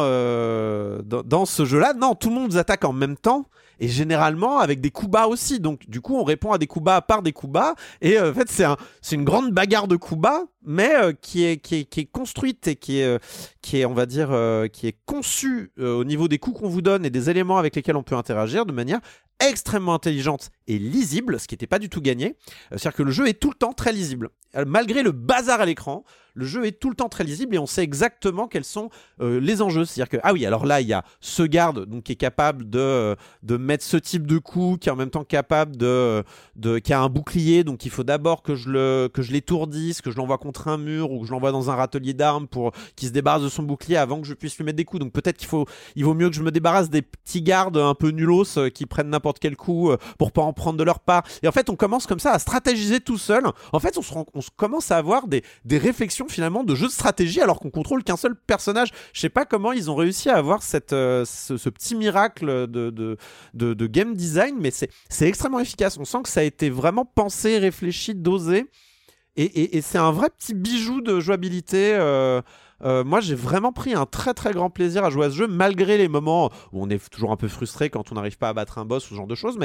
dans, 1.05 1.23
dans, 1.23 1.45
ce 1.45 1.65
jeu-là, 1.65 1.95
non, 1.95 2.15
tout 2.15 2.29
le 2.29 2.35
monde 2.35 2.57
attaque 2.57 2.85
en 2.85 2.93
même 2.93 3.17
temps 3.17 3.47
et 3.79 3.89
généralement 3.89 4.59
avec 4.59 4.81
des 4.81 4.91
coups 4.91 5.11
bas 5.11 5.27
aussi. 5.27 5.61
Donc 5.61 5.89
du 5.89 6.01
coup, 6.01 6.17
on 6.17 6.25
répond 6.25 6.53
à 6.53 6.59
des 6.59 6.67
coups 6.67 6.85
bas 6.85 7.01
par 7.01 7.23
des 7.23 7.33
coups 7.33 7.53
bas, 7.53 7.75
et 8.01 8.19
euh, 8.19 8.31
en 8.31 8.35
fait, 8.35 8.49
c'est 8.51 8.65
un, 8.65 8.77
une 9.13 9.25
grande 9.25 9.53
bagarre 9.53 9.89
de 9.89 9.97
coups 9.97 10.21
bas, 10.21 10.45
mais 10.63 10.95
euh, 10.95 11.13
qui, 11.13 11.45
est, 11.45 11.59
qui, 11.59 11.77
est, 11.77 11.85
qui, 11.85 12.01
est, 12.01 12.07
construite 12.07 12.67
et 12.69 12.77
qui 12.77 13.01
est, 13.01 13.05
euh, 13.05 13.19
qui 13.63 13.81
est 13.81 13.85
on 13.85 13.95
va 13.95 14.07
dire, 14.07 14.29
qui 14.73 14.87
est 14.87 14.97
conçue 15.07 15.73
au 15.79 16.05
niveau 16.05 16.29
des 16.29 16.39
coups 16.39 16.61
qu'on 16.61 16.69
vous 16.69 16.83
donne 16.83 17.05
et 17.05 17.11
des 17.11 17.31
éléments 17.31 17.59
avec 17.59 17.77
lesquels 17.77 17.97
on 17.97 18.03
peut 18.03 18.17
interagir 18.17 18.67
de 18.67 18.73
manière 18.73 19.01
extrêmement 19.41 19.95
intelligente 19.95 20.51
et 20.67 20.79
lisible, 20.79 21.39
ce 21.39 21.47
qui 21.47 21.55
n'était 21.55 21.67
pas 21.67 21.79
du 21.79 21.89
tout 21.89 22.01
gagné. 22.01 22.37
C'est-à-dire 22.71 22.95
que 22.95 23.03
le 23.03 23.11
jeu 23.11 23.29
est 23.29 23.41
tout 23.41 23.51
le 23.51 23.57
temps 23.57 23.73
très 23.73 23.93
lisible. 23.93 24.31
Malgré 24.67 25.03
le 25.03 25.13
bazar 25.13 25.61
à 25.61 25.67
l'écran, 25.67 26.05
le 26.37 26.45
jeu 26.45 26.67
est 26.67 26.79
tout 26.79 26.91
le 26.91 26.95
temps 26.95 27.09
très 27.09 27.25
lisible 27.25 27.55
et 27.55 27.59
on 27.59 27.67
sait 27.67 27.83
exactement 27.83 28.47
quels 28.47 28.65
sont 28.65 28.91
euh, 29.21 29.41
les 29.41 29.63
enjeux. 29.63 29.85
C'est-à-dire 29.85 30.11
que, 30.11 30.17
ah 30.23 30.33
oui, 30.33 30.45
alors 30.45 30.67
là, 30.67 30.81
il 30.83 30.87
y 30.87 30.93
a 30.93 31.03
ce 31.21 31.43
garde 31.43 31.87
donc, 31.87 32.05
qui 32.05 32.13
est 32.13 32.17
capable 32.17 32.69
de, 32.69 33.17
de 33.43 33.57
mettre 33.57 33.85
ce 33.85 33.97
type 33.97 34.27
de 34.27 34.39
coup, 34.39 34.77
qui 34.79 34.89
est 34.89 34.93
en 34.93 34.97
même 34.97 35.11
temps 35.11 35.25
capable 35.25 35.77
de, 35.77 36.23
de 36.57 36.79
qui 36.79 36.93
a 36.93 37.01
un 37.01 37.09
bouclier, 37.09 37.65
donc 37.65 37.87
il 37.87 37.91
faut 37.91 38.05
d'abord 38.05 38.43
que 38.43 38.55
je 38.55 39.33
l'étourdisse, 39.33 40.03
que 40.03 40.11
je 40.11 40.17
l'envoie 40.17 40.39
contre 40.39 40.69
un 40.69 40.77
mur 40.77 41.11
ou 41.11 41.21
que 41.21 41.27
je 41.27 41.33
l'envoie 41.33 41.53
dans 41.53 41.71
un 41.71 41.75
râtelier 41.75 42.13
d'armes 42.13 42.49
pour 42.49 42.73
qu'il 42.97 43.09
se 43.09 43.13
débarrasse 43.15 43.43
de 43.43 43.49
son 43.49 43.63
bouclier 43.63 43.97
avant 43.97 44.21
que 44.21 44.27
je 44.27 44.35
puisse 44.35 44.57
lui 44.59 44.65
mettre 44.65 44.77
des 44.77 44.85
coups. 44.85 45.01
Donc 45.01 45.13
peut-être 45.13 45.39
qu'il 45.39 45.49
il 45.97 46.05
vaut 46.05 46.15
mieux 46.15 46.29
que 46.29 46.37
je 46.37 46.43
me 46.43 46.51
débarrasse 46.51 46.91
des 46.91 47.03
petits 47.03 47.43
gardes 47.43 47.79
un 47.79 47.95
peu 47.95 48.11
nulos 48.11 48.59
euh, 48.59 48.69
qui 48.69 48.85
prennent 48.85 49.09
n'importe 49.09 49.26
quel 49.33 49.57
coup 49.57 49.91
euh, 49.91 49.97
pour 50.19 50.33
pas 50.33 50.43
en 50.43 50.53
prendre 50.53 50.79
de 50.79 50.85
leur 50.85 51.01
part. 51.01 51.25
Et 51.43 51.49
en 51.49 51.53
fait, 51.53 51.71
on 51.71 51.77
commence 51.77 52.07
comme 52.07 52.21
ça 52.21 52.33
à 52.33 52.39
stratégiser 52.39 53.01
tout 53.01 53.19
seul. 53.19 53.45
En 53.73 53.81
fait, 53.81 53.99
on 53.99 54.03
se, 54.03 54.13
on 54.35 54.41
se 54.41 54.51
commence 54.55 54.91
à 54.91 54.97
avoir 54.97 55.27
des, 55.27 55.43
des 55.65 55.79
réflexions 55.79 56.27
finalement 56.29 56.65
de 56.65 56.75
jeu 56.75 56.87
de 56.87 56.93
stratégie 56.93 57.41
alors 57.41 57.61
qu'on 57.61 57.71
contrôle 57.71 58.05
qu'un 58.05 58.17
seul 58.17 58.35
personnage. 58.37 58.91
Je 59.13 59.21
sais 59.21 59.29
pas 59.29 59.45
comment 59.45 59.73
ils 59.73 59.91
ont 59.91 59.97
réussi 59.97 60.31
à 60.31 60.37
avoir 60.37 60.63
cette, 60.63 60.93
euh, 60.93 61.25
ce, 61.25 61.69
petit 61.69 61.95
miracle 61.95 62.67
de, 62.67 62.91
de, 62.91 63.17
de, 63.55 63.87
game 63.87 64.15
design, 64.15 64.57
mais 64.59 64.71
c'est 64.71 65.27
extrêmement 65.27 65.61
efficace. 65.61 65.99
On 65.99 66.05
sent 66.05 66.19
que 66.23 66.29
ça 66.29 66.41
a 66.41 66.45
été 66.45 66.71
vraiment 66.71 67.05
pensé, 67.05 67.59
réfléchi, 67.59 68.15
dosé. 68.15 68.67
Et, 69.37 69.83
c'est 69.83 69.99
un 69.99 70.13
vrai 70.13 70.31
petit 70.31 70.55
bijou 70.55 71.03
de 71.03 71.21
jouabilité. 71.21 71.95
Euh, 71.95 72.41
euh, 72.83 73.05
moi, 73.05 73.21
j'ai 73.21 73.35
vraiment 73.35 73.73
pris 73.73 73.93
un 73.93 74.07
très 74.07 74.33
très 74.33 74.53
grand 74.53 74.71
plaisir 74.71 75.05
à 75.05 75.11
jouer 75.11 75.27
à 75.27 75.31
ce 75.31 75.37
jeu, 75.37 75.47
malgré 75.47 75.99
les 75.99 76.09
moments 76.09 76.51
où 76.73 76.83
on 76.83 76.89
est 76.89 77.11
toujours 77.11 77.33
un 77.33 77.37
peu 77.37 77.49
frustré 77.49 77.91
quand 77.91 78.13
on 78.13 78.15
n'arrive 78.15 78.39
pas 78.39 78.49
à 78.49 78.55
battre 78.55 78.79
un 78.79 78.87
boss 78.87 79.07
ou 79.07 79.11
ce 79.11 79.15
genre 79.15 79.27
de 79.27 79.35
choses. 79.35 79.59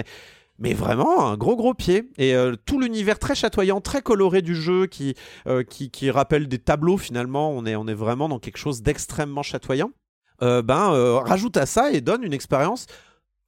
Mais 0.60 0.74
vraiment 0.74 1.26
un 1.26 1.38
gros 1.38 1.56
gros 1.56 1.74
pied. 1.74 2.10
Et 2.18 2.36
euh, 2.36 2.56
tout 2.66 2.80
l'univers 2.80 3.18
très 3.18 3.34
chatoyant, 3.34 3.80
très 3.80 4.02
coloré 4.02 4.42
du 4.42 4.56
jeu 4.56 4.88
qui, 4.88 5.16
qui, 5.70 6.12
rappelle 6.12 6.50
des 6.50 6.60
tableaux 6.60 6.98
finalement. 6.98 7.52
On 7.52 7.66
est, 7.66 7.78
on 7.78 7.88
est 7.88 7.94
vraiment 7.94 8.28
dans 8.28 8.40
quelque 8.40 8.58
chose 8.58 8.82
d'extrêmement 8.82 9.44
chatoyant. 9.44 9.92
Ben, 10.42 11.22
rajoute 11.24 11.56
à 11.56 11.66
ça 11.66 11.92
et 11.92 12.02
donne 12.02 12.24
une 12.24 12.34
expérience 12.34 12.88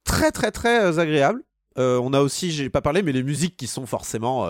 très 0.04 0.30
très 0.30 0.52
très 0.52 0.98
agréable. 0.98 1.42
on 1.76 2.12
a 2.12 2.20
aussi, 2.20 2.50
j'ai 2.50 2.70
pas 2.70 2.82
parlé, 2.82 3.02
mais 3.02 3.12
les 3.12 3.22
musiques 3.22 3.56
qui 3.56 3.66
sont 3.66 3.84
forcément. 3.84 4.48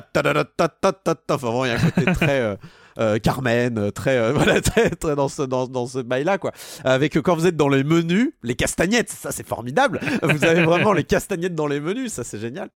Ta 0.00 0.22
ta 0.22 0.44
ta 0.44 0.68
ta 0.68 0.92
ta 0.92 1.14
ta 1.14 1.34
Enfin, 1.34 1.46
vraiment, 1.48 1.64
il 1.64 1.68
y 1.68 1.72
a 1.72 1.76
un 1.76 1.90
côté 1.90 2.04
très. 2.14 2.56
Euh, 2.98 3.18
Carmen, 3.18 3.76
euh, 3.76 3.90
très, 3.90 4.16
euh, 4.16 4.32
voilà, 4.34 4.60
très, 4.60 4.90
très 4.90 5.16
dans 5.16 5.28
ce, 5.28 5.42
dans, 5.42 5.66
dans 5.66 5.86
ce 5.86 5.98
bail-là, 5.98 6.38
quoi. 6.38 6.52
Avec 6.84 7.20
quand 7.20 7.34
vous 7.34 7.46
êtes 7.46 7.56
dans 7.56 7.68
les 7.68 7.82
menus, 7.82 8.32
les 8.42 8.54
castagnettes, 8.54 9.10
ça 9.10 9.32
c'est 9.32 9.46
formidable. 9.46 10.00
Vous 10.22 10.44
avez 10.44 10.62
vraiment 10.62 10.92
les 10.92 11.04
castagnettes 11.04 11.54
dans 11.54 11.66
les 11.66 11.80
menus, 11.80 12.12
ça 12.12 12.24
c'est 12.24 12.38
génial. 12.38 12.70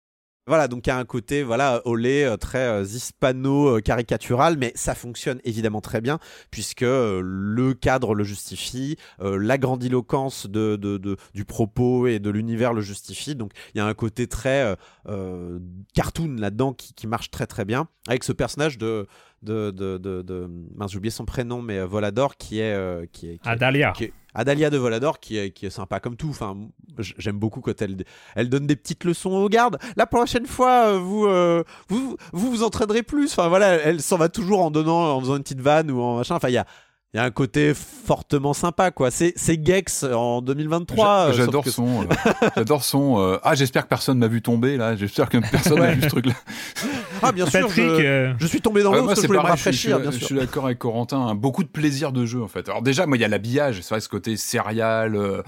Voilà, 0.47 0.69
donc 0.69 0.87
il 0.87 0.89
y 0.89 0.93
a 0.93 0.97
un 0.97 1.03
côté 1.03 1.43
voilà 1.43 1.81
olé 1.83 2.23
euh, 2.23 2.37
très 2.37 2.65
euh, 2.69 2.83
hispano 2.83 3.77
euh, 3.77 4.55
mais 4.57 4.71
ça 4.75 4.95
fonctionne 4.95 5.41
évidemment 5.43 5.81
très 5.81 5.99
bien 5.99 6.19
puisque 6.51 6.81
le 6.83 7.73
cadre 7.73 8.15
le 8.15 8.23
justifie, 8.23 8.95
la 9.19 9.57
grandiloquence 9.57 10.47
du 10.47 11.45
propos 11.45 12.07
et 12.07 12.19
de 12.19 12.29
l'univers 12.29 12.73
le 12.73 12.81
justifie. 12.81 13.35
Donc 13.35 13.51
il 13.73 13.79
y 13.79 13.81
a 13.81 13.85
un 13.85 13.93
côté 13.93 14.27
très 14.27 14.75
cartoon 15.93 16.35
là-dedans 16.37 16.73
qui, 16.73 17.07
marche 17.07 17.31
très 17.31 17.47
très 17.47 17.65
bien 17.65 17.87
avec 18.07 18.23
ce 18.23 18.31
personnage 18.31 18.77
de 18.77 19.07
de, 19.43 19.71
de, 19.71 19.97
de, 19.97 20.49
mince 20.75 20.91
j'ai 20.91 20.97
oublié 20.97 21.11
son 21.11 21.25
prénom 21.25 21.61
mais 21.61 21.83
Volador 21.85 22.37
qui 22.37 22.59
est 22.59 23.11
qui 23.11 23.29
est, 23.29 23.39
Adalia 23.45 23.93
Adalia 24.37 24.69
de 24.69 24.77
Volador 24.77 25.19
qui 25.19 25.37
est, 25.37 25.49
qui 25.49 25.65
est 25.65 25.71
sympa 25.71 25.99
comme 25.99 26.15
tout. 26.15 26.29
Enfin, 26.29 26.55
j'aime 26.99 27.39
beaucoup 27.39 27.59
quand 27.59 27.81
elle, 27.81 27.97
elle 28.35 28.49
donne 28.49 28.67
des 28.67 28.75
petites 28.75 29.03
leçons 29.03 29.31
aux 29.31 29.49
gardes. 29.49 29.79
La 29.95 30.05
prochaine 30.05 30.45
fois, 30.45 30.89
euh, 30.89 30.99
vous, 30.99 31.25
euh, 31.25 31.63
vous, 31.89 32.17
vous, 32.33 32.51
vous 32.51 32.63
entraînerez 32.63 33.01
plus. 33.01 33.31
Enfin 33.31 33.47
voilà, 33.47 33.73
elle 33.73 33.99
s'en 33.99 34.17
va 34.17 34.29
toujours 34.29 34.61
en 34.61 34.69
donnant, 34.69 35.15
en 35.15 35.19
faisant 35.19 35.37
une 35.37 35.43
petite 35.43 35.59
vanne 35.59 35.89
ou 35.89 36.01
en 36.01 36.17
machin. 36.17 36.35
Enfin, 36.35 36.49
il 36.49 36.53
y 36.53 36.57
a, 36.57 36.67
il 37.13 37.17
y 37.17 37.19
a 37.19 37.23
un 37.23 37.31
côté 37.31 37.73
fortement 37.73 38.53
sympa 38.53 38.91
quoi. 38.91 39.11
C'est 39.11 39.33
c'est 39.35 39.63
Gex 39.65 40.03
en 40.03 40.41
2023. 40.41 41.07
Euh, 41.07 41.33
j'adore 41.33 41.67
son 41.67 42.05
j'adore 42.55 42.83
son 42.83 43.39
ah 43.43 43.55
j'espère 43.55 43.83
que 43.83 43.89
personne 43.89 44.17
m'a 44.17 44.27
vu 44.27 44.41
tomber 44.41 44.77
là, 44.77 44.95
j'espère 44.95 45.29
que 45.29 45.37
personne 45.37 45.79
n'a 45.79 45.93
vu 45.93 46.01
ce 46.03 46.07
truc 46.07 46.25
là. 46.25 46.33
Ah 47.21 47.31
bien 47.31 47.47
sûr, 47.47 47.67
je, 47.69 48.35
je, 48.37 48.45
suis 48.47 48.61
tombé 48.61 48.83
dans 48.83 48.93
l'eau 48.93 49.05
parce 49.05 49.15
que 49.15 49.23
je 49.23 49.27
voulais 49.27 49.39
me 49.39 49.45
rafraîchir 49.45 49.99
je, 50.11 50.23
suis 50.23 50.35
d'accord 50.35 50.65
avec 50.65 50.77
Corentin, 50.77 51.19
hein. 51.19 51.35
beaucoup 51.35 51.63
de 51.63 51.69
plaisir 51.69 52.11
de 52.11 52.25
jeu 52.25 52.43
en 52.43 52.47
fait. 52.47 52.69
Alors 52.69 52.81
déjà 52.81 53.05
moi 53.07 53.17
il 53.17 53.21
y 53.21 53.25
a 53.25 53.27
l'habillage, 53.27 53.81
c'est 53.81 53.89
vrai 53.89 54.01
ce 54.01 54.09
côté 54.09 54.37
céréal 54.37 55.15
euh, 55.15 55.41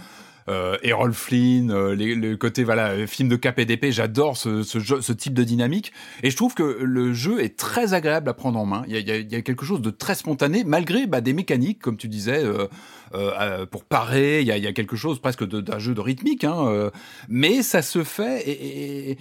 Errol 0.84 1.13
Flynn, 1.13 1.71
euh, 1.71 1.95
le 1.95 2.35
côté 2.35 2.63
voilà 2.63 3.05
film 3.07 3.30
de 3.30 3.35
cap 3.35 3.59
et 3.59 3.65
d'épée, 3.65 3.91
j'adore 3.91 4.35
ce, 4.35 4.63
ce, 4.63 4.80
ce, 4.80 5.13
type 5.13 5.34
de 5.34 5.43
dynamique 5.43 5.91
et 6.23 6.30
je 6.30 6.35
trouve 6.35 6.55
que 6.55 6.63
le 6.81 7.13
jeu 7.13 7.41
est 7.43 7.57
très 7.57 7.93
agréable 7.93 8.30
à 8.30 8.34
prendre 8.34 8.59
en 8.59 8.65
main. 8.65 8.84
Il 8.88 8.93
y 8.93 9.11
a, 9.11 9.17
il 9.17 9.31
y 9.31 9.35
a, 9.35 9.41
quelque 9.41 9.65
chose 9.65 9.81
de 9.81 9.91
très 9.91 10.15
spontané 10.15 10.63
malgré 10.63 11.05
bah, 11.07 11.21
des 11.21 11.34
mécaniques 11.34 11.80
comme 11.80 11.97
tu 11.97 12.07
disais 12.07 12.43
euh, 12.43 12.67
euh 13.13 13.65
pour 13.67 13.84
parer. 13.84 14.41
Il 14.41 14.47
y, 14.47 14.51
a, 14.51 14.57
y 14.57 14.67
a, 14.67 14.73
quelque 14.73 14.95
chose 14.95 15.19
presque 15.19 15.47
d'un 15.47 15.80
jeu 15.80 15.93
de 15.93 16.01
rythmique, 16.01 16.43
hein, 16.43 16.65
euh, 16.67 16.89
mais 17.27 17.61
ça 17.61 17.81
se 17.81 18.03
fait 18.03 18.41
et, 18.47 19.11
et 19.11 19.17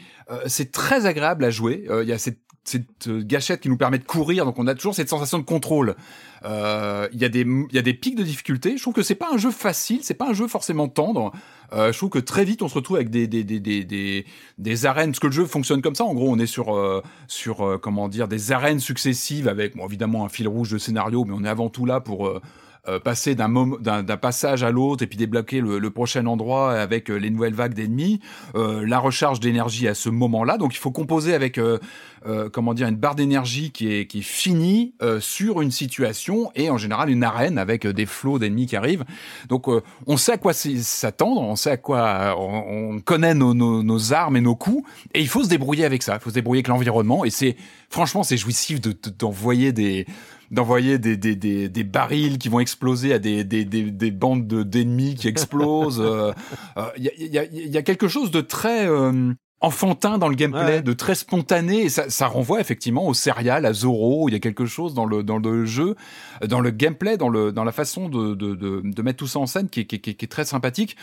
c'est 0.46 0.72
très 0.72 1.06
agréable 1.06 1.44
à 1.44 1.50
jouer. 1.50 1.86
Il 2.02 2.08
y 2.08 2.12
a 2.12 2.18
cette 2.18 2.38
cette 2.68 3.08
gâchette 3.08 3.60
qui 3.60 3.68
nous 3.68 3.76
permet 3.76 3.98
de 3.98 4.04
courir, 4.04 4.44
donc 4.44 4.58
on 4.58 4.66
a 4.66 4.74
toujours 4.74 4.94
cette 4.94 5.08
sensation 5.08 5.38
de 5.38 5.44
contrôle. 5.44 5.96
Euh, 6.44 7.08
il 7.12 7.20
y 7.20 7.24
a 7.24 7.28
des 7.28 7.44
y 7.72 7.78
a 7.78 7.82
des 7.82 7.94
pics 7.94 8.14
de 8.14 8.22
difficulté. 8.22 8.76
Je 8.76 8.82
trouve 8.82 8.94
que 8.94 9.02
c'est 9.02 9.16
pas 9.16 9.28
un 9.32 9.38
jeu 9.38 9.50
facile, 9.50 10.00
c'est 10.02 10.14
pas 10.14 10.28
un 10.28 10.34
jeu 10.34 10.46
forcément 10.46 10.86
tendre. 10.86 11.32
Euh, 11.72 11.92
je 11.92 11.98
trouve 11.98 12.10
que 12.10 12.18
très 12.18 12.44
vite 12.44 12.62
on 12.62 12.68
se 12.68 12.74
retrouve 12.74 12.96
avec 12.96 13.10
des 13.10 13.26
des, 13.26 13.42
des, 13.42 13.58
des, 13.58 13.84
des, 13.84 14.26
des 14.58 14.86
arènes, 14.86 15.10
parce 15.10 15.20
que 15.20 15.26
le 15.26 15.32
jeu 15.32 15.46
fonctionne 15.46 15.82
comme 15.82 15.94
ça. 15.94 16.04
En 16.04 16.14
gros, 16.14 16.30
on 16.30 16.38
est 16.38 16.46
sur 16.46 16.76
euh, 16.76 17.02
sur 17.26 17.66
euh, 17.66 17.78
comment 17.78 18.08
dire 18.08 18.28
des 18.28 18.52
arènes 18.52 18.80
successives 18.80 19.48
avec 19.48 19.76
bon, 19.76 19.86
évidemment 19.86 20.24
un 20.24 20.28
fil 20.28 20.46
rouge 20.46 20.70
de 20.70 20.78
scénario, 20.78 21.24
mais 21.24 21.34
on 21.36 21.44
est 21.44 21.48
avant 21.48 21.70
tout 21.70 21.86
là 21.86 22.00
pour 22.00 22.40
euh, 22.88 22.98
passer 22.98 23.34
d'un 23.34 23.48
d'un 23.80 24.16
passage 24.16 24.62
à 24.62 24.70
l'autre 24.70 25.04
et 25.04 25.06
puis 25.06 25.18
débloquer 25.18 25.60
le, 25.60 25.78
le, 25.78 25.90
prochain 25.90 26.24
endroit 26.26 26.72
avec 26.72 27.08
les 27.08 27.28
nouvelles 27.28 27.54
vagues 27.54 27.74
d'ennemis, 27.74 28.20
euh, 28.54 28.86
la 28.86 28.98
recharge 28.98 29.40
d'énergie 29.40 29.88
à 29.88 29.94
ce 29.94 30.08
moment-là. 30.08 30.56
Donc 30.56 30.74
il 30.74 30.78
faut 30.78 30.90
composer 30.90 31.34
avec 31.34 31.58
euh, 31.58 31.78
comment 32.52 32.74
dire 32.74 32.88
une 32.88 32.96
barre 32.96 33.14
d'énergie 33.14 33.72
qui 33.72 33.92
est 33.92 34.06
qui 34.06 34.20
est 34.20 34.22
finie 34.22 34.94
sur 35.20 35.60
une 35.60 35.70
situation 35.70 36.50
et 36.54 36.70
en 36.70 36.78
général 36.78 37.10
une 37.10 37.22
arène 37.22 37.58
avec 37.58 37.86
des 37.86 38.06
flots 38.06 38.38
d'ennemis 38.38 38.66
qui 38.66 38.76
arrivent. 38.76 39.04
Donc 39.48 39.66
on 40.06 40.16
sait 40.16 40.32
à 40.32 40.38
quoi 40.38 40.52
s'attendre, 40.52 41.40
on 41.40 41.56
sait 41.56 41.70
à 41.70 41.76
quoi 41.76 42.36
on, 42.38 42.94
on 42.96 43.00
connaît 43.00 43.34
nos, 43.34 43.54
nos, 43.54 43.82
nos, 43.82 44.12
armes 44.12 44.36
et 44.36 44.40
nos 44.40 44.56
coups 44.56 44.88
et 45.14 45.20
il 45.20 45.28
faut 45.28 45.44
se 45.44 45.48
débrouiller 45.48 45.84
avec 45.84 46.02
ça. 46.02 46.14
Il 46.14 46.20
faut 46.20 46.30
se 46.30 46.34
débrouiller 46.34 46.60
avec 46.60 46.68
l'environnement 46.68 47.24
et 47.24 47.30
c'est 47.30 47.56
franchement 47.90 48.22
c'est 48.22 48.36
jouissif 48.36 48.80
de 48.80 48.96
d'envoyer 49.18 49.72
des 49.72 50.06
d'envoyer 50.50 50.98
des, 50.98 51.16
des, 51.16 51.36
des, 51.36 51.68
des, 51.68 51.84
barils 51.84 52.38
qui 52.38 52.48
vont 52.48 52.60
exploser 52.60 53.12
à 53.12 53.18
des, 53.18 53.44
des, 53.44 53.64
des, 53.64 54.10
bandes 54.10 54.46
d'ennemis 54.46 55.14
qui 55.14 55.28
explosent. 55.28 55.98
Il 55.98 56.06
euh, 56.06 56.32
euh, 56.78 56.90
y, 56.96 57.08
a, 57.08 57.12
y, 57.16 57.38
a, 57.38 57.44
y, 57.44 57.76
a, 57.76 57.82
quelque 57.82 58.08
chose 58.08 58.30
de 58.30 58.40
très 58.40 58.88
euh, 58.88 59.32
enfantin 59.60 60.18
dans 60.18 60.28
le 60.28 60.34
gameplay, 60.34 60.80
de 60.82 60.92
très 60.92 61.14
spontané, 61.14 61.82
et 61.82 61.88
ça, 61.88 62.08
ça 62.08 62.26
renvoie 62.26 62.60
effectivement 62.60 63.06
au 63.06 63.14
serial, 63.14 63.66
à 63.66 63.72
Zoro. 63.72 64.28
Il 64.28 64.32
y 64.32 64.36
a 64.36 64.40
quelque 64.40 64.66
chose 64.66 64.94
dans 64.94 65.04
le 65.04 65.22
dans 65.22 65.38
le 65.38 65.64
jeu, 65.66 65.96
dans 66.46 66.60
le 66.60 66.70
gameplay, 66.70 67.16
dans 67.16 67.28
le 67.28 67.52
dans 67.52 67.64
la 67.64 67.72
façon 67.72 68.08
de 68.08 68.34
de, 68.34 68.54
de, 68.54 68.82
de 68.84 69.02
mettre 69.02 69.18
tout 69.18 69.26
ça 69.26 69.38
en 69.38 69.46
scène 69.46 69.68
qui 69.68 69.86
qui, 69.86 70.00
qui, 70.00 70.14
qui 70.14 70.24
est 70.24 70.28
très 70.28 70.44
sympathique. 70.44 70.96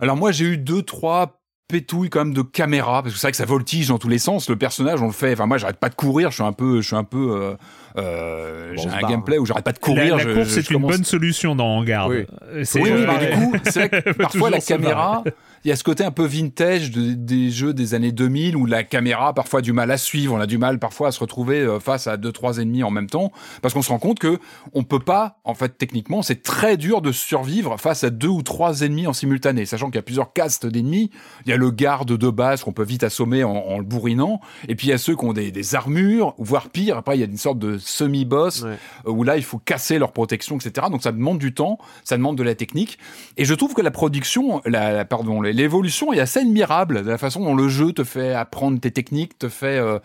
Alors 0.00 0.16
moi 0.16 0.30
j'ai 0.30 0.44
eu 0.44 0.58
deux 0.58 0.82
trois 0.82 1.40
pétouille 1.68 2.10
quand 2.10 2.20
même 2.20 2.34
de 2.34 2.42
caméra 2.42 3.02
parce 3.02 3.14
que 3.14 3.20
c'est 3.20 3.26
vrai 3.26 3.32
que 3.32 3.36
ça 3.36 3.44
voltige 3.44 3.88
dans 3.88 3.98
tous 3.98 4.08
les 4.08 4.18
sens 4.18 4.48
le 4.48 4.56
personnage 4.56 5.02
on 5.02 5.06
le 5.06 5.12
fait 5.12 5.32
enfin 5.32 5.46
moi 5.46 5.58
j'arrête 5.58 5.78
pas 5.78 5.88
de 5.88 5.96
courir 5.96 6.30
je 6.30 6.36
suis 6.36 6.44
un 6.44 6.52
peu 6.52 6.80
je 6.80 6.86
suis 6.86 6.96
un 6.96 7.02
peu 7.02 7.36
euh, 7.36 7.54
euh 7.98 8.72
j'ai 8.76 8.88
un 8.88 9.08
gameplay 9.08 9.38
où 9.38 9.46
j'arrête 9.46 9.64
pas 9.64 9.72
de 9.72 9.78
courir 9.78 10.16
la, 10.16 10.24
la 10.24 10.34
course 10.34 10.48
c'est 10.48 10.70
une 10.70 10.82
bonne 10.82 11.04
solution 11.04 11.56
dans 11.56 11.66
Hangar. 11.66 12.08
Oui, 12.08 12.24
oui, 12.54 12.64
oui 12.74 12.90
mais 13.06 13.26
du 13.26 13.32
coup 13.36 13.56
c'est 13.64 13.88
vrai 13.88 14.02
que 14.02 14.10
parfois 14.16 14.50
la 14.50 14.60
caméra 14.60 15.24
il 15.66 15.70
y 15.70 15.72
a 15.72 15.76
ce 15.76 15.82
côté 15.82 16.04
un 16.04 16.12
peu 16.12 16.24
vintage 16.24 16.92
de, 16.92 17.14
des 17.14 17.50
jeux 17.50 17.74
des 17.74 17.94
années 17.94 18.12
2000 18.12 18.56
où 18.56 18.66
la 18.66 18.84
caméra 18.84 19.34
parfois 19.34 19.58
a 19.58 19.62
du 19.62 19.72
mal 19.72 19.90
à 19.90 19.98
suivre, 19.98 20.32
on 20.32 20.38
a 20.38 20.46
du 20.46 20.58
mal 20.58 20.78
parfois 20.78 21.08
à 21.08 21.10
se 21.10 21.18
retrouver 21.18 21.58
euh, 21.58 21.80
face 21.80 22.06
à 22.06 22.16
deux 22.16 22.30
trois 22.30 22.58
ennemis 22.58 22.84
en 22.84 22.92
même 22.92 23.10
temps 23.10 23.32
parce 23.62 23.74
qu'on 23.74 23.82
se 23.82 23.88
rend 23.88 23.98
compte 23.98 24.20
que 24.20 24.38
on 24.74 24.84
peut 24.84 25.00
pas 25.00 25.40
en 25.42 25.54
fait 25.54 25.76
techniquement, 25.76 26.22
c'est 26.22 26.44
très 26.44 26.76
dur 26.76 27.02
de 27.02 27.10
survivre 27.10 27.80
face 27.80 28.04
à 28.04 28.10
deux 28.10 28.28
ou 28.28 28.42
trois 28.42 28.82
ennemis 28.82 29.08
en 29.08 29.12
simultané, 29.12 29.66
sachant 29.66 29.86
qu'il 29.86 29.96
y 29.96 29.98
a 29.98 30.02
plusieurs 30.02 30.32
castes 30.32 30.66
d'ennemis, 30.66 31.10
il 31.46 31.50
y 31.50 31.52
a 31.52 31.56
le 31.56 31.72
garde 31.72 32.16
de 32.16 32.30
base 32.30 32.62
qu'on 32.62 32.72
peut 32.72 32.84
vite 32.84 33.02
assommer 33.02 33.42
en, 33.42 33.50
en, 33.50 33.78
le 33.78 33.84
bourrinant 33.84 34.40
et 34.68 34.76
puis 34.76 34.86
il 34.86 34.90
y 34.90 34.94
a 34.94 34.98
ceux 34.98 35.16
qui 35.16 35.24
ont 35.24 35.32
des, 35.32 35.50
des 35.50 35.74
armures, 35.74 36.36
voire 36.38 36.68
pire, 36.68 36.96
après 36.96 37.16
il 37.16 37.20
y 37.22 37.24
a 37.24 37.26
une 37.26 37.38
sorte 37.38 37.58
de 37.58 37.76
semi-boss 37.76 38.62
ouais. 38.62 38.78
Euh, 39.08 39.10
où 39.10 39.24
là 39.24 39.36
il 39.36 39.42
faut 39.42 39.58
casser 39.58 39.98
leur 39.98 40.12
protection 40.12 40.58
etc. 40.58 40.86
Donc 40.92 41.02
ça 41.02 41.10
demande 41.10 41.40
du 41.40 41.52
temps, 41.54 41.78
ça 42.04 42.16
demande 42.16 42.38
de 42.38 42.44
la 42.44 42.54
technique 42.54 43.00
et 43.36 43.44
je 43.44 43.54
trouve 43.54 43.74
que 43.74 43.82
la 43.82 43.90
production 43.90 44.62
la, 44.64 44.92
la 44.92 45.04
pardon 45.04 45.42
les 45.42 45.55
l'évolution 45.56 46.12
est 46.12 46.20
assez 46.20 46.40
admirable 46.40 47.02
de 47.02 47.10
la 47.10 47.18
façon 47.18 47.40
dont 47.40 47.54
le 47.54 47.68
jeu 47.68 47.92
te 47.92 48.04
fait 48.04 48.32
apprendre 48.32 48.78
tes 48.78 48.90
techniques, 48.90 49.38
te 49.38 49.48
fait 49.48 49.78
euh, 49.78 49.98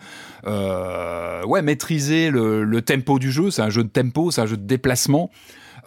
euh, 0.46 1.62
maîtriser 1.62 2.30
le, 2.30 2.82
tempo 2.82 3.18
du 3.18 3.30
jeu. 3.30 3.50
C'est 3.50 3.62
un 3.62 3.70
jeu 3.70 3.84
de 3.84 3.88
tempo, 3.88 4.30
c'est 4.30 4.40
un 4.40 4.46
jeu 4.46 4.56
de 4.56 4.66
déplacement, 4.66 5.30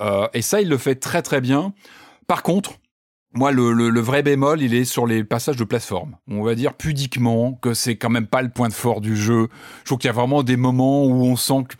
euh, 0.01 0.27
et 0.33 0.41
ça 0.41 0.61
il 0.61 0.69
le 0.69 0.77
fait 0.77 0.95
très 0.95 1.21
très 1.21 1.41
bien. 1.41 1.73
Par 2.27 2.43
contre, 2.43 2.73
moi, 3.33 3.51
le, 3.51 3.73
le, 3.73 3.89
le, 3.89 3.99
vrai 3.99 4.23
bémol, 4.23 4.61
il 4.61 4.73
est 4.73 4.85
sur 4.85 5.05
les 5.05 5.25
passages 5.25 5.57
de 5.57 5.65
plateforme. 5.65 6.15
On 6.29 6.41
va 6.41 6.55
dire 6.55 6.73
pudiquement 6.73 7.51
que 7.53 7.73
c'est 7.73 7.97
quand 7.97 8.09
même 8.09 8.27
pas 8.27 8.41
le 8.41 8.47
point 8.47 8.69
de 8.69 8.73
fort 8.73 9.01
du 9.01 9.17
jeu. 9.17 9.49
Je 9.79 9.85
trouve 9.85 9.97
qu'il 9.97 10.07
y 10.07 10.09
a 10.09 10.13
vraiment 10.13 10.41
des 10.41 10.55
moments 10.55 11.03
où 11.05 11.25
on 11.25 11.35
sent 11.35 11.65
que 11.67 11.75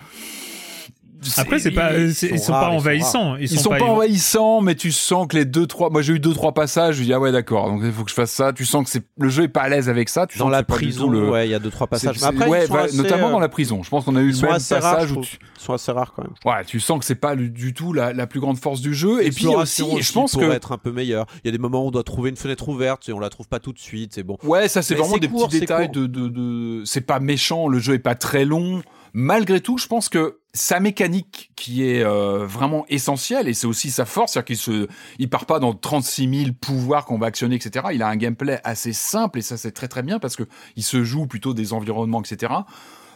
après, 1.37 1.59
c'est 1.59 1.71
pas, 1.71 1.97
ils 1.97 2.15
sont, 2.15 2.37
sont 2.37 2.51
pas 2.51 2.69
envahissants. 2.69 3.35
Ils 3.35 3.47
sont, 3.47 3.55
ils 3.55 3.59
sont 3.59 3.69
pas, 3.69 3.77
pas 3.77 3.85
envahissants, 3.85 4.61
mais 4.61 4.75
tu 4.75 4.91
sens 4.91 5.27
que 5.27 5.37
les 5.37 5.45
deux, 5.45 5.67
trois, 5.67 5.89
moi 5.89 6.01
j'ai 6.01 6.13
eu 6.13 6.19
deux, 6.19 6.33
trois 6.33 6.53
passages, 6.53 6.95
je 6.95 7.03
dis, 7.03 7.13
ah 7.13 7.19
ouais, 7.19 7.31
d'accord, 7.31 7.67
donc 7.67 7.81
il 7.83 7.91
faut 7.91 8.03
que 8.03 8.09
je 8.09 8.15
fasse 8.15 8.31
ça. 8.31 8.53
Tu 8.53 8.65
sens 8.65 8.85
que 8.85 8.89
c'est, 8.89 9.03
le 9.19 9.29
jeu 9.29 9.43
est 9.43 9.49
pas 9.49 9.61
à 9.61 9.69
l'aise 9.69 9.89
avec 9.89 10.09
ça. 10.09 10.25
Tu 10.25 10.39
dans 10.39 10.49
la 10.49 10.63
prison, 10.63 11.09
le... 11.09 11.29
ouais, 11.29 11.47
il 11.47 11.51
y 11.51 11.53
a 11.53 11.59
deux, 11.59 11.69
trois 11.69 11.87
passages. 11.87 12.17
Mais 12.21 12.27
après, 12.27 12.47
ouais, 12.47 12.67
bah, 12.67 12.85
notamment 12.95 13.29
dans 13.29 13.39
la 13.39 13.49
prison. 13.49 13.83
Je 13.83 13.89
pense 13.89 14.05
qu'on 14.05 14.15
a 14.15 14.21
eu 14.21 14.31
le 14.31 14.41
même 14.41 14.51
passage 14.51 14.81
rares, 14.81 15.11
où 15.11 15.21
tu... 15.21 15.37
Ils 15.57 15.61
sont 15.61 15.73
assez 15.73 15.91
rares 15.91 16.13
quand 16.15 16.23
même. 16.23 16.33
Ouais, 16.45 16.63
tu 16.65 16.79
sens 16.79 16.99
que 16.99 17.05
c'est 17.05 17.15
pas 17.15 17.35
du 17.35 17.73
tout 17.73 17.93
la, 17.93 18.13
la 18.13 18.25
plus 18.25 18.39
grande 18.39 18.57
force 18.57 18.81
du 18.81 18.93
jeu. 18.93 19.23
Et 19.23 19.29
puis 19.29 19.47
aussi, 19.47 19.83
je 20.01 20.11
pense 20.11 20.35
que. 20.35 20.55
être 20.55 20.71
un 20.71 20.77
peu 20.77 20.91
meilleur. 20.91 21.25
Il 21.43 21.47
y 21.47 21.49
a 21.49 21.51
des 21.51 21.57
moments 21.57 21.83
où 21.83 21.87
on 21.87 21.91
doit 21.91 22.03
trouver 22.03 22.29
une 22.29 22.37
fenêtre 22.37 22.69
ouverte 22.69 23.07
et 23.09 23.13
on 23.13 23.19
la 23.19 23.29
trouve 23.29 23.47
pas 23.47 23.59
tout 23.59 23.73
de 23.73 23.79
suite, 23.79 24.13
c'est 24.15 24.23
bon. 24.23 24.37
Ouais, 24.43 24.67
ça 24.67 24.81
c'est 24.81 24.95
vraiment 24.95 25.17
des 25.17 25.27
petits 25.27 25.59
détails 25.59 25.89
de, 25.89 26.07
de, 26.07 26.27
de, 26.27 26.83
c'est 26.85 27.01
pas 27.01 27.19
méchant, 27.19 27.67
le 27.67 27.79
jeu 27.79 27.93
est 27.93 27.99
pas 27.99 28.15
très 28.15 28.45
long 28.45 28.81
malgré 29.15 29.61
tout, 29.61 29.77
je 29.77 29.87
pense 29.87 30.09
que 30.09 30.39
sa 30.53 30.81
mécanique 30.81 31.51
qui 31.55 31.87
est 31.87 32.03
euh, 32.03 32.45
vraiment 32.45 32.85
essentielle 32.89 33.47
et 33.47 33.53
c'est 33.53 33.65
aussi 33.65 33.89
sa 33.89 34.05
force, 34.05 34.33
c'est-à-dire 34.33 34.45
qu'il 34.45 34.57
se, 34.57 34.87
il 35.19 35.29
part 35.29 35.45
pas 35.45 35.59
dans 35.59 35.73
36 35.73 36.43
000 36.43 36.51
pouvoirs 36.59 37.05
qu'on 37.05 37.17
va 37.17 37.27
actionner, 37.27 37.55
etc. 37.55 37.87
Il 37.93 38.03
a 38.03 38.09
un 38.09 38.17
gameplay 38.17 38.59
assez 38.65 38.91
simple 38.91 39.39
et 39.39 39.41
ça 39.41 39.55
c'est 39.55 39.71
très 39.71 39.87
très 39.87 40.03
bien 40.03 40.19
parce 40.19 40.35
que 40.35 40.43
il 40.75 40.83
se 40.83 41.03
joue 41.05 41.27
plutôt 41.27 41.53
des 41.53 41.71
environnements, 41.71 42.21
etc. 42.21 42.53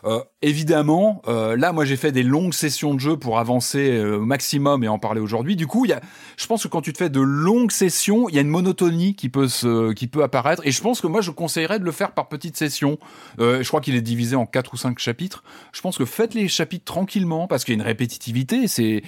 Euh, 0.05 0.21
évidemment, 0.41 1.21
euh, 1.27 1.55
là, 1.55 1.71
moi, 1.71 1.85
j'ai 1.85 1.97
fait 1.97 2.11
des 2.11 2.23
longues 2.23 2.53
sessions 2.53 2.93
de 2.93 2.99
jeu 2.99 3.17
pour 3.17 3.39
avancer 3.39 3.91
euh, 3.91 4.17
au 4.17 4.25
maximum 4.25 4.83
et 4.83 4.87
en 4.87 4.99
parler 4.99 5.21
aujourd'hui. 5.21 5.55
Du 5.55 5.67
coup, 5.67 5.85
il 5.85 5.89
y 5.89 5.93
a, 5.93 6.01
je 6.37 6.47
pense 6.47 6.63
que 6.63 6.67
quand 6.67 6.81
tu 6.81 6.93
te 6.93 6.97
fais 6.97 7.09
de 7.09 7.21
longues 7.21 7.71
sessions, 7.71 8.29
il 8.29 8.35
y 8.35 8.37
a 8.37 8.41
une 8.41 8.49
monotonie 8.49 9.15
qui 9.15 9.29
peut 9.29 9.47
se, 9.47 9.91
qui 9.93 10.07
peut 10.07 10.23
apparaître. 10.23 10.61
Et 10.65 10.71
je 10.71 10.81
pense 10.81 11.01
que 11.01 11.07
moi, 11.07 11.21
je 11.21 11.31
conseillerais 11.31 11.79
de 11.79 11.85
le 11.85 11.91
faire 11.91 12.11
par 12.11 12.27
petites 12.27 12.57
sessions. 12.57 12.97
je 13.37 13.67
crois 13.67 13.81
qu'il 13.81 13.95
est 13.95 14.01
divisé 14.01 14.35
en 14.35 14.45
quatre 14.45 14.73
ou 14.73 14.77
cinq 14.77 14.99
chapitres. 14.99 15.43
Je 15.71 15.81
pense 15.81 15.97
que 15.97 16.05
faites 16.05 16.33
les 16.33 16.47
chapitres 16.47 16.85
tranquillement 16.85 17.47
parce 17.47 17.63
qu'il 17.63 17.75
y 17.75 17.77
a 17.77 17.81
une 17.81 17.87
répétitivité, 17.87 18.67
c'est 18.67 19.03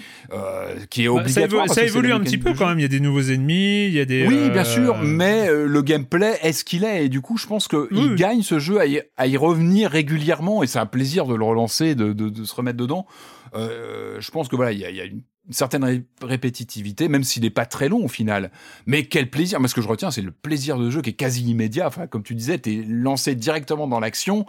qui 0.90 1.04
est 1.04 1.08
bah, 1.08 1.14
obligatoire. 1.14 1.70
ça, 1.70 1.84
évolue 1.84 2.14
un 2.14 2.20
petit 2.20 2.38
peu 2.38 2.54
quand 2.54 2.68
même. 2.68 2.80
Il 2.80 2.84
y 2.84 2.86
a 2.86 2.90
des 2.90 3.00
nouveaux 3.00 3.22
ennemis, 3.22 3.86
il 3.86 3.94
y 3.94 4.00
a 4.00 4.06
des. 4.06 4.28
Oui, 4.28 4.50
bien 4.50 4.64
sûr, 4.64 4.98
mais 4.98 5.48
le 5.50 5.82
gameplay 5.82 6.38
est 6.42 6.54
ce 6.54 6.64
qu'il 6.64 6.84
est. 6.84 7.06
Et 7.06 7.10
du 7.10 7.22
coup, 7.22 7.38
je 7.38 7.48
pense 7.48 7.68
qu'il 7.68 8.16
gagne 8.16 8.42
ce 8.42 8.60
jeu 8.60 8.80
à 8.80 8.86
y, 8.86 9.02
à 9.18 9.28
y 9.28 9.38
revenir 9.38 9.90
régulièrement 9.90 10.64
et 10.64 10.68
ça 10.68 10.81
un 10.82 10.86
plaisir 10.86 11.26
de 11.26 11.36
le 11.36 11.44
relancer, 11.44 11.96
de, 11.96 12.14
de, 12.14 12.44
se 12.44 12.56
remettre 12.56 12.78
dedans. 12.78 13.06
Euh, 13.54 14.20
je 14.20 14.32
pense 14.32 14.48
que 14.48 14.56
voilà, 14.56 14.72
il 14.72 14.80
y 14.80 14.82
y 14.82 15.02
a, 15.02 15.06
une 15.06 15.24
une 15.48 15.54
certaine 15.54 16.04
répétitivité, 16.22 17.08
même 17.08 17.24
s'il 17.24 17.42
n'est 17.42 17.50
pas 17.50 17.66
très 17.66 17.90
long 17.90 18.06
au 18.06 18.08
final. 18.08 18.52
Mais 18.86 19.06
quel 19.06 19.30
plaisir 19.30 19.60
Moi, 19.60 19.68
ce 19.68 19.74
que 19.76 19.82
je 19.82 19.88
retiens, 19.88 20.12
c'est 20.12 20.22
le 20.22 20.32
plaisir 20.32 20.78
de 20.78 20.90
jeu 20.92 21.02
qui 21.02 21.10
est 21.10 21.14
quasi 21.14 21.44
immédiat. 21.44 21.88
Enfin, 21.88 22.06
comme 22.06 22.22
tu 22.22 22.36
disais, 22.36 22.60
tu 22.60 22.74
es 22.74 22.86
lancé 22.88 23.34
directement 23.34 23.88
dans 23.88 24.00
l'action. 24.00 24.46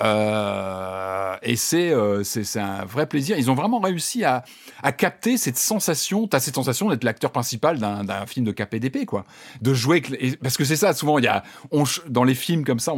Euh, 0.00 1.36
et 1.42 1.56
euh, 1.74 2.22
c'est 2.22 2.44
c'est 2.44 2.60
un 2.60 2.84
vrai 2.84 3.06
plaisir. 3.06 3.36
Ils 3.38 3.50
ont 3.50 3.54
vraiment 3.54 3.80
réussi 3.80 4.24
à, 4.24 4.44
à 4.82 4.92
capter 4.92 5.36
cette 5.36 5.58
sensation. 5.58 6.28
Tu 6.28 6.36
as 6.36 6.40
cette 6.40 6.54
sensation 6.54 6.88
d'être 6.90 7.04
l'acteur 7.04 7.32
principal 7.32 7.78
d'un 7.78 8.26
film 8.26 8.46
de 8.46 8.52
KPDP, 8.52 9.04
quoi. 9.04 9.24
De 9.62 9.74
jouer... 9.74 10.00
Parce 10.42 10.56
que 10.56 10.64
c'est 10.64 10.76
ça, 10.76 10.94
souvent, 10.94 11.18
il 11.18 11.24
y 11.24 11.28
a... 11.28 11.42
On, 11.72 11.84
dans 12.08 12.24
les 12.24 12.34
films 12.34 12.64
comme 12.64 12.78
ça, 12.78 12.94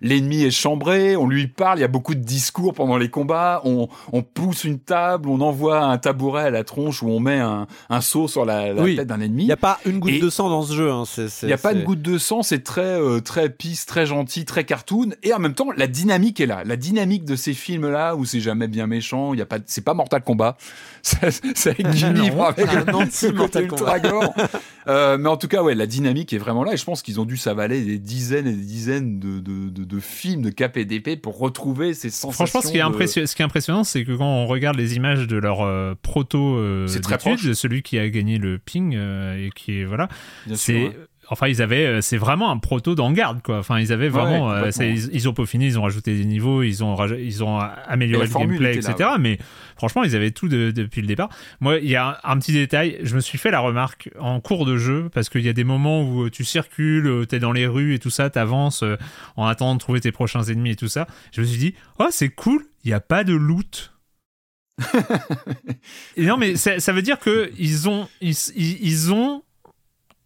l'ennemi 0.00 0.44
est 0.44 0.50
chambré, 0.50 1.14
on 1.16 1.28
lui 1.28 1.46
parle, 1.46 1.78
il 1.78 1.82
y 1.82 1.84
a 1.84 1.88
beaucoup 1.88 2.14
de 2.14 2.20
discours 2.20 2.72
pendant 2.72 2.96
les 2.96 3.10
combats, 3.10 3.60
on, 3.64 3.88
on 4.12 4.22
pousse 4.22 4.64
une 4.64 4.78
table, 4.78 5.28
on 5.28 5.40
envoie 5.40 5.80
un 5.80 5.98
tabouret 5.98 6.44
à 6.44 6.50
la 6.50 6.64
tronche 6.64 6.85
où 7.02 7.08
on 7.08 7.20
met 7.20 7.38
un, 7.38 7.66
un 7.90 8.00
seau 8.00 8.28
sur 8.28 8.44
la, 8.44 8.74
tête 8.74 9.06
d'un 9.06 9.20
ennemi. 9.20 9.44
Il 9.44 9.46
n'y 9.46 9.52
a 9.52 9.56
pas 9.56 9.78
une 9.84 9.98
goutte 9.98 10.20
de 10.20 10.30
sang 10.30 10.50
dans 10.50 10.62
ce 10.62 10.74
jeu. 10.74 10.90
Hein. 10.90 11.04
Il 11.42 11.46
n'y 11.46 11.52
a 11.52 11.58
pas 11.58 11.72
une 11.72 11.84
goutte 11.84 12.02
de 12.02 12.18
sang, 12.18 12.42
c'est 12.42 12.62
très, 12.62 13.00
euh, 13.00 13.20
très 13.20 13.50
pisse, 13.50 13.86
très 13.86 14.06
gentil, 14.06 14.44
très 14.44 14.64
cartoon. 14.64 15.10
Et 15.22 15.32
en 15.32 15.38
même 15.38 15.54
temps, 15.54 15.70
la 15.76 15.86
dynamique 15.86 16.40
est 16.40 16.46
là. 16.46 16.62
La 16.64 16.76
dynamique 16.76 17.24
de 17.24 17.36
ces 17.36 17.54
films-là, 17.54 18.16
où 18.16 18.24
c'est 18.24 18.40
jamais 18.40 18.68
bien 18.68 18.86
méchant, 18.86 19.34
il 19.34 19.38
y 19.38 19.42
a 19.42 19.46
pas, 19.46 19.58
c'est 19.66 19.84
pas 19.84 19.94
Mortal 19.94 20.22
Kombat. 20.22 20.56
C'est 21.54 21.70
avec 21.70 21.92
Jimmy, 21.92 22.30
avec 22.30 22.68
un 22.68 23.32
Mortal 23.32 23.66
Kombat. 23.68 24.00
Euh, 24.88 25.18
mais 25.18 25.28
en 25.28 25.36
tout 25.36 25.48
cas, 25.48 25.64
ouais, 25.64 25.74
la 25.74 25.88
dynamique 25.88 26.32
est 26.32 26.38
vraiment 26.38 26.62
là. 26.62 26.72
Et 26.72 26.76
je 26.76 26.84
pense 26.84 27.02
qu'ils 27.02 27.18
ont 27.18 27.24
dû 27.24 27.36
s'avaler 27.36 27.82
des 27.82 27.98
dizaines 27.98 28.46
et 28.46 28.52
des 28.52 28.62
dizaines 28.62 29.18
de, 29.18 29.40
de, 29.40 29.84
de, 29.84 30.00
films 30.00 30.42
de 30.42 30.50
KPDP 30.50 31.20
pour 31.20 31.38
retrouver 31.38 31.92
ces 31.92 32.08
sensations. 32.08 32.46
Franchement, 32.46 32.60
ce 32.60 32.70
qui 32.70 32.78
est, 32.78 33.26
ce 33.26 33.34
qui 33.34 33.42
est 33.42 33.44
impressionnant, 33.44 33.82
c'est 33.82 34.04
que 34.04 34.12
quand 34.12 34.24
on 34.24 34.46
regarde 34.46 34.76
les 34.76 34.94
images 34.94 35.26
de 35.26 35.36
leur 35.38 35.62
euh, 35.62 35.94
proto 36.02 36.56
c'est 36.86 37.00
très 37.00 37.18
proche. 37.18 37.52
celui 37.52 37.82
qui 37.82 37.98
a 37.98 38.08
gagné 38.08 38.38
le 38.38 38.58
ping 38.58 38.94
euh, 38.94 39.46
et 39.46 39.50
qui 39.50 39.80
est 39.80 39.84
voilà. 39.84 40.08
C'est 40.54 40.92
enfin 41.28 41.48
ils 41.48 41.60
avaient 41.60 41.86
euh, 41.86 42.00
c'est 42.00 42.18
vraiment 42.18 42.52
un 42.52 42.58
proto 42.58 42.94
d'en-garde 42.94 43.42
quoi. 43.42 43.58
Enfin 43.58 43.80
ils 43.80 43.92
avaient 43.92 44.08
vraiment 44.08 44.52
euh, 44.52 44.70
ils, 44.80 45.28
ont 45.28 45.32
peaufiné 45.32 45.66
ils 45.66 45.76
ont 45.76 45.82
rajouté 45.82 46.16
des 46.16 46.24
niveaux 46.24 46.62
ils 46.62 46.84
ont 46.84 46.96
ils 47.16 47.42
ont 47.42 47.58
amélioré 47.58 48.28
le 48.28 48.32
gameplay 48.32 48.76
etc 48.76 49.10
mais 49.18 49.38
franchement 49.76 50.04
ils 50.04 50.14
avaient 50.14 50.30
tout 50.30 50.48
depuis 50.48 51.00
le 51.00 51.08
départ. 51.08 51.28
Moi 51.60 51.78
il 51.78 51.88
y 51.88 51.96
a 51.96 52.20
un, 52.22 52.38
petit 52.38 52.52
détail 52.52 52.98
je 53.02 53.16
me 53.16 53.20
suis 53.20 53.38
fait 53.38 53.50
la 53.50 53.58
remarque 53.58 54.10
en 54.20 54.40
cours 54.40 54.66
de 54.66 54.76
jeu 54.76 55.08
parce 55.12 55.28
qu'il 55.28 55.42
y 55.42 55.48
a 55.48 55.52
des 55.52 55.64
moments 55.64 56.02
où 56.02 56.30
tu 56.30 56.44
circules 56.44 57.26
t'es 57.28 57.40
dans 57.40 57.52
les 57.52 57.66
rues 57.66 57.94
et 57.94 57.98
tout 57.98 58.10
ça 58.10 58.30
t'avances 58.30 58.84
en 59.36 59.46
attendant 59.46 59.74
de 59.74 59.80
trouver 59.80 60.00
tes 60.00 60.12
prochains 60.12 60.44
ennemis 60.44 60.70
et 60.70 60.76
tout 60.76 60.88
ça. 60.88 61.08
Je 61.32 61.40
me 61.40 61.46
suis 61.46 61.58
dit 61.58 61.74
oh 61.98 62.06
c'est 62.10 62.28
cool 62.28 62.62
il 62.84 62.88
n'y 62.88 62.94
a 62.94 63.00
pas 63.00 63.24
de 63.24 63.34
loot 63.34 63.95
non, 66.18 66.36
mais 66.36 66.56
ça, 66.56 66.92
veut 66.92 67.02
dire 67.02 67.18
que 67.18 67.50
ils 67.58 67.88
ont, 67.88 68.08
ils, 68.20 69.12
ont 69.12 69.42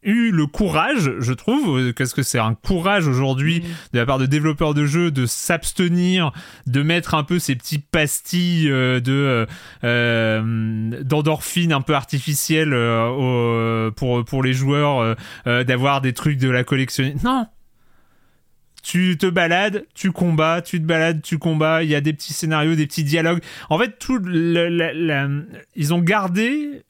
eu 0.02 0.30
le 0.30 0.46
courage, 0.46 1.12
je 1.18 1.32
trouve, 1.32 1.92
qu'est-ce 1.92 2.14
que 2.14 2.22
c'est 2.22 2.38
un 2.38 2.54
courage 2.54 3.06
aujourd'hui 3.06 3.60
mm. 3.60 3.64
de 3.92 3.98
la 3.98 4.06
part 4.06 4.18
de 4.18 4.26
développeurs 4.26 4.74
de 4.74 4.86
jeux 4.86 5.10
de 5.10 5.26
s'abstenir, 5.26 6.32
de 6.66 6.82
mettre 6.82 7.14
un 7.14 7.22
peu 7.22 7.38
ces 7.38 7.54
petits 7.54 7.78
pastilles 7.78 8.70
euh, 8.70 9.00
de 9.00 9.12
euh, 9.12 9.46
euh, 9.84 11.02
d'endorphines 11.02 11.72
un 11.72 11.82
peu 11.82 11.94
artificielles 11.94 12.74
pour 13.96 14.24
pour 14.24 14.42
les 14.42 14.52
joueurs, 14.52 15.16
d'avoir 15.44 16.00
des 16.00 16.12
trucs 16.12 16.38
de 16.38 16.50
la 16.50 16.64
collection. 16.64 17.12
Non, 17.22 17.46
tu 18.82 19.16
te 19.18 19.26
balades, 19.26 19.84
tu 19.94 20.12
combats, 20.12 20.62
tu 20.62 20.80
te 20.80 20.86
balades, 20.86 21.22
tu 21.22 21.38
combats, 21.38 21.82
il 21.82 21.90
y 21.90 21.94
a 21.94 22.00
des 22.00 22.12
petits 22.12 22.32
scénarios, 22.32 22.74
des 22.74 22.86
petits 22.86 23.04
dialogues. 23.04 23.42
En 23.68 23.78
fait, 23.78 23.98
tout 23.98 24.20
ils 25.76 25.94
ont 25.94 25.98
gardé, 25.98 26.82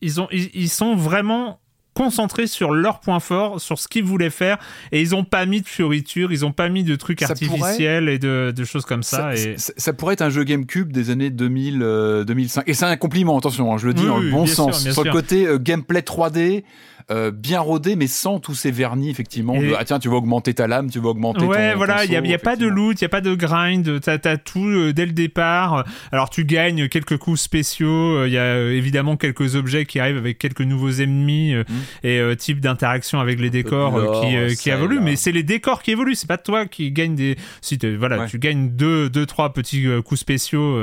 ils, 0.00 0.20
ont, 0.20 0.28
ils, 0.30 0.68
sont 0.68 0.94
vraiment 0.94 1.60
concentrés 1.94 2.46
sur 2.46 2.70
leurs 2.70 3.00
points 3.00 3.18
forts, 3.18 3.60
sur 3.60 3.78
ce 3.78 3.88
qu'ils 3.88 4.04
voulaient 4.04 4.30
faire, 4.30 4.58
et 4.92 5.00
ils 5.00 5.16
ont 5.16 5.24
pas 5.24 5.46
mis 5.46 5.60
de 5.60 5.66
fioritures, 5.66 6.30
ils 6.30 6.46
ont 6.46 6.52
pas 6.52 6.68
mis 6.68 6.84
de 6.84 6.94
trucs 6.94 7.22
artificiels 7.22 8.08
et 8.08 8.18
de, 8.18 8.64
choses 8.64 8.84
comme 8.84 9.02
ça. 9.02 9.34
Ça, 9.34 9.50
et... 9.50 9.56
ça, 9.58 9.92
pourrait 9.92 10.14
être 10.14 10.22
un 10.22 10.30
jeu 10.30 10.44
GameCube 10.44 10.92
des 10.92 11.10
années 11.10 11.30
2000, 11.30 11.78
2005. 12.26 12.60
Euh, 12.60 12.70
et 12.70 12.74
c'est 12.74 12.84
un 12.84 12.96
compliment, 12.96 13.36
attention, 13.36 13.72
hein, 13.72 13.78
je 13.78 13.88
le 13.88 13.94
dis 13.94 14.06
dans 14.06 14.18
le 14.18 14.30
bon 14.30 14.46
sens. 14.46 14.88
sur 14.88 15.02
le 15.02 15.10
côté 15.10 15.46
euh, 15.46 15.58
gameplay 15.58 16.00
3D, 16.00 16.62
euh, 17.10 17.30
bien 17.30 17.60
rodé, 17.60 17.96
mais 17.96 18.06
sans 18.06 18.38
tous 18.38 18.54
ces 18.54 18.70
vernis, 18.70 19.08
effectivement. 19.08 19.54
ah 19.78 19.84
tiens, 19.86 19.98
tu 19.98 20.10
vas 20.10 20.16
augmenter 20.16 20.52
ta 20.52 20.66
lame, 20.66 20.90
tu 20.90 20.98
vas 20.98 21.08
augmenter 21.08 21.46
ouais, 21.46 21.74
voilà, 21.74 22.04
il 22.04 22.10
n'y 22.10 22.34
a, 22.34 22.38
pas 22.38 22.54
de 22.54 22.66
loot, 22.66 23.00
il 23.00 23.04
n'y 23.04 23.06
a 23.06 23.08
pas 23.08 23.22
de 23.22 23.34
grind, 23.34 23.98
tu 23.98 24.10
as, 24.10 24.36
tout 24.36 24.66
euh, 24.66 24.92
dès 24.92 25.06
le 25.06 25.12
départ. 25.12 25.86
Alors 26.12 26.28
tu 26.28 26.44
gagnes 26.44 26.86
quelques 26.88 27.16
coups 27.16 27.40
spéciaux, 27.40 28.26
il 28.26 28.32
y 28.32 28.36
a 28.36 28.42
euh, 28.42 28.76
évidemment 28.76 29.16
quelques 29.16 29.56
objets 29.56 29.86
qui 29.86 30.00
arrivent 30.00 30.18
avec 30.18 30.36
quelques 30.36 30.60
nouveaux 30.60 30.90
ennemis 30.90 31.54
mmh. 31.54 32.06
et 32.06 32.36
type 32.36 32.60
d'interaction 32.60 33.20
avec 33.20 33.40
les 33.40 33.48
décors 33.48 34.20
qui, 34.20 34.56
qui 34.56 34.68
évoluent, 34.68 35.00
mais 35.00 35.16
c'est 35.16 35.32
les 35.32 35.42
décors 35.42 35.82
qui 35.82 35.92
évoluent, 35.92 36.14
c'est 36.14 36.28
pas 36.28 36.36
toi 36.36 36.66
qui 36.66 36.92
gagne 36.92 37.14
des... 37.14 37.36
Si 37.62 37.78
voilà, 37.98 38.26
tu 38.26 38.38
gagnes 38.38 38.68
deux, 38.68 39.08
deux, 39.08 39.24
trois 39.24 39.54
petits 39.54 39.86
coups 40.04 40.20
spéciaux 40.20 40.78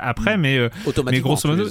après, 0.00 0.38
mmh. 0.38 0.40
mais, 0.40 0.70
mais 1.04 1.20
grosso 1.20 1.46
modo, 1.46 1.68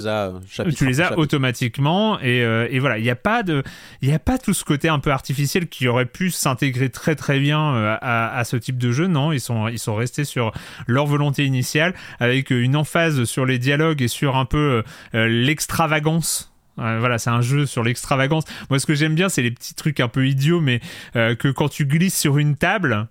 tu 0.76 0.86
les 0.86 1.00
as, 1.00 1.18
automatiquement 1.18 2.20
et, 2.20 2.38
et 2.70 2.78
voilà, 2.78 2.98
il 2.98 3.02
n'y 3.02 3.10
a 3.10 3.16
pas 3.16 3.42
de 3.42 3.64
il 4.02 4.08
n'y 4.08 4.14
a 4.14 4.18
pas 4.18 4.38
tout 4.38 4.54
ce 4.54 4.64
côté 4.64 4.88
un 4.88 4.98
peu 4.98 5.10
artificiel 5.10 5.68
qui 5.68 5.88
aurait 5.88 6.06
pu 6.06 6.30
s'intégrer 6.30 6.90
très 6.90 7.14
très 7.14 7.38
bien 7.38 7.74
euh, 7.74 7.96
à, 8.00 8.42
ce 8.44 8.56
type 8.56 8.78
de 8.78 8.92
jeu. 8.92 9.06
Non, 9.06 9.32
ils 9.32 9.40
sont, 9.40 9.68
ils 9.68 9.78
sont 9.78 9.94
restés 9.94 10.24
sur 10.24 10.52
leur 10.86 11.06
volonté 11.06 11.44
initiale 11.44 11.94
avec 12.20 12.50
une 12.50 12.76
emphase 12.76 13.24
sur 13.24 13.46
les 13.46 13.58
dialogues 13.58 14.02
et 14.02 14.08
sur 14.08 14.36
un 14.36 14.44
peu 14.44 14.82
euh, 15.14 15.28
l'extravagance 15.28 16.52
voilà, 16.76 17.16
c'est 17.16 17.30
un 17.30 17.40
jeu 17.40 17.64
sur 17.64 17.82
l'extravagance. 17.82 18.44
Moi, 18.68 18.78
ce 18.78 18.84
que 18.84 18.94
j'aime 18.94 19.14
bien, 19.14 19.30
c'est 19.30 19.40
les 19.40 19.50
petits 19.50 19.74
trucs 19.74 19.98
un 19.98 20.08
peu 20.08 20.26
idiots, 20.28 20.60
mais 20.60 20.80
euh, 21.16 21.34
que 21.34 21.48
quand 21.48 21.70
tu 21.70 21.86
glisses 21.86 22.18
sur 22.18 22.36
une 22.36 22.54
table, 22.54 23.08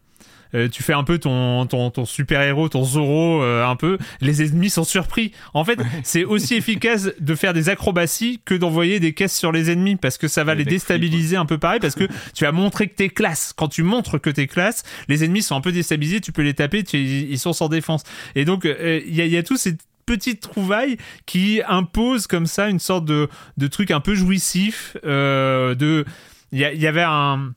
euh, 0.55 0.69
tu 0.69 0.83
fais 0.83 0.93
un 0.93 1.03
peu 1.03 1.17
ton, 1.17 1.65
ton, 1.65 1.91
ton 1.91 2.05
super-héros, 2.05 2.69
ton 2.69 2.83
Zoro, 2.83 3.43
euh, 3.43 3.65
un 3.65 3.75
peu, 3.75 3.97
les 4.21 4.41
ennemis 4.41 4.69
sont 4.69 4.83
surpris. 4.83 5.33
En 5.53 5.65
fait, 5.65 5.79
c'est 6.03 6.23
aussi 6.23 6.55
efficace 6.55 7.11
de 7.19 7.35
faire 7.35 7.53
des 7.53 7.69
acrobaties 7.69 8.39
que 8.45 8.55
d'envoyer 8.55 8.99
des 8.99 9.13
caisses 9.13 9.35
sur 9.35 9.51
les 9.51 9.69
ennemis 9.69 9.97
parce 9.97 10.17
que 10.17 10.27
ça 10.27 10.43
va 10.43 10.55
les 10.55 10.65
déstabiliser 10.65 11.35
un 11.35 11.45
peu 11.45 11.57
pareil 11.57 11.79
parce 11.79 11.95
que 11.95 12.05
tu 12.33 12.45
as 12.45 12.51
montré 12.51 12.87
que 12.87 12.95
t'es 12.95 13.09
classe. 13.09 13.53
Quand 13.55 13.67
tu 13.67 13.83
montres 13.83 14.19
que 14.19 14.29
t'es 14.29 14.47
classe, 14.47 14.83
les 15.07 15.23
ennemis 15.23 15.41
sont 15.41 15.55
un 15.55 15.61
peu 15.61 15.71
déstabilisés, 15.71 16.21
tu 16.21 16.31
peux 16.31 16.43
les 16.43 16.53
taper, 16.53 16.83
ils 16.93 17.39
sont 17.39 17.53
sans 17.53 17.67
défense. 17.67 18.03
Et 18.35 18.45
donc, 18.45 18.65
euh, 18.65 19.01
il 19.05 19.15
y, 19.15 19.21
a, 19.21 19.25
y 19.25 19.37
a 19.37 19.43
tous 19.43 19.57
ces 19.57 19.75
petites 20.05 20.41
trouvailles 20.41 20.97
qui 21.25 21.61
imposent 21.67 22.27
comme 22.27 22.45
ça 22.45 22.69
une 22.69 22.79
sorte 22.79 23.05
de, 23.05 23.27
de 23.57 23.67
truc 23.67 23.91
un 23.91 23.99
peu 23.99 24.15
jouissif. 24.15 24.95
de, 25.03 26.05
il 26.51 26.59
y, 26.59 26.61
y 26.61 26.87
avait 26.87 27.03
un 27.03 27.53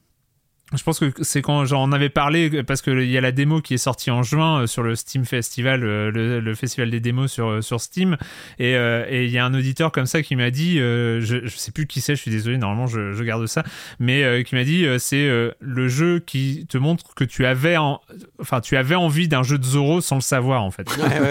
je 0.74 0.82
pense 0.82 0.99
que 0.99 1.11
c'est 1.23 1.40
quand 1.40 1.65
j'en 1.65 1.93
avais 1.93 2.11
parlé 2.11 2.62
parce 2.62 2.82
qu'il 2.82 3.11
y 3.11 3.16
a 3.16 3.23
la 3.23 3.32
démo 3.32 3.62
qui 3.62 3.74
est 3.74 3.78
sortie 3.78 4.11
en 4.11 4.23
juin 4.23 4.62
euh, 4.62 4.66
sur 4.66 4.82
le 4.82 4.97
Steam 4.97 5.24
Festival, 5.24 5.82
euh, 5.82 6.11
le, 6.11 6.55
festival 6.55 6.90
des 6.90 7.01
démos 7.01 7.32
sur, 7.32 7.49
euh, 7.49 7.62
sur 7.62 7.81
Steam. 7.81 8.19
Et 8.59 8.74
il 8.74 9.31
y 9.31 9.39
a 9.39 9.47
un 9.47 9.55
auditeur 9.55 9.93
comme 9.93 10.05
ça 10.05 10.23
qui 10.23 10.36
m'a 10.36 10.51
dit, 10.51 10.77
je, 10.77 11.40
je 11.45 11.57
sais 11.57 11.73
plus 11.73 11.86
qui 11.86 12.01
c'est, 12.01 12.16
je 12.16 12.20
suis 12.20 12.31
désolé, 12.31 12.59
normalement 12.59 12.86
je, 12.86 13.12
je 13.12 13.24
garde 13.24 13.47
ça, 13.47 13.62
mais 13.99 14.45
qui 14.45 14.55
m'a 14.55 14.65
dit 14.65 14.86
c'est 14.99 15.28
le 15.61 15.89
jeu 15.89 16.20
qui 16.20 16.66
te 16.69 16.77
montre 16.77 17.15
que 17.15 17.24
tu 17.24 17.47
avais, 17.47 17.77
en, 17.77 18.01
enfin 18.40 18.61
tu 18.61 18.77
avais 18.77 18.95
envie 18.95 19.28
d'un 19.28 19.43
jeu 19.43 19.59
de 19.59 19.65
Zoro 19.65 20.01
sans 20.01 20.16
le 20.16 20.20
savoir 20.20 20.62
en 20.62 20.70
fait. 20.70 20.89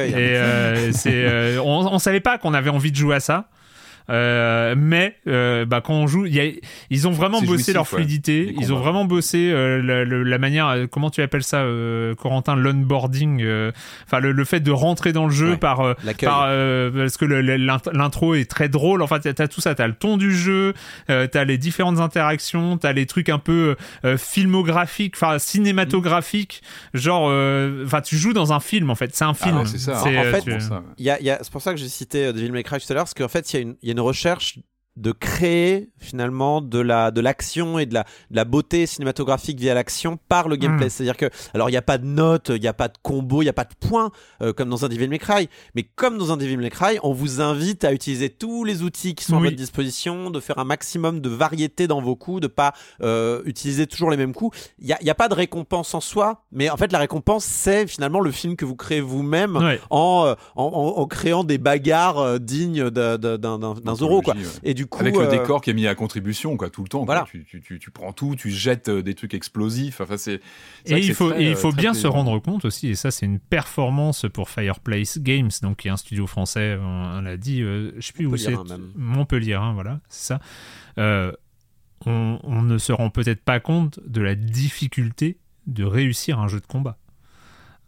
et 0.07 0.91
c'est, 0.93 1.57
on, 1.59 1.93
on 1.93 1.99
savait 1.99 2.21
pas 2.21 2.37
qu'on 2.37 2.53
avait 2.53 2.69
envie 2.69 2.91
de 2.91 2.97
jouer 2.97 3.15
à 3.15 3.19
ça. 3.19 3.49
Euh, 4.09 4.75
mais 4.77 5.15
euh, 5.27 5.65
bah, 5.65 5.81
quand 5.81 5.93
on 5.93 6.07
joue, 6.07 6.25
y 6.25 6.39
a, 6.39 6.45
ils 6.89 7.07
ont 7.07 7.11
vraiment 7.11 7.41
bossé 7.41 7.73
leur 7.73 7.87
fluidité. 7.87 8.53
Ils 8.59 8.73
ont 8.73 8.79
vraiment 8.79 9.05
bossé 9.05 9.51
euh, 9.51 9.81
la, 9.81 10.05
la, 10.05 10.37
manière, 10.37 10.87
comment 10.91 11.09
tu 11.09 11.21
appelles 11.21 11.43
ça, 11.43 11.61
euh, 11.61 12.15
Corentin, 12.15 12.55
l'onboarding. 12.55 13.45
Enfin, 14.05 14.19
le, 14.19 14.31
le, 14.31 14.45
fait 14.45 14.59
de 14.59 14.71
rentrer 14.71 15.11
dans 15.13 15.25
le 15.25 15.31
jeu 15.31 15.51
ouais. 15.51 15.57
par, 15.57 15.95
par 16.21 16.47
parce 16.93 17.17
que 17.17 17.25
l'intro 17.25 18.35
est 18.35 18.49
très 18.49 18.69
drôle. 18.69 19.01
Enfin, 19.01 19.19
t'as 19.19 19.43
as 19.43 19.47
tout 19.47 19.61
ça. 19.61 19.75
T'as 19.75 19.87
le 19.87 19.93
ton 19.93 20.17
du 20.17 20.35
jeu, 20.35 20.73
t'as 21.07 21.43
les 21.43 21.57
différentes 21.57 21.99
interactions, 21.99 22.77
t'as 22.77 22.93
les 22.93 23.05
trucs 23.05 23.29
un 23.29 23.39
peu 23.39 23.75
filmographiques, 24.17 25.15
enfin 25.15 25.39
cinématographiques. 25.39 26.61
Genre, 26.93 27.31
enfin, 27.85 28.01
tu 28.01 28.17
joues 28.17 28.33
dans 28.33 28.53
un 28.53 28.59
film 28.59 28.89
en 28.89 28.95
fait. 28.95 29.15
C'est 29.15 29.25
un 29.25 29.33
film. 29.33 29.59
Ah, 29.61 29.65
c'est 29.65 29.77
ça. 29.77 30.01
En, 30.01 30.03
fait, 30.03 30.43
il 30.97 31.05
y 31.05 31.09
a, 31.09 31.21
y 31.21 31.29
a, 31.29 31.39
c'est 31.41 31.51
pour 31.51 31.61
ça 31.61 31.71
que 31.71 31.79
j'ai 31.79 31.89
cité 31.89 32.31
Devil 32.31 32.51
May 32.51 32.63
Cry 32.63 32.79
tout 32.79 32.85
à 32.89 32.93
l'heure, 32.93 33.03
parce 33.03 33.13
qu'en 33.13 33.27
fait, 33.27 33.53
il 33.53 33.75
y, 33.81 33.87
y, 33.87 33.89
a 33.89 33.96
une 33.96 33.96
recherche 34.03 34.63
de 34.97 35.11
créer 35.11 35.89
finalement 35.99 36.61
de 36.61 36.79
la 36.79 37.11
de 37.11 37.21
l'action 37.21 37.79
et 37.79 37.85
de 37.85 37.93
la, 37.93 38.03
de 38.31 38.35
la 38.35 38.45
beauté 38.45 38.85
cinématographique 38.85 39.59
via 39.59 39.73
l'action 39.73 40.17
par 40.27 40.49
le 40.49 40.55
gameplay. 40.55 40.87
Mmh. 40.87 40.89
C'est-à-dire 40.89 41.17
que 41.17 41.29
alors 41.53 41.69
il 41.69 41.73
n'y 41.73 41.77
a 41.77 41.83
pas 41.83 41.97
de 41.97 42.05
notes, 42.05 42.51
il 42.53 42.61
n'y 42.61 42.67
a 42.67 42.73
pas 42.73 42.87
de 42.87 42.97
combo, 43.01 43.41
il 43.41 43.45
n'y 43.45 43.49
a 43.49 43.53
pas 43.53 43.63
de 43.63 43.75
points 43.79 44.11
euh, 44.41 44.53
comme 44.53 44.69
dans 44.69 44.85
un 44.85 44.89
Devil 44.89 45.07
May 45.07 45.19
Cry, 45.19 45.49
mais 45.75 45.83
comme 45.83 46.17
dans 46.17 46.31
un 46.31 46.37
Devil 46.37 46.57
May 46.57 46.71
Cry, 46.71 46.97
on 47.03 47.13
vous 47.13 47.41
invite 47.41 47.83
à 47.83 47.93
utiliser 47.93 48.29
tous 48.29 48.63
les 48.63 48.81
outils 48.81 49.13
qui 49.15 49.23
sont 49.23 49.33
oui. 49.33 49.39
à 49.39 49.43
votre 49.45 49.55
disposition, 49.55 50.31
de 50.31 50.39
faire 50.39 50.57
un 50.57 50.63
maximum 50.63 51.21
de 51.21 51.29
variété 51.29 51.87
dans 51.87 52.01
vos 52.01 52.15
coups, 52.15 52.41
de 52.41 52.47
pas 52.47 52.73
euh, 53.01 53.41
utiliser 53.45 53.85
toujours 53.85 54.09
les 54.09 54.17
mêmes 54.17 54.33
coups. 54.33 54.57
Il 54.79 54.87
n'y 54.87 54.93
a, 54.93 55.03
y 55.03 55.09
a, 55.09 55.15
pas 55.15 55.27
de 55.27 55.35
récompense 55.35 55.93
en 55.93 56.01
soi, 56.01 56.43
mais 56.51 56.69
en 56.69 56.77
fait 56.77 56.91
la 56.91 56.99
récompense 56.99 57.45
c'est 57.45 57.85
finalement 57.87 58.19
le 58.19 58.31
film 58.31 58.55
que 58.55 58.65
vous 58.65 58.75
créez 58.75 59.01
vous-même 59.01 59.57
ouais. 59.57 59.79
en, 59.89 60.25
euh, 60.25 60.33
en, 60.55 60.63
en, 60.63 61.01
en, 61.01 61.05
créant 61.05 61.43
des 61.43 61.57
bagarres 61.59 62.17
euh, 62.17 62.39
dignes 62.39 62.89
d'un 62.89 63.95
Zoro 63.95 64.21
quoi. 64.21 64.33
Ouais. 64.33 64.41
Et 64.63 64.73
du 64.73 64.86
coup 64.87 64.99
avec 64.99 65.15
le 65.15 65.27
décor 65.27 65.61
qui 65.61 65.69
est 65.69 65.73
mis 65.73 65.87
à 65.87 65.95
contribution 65.95 66.57
quoi 66.57 66.69
tout 66.69 66.83
le 66.83 66.89
temps 66.89 67.05
voilà. 67.05 67.25
tu, 67.29 67.45
tu, 67.45 67.61
tu, 67.61 67.79
tu, 67.79 67.91
prends 67.91 68.13
tout 68.13 68.35
tu 68.35 68.49
jettes 68.49 68.89
des 68.89 69.13
trucs 69.15 69.33
explosifs. 69.33 70.01
Enfin 70.01 70.17
c'est 70.17 70.41
et 70.85 70.97
il 70.97 71.13
faut 71.13 71.31
très, 71.31 71.43
et 71.43 71.49
il 71.49 71.55
faut 71.55 71.71
bien 71.71 71.91
plaisant. 71.91 72.01
se 72.01 72.07
rendre 72.07 72.39
compte 72.39 72.65
aussi 72.65 72.89
et 72.89 72.95
ça 72.95 73.11
c'est 73.11 73.25
une 73.25 73.39
performance 73.39 74.25
pour 74.33 74.49
Fireplace 74.49 75.19
Games 75.19 75.51
donc 75.61 75.77
qui 75.77 75.87
est 75.87 75.91
un 75.91 75.97
studio 75.97 76.27
français 76.27 76.77
on, 76.81 77.17
on 77.17 77.21
l'a 77.21 77.37
dit 77.37 77.61
euh, 77.61 77.91
je 77.97 78.07
sais 78.07 78.13
plus 78.13 78.25
où 78.25 78.37
c'est 78.37 78.55
Montpellier 78.95 79.53
hein, 79.53 79.73
voilà 79.73 79.99
c'est 80.09 80.27
ça. 80.27 80.39
Euh, 80.97 81.31
on, 82.05 82.39
on 82.43 82.61
ne 82.61 82.77
se 82.77 82.91
rend 82.91 83.09
peut-être 83.09 83.43
pas 83.43 83.59
compte 83.59 83.99
de 84.05 84.21
la 84.21 84.35
difficulté 84.35 85.37
de 85.65 85.83
réussir 85.83 86.39
un 86.39 86.47
jeu 86.47 86.59
de 86.59 86.65
combat. 86.65 86.97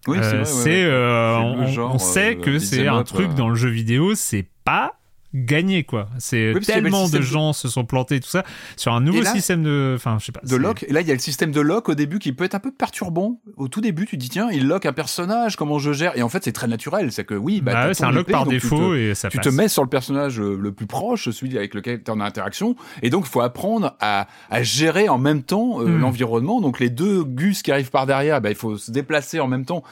Oui, 0.07 0.17
euh, 0.17 0.45
c'est 0.45 0.83
euh, 0.83 1.37
on, 1.37 1.77
on, 1.77 1.97
sait 1.97 2.35
euh, 2.35 2.41
que 2.41 2.59
c'est 2.59 2.87
un 2.87 3.03
truc 3.03 3.33
dans 3.33 3.49
le 3.49 3.55
jeu 3.55 3.69
vidéo 3.69 4.15
c'est 4.15 4.47
pas 4.63 4.98
gagné 5.33 5.83
quoi. 5.83 6.09
C'est 6.17 6.53
oui, 6.53 6.61
tellement 6.61 7.07
de 7.07 7.21
gens 7.21 7.51
de... 7.51 7.55
se 7.55 7.67
sont 7.67 7.85
plantés 7.85 8.19
tout 8.19 8.29
ça 8.29 8.43
sur 8.77 8.93
un 8.93 9.01
nouveau 9.01 9.21
là, 9.21 9.31
système 9.31 9.63
de 9.63 9.93
enfin 9.95 10.17
je 10.19 10.25
sais 10.25 10.31
pas. 10.31 10.41
De 10.43 10.55
lock 10.55 10.83
et 10.87 10.93
là 10.93 11.01
il 11.01 11.07
y 11.07 11.11
a 11.11 11.13
le 11.13 11.19
système 11.19 11.51
de 11.51 11.61
lock 11.61 11.89
au 11.89 11.95
début 11.95 12.19
qui 12.19 12.33
peut 12.33 12.43
être 12.43 12.55
un 12.55 12.59
peu 12.59 12.71
perturbant. 12.71 13.41
Au 13.57 13.67
tout 13.67 13.81
début 13.81 14.05
tu 14.05 14.17
dis 14.17 14.29
tiens, 14.29 14.49
il 14.51 14.67
lock 14.67 14.85
un 14.85 14.93
personnage, 14.93 15.55
comment 15.55 15.79
je 15.79 15.93
gère? 15.93 16.17
Et 16.17 16.23
en 16.23 16.29
fait 16.29 16.43
c'est 16.43 16.51
très 16.51 16.67
naturel, 16.67 17.11
c'est 17.11 17.25
que 17.25 17.35
oui, 17.35 17.61
bah, 17.61 17.73
bah 17.73 17.93
c'est 17.93 18.03
un 18.03 18.11
lock 18.11 18.29
par 18.29 18.45
défaut 18.45 18.93
te, 18.93 18.97
et 18.97 19.15
ça 19.15 19.29
Tu 19.29 19.37
passe. 19.37 19.45
te 19.45 19.49
mets 19.51 19.67
sur 19.67 19.83
le 19.83 19.89
personnage 19.89 20.39
le 20.39 20.71
plus 20.71 20.87
proche, 20.87 21.29
celui 21.29 21.57
avec 21.57 21.73
lequel 21.73 22.03
tu 22.03 22.05
es 22.05 22.09
en 22.09 22.19
interaction 22.19 22.75
et 23.01 23.09
donc 23.09 23.25
il 23.25 23.29
faut 23.29 23.41
apprendre 23.41 23.95
à, 23.99 24.27
à, 24.49 24.63
gérer 24.63 25.09
en 25.09 25.17
même 25.17 25.43
temps 25.43 25.81
euh, 25.81 25.85
mm. 25.85 25.99
l'environnement. 25.99 26.61
Donc 26.61 26.79
les 26.79 26.89
deux 26.89 27.23
gus 27.23 27.61
qui 27.61 27.71
arrivent 27.71 27.91
par 27.91 28.05
derrière, 28.05 28.41
bah, 28.41 28.49
il 28.49 28.55
faut 28.55 28.77
se 28.77 28.91
déplacer 28.91 29.39
en 29.39 29.47
même 29.47 29.65
temps. 29.65 29.83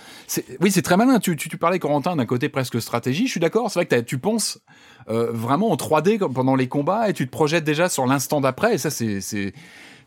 Oui, 0.61 0.71
c'est 0.71 0.81
très 0.81 0.97
malin. 0.97 1.19
Tu, 1.19 1.35
tu, 1.35 1.49
tu 1.49 1.57
parlais 1.57 1.79
Corentin 1.79 2.15
d'un 2.15 2.25
côté 2.25 2.49
presque 2.49 2.81
stratégie, 2.81 3.25
je 3.27 3.31
suis 3.31 3.39
d'accord, 3.39 3.69
c'est 3.69 3.79
vrai 3.79 3.85
que 3.85 4.01
tu 4.01 4.17
penses 4.17 4.59
euh, 5.09 5.31
vraiment 5.31 5.71
en 5.71 5.75
3D 5.75 6.19
pendant 6.31 6.55
les 6.55 6.67
combats 6.67 7.09
et 7.09 7.13
tu 7.13 7.25
te 7.25 7.31
projettes 7.31 7.63
déjà 7.63 7.89
sur 7.89 8.05
l'instant 8.05 8.41
d'après 8.41 8.75
et 8.75 8.77
ça 8.77 8.89
c'est 8.89 9.21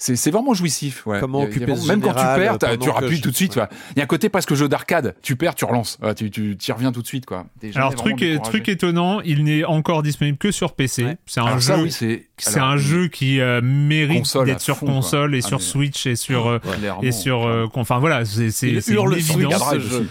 c'est 0.01 0.31
vraiment 0.31 0.55
jouissif. 0.55 1.07
Ouais. 1.07 1.21
Comment 1.21 1.43
occuper 1.43 1.77
ce 1.77 1.87
Même 1.87 2.01
quand 2.01 2.15
tu 2.15 2.15
perds, 2.15 2.59
tu 2.79 2.89
rappuies 2.89 3.17
je... 3.17 3.23
tout 3.23 3.31
de 3.31 3.37
suite. 3.37 3.61
Il 3.91 3.99
y 3.99 4.01
a 4.01 4.05
un 4.05 4.07
côté 4.07 4.29
presque 4.29 4.55
jeu 4.55 4.69
d'arcade. 4.69 5.15
Tu 5.23 5.37
perds, 5.37 5.55
tu 5.55 5.65
relances. 5.67 5.99
tu, 6.17 6.31
tu 6.31 6.57
y 6.67 6.73
reviens 6.73 6.91
tout 6.91 7.03
de 7.03 7.07
suite. 7.07 7.27
Quoi. 7.27 7.47
Alors, 7.75 7.95
truc, 7.95 8.23
est, 8.23 8.43
truc 8.43 8.69
étonnant, 8.69 9.21
il 9.21 9.45
n'est 9.45 9.65
encore 9.65 10.03
disponible 10.03 10.39
que 10.39 10.51
sur 10.51 10.73
PC. 10.73 11.05
Ouais. 11.05 11.19
C'est 11.27 11.41
un, 11.41 11.45
Alors, 11.45 11.59
jeu, 11.61 11.91
ça, 11.91 12.07
oui, 12.07 12.23
c'est 12.43 12.61
un 12.61 12.77
jeu 12.77 13.09
qui 13.09 13.41
euh, 13.41 13.61
mérite 13.63 14.37
d'être 14.45 14.61
sur 14.61 14.77
fond, 14.77 14.87
console 14.87 15.31
quoi. 15.31 15.39
et 15.39 15.43
ah, 15.45 15.49
sur 15.49 15.59
mais... 15.59 15.65
Switch 15.65 16.07
et 16.07 16.17
sur, 16.17 16.49
euh, 16.49 16.59
et 17.03 17.13
sur 17.13 17.47
euh, 17.47 17.67
enfin 17.75 17.99
voilà, 17.99 18.25
c'est 18.25 18.51
il 18.63 18.83
hurle 18.89 19.17
une. 19.19 19.49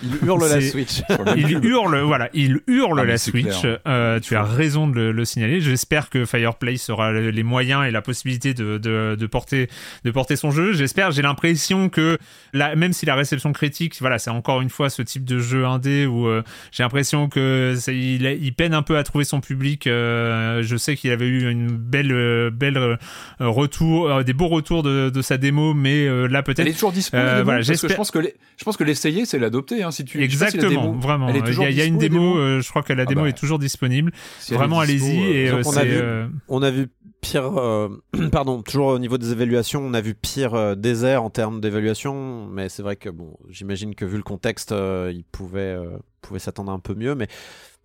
Il 0.03 0.27
hurle 0.27 0.48
la 0.48 0.61
Switch. 0.61 1.01
il 1.38 1.66
hurle, 1.66 1.99
voilà, 2.01 2.30
il 2.33 2.59
hurle 2.67 2.99
ah, 2.99 3.06
la 3.06 3.17
Switch. 3.17 3.66
Euh, 3.88 4.19
tu 4.19 4.35
as 4.35 4.43
raison 4.43 4.88
de 4.88 4.95
le, 4.95 5.11
le 5.11 5.25
signaler. 5.25 5.61
J'espère 5.61 6.09
que 6.09 6.25
Fireplace 6.25 6.90
aura 6.90 7.11
les 7.11 7.43
moyens 7.43 7.85
et 7.85 7.91
la 7.91 8.01
possibilité 8.01 8.53
de, 8.53 8.77
de, 8.77 9.16
de 9.19 9.27
porter, 9.27 9.69
de 10.03 10.11
porter 10.11 10.35
son 10.35 10.51
jeu. 10.51 10.74
J'espère. 10.74 11.11
J'ai 11.11 11.22
l'impression 11.22 11.90
que 11.90 12.17
la, 12.53 12.75
même 12.75 12.93
si 12.93 13.06
la 13.06 13.16
réception 13.16 13.53
critique, 13.53 13.95
voilà, 13.99 14.19
c'est 14.19 14.30
encore 14.30 14.61
une 14.61 14.69
fois 14.69 14.90
ce 14.90 15.01
type 15.01 15.25
de 15.25 15.40
jeu 15.40 15.66
indé 15.66 16.06
où 16.06 16.27
j'ai 16.72 16.83
l'impression 16.83 17.30
que 17.30 17.75
il, 17.88 18.25
il, 18.25 18.53
peine 18.53 18.74
un 18.74 18.82
peu 18.82 18.98
à 18.98 19.03
trouver 19.03 19.25
son 19.25 19.41
public. 19.41 19.83
Je 19.85 20.75
sais 20.77 20.95
qu'il 20.95 21.11
avait 21.11 21.27
eu 21.27 21.49
une 21.49 21.67
belle, 21.67 22.11
belle 22.51 22.98
retour, 23.39 24.09
euh, 24.09 24.23
des 24.23 24.33
beaux 24.33 24.48
retours 24.48 24.83
de, 24.83 25.09
de 25.09 25.22
sa 25.22 25.38
démo, 25.38 25.73
mais 25.73 26.07
euh, 26.07 26.27
là 26.27 26.43
peut-être. 26.43 26.59
Elle 26.59 26.69
est 26.69 26.73
toujours 26.73 26.91
disponible. 26.91 27.30
Euh, 27.30 27.43
voilà, 27.43 27.61
je 27.61 27.95
pense 27.95 28.11
que 28.11 28.19
les, 28.19 28.35
je 28.57 28.64
pense 28.64 28.77
que 28.77 28.83
l'essayer, 28.83 29.25
c'est 29.25 29.39
l'adopter. 29.39 29.83
Hein, 29.83 29.91
si 29.91 30.06
tu 30.06 30.22
exactement, 30.23 30.69
si 30.69 30.75
démo, 30.75 30.93
vraiment. 30.93 31.30
Il 31.30 31.35
y, 31.35 31.64
a, 31.64 31.69
y 31.69 31.81
a 31.81 31.85
une 31.85 31.98
démo. 31.98 32.35
je 32.61 32.69
crois 32.69 32.83
que 32.83 32.93
la 32.93 33.06
démo 33.06 33.22
ah 33.22 33.23
bah, 33.23 33.30
est 33.30 33.38
toujours 33.38 33.59
disponible. 33.59 34.11
Si 34.39 34.53
vraiment, 34.53 34.80
allez-y. 34.80 35.19
Et 35.19 35.51
on 35.51 35.77
a, 35.77 35.83
vu, 35.83 36.01
on 36.48 36.61
a 36.61 36.72
vu 36.72 36.88
pire, 37.22 37.57
euh, 37.59 37.89
pardon, 38.31 38.61
toujours 38.61 38.88
au 38.88 38.99
niveau 38.99 39.17
des 39.17 39.31
évaluations, 39.31 39.81
on 39.81 39.93
a 39.93 40.01
vu 40.01 40.15
pire 40.15 40.53
euh, 40.53 40.75
désert 40.75 41.23
en 41.23 41.30
termes 41.30 41.61
d'évaluation, 41.61 42.48
mais 42.48 42.69
c'est 42.69 42.83
vrai 42.83 42.95
que 42.95 43.09
bon, 43.09 43.38
j'imagine 43.49 43.95
que 43.95 44.06
vu 44.06 44.17
le 44.17 44.23
contexte, 44.23 44.72
euh, 44.72 45.11
il 45.14 45.23
pouvait, 45.23 45.77
pouvait 46.22 46.39
s'attendre 46.39 46.72
un 46.72 46.80
peu 46.80 46.95
mieux, 46.95 47.15
mais 47.15 47.27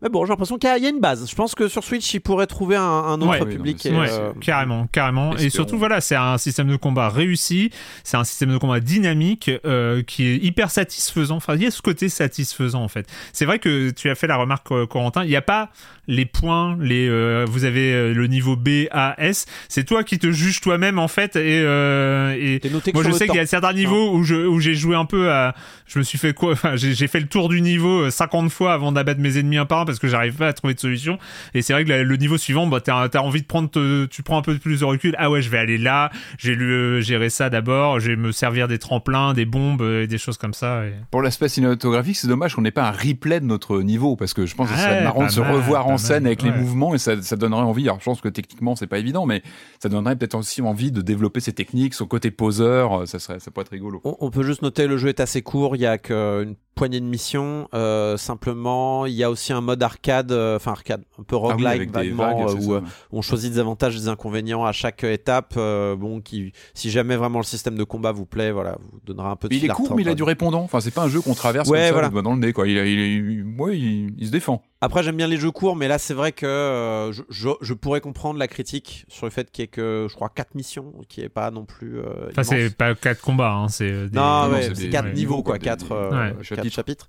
mais 0.04 0.10
bon, 0.10 0.26
j'ai 0.26 0.28
l'impression 0.28 0.58
qu'il 0.58 0.68
y, 0.68 0.86
a 0.86 0.88
une 0.90 1.00
base. 1.00 1.26
Je 1.26 1.34
pense 1.34 1.54
que 1.54 1.66
sur 1.66 1.82
Switch, 1.82 2.12
il 2.12 2.20
pourrait 2.20 2.46
trouver 2.46 2.76
un, 2.76 2.82
un 2.82 3.18
autre 3.22 3.40
ouais, 3.40 3.46
public. 3.46 3.80
Oui, 3.90 3.90
et, 3.90 4.10
euh... 4.10 4.32
carrément, 4.38 4.86
carrément. 4.92 5.30
Espérons. 5.30 5.46
Et 5.46 5.50
surtout, 5.50 5.78
voilà, 5.78 6.02
c'est 6.02 6.14
un 6.14 6.36
système 6.36 6.68
de 6.68 6.76
combat 6.76 7.08
réussi. 7.08 7.70
C'est 8.02 8.18
un 8.18 8.24
système 8.24 8.52
de 8.52 8.58
combat 8.58 8.80
dynamique 8.80 9.50
euh, 9.64 10.02
qui 10.02 10.26
est 10.26 10.36
hyper 10.36 10.70
satisfaisant. 10.70 11.36
Enfin, 11.36 11.54
il 11.54 11.62
y 11.62 11.66
a 11.66 11.70
ce 11.70 11.80
côté 11.80 12.10
satisfaisant 12.10 12.82
en 12.82 12.88
fait. 12.88 13.08
C'est 13.32 13.46
vrai 13.46 13.58
que 13.58 13.92
tu 13.92 14.10
as 14.10 14.14
fait 14.14 14.26
la 14.26 14.36
remarque, 14.36 14.68
Corentin. 14.88 15.24
Il 15.24 15.30
n'y 15.30 15.36
a 15.36 15.42
pas 15.42 15.70
les 16.06 16.26
points, 16.26 16.76
les. 16.78 17.08
Euh, 17.08 17.46
vous 17.48 17.64
avez 17.64 18.12
le 18.12 18.26
niveau 18.26 18.56
B, 18.56 18.88
A, 18.90 19.14
S. 19.16 19.46
C'est 19.70 19.84
toi 19.84 20.04
qui 20.04 20.18
te 20.18 20.30
juges 20.30 20.60
toi-même 20.60 20.98
en 20.98 21.08
fait. 21.08 21.36
Et, 21.36 21.62
euh, 21.64 22.36
et 22.38 22.60
moi, 22.92 23.02
je 23.02 23.10
sais 23.10 23.26
qu'il 23.26 23.36
y 23.36 23.40
a 23.40 23.46
certains 23.46 23.72
niveaux 23.72 24.12
où 24.12 24.22
je 24.22 24.34
où 24.34 24.60
j'ai 24.60 24.74
joué 24.74 24.96
un 24.96 25.06
peu 25.06 25.30
à. 25.32 25.54
Je 25.86 25.98
me 25.98 26.04
suis 26.04 26.18
fait 26.18 26.34
quoi? 26.34 26.52
Enfin, 26.64 26.76
j'ai 26.76 27.08
fait 27.08 27.20
le 27.20 27.26
tour 27.26 27.48
du 27.48 27.60
niveau 27.60 28.10
50 28.10 28.50
fois 28.50 28.74
avant 28.74 28.92
d'abattre 28.92 29.20
mes 29.20 29.38
ennemis 29.38 29.56
un 29.56 29.66
par 29.66 29.80
un 29.80 29.84
parce 29.94 30.00
que 30.00 30.08
j'arrive 30.08 30.34
pas 30.34 30.48
à 30.48 30.52
trouver 30.52 30.74
de 30.74 30.80
solution. 30.80 31.18
Et 31.54 31.62
c'est 31.62 31.72
vrai 31.72 31.84
que 31.84 31.92
le 31.92 32.16
niveau 32.16 32.36
suivant, 32.36 32.66
bah, 32.66 32.80
t'as 32.80 33.08
as 33.12 33.22
envie 33.22 33.42
de 33.42 33.46
prendre, 33.46 33.70
te, 33.70 34.06
tu 34.06 34.22
prends 34.22 34.38
un 34.38 34.42
peu 34.42 34.58
plus 34.58 34.80
de 34.80 34.84
recul. 34.84 35.14
Ah 35.18 35.30
ouais, 35.30 35.42
je 35.42 35.50
vais 35.50 35.58
aller 35.58 35.78
là. 35.78 36.10
J'ai 36.38 36.54
lu 36.54 36.72
euh, 36.72 37.00
gérer 37.00 37.30
ça 37.30 37.50
d'abord. 37.50 38.00
Je 38.00 38.10
vais 38.10 38.16
me 38.16 38.32
servir 38.32 38.68
des 38.68 38.78
tremplins, 38.78 39.34
des 39.34 39.44
bombes 39.44 39.82
et 39.82 40.06
des 40.06 40.18
choses 40.18 40.36
comme 40.36 40.54
ça. 40.54 40.86
Et... 40.86 40.94
Pour 41.10 41.22
l'aspect 41.22 41.48
cinématographique, 41.48 42.16
c'est 42.16 42.28
dommage 42.28 42.54
qu'on 42.54 42.62
n'ait 42.62 42.70
pas 42.70 42.88
un 42.88 42.92
replay 42.92 43.40
de 43.40 43.46
notre 43.46 43.80
niveau 43.80 44.16
parce 44.16 44.34
que 44.34 44.46
je 44.46 44.54
pense 44.54 44.68
que 44.68 44.76
ça 44.76 44.82
serait 44.82 45.04
marrant 45.04 45.26
de 45.26 45.30
se 45.30 45.40
revoir 45.40 45.86
en 45.86 45.98
scène 45.98 46.24
mal, 46.24 46.32
avec 46.32 46.42
ouais. 46.42 46.50
les 46.50 46.56
mouvements 46.56 46.94
et 46.94 46.98
ça, 46.98 47.20
ça 47.22 47.36
donnerait 47.36 47.62
envie. 47.62 47.84
Alors 47.84 48.00
je 48.00 48.04
pense 48.04 48.20
que 48.20 48.28
techniquement 48.28 48.76
c'est 48.76 48.86
pas 48.86 48.98
évident, 48.98 49.26
mais 49.26 49.42
ça 49.80 49.88
donnerait 49.88 50.16
peut-être 50.16 50.34
aussi 50.34 50.62
envie 50.62 50.90
de 50.92 51.00
développer 51.00 51.40
ses 51.40 51.52
techniques, 51.52 51.94
son 51.94 52.06
côté 52.06 52.30
poseur. 52.30 53.06
Ça 53.06 53.18
serait, 53.18 53.40
ça 53.40 53.50
pourrait 53.50 53.64
être 53.64 53.72
rigolo. 53.72 54.00
On, 54.04 54.16
on 54.20 54.30
peut 54.30 54.42
juste 54.42 54.62
noter 54.62 54.86
le 54.86 54.96
jeu 54.96 55.08
est 55.08 55.20
assez 55.20 55.42
court. 55.42 55.76
Il 55.76 55.82
y 55.82 55.86
a 55.86 55.98
qu'une 55.98 56.56
poignée 56.74 57.00
de 57.00 57.06
missions. 57.06 57.68
Euh, 57.74 58.16
simplement, 58.16 59.06
il 59.06 59.14
y 59.14 59.22
a 59.22 59.30
aussi 59.30 59.52
un 59.52 59.60
mode 59.60 59.73
arcade, 59.82 60.32
euh, 60.32 60.56
enfin 60.56 60.72
arcade, 60.72 61.02
un 61.18 61.22
peu 61.22 61.36
roguelike 61.36 61.66
ah 61.66 61.78
oui, 61.78 61.86
vaguement, 61.86 62.46
vagues, 62.46 62.62
où, 62.62 62.74
euh, 62.74 62.80
on 63.12 63.22
choisit 63.22 63.52
des 63.52 63.58
avantages 63.58 63.96
et 63.96 64.00
des 64.00 64.08
inconvénients 64.08 64.64
à 64.64 64.72
chaque 64.72 65.04
étape. 65.04 65.54
Bon, 65.54 66.20
qui, 66.20 66.52
si 66.74 66.90
jamais 66.90 67.16
vraiment 67.16 67.38
le 67.38 67.44
système 67.44 67.76
de 67.76 67.84
combat 67.84 68.12
vous 68.12 68.26
plaît, 68.26 68.52
voilà, 68.52 68.78
vous 68.80 69.00
donnera 69.04 69.30
un 69.30 69.36
peu 69.36 69.48
de 69.48 69.54
Il 69.54 69.64
est 69.64 69.68
court, 69.68 69.94
mais 69.94 70.02
il 70.02 70.08
a 70.08 70.14
du 70.14 70.22
répondant. 70.22 70.62
Enfin, 70.62 70.80
c'est 70.80 70.90
pas 70.90 71.04
un 71.04 71.08
jeu 71.08 71.20
qu'on 71.20 71.34
traverse 71.34 71.68
ouais, 71.68 71.90
comme 71.92 72.14
ça, 72.14 72.22
dans 72.22 72.34
le 72.34 72.40
nez, 72.40 72.52
quoi. 72.52 72.66
Il, 72.66 72.76
il, 72.76 72.98
il, 73.30 73.44
ouais, 73.58 73.78
il 73.78 74.26
se 74.26 74.30
défend. 74.30 74.62
Après, 74.84 75.02
j'aime 75.02 75.16
bien 75.16 75.28
les 75.28 75.38
jeux 75.38 75.50
courts, 75.50 75.76
mais 75.76 75.88
là, 75.88 75.96
c'est 75.96 76.12
vrai 76.12 76.32
que 76.32 76.44
euh, 76.44 77.10
je, 77.10 77.22
je, 77.30 77.48
je, 77.62 77.72
pourrais 77.72 78.02
comprendre 78.02 78.38
la 78.38 78.48
critique 78.48 79.06
sur 79.08 79.24
le 79.24 79.30
fait 79.30 79.50
qu'il 79.50 79.62
y 79.62 79.64
ait 79.64 79.68
que, 79.68 80.08
je 80.10 80.14
crois, 80.14 80.28
4 80.28 80.54
missions, 80.54 80.92
qui 81.08 81.22
est 81.22 81.30
pas 81.30 81.50
non 81.50 81.64
plus. 81.64 82.00
Euh, 82.00 82.28
enfin, 82.28 82.42
c'est 82.42 82.68
pas 82.68 82.94
4 82.94 83.22
combats, 83.22 83.52
hein, 83.52 83.68
c'est. 83.68 84.08
Des... 84.08 84.14
Non, 84.14 84.50
ouais, 84.50 84.74
c'est 84.74 84.90
4 84.90 85.14
niveaux, 85.14 85.42
quoi, 85.42 85.58
4 85.58 85.92
euh, 85.92 86.42
chapitres. 86.42 86.74
chapitres. 86.74 87.08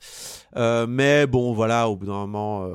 Euh, 0.56 0.88
mais 0.88 1.28
bon, 1.28 1.52
voilà, 1.52 1.90
au 1.90 1.98
bout 1.98 2.06
d'un 2.06 2.14
moment. 2.14 2.66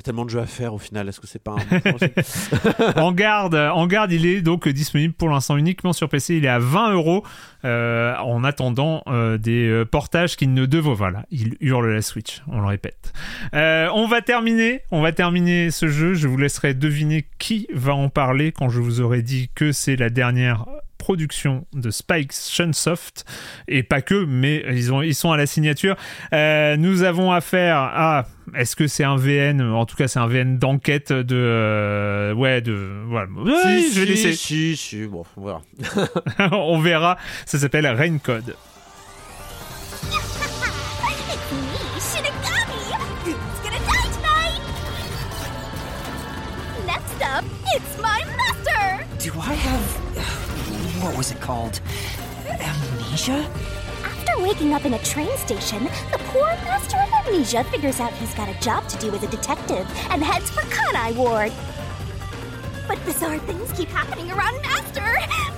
Y 0.00 0.02
a 0.02 0.02
tellement 0.02 0.24
de 0.24 0.30
jeux 0.30 0.40
à 0.40 0.46
faire 0.46 0.74
au 0.74 0.78
final, 0.78 1.08
est-ce 1.08 1.20
que 1.20 1.26
c'est 1.26 1.42
pas 1.42 1.54
un 1.54 3.00
En 3.00 3.12
garde, 3.12 3.54
en 3.54 3.86
garde, 3.86 4.12
il 4.12 4.26
est 4.26 4.40
donc 4.40 4.68
disponible 4.68 5.14
pour 5.14 5.28
l'instant 5.28 5.56
uniquement 5.56 5.92
sur 5.92 6.08
PC. 6.08 6.36
Il 6.36 6.44
est 6.44 6.48
à 6.48 6.58
20 6.58 6.92
euros 6.92 7.24
en 7.64 8.44
attendant 8.44 9.02
des 9.38 9.84
portages 9.90 10.36
qui 10.36 10.46
ne 10.46 10.66
devraient. 10.66 10.94
Voilà, 10.94 11.26
il 11.30 11.56
hurle 11.60 11.92
la 11.92 12.02
Switch, 12.02 12.42
on 12.48 12.60
le 12.60 12.66
répète. 12.66 13.12
on 13.52 14.06
va 14.08 14.22
terminer, 14.22 14.80
on 14.90 15.02
va 15.02 15.12
terminer 15.12 15.70
ce 15.70 15.88
jeu. 15.88 16.14
Je 16.14 16.28
vous 16.28 16.38
laisserai 16.38 16.74
deviner 16.74 17.26
qui 17.38 17.66
va 17.72 17.94
en 17.94 18.08
parler 18.08 18.52
quand 18.52 18.70
je 18.70 18.80
vous 18.80 19.00
aurai 19.00 19.22
dit 19.22 19.50
que 19.54 19.72
c'est 19.72 19.96
la 19.96 20.10
dernière 20.10 20.64
production 21.00 21.66
de 21.72 21.90
Spike 21.90 22.32
Chunsoft 22.32 23.24
et 23.66 23.82
pas 23.82 24.02
que, 24.02 24.24
mais 24.26 24.62
ils, 24.68 24.92
ont, 24.92 25.00
ils 25.00 25.14
sont 25.14 25.32
à 25.32 25.38
la 25.38 25.46
signature. 25.46 25.96
Euh, 26.34 26.76
nous 26.76 27.02
avons 27.02 27.32
affaire 27.32 27.78
à 27.78 28.26
est-ce 28.54 28.76
que 28.76 28.86
c'est 28.86 29.04
un 29.04 29.16
VN 29.16 29.62
En 29.62 29.86
tout 29.86 29.96
cas, 29.96 30.08
c'est 30.08 30.18
un 30.18 30.26
VN 30.26 30.58
d'enquête 30.58 31.12
de. 31.12 31.36
Euh, 31.36 32.34
ouais, 32.34 32.60
de. 32.60 33.02
Voilà. 33.06 33.28
Si, 33.62 33.92
je 33.94 34.00
vais 34.00 34.06
laisser. 34.06 34.32
Si, 34.34 34.76
si, 34.76 35.06
bon, 35.06 35.24
voilà. 35.36 35.62
on 36.52 36.78
verra. 36.80 37.16
Ça 37.46 37.58
s'appelle 37.58 37.86
Rain 37.86 38.18
Code. 38.18 38.54
Do 49.20 49.38
I 49.38 49.52
have 49.52 50.39
what 51.00 51.16
was 51.16 51.30
it 51.30 51.40
called? 51.40 51.80
Amnesia? 52.46 53.48
After 54.04 54.42
waking 54.42 54.74
up 54.74 54.84
in 54.84 54.94
a 54.94 54.98
train 54.98 55.34
station, 55.38 55.84
the 56.12 56.18
poor 56.28 56.48
master 56.64 56.98
of 56.98 57.10
amnesia 57.26 57.64
figures 57.64 58.00
out 58.00 58.12
he's 58.14 58.34
got 58.34 58.48
a 58.48 58.60
job 58.60 58.86
to 58.88 58.98
do 58.98 59.14
as 59.14 59.22
a 59.22 59.28
detective 59.28 59.86
and 60.10 60.22
heads 60.22 60.50
for 60.50 60.60
Kanai 60.62 61.14
Ward. 61.16 61.52
But 62.86 63.02
bizarre 63.04 63.38
things 63.38 63.72
keep 63.72 63.88
happening 63.88 64.30
around 64.30 64.60
Master. 64.62 65.00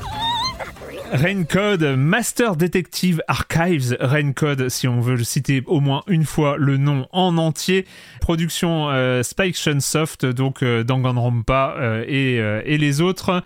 Raincode, 1.12 1.96
Master 1.96 2.56
Detective 2.56 3.20
Archives, 3.28 3.94
Raincode, 4.00 4.70
si 4.70 4.88
on 4.88 5.00
veut 5.00 5.16
le 5.16 5.24
citer 5.24 5.62
au 5.66 5.80
moins 5.80 6.04
une 6.06 6.24
fois 6.24 6.56
le 6.56 6.78
nom 6.78 7.06
en 7.12 7.36
entier. 7.36 7.86
Production 8.20 8.88
euh, 8.90 9.22
Spike 9.22 9.56
Chunsoft, 9.56 10.24
donc 10.24 10.62
euh, 10.62 10.84
Danganronpa 10.84 11.74
euh, 11.78 12.04
et, 12.06 12.40
euh, 12.40 12.62
et 12.64 12.78
les 12.78 13.02
autres. 13.02 13.42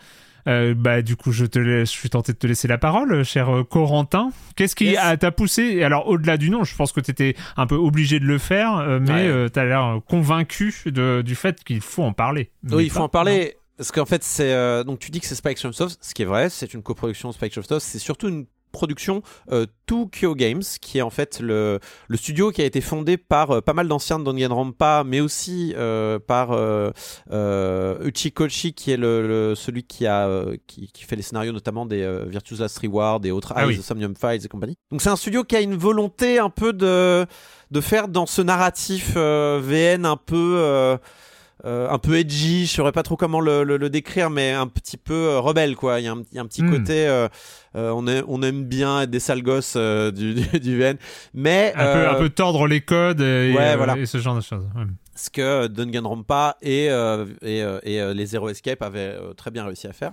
Euh, 0.47 0.75
bah, 0.75 1.03
du 1.03 1.17
coup, 1.17 1.33
je, 1.33 1.45
te 1.45 1.59
laisse, 1.59 1.93
je 1.93 1.99
suis 1.99 2.11
tenté 2.11 2.33
de 2.33 2.39
te 2.39 2.47
laisser 2.47 2.69
la 2.69 2.79
parole, 2.79 3.25
cher 3.25 3.55
euh, 3.55 3.65
Corentin. 3.65 4.31
Qu'est-ce 4.55 4.77
qui 4.77 4.95
t'a 4.95 5.31
poussé? 5.33 5.83
Alors, 5.83 6.09
au-delà 6.09 6.37
du 6.37 6.51
nom, 6.51 6.65
je 6.65 6.75
pense 6.77 6.93
que 6.93 7.01
tu 7.01 7.11
étais 7.11 7.35
un 7.57 7.67
peu 7.67 7.75
obligé 7.75 8.21
de 8.21 8.25
le 8.25 8.39
faire, 8.39 8.77
euh, 8.77 9.01
mais 9.01 9.51
tu 9.51 9.59
as 9.59 9.65
l'air 9.65 10.01
convaincu 10.09 10.75
de, 10.87 11.23
du 11.23 11.35
fait 11.35 11.63
qu'il 11.65 11.81
faut 11.81 12.03
en 12.03 12.13
parler. 12.13 12.51
Oui, 12.71 12.85
il 12.85 12.91
faut 12.91 13.01
en 13.01 13.09
parler. 13.09 13.57
Parce 13.77 13.93
qu'en 13.93 14.07
fait, 14.07 14.25
c'est 14.25 14.85
donc 14.85 15.01
tu 15.01 15.11
dis 15.11 15.21
que 15.21 15.27
c'est 15.27 15.35
Spike 15.35 15.59
Chunsoft, 15.59 15.99
ce 16.01 16.15
qui 16.15 16.23
est 16.23 16.27
vrai, 16.27 16.49
c'est 16.49 16.73
une 16.73 16.83
coproduction 16.83 17.31
Spike 17.33 17.53
Chunsoft. 17.53 17.85
C'est 17.85 17.99
surtout 17.99 18.29
une 18.29 18.47
production 18.77 19.23
euh, 19.51 19.65
Tokyo 19.87 20.35
Games, 20.35 20.63
qui 20.83 20.99
est 20.99 21.03
en 21.03 21.11
fait 21.11 21.41
le, 21.41 21.81
le 22.09 22.17
studio 22.19 22.51
qui 22.51 22.61
a 22.61 22.67
été 22.67 22.83
fondé 22.83 23.17
par 23.17 23.51
euh, 23.51 23.61
pas 23.63 23.73
mal 23.73 23.89
d'anciens 23.89 24.19
de 24.19 24.25
Danganronpa, 24.25 25.03
mais 25.07 25.21
aussi 25.21 25.73
euh, 25.77 26.19
par 26.19 26.51
Uchikoshi, 28.05 28.75
qui 28.75 28.91
est 28.91 28.99
le, 28.99 29.55
celui 29.57 29.85
qui 29.85 30.07
a 30.07 30.29
qui, 30.67 30.91
qui, 30.93 31.05
fait 31.05 31.17
les 31.17 31.23
scénarios 31.23 31.53
notamment 31.53 31.87
des 31.87 32.07
Virtuous 32.29 32.59
Last 32.59 32.79
Reward 32.79 33.25
et 33.25 33.31
autres 33.31 33.55
ah, 33.57 33.65
Somnium 33.81 34.15
Files 34.15 34.45
et 34.45 34.49
compagnie. 34.49 34.77
Donc 34.91 35.01
c'est 35.01 35.09
un 35.09 35.17
studio 35.17 35.43
qui 35.43 35.57
a 35.57 35.61
une 35.61 35.77
volonté 35.77 36.39
un 36.39 36.51
peu 36.51 36.73
de 36.73 37.27
de 37.71 37.81
faire 37.81 38.09
dans 38.09 38.27
ce 38.27 38.43
narratif 38.43 39.17
VN 39.17 40.05
un 40.05 40.17
peu 40.17 40.99
euh, 41.65 41.89
un 41.89 41.99
peu 41.99 42.17
edgy, 42.17 42.67
je 42.67 42.75
saurais 42.75 42.93
pas 42.93 43.03
trop 43.03 43.17
comment 43.17 43.41
le, 43.41 43.89
décrire, 43.89 44.29
mais 44.29 44.53
un 44.53 44.67
petit 44.69 44.99
peu 44.99 45.15
euh, 45.15 45.41
rebelle, 45.41 45.75
quoi. 45.75 46.01
Il 46.01 46.05
y, 46.05 46.09
a 46.09 46.13
un, 46.13 46.47
petit 46.47 46.63
hmm. 46.63 46.71
côté, 46.71 47.09
euh, 47.09 47.29
on, 47.77 48.07
on 48.07 48.43
aime 48.43 48.65
bien 48.65 49.03
être 49.03 49.11
des 49.11 49.21
sales 49.21 49.43
gosses 49.43 49.77
du, 49.77 50.35
du, 50.35 50.79
VN, 50.79 50.97
mais 51.35 51.73
un 51.77 51.95
peu, 51.95 52.09
un, 52.09 52.15
peu, 52.15 52.29
tordre 52.31 52.67
les 52.67 52.81
codes 52.81 53.21
et, 53.21 53.55
ce 54.07 54.19
genre 54.19 54.37
de 54.37 54.41
choses. 54.41 54.67
Ce 55.15 55.31
que 55.31 55.67
Danganronpa 55.67 56.57
et, 56.63 56.87
et, 57.43 57.59
et 57.83 58.15
les 58.15 58.27
Zero 58.27 58.49
Escape 58.49 58.83
avaient 58.83 59.17
très 59.37 59.51
bien 59.51 59.65
réussi 59.65 59.87
à 59.87 59.93
faire. 59.93 60.13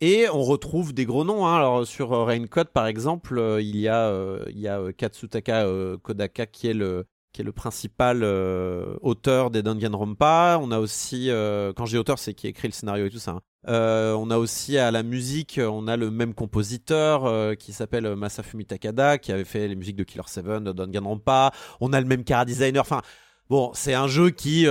Et 0.00 0.26
on 0.30 0.42
retrouve 0.42 0.92
des 0.92 1.06
gros 1.06 1.24
noms. 1.24 1.46
Hein. 1.46 1.56
Alors 1.56 1.86
sur 1.86 2.10
Raincode, 2.10 2.68
par 2.68 2.86
exemple, 2.86 3.58
il 3.60 3.76
y 3.76 3.88
a, 3.88 4.12
il 4.50 4.58
y 4.58 4.68
a 4.68 4.80
Katsutaka 4.92 5.66
Kodaka 6.02 6.46
qui 6.46 6.68
est 6.68 6.74
le 6.74 7.06
qui 7.36 7.42
est 7.42 7.44
le 7.44 7.52
principal 7.52 8.22
euh, 8.22 8.96
auteur 9.02 9.50
des 9.50 9.62
Danganronpa. 9.62 10.58
On 10.62 10.70
a 10.70 10.78
aussi, 10.78 11.28
euh, 11.28 11.74
quand 11.76 11.84
j'ai 11.84 11.98
auteur, 11.98 12.18
c'est 12.18 12.32
qui 12.32 12.46
écrit 12.46 12.66
le 12.66 12.72
scénario 12.72 13.04
et 13.04 13.10
tout 13.10 13.18
ça. 13.18 13.32
Hein. 13.32 13.40
Euh, 13.68 14.14
on 14.14 14.30
a 14.30 14.38
aussi 14.38 14.78
à 14.78 14.90
la 14.90 15.02
musique, 15.02 15.60
on 15.62 15.88
a 15.88 15.96
le 15.96 16.10
même 16.10 16.34
compositeur 16.34 17.56
qui 17.56 17.72
s'appelle 17.72 18.14
Masafumi 18.14 18.64
Takada, 18.64 19.18
qui 19.18 19.32
avait 19.32 19.44
fait 19.44 19.68
les 19.68 19.74
musiques 19.76 19.96
de 19.96 20.04
Killer 20.04 20.24
7, 20.26 20.44
de 20.44 20.72
Danganronpa. 20.72 21.52
On 21.80 21.92
a 21.92 22.00
le 22.00 22.06
même 22.06 22.24
cara 22.24 22.44
designer. 22.44 22.80
Enfin, 22.80 23.02
bon, 23.50 23.70
c'est 23.74 23.94
un 23.94 24.08
jeu 24.08 24.30
qui, 24.30 24.66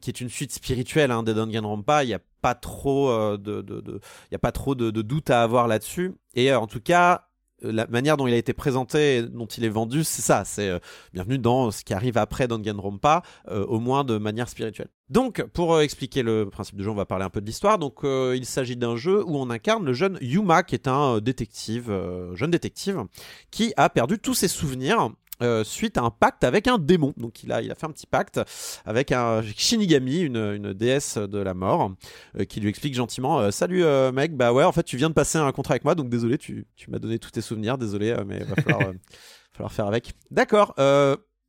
qui 0.00 0.10
est 0.10 0.20
une 0.20 0.28
suite 0.28 0.52
spirituelle 0.52 1.10
hein, 1.10 1.22
des 1.22 1.34
Danganronpa. 1.34 2.04
Il 2.04 2.08
n'y 2.08 2.14
a 2.14 2.20
pas 2.42 2.54
trop 2.54 3.36
de, 3.36 3.62
de, 3.62 3.80
de, 3.80 4.00
y 4.30 4.34
a 4.34 4.38
pas 4.38 4.52
trop 4.52 4.74
de, 4.74 4.90
de 4.90 5.02
doute 5.02 5.30
à 5.30 5.42
avoir 5.42 5.68
là-dessus. 5.68 6.14
Et 6.34 6.52
en 6.52 6.66
tout 6.66 6.80
cas, 6.80 7.12
euh, 7.12 7.25
la 7.62 7.86
manière 7.86 8.16
dont 8.16 8.26
il 8.26 8.34
a 8.34 8.36
été 8.36 8.52
présenté, 8.52 9.22
dont 9.22 9.46
il 9.46 9.64
est 9.64 9.70
vendu, 9.70 10.04
c'est 10.04 10.22
ça. 10.22 10.44
C'est 10.44 10.68
euh, 10.68 10.78
bienvenue 11.12 11.38
dans 11.38 11.70
ce 11.70 11.84
qui 11.84 11.94
arrive 11.94 12.18
après 12.18 12.48
Danganronpa, 12.48 13.22
euh, 13.48 13.64
au 13.66 13.80
moins 13.80 14.04
de 14.04 14.18
manière 14.18 14.48
spirituelle. 14.48 14.88
Donc, 15.08 15.42
pour 15.52 15.80
expliquer 15.80 16.22
le 16.22 16.48
principe 16.50 16.76
du 16.76 16.84
jeu, 16.84 16.90
on 16.90 16.94
va 16.94 17.06
parler 17.06 17.24
un 17.24 17.30
peu 17.30 17.40
de 17.40 17.46
l'histoire. 17.46 17.78
Donc, 17.78 18.00
il 18.02 18.44
s'agit 18.44 18.76
d'un 18.76 18.96
jeu 18.96 19.24
où 19.24 19.36
on 19.36 19.50
incarne 19.50 19.84
le 19.84 19.92
jeune 19.92 20.18
Yuma, 20.20 20.64
qui 20.64 20.74
est 20.74 20.88
un 20.88 21.20
détective, 21.20 21.96
jeune 22.34 22.50
détective, 22.50 23.04
qui 23.52 23.72
a 23.76 23.88
perdu 23.88 24.18
tous 24.18 24.34
ses 24.34 24.48
souvenirs 24.48 25.10
euh, 25.42 25.64
suite 25.64 25.98
à 25.98 26.02
un 26.02 26.10
pacte 26.10 26.44
avec 26.44 26.66
un 26.66 26.78
démon. 26.78 27.12
Donc 27.18 27.42
il 27.42 27.52
a, 27.52 27.60
il 27.60 27.70
a 27.70 27.74
fait 27.74 27.84
un 27.84 27.90
petit 27.90 28.06
pacte 28.06 28.40
avec 28.86 29.12
un 29.12 29.42
Shinigami, 29.42 30.20
une, 30.20 30.36
une 30.36 30.72
déesse 30.72 31.18
de 31.18 31.38
la 31.38 31.52
mort, 31.52 31.92
euh, 32.38 32.44
qui 32.44 32.60
lui 32.60 32.70
explique 32.70 32.94
gentiment 32.94 33.38
euh, 33.40 33.50
Salut 33.50 33.84
mec, 34.12 34.34
bah 34.34 34.52
ouais, 34.52 34.64
en 34.64 34.72
fait 34.72 34.82
tu 34.82 34.96
viens 34.96 35.10
de 35.10 35.14
passer 35.14 35.36
un 35.36 35.52
contrat 35.52 35.74
avec 35.74 35.84
moi, 35.84 35.94
donc 35.94 36.08
désolé, 36.08 36.38
tu, 36.38 36.66
tu 36.76 36.90
m'as 36.90 36.98
donné 36.98 37.18
tous 37.18 37.30
tes 37.30 37.42
souvenirs, 37.42 37.76
désolé, 37.76 38.16
mais 38.26 38.44
va 38.44 38.54
falloir, 38.62 38.92
falloir 39.52 39.72
faire 39.72 39.86
avec. 39.86 40.14
D'accord, 40.30 40.74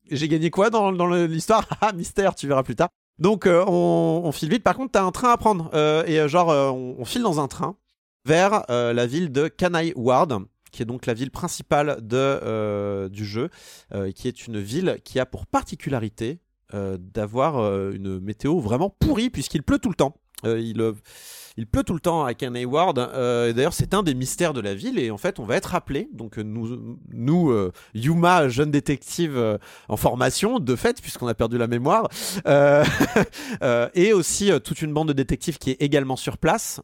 j'ai 0.09 0.27
gagné 0.27 0.49
quoi 0.49 0.69
dans, 0.69 0.91
dans 0.91 1.07
l'histoire? 1.07 1.65
Ah, 1.81 1.93
mystère, 1.93 2.35
tu 2.35 2.47
verras 2.47 2.63
plus 2.63 2.75
tard. 2.75 2.89
Donc 3.19 3.45
on, 3.47 4.21
on, 4.25 4.31
file 4.33 4.49
vite, 4.49 4.63
par 4.63 4.75
contre 4.75 4.91
t'as 4.91 5.03
un 5.03 5.11
train 5.11 5.31
à 5.31 5.37
prendre, 5.37 5.73
et 6.05 6.27
genre 6.27 6.49
on, 6.49 6.97
on, 6.99 7.05
file 7.05 7.23
dans 7.23 7.39
un 7.39 7.47
train 7.47 7.77
vers 8.25 8.65
la 8.67 9.05
ville 9.05 9.31
de 9.31 9.47
Kanai 9.47 9.93
Ward 9.95 10.45
qui 10.77 10.83
est 10.83 10.85
donc 10.85 11.07
la 11.07 11.15
ville 11.15 11.31
principale 11.31 11.97
de, 12.01 12.15
euh, 12.15 13.09
du 13.09 13.25
jeu, 13.25 13.49
euh, 13.95 14.11
qui 14.11 14.27
est 14.27 14.45
une 14.45 14.59
ville 14.59 14.99
qui 15.03 15.19
a 15.19 15.25
pour 15.25 15.47
particularité 15.47 16.39
euh, 16.75 16.97
d'avoir 16.99 17.57
une 17.91 18.19
météo 18.19 18.59
vraiment 18.59 18.91
pourrie 18.91 19.31
puisqu'il 19.31 19.63
pleut 19.63 19.79
tout 19.79 19.89
le 19.89 19.95
temps. 19.95 20.17
il, 20.43 20.75
pleut 21.71 21.83
tout 21.83 21.95
le 21.95 21.99
temps 21.99 22.25
à 22.25 22.35
Kenny 22.35 22.65
Ward. 22.65 22.95
D'ailleurs, 22.95 23.73
c'est 23.73 23.95
un 23.95 24.03
des 24.03 24.13
mystères 24.13 24.53
de 24.53 24.61
la 24.61 24.75
ville 24.75 24.99
et 24.99 25.09
en 25.09 25.17
fait, 25.17 25.39
on 25.39 25.45
va 25.45 25.55
être 25.55 25.73
appelé. 25.73 26.09
Donc, 26.13 26.37
nous, 26.37 26.99
nous 27.11 27.71
Yuma, 27.95 28.47
jeune 28.47 28.69
détective 28.69 29.57
en 29.89 29.97
formation, 29.97 30.59
de 30.59 30.75
fait, 30.75 31.01
puisqu'on 31.01 31.27
a 31.27 31.33
perdu 31.33 31.57
la 31.57 31.65
mémoire, 31.65 32.07
et 33.95 34.13
aussi 34.13 34.51
toute 34.63 34.83
une 34.83 34.93
bande 34.93 35.07
de 35.07 35.13
détectives 35.13 35.57
qui 35.57 35.71
est 35.71 35.81
également 35.81 36.17
sur 36.17 36.37
place. 36.37 36.81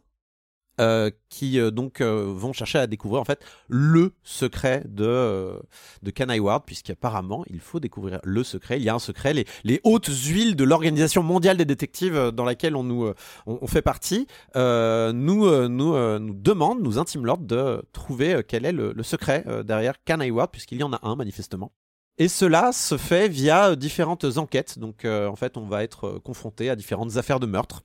Euh, 0.81 1.11
qui 1.29 1.59
euh, 1.59 1.69
donc 1.69 2.01
euh, 2.01 2.33
vont 2.35 2.51
chercher 2.51 2.79
à 2.79 2.87
découvrir 2.87 3.21
en 3.21 3.25
fait 3.25 3.45
le 3.67 4.11
secret 4.23 4.83
de 4.87 5.61
de 6.01 6.39
Ward 6.39 6.63
puisqu'apparemment 6.65 7.43
il 7.47 7.59
faut 7.59 7.79
découvrir 7.79 8.19
le 8.23 8.43
secret. 8.43 8.79
Il 8.79 8.83
y 8.83 8.89
a 8.89 8.95
un 8.95 8.99
secret 8.99 9.35
les, 9.35 9.45
les 9.63 9.81
hautes 9.83 10.09
huiles 10.09 10.55
de 10.55 10.63
l'organisation 10.63 11.21
mondiale 11.21 11.57
des 11.57 11.65
détectives 11.65 12.31
dans 12.31 12.43
laquelle 12.43 12.75
on 12.75 12.83
nous 12.83 13.13
on, 13.45 13.67
fait 13.67 13.83
partie 13.83 14.25
nous 14.55 15.67
nous 15.69 16.19
nous 16.19 16.33
demande 16.33 16.81
nous 16.81 16.97
intime 16.97 17.23
l'ordre 17.23 17.45
de 17.45 17.83
trouver 17.91 18.41
quel 18.47 18.65
est 18.65 18.71
le, 18.71 18.95
secret 19.03 19.45
derrière 19.63 20.03
Kanai 20.03 20.31
Ward 20.31 20.49
puisqu'il 20.49 20.79
y 20.79 20.83
en 20.83 20.93
a 20.93 20.99
un 21.03 21.15
manifestement. 21.15 21.71
Et 22.17 22.27
cela 22.27 22.71
se 22.71 22.97
fait 22.97 23.27
via 23.27 23.75
différentes 23.75 24.25
enquêtes. 24.37 24.79
Donc 24.79 25.05
en 25.05 25.35
fait 25.35 25.55
on 25.55 25.67
va 25.67 25.83
être 25.83 26.19
confronté 26.23 26.71
à 26.71 26.75
différentes 26.75 27.17
affaires 27.17 27.39
de 27.39 27.45
meurtre 27.45 27.83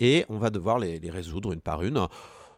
et 0.00 0.24
on 0.28 0.38
va 0.38 0.50
devoir 0.50 0.78
les, 0.78 0.98
résoudre 1.10 1.52
une 1.52 1.60
par 1.60 1.82
une. 1.82 2.06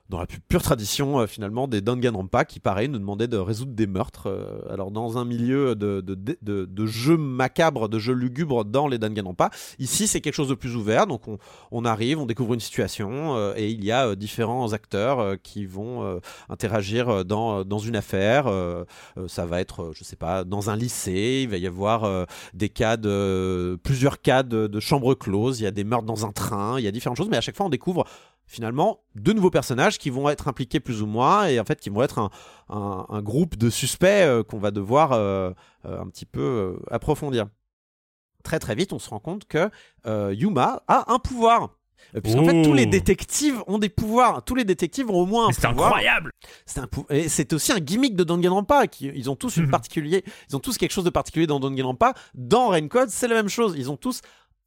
Dans 0.09 0.18
la 0.18 0.26
pure 0.26 0.62
tradition 0.62 1.20
euh, 1.20 1.26
finalement 1.26 1.67
des 1.68 1.81
Danganronpa 1.81 2.44
qui 2.44 2.60
pareil 2.60 2.89
nous 2.89 2.99
demandaient 2.99 3.28
de 3.28 3.36
résoudre 3.36 3.73
des 3.73 3.86
meurtres. 3.86 4.28
Euh, 4.28 4.60
alors 4.70 4.91
dans 4.91 5.18
un 5.18 5.25
milieu 5.25 5.75
de, 5.75 6.01
de, 6.01 6.86
jeux 6.86 7.17
macabres, 7.17 7.89
de 7.89 7.99
jeux 7.99 8.15
lugubres 8.15 8.65
dans 8.65 8.86
les 8.86 8.99
Danganronpa, 8.99 9.51
ici 9.78 10.07
c'est 10.07 10.20
quelque 10.20 10.35
chose 10.35 10.49
de 10.49 10.55
plus 10.55 10.76
ouvert, 10.76 11.07
donc 11.07 11.23
on, 11.70 11.85
arrive, 11.85 12.18
on 12.18 12.26
découvre 12.26 12.55
une 12.55 12.60
situation 12.60 13.36
euh, 13.36 13.55
et 13.57 13.70
il 13.70 13.85
y 13.85 13.91
a 13.93 14.15
différents 14.15 14.73
acteurs 14.73 15.36
qui 15.43 15.67
vont 15.67 16.20
interagir 16.49 17.25
dans, 17.25 17.65
une 17.78 17.97
affaire. 17.97 18.51
ça 19.26 19.47
va 19.47 19.60
être, 19.60 19.93
je 19.94 20.05
sais 20.05 20.17
pas, 20.17 20.44
dans 20.44 20.70
un 20.70 20.76
lycée, 20.76 21.41
il 21.43 21.49
va 21.49 21.57
y 21.57 21.67
avoir 21.67 22.26
des 22.55 22.68
cas 22.68 22.97
de 22.97 23.78
plusieurs 23.83 24.20
cas 24.20 24.43
de, 24.43 24.67
de 24.67 24.81
chambres 24.81 25.15
closes, 25.15 25.60
il 25.60 25.65
y 25.65 25.67
a 25.67 25.70
des 25.70 25.85
meurtres 25.85 26.07
dans 26.07 26.26
un 26.26 26.33
train, 26.33 26.78
il 26.78 26.85
y 26.85 26.89
a 26.89 26.91
différentes 26.91 27.17
choses, 27.17 27.28
mais 27.28 27.36
à 27.36 27.41
chaque 27.41 27.57
fois 27.57 27.67
on 27.67 27.70
découvre 27.70 28.05
finalement 28.47 29.00
deux 29.15 29.33
nouveaux 29.33 29.50
personnages 29.50 29.99
qui 29.99 30.10
vont 30.10 30.28
être 30.28 30.49
impliqués 30.49 30.81
plus 30.81 31.02
ou 31.02 31.07
moins 31.07 31.47
et 31.47 31.58
en 31.60 31.65
fait 31.65 31.81
qui 31.81 31.91
vont 31.91 32.02
être 32.02 32.31
un, 32.68 33.23
groupe 33.23 33.57
de 33.57 33.70
suspects 33.70 34.07
euh, 34.07 34.42
qu'on 34.42 34.58
va 34.58 34.70
devoir 34.70 35.12
euh, 35.12 35.50
euh, 35.84 36.00
un 36.00 36.07
petit 36.08 36.26
peu 36.26 36.78
approfondir. 36.91 37.47
Très 38.42 38.58
très 38.58 38.75
vite, 38.75 38.92
on 38.92 38.99
se 38.99 39.10
rend 39.10 39.18
compte 39.18 39.47
que 39.47 39.70
Yuma 40.33 40.83
a 40.86 41.12
un 41.12 41.18
pouvoir. 41.18 41.70
Puisqu'en 42.23 42.44
fait, 42.44 42.62
tous 42.62 42.73
les 42.73 42.84
oh. 42.86 42.91
détectives 42.91 43.62
ont 43.66 43.78
des 43.78 43.89
pouvoirs. 43.89 44.44
Tous 44.44 44.55
les 44.55 44.65
détectives 44.65 45.10
ont 45.10 45.23
au 45.23 45.26
moins 45.26 45.49
un 45.49 45.50
pouvoir. 45.50 45.75
C'est 45.75 45.84
incroyable. 45.84 46.31
C'est 46.65 46.81
un 46.81 46.89
et 47.10 47.28
c'est 47.28 47.52
aussi 47.52 47.73
un 47.73 47.81
gimmick 47.81 48.15
de 48.15 48.23
Danganronpa. 48.23 48.84
Ils 49.00 49.28
ont 49.28 49.34
tous 49.34 49.57
une 49.57 49.65
mhm. 49.65 49.70
particulier. 49.70 50.25
Ils 50.49 50.57
ont 50.57 50.60
tous 50.60 50.78
quelque 50.78 50.92
chose 50.92 51.05
de 51.05 51.10
particulier 51.10 51.49
dans 51.49 51.58
Danganronpa. 51.58 52.15
Dans 52.34 52.68
Raincode, 52.68 53.08
c'est 53.08 53.26
la 53.26 53.34
même 53.34 53.49
chose. 53.49 53.75
Ils 53.76 53.91
ont 53.91 53.97
tous 53.97 54.20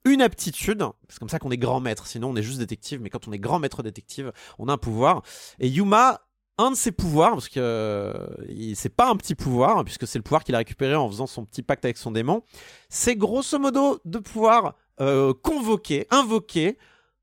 une 0.05 0.21
aptitude, 0.21 0.83
c'est 1.09 1.19
comme 1.19 1.29
ça 1.29 1.39
qu'on 1.39 1.51
est 1.51 1.57
grand 1.57 1.79
maître, 1.79 2.07
sinon 2.07 2.29
on 2.29 2.35
est 2.35 2.43
juste 2.43 2.59
détective, 2.59 3.01
mais 3.01 3.09
quand 3.09 3.27
on 3.27 3.31
est 3.31 3.39
grand 3.39 3.59
maître 3.59 3.83
détective, 3.83 4.31
on 4.57 4.67
a 4.69 4.73
un 4.73 4.77
pouvoir. 4.77 5.21
Et 5.59 5.67
Yuma, 5.67 6.21
un 6.57 6.71
de 6.71 6.75
ses 6.75 6.91
pouvoirs, 6.91 7.31
parce 7.31 7.49
que 7.49 7.59
euh, 7.59 8.73
c'est 8.75 8.93
pas 8.95 9.09
un 9.09 9.15
petit 9.15 9.35
pouvoir, 9.35 9.83
puisque 9.83 10.07
c'est 10.07 10.19
le 10.19 10.23
pouvoir 10.23 10.43
qu'il 10.43 10.55
a 10.55 10.59
récupéré 10.59 10.95
en 10.95 11.07
faisant 11.09 11.27
son 11.27 11.45
petit 11.45 11.63
pacte 11.63 11.85
avec 11.85 11.97
son 11.97 12.11
démon, 12.11 12.43
c'est 12.89 13.15
grosso 13.15 13.57
modo 13.59 13.99
de 14.05 14.19
pouvoir 14.19 14.75
euh, 15.01 15.33
convoquer, 15.33 16.07
invoquer 16.11 16.77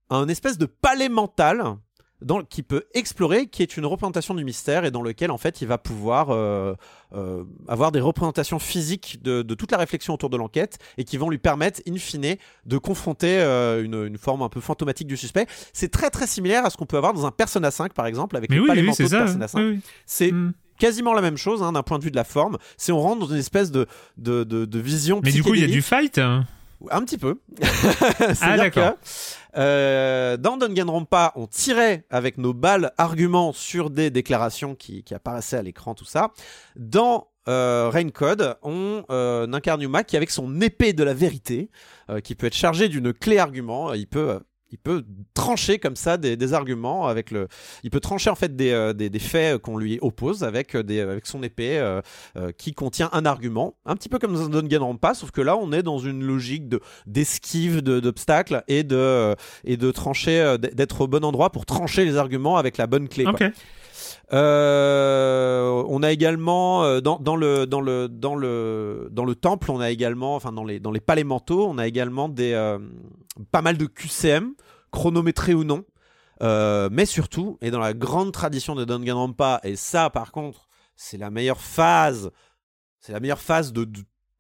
un 0.09 0.29
espèce 0.29 0.59
de 0.59 0.67
palais 0.67 1.09
mental 1.09 1.77
dans, 2.23 2.43
qui 2.43 2.63
peut 2.63 2.85
explorer, 2.95 3.47
qui 3.47 3.63
est 3.63 3.77
une 3.77 3.85
représentation 3.85 4.35
du 4.35 4.45
mystère 4.45 4.85
et 4.85 4.91
dans 4.91 5.03
lequel 5.03 5.31
en 5.31 5.39
fait 5.39 5.61
il 5.61 5.69
va 5.69 5.77
pouvoir 5.77 6.31
euh, 6.31 6.75
euh, 7.15 7.45
avoir 7.69 7.93
des 7.93 8.01
représentations 8.01 8.59
physiques 8.59 9.23
de, 9.23 9.43
toute 9.55 9.71
la 9.71 9.79
réflexion 9.79 10.15
autour 10.15 10.31
de 10.31 10.37
l'enquête 10.37 10.79
et 10.97 11.05
qui 11.05 11.19
vont 11.19 11.29
lui 11.29 11.39
permettre 11.39 11.81
in 11.87 11.97
fine 11.97 12.37
de 12.65 12.79
confronter 12.79 13.39
euh, 13.39 13.85
une, 13.85 14.17
forme 14.17 14.43
un 14.43 14.49
peu 14.49 14.61
fantomatique 14.61 15.07
du 15.07 15.17
suspect. 15.17 15.47
C'est 15.73 15.91
très 15.91 16.11
très 16.11 16.27
similaire 16.27 16.65
à 16.65 16.71
ce 16.71 16.77
qu'on 16.77 16.87
peut 16.87 16.97
avoir 16.97 17.13
dans 17.13 17.27
un 17.27 17.31
Persona 17.31 17.71
5 17.71 17.93
par 17.93 18.07
exemple 18.07 18.37
avec 18.37 18.51
le 18.51 18.61
oui, 18.61 18.69
oui, 18.71 18.81
de 18.81 19.09
Persona 19.09 19.49
5. 19.49 19.79
c'est 20.07 20.33
hmm. 20.33 20.53
quasiment 20.79 21.13
la 21.13 21.21
même 21.21 21.37
chose 21.37 21.63
hein, 21.63 21.73
d'un 21.73 21.83
point 21.83 21.99
de 21.99 22.05
vue 22.05 22.11
de 22.11 22.17
la 22.17 22.25
forme. 22.25 22.57
C'est 22.79 22.93
on 22.93 23.01
rentre 23.01 23.21
dans 23.21 23.33
une 23.33 23.41
espèce 23.41 23.71
de, 23.71 23.87
de, 24.17 24.45
de, 24.45 24.79
vision. 24.79 25.21
Mais 25.23 25.33
du 25.33 25.43
coup, 25.43 25.55
il 25.55 25.61
y 25.61 25.65
a 25.65 25.69
du 25.69 25.83
fight 25.83 26.17
hein. 26.19 26.47
Un 26.91 27.03
petit 27.05 27.19
peu. 27.19 27.41
ah 28.41 28.57
d'accord. 28.57 28.95
Euh, 29.57 30.37
dans 30.37 30.57
Danganronpa, 30.57 31.33
on 31.37 31.47
tirait 31.47 32.05
avec 32.11 32.39
nos 32.39 32.53
balles 32.53 32.93
arguments 32.99 33.53
sur 33.53 33.91
des 33.91 34.11
déclarations 34.11 34.75
qui, 34.75 35.05
apparaissaient 35.15 35.57
à 35.57 35.63
l'écran, 35.63 35.95
tout 35.95 36.05
ça. 36.05 36.33
Dans 36.77 37.29
euh, 37.49 37.89
Raincode, 37.93 38.57
on 38.63 39.05
euh, 39.11 39.51
incarne 39.53 39.81
Yuma 39.81 40.05
qui, 40.05 40.17
avec 40.17 40.31
son 40.31 40.61
épée 40.61 40.93
de 40.93 41.05
la 41.05 41.15
vérité, 41.15 41.71
euh, 42.11 42.21
qui 42.21 42.35
peut 42.35 42.47
être 42.49 42.55
chargée 42.55 42.89
d'une 42.89 43.13
clé 43.13 43.39
argument, 43.39 43.95
il 43.95 44.09
peut 44.09 44.41
il 44.77 44.79
peut 44.79 45.05
trancher 45.33 45.79
comme 45.79 45.97
ça 45.97 46.19
des, 46.19 46.53
arguments 46.53 47.07
avec 47.07 47.31
le 47.31 47.49
il 47.83 47.91
peut 47.91 48.01
trancher 48.01 48.29
en 48.31 48.35
fait 48.35 48.55
des, 48.55 48.71
euh, 48.73 48.93
des, 48.93 49.19
faits 49.19 49.59
qu'on 49.63 49.79
lui 49.79 49.99
oppose 50.03 50.45
avec 50.45 50.75
euh, 50.75 50.83
des 50.83 51.01
avec 51.01 51.27
son 51.27 51.43
épée 51.43 51.79
euh, 51.79 52.03
qui 52.59 52.73
contient 52.73 53.09
un 53.13 53.25
argument. 53.25 53.75
Un 53.87 53.97
petit 53.97 54.09
peu 54.09 54.19
comme 54.19 54.35
dans 54.35 54.49
Danganronpa 54.49 55.15
sauf 55.15 55.31
que 55.31 55.41
là 55.41 55.57
on 55.57 55.73
est 55.73 55.83
dans 55.83 55.99
une 55.99 56.23
logique 56.23 56.69
de 56.69 56.81
d'esquive 57.07 57.81
d'obstacles 57.81 58.63
et 58.69 58.85
de 58.85 59.35
et 59.65 59.77
de 59.77 59.91
trancher 59.91 60.57
d'être 60.59 61.01
au 61.01 61.07
bon 61.09 61.25
endroit 61.25 61.51
pour 61.51 61.65
trancher 61.65 62.05
les 62.05 62.17
arguments 62.17 62.59
avec 62.59 62.77
la 62.77 62.87
bonne 62.87 63.09
clé 63.09 63.25
on 64.31 66.03
a 66.03 66.13
également 66.13 67.01
dans, 67.01 67.19
dans, 67.19 67.37
le 67.37 67.67
dans 67.67 67.81
le 67.81 68.09
dans 68.09 68.35
le 68.35 69.09
dans 69.11 69.25
le 69.25 69.35
temple, 69.35 69.71
on 69.71 69.81
a 69.81 69.91
également, 69.91 70.35
enfin 70.35 70.53
dans 70.53 70.65
les 70.65 70.81
dans 70.81 70.91
les 70.91 71.01
palais 71.01 71.25
mentaux, 71.25 71.67
on 71.67 71.79
a 71.79 71.87
également 71.87 72.29
des 72.29 72.55
pas 73.53 73.63
mal 73.63 73.77
de 73.77 73.87
QCM, 73.87 74.55
chronométrés 74.97 75.53
ou 75.53 75.65
non. 75.65 75.85
Euh, 76.43 76.89
mais 76.91 77.05
surtout, 77.05 77.59
et 77.61 77.71
dans 77.71 77.81
la 77.81 77.93
grande 77.93 78.33
tradition 78.33 78.75
de 78.75 78.85
Danganronpa, 78.85 79.61
et 79.63 79.77
ça 79.77 80.11
par 80.11 80.33
contre, 80.33 80.69
c'est 80.97 81.19
la 81.19 81.31
meilleure 81.31 81.61
phase, 81.61 82.31
c'est 83.01 83.13
la 83.13 83.21
meilleure 83.21 83.41
phase 83.41 83.73
de, 83.73 83.87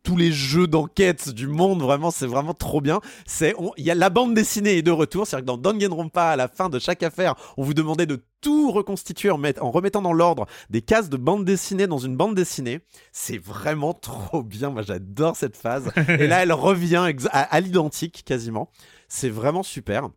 tous 0.02 0.16
les 0.16 0.32
jeux 0.32 0.66
d'enquête 0.66 1.30
du 1.30 1.46
monde, 1.46 1.82
vraiment, 1.82 2.10
c'est 2.10 2.26
vraiment 2.26 2.54
trop 2.54 2.80
bien. 2.80 3.00
C'est, 3.26 3.54
il 3.76 3.84
y 3.84 3.90
a 3.90 3.94
la 3.94 4.08
bande 4.08 4.34
dessinée 4.34 4.78
est 4.78 4.82
de 4.82 4.90
retour, 4.90 5.26
c'est-à-dire 5.26 5.44
que 5.44 5.60
dans 5.60 5.72
Danganronpa, 5.72 6.22
à 6.22 6.36
la 6.36 6.48
fin 6.48 6.68
de 6.68 6.78
chaque 6.78 7.02
affaire, 7.02 7.34
on 7.56 7.64
vous 7.64 7.74
demandait 7.74 8.06
de 8.06 8.22
tout 8.40 8.70
reconstituer 8.70 9.30
en, 9.30 9.42
en 9.60 9.70
remettant 9.70 10.02
dans 10.02 10.12
l'ordre 10.12 10.46
des 10.70 10.80
cases 10.80 11.10
de 11.10 11.16
bande 11.16 11.44
dessinée 11.44 11.86
dans 11.86 11.98
une 11.98 12.16
bande 12.16 12.34
dessinée. 12.34 12.80
C'est 13.12 13.38
vraiment 13.38 13.94
trop 13.94 14.42
bien, 14.42 14.70
moi 14.70 14.82
j'adore 14.82 15.36
cette 15.36 15.56
phase. 15.56 15.90
et 16.08 16.26
là, 16.26 16.42
elle 16.42 16.52
revient 16.52 17.12
à 17.32 17.60
l'identique 17.60 18.22
quasiment. 18.24 18.70
C'est 19.08 19.30
vraiment 19.30 19.62
super. 19.62 20.08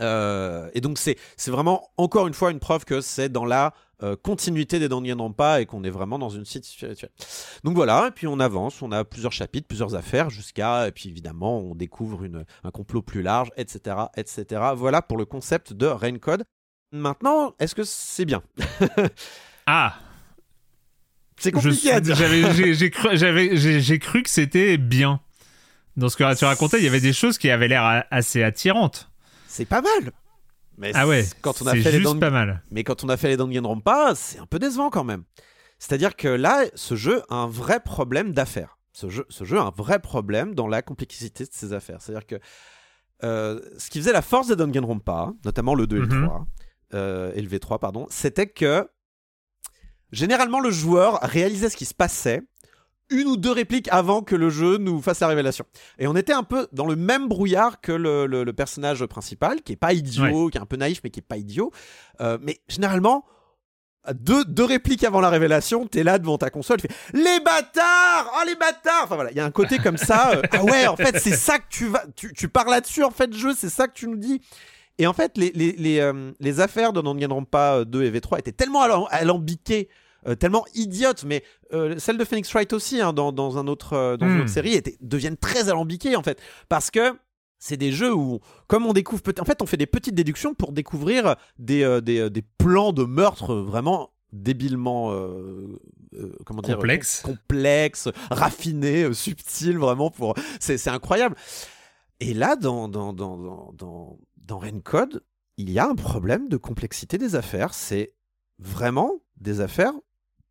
Euh, 0.00 0.70
et 0.74 0.80
donc 0.80 0.98
c'est 0.98 1.16
vraiment 1.48 1.90
encore 1.98 2.26
une 2.26 2.34
fois 2.34 2.50
une 2.50 2.60
preuve 2.60 2.84
que 2.84 3.00
c'est 3.00 3.28
dans 3.28 3.44
la 3.44 3.74
euh, 4.02 4.16
continuité 4.16 4.78
des 4.78 4.88
Danganronpa 4.88 5.60
et 5.60 5.66
qu'on 5.66 5.84
est 5.84 5.90
vraiment 5.90 6.18
dans 6.18 6.30
une 6.30 6.44
site 6.44 6.64
spirituelle. 6.64 7.12
Donc 7.62 7.76
voilà, 7.76 8.08
et 8.08 8.10
puis 8.10 8.26
on 8.26 8.40
avance, 8.40 8.82
on 8.82 8.90
a 8.90 9.04
plusieurs 9.04 9.32
chapitres, 9.32 9.68
plusieurs 9.68 9.94
affaires, 9.94 10.30
jusqu'à, 10.30 10.88
et 10.88 10.92
puis 10.92 11.08
évidemment 11.08 11.58
on 11.58 11.74
découvre 11.74 12.24
une, 12.24 12.44
un 12.64 12.70
complot 12.70 13.02
plus 13.02 13.22
large, 13.22 13.50
etc., 13.56 13.96
etc. 14.16 14.62
Voilà 14.74 15.02
pour 15.02 15.18
le 15.18 15.24
concept 15.24 15.72
de 15.72 15.86
Raincode. 15.86 16.44
Maintenant, 16.90 17.54
est-ce 17.58 17.74
que 17.74 17.84
c'est 17.84 18.24
bien? 18.24 18.42
Ah 19.64 19.94
C'est 21.36 21.52
compliqué 21.52 21.92
à 21.92 22.00
dire. 22.00 22.16
J'ai 22.16 22.90
cru, 22.90 23.16
cru 24.00 24.22
que 24.24 24.30
c'était 24.30 24.76
bien. 24.76 25.20
Dans 25.96 26.08
ce 26.08 26.16
que 26.16 26.34
tu 26.36 26.44
racontais, 26.44 26.78
il 26.78 26.84
y 26.84 26.88
avait 26.88 27.00
des 27.00 27.12
choses 27.12 27.38
qui 27.38 27.48
avaient 27.48 27.68
l'air 27.68 28.04
assez 28.10 28.42
attirantes. 28.42 29.11
C'est 29.52 29.66
pas 29.66 29.82
mal. 29.82 30.12
Mais 30.78 30.92
ah 30.94 31.06
ouais, 31.06 31.26
quand 31.42 31.60
on 31.60 31.66
a 31.66 31.72
fait 31.72 31.92
juste 31.92 32.14
les 32.14 32.20
pas 32.20 32.30
mal. 32.30 32.62
Mais 32.70 32.84
quand 32.84 33.04
on 33.04 33.10
a 33.10 33.18
fait 33.18 33.28
les 33.28 33.36
Danganronpa, 33.36 34.14
c'est 34.14 34.38
un 34.38 34.46
peu 34.46 34.58
décevant 34.58 34.88
quand 34.88 35.04
même. 35.04 35.24
C'est-à-dire 35.78 36.16
que 36.16 36.28
là, 36.28 36.64
ce 36.74 36.96
jeu 36.96 37.22
a 37.28 37.34
un 37.34 37.48
vrai 37.48 37.80
problème 37.80 38.32
d'affaires. 38.32 38.78
Ce 38.92 39.10
jeu, 39.10 39.26
ce 39.28 39.44
jeu 39.44 39.58
a 39.58 39.64
un 39.64 39.72
vrai 39.76 39.98
problème 39.98 40.54
dans 40.54 40.68
la 40.68 40.80
complexité 40.80 41.44
de 41.44 41.50
ses 41.52 41.74
affaires. 41.74 42.00
C'est-à-dire 42.00 42.26
que 42.26 42.36
euh, 43.24 43.60
ce 43.76 43.90
qui 43.90 43.98
faisait 43.98 44.14
la 44.14 44.22
force 44.22 44.48
des 44.48 44.56
Danganronpa, 44.56 45.34
notamment 45.44 45.74
le 45.74 45.86
2 45.86 45.96
et 45.96 46.00
le 46.00 46.08
3, 46.08 46.18
mhm. 46.18 46.46
euh, 46.94 47.32
et 47.34 47.42
le 47.42 47.48
V3, 47.48 47.78
pardon, 47.78 48.06
c'était 48.08 48.46
que 48.46 48.88
généralement 50.12 50.60
le 50.60 50.70
joueur 50.70 51.18
réalisait 51.20 51.68
ce 51.68 51.76
qui 51.76 51.84
se 51.84 51.94
passait 51.94 52.40
une 53.12 53.28
ou 53.28 53.36
deux 53.36 53.52
répliques 53.52 53.88
avant 53.90 54.22
que 54.22 54.34
le 54.34 54.50
jeu 54.50 54.78
nous 54.78 55.00
fasse 55.00 55.20
la 55.20 55.28
révélation. 55.28 55.64
Et 55.98 56.06
on 56.06 56.16
était 56.16 56.32
un 56.32 56.42
peu 56.42 56.68
dans 56.72 56.86
le 56.86 56.96
même 56.96 57.28
brouillard 57.28 57.80
que 57.80 57.92
le, 57.92 58.52
personnage 58.52 59.04
principal, 59.06 59.62
qui 59.62 59.72
est 59.72 59.76
pas 59.76 59.92
idiot, 59.92 60.48
qui 60.48 60.58
est 60.58 60.60
un 60.60 60.66
peu 60.66 60.76
naïf, 60.76 61.00
mais 61.04 61.10
qui 61.10 61.20
est 61.20 61.26
pas 61.26 61.36
idiot. 61.36 61.70
Euh, 62.20 62.38
mais 62.40 62.60
généralement, 62.68 63.24
deux, 64.14 64.44
deux 64.44 64.64
répliques 64.64 65.04
avant 65.04 65.20
la 65.20 65.30
révélation, 65.30 65.86
t'es 65.86 66.02
là 66.02 66.18
devant 66.18 66.36
ta 66.36 66.50
console, 66.50 66.80
tu 66.80 66.88
fais 66.88 67.18
les 67.18 67.40
bâtards, 67.40 68.32
oh 68.36 68.42
les 68.46 68.56
bâtards. 68.56 69.04
Enfin 69.04 69.14
voilà, 69.14 69.30
il 69.30 69.36
y 69.36 69.40
a 69.40 69.44
un 69.44 69.50
côté 69.50 69.78
comme 69.78 69.96
ça. 69.96 70.32
Euh, 70.32 70.42
ah 70.50 70.64
ouais, 70.64 70.86
en 70.86 70.96
fait 70.96 71.18
c'est 71.20 71.36
ça 71.36 71.58
que 71.58 71.68
tu 71.70 71.86
vas, 71.86 72.04
tu, 72.16 72.32
tu 72.32 72.48
pars 72.48 72.68
là-dessus 72.68 73.04
en 73.04 73.10
fait 73.10 73.32
jeu, 73.32 73.54
c'est 73.56 73.70
ça 73.70 73.86
que 73.86 73.94
tu 73.94 74.08
nous 74.08 74.16
dis. 74.16 74.40
Et 74.98 75.06
en 75.06 75.12
fait, 75.14 75.38
les, 75.38 75.50
les, 75.54 75.72
les, 75.72 76.00
euh, 76.00 76.32
les 76.38 76.60
affaires 76.60 76.92
de 76.92 77.00
Non 77.00 77.14
gagneront 77.14 77.44
pas 77.44 77.84
2 77.84 78.02
et 78.04 78.10
V3 78.10 78.40
étaient 78.40 78.52
tellement 78.52 78.82
alambiquées 79.06 79.88
euh, 80.26 80.36
tellement 80.36 80.64
idiote, 80.74 81.24
mais 81.24 81.42
euh, 81.72 81.98
celle 81.98 82.16
de 82.16 82.24
Phoenix 82.24 82.48
Wright 82.52 82.72
aussi, 82.72 83.00
hein, 83.00 83.12
dans, 83.12 83.32
dans, 83.32 83.58
un 83.58 83.66
autre, 83.66 83.94
euh, 83.94 84.16
dans 84.16 84.26
une 84.26 84.36
autre 84.36 84.44
hmm. 84.44 84.48
série, 84.48 84.74
était, 84.74 84.96
deviennent 85.00 85.36
très 85.36 85.68
alambiquées 85.68 86.14
en 86.14 86.22
fait. 86.22 86.40
Parce 86.68 86.92
que 86.92 87.14
c'est 87.58 87.76
des 87.76 87.90
jeux 87.90 88.14
où, 88.14 88.38
comme 88.68 88.86
on 88.86 88.92
découvre, 88.92 89.22
en 89.40 89.44
fait, 89.44 89.62
on 89.62 89.66
fait 89.66 89.76
des 89.76 89.86
petites 89.86 90.14
déductions 90.14 90.54
pour 90.54 90.70
découvrir 90.70 91.34
des, 91.58 92.00
des, 92.02 92.30
des 92.30 92.42
plans 92.42 92.92
de 92.92 93.04
meurtre 93.04 93.54
vraiment 93.54 94.10
débilement 94.32 95.14
comment 96.46 96.62
dire 96.62 96.76
complexe 96.76 97.20
complexe 97.20 98.08
raffiné 98.30 99.12
subtil 99.12 99.76
vraiment 99.76 100.10
pour 100.10 100.34
c'est 100.58 100.88
incroyable 100.88 101.36
et 102.18 102.32
là 102.32 102.56
dans 102.56 102.88
dans 102.88 103.12
dans 103.12 103.36
dans 103.36 104.18
dans, 104.46 104.60
il 105.58 105.70
y 105.70 105.78
a 105.78 105.86
un 105.86 105.94
problème 105.94 106.48
de 106.48 106.56
complexité 106.56 107.18
des 107.18 107.36
affaires 107.36 107.74
c'est 107.74 108.14
vraiment 108.58 109.20
des 109.38 109.60
affaires 109.60 109.92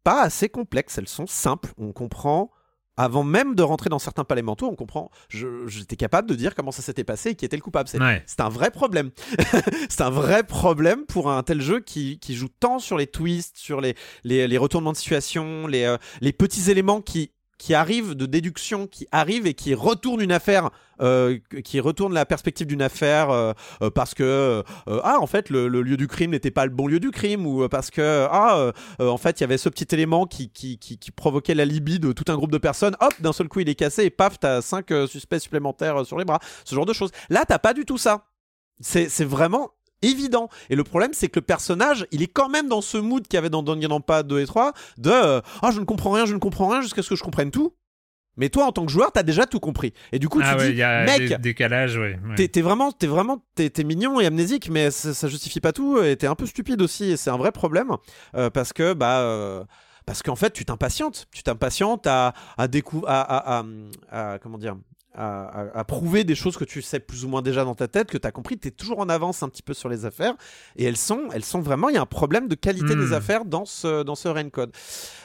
pas 0.03 0.21
assez 0.21 0.49
complexes. 0.49 0.97
Elles 0.97 1.07
sont 1.07 1.27
simples. 1.27 1.71
On 1.77 1.91
comprend 1.91 2.51
avant 2.97 3.23
même 3.23 3.55
de 3.55 3.63
rentrer 3.63 3.89
dans 3.89 3.99
certains 3.99 4.23
palais 4.23 4.41
mentaux, 4.41 4.67
on 4.67 4.75
comprend. 4.75 5.09
J'étais 5.29 5.95
capable 5.95 6.29
de 6.29 6.35
dire 6.35 6.55
comment 6.55 6.71
ça 6.71 6.81
s'était 6.81 7.03
passé 7.03 7.29
et 7.29 7.35
qui 7.35 7.45
était 7.45 7.55
le 7.55 7.61
coupable. 7.61 7.89
C'est 7.89 8.41
un 8.41 8.49
vrai 8.49 8.69
problème. 8.69 9.11
c'est 9.89 10.01
un 10.01 10.09
vrai 10.09 10.43
problème 10.43 11.05
pour 11.05 11.31
un 11.31 11.41
tel 11.43 11.61
jeu 11.61 11.79
qui, 11.79 12.19
joue 12.29 12.49
tant 12.59 12.79
sur 12.79 12.97
les 12.97 13.07
twists, 13.07 13.57
sur 13.57 13.81
les, 13.81 13.95
les, 14.23 14.57
retournements 14.57 14.91
de 14.91 14.97
situation, 14.97 15.67
les, 15.67 15.83
euh, 15.83 15.97
les 16.21 16.33
petits 16.33 16.69
éléments 16.69 17.01
qui 17.01 17.31
qui 17.61 17.75
arrive 17.75 18.15
de 18.15 18.25
déduction, 18.25 18.87
qui 18.87 19.07
arrive 19.11 19.45
et 19.45 19.53
qui 19.53 19.75
retourne 19.75 20.19
une 20.19 20.31
affaire, 20.31 20.71
euh, 20.99 21.37
qui 21.63 21.79
retourne 21.79 22.11
la 22.11 22.25
perspective 22.25 22.65
d'une 22.65 22.81
affaire 22.81 23.29
euh, 23.29 23.53
euh, 23.83 23.91
parce 23.91 24.15
que 24.15 24.63
ah 24.87 25.17
en 25.19 25.27
fait 25.27 25.51
le, 25.51 25.67
lieu 25.67 25.95
du 25.95 26.07
crime 26.07 26.31
n'était 26.31 26.49
pas 26.49 26.65
le 26.65 26.71
bon 26.71 26.87
lieu 26.87 26.99
du 26.99 27.11
crime 27.11 27.45
ou 27.45 27.69
parce 27.69 27.91
que 27.91 28.27
ah 28.31 28.71
en 28.97 29.17
fait 29.17 29.39
il 29.39 29.41
y 29.41 29.43
avait 29.43 29.59
ce 29.59 29.69
petit 29.69 29.93
élément 29.93 30.25
qui, 30.25 30.49
qui, 30.49 30.79
qui, 30.79 31.11
provoquait 31.11 31.53
la 31.53 31.65
libye 31.65 31.99
de 31.99 32.13
tout 32.13 32.31
un 32.31 32.35
groupe 32.35 32.51
de 32.51 32.57
personnes. 32.57 32.97
Hop, 32.99 33.13
d'un 33.19 33.31
seul 33.31 33.47
coup 33.47 33.59
il 33.59 33.69
est 33.69 33.75
cassé 33.75 34.05
et 34.05 34.09
paf 34.09 34.39
t'as 34.39 34.63
cinq 34.63 34.91
suspects 35.05 35.39
supplémentaires 35.39 36.03
sur 36.03 36.17
les 36.17 36.25
bras. 36.25 36.39
Ce 36.65 36.73
genre 36.73 36.87
de 36.87 36.93
choses. 36.93 37.11
Là 37.29 37.45
t'as 37.47 37.59
pas 37.59 37.75
du 37.75 37.85
tout 37.85 37.99
ça. 37.99 38.25
C'est 38.79 39.23
vraiment 39.23 39.69
évident. 40.01 40.49
Et 40.69 40.75
le 40.75 40.83
problème, 40.83 41.11
c'est 41.13 41.27
que 41.27 41.39
le 41.39 41.45
personnage, 41.45 42.05
il 42.11 42.21
est 42.21 42.27
quand 42.27 42.49
même 42.49 42.67
dans 42.67 42.81
ce 42.81 42.97
mood 42.97 43.27
qu'il 43.27 43.35
y 43.35 43.37
avait 43.37 43.49
dans 43.49 43.63
Danganronpa 43.63 44.23
2 44.23 44.39
et 44.39 44.45
3 44.45 44.73
de 44.97 45.11
euh, 45.11 45.41
ah 45.61 45.71
je 45.71 45.79
ne 45.79 45.85
comprends 45.85 46.11
rien, 46.11 46.25
je 46.25 46.33
ne 46.33 46.39
comprends 46.39 46.67
rien 46.67 46.81
jusqu'à 46.81 47.01
ce 47.01 47.09
que 47.09 47.15
je 47.15 47.23
comprenne 47.23 47.51
tout. 47.51 47.73
Mais 48.37 48.49
toi, 48.49 48.65
en 48.65 48.71
tant 48.71 48.85
que 48.85 48.91
joueur, 48.91 49.11
t'as 49.11 49.23
déjà 49.23 49.45
tout 49.45 49.59
compris. 49.59 49.93
Et 50.13 50.19
du 50.19 50.29
coup, 50.29 50.39
ah 50.41 50.55
tu 50.55 50.73
dis, 50.73 50.81
mec, 50.81 51.41
décalage, 51.41 51.97
ouais. 51.97 52.17
T'es 52.47 52.61
vraiment, 52.61 52.91
t'es 52.91 53.07
vraiment, 53.07 53.43
t'es 53.55 53.83
mignon 53.83 54.19
et 54.21 54.25
amnésique, 54.25 54.69
mais 54.69 54.89
ça, 54.89 55.27
justifie 55.27 55.59
pas 55.59 55.73
tout. 55.73 56.01
Et 56.01 56.15
t'es 56.15 56.27
un 56.27 56.35
peu 56.35 56.45
stupide 56.45 56.81
aussi, 56.81 57.11
et 57.11 57.17
c'est 57.17 57.29
un 57.29 57.37
vrai 57.37 57.51
problème 57.51 57.91
euh, 58.35 58.49
parce 58.49 58.73
que 58.73 58.93
bah. 58.93 59.19
Euh, 59.19 59.63
parce 60.05 60.23
qu'en 60.23 60.35
fait, 60.35 60.51
tu 60.51 60.65
t'impatientes. 60.65 61.27
Tu 61.31 61.43
t'impatientes 61.43 62.07
à, 62.07 62.33
à, 62.57 62.67
à, 63.07 63.63
à, 64.09 64.39
comment 64.39 64.57
dire, 64.57 64.75
à, 65.13 65.83
prouver 65.87 66.23
des 66.23 66.35
choses 66.35 66.57
que 66.57 66.63
tu 66.63 66.81
sais 66.81 66.99
plus 66.99 67.25
ou 67.25 67.27
moins 67.27 67.41
déjà 67.41 67.65
dans 67.65 67.75
ta 67.75 67.87
tête, 67.87 68.09
que 68.09 68.17
tu 68.17 68.27
as 68.27 68.31
compris, 68.31 68.57
tu 68.57 68.69
es 68.69 68.71
toujours 68.71 68.99
en 68.99 69.09
avance 69.09 69.43
un 69.43 69.49
petit 69.49 69.63
peu 69.63 69.73
sur 69.73 69.89
les 69.89 70.05
affaires. 70.05 70.35
Et 70.77 70.85
elles 70.85 70.97
sont, 70.97 71.29
elles 71.33 71.43
sont 71.43 71.59
vraiment, 71.59 71.89
il 71.89 71.95
y 71.95 71.97
a 71.97 72.01
un 72.01 72.05
problème 72.05 72.47
de 72.47 72.55
qualité 72.55 72.95
des 72.95 73.07
hmm. 73.07 73.13
affaires 73.13 73.45
dans 73.45 73.65
ce, 73.65 74.03
dans 74.03 74.15
ce 74.15 74.27
rain 74.27 74.49
code. 74.49 74.71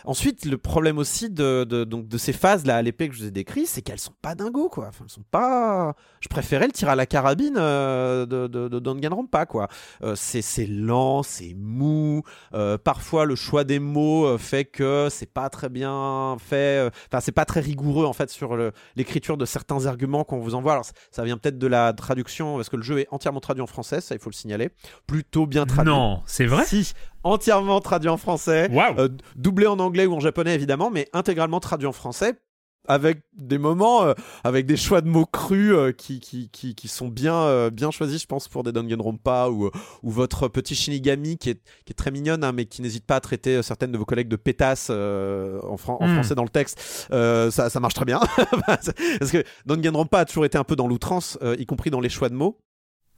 Ensuite, 0.04 0.44
le 0.44 0.58
problème 0.58 0.98
aussi 0.98 1.30
de, 1.30 1.64
de, 1.64 1.84
donc, 1.84 2.08
de 2.08 2.18
ces 2.18 2.32
phases-là 2.32 2.76
à 2.76 2.82
l'épée 2.82 3.08
que 3.08 3.14
je 3.14 3.22
vous 3.22 3.28
ai 3.28 3.30
décrit, 3.32 3.66
c'est 3.66 3.82
qu'elles 3.82 4.00
sont 4.00 4.14
pas 4.22 4.34
dingos, 4.34 4.68
quoi. 4.68 4.86
Enfin, 4.88 5.04
elles 5.04 5.10
sont 5.10 5.24
pas. 5.30 5.94
Je 6.20 6.28
préférais 6.28 6.66
le 6.66 6.72
tir 6.72 6.88
à 6.88 6.96
la 6.96 7.06
carabine 7.06 7.56
euh, 7.56 8.26
de, 8.26 8.46
de, 8.46 8.68
de 8.68 8.78
Danganronpa, 8.78 9.46
quoi. 9.46 9.68
Euh, 10.02 10.14
c'est 10.16 10.66
lent, 10.66 11.22
c'est 11.22 11.54
mou. 11.54 12.22
Euh, 12.54 12.78
parfois, 12.78 13.24
le 13.24 13.36
choix 13.36 13.64
des 13.64 13.78
mots 13.78 14.36
fait 14.38 14.64
que 14.64 15.08
c'est 15.10 15.32
pas 15.32 15.48
très 15.48 15.68
bien 15.68 16.36
fait. 16.38 16.90
Enfin, 17.08 17.20
c'est 17.20 17.32
pas 17.32 17.44
très 17.44 17.60
rigoureux, 17.60 18.06
en 18.06 18.12
fait, 18.12 18.30
sur 18.30 18.56
l'écriture 18.96 19.36
de 19.36 19.44
certains 19.44 19.75
arguments 19.84 20.24
qu'on 20.24 20.38
vous 20.38 20.54
envoie. 20.54 20.72
Alors, 20.72 20.86
ça 21.10 21.24
vient 21.24 21.36
peut-être 21.36 21.58
de 21.58 21.66
la 21.66 21.92
traduction, 21.92 22.56
parce 22.56 22.68
que 22.68 22.76
le 22.76 22.82
jeu 22.82 23.00
est 23.00 23.08
entièrement 23.10 23.40
traduit 23.40 23.62
en 23.62 23.66
français, 23.66 24.00
ça 24.00 24.14
il 24.14 24.20
faut 24.20 24.30
le 24.30 24.34
signaler. 24.34 24.70
Plutôt 25.06 25.46
bien 25.46 25.66
traduit. 25.66 25.92
Non, 25.92 26.22
c'est 26.26 26.46
vrai 26.46 26.64
Si, 26.64 26.94
entièrement 27.22 27.80
traduit 27.80 28.08
en 28.08 28.16
français. 28.16 28.68
Wow. 28.70 29.08
doublé 29.36 29.66
en 29.66 29.78
anglais 29.78 30.06
ou 30.06 30.14
en 30.14 30.20
japonais 30.20 30.54
évidemment, 30.54 30.90
mais 30.90 31.08
intégralement 31.12 31.60
traduit 31.60 31.86
en 31.86 31.92
français 31.92 32.34
avec 32.88 33.22
des 33.36 33.58
moments, 33.58 34.04
euh, 34.04 34.14
avec 34.44 34.66
des 34.66 34.76
choix 34.76 35.00
de 35.00 35.08
mots 35.08 35.26
crus 35.26 35.72
euh, 35.72 35.92
qui, 35.92 36.20
qui, 36.20 36.48
qui, 36.50 36.74
qui, 36.74 36.88
sont 36.88 37.08
bien, 37.08 37.34
euh, 37.34 37.70
bien 37.70 37.90
choisis, 37.90 38.22
je 38.22 38.26
pense, 38.26 38.48
pour 38.48 38.62
des 38.62 38.72
Danganronpa 38.72 39.48
ou, 39.48 39.70
ou 40.02 40.10
votre 40.10 40.48
petit 40.48 40.74
Shinigami 40.74 41.38
qui 41.38 41.50
est, 41.50 41.62
qui 41.84 41.92
est 41.92 41.94
très 41.94 42.10
mignonne, 42.10 42.44
hein, 42.44 42.52
mais 42.52 42.66
qui 42.66 42.82
n'hésite 42.82 43.04
pas 43.06 43.16
à 43.16 43.20
traiter 43.20 43.62
certaines 43.62 43.92
de 43.92 43.98
vos 43.98 44.04
collègues 44.04 44.28
de 44.28 44.36
pétasses 44.36 44.90
en, 44.90 44.94
en, 44.94 45.74
hmm. 45.74 46.14
français 46.14 46.34
dans 46.34 46.44
le 46.44 46.48
texte. 46.48 46.80
ça, 47.10 47.70
ça 47.70 47.80
marche 47.80 47.94
très 47.94 48.04
bien. 48.04 48.20
Parce 48.66 49.30
que 49.32 49.44
Danganronpa 49.66 50.20
a 50.20 50.24
toujours 50.24 50.44
été 50.44 50.58
un 50.58 50.64
peu 50.64 50.76
dans 50.76 50.88
l'outrance, 50.88 51.38
y 51.58 51.66
compris 51.66 51.90
dans 51.90 52.00
les 52.00 52.08
choix 52.08 52.28
de 52.28 52.34
mots. 52.34 52.58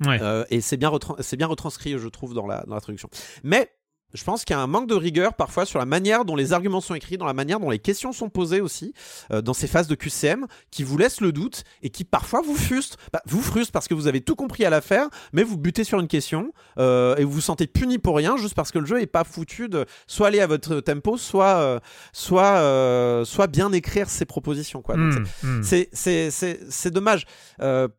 Ouais. 0.06 0.20
et 0.50 0.60
c'est 0.60 0.76
bien, 0.76 0.92
c'est 1.20 1.36
bien 1.36 1.48
retranscrit, 1.48 1.98
je 1.98 2.08
trouve, 2.08 2.32
dans 2.32 2.46
la, 2.46 2.64
dans 2.66 2.74
la 2.74 2.80
traduction. 2.80 3.08
Mais 3.42 3.70
je 4.14 4.24
pense 4.24 4.44
qu'il 4.44 4.56
y 4.56 4.58
a 4.58 4.62
un 4.62 4.66
manque 4.66 4.88
de 4.88 4.94
rigueur 4.94 5.34
parfois 5.34 5.66
sur 5.66 5.78
la 5.78 5.84
manière 5.84 6.24
dont 6.24 6.36
les 6.36 6.52
arguments 6.52 6.80
sont 6.80 6.94
écrits, 6.94 7.18
dans 7.18 7.26
la 7.26 7.34
manière 7.34 7.60
dont 7.60 7.70
les 7.70 7.78
questions 7.78 8.12
sont 8.12 8.30
posées 8.30 8.60
aussi, 8.60 8.94
euh, 9.32 9.42
dans 9.42 9.52
ces 9.52 9.66
phases 9.66 9.86
de 9.86 9.94
QCM, 9.94 10.46
qui 10.70 10.82
vous 10.82 10.96
laissent 10.96 11.20
le 11.20 11.30
doute 11.30 11.64
et 11.82 11.90
qui 11.90 12.04
parfois 12.04 12.40
vous 12.40 12.56
frustrent. 12.56 12.96
Bah, 13.12 13.20
vous 13.26 13.42
frustrent 13.42 13.72
parce 13.72 13.86
que 13.86 13.94
vous 13.94 14.06
avez 14.06 14.22
tout 14.22 14.34
compris 14.34 14.64
à 14.64 14.70
l'affaire, 14.70 15.08
mais 15.32 15.42
vous 15.42 15.58
butez 15.58 15.84
sur 15.84 16.00
une 16.00 16.08
question 16.08 16.52
euh, 16.78 17.16
et 17.16 17.24
vous 17.24 17.32
vous 17.32 17.40
sentez 17.40 17.66
puni 17.66 17.98
pour 17.98 18.16
rien 18.16 18.36
juste 18.36 18.54
parce 18.54 18.72
que 18.72 18.78
le 18.78 18.86
jeu 18.86 19.00
est 19.00 19.06
pas 19.06 19.24
foutu 19.24 19.68
de 19.68 19.84
soit 20.06 20.28
aller 20.28 20.40
à 20.40 20.46
votre 20.46 20.80
tempo, 20.80 21.18
soit, 21.18 21.58
euh, 21.58 21.80
soit, 22.12 23.24
soit 23.26 23.46
bien 23.46 23.72
écrire 23.72 24.08
ses 24.08 24.24
propositions. 24.24 24.80
Quoi. 24.80 24.96
Mmh, 24.96 25.24
mmh. 25.42 25.62
C'est 25.62 26.90
dommage 26.90 27.26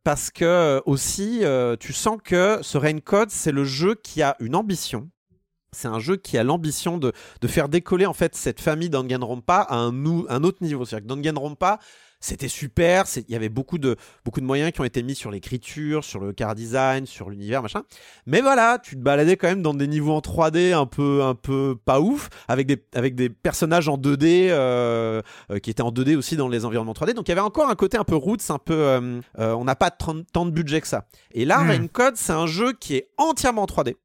parce 0.03 0.31
que 0.31 0.81
aussi 0.85 1.43
tu 1.79 1.93
sens 1.93 2.17
que 2.23 2.59
ce 2.61 2.79
Code 2.99 3.29
c'est 3.29 3.51
le 3.51 3.65
jeu 3.65 3.95
qui 3.95 4.21
a 4.23 4.35
une 4.39 4.55
ambition 4.55 5.09
c'est 5.71 5.87
un 5.87 5.99
jeu 5.99 6.15
qui 6.15 6.37
a 6.37 6.43
l'ambition 6.43 6.97
de, 6.97 7.13
faire 7.45 7.69
décoller 7.69 8.05
en 8.05 8.13
fait 8.13 8.35
cette 8.35 8.61
famille 8.61 8.89
Danganronpa 8.89 9.61
à 9.61 9.75
un, 9.75 9.93
un 10.27 10.43
autre 10.43 10.63
niveau. 10.63 10.85
C'est-à-dire 10.85 11.07
que 11.07 11.13
Danganronpa, 11.13 11.79
c'était 12.19 12.49
super, 12.49 13.05
il 13.15 13.31
y 13.31 13.35
avait 13.35 13.49
beaucoup 13.49 13.77
de, 13.77 13.95
beaucoup 14.25 14.41
de 14.41 14.45
moyens 14.45 14.71
qui 14.71 14.81
ont 14.81 14.85
été 14.85 15.03
mis 15.03 15.15
sur 15.15 15.31
l'écriture, 15.31 16.03
sur 16.03 16.19
le 16.19 16.33
car 16.33 16.53
design, 16.53 17.05
sur 17.05 17.29
l'univers, 17.29 17.61
machin. 17.61 17.83
Mais 18.25 18.41
voilà, 18.41 18.77
tu 18.77 18.95
te 18.95 19.01
baladais 19.01 19.37
quand 19.37 19.47
même 19.47 19.61
dans 19.61 19.73
des 19.73 19.87
niveaux 19.87 20.11
en 20.11 20.19
3D 20.19 20.73
un 20.73 20.85
peu, 20.85 21.23
un 21.23 21.35
peu 21.35 21.77
pas 21.85 22.01
ouf, 22.01 22.29
avec 22.47 22.67
des, 22.67 22.83
avec 22.93 23.15
des 23.15 23.29
personnages 23.29 23.87
en 23.87 23.97
2D 23.97 24.49
euh, 24.49 25.21
euh, 25.51 25.59
qui 25.59 25.69
étaient 25.69 25.81
en 25.81 25.91
2D 25.91 26.15
aussi 26.17 26.35
dans 26.35 26.49
les 26.49 26.65
environnements 26.65 26.93
3D. 26.93 27.13
Donc 27.13 27.27
il 27.27 27.31
y 27.31 27.33
avait 27.33 27.41
encore 27.41 27.69
un 27.69 27.75
côté 27.75 27.97
un 27.97 28.03
peu 28.03 28.15
roots, 28.15 28.49
un 28.49 28.59
peu, 28.59 28.73
euh, 28.73 29.21
on 29.37 29.63
n'a 29.63 29.75
pas 29.75 29.91
tant 29.91 30.13
de 30.13 30.51
budget 30.51 30.81
que 30.81 30.87
ça. 30.87 31.05
Et 31.31 31.45
là, 31.45 31.63
mmh. 31.63 31.89
Code, 31.89 32.17
c'est 32.17 32.33
un 32.33 32.47
jeu 32.47 32.73
qui 32.73 32.95
est 32.95 33.09
entièrement 33.17 33.63
en 33.63 33.65
3D, 33.65 33.95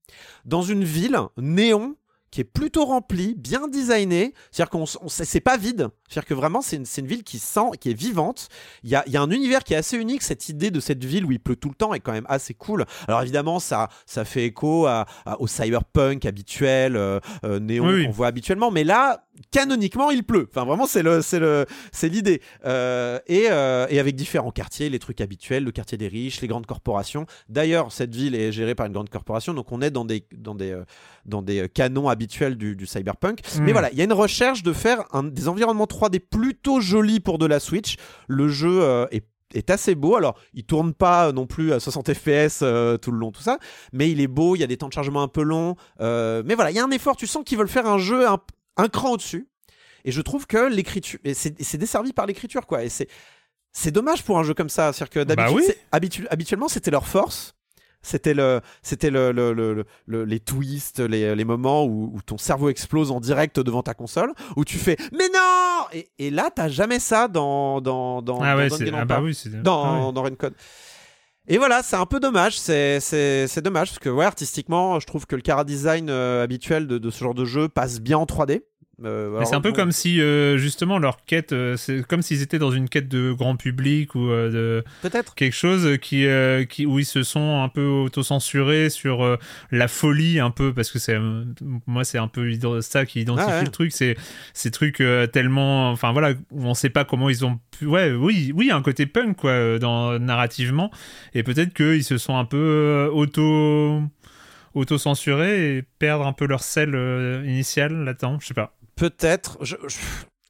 dans 0.44 0.62
une 0.62 0.84
ville 0.84 1.18
néon 1.36 1.96
qui 2.34 2.40
est 2.40 2.44
plutôt 2.44 2.84
rempli, 2.84 3.36
bien 3.36 3.68
designé. 3.68 4.34
C'est-à-dire 4.50 4.70
qu'on 4.70 4.86
c'est 5.06 5.40
pas 5.40 5.56
vide. 5.56 5.90
C'est-à-dire 6.08 6.28
que 6.28 6.34
vraiment, 6.34 6.60
c'est 6.60 6.76
une, 6.76 6.84
une, 6.98 7.06
ville 7.06 7.24
qui 7.24 7.38
sent, 7.38 7.70
qui 7.80 7.90
est 7.90 7.98
vivante. 7.98 8.48
Il 8.82 8.90
y 8.90 8.94
a, 8.94 9.04
y 9.08 9.16
a, 9.16 9.22
un 9.22 9.30
univers 9.30 9.64
qui 9.64 9.74
est 9.74 9.76
assez 9.76 9.96
unique. 9.96 10.22
Cette 10.22 10.48
idée 10.48 10.70
de 10.70 10.80
cette 10.80 11.02
ville 11.04 11.24
où 11.24 11.32
il 11.32 11.40
pleut 11.40 11.56
tout 11.56 11.70
le 11.70 11.74
temps 11.74 11.94
est 11.94 12.00
quand 12.00 12.12
même 12.12 12.26
assez 12.28 12.54
cool. 12.54 12.84
Alors 13.08 13.22
évidemment, 13.22 13.58
ça, 13.58 13.88
ça 14.06 14.24
fait 14.24 14.44
écho 14.44 14.86
à, 14.86 15.06
au 15.38 15.46
cyberpunk 15.46 16.24
habituel, 16.26 16.96
euh, 16.96 17.20
euh, 17.44 17.58
néon 17.58 18.04
qu'on 18.04 18.10
voit 18.10 18.26
habituellement. 18.26 18.70
Mais 18.70 18.84
là, 18.84 19.24
canoniquement, 19.50 20.10
il 20.10 20.24
pleut. 20.24 20.46
Enfin, 20.50 20.64
vraiment, 20.64 20.86
c'est 20.86 21.02
le, 21.02 21.22
c'est 21.22 21.38
le, 21.38 21.66
c'est 21.90 22.08
l'idée. 22.08 22.42
Euh, 22.66 23.18
et, 23.26 23.44
et 23.44 23.98
avec 23.98 24.14
différents 24.14 24.50
quartiers, 24.50 24.90
les 24.90 24.98
trucs 24.98 25.20
habituels, 25.20 25.64
le 25.64 25.72
quartier 25.72 25.96
des 25.96 26.08
riches, 26.08 26.40
les 26.42 26.48
grandes 26.48 26.66
corporations. 26.66 27.26
D'ailleurs, 27.48 27.92
cette 27.92 28.14
ville 28.14 28.34
est 28.34 28.52
gérée 28.52 28.74
par 28.74 28.86
une 28.86 28.92
grande 28.92 29.08
corporation, 29.08 29.54
donc 29.54 29.72
on 29.72 29.80
est 29.80 29.90
dans 29.90 30.04
des, 30.04 30.26
dans 30.36 30.54
des, 30.54 30.78
dans 31.24 31.42
des 31.42 31.68
canons 31.68 32.08
habituels 32.08 32.56
du, 32.56 32.86
cyberpunk. 32.86 33.40
Mais 33.60 33.70
hmm. 33.70 33.72
voilà, 33.72 33.90
il 33.92 33.98
y 33.98 34.00
a 34.02 34.04
une 34.04 34.12
recherche 34.12 34.62
de 34.62 34.72
faire 34.72 35.04
des 35.22 35.48
environnements 35.48 35.86
3D 36.08 36.20
plutôt 36.20 36.80
jolis 36.80 37.20
pour 37.20 37.38
de 37.38 37.46
la 37.46 37.60
Switch. 37.60 37.96
Le 38.28 38.48
jeu 38.48 38.82
euh, 38.82 39.06
est 39.54 39.70
assez 39.70 39.94
beau. 39.94 40.16
Alors, 40.16 40.38
il 40.52 40.64
tourne 40.64 40.94
pas 40.94 41.32
non 41.32 41.46
plus 41.46 41.72
à 41.72 41.80
60 41.80 42.12
fps 42.12 42.60
euh, 42.62 42.96
tout 42.96 43.10
le 43.10 43.18
long, 43.18 43.30
tout 43.30 43.42
ça, 43.42 43.58
mais 43.92 44.10
il 44.10 44.20
est 44.20 44.26
beau. 44.26 44.56
Il 44.56 44.60
y 44.60 44.64
a 44.64 44.66
des 44.66 44.76
temps 44.76 44.88
de 44.88 44.92
chargement 44.92 45.22
un 45.22 45.28
peu 45.28 45.42
longs. 45.42 45.76
Euh, 46.00 46.42
mais 46.44 46.54
voilà, 46.54 46.70
il 46.70 46.76
y 46.76 46.80
a 46.80 46.84
un 46.84 46.90
effort. 46.90 47.16
Tu 47.16 47.26
sens 47.26 47.44
qu'ils 47.44 47.58
veulent 47.58 47.68
faire 47.68 47.86
un 47.86 47.98
jeu 47.98 48.26
un, 48.26 48.88
cran 48.88 49.12
au-dessus. 49.12 49.48
Et 50.04 50.12
je 50.12 50.20
trouve 50.20 50.46
que 50.46 50.68
l'écriture, 50.68 51.18
c'est 51.32 51.76
desservi 51.78 52.12
par 52.12 52.26
l'écriture, 52.26 52.66
quoi. 52.66 52.84
Et 52.84 52.88
c'est 52.90 53.08
c'est 53.72 53.90
dommage 53.90 54.22
pour 54.22 54.38
un 54.38 54.44
jeu 54.44 54.54
comme 54.54 54.68
ça. 54.68 54.92
C'est-à-dire 54.92 55.10
que 55.10 55.24
bah 55.24 55.34
d'habitude, 55.90 56.28
habituellement, 56.30 56.68
c'était 56.68 56.90
leur 56.90 57.06
force. 57.06 57.54
C'était 58.04 58.34
le, 58.34 58.60
c'était 58.82 59.10
le, 59.10 59.32
le, 59.32 60.24
les 60.24 60.40
twists, 60.40 61.00
les, 61.00 61.34
les 61.34 61.44
moments 61.44 61.84
où, 61.84 62.20
ton 62.24 62.38
cerveau 62.38 62.68
explose 62.68 63.10
en 63.10 63.18
direct 63.20 63.58
devant 63.58 63.82
ta 63.82 63.94
console, 63.94 64.32
où 64.56 64.64
tu 64.64 64.78
fais 64.78 64.96
mais 65.12 65.28
non 65.34 65.86
et, 65.92 66.08
et 66.18 66.30
là 66.30 66.50
t'as 66.54 66.68
jamais 66.68 66.98
ça 66.98 67.28
dans 67.28 67.80
dans 67.80 68.22
dans 68.22 68.40
ah 68.40 68.56
ouais, 68.56 68.68
dans, 68.68 68.76
ah 68.94 69.04
bah 69.04 69.20
oui, 69.22 69.36
dans, 69.62 70.08
ah 70.08 70.12
dans 70.12 70.24
Code. 70.36 70.54
Et 71.46 71.58
voilà, 71.58 71.82
c'est 71.82 71.96
un 71.96 72.06
peu 72.06 72.20
dommage, 72.20 72.58
c'est, 72.58 73.00
c'est, 73.00 73.46
c'est 73.48 73.60
dommage 73.60 73.88
parce 73.88 73.98
que 73.98 74.08
ouais, 74.08 74.24
artistiquement, 74.24 74.98
je 74.98 75.06
trouve 75.06 75.26
que 75.26 75.36
le 75.36 75.42
cara 75.42 75.64
design 75.64 76.08
euh, 76.08 76.42
habituel 76.42 76.86
de, 76.86 76.96
de, 76.96 77.10
ce 77.10 77.22
genre 77.22 77.34
de 77.34 77.44
jeu 77.44 77.68
passe 77.68 78.00
bien 78.00 78.16
en 78.16 78.24
3D. 78.24 78.62
Euh, 79.02 79.42
c'est 79.44 79.56
un 79.56 79.60
peu 79.60 79.72
comme 79.72 79.90
si 79.90 80.20
euh, 80.20 80.56
justement 80.56 80.98
leur 80.98 81.24
quête, 81.24 81.52
euh, 81.52 81.76
c'est 81.76 82.06
comme 82.06 82.22
s'ils 82.22 82.42
étaient 82.42 82.60
dans 82.60 82.70
une 82.70 82.88
quête 82.88 83.08
de 83.08 83.32
grand 83.32 83.56
public 83.56 84.14
ou 84.14 84.28
de 84.28 84.84
peut-être. 85.02 85.34
quelque 85.34 85.54
chose 85.54 85.98
qui, 86.00 86.26
qui 86.68 86.86
où 86.86 86.98
ils 86.98 87.04
se 87.04 87.22
sont 87.22 87.62
un 87.62 87.68
peu 87.68 87.84
auto-censurés 87.86 88.90
sur 88.90 89.38
la 89.70 89.88
folie 89.88 90.38
un 90.38 90.50
peu 90.50 90.72
parce 90.72 90.90
que 90.90 90.98
c'est 90.98 91.18
moi 91.86 92.04
c'est 92.04 92.18
un 92.18 92.28
peu 92.28 92.52
ça 92.82 93.04
qui 93.04 93.20
identifie 93.20 93.48
ah 93.50 93.62
le 93.62 93.68
truc, 93.68 93.92
c'est 93.92 94.16
ces 94.52 94.70
trucs 94.70 95.02
tellement, 95.32 95.90
enfin 95.90 96.12
voilà, 96.12 96.34
on 96.52 96.74
sait 96.74 96.90
pas 96.90 97.04
comment 97.04 97.28
ils 97.28 97.44
ont 97.44 97.58
pu, 97.76 97.86
ouais, 97.86 98.12
oui, 98.12 98.52
oui, 98.54 98.70
un 98.70 98.82
côté 98.82 99.06
punk 99.06 99.36
quoi, 99.36 99.78
dans 99.78 100.18
narrativement. 100.18 100.90
Et 101.34 101.42
peut-être 101.42 101.74
qu'ils 101.74 102.04
se 102.04 102.18
sont 102.18 102.36
un 102.36 102.44
peu 102.44 103.10
auto 103.12 104.02
auto-censurer 104.74 105.76
et 105.76 105.82
perdre 106.00 106.26
un 106.26 106.32
peu 106.32 106.46
leur 106.46 106.62
sel 106.62 106.94
initial 107.46 108.04
là-dedans, 108.04 108.38
je 108.40 108.46
sais 108.48 108.54
pas. 108.54 108.74
Peut-être. 108.96 109.58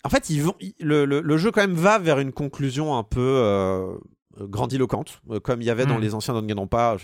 en 0.04 0.08
fait, 0.08 0.30
ils 0.30 0.42
vont, 0.42 0.54
le, 0.80 1.04
le, 1.04 1.36
jeu 1.36 1.50
quand 1.50 1.60
même 1.60 1.74
va 1.74 1.98
vers 1.98 2.18
une 2.18 2.32
conclusion 2.32 2.96
un 2.96 3.02
peu 3.02 3.98
grandiloquente, 4.40 5.20
comme 5.42 5.62
il 5.62 5.64
y 5.64 5.70
avait 5.70 5.86
dans 5.86 5.98
hmm. 5.98 6.02
les 6.02 6.14
anciens 6.14 6.34
Danganronpa. 6.34 6.96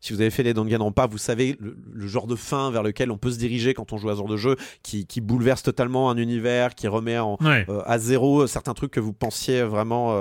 Si 0.00 0.12
vous 0.12 0.20
avez 0.20 0.30
fait 0.30 0.42
les 0.42 0.54
Danganronpa, 0.54 1.06
vous 1.06 1.18
savez 1.18 1.56
le, 1.60 2.06
genre 2.06 2.26
de 2.26 2.36
fin 2.36 2.70
vers 2.70 2.82
lequel 2.82 3.10
on 3.10 3.18
peut 3.18 3.30
se 3.30 3.38
diriger 3.38 3.74
quand 3.74 3.92
on 3.92 3.98
joue 3.98 4.08
à 4.08 4.12
ce 4.12 4.18
genre 4.18 4.28
de 4.28 4.36
jeu, 4.36 4.56
qui, 4.82 5.06
qui 5.06 5.20
bouleverse 5.20 5.62
totalement 5.62 6.10
un 6.10 6.16
univers, 6.16 6.74
qui 6.74 6.88
remet 6.88 7.18
en, 7.18 7.36
à 7.84 7.98
zéro 7.98 8.46
certains 8.46 8.74
trucs 8.74 8.92
que 8.92 9.00
vous 9.00 9.12
pensiez 9.12 9.62
vraiment 9.62 10.16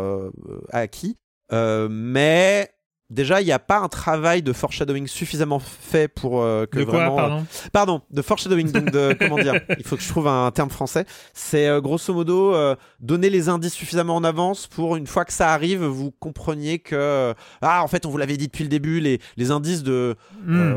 acquis. 0.72 1.18
mais 1.52 2.70
Déjà, 3.10 3.42
il 3.42 3.46
n'y 3.46 3.54
a 3.54 3.60
pas 3.60 3.80
un 3.80 3.88
travail 3.88 4.42
de 4.42 4.52
foreshadowing 4.52 5.08
suffisamment 5.08 5.60
fait 5.60 6.10
pour 6.10 6.42
euh, 6.42 6.66
que 6.66 6.80
de 6.80 6.84
vraiment. 6.84 7.14
Quoi, 7.14 7.22
pardon, 7.22 7.46
pardon, 7.72 8.02
de 8.12 8.22
foreshadowing. 8.22 8.70
Donc, 8.70 8.92
de, 8.92 9.14
comment 9.20 9.38
dire? 9.38 9.62
Il 9.78 9.86
faut 9.86 9.96
que 9.96 10.02
je 10.02 10.10
trouve 10.10 10.28
un 10.28 10.52
terme 10.52 10.70
français. 10.70 11.06
C'est 11.34 11.68
euh, 11.68 11.80
grosso 11.80 12.14
modo 12.14 12.54
euh, 12.54 12.76
donner 13.00 13.30
les 13.30 13.48
indices 13.48 13.74
suffisamment 13.74 14.18
en 14.18 14.26
avance 14.26 14.68
pour 14.68 14.98
une 14.98 15.08
fois 15.08 15.24
que 15.24 15.32
ça 15.32 15.54
arrive, 15.54 15.86
vous 15.86 16.12
compreniez 16.12 16.80
que 16.80 17.34
ah 17.62 17.82
en 17.82 17.88
fait 17.88 18.06
on 18.06 18.10
vous 18.10 18.18
l'avait 18.18 18.36
dit 18.36 18.48
depuis 18.48 18.64
le 18.64 18.70
début 18.70 19.00
les, 19.00 19.20
les 19.38 19.52
indices 19.52 19.84
de 19.84 20.16
hmm. 20.46 20.74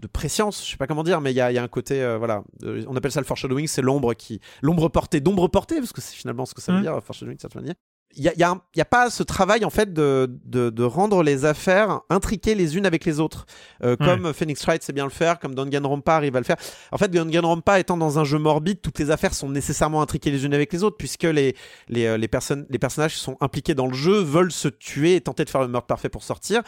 de 0.00 0.06
préscience, 0.12 0.64
je 0.64 0.72
sais 0.72 0.76
pas 0.76 0.86
comment 0.86 1.02
dire, 1.02 1.20
mais 1.22 1.32
il 1.32 1.36
y 1.36 1.40
a, 1.40 1.50
y 1.50 1.58
a, 1.58 1.62
un 1.62 1.68
côté, 1.68 2.16
voilà, 2.18 2.42
on 2.86 2.94
appelle 2.96 3.12
ça 3.12 3.20
le 3.20 3.26
foreshadowing, 3.26 3.66
c'est 3.66 3.82
l'ombre 3.82 4.12
qui, 4.14 4.40
l'ombre 4.60 4.88
portée, 4.88 5.20
d'ombre 5.20 5.48
portée, 5.48 5.78
parce 5.78 5.92
que 5.92 6.00
c'est 6.00 6.14
finalement 6.14 6.44
ce 6.44 6.54
que 6.54 6.60
ça 6.60 6.72
veut 6.72 6.82
dire, 6.82 7.00
foreshadowing, 7.02 7.36
de 7.36 7.40
cette 7.40 7.54
manière 7.54 7.74
il 8.16 8.22
n'y 8.22 8.42
a, 8.42 8.54
y 8.76 8.80
a, 8.80 8.84
pas 8.84 9.10
ce 9.10 9.22
travail 9.22 9.64
en 9.64 9.70
fait 9.70 9.92
de, 9.92 10.30
de, 10.46 10.84
rendre 10.84 11.22
les 11.22 11.44
affaires 11.44 12.00
intriquées 12.10 12.54
les 12.54 12.76
unes 12.76 12.86
avec 12.86 13.04
les 13.04 13.20
autres, 13.20 13.46
euh, 13.82 13.96
comme 13.96 14.32
Phoenix 14.32 14.64
Wright 14.64 14.82
sait 14.82 14.92
bien 14.92 15.04
le 15.04 15.10
faire, 15.10 15.38
comme 15.38 15.54
Danganronpa 15.54 16.14
arrive 16.14 16.36
à 16.36 16.40
le 16.40 16.44
faire. 16.44 16.56
En 16.92 16.98
fait, 16.98 17.08
Danganronpa 17.08 17.80
étant 17.80 17.96
dans 17.96 18.18
un 18.18 18.24
jeu 18.24 18.38
morbide, 18.38 18.80
toutes 18.80 18.98
les 18.98 19.10
affaires 19.10 19.34
sont 19.34 19.48
nécessairement 19.48 20.02
intriquées 20.02 20.30
les 20.30 20.44
unes 20.44 20.54
avec 20.54 20.72
les 20.72 20.82
autres, 20.84 20.96
puisque 20.96 21.24
les, 21.24 21.56
les, 21.88 22.06
euh, 22.06 22.16
les, 22.16 22.28
personnes, 22.28 22.66
les 22.70 22.78
personnages 22.78 23.14
qui 23.14 23.20
sont 23.20 23.36
impliqués 23.40 23.74
dans 23.74 23.86
le 23.86 23.94
jeu 23.94 24.18
veulent 24.20 24.52
se 24.52 24.68
tuer 24.68 25.16
et 25.16 25.20
tenter 25.20 25.44
de 25.44 25.50
faire 25.50 25.62
le 25.62 25.68
meurtre 25.68 25.86
parfait 25.86 26.08
pour 26.08 26.22
sortir. 26.22 26.62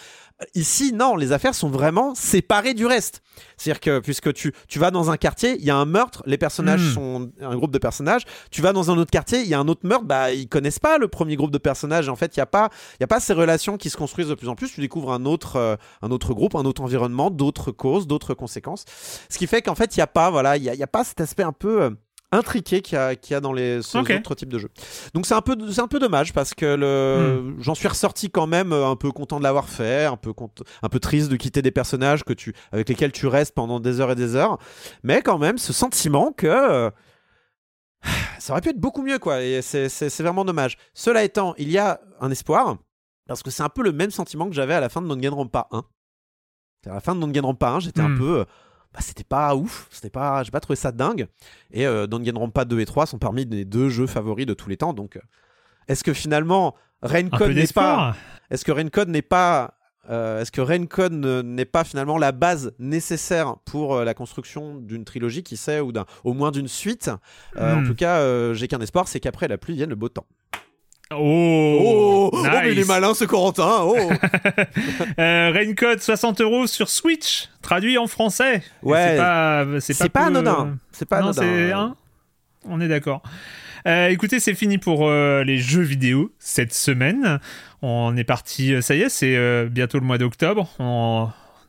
Ici, 0.54 0.92
non, 0.92 1.16
les 1.16 1.32
affaires 1.32 1.54
sont 1.54 1.70
vraiment 1.70 2.14
séparées 2.14 2.74
du 2.74 2.86
reste. 2.86 3.22
C'est-à-dire 3.56 3.80
que 3.80 3.98
puisque 4.00 4.32
tu, 4.32 4.52
tu 4.68 4.78
vas 4.78 4.90
dans 4.90 5.10
un 5.10 5.16
quartier, 5.16 5.56
il 5.58 5.64
y 5.64 5.70
a 5.70 5.76
un 5.76 5.84
meurtre, 5.84 6.22
les 6.26 6.38
personnages 6.38 6.82
hmm. 6.82 6.94
sont 6.94 7.30
un 7.40 7.56
groupe 7.56 7.70
de 7.70 7.78
personnages. 7.78 8.22
Tu 8.50 8.62
vas 8.62 8.72
dans 8.72 8.90
un 8.90 8.98
autre 8.98 9.10
quartier, 9.10 9.40
il 9.40 9.48
y 9.48 9.54
a 9.54 9.58
un 9.58 9.68
autre 9.68 9.86
meurtre, 9.86 10.04
bah 10.04 10.32
ils 10.32 10.48
connaissent 10.48 10.78
pas 10.78 10.98
le 10.98 11.08
premier 11.08 11.35
groupe 11.36 11.50
de 11.50 11.58
personnages. 11.58 12.08
En 12.08 12.16
fait, 12.16 12.36
il 12.36 12.40
y 12.40 12.42
a 12.42 12.46
pas 12.46 12.70
y 13.00 13.04
a 13.04 13.06
pas 13.06 13.20
ces 13.20 13.32
relations 13.32 13.76
qui 13.76 13.90
se 13.90 13.96
construisent 13.96 14.28
de 14.28 14.34
plus 14.34 14.48
en 14.48 14.54
plus. 14.54 14.72
Tu 14.72 14.80
découvres 14.80 15.12
un 15.12 15.24
autre 15.24 15.56
euh, 15.56 15.76
un 16.02 16.10
autre 16.10 16.34
groupe, 16.34 16.54
un 16.54 16.64
autre 16.64 16.82
environnement, 16.82 17.30
d'autres 17.30 17.70
causes, 17.70 18.06
d'autres 18.06 18.34
conséquences. 18.34 18.84
Ce 19.28 19.38
qui 19.38 19.46
fait 19.46 19.62
qu'en 19.62 19.74
fait, 19.74 19.96
il 19.96 20.00
y 20.00 20.02
a 20.02 20.06
pas 20.06 20.30
voilà, 20.30 20.56
il 20.56 20.62
y 20.62 20.70
a, 20.70 20.74
y 20.74 20.82
a, 20.82 20.86
pas 20.86 21.04
cet 21.04 21.20
aspect 21.20 21.42
un 21.42 21.52
peu 21.52 21.82
euh, 21.82 21.90
intriqué 22.32 22.80
qu'il 22.82 22.96
y, 22.96 22.98
a, 22.98 23.36
a 23.36 23.40
dans 23.40 23.52
les 23.52 23.78
autres 23.96 24.34
types 24.34 24.48
de 24.48 24.58
jeux. 24.58 24.70
Donc 25.14 25.26
c'est 25.26 25.34
un 25.34 25.40
peu 25.40 25.56
c'est 25.70 25.80
un 25.80 25.88
peu 25.88 25.98
dommage 25.98 26.32
parce 26.32 26.54
que 26.54 26.66
le 26.66 27.40
hmm. 27.40 27.62
j'en 27.62 27.74
suis 27.74 27.88
ressorti 27.88 28.30
quand 28.30 28.46
même 28.46 28.72
euh, 28.72 28.88
un 28.88 28.96
peu 28.96 29.12
content 29.12 29.38
de 29.38 29.44
l'avoir 29.44 29.68
fait, 29.68 30.04
un 30.04 30.16
peu 30.16 30.32
un 30.82 30.88
peu 30.88 31.00
triste 31.00 31.30
de 31.30 31.36
quitter 31.36 31.62
des 31.62 31.70
personnages 31.70 32.24
que 32.24 32.32
tu 32.32 32.54
avec 32.72 32.88
lesquels 32.88 33.12
tu 33.12 33.26
restes 33.26 33.54
pendant 33.54 33.80
des 33.80 34.00
heures 34.00 34.10
et 34.10 34.16
des 34.16 34.34
heures, 34.34 34.58
mais 35.02 35.22
quand 35.22 35.38
même 35.38 35.58
ce 35.58 35.72
sentiment 35.72 36.32
que 36.32 36.46
euh, 36.46 36.90
ça 38.38 38.52
aurait 38.52 38.62
pu 38.62 38.70
être 38.70 38.80
beaucoup 38.80 39.02
mieux 39.02 39.18
quoi 39.18 39.42
et 39.42 39.62
c'est 39.62 40.20
vraiment 40.20 40.44
dommage. 40.44 40.76
Cela 40.94 41.24
étant, 41.24 41.54
il 41.58 41.70
y 41.70 41.78
a 41.78 42.00
un 42.20 42.30
espoir 42.30 42.76
parce 43.26 43.42
que 43.42 43.50
c'est 43.50 43.62
un 43.62 43.68
peu 43.68 43.82
le 43.82 43.92
même 43.92 44.10
sentiment 44.10 44.48
que 44.48 44.54
j'avais 44.54 44.74
à 44.74 44.80
la 44.80 44.88
fin 44.88 45.02
de 45.02 45.08
Danganronpa 45.08 45.68
1. 45.72 45.84
À 46.86 46.94
la 46.94 47.00
fin 47.00 47.14
de 47.14 47.20
Danganronpa 47.20 47.70
1, 47.70 47.80
j'étais 47.80 48.00
un 48.00 48.10
hmm. 48.10 48.18
peu 48.18 48.40
euh, 48.40 48.44
bah, 48.96 49.00
c'était 49.00 49.24
pas 49.24 49.54
ouf, 49.54 49.88
c'était 49.90 50.10
pas, 50.10 50.42
j'ai 50.42 50.50
pas 50.50 50.60
trouvé 50.60 50.76
ça 50.76 50.92
dingue. 50.92 51.26
Et 51.70 51.86
euh, 51.86 52.06
Danganronpa 52.06 52.64
2 52.64 52.80
et 52.80 52.86
3 52.86 53.06
sont 53.06 53.18
parmi 53.18 53.44
les 53.44 53.64
deux 53.64 53.88
jeux 53.88 54.06
favoris 54.06 54.46
de 54.46 54.54
tous 54.54 54.68
les 54.68 54.76
temps. 54.76 54.92
Donc, 54.92 55.16
euh, 55.16 55.20
est-ce 55.88 56.04
que 56.04 56.12
finalement 56.12 56.74
Raincode 57.02 57.52
n'est 57.52 57.66
pas, 57.66 58.16
est-ce 58.50 58.64
que 58.64 58.72
Raincode 58.72 59.08
n'est 59.08 59.22
pas, 59.22 59.75
euh, 60.10 60.40
est-ce 60.40 60.52
que 60.52 60.60
Raincode 60.60 61.12
n'est 61.12 61.64
pas 61.64 61.84
finalement 61.84 62.18
la 62.18 62.32
base 62.32 62.72
nécessaire 62.78 63.56
pour 63.64 64.00
la 64.00 64.14
construction 64.14 64.76
d'une 64.76 65.04
trilogie, 65.04 65.42
qui 65.42 65.56
sait, 65.56 65.80
ou 65.80 65.92
au 66.24 66.32
moins 66.34 66.50
d'une 66.50 66.68
suite? 66.68 67.10
En 67.58 67.76
hmm. 67.76 67.86
tout 67.86 67.94
cas, 67.94 68.52
j'ai 68.54 68.68
qu'un 68.68 68.80
espoir, 68.80 69.08
c'est 69.08 69.20
qu'après 69.20 69.48
la 69.48 69.58
pluie 69.58 69.74
vienne 69.74 69.90
le 69.90 69.96
beau 69.96 70.08
temps. 70.08 70.26
Oh, 71.12 72.30
oh, 72.32 72.42
mais 72.42 72.72
il 72.72 72.80
est 72.80 72.88
malin 72.88 73.14
ce 73.14 73.24
Corentin. 73.24 73.82
Oh. 73.82 73.96
euh, 75.20 75.50
Raincode 75.54 76.00
60 76.00 76.40
euros 76.40 76.66
sur 76.66 76.88
Switch, 76.88 77.48
traduit 77.62 77.96
en 77.96 78.08
français. 78.08 78.64
Ouais. 78.82 79.10
C'est 79.10 79.16
pas, 79.16 79.66
c'est 79.80 80.08
pas, 80.08 80.26
anodin. 80.26 80.78
C'est 80.90 81.08
pas 81.08 81.18
anodin. 81.18 81.94
On 82.64 82.80
est 82.80 82.88
d'accord. 82.88 83.22
Euh, 83.86 84.08
écoutez, 84.08 84.40
c'est 84.40 84.54
fini 84.54 84.78
pour 84.78 85.08
euh, 85.08 85.44
les 85.44 85.58
jeux 85.58 85.82
vidéo 85.82 86.32
cette 86.40 86.74
semaine. 86.74 87.38
On 87.82 88.16
est 88.16 88.24
parti, 88.24 88.74
euh, 88.74 88.80
ça 88.80 88.96
y 88.96 89.02
est, 89.02 89.08
c'est 89.08 89.68
bientôt 89.68 90.00
le 90.00 90.04
mois 90.04 90.18
d'octobre. 90.18 90.68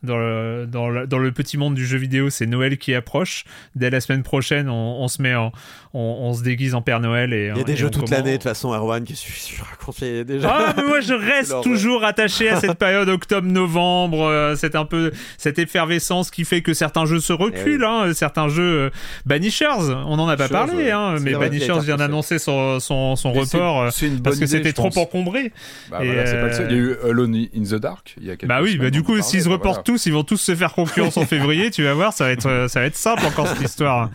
Dans 0.02 0.16
le, 0.16 0.66
dans 0.70 0.88
le, 0.88 1.06
dans 1.06 1.18
le 1.18 1.32
petit 1.32 1.56
monde 1.56 1.74
du 1.74 1.86
jeu 1.86 1.98
vidéo, 1.98 2.30
c'est 2.30 2.46
Noël 2.46 2.78
qui 2.78 2.94
approche. 2.94 3.44
Dès 3.74 3.90
la 3.90 4.00
semaine 4.00 4.22
prochaine, 4.22 4.68
on, 4.68 5.02
on 5.02 5.08
se 5.08 5.20
met 5.22 5.34
en, 5.34 5.52
on, 5.94 6.00
on, 6.00 6.34
se 6.34 6.42
déguise 6.42 6.74
en 6.74 6.82
Père 6.82 7.00
Noël 7.00 7.32
et 7.32 7.50
il 7.54 7.58
y 7.58 7.60
a 7.60 7.64
des 7.64 7.76
jeux 7.76 7.90
toute 7.90 8.10
l'année 8.10 8.32
de 8.32 8.36
toute 8.36 8.44
façon, 8.44 8.72
Erwan, 8.72 9.04
qui 9.04 9.14
je 9.14 9.62
raconté 9.62 10.24
déjà. 10.24 10.48
Ah, 10.50 10.74
mais 10.76 10.84
moi 10.84 11.00
je 11.00 11.14
reste 11.38 11.54
toujours 11.62 12.04
attaché 12.04 12.48
à 12.48 12.60
cette 12.60 12.78
période 12.78 13.08
octobre-novembre, 13.08 14.22
euh, 14.24 14.54
c'est 14.56 14.74
un 14.74 14.84
peu 14.84 15.12
cette 15.36 15.58
effervescence 15.58 16.30
qui 16.30 16.44
fait 16.44 16.62
que 16.62 16.74
certains 16.74 17.06
jeux 17.06 17.20
se 17.20 17.32
reculent, 17.32 17.82
eh 17.82 18.08
hein, 18.08 18.14
certains 18.14 18.48
jeux 18.48 18.62
euh, 18.62 18.90
Banishers, 19.26 19.92
on 20.06 20.16
n'en 20.16 20.28
a 20.28 20.36
pas 20.36 20.48
parlé, 20.48 20.90
hein, 20.90 21.16
mais 21.20 21.32
Banishers 21.34 21.80
vient 21.80 21.96
d'annoncer 21.96 22.38
son, 22.38 22.80
son, 22.80 23.16
son 23.16 23.32
report 23.32 23.82
euh, 23.82 23.90
parce 24.22 24.38
que 24.38 24.46
c'était 24.46 24.72
trop 24.72 24.90
encombré. 24.96 25.52
Bah, 25.90 26.00
voilà, 26.02 26.24
pas 26.24 26.46
le 26.46 26.52
seul. 26.52 26.66
Il 26.70 26.76
y 26.76 26.80
a 26.80 26.82
eu 26.82 26.96
Alone 27.04 27.34
in 27.34 27.62
the 27.62 27.80
Dark 27.80 28.14
il 28.20 28.26
y 28.26 28.30
a 28.30 28.36
quelques 28.36 28.48
Bah 28.48 28.60
oui, 28.62 28.76
bah 28.76 28.90
du 28.90 29.02
coup, 29.02 29.20
s'ils 29.22 29.42
se 29.42 29.48
reportent 29.48 29.87
tous, 29.88 30.04
ils 30.04 30.12
vont 30.12 30.22
tous 30.22 30.36
se 30.36 30.54
faire 30.54 30.74
concurrence 30.74 31.16
en 31.16 31.24
février. 31.34 31.70
Tu 31.70 31.82
vas 31.82 31.94
voir, 31.94 32.12
ça 32.12 32.24
va 32.24 32.30
être, 32.32 32.46
euh, 32.46 32.68
ça 32.68 32.80
va 32.80 32.86
être 32.86 32.96
simple 32.96 33.24
encore 33.24 33.48
cette 33.48 33.62
histoire. 33.62 34.10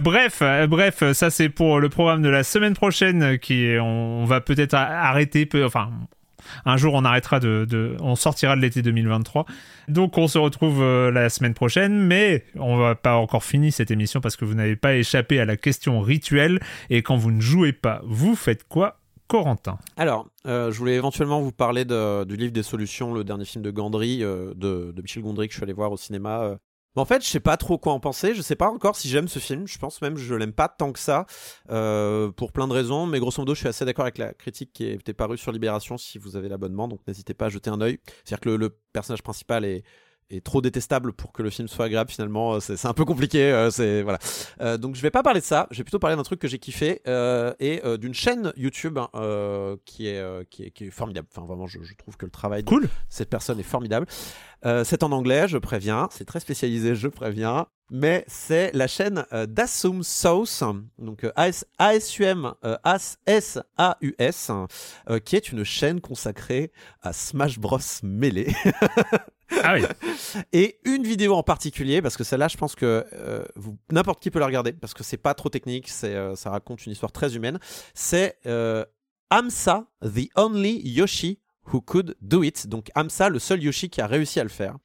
Bref, 0.00 0.38
euh, 0.40 0.66
bref, 0.66 1.12
ça 1.12 1.28
c'est 1.28 1.50
pour 1.50 1.78
le 1.78 1.90
programme 1.90 2.22
de 2.22 2.30
la 2.30 2.42
semaine 2.42 2.72
prochaine 2.72 3.38
qui 3.38 3.74
on, 3.78 4.24
va 4.24 4.40
peut-être 4.40 4.72
arrêter, 4.72 5.46
enfin 5.62 5.90
un 6.64 6.78
jour 6.78 6.94
on 6.94 7.04
arrêtera 7.04 7.38
de, 7.38 7.96
on 8.00 8.16
sortira 8.16 8.56
de 8.56 8.62
l'été 8.62 8.80
2023. 8.80 9.44
Donc 9.88 10.16
on 10.16 10.26
se 10.26 10.38
retrouve 10.38 10.80
euh, 10.80 11.10
la 11.10 11.28
semaine 11.28 11.52
prochaine, 11.52 12.00
mais 12.00 12.44
on 12.56 12.78
va 12.78 12.94
pas 12.94 13.16
encore 13.16 13.44
finir 13.44 13.74
cette 13.74 13.90
émission 13.90 14.22
parce 14.22 14.36
que 14.36 14.46
vous 14.46 14.54
n'avez 14.54 14.76
pas 14.76 14.94
échappé 14.94 15.38
à 15.38 15.44
la 15.44 15.58
question 15.58 16.00
rituelle 16.00 16.60
et 16.88 17.02
quand 17.02 17.16
vous 17.18 17.30
ne 17.30 17.42
jouez 17.42 17.74
pas, 17.74 18.00
vous 18.04 18.34
faites 18.34 18.66
quoi 18.66 18.99
Corentin. 19.30 19.78
Alors, 19.96 20.26
euh, 20.48 20.72
je 20.72 20.78
voulais 20.78 20.96
éventuellement 20.96 21.40
vous 21.40 21.52
parler 21.52 21.84
du 21.84 22.36
livre 22.36 22.50
des 22.50 22.64
solutions, 22.64 23.14
le 23.14 23.22
dernier 23.22 23.44
film 23.44 23.62
de 23.62 23.70
Gandry, 23.70 24.24
euh, 24.24 24.52
de, 24.56 24.92
Michel 25.00 25.22
Gondry 25.22 25.46
que 25.46 25.52
je 25.52 25.58
suis 25.58 25.62
allé 25.62 25.72
voir 25.72 25.92
au 25.92 25.96
cinéma. 25.96 26.42
Euh. 26.42 26.56
En 26.96 27.04
fait, 27.04 27.24
je 27.24 27.28
sais 27.28 27.38
pas 27.38 27.56
trop 27.56 27.78
quoi 27.78 27.92
en 27.92 28.00
penser. 28.00 28.34
Je 28.34 28.42
sais 28.42 28.56
pas 28.56 28.68
encore 28.68 28.96
si 28.96 29.08
j'aime 29.08 29.28
ce 29.28 29.38
film. 29.38 29.68
Je 29.68 29.78
pense 29.78 30.02
même 30.02 30.14
que 30.14 30.20
je 30.20 30.34
l'aime 30.34 30.52
pas 30.52 30.66
tant 30.66 30.90
que 30.90 30.98
ça, 30.98 31.26
pour 31.68 32.50
plein 32.50 32.66
de 32.66 32.72
raisons. 32.72 33.06
Mais 33.06 33.20
grosso 33.20 33.40
modo, 33.40 33.54
je 33.54 33.60
suis 33.60 33.68
assez 33.68 33.84
d'accord 33.84 34.02
avec 34.04 34.18
la 34.18 34.34
critique 34.34 34.72
qui 34.72 34.84
était 34.86 35.14
parue 35.14 35.38
sur 35.38 35.52
Libération 35.52 35.96
si 35.96 36.18
vous 36.18 36.34
avez 36.34 36.48
l'abonnement. 36.48 36.88
Donc 36.88 36.98
n'hésitez 37.06 37.32
pas 37.32 37.46
à 37.46 37.48
jeter 37.50 37.70
un 37.70 37.80
œil. 37.80 38.00
C'est-à-dire 38.24 38.40
que 38.40 38.48
le 38.50 38.76
personnage 38.92 39.22
principal 39.22 39.64
est 39.64 39.84
est 40.30 40.44
trop 40.44 40.60
détestable 40.60 41.12
pour 41.12 41.32
que 41.32 41.42
le 41.42 41.50
film 41.50 41.68
soit 41.68 41.86
agréable 41.86 42.10
finalement 42.10 42.54
euh, 42.54 42.60
c'est 42.60 42.86
un 42.86 42.92
peu 42.92 43.04
compliqué 43.04 43.52
euh, 43.52 43.70
c'est 43.70 44.02
voilà. 44.02 44.18
Euh, 44.60 44.76
donc 44.76 44.94
je 44.94 45.02
vais 45.02 45.10
pas 45.10 45.22
parler 45.22 45.40
de 45.40 45.44
ça. 45.44 45.66
Je 45.70 45.78
vais 45.78 45.84
plutôt 45.84 45.98
parler 45.98 46.16
d'un 46.16 46.22
truc 46.22 46.40
que 46.40 46.48
j'ai 46.48 46.58
kiffé 46.58 47.02
et 47.06 47.82
d'une 47.98 48.14
chaîne 48.14 48.52
YouTube 48.56 48.98
hein, 48.98 49.76
qui, 49.84 50.06
est, 50.08 50.48
qui, 50.50 50.64
est, 50.64 50.70
qui 50.70 50.86
est 50.86 50.90
formidable. 50.90 51.28
Enfin 51.34 51.46
vraiment 51.46 51.66
je, 51.66 51.78
trouve 51.98 52.16
que 52.16 52.24
le 52.24 52.30
travail 52.30 52.64
cool. 52.64 52.84
de 52.84 52.88
cette 53.08 53.30
personne 53.30 53.58
est 53.58 53.64
formidable 53.64 54.06
c'est 54.62 55.02
en 55.02 55.12
anglais 55.12 55.48
je 55.48 55.58
préviens 55.58 56.08
c'est 56.10 56.24
très 56.24 56.40
spécialisé 56.40 56.94
je 56.94 57.08
préviens 57.08 57.66
mais 57.90 58.24
c'est 58.28 58.70
la 58.72 58.86
chaîne 58.86 59.24
d'Assume 59.48 60.04
Sauce, 60.04 60.62
donc 60.98 61.26
A-S-U-M 61.34 62.52
S-A-U-S, 63.26 64.50
qui 65.24 65.36
est 65.36 65.50
une 65.50 65.64
chaîne 65.64 66.00
consacrée 66.00 66.70
à 67.02 67.12
Smash 67.12 67.58
Bros 67.58 67.80
Melee. 68.04 68.54
Ah 69.62 69.74
oui. 69.74 69.82
Et 70.52 70.78
une 70.84 71.02
vidéo 71.02 71.34
en 71.34 71.42
particulier, 71.42 72.02
parce 72.02 72.16
que 72.16 72.24
celle-là, 72.24 72.48
je 72.48 72.56
pense 72.56 72.74
que 72.74 73.06
euh, 73.12 73.44
n'importe 73.90 74.22
qui 74.22 74.30
peut 74.30 74.38
la 74.38 74.46
regarder, 74.46 74.72
parce 74.72 74.94
que 74.94 75.02
c'est 75.02 75.16
pas 75.16 75.34
trop 75.34 75.48
technique, 75.48 75.88
c'est, 75.88 76.14
euh, 76.14 76.36
ça 76.36 76.50
raconte 76.50 76.86
une 76.86 76.92
histoire 76.92 77.12
très 77.12 77.36
humaine. 77.36 77.58
C'est 77.94 78.38
euh, 78.46 78.84
Amsa, 79.30 79.86
the 80.02 80.28
only 80.36 80.80
Yoshi 80.84 81.40
who 81.72 81.80
could 81.80 82.16
do 82.20 82.42
it. 82.42 82.66
Donc 82.66 82.90
Amsa, 82.94 83.28
le 83.28 83.38
seul 83.38 83.62
Yoshi 83.62 83.90
qui 83.90 84.00
a 84.00 84.06
réussi 84.06 84.40
à 84.40 84.42
le 84.42 84.50
faire. 84.50 84.76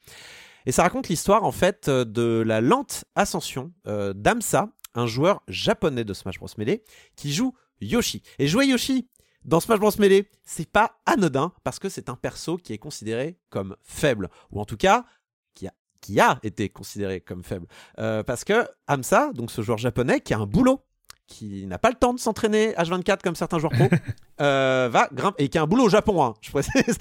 Et 0.65 0.71
ça 0.71 0.83
raconte 0.83 1.09
l'histoire 1.09 1.43
en 1.43 1.51
fait 1.51 1.89
de 1.89 2.43
la 2.45 2.59
lente 2.61 3.05
ascension 3.15 3.71
d'Amsa, 3.85 4.69
un 4.95 5.05
joueur 5.05 5.43
japonais 5.47 6.03
de 6.03 6.13
Smash 6.13 6.39
Bros 6.39 6.47
Melee, 6.57 6.83
qui 7.15 7.31
joue 7.33 7.53
Yoshi. 7.81 8.23
Et 8.39 8.47
jouer 8.47 8.65
Yoshi, 8.65 9.07
dans 9.43 9.59
Smash 9.59 9.79
Bros 9.79 9.91
Melee, 9.99 10.27
c'est 10.43 10.69
pas 10.69 10.97
anodin 11.05 11.53
parce 11.63 11.77
que 11.77 11.87
c'est 11.87 12.09
un 12.09 12.15
perso 12.15 12.57
qui 12.57 12.73
est 12.73 12.79
considéré 12.79 13.37
comme 13.49 13.75
faible, 13.83 14.29
ou 14.51 14.59
en 14.59 14.65
tout 14.65 14.77
cas 14.77 15.05
qui 15.53 15.67
a, 15.67 15.73
qui 16.01 16.19
a 16.19 16.39
été 16.41 16.69
considéré 16.69 17.21
comme 17.21 17.43
faible. 17.43 17.67
Euh, 17.99 18.23
parce 18.23 18.43
que 18.43 18.67
Hamsa, 18.87 19.33
donc 19.33 19.51
ce 19.51 19.61
joueur 19.61 19.77
japonais, 19.77 20.19
qui 20.21 20.33
a 20.33 20.39
un 20.39 20.47
boulot, 20.47 20.83
qui 21.27 21.65
n'a 21.65 21.77
pas 21.77 21.89
le 21.89 21.95
temps 21.95 22.13
de 22.13 22.19
s'entraîner 22.19 22.73
H24 22.73 23.21
comme 23.23 23.35
certains 23.35 23.59
joueurs 23.59 23.73
pro, 23.73 23.89
va 24.39 25.09
grimper 25.11 25.43
et 25.43 25.49
qui 25.49 25.57
a 25.57 25.63
un 25.63 25.67
boulot 25.67 25.85
au 25.85 25.89
Japon, 25.89 26.23
hein, 26.23 26.33
je 26.41 26.51
précise. 26.51 26.97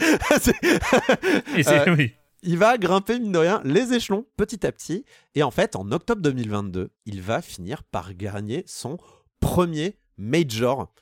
et 1.56 1.90
oui 1.90 2.14
il 2.44 2.58
va 2.58 2.78
grimper, 2.78 3.18
mine 3.18 3.32
de 3.32 3.38
rien, 3.38 3.60
les 3.64 3.94
échelons 3.94 4.26
petit 4.36 4.66
à 4.66 4.72
petit. 4.72 5.04
Et 5.34 5.42
en 5.42 5.50
fait, 5.50 5.76
en 5.76 5.90
octobre 5.90 6.20
2022, 6.22 6.90
il 7.06 7.22
va 7.22 7.42
finir 7.42 7.82
par 7.84 8.14
gagner 8.14 8.62
son 8.66 8.98
premier 9.40 9.98
major. 10.18 10.92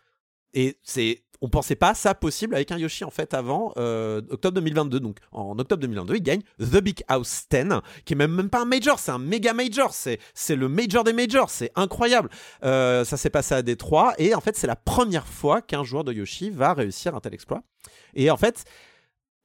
Et 0.54 0.78
c'est, 0.82 1.24
on 1.42 1.48
pensait 1.48 1.74
pas 1.74 1.92
ça 1.94 2.14
possible 2.14 2.54
avec 2.54 2.70
un 2.70 2.78
Yoshi 2.78 3.04
en 3.04 3.10
fait 3.10 3.34
avant 3.34 3.72
euh, 3.76 4.22
octobre 4.30 4.54
2022. 4.54 5.00
Donc 5.00 5.18
en 5.32 5.58
octobre 5.58 5.82
2022, 5.82 6.14
il 6.14 6.22
gagne 6.22 6.42
The 6.60 6.80
Big 6.80 7.02
House 7.08 7.46
10, 7.50 7.80
qui 8.04 8.14
est 8.14 8.16
même, 8.16 8.32
même 8.32 8.48
pas 8.48 8.62
un 8.62 8.64
major, 8.64 8.98
c'est 9.00 9.10
un 9.10 9.18
méga 9.18 9.52
major. 9.52 9.92
C'est, 9.92 10.18
le 10.48 10.68
major 10.68 11.02
des 11.02 11.12
majors, 11.12 11.50
c'est 11.50 11.72
incroyable. 11.74 12.30
Euh, 12.64 13.04
ça 13.04 13.16
s'est 13.16 13.30
passé 13.30 13.54
à 13.56 13.62
Détroit 13.62 14.14
et 14.18 14.34
en 14.34 14.40
fait 14.40 14.56
c'est 14.56 14.68
la 14.68 14.76
première 14.76 15.26
fois 15.26 15.60
qu'un 15.60 15.82
joueur 15.82 16.04
de 16.04 16.12
Yoshi 16.12 16.50
va 16.50 16.74
réussir 16.74 17.14
un 17.16 17.20
tel 17.20 17.34
exploit. 17.34 17.62
Et 18.14 18.30
en 18.30 18.36
fait, 18.36 18.64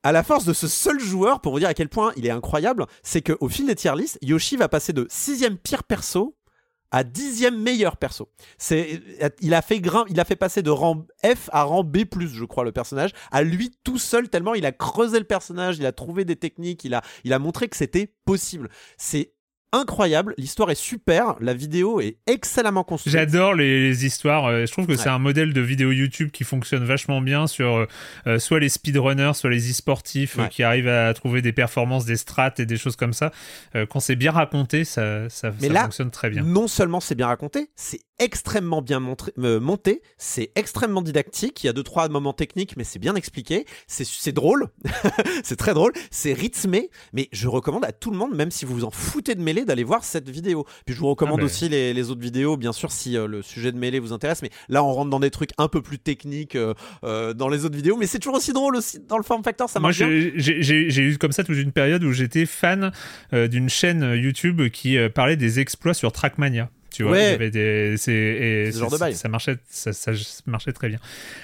à 0.03 0.11
la 0.11 0.23
force 0.23 0.45
de 0.45 0.53
ce 0.53 0.67
seul 0.67 0.99
joueur, 0.99 1.41
pour 1.41 1.51
vous 1.51 1.59
dire 1.59 1.69
à 1.69 1.73
quel 1.73 1.89
point 1.89 2.13
il 2.15 2.27
est 2.27 2.31
incroyable, 2.31 2.85
c'est 3.01 3.21
qu'au 3.21 3.49
fil 3.49 3.65
des 3.65 3.75
tier 3.75 3.95
lists, 3.95 4.19
Yoshi 4.21 4.55
va 4.55 4.69
passer 4.69 4.93
de 4.93 5.07
sixième 5.09 5.57
pire 5.57 5.83
perso 5.83 6.35
à 6.91 7.03
dixième 7.03 7.61
meilleur 7.61 7.97
perso. 7.97 8.29
C'est, 8.57 9.01
il 9.41 9.53
a 9.53 9.61
fait 9.61 9.81
il 10.09 10.19
a 10.19 10.25
fait 10.25 10.35
passer 10.35 10.61
de 10.61 10.69
rang 10.69 11.05
F 11.23 11.49
à 11.51 11.63
rang 11.63 11.83
B+, 11.83 11.99
je 12.19 12.45
crois, 12.45 12.63
le 12.63 12.71
personnage, 12.71 13.11
à 13.31 13.43
lui 13.43 13.71
tout 13.83 13.97
seul, 13.97 14.29
tellement 14.29 14.53
il 14.53 14.65
a 14.65 14.71
creusé 14.71 15.19
le 15.19 15.25
personnage, 15.25 15.77
il 15.77 15.85
a 15.85 15.91
trouvé 15.91 16.25
des 16.25 16.35
techniques, 16.35 16.83
il 16.83 16.93
a, 16.93 17.01
il 17.23 17.33
a 17.33 17.39
montré 17.39 17.67
que 17.67 17.77
c'était 17.77 18.13
possible. 18.25 18.69
C'est 18.97 19.33
incroyable, 19.73 20.33
l'histoire 20.37 20.71
est 20.71 20.75
super, 20.75 21.35
la 21.39 21.53
vidéo 21.53 21.99
est 21.99 22.17
excellemment 22.25 22.83
construite. 22.83 23.13
J'adore 23.13 23.53
les, 23.53 24.05
histoires, 24.05 24.45
euh, 24.45 24.65
je 24.65 24.71
trouve 24.71 24.87
que 24.87 24.95
c'est 24.95 25.09
un 25.09 25.19
modèle 25.19 25.53
de 25.53 25.61
vidéo 25.61 25.91
YouTube 25.91 26.31
qui 26.31 26.43
fonctionne 26.43 26.85
vachement 26.85 27.21
bien 27.21 27.47
sur 27.47 27.75
euh, 27.75 27.87
euh, 28.27 28.39
soit 28.39 28.59
les 28.59 28.69
speedrunners, 28.69 29.33
soit 29.33 29.49
les 29.49 29.69
e-sportifs 29.69 30.37
qui 30.49 30.63
arrivent 30.63 30.87
à 30.87 31.13
trouver 31.13 31.41
des 31.41 31.53
performances, 31.53 32.05
des 32.05 32.17
strats 32.17 32.53
et 32.57 32.65
des 32.65 32.77
choses 32.77 32.95
comme 32.95 33.13
ça. 33.13 33.31
quand 33.89 33.99
c'est 33.99 34.15
bien 34.15 34.31
raconté, 34.31 34.85
ça, 34.85 35.29
ça, 35.29 35.51
fonctionne 35.51 36.11
très 36.11 36.29
bien. 36.29 36.43
Non 36.43 36.67
seulement 36.67 36.99
c'est 36.99 37.15
bien 37.15 37.27
raconté, 37.27 37.69
c'est 37.75 38.01
extrêmement 38.19 38.81
bien 38.81 38.99
monté, 38.99 40.01
c'est 40.17 40.51
extrêmement 40.55 41.01
didactique, 41.01 41.63
il 41.63 41.67
y 41.67 41.69
a 41.69 41.73
deux 41.73 41.83
trois 41.83 42.09
moments 42.09 42.33
techniques 42.33 42.75
mais 42.77 42.83
c'est 42.83 42.99
bien 42.99 43.15
expliqué, 43.15 43.65
c'est 43.87 44.31
drôle, 44.31 44.67
c'est 45.43 45.55
très 45.55 45.73
drôle, 45.73 45.93
c'est 46.11 46.33
rythmé, 46.33 46.89
mais 47.13 47.29
je 47.31 47.47
recommande 47.47 47.85
à 47.85 47.91
tout 47.91 48.11
le 48.11 48.17
monde, 48.17 48.35
même 48.35 48.51
si 48.51 48.65
vous 48.65 48.73
vous 48.73 48.85
en 48.85 48.91
foutez 48.91 49.35
de 49.35 49.41
mêler, 49.41 49.65
d'aller 49.65 49.83
voir 49.83 50.03
cette 50.03 50.29
vidéo. 50.29 50.65
Puis 50.85 50.95
je 50.95 50.99
vous 50.99 51.07
recommande 51.07 51.39
ah 51.39 51.41
ben. 51.41 51.45
aussi 51.45 51.69
les, 51.69 52.09
autres 52.09 52.21
vidéos, 52.21 52.57
bien 52.57 52.73
sûr 52.73 52.91
si 52.91 53.17
euh, 53.17 53.27
le 53.27 53.41
sujet 53.41 53.71
de 53.71 53.77
mêlée 53.77 53.99
vous 53.99 54.13
intéresse, 54.13 54.41
mais 54.41 54.49
là 54.69 54.83
on 54.83 54.93
rentre 54.93 55.09
dans 55.09 55.19
des 55.19 55.31
trucs 55.31 55.51
un 55.57 55.67
peu 55.67 55.81
plus 55.81 55.99
techniques 55.99 56.55
euh, 56.55 56.73
euh, 57.03 57.33
dans 57.33 57.49
les 57.49 57.65
autres 57.65 57.75
vidéos, 57.75 57.97
mais 57.97 58.07
c'est 58.07 58.19
toujours 58.19 58.37
aussi 58.37 58.53
drôle 58.53 58.75
aussi 58.75 58.99
dans 59.07 59.17
le 59.17 59.23
form 59.23 59.43
factor, 59.43 59.69
ça 59.69 59.79
marche 59.79 59.99
Moi 60.01 60.09
j'ai 60.37 61.01
eu 61.01 61.17
comme 61.17 61.31
ça 61.31 61.43
toute 61.43 61.57
une 61.57 61.71
période 61.71 62.03
où 62.03 62.11
j'étais 62.11 62.45
fan 62.45 62.91
d'une 63.31 63.69
chaîne 63.69 64.13
YouTube 64.15 64.69
qui 64.69 64.97
parlait 65.13 65.35
des 65.35 65.59
exploits 65.59 65.93
sur 65.93 66.11
Trackmania. 66.11 66.69
Tu 66.97 67.03
vois, 67.03 67.19
il 67.19 67.23
y 67.23 67.27
avait 67.27 67.51
des, 67.51 67.95
c'est, 67.95 68.71
ce 68.71 68.79
genre 68.79 68.89
de 68.89 68.97
bail. 68.97 69.13
Ça 69.13 69.29
marchait, 69.29 69.57
ça, 69.69 69.91
marchait 70.47 70.73
très 70.73 70.89
bien. 70.89 70.97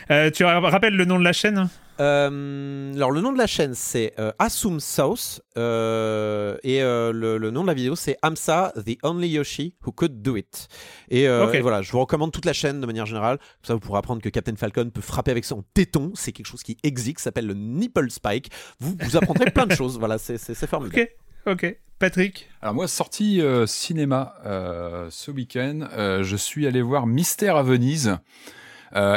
Euh, 0.10 0.32
tu 0.32 0.44
rappelles 0.44 0.96
le 0.96 1.06
nom 1.06 1.20
de 1.20 1.24
la 1.24 1.32
chaîne 1.32 1.70
euh, 2.00 2.92
alors 2.96 3.12
le 3.12 3.22
nom 3.22 3.32
de 3.32 3.38
la 3.38 3.46
chaîne 3.46 3.76
c'est 3.76 4.16
euh, 4.18 4.32
Assume 4.40 4.80
South 4.80 5.42
euh, 5.60 6.58
et 6.64 6.80
le, 6.80 7.52
nom 7.52 7.62
de 7.62 7.68
la 7.68 7.76
vidéo 7.76 7.96
c'est 7.96 8.18
Amsa 8.24 8.74
the 8.84 8.98
only 9.04 9.30
Yoshi 9.30 9.76
who 9.86 9.92
could 9.92 10.24
do 10.24 10.36
it. 10.36 10.68
Et, 11.12 11.28
voilà 11.62 11.84
je 11.84 11.92
vous 11.92 12.00
recommande 12.00 12.32
toute 12.32 12.46
la 12.46 12.54
chaîne 12.54 12.82
de 12.82 12.88
manière 12.88 13.06
générale. 13.06 13.38
Comme 13.38 13.48
ça 13.68 13.74
vous 13.76 13.80
pourrez 13.80 14.00
apprendre 14.00 14.24
que 14.24 14.30
Captain 14.30 14.56
Falcon 14.56 14.90
peut 14.90 15.02
frapper 15.02 15.30
avec 15.30 15.46
son 15.46 15.64
téton. 15.76 16.12
C'est 16.16 16.32
quelque 16.32 16.48
chose 16.48 16.64
qui 16.64 16.78
existe 16.82 17.20
s'appelle 17.20 17.46
le 17.46 17.54
nipple 17.54 18.10
spike. 18.10 18.50
Vous 18.80 18.96
vous 19.00 19.16
apprendrez 19.16 19.52
plein 19.52 19.68
de 19.68 19.76
choses. 19.76 20.00
Voilà 20.00 20.18
c'est 20.18 20.66
formidable. 20.66 21.00
Ok 21.00 21.23
ok 21.46 21.76
Patrick 22.00 22.50
Alors 22.62 22.74
moi, 22.74 22.90
sortie 22.90 23.42
euh, 23.42 23.66
cinéma 23.66 24.34
euh, 24.46 25.08
ce 25.10 25.32
week-end, 25.32 25.88
euh, 25.94 26.22
je 26.22 26.36
suis 26.36 26.68
allé 26.68 26.82
voir 26.82 27.08
Mystère 27.08 27.56
à 27.56 27.64
Venise 27.64 28.18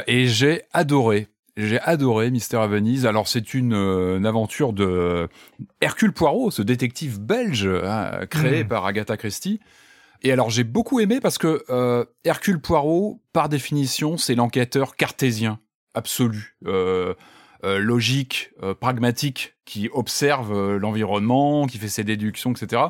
et 0.06 0.26
j'ai 0.26 0.62
adoré. 0.72 1.26
J'ai 1.56 1.80
adoré 1.80 2.30
Mystère 2.30 2.60
à 2.60 2.66
Venise. 2.66 3.04
Alors 3.04 3.28
c'est 3.28 3.54
une, 3.54 3.74
aventure 4.24 4.72
de 4.72 5.28
Hercule 5.80 6.12
Poirot, 6.12 6.50
ce 6.50 6.62
détective 6.62 7.20
belge 7.20 7.66
hein, 7.66 8.20
créé 8.30 8.64
hmm. 8.64 8.68
par 8.68 8.86
Agatha 8.86 9.16
Christie. 9.16 9.60
Et 10.22 10.32
alors 10.32 10.48
j'ai 10.48 10.64
beaucoup 10.64 11.00
aimé 11.00 11.20
parce 11.20 11.36
que 11.36 12.06
Hercule 12.24 12.60
Poirot, 12.60 13.20
par 13.34 13.50
définition, 13.50 14.16
c'est 14.16 14.34
l'enquêteur 14.34 14.96
cartésien 14.96 15.58
absolu. 15.96 16.56
Euh, 16.66 17.14
logique, 17.62 18.50
euh, 18.62 18.74
pragmatique, 18.74 19.54
qui 19.64 19.88
observe 19.92 20.52
euh, 20.52 20.78
l'environnement, 20.78 21.66
qui 21.66 21.78
fait 21.78 21.88
ses 21.88 22.04
déductions, 22.04 22.52
etc. 22.52 22.82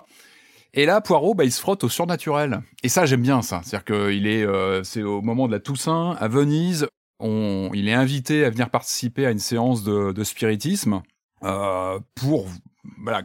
Et 0.74 0.86
là, 0.86 1.00
Poirot, 1.00 1.34
bah, 1.34 1.44
il 1.44 1.52
se 1.52 1.60
frotte 1.60 1.84
au 1.84 1.88
surnaturel. 1.88 2.60
Et 2.82 2.88
ça, 2.88 3.06
j'aime 3.06 3.22
bien 3.22 3.42
ça. 3.42 3.62
C'est-à-dire 3.64 3.84
est, 4.26 4.46
c'est 4.84 5.02
au 5.02 5.22
moment 5.22 5.46
de 5.46 5.52
la 5.52 5.60
Toussaint, 5.60 6.16
à 6.20 6.28
Venise, 6.28 6.86
on, 7.18 7.70
il 7.72 7.88
est 7.88 7.94
invité 7.94 8.44
à 8.44 8.50
venir 8.50 8.68
participer 8.68 9.24
à 9.24 9.30
une 9.30 9.38
séance 9.38 9.84
de, 9.84 10.24
spiritisme 10.24 11.00
pour, 11.40 12.48
voilà, 13.02 13.22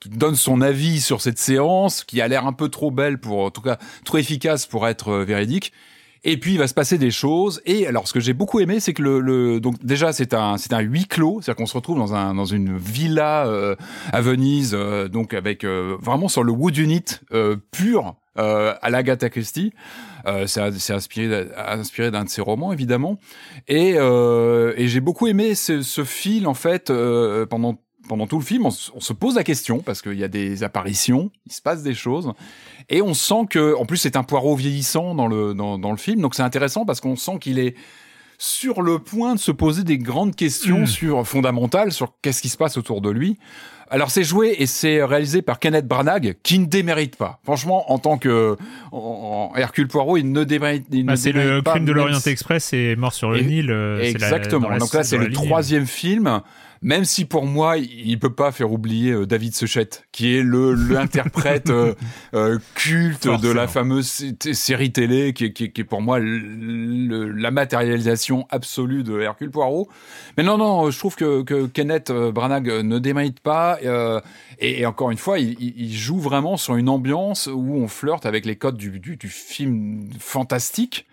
qui 0.00 0.10
donne 0.10 0.34
son 0.34 0.60
avis 0.60 1.00
sur 1.00 1.22
cette 1.22 1.38
séance, 1.38 2.04
qui 2.04 2.20
a 2.20 2.28
l'air 2.28 2.46
un 2.46 2.52
peu 2.52 2.68
trop 2.68 2.90
belle 2.90 3.18
pour, 3.18 3.44
en 3.44 3.50
tout 3.50 3.62
cas, 3.62 3.78
trop 4.04 4.18
efficace 4.18 4.66
pour 4.66 4.86
être 4.86 5.14
véridique. 5.14 5.72
Et 6.22 6.36
puis 6.36 6.52
il 6.52 6.58
va 6.58 6.68
se 6.68 6.74
passer 6.74 6.98
des 6.98 7.10
choses. 7.10 7.62
Et 7.64 7.86
alors 7.86 8.06
ce 8.06 8.12
que 8.12 8.20
j'ai 8.20 8.34
beaucoup 8.34 8.60
aimé, 8.60 8.78
c'est 8.80 8.92
que 8.92 9.02
le, 9.02 9.20
le, 9.20 9.60
donc 9.60 9.82
déjà 9.84 10.12
c'est 10.12 10.34
un 10.34 10.58
c'est 10.58 10.72
un 10.72 10.80
huis 10.80 11.06
clos, 11.06 11.40
c'est-à-dire 11.40 11.56
qu'on 11.56 11.66
se 11.66 11.74
retrouve 11.74 11.98
dans 11.98 12.14
un 12.14 12.34
dans 12.34 12.44
une 12.44 12.76
villa 12.76 13.46
euh, 13.46 13.74
à 14.12 14.20
Venise, 14.20 14.72
euh, 14.74 15.08
donc 15.08 15.32
avec 15.32 15.64
euh, 15.64 15.96
vraiment 16.00 16.28
sur 16.28 16.42
le 16.42 16.52
wood 16.52 16.76
unit 16.76 17.04
pur 17.70 18.16
à 18.36 18.88
l'Agatha 18.88 19.28
Christie. 19.28 19.72
c'est 20.46 20.92
inspiré 20.92 21.48
inspiré 21.56 22.10
d'un 22.10 22.24
de 22.24 22.30
ses 22.30 22.40
romans 22.40 22.72
évidemment. 22.72 23.18
Et 23.68 23.96
et 23.96 24.88
j'ai 24.88 25.00
beaucoup 25.00 25.26
aimé 25.26 25.54
ce, 25.54 25.82
ce 25.82 26.04
fil 26.04 26.46
en 26.46 26.54
fait 26.54 26.92
pendant 27.50 27.76
pendant 28.10 28.26
tout 28.26 28.40
le 28.40 28.44
film, 28.44 28.66
on, 28.66 28.70
se 28.72 29.12
pose 29.12 29.36
la 29.36 29.44
question 29.44 29.78
parce 29.78 30.02
qu'il 30.02 30.18
y 30.18 30.24
a 30.24 30.28
des 30.28 30.64
apparitions, 30.64 31.30
il 31.46 31.52
se 31.52 31.62
passe 31.62 31.84
des 31.84 31.94
choses, 31.94 32.32
et 32.88 33.02
on 33.02 33.14
sent 33.14 33.46
que, 33.48 33.76
en 33.76 33.86
plus, 33.86 33.98
c'est 33.98 34.16
un 34.16 34.24
poireau 34.24 34.56
vieillissant 34.56 35.14
dans 35.14 35.28
le 35.28 35.54
dans, 35.54 35.78
dans 35.78 35.92
le 35.92 35.96
film, 35.96 36.20
donc 36.20 36.34
c'est 36.34 36.42
intéressant 36.42 36.84
parce 36.84 37.00
qu'on 37.00 37.14
sent 37.14 37.38
qu'il 37.40 37.60
est 37.60 37.76
sur 38.36 38.82
le 38.82 38.98
point 38.98 39.36
de 39.36 39.38
se 39.38 39.52
poser 39.52 39.84
des 39.84 39.98
grandes 39.98 40.34
questions 40.34 40.80
hmm. 40.80 40.86
sur 40.86 41.24
fondamentales 41.24 41.92
sur 41.92 42.14
qu'est-ce 42.20 42.42
qui 42.42 42.48
se 42.48 42.56
passe 42.56 42.78
autour 42.78 43.00
de 43.00 43.10
lui. 43.10 43.38
Alors 43.90 44.10
c'est 44.10 44.24
joué 44.24 44.56
et 44.58 44.66
c'est 44.66 45.04
réalisé 45.04 45.40
par 45.40 45.60
Kenneth 45.60 45.86
Branagh 45.86 46.34
qui 46.42 46.58
ne 46.58 46.64
démérite 46.64 47.14
pas. 47.14 47.38
Franchement, 47.44 47.92
en 47.92 47.98
tant 47.98 48.18
que 48.18 48.56
en, 48.90 49.52
Hercule 49.54 49.86
Poirot, 49.86 50.16
il 50.16 50.32
ne 50.32 50.42
démérite, 50.42 50.86
il 50.90 51.04
bah, 51.04 51.16
C'est 51.16 51.32
le 51.32 51.62
crime 51.62 51.84
de 51.84 51.92
l'Orient 51.92 52.18
Express 52.18 52.72
et 52.72 52.96
Mort 52.96 53.12
sur 53.12 53.30
le 53.30 53.40
Nil. 53.40 53.70
Euh, 53.70 54.00
Exactement. 54.00 54.76
Donc 54.78 54.94
là, 54.94 55.04
c'est 55.04 55.18
le 55.18 55.30
troisième 55.30 55.86
film 55.86 56.40
même 56.82 57.04
si 57.04 57.26
pour 57.26 57.44
moi, 57.44 57.76
il 57.76 58.18
peut 58.18 58.32
pas 58.32 58.52
faire 58.52 58.72
oublier 58.72 59.12
euh, 59.12 59.26
David 59.26 59.54
Sechette, 59.54 60.04
qui 60.12 60.34
est 60.34 60.42
le 60.42 60.72
l'interprète 60.72 61.68
euh, 61.68 61.94
euh, 62.34 62.58
culte 62.74 63.28
de 63.28 63.50
la 63.50 63.68
fameuse 63.68 64.24
série 64.52 64.90
télé, 64.90 65.34
qui, 65.34 65.52
qui, 65.52 65.72
qui 65.72 65.80
est 65.82 65.84
pour 65.84 66.00
moi 66.00 66.18
la 66.20 67.50
matérialisation 67.50 68.46
absolue 68.48 69.02
de 69.02 69.20
Hercule 69.20 69.50
Poirot. 69.50 69.88
Mais 70.38 70.42
non, 70.42 70.56
non, 70.56 70.90
je 70.90 70.98
trouve 70.98 71.16
que, 71.16 71.42
que 71.42 71.66
Kenneth 71.66 72.10
Branagh 72.10 72.66
ne 72.66 72.98
démérite 72.98 73.40
pas. 73.40 73.78
Et, 74.58 74.80
et, 74.80 74.86
encore 74.86 75.10
une 75.10 75.18
fois, 75.18 75.38
il, 75.38 75.56
il, 75.60 75.94
joue 75.94 76.18
vraiment 76.18 76.56
sur 76.56 76.76
une 76.76 76.88
ambiance 76.88 77.48
où 77.52 77.74
on 77.74 77.88
flirte 77.88 78.24
avec 78.24 78.46
les 78.46 78.56
codes 78.56 78.76
du, 78.76 79.00
du, 79.00 79.16
du 79.16 79.28
film 79.28 80.08
fantastique. 80.18 81.06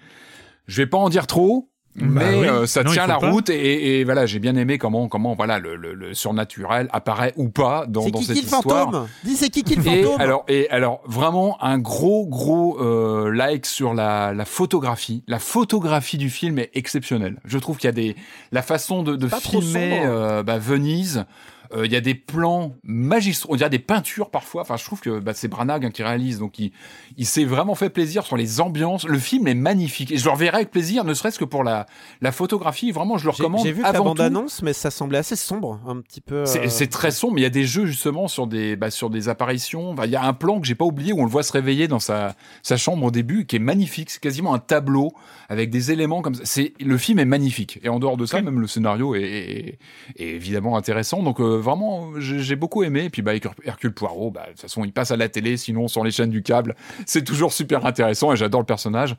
Je 0.67 0.81
vais 0.81 0.87
pas 0.87 0.97
en 0.97 1.09
dire 1.09 1.27
trop, 1.27 1.69
bah 1.97 2.21
mais 2.29 2.47
euh, 2.47 2.67
ça 2.67 2.83
tient 2.83 3.07
la 3.07 3.15
route 3.15 3.49
et, 3.49 3.99
et, 3.99 4.03
voilà 4.03 4.27
j'ai 4.27 4.37
bien 4.37 4.55
aimé 4.55 4.77
comment 4.77 5.07
comment 5.07 5.33
voilà 5.33 5.57
le, 5.57 5.75
le, 5.75 5.95
le 5.95 6.13
surnaturel 6.13 6.89
apparaît 6.93 7.33
ou 7.37 7.49
pas 7.49 7.85
dans, 7.87 8.07
dans 8.09 8.21
cette 8.21 8.37
histoire. 8.37 8.61
Fantôme. 8.61 9.07
Dis 9.23 9.35
c'est 9.35 9.49
qui 9.49 9.63
qui 9.63 9.75
le 9.75 9.81
fantôme. 9.81 10.19
et 10.19 10.23
alors 10.23 10.45
et 10.47 10.69
alors 10.69 11.01
vraiment 11.07 11.57
un 11.63 11.79
gros 11.79 12.27
gros 12.27 12.79
euh, 12.79 13.31
like 13.31 13.65
sur 13.65 13.95
la, 13.95 14.33
la 14.33 14.45
photographie. 14.45 15.23
La 15.27 15.39
photographie 15.39 16.17
du 16.17 16.29
film 16.29 16.59
est 16.59 16.69
exceptionnelle. 16.75 17.37
Je 17.45 17.57
trouve 17.57 17.77
qu'il 17.77 17.87
y 17.87 17.89
a 17.89 17.93
des 17.93 18.15
la 18.51 18.61
façon 18.61 19.01
de, 19.01 19.15
de 19.15 19.27
filmer 19.27 20.01
euh, 20.05 20.43
bah, 20.43 20.59
Venise 20.59 21.25
Euh, 21.73 21.85
il 21.85 21.91
y 21.91 21.95
a 21.95 22.01
des 22.01 22.15
plans 22.15 22.73
magistraux, 22.83 23.53
on 23.53 23.55
dirait 23.55 23.69
des 23.69 23.79
peintures 23.79 24.29
parfois. 24.29 24.61
Enfin, 24.61 24.77
je 24.77 24.85
trouve 24.85 24.99
que 24.99 25.19
bah, 25.19 25.33
c'est 25.33 25.47
Branagh 25.47 25.85
hein, 25.85 25.91
qui 25.91 26.03
réalise, 26.03 26.39
donc 26.39 26.59
il, 26.59 26.71
il 27.17 27.25
s'est 27.25 27.45
vraiment 27.45 27.75
fait 27.75 27.89
plaisir 27.89 28.25
sur 28.25 28.37
les 28.37 28.61
ambiances. 28.61 29.05
Le 29.05 29.19
film 29.19 29.47
est 29.47 29.53
magnifique 29.53 30.11
et 30.11 30.17
je 30.17 30.25
le 30.25 30.31
reverrai 30.31 30.57
avec 30.57 30.71
plaisir, 30.71 31.03
ne 31.03 31.13
serait-ce 31.13 31.39
que 31.39 31.45
pour 31.45 31.63
la, 31.63 31.85
la 32.21 32.31
photographie. 32.31 32.91
Vraiment, 32.91 33.17
je 33.17 33.25
le 33.25 33.31
recommande. 33.31 33.63
J'ai 33.63 33.71
vu 33.71 33.81
la 33.81 33.91
bande-annonce, 33.93 34.61
mais 34.61 34.73
ça 34.73 34.91
semblait 34.91 35.19
assez 35.19 35.35
sombre, 35.35 35.79
un 35.87 36.01
petit 36.01 36.21
peu. 36.21 36.45
C'est 36.45 36.81
euh, 36.81 36.87
très 36.87 37.11
sombre, 37.11 37.33
mais 37.35 37.41
il 37.41 37.43
y 37.43 37.47
a 37.47 37.51
des 37.51 37.65
jeux 37.65 37.85
justement 37.85 38.27
sur 38.27 38.47
des, 38.47 38.75
bah, 38.75 38.91
sur 38.91 39.09
des 39.09 39.29
apparitions. 39.29 39.95
Il 40.03 40.09
y 40.09 40.15
a 40.15 40.23
un 40.23 40.33
plan 40.33 40.59
que 40.59 40.67
j'ai 40.67 40.75
pas 40.75 40.85
oublié 40.85 41.13
où 41.13 41.19
on 41.19 41.25
le 41.25 41.31
voit 41.31 41.43
se 41.43 41.51
réveiller 41.51 41.87
dans 41.87 41.99
sa, 41.99 42.35
sa 42.63 42.77
chambre 42.77 43.05
au 43.05 43.11
début, 43.11 43.45
qui 43.45 43.57
est 43.57 43.59
magnifique. 43.59 44.09
C'est 44.09 44.21
quasiment 44.21 44.53
un 44.53 44.59
tableau 44.59 45.11
avec 45.49 45.69
des 45.69 45.91
éléments 45.91 46.21
comme 46.21 46.35
ça. 46.35 46.43
C'est 46.45 46.73
le 46.79 46.97
film 46.97 47.19
est 47.19 47.25
magnifique 47.25 47.79
et 47.83 47.89
en 47.89 47.99
dehors 47.99 48.17
de 48.17 48.25
ça, 48.25 48.41
même 48.41 48.59
le 48.59 48.67
scénario 48.67 49.15
est, 49.15 49.79
évidemment 50.15 50.77
intéressant. 50.77 51.23
Donc 51.23 51.39
euh, 51.39 51.57
vraiment, 51.57 52.11
j'ai 52.19 52.55
beaucoup 52.55 52.83
aimé. 52.83 53.05
Et 53.05 53.09
puis 53.09 53.21
bah, 53.21 53.33
Hercule 53.63 53.93
Poirot, 53.93 54.31
bah, 54.31 54.43
de 54.45 54.51
toute 54.51 54.61
façon, 54.61 54.83
il 54.83 54.93
passe 54.93 55.11
à 55.11 55.17
la 55.17 55.29
télé, 55.29 55.57
sinon 55.57 55.87
sur 55.87 56.03
les 56.03 56.11
chaînes 56.11 56.29
du 56.29 56.43
câble, 56.43 56.75
c'est 57.05 57.23
toujours 57.23 57.53
super 57.53 57.85
intéressant 57.85 58.33
et 58.33 58.35
j'adore 58.35 58.61
le 58.61 58.65
personnage. 58.65 59.15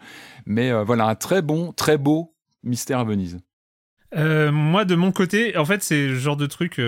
Mais 0.46 0.70
euh, 0.70 0.84
voilà, 0.84 1.06
un 1.06 1.14
très 1.14 1.42
bon, 1.42 1.72
très 1.72 1.98
beau 1.98 2.34
mystère 2.62 2.98
à 2.98 3.04
Venise. 3.04 3.38
Euh, 4.16 4.50
moi, 4.52 4.84
de 4.84 4.94
mon 4.94 5.12
côté, 5.12 5.56
en 5.56 5.64
fait, 5.64 5.82
c'est 5.82 6.08
le 6.08 6.16
genre 6.16 6.36
de 6.36 6.46
truc 6.46 6.80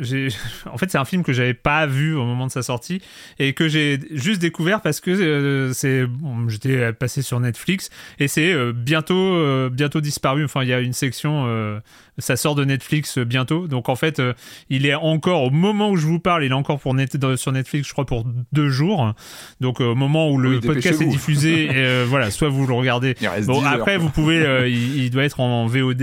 en 0.66 0.78
fait 0.78 0.90
c'est 0.90 0.98
un 0.98 1.04
film 1.04 1.22
que 1.22 1.32
j'avais 1.32 1.54
pas 1.54 1.86
vu 1.86 2.14
au 2.14 2.24
moment 2.24 2.46
de 2.46 2.52
sa 2.52 2.62
sortie 2.62 3.02
et 3.38 3.52
que 3.52 3.68
j'ai 3.68 4.00
juste 4.10 4.40
découvert 4.40 4.80
parce 4.80 5.00
que 5.00 5.10
euh, 5.10 5.72
c'est 5.72 6.06
bon, 6.06 6.48
j'étais 6.48 6.92
passé 6.92 7.22
sur 7.22 7.38
Netflix 7.40 7.90
et 8.18 8.28
c'est 8.28 8.52
euh, 8.52 8.72
bientôt 8.72 9.14
euh, 9.14 9.68
bientôt 9.70 10.00
disparu. 10.00 10.44
Enfin 10.44 10.62
il 10.62 10.68
y 10.68 10.72
a 10.72 10.80
une 10.80 10.92
section 10.92 11.80
ça 12.20 12.36
sort 12.36 12.54
de 12.54 12.64
Netflix 12.64 13.18
bientôt. 13.18 13.66
Donc 13.66 13.88
en 13.88 13.96
fait, 13.96 14.18
euh, 14.18 14.32
il 14.68 14.86
est 14.86 14.94
encore 14.94 15.42
au 15.42 15.50
moment 15.50 15.90
où 15.90 15.96
je 15.96 16.06
vous 16.06 16.20
parle, 16.20 16.44
il 16.44 16.50
est 16.50 16.54
encore 16.54 16.78
pour 16.78 16.94
net, 16.94 17.16
sur 17.36 17.52
Netflix, 17.52 17.88
je 17.88 17.92
crois 17.92 18.06
pour 18.06 18.24
deux 18.52 18.68
jours. 18.68 19.14
Donc 19.60 19.80
au 19.80 19.94
moment 19.94 20.30
où 20.30 20.38
le 20.38 20.60
podcast 20.60 21.00
est 21.00 21.06
diffusé, 21.06 21.70
euh, 21.74 22.04
voilà, 22.08 22.30
soit 22.30 22.48
vous 22.48 22.66
le 22.66 22.74
regardez. 22.74 23.14
Bon 23.46 23.64
après, 23.64 23.96
vous 23.96 24.10
pouvez, 24.10 24.44
euh, 24.44 24.68
il, 24.68 25.10
doit 25.10 25.24
être 25.24 25.40
en 25.40 25.66
VOD, 25.66 26.02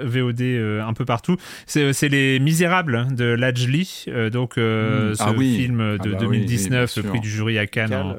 VOD 0.00 0.42
un 0.86 0.92
peu 0.92 1.04
partout. 1.04 1.36
C'est 1.66 2.08
les 2.08 2.38
Misérables 2.38 3.08
de 3.14 3.24
Lajli, 3.24 4.06
donc 4.32 4.56
hmm. 4.56 5.14
ce 5.14 5.22
ah 5.22 5.34
film 5.38 5.98
de 5.98 6.14
2019, 6.14 6.92
ah 6.96 7.00
bah 7.00 7.08
prix 7.08 7.20
du 7.20 7.28
jury 7.28 7.58
à 7.58 7.66
Cannes. 7.66 8.16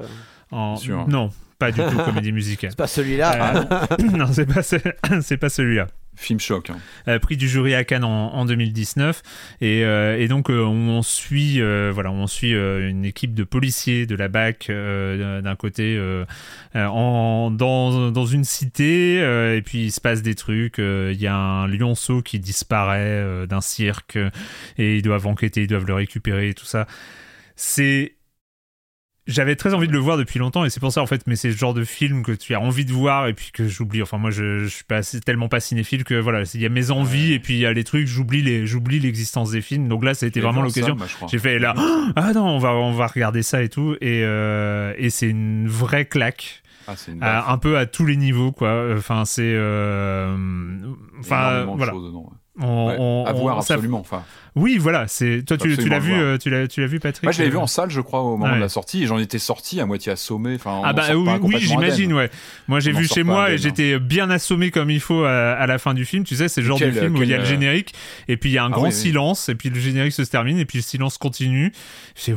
En, 0.50 0.76
non, 1.08 1.30
pas 1.58 1.72
du 1.72 1.80
tout 1.80 1.96
comédie 2.04 2.32
musicale. 2.32 2.70
C'est 2.70 2.76
pas 2.76 2.86
celui-là. 2.86 3.64
non, 4.12 4.26
c'est 4.32 4.46
pas, 4.46 4.62
c'est 5.22 5.36
pas 5.36 5.48
celui-là. 5.48 5.86
Film 6.14 6.38
choc. 6.38 6.70
Hein. 6.70 6.78
Euh, 7.08 7.18
prix 7.18 7.36
du 7.36 7.48
jury 7.48 7.74
à 7.74 7.84
Cannes 7.84 8.04
en, 8.04 8.44
2019. 8.44 9.22
Et, 9.60 9.84
euh, 9.84 10.18
et 10.18 10.28
donc, 10.28 10.50
euh, 10.50 10.62
on 10.62 11.02
suit, 11.02 11.60
voilà, 11.90 12.10
on 12.12 12.26
suit 12.26 12.52
une 12.52 13.04
équipe 13.04 13.34
de 13.34 13.44
policiers 13.44 14.06
de 14.06 14.14
la 14.14 14.28
BAC 14.28 14.68
d'un 14.68 15.56
côté 15.56 16.00
en, 16.74 17.50
dans, 17.50 18.10
dans, 18.10 18.26
une 18.26 18.44
cité. 18.44 19.16
et 19.56 19.62
puis, 19.62 19.86
il 19.86 19.92
se 19.92 20.00
passe 20.00 20.22
des 20.22 20.34
trucs. 20.34 20.78
Il 20.78 21.20
y 21.20 21.26
a 21.26 21.34
un 21.34 21.66
lionceau 21.66 22.22
qui 22.22 22.38
disparaît 22.38 23.46
d'un 23.46 23.60
cirque. 23.60 24.18
Et 24.78 24.96
ils 24.96 25.02
doivent 25.02 25.26
enquêter, 25.26 25.62
ils 25.62 25.68
doivent 25.68 25.86
le 25.86 25.94
récupérer 25.94 26.50
et 26.50 26.54
tout 26.54 26.66
ça. 26.66 26.86
C'est 27.56 28.16
j'avais 29.26 29.54
très 29.54 29.72
envie 29.72 29.86
de 29.86 29.92
le 29.92 29.98
voir 29.98 30.16
depuis 30.16 30.38
longtemps 30.38 30.64
et 30.64 30.70
c'est 30.70 30.80
pour 30.80 30.92
ça 30.92 31.00
en 31.00 31.06
fait 31.06 31.22
mais 31.26 31.36
c'est 31.36 31.48
le 31.48 31.56
genre 31.56 31.74
de 31.74 31.84
film 31.84 32.24
que 32.24 32.32
tu 32.32 32.54
as 32.54 32.60
envie 32.60 32.84
de 32.84 32.92
voir 32.92 33.28
et 33.28 33.34
puis 33.34 33.50
que 33.52 33.68
j'oublie. 33.68 34.02
Enfin 34.02 34.18
moi 34.18 34.30
je, 34.30 34.58
je 34.58 34.66
suis 34.66 34.84
pas 34.84 35.02
tellement 35.24 35.48
pas 35.48 35.60
cinéphile 35.60 36.04
que 36.04 36.14
voilà 36.14 36.42
il 36.54 36.60
y 36.60 36.66
a 36.66 36.68
mes 36.68 36.90
envies 36.90 37.32
et 37.32 37.38
puis 37.38 37.54
il 37.54 37.60
y 37.60 37.66
a 37.66 37.72
les 37.72 37.84
trucs 37.84 38.06
j'oublie 38.06 38.42
les 38.42 38.66
j'oublie 38.66 38.98
l'existence 38.98 39.52
des 39.52 39.60
films. 39.60 39.88
Donc 39.88 40.04
là 40.04 40.14
ça 40.14 40.26
a 40.26 40.28
été 40.28 40.40
vraiment 40.40 40.62
l'occasion. 40.62 40.96
j'ai 41.30 41.38
fait 41.38 41.58
là 41.58 41.74
ah 42.16 42.32
non 42.32 42.46
on 42.46 42.58
va 42.58 42.74
on 42.74 42.92
va 42.92 43.06
regarder 43.06 43.42
ça 43.42 43.62
et 43.62 43.68
tout. 43.68 43.96
Et 44.00 44.22
euh, 44.24 44.94
et 44.98 45.10
c'est 45.10 45.28
une 45.28 45.68
vraie 45.68 46.06
claque. 46.06 46.62
Ah, 47.20 47.52
un 47.52 47.58
peu 47.58 47.78
à 47.78 47.86
tous 47.86 48.06
les 48.06 48.16
niveaux 48.16 48.50
quoi. 48.50 48.94
Enfin 48.96 49.24
c'est 49.24 49.54
euh, 49.54 50.36
enfin 51.20 51.64
voilà 51.76 51.92
on, 52.60 53.24
à 53.26 53.32
voir 53.32 53.58
absolument. 53.58 54.00
Enfin. 54.00 54.22
Oui, 54.54 54.76
voilà. 54.78 55.08
C'est 55.08 55.42
toi, 55.46 55.56
tu, 55.56 55.76
tu 55.76 55.88
l'as 55.88 55.98
vu, 55.98 56.12
euh, 56.12 56.36
tu 56.36 56.50
l'as, 56.50 56.68
tu 56.68 56.80
l'as 56.82 56.86
vu, 56.86 57.00
Patrick? 57.00 57.22
Moi, 57.22 57.32
je 57.32 57.38
l'avais 57.38 57.50
vu 57.50 57.56
en 57.56 57.66
salle, 57.66 57.90
je 57.90 58.00
crois, 58.00 58.20
au 58.20 58.36
moment 58.36 58.54
de 58.54 58.60
la 58.60 58.68
sortie. 58.68 59.04
Et 59.04 59.06
j'en 59.06 59.18
étais 59.18 59.38
sorti 59.38 59.80
à 59.80 59.86
moitié 59.86 60.12
assommé. 60.12 60.56
Enfin, 60.56 60.82
ah 60.84 60.92
bah 60.92 61.04
oui, 61.14 61.56
j'imagine. 61.58 62.12
Ouais. 62.12 62.30
Moi, 62.68 62.80
j'ai 62.80 62.92
vu 62.92 63.06
chez 63.06 63.22
moi 63.22 63.52
et 63.52 63.58
j'étais 63.58 63.98
bien 63.98 64.28
assommé 64.30 64.70
comme 64.70 64.90
il 64.90 65.00
faut 65.00 65.24
à, 65.24 65.66
la 65.66 65.78
fin 65.78 65.94
du 65.94 66.04
film. 66.04 66.24
Tu 66.24 66.36
sais, 66.36 66.48
c'est 66.48 66.60
le 66.60 66.66
genre 66.66 66.78
de 66.78 66.90
film 66.90 67.16
où 67.16 67.22
il 67.22 67.30
y 67.30 67.34
a 67.34 67.38
le 67.38 67.44
euh, 67.44 67.46
générique 67.46 67.94
et 68.28 68.36
puis 68.36 68.50
il 68.50 68.52
y 68.54 68.58
a 68.58 68.64
un 68.64 68.68
ah 68.68 68.74
grand 68.74 68.90
silence 68.90 69.48
et 69.48 69.54
puis 69.54 69.70
le 69.70 69.80
générique 69.80 70.12
se 70.12 70.22
termine 70.22 70.58
et 70.58 70.64
puis 70.64 70.78
le 70.78 70.82
silence 70.82 71.18
continue. 71.18 71.72
C'est 72.14 72.34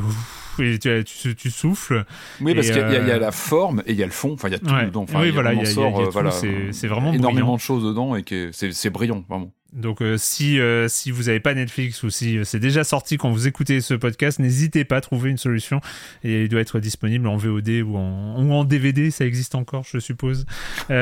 et 0.58 0.78
tu, 0.78 1.04
tu, 1.04 1.34
tu, 1.36 1.50
souffles. 1.50 2.06
Oui, 2.40 2.54
parce 2.54 2.70
qu'il 2.70 2.76
y, 2.76 3.08
y, 3.08 3.10
a 3.10 3.18
la 3.18 3.32
forme 3.32 3.82
et 3.86 3.92
il 3.92 3.98
y 3.98 4.02
a 4.02 4.06
le 4.06 4.12
fond. 4.12 4.32
Enfin, 4.32 4.48
il 4.48 4.52
y 4.52 4.54
a 4.54 4.58
tout 4.58 4.66
dedans. 4.66 5.02
Enfin, 5.02 5.20
oui, 5.20 5.30
voilà, 5.30 5.52
il 5.52 5.58
y 5.58 5.62
a, 5.62 6.30
c'est 6.72 6.86
vraiment 6.86 7.12
énormément 7.12 7.56
de 7.56 7.60
choses 7.60 7.84
dedans 7.84 8.16
et 8.16 8.22
que 8.22 8.50
c'est 8.52 8.90
brillant, 8.90 9.22
vraiment. 9.28 9.52
Donc 9.76 10.00
euh, 10.00 10.16
si, 10.16 10.58
euh, 10.58 10.88
si 10.88 11.10
vous 11.10 11.24
n'avez 11.24 11.38
pas 11.38 11.52
Netflix 11.52 12.02
ou 12.02 12.08
si 12.08 12.38
euh, 12.38 12.44
c'est 12.44 12.58
déjà 12.58 12.82
sorti 12.82 13.18
quand 13.18 13.30
vous 13.30 13.46
écoutez 13.46 13.82
ce 13.82 13.92
podcast, 13.92 14.38
n'hésitez 14.38 14.84
pas 14.84 14.96
à 14.96 15.00
trouver 15.02 15.28
une 15.30 15.36
solution. 15.36 15.82
Et 16.24 16.44
il 16.44 16.48
doit 16.48 16.60
être 16.60 16.80
disponible 16.80 17.28
en 17.28 17.36
VOD 17.36 17.82
ou 17.84 17.96
en, 17.96 18.42
ou 18.42 18.52
en 18.52 18.64
DVD, 18.64 19.10
ça 19.10 19.26
existe 19.26 19.54
encore, 19.54 19.84
je 19.84 19.98
suppose. 19.98 20.46
oui, 20.90 20.96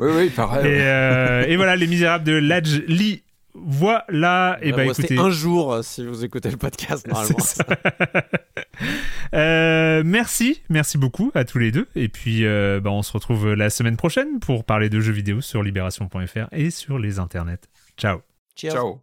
oui, 0.00 0.30
pareil. 0.30 0.66
Et, 0.66 1.52
et, 1.52 1.56
voilà, 1.56 1.76
Les 1.76 1.86
Misérables 1.86 2.24
de 2.24 2.32
Ladj 2.32 2.82
Lee 2.88 3.22
voilà, 3.54 4.58
et 4.62 4.72
bah 4.72 4.86
écoutez. 4.86 5.18
un 5.18 5.30
jour 5.30 5.80
si 5.82 6.06
vous 6.06 6.24
écoutez 6.24 6.50
le 6.50 6.56
podcast 6.56 7.06
normalement. 7.08 7.36
euh, 9.34 10.02
merci, 10.04 10.62
merci 10.70 10.96
beaucoup 10.96 11.30
à 11.34 11.44
tous 11.44 11.58
les 11.58 11.70
deux. 11.70 11.86
Et 11.94 12.08
puis, 12.08 12.46
euh, 12.46 12.80
bah, 12.80 12.90
on 12.90 13.02
se 13.02 13.12
retrouve 13.12 13.52
la 13.52 13.68
semaine 13.68 13.96
prochaine 13.96 14.40
pour 14.40 14.64
parler 14.64 14.88
de 14.88 15.00
jeux 15.00 15.12
vidéo 15.12 15.40
sur 15.40 15.62
libération.fr 15.62 16.48
et 16.52 16.70
sur 16.70 16.98
les 16.98 17.18
internets. 17.18 17.68
Ciao. 17.98 18.20
Ciao. 18.56 19.02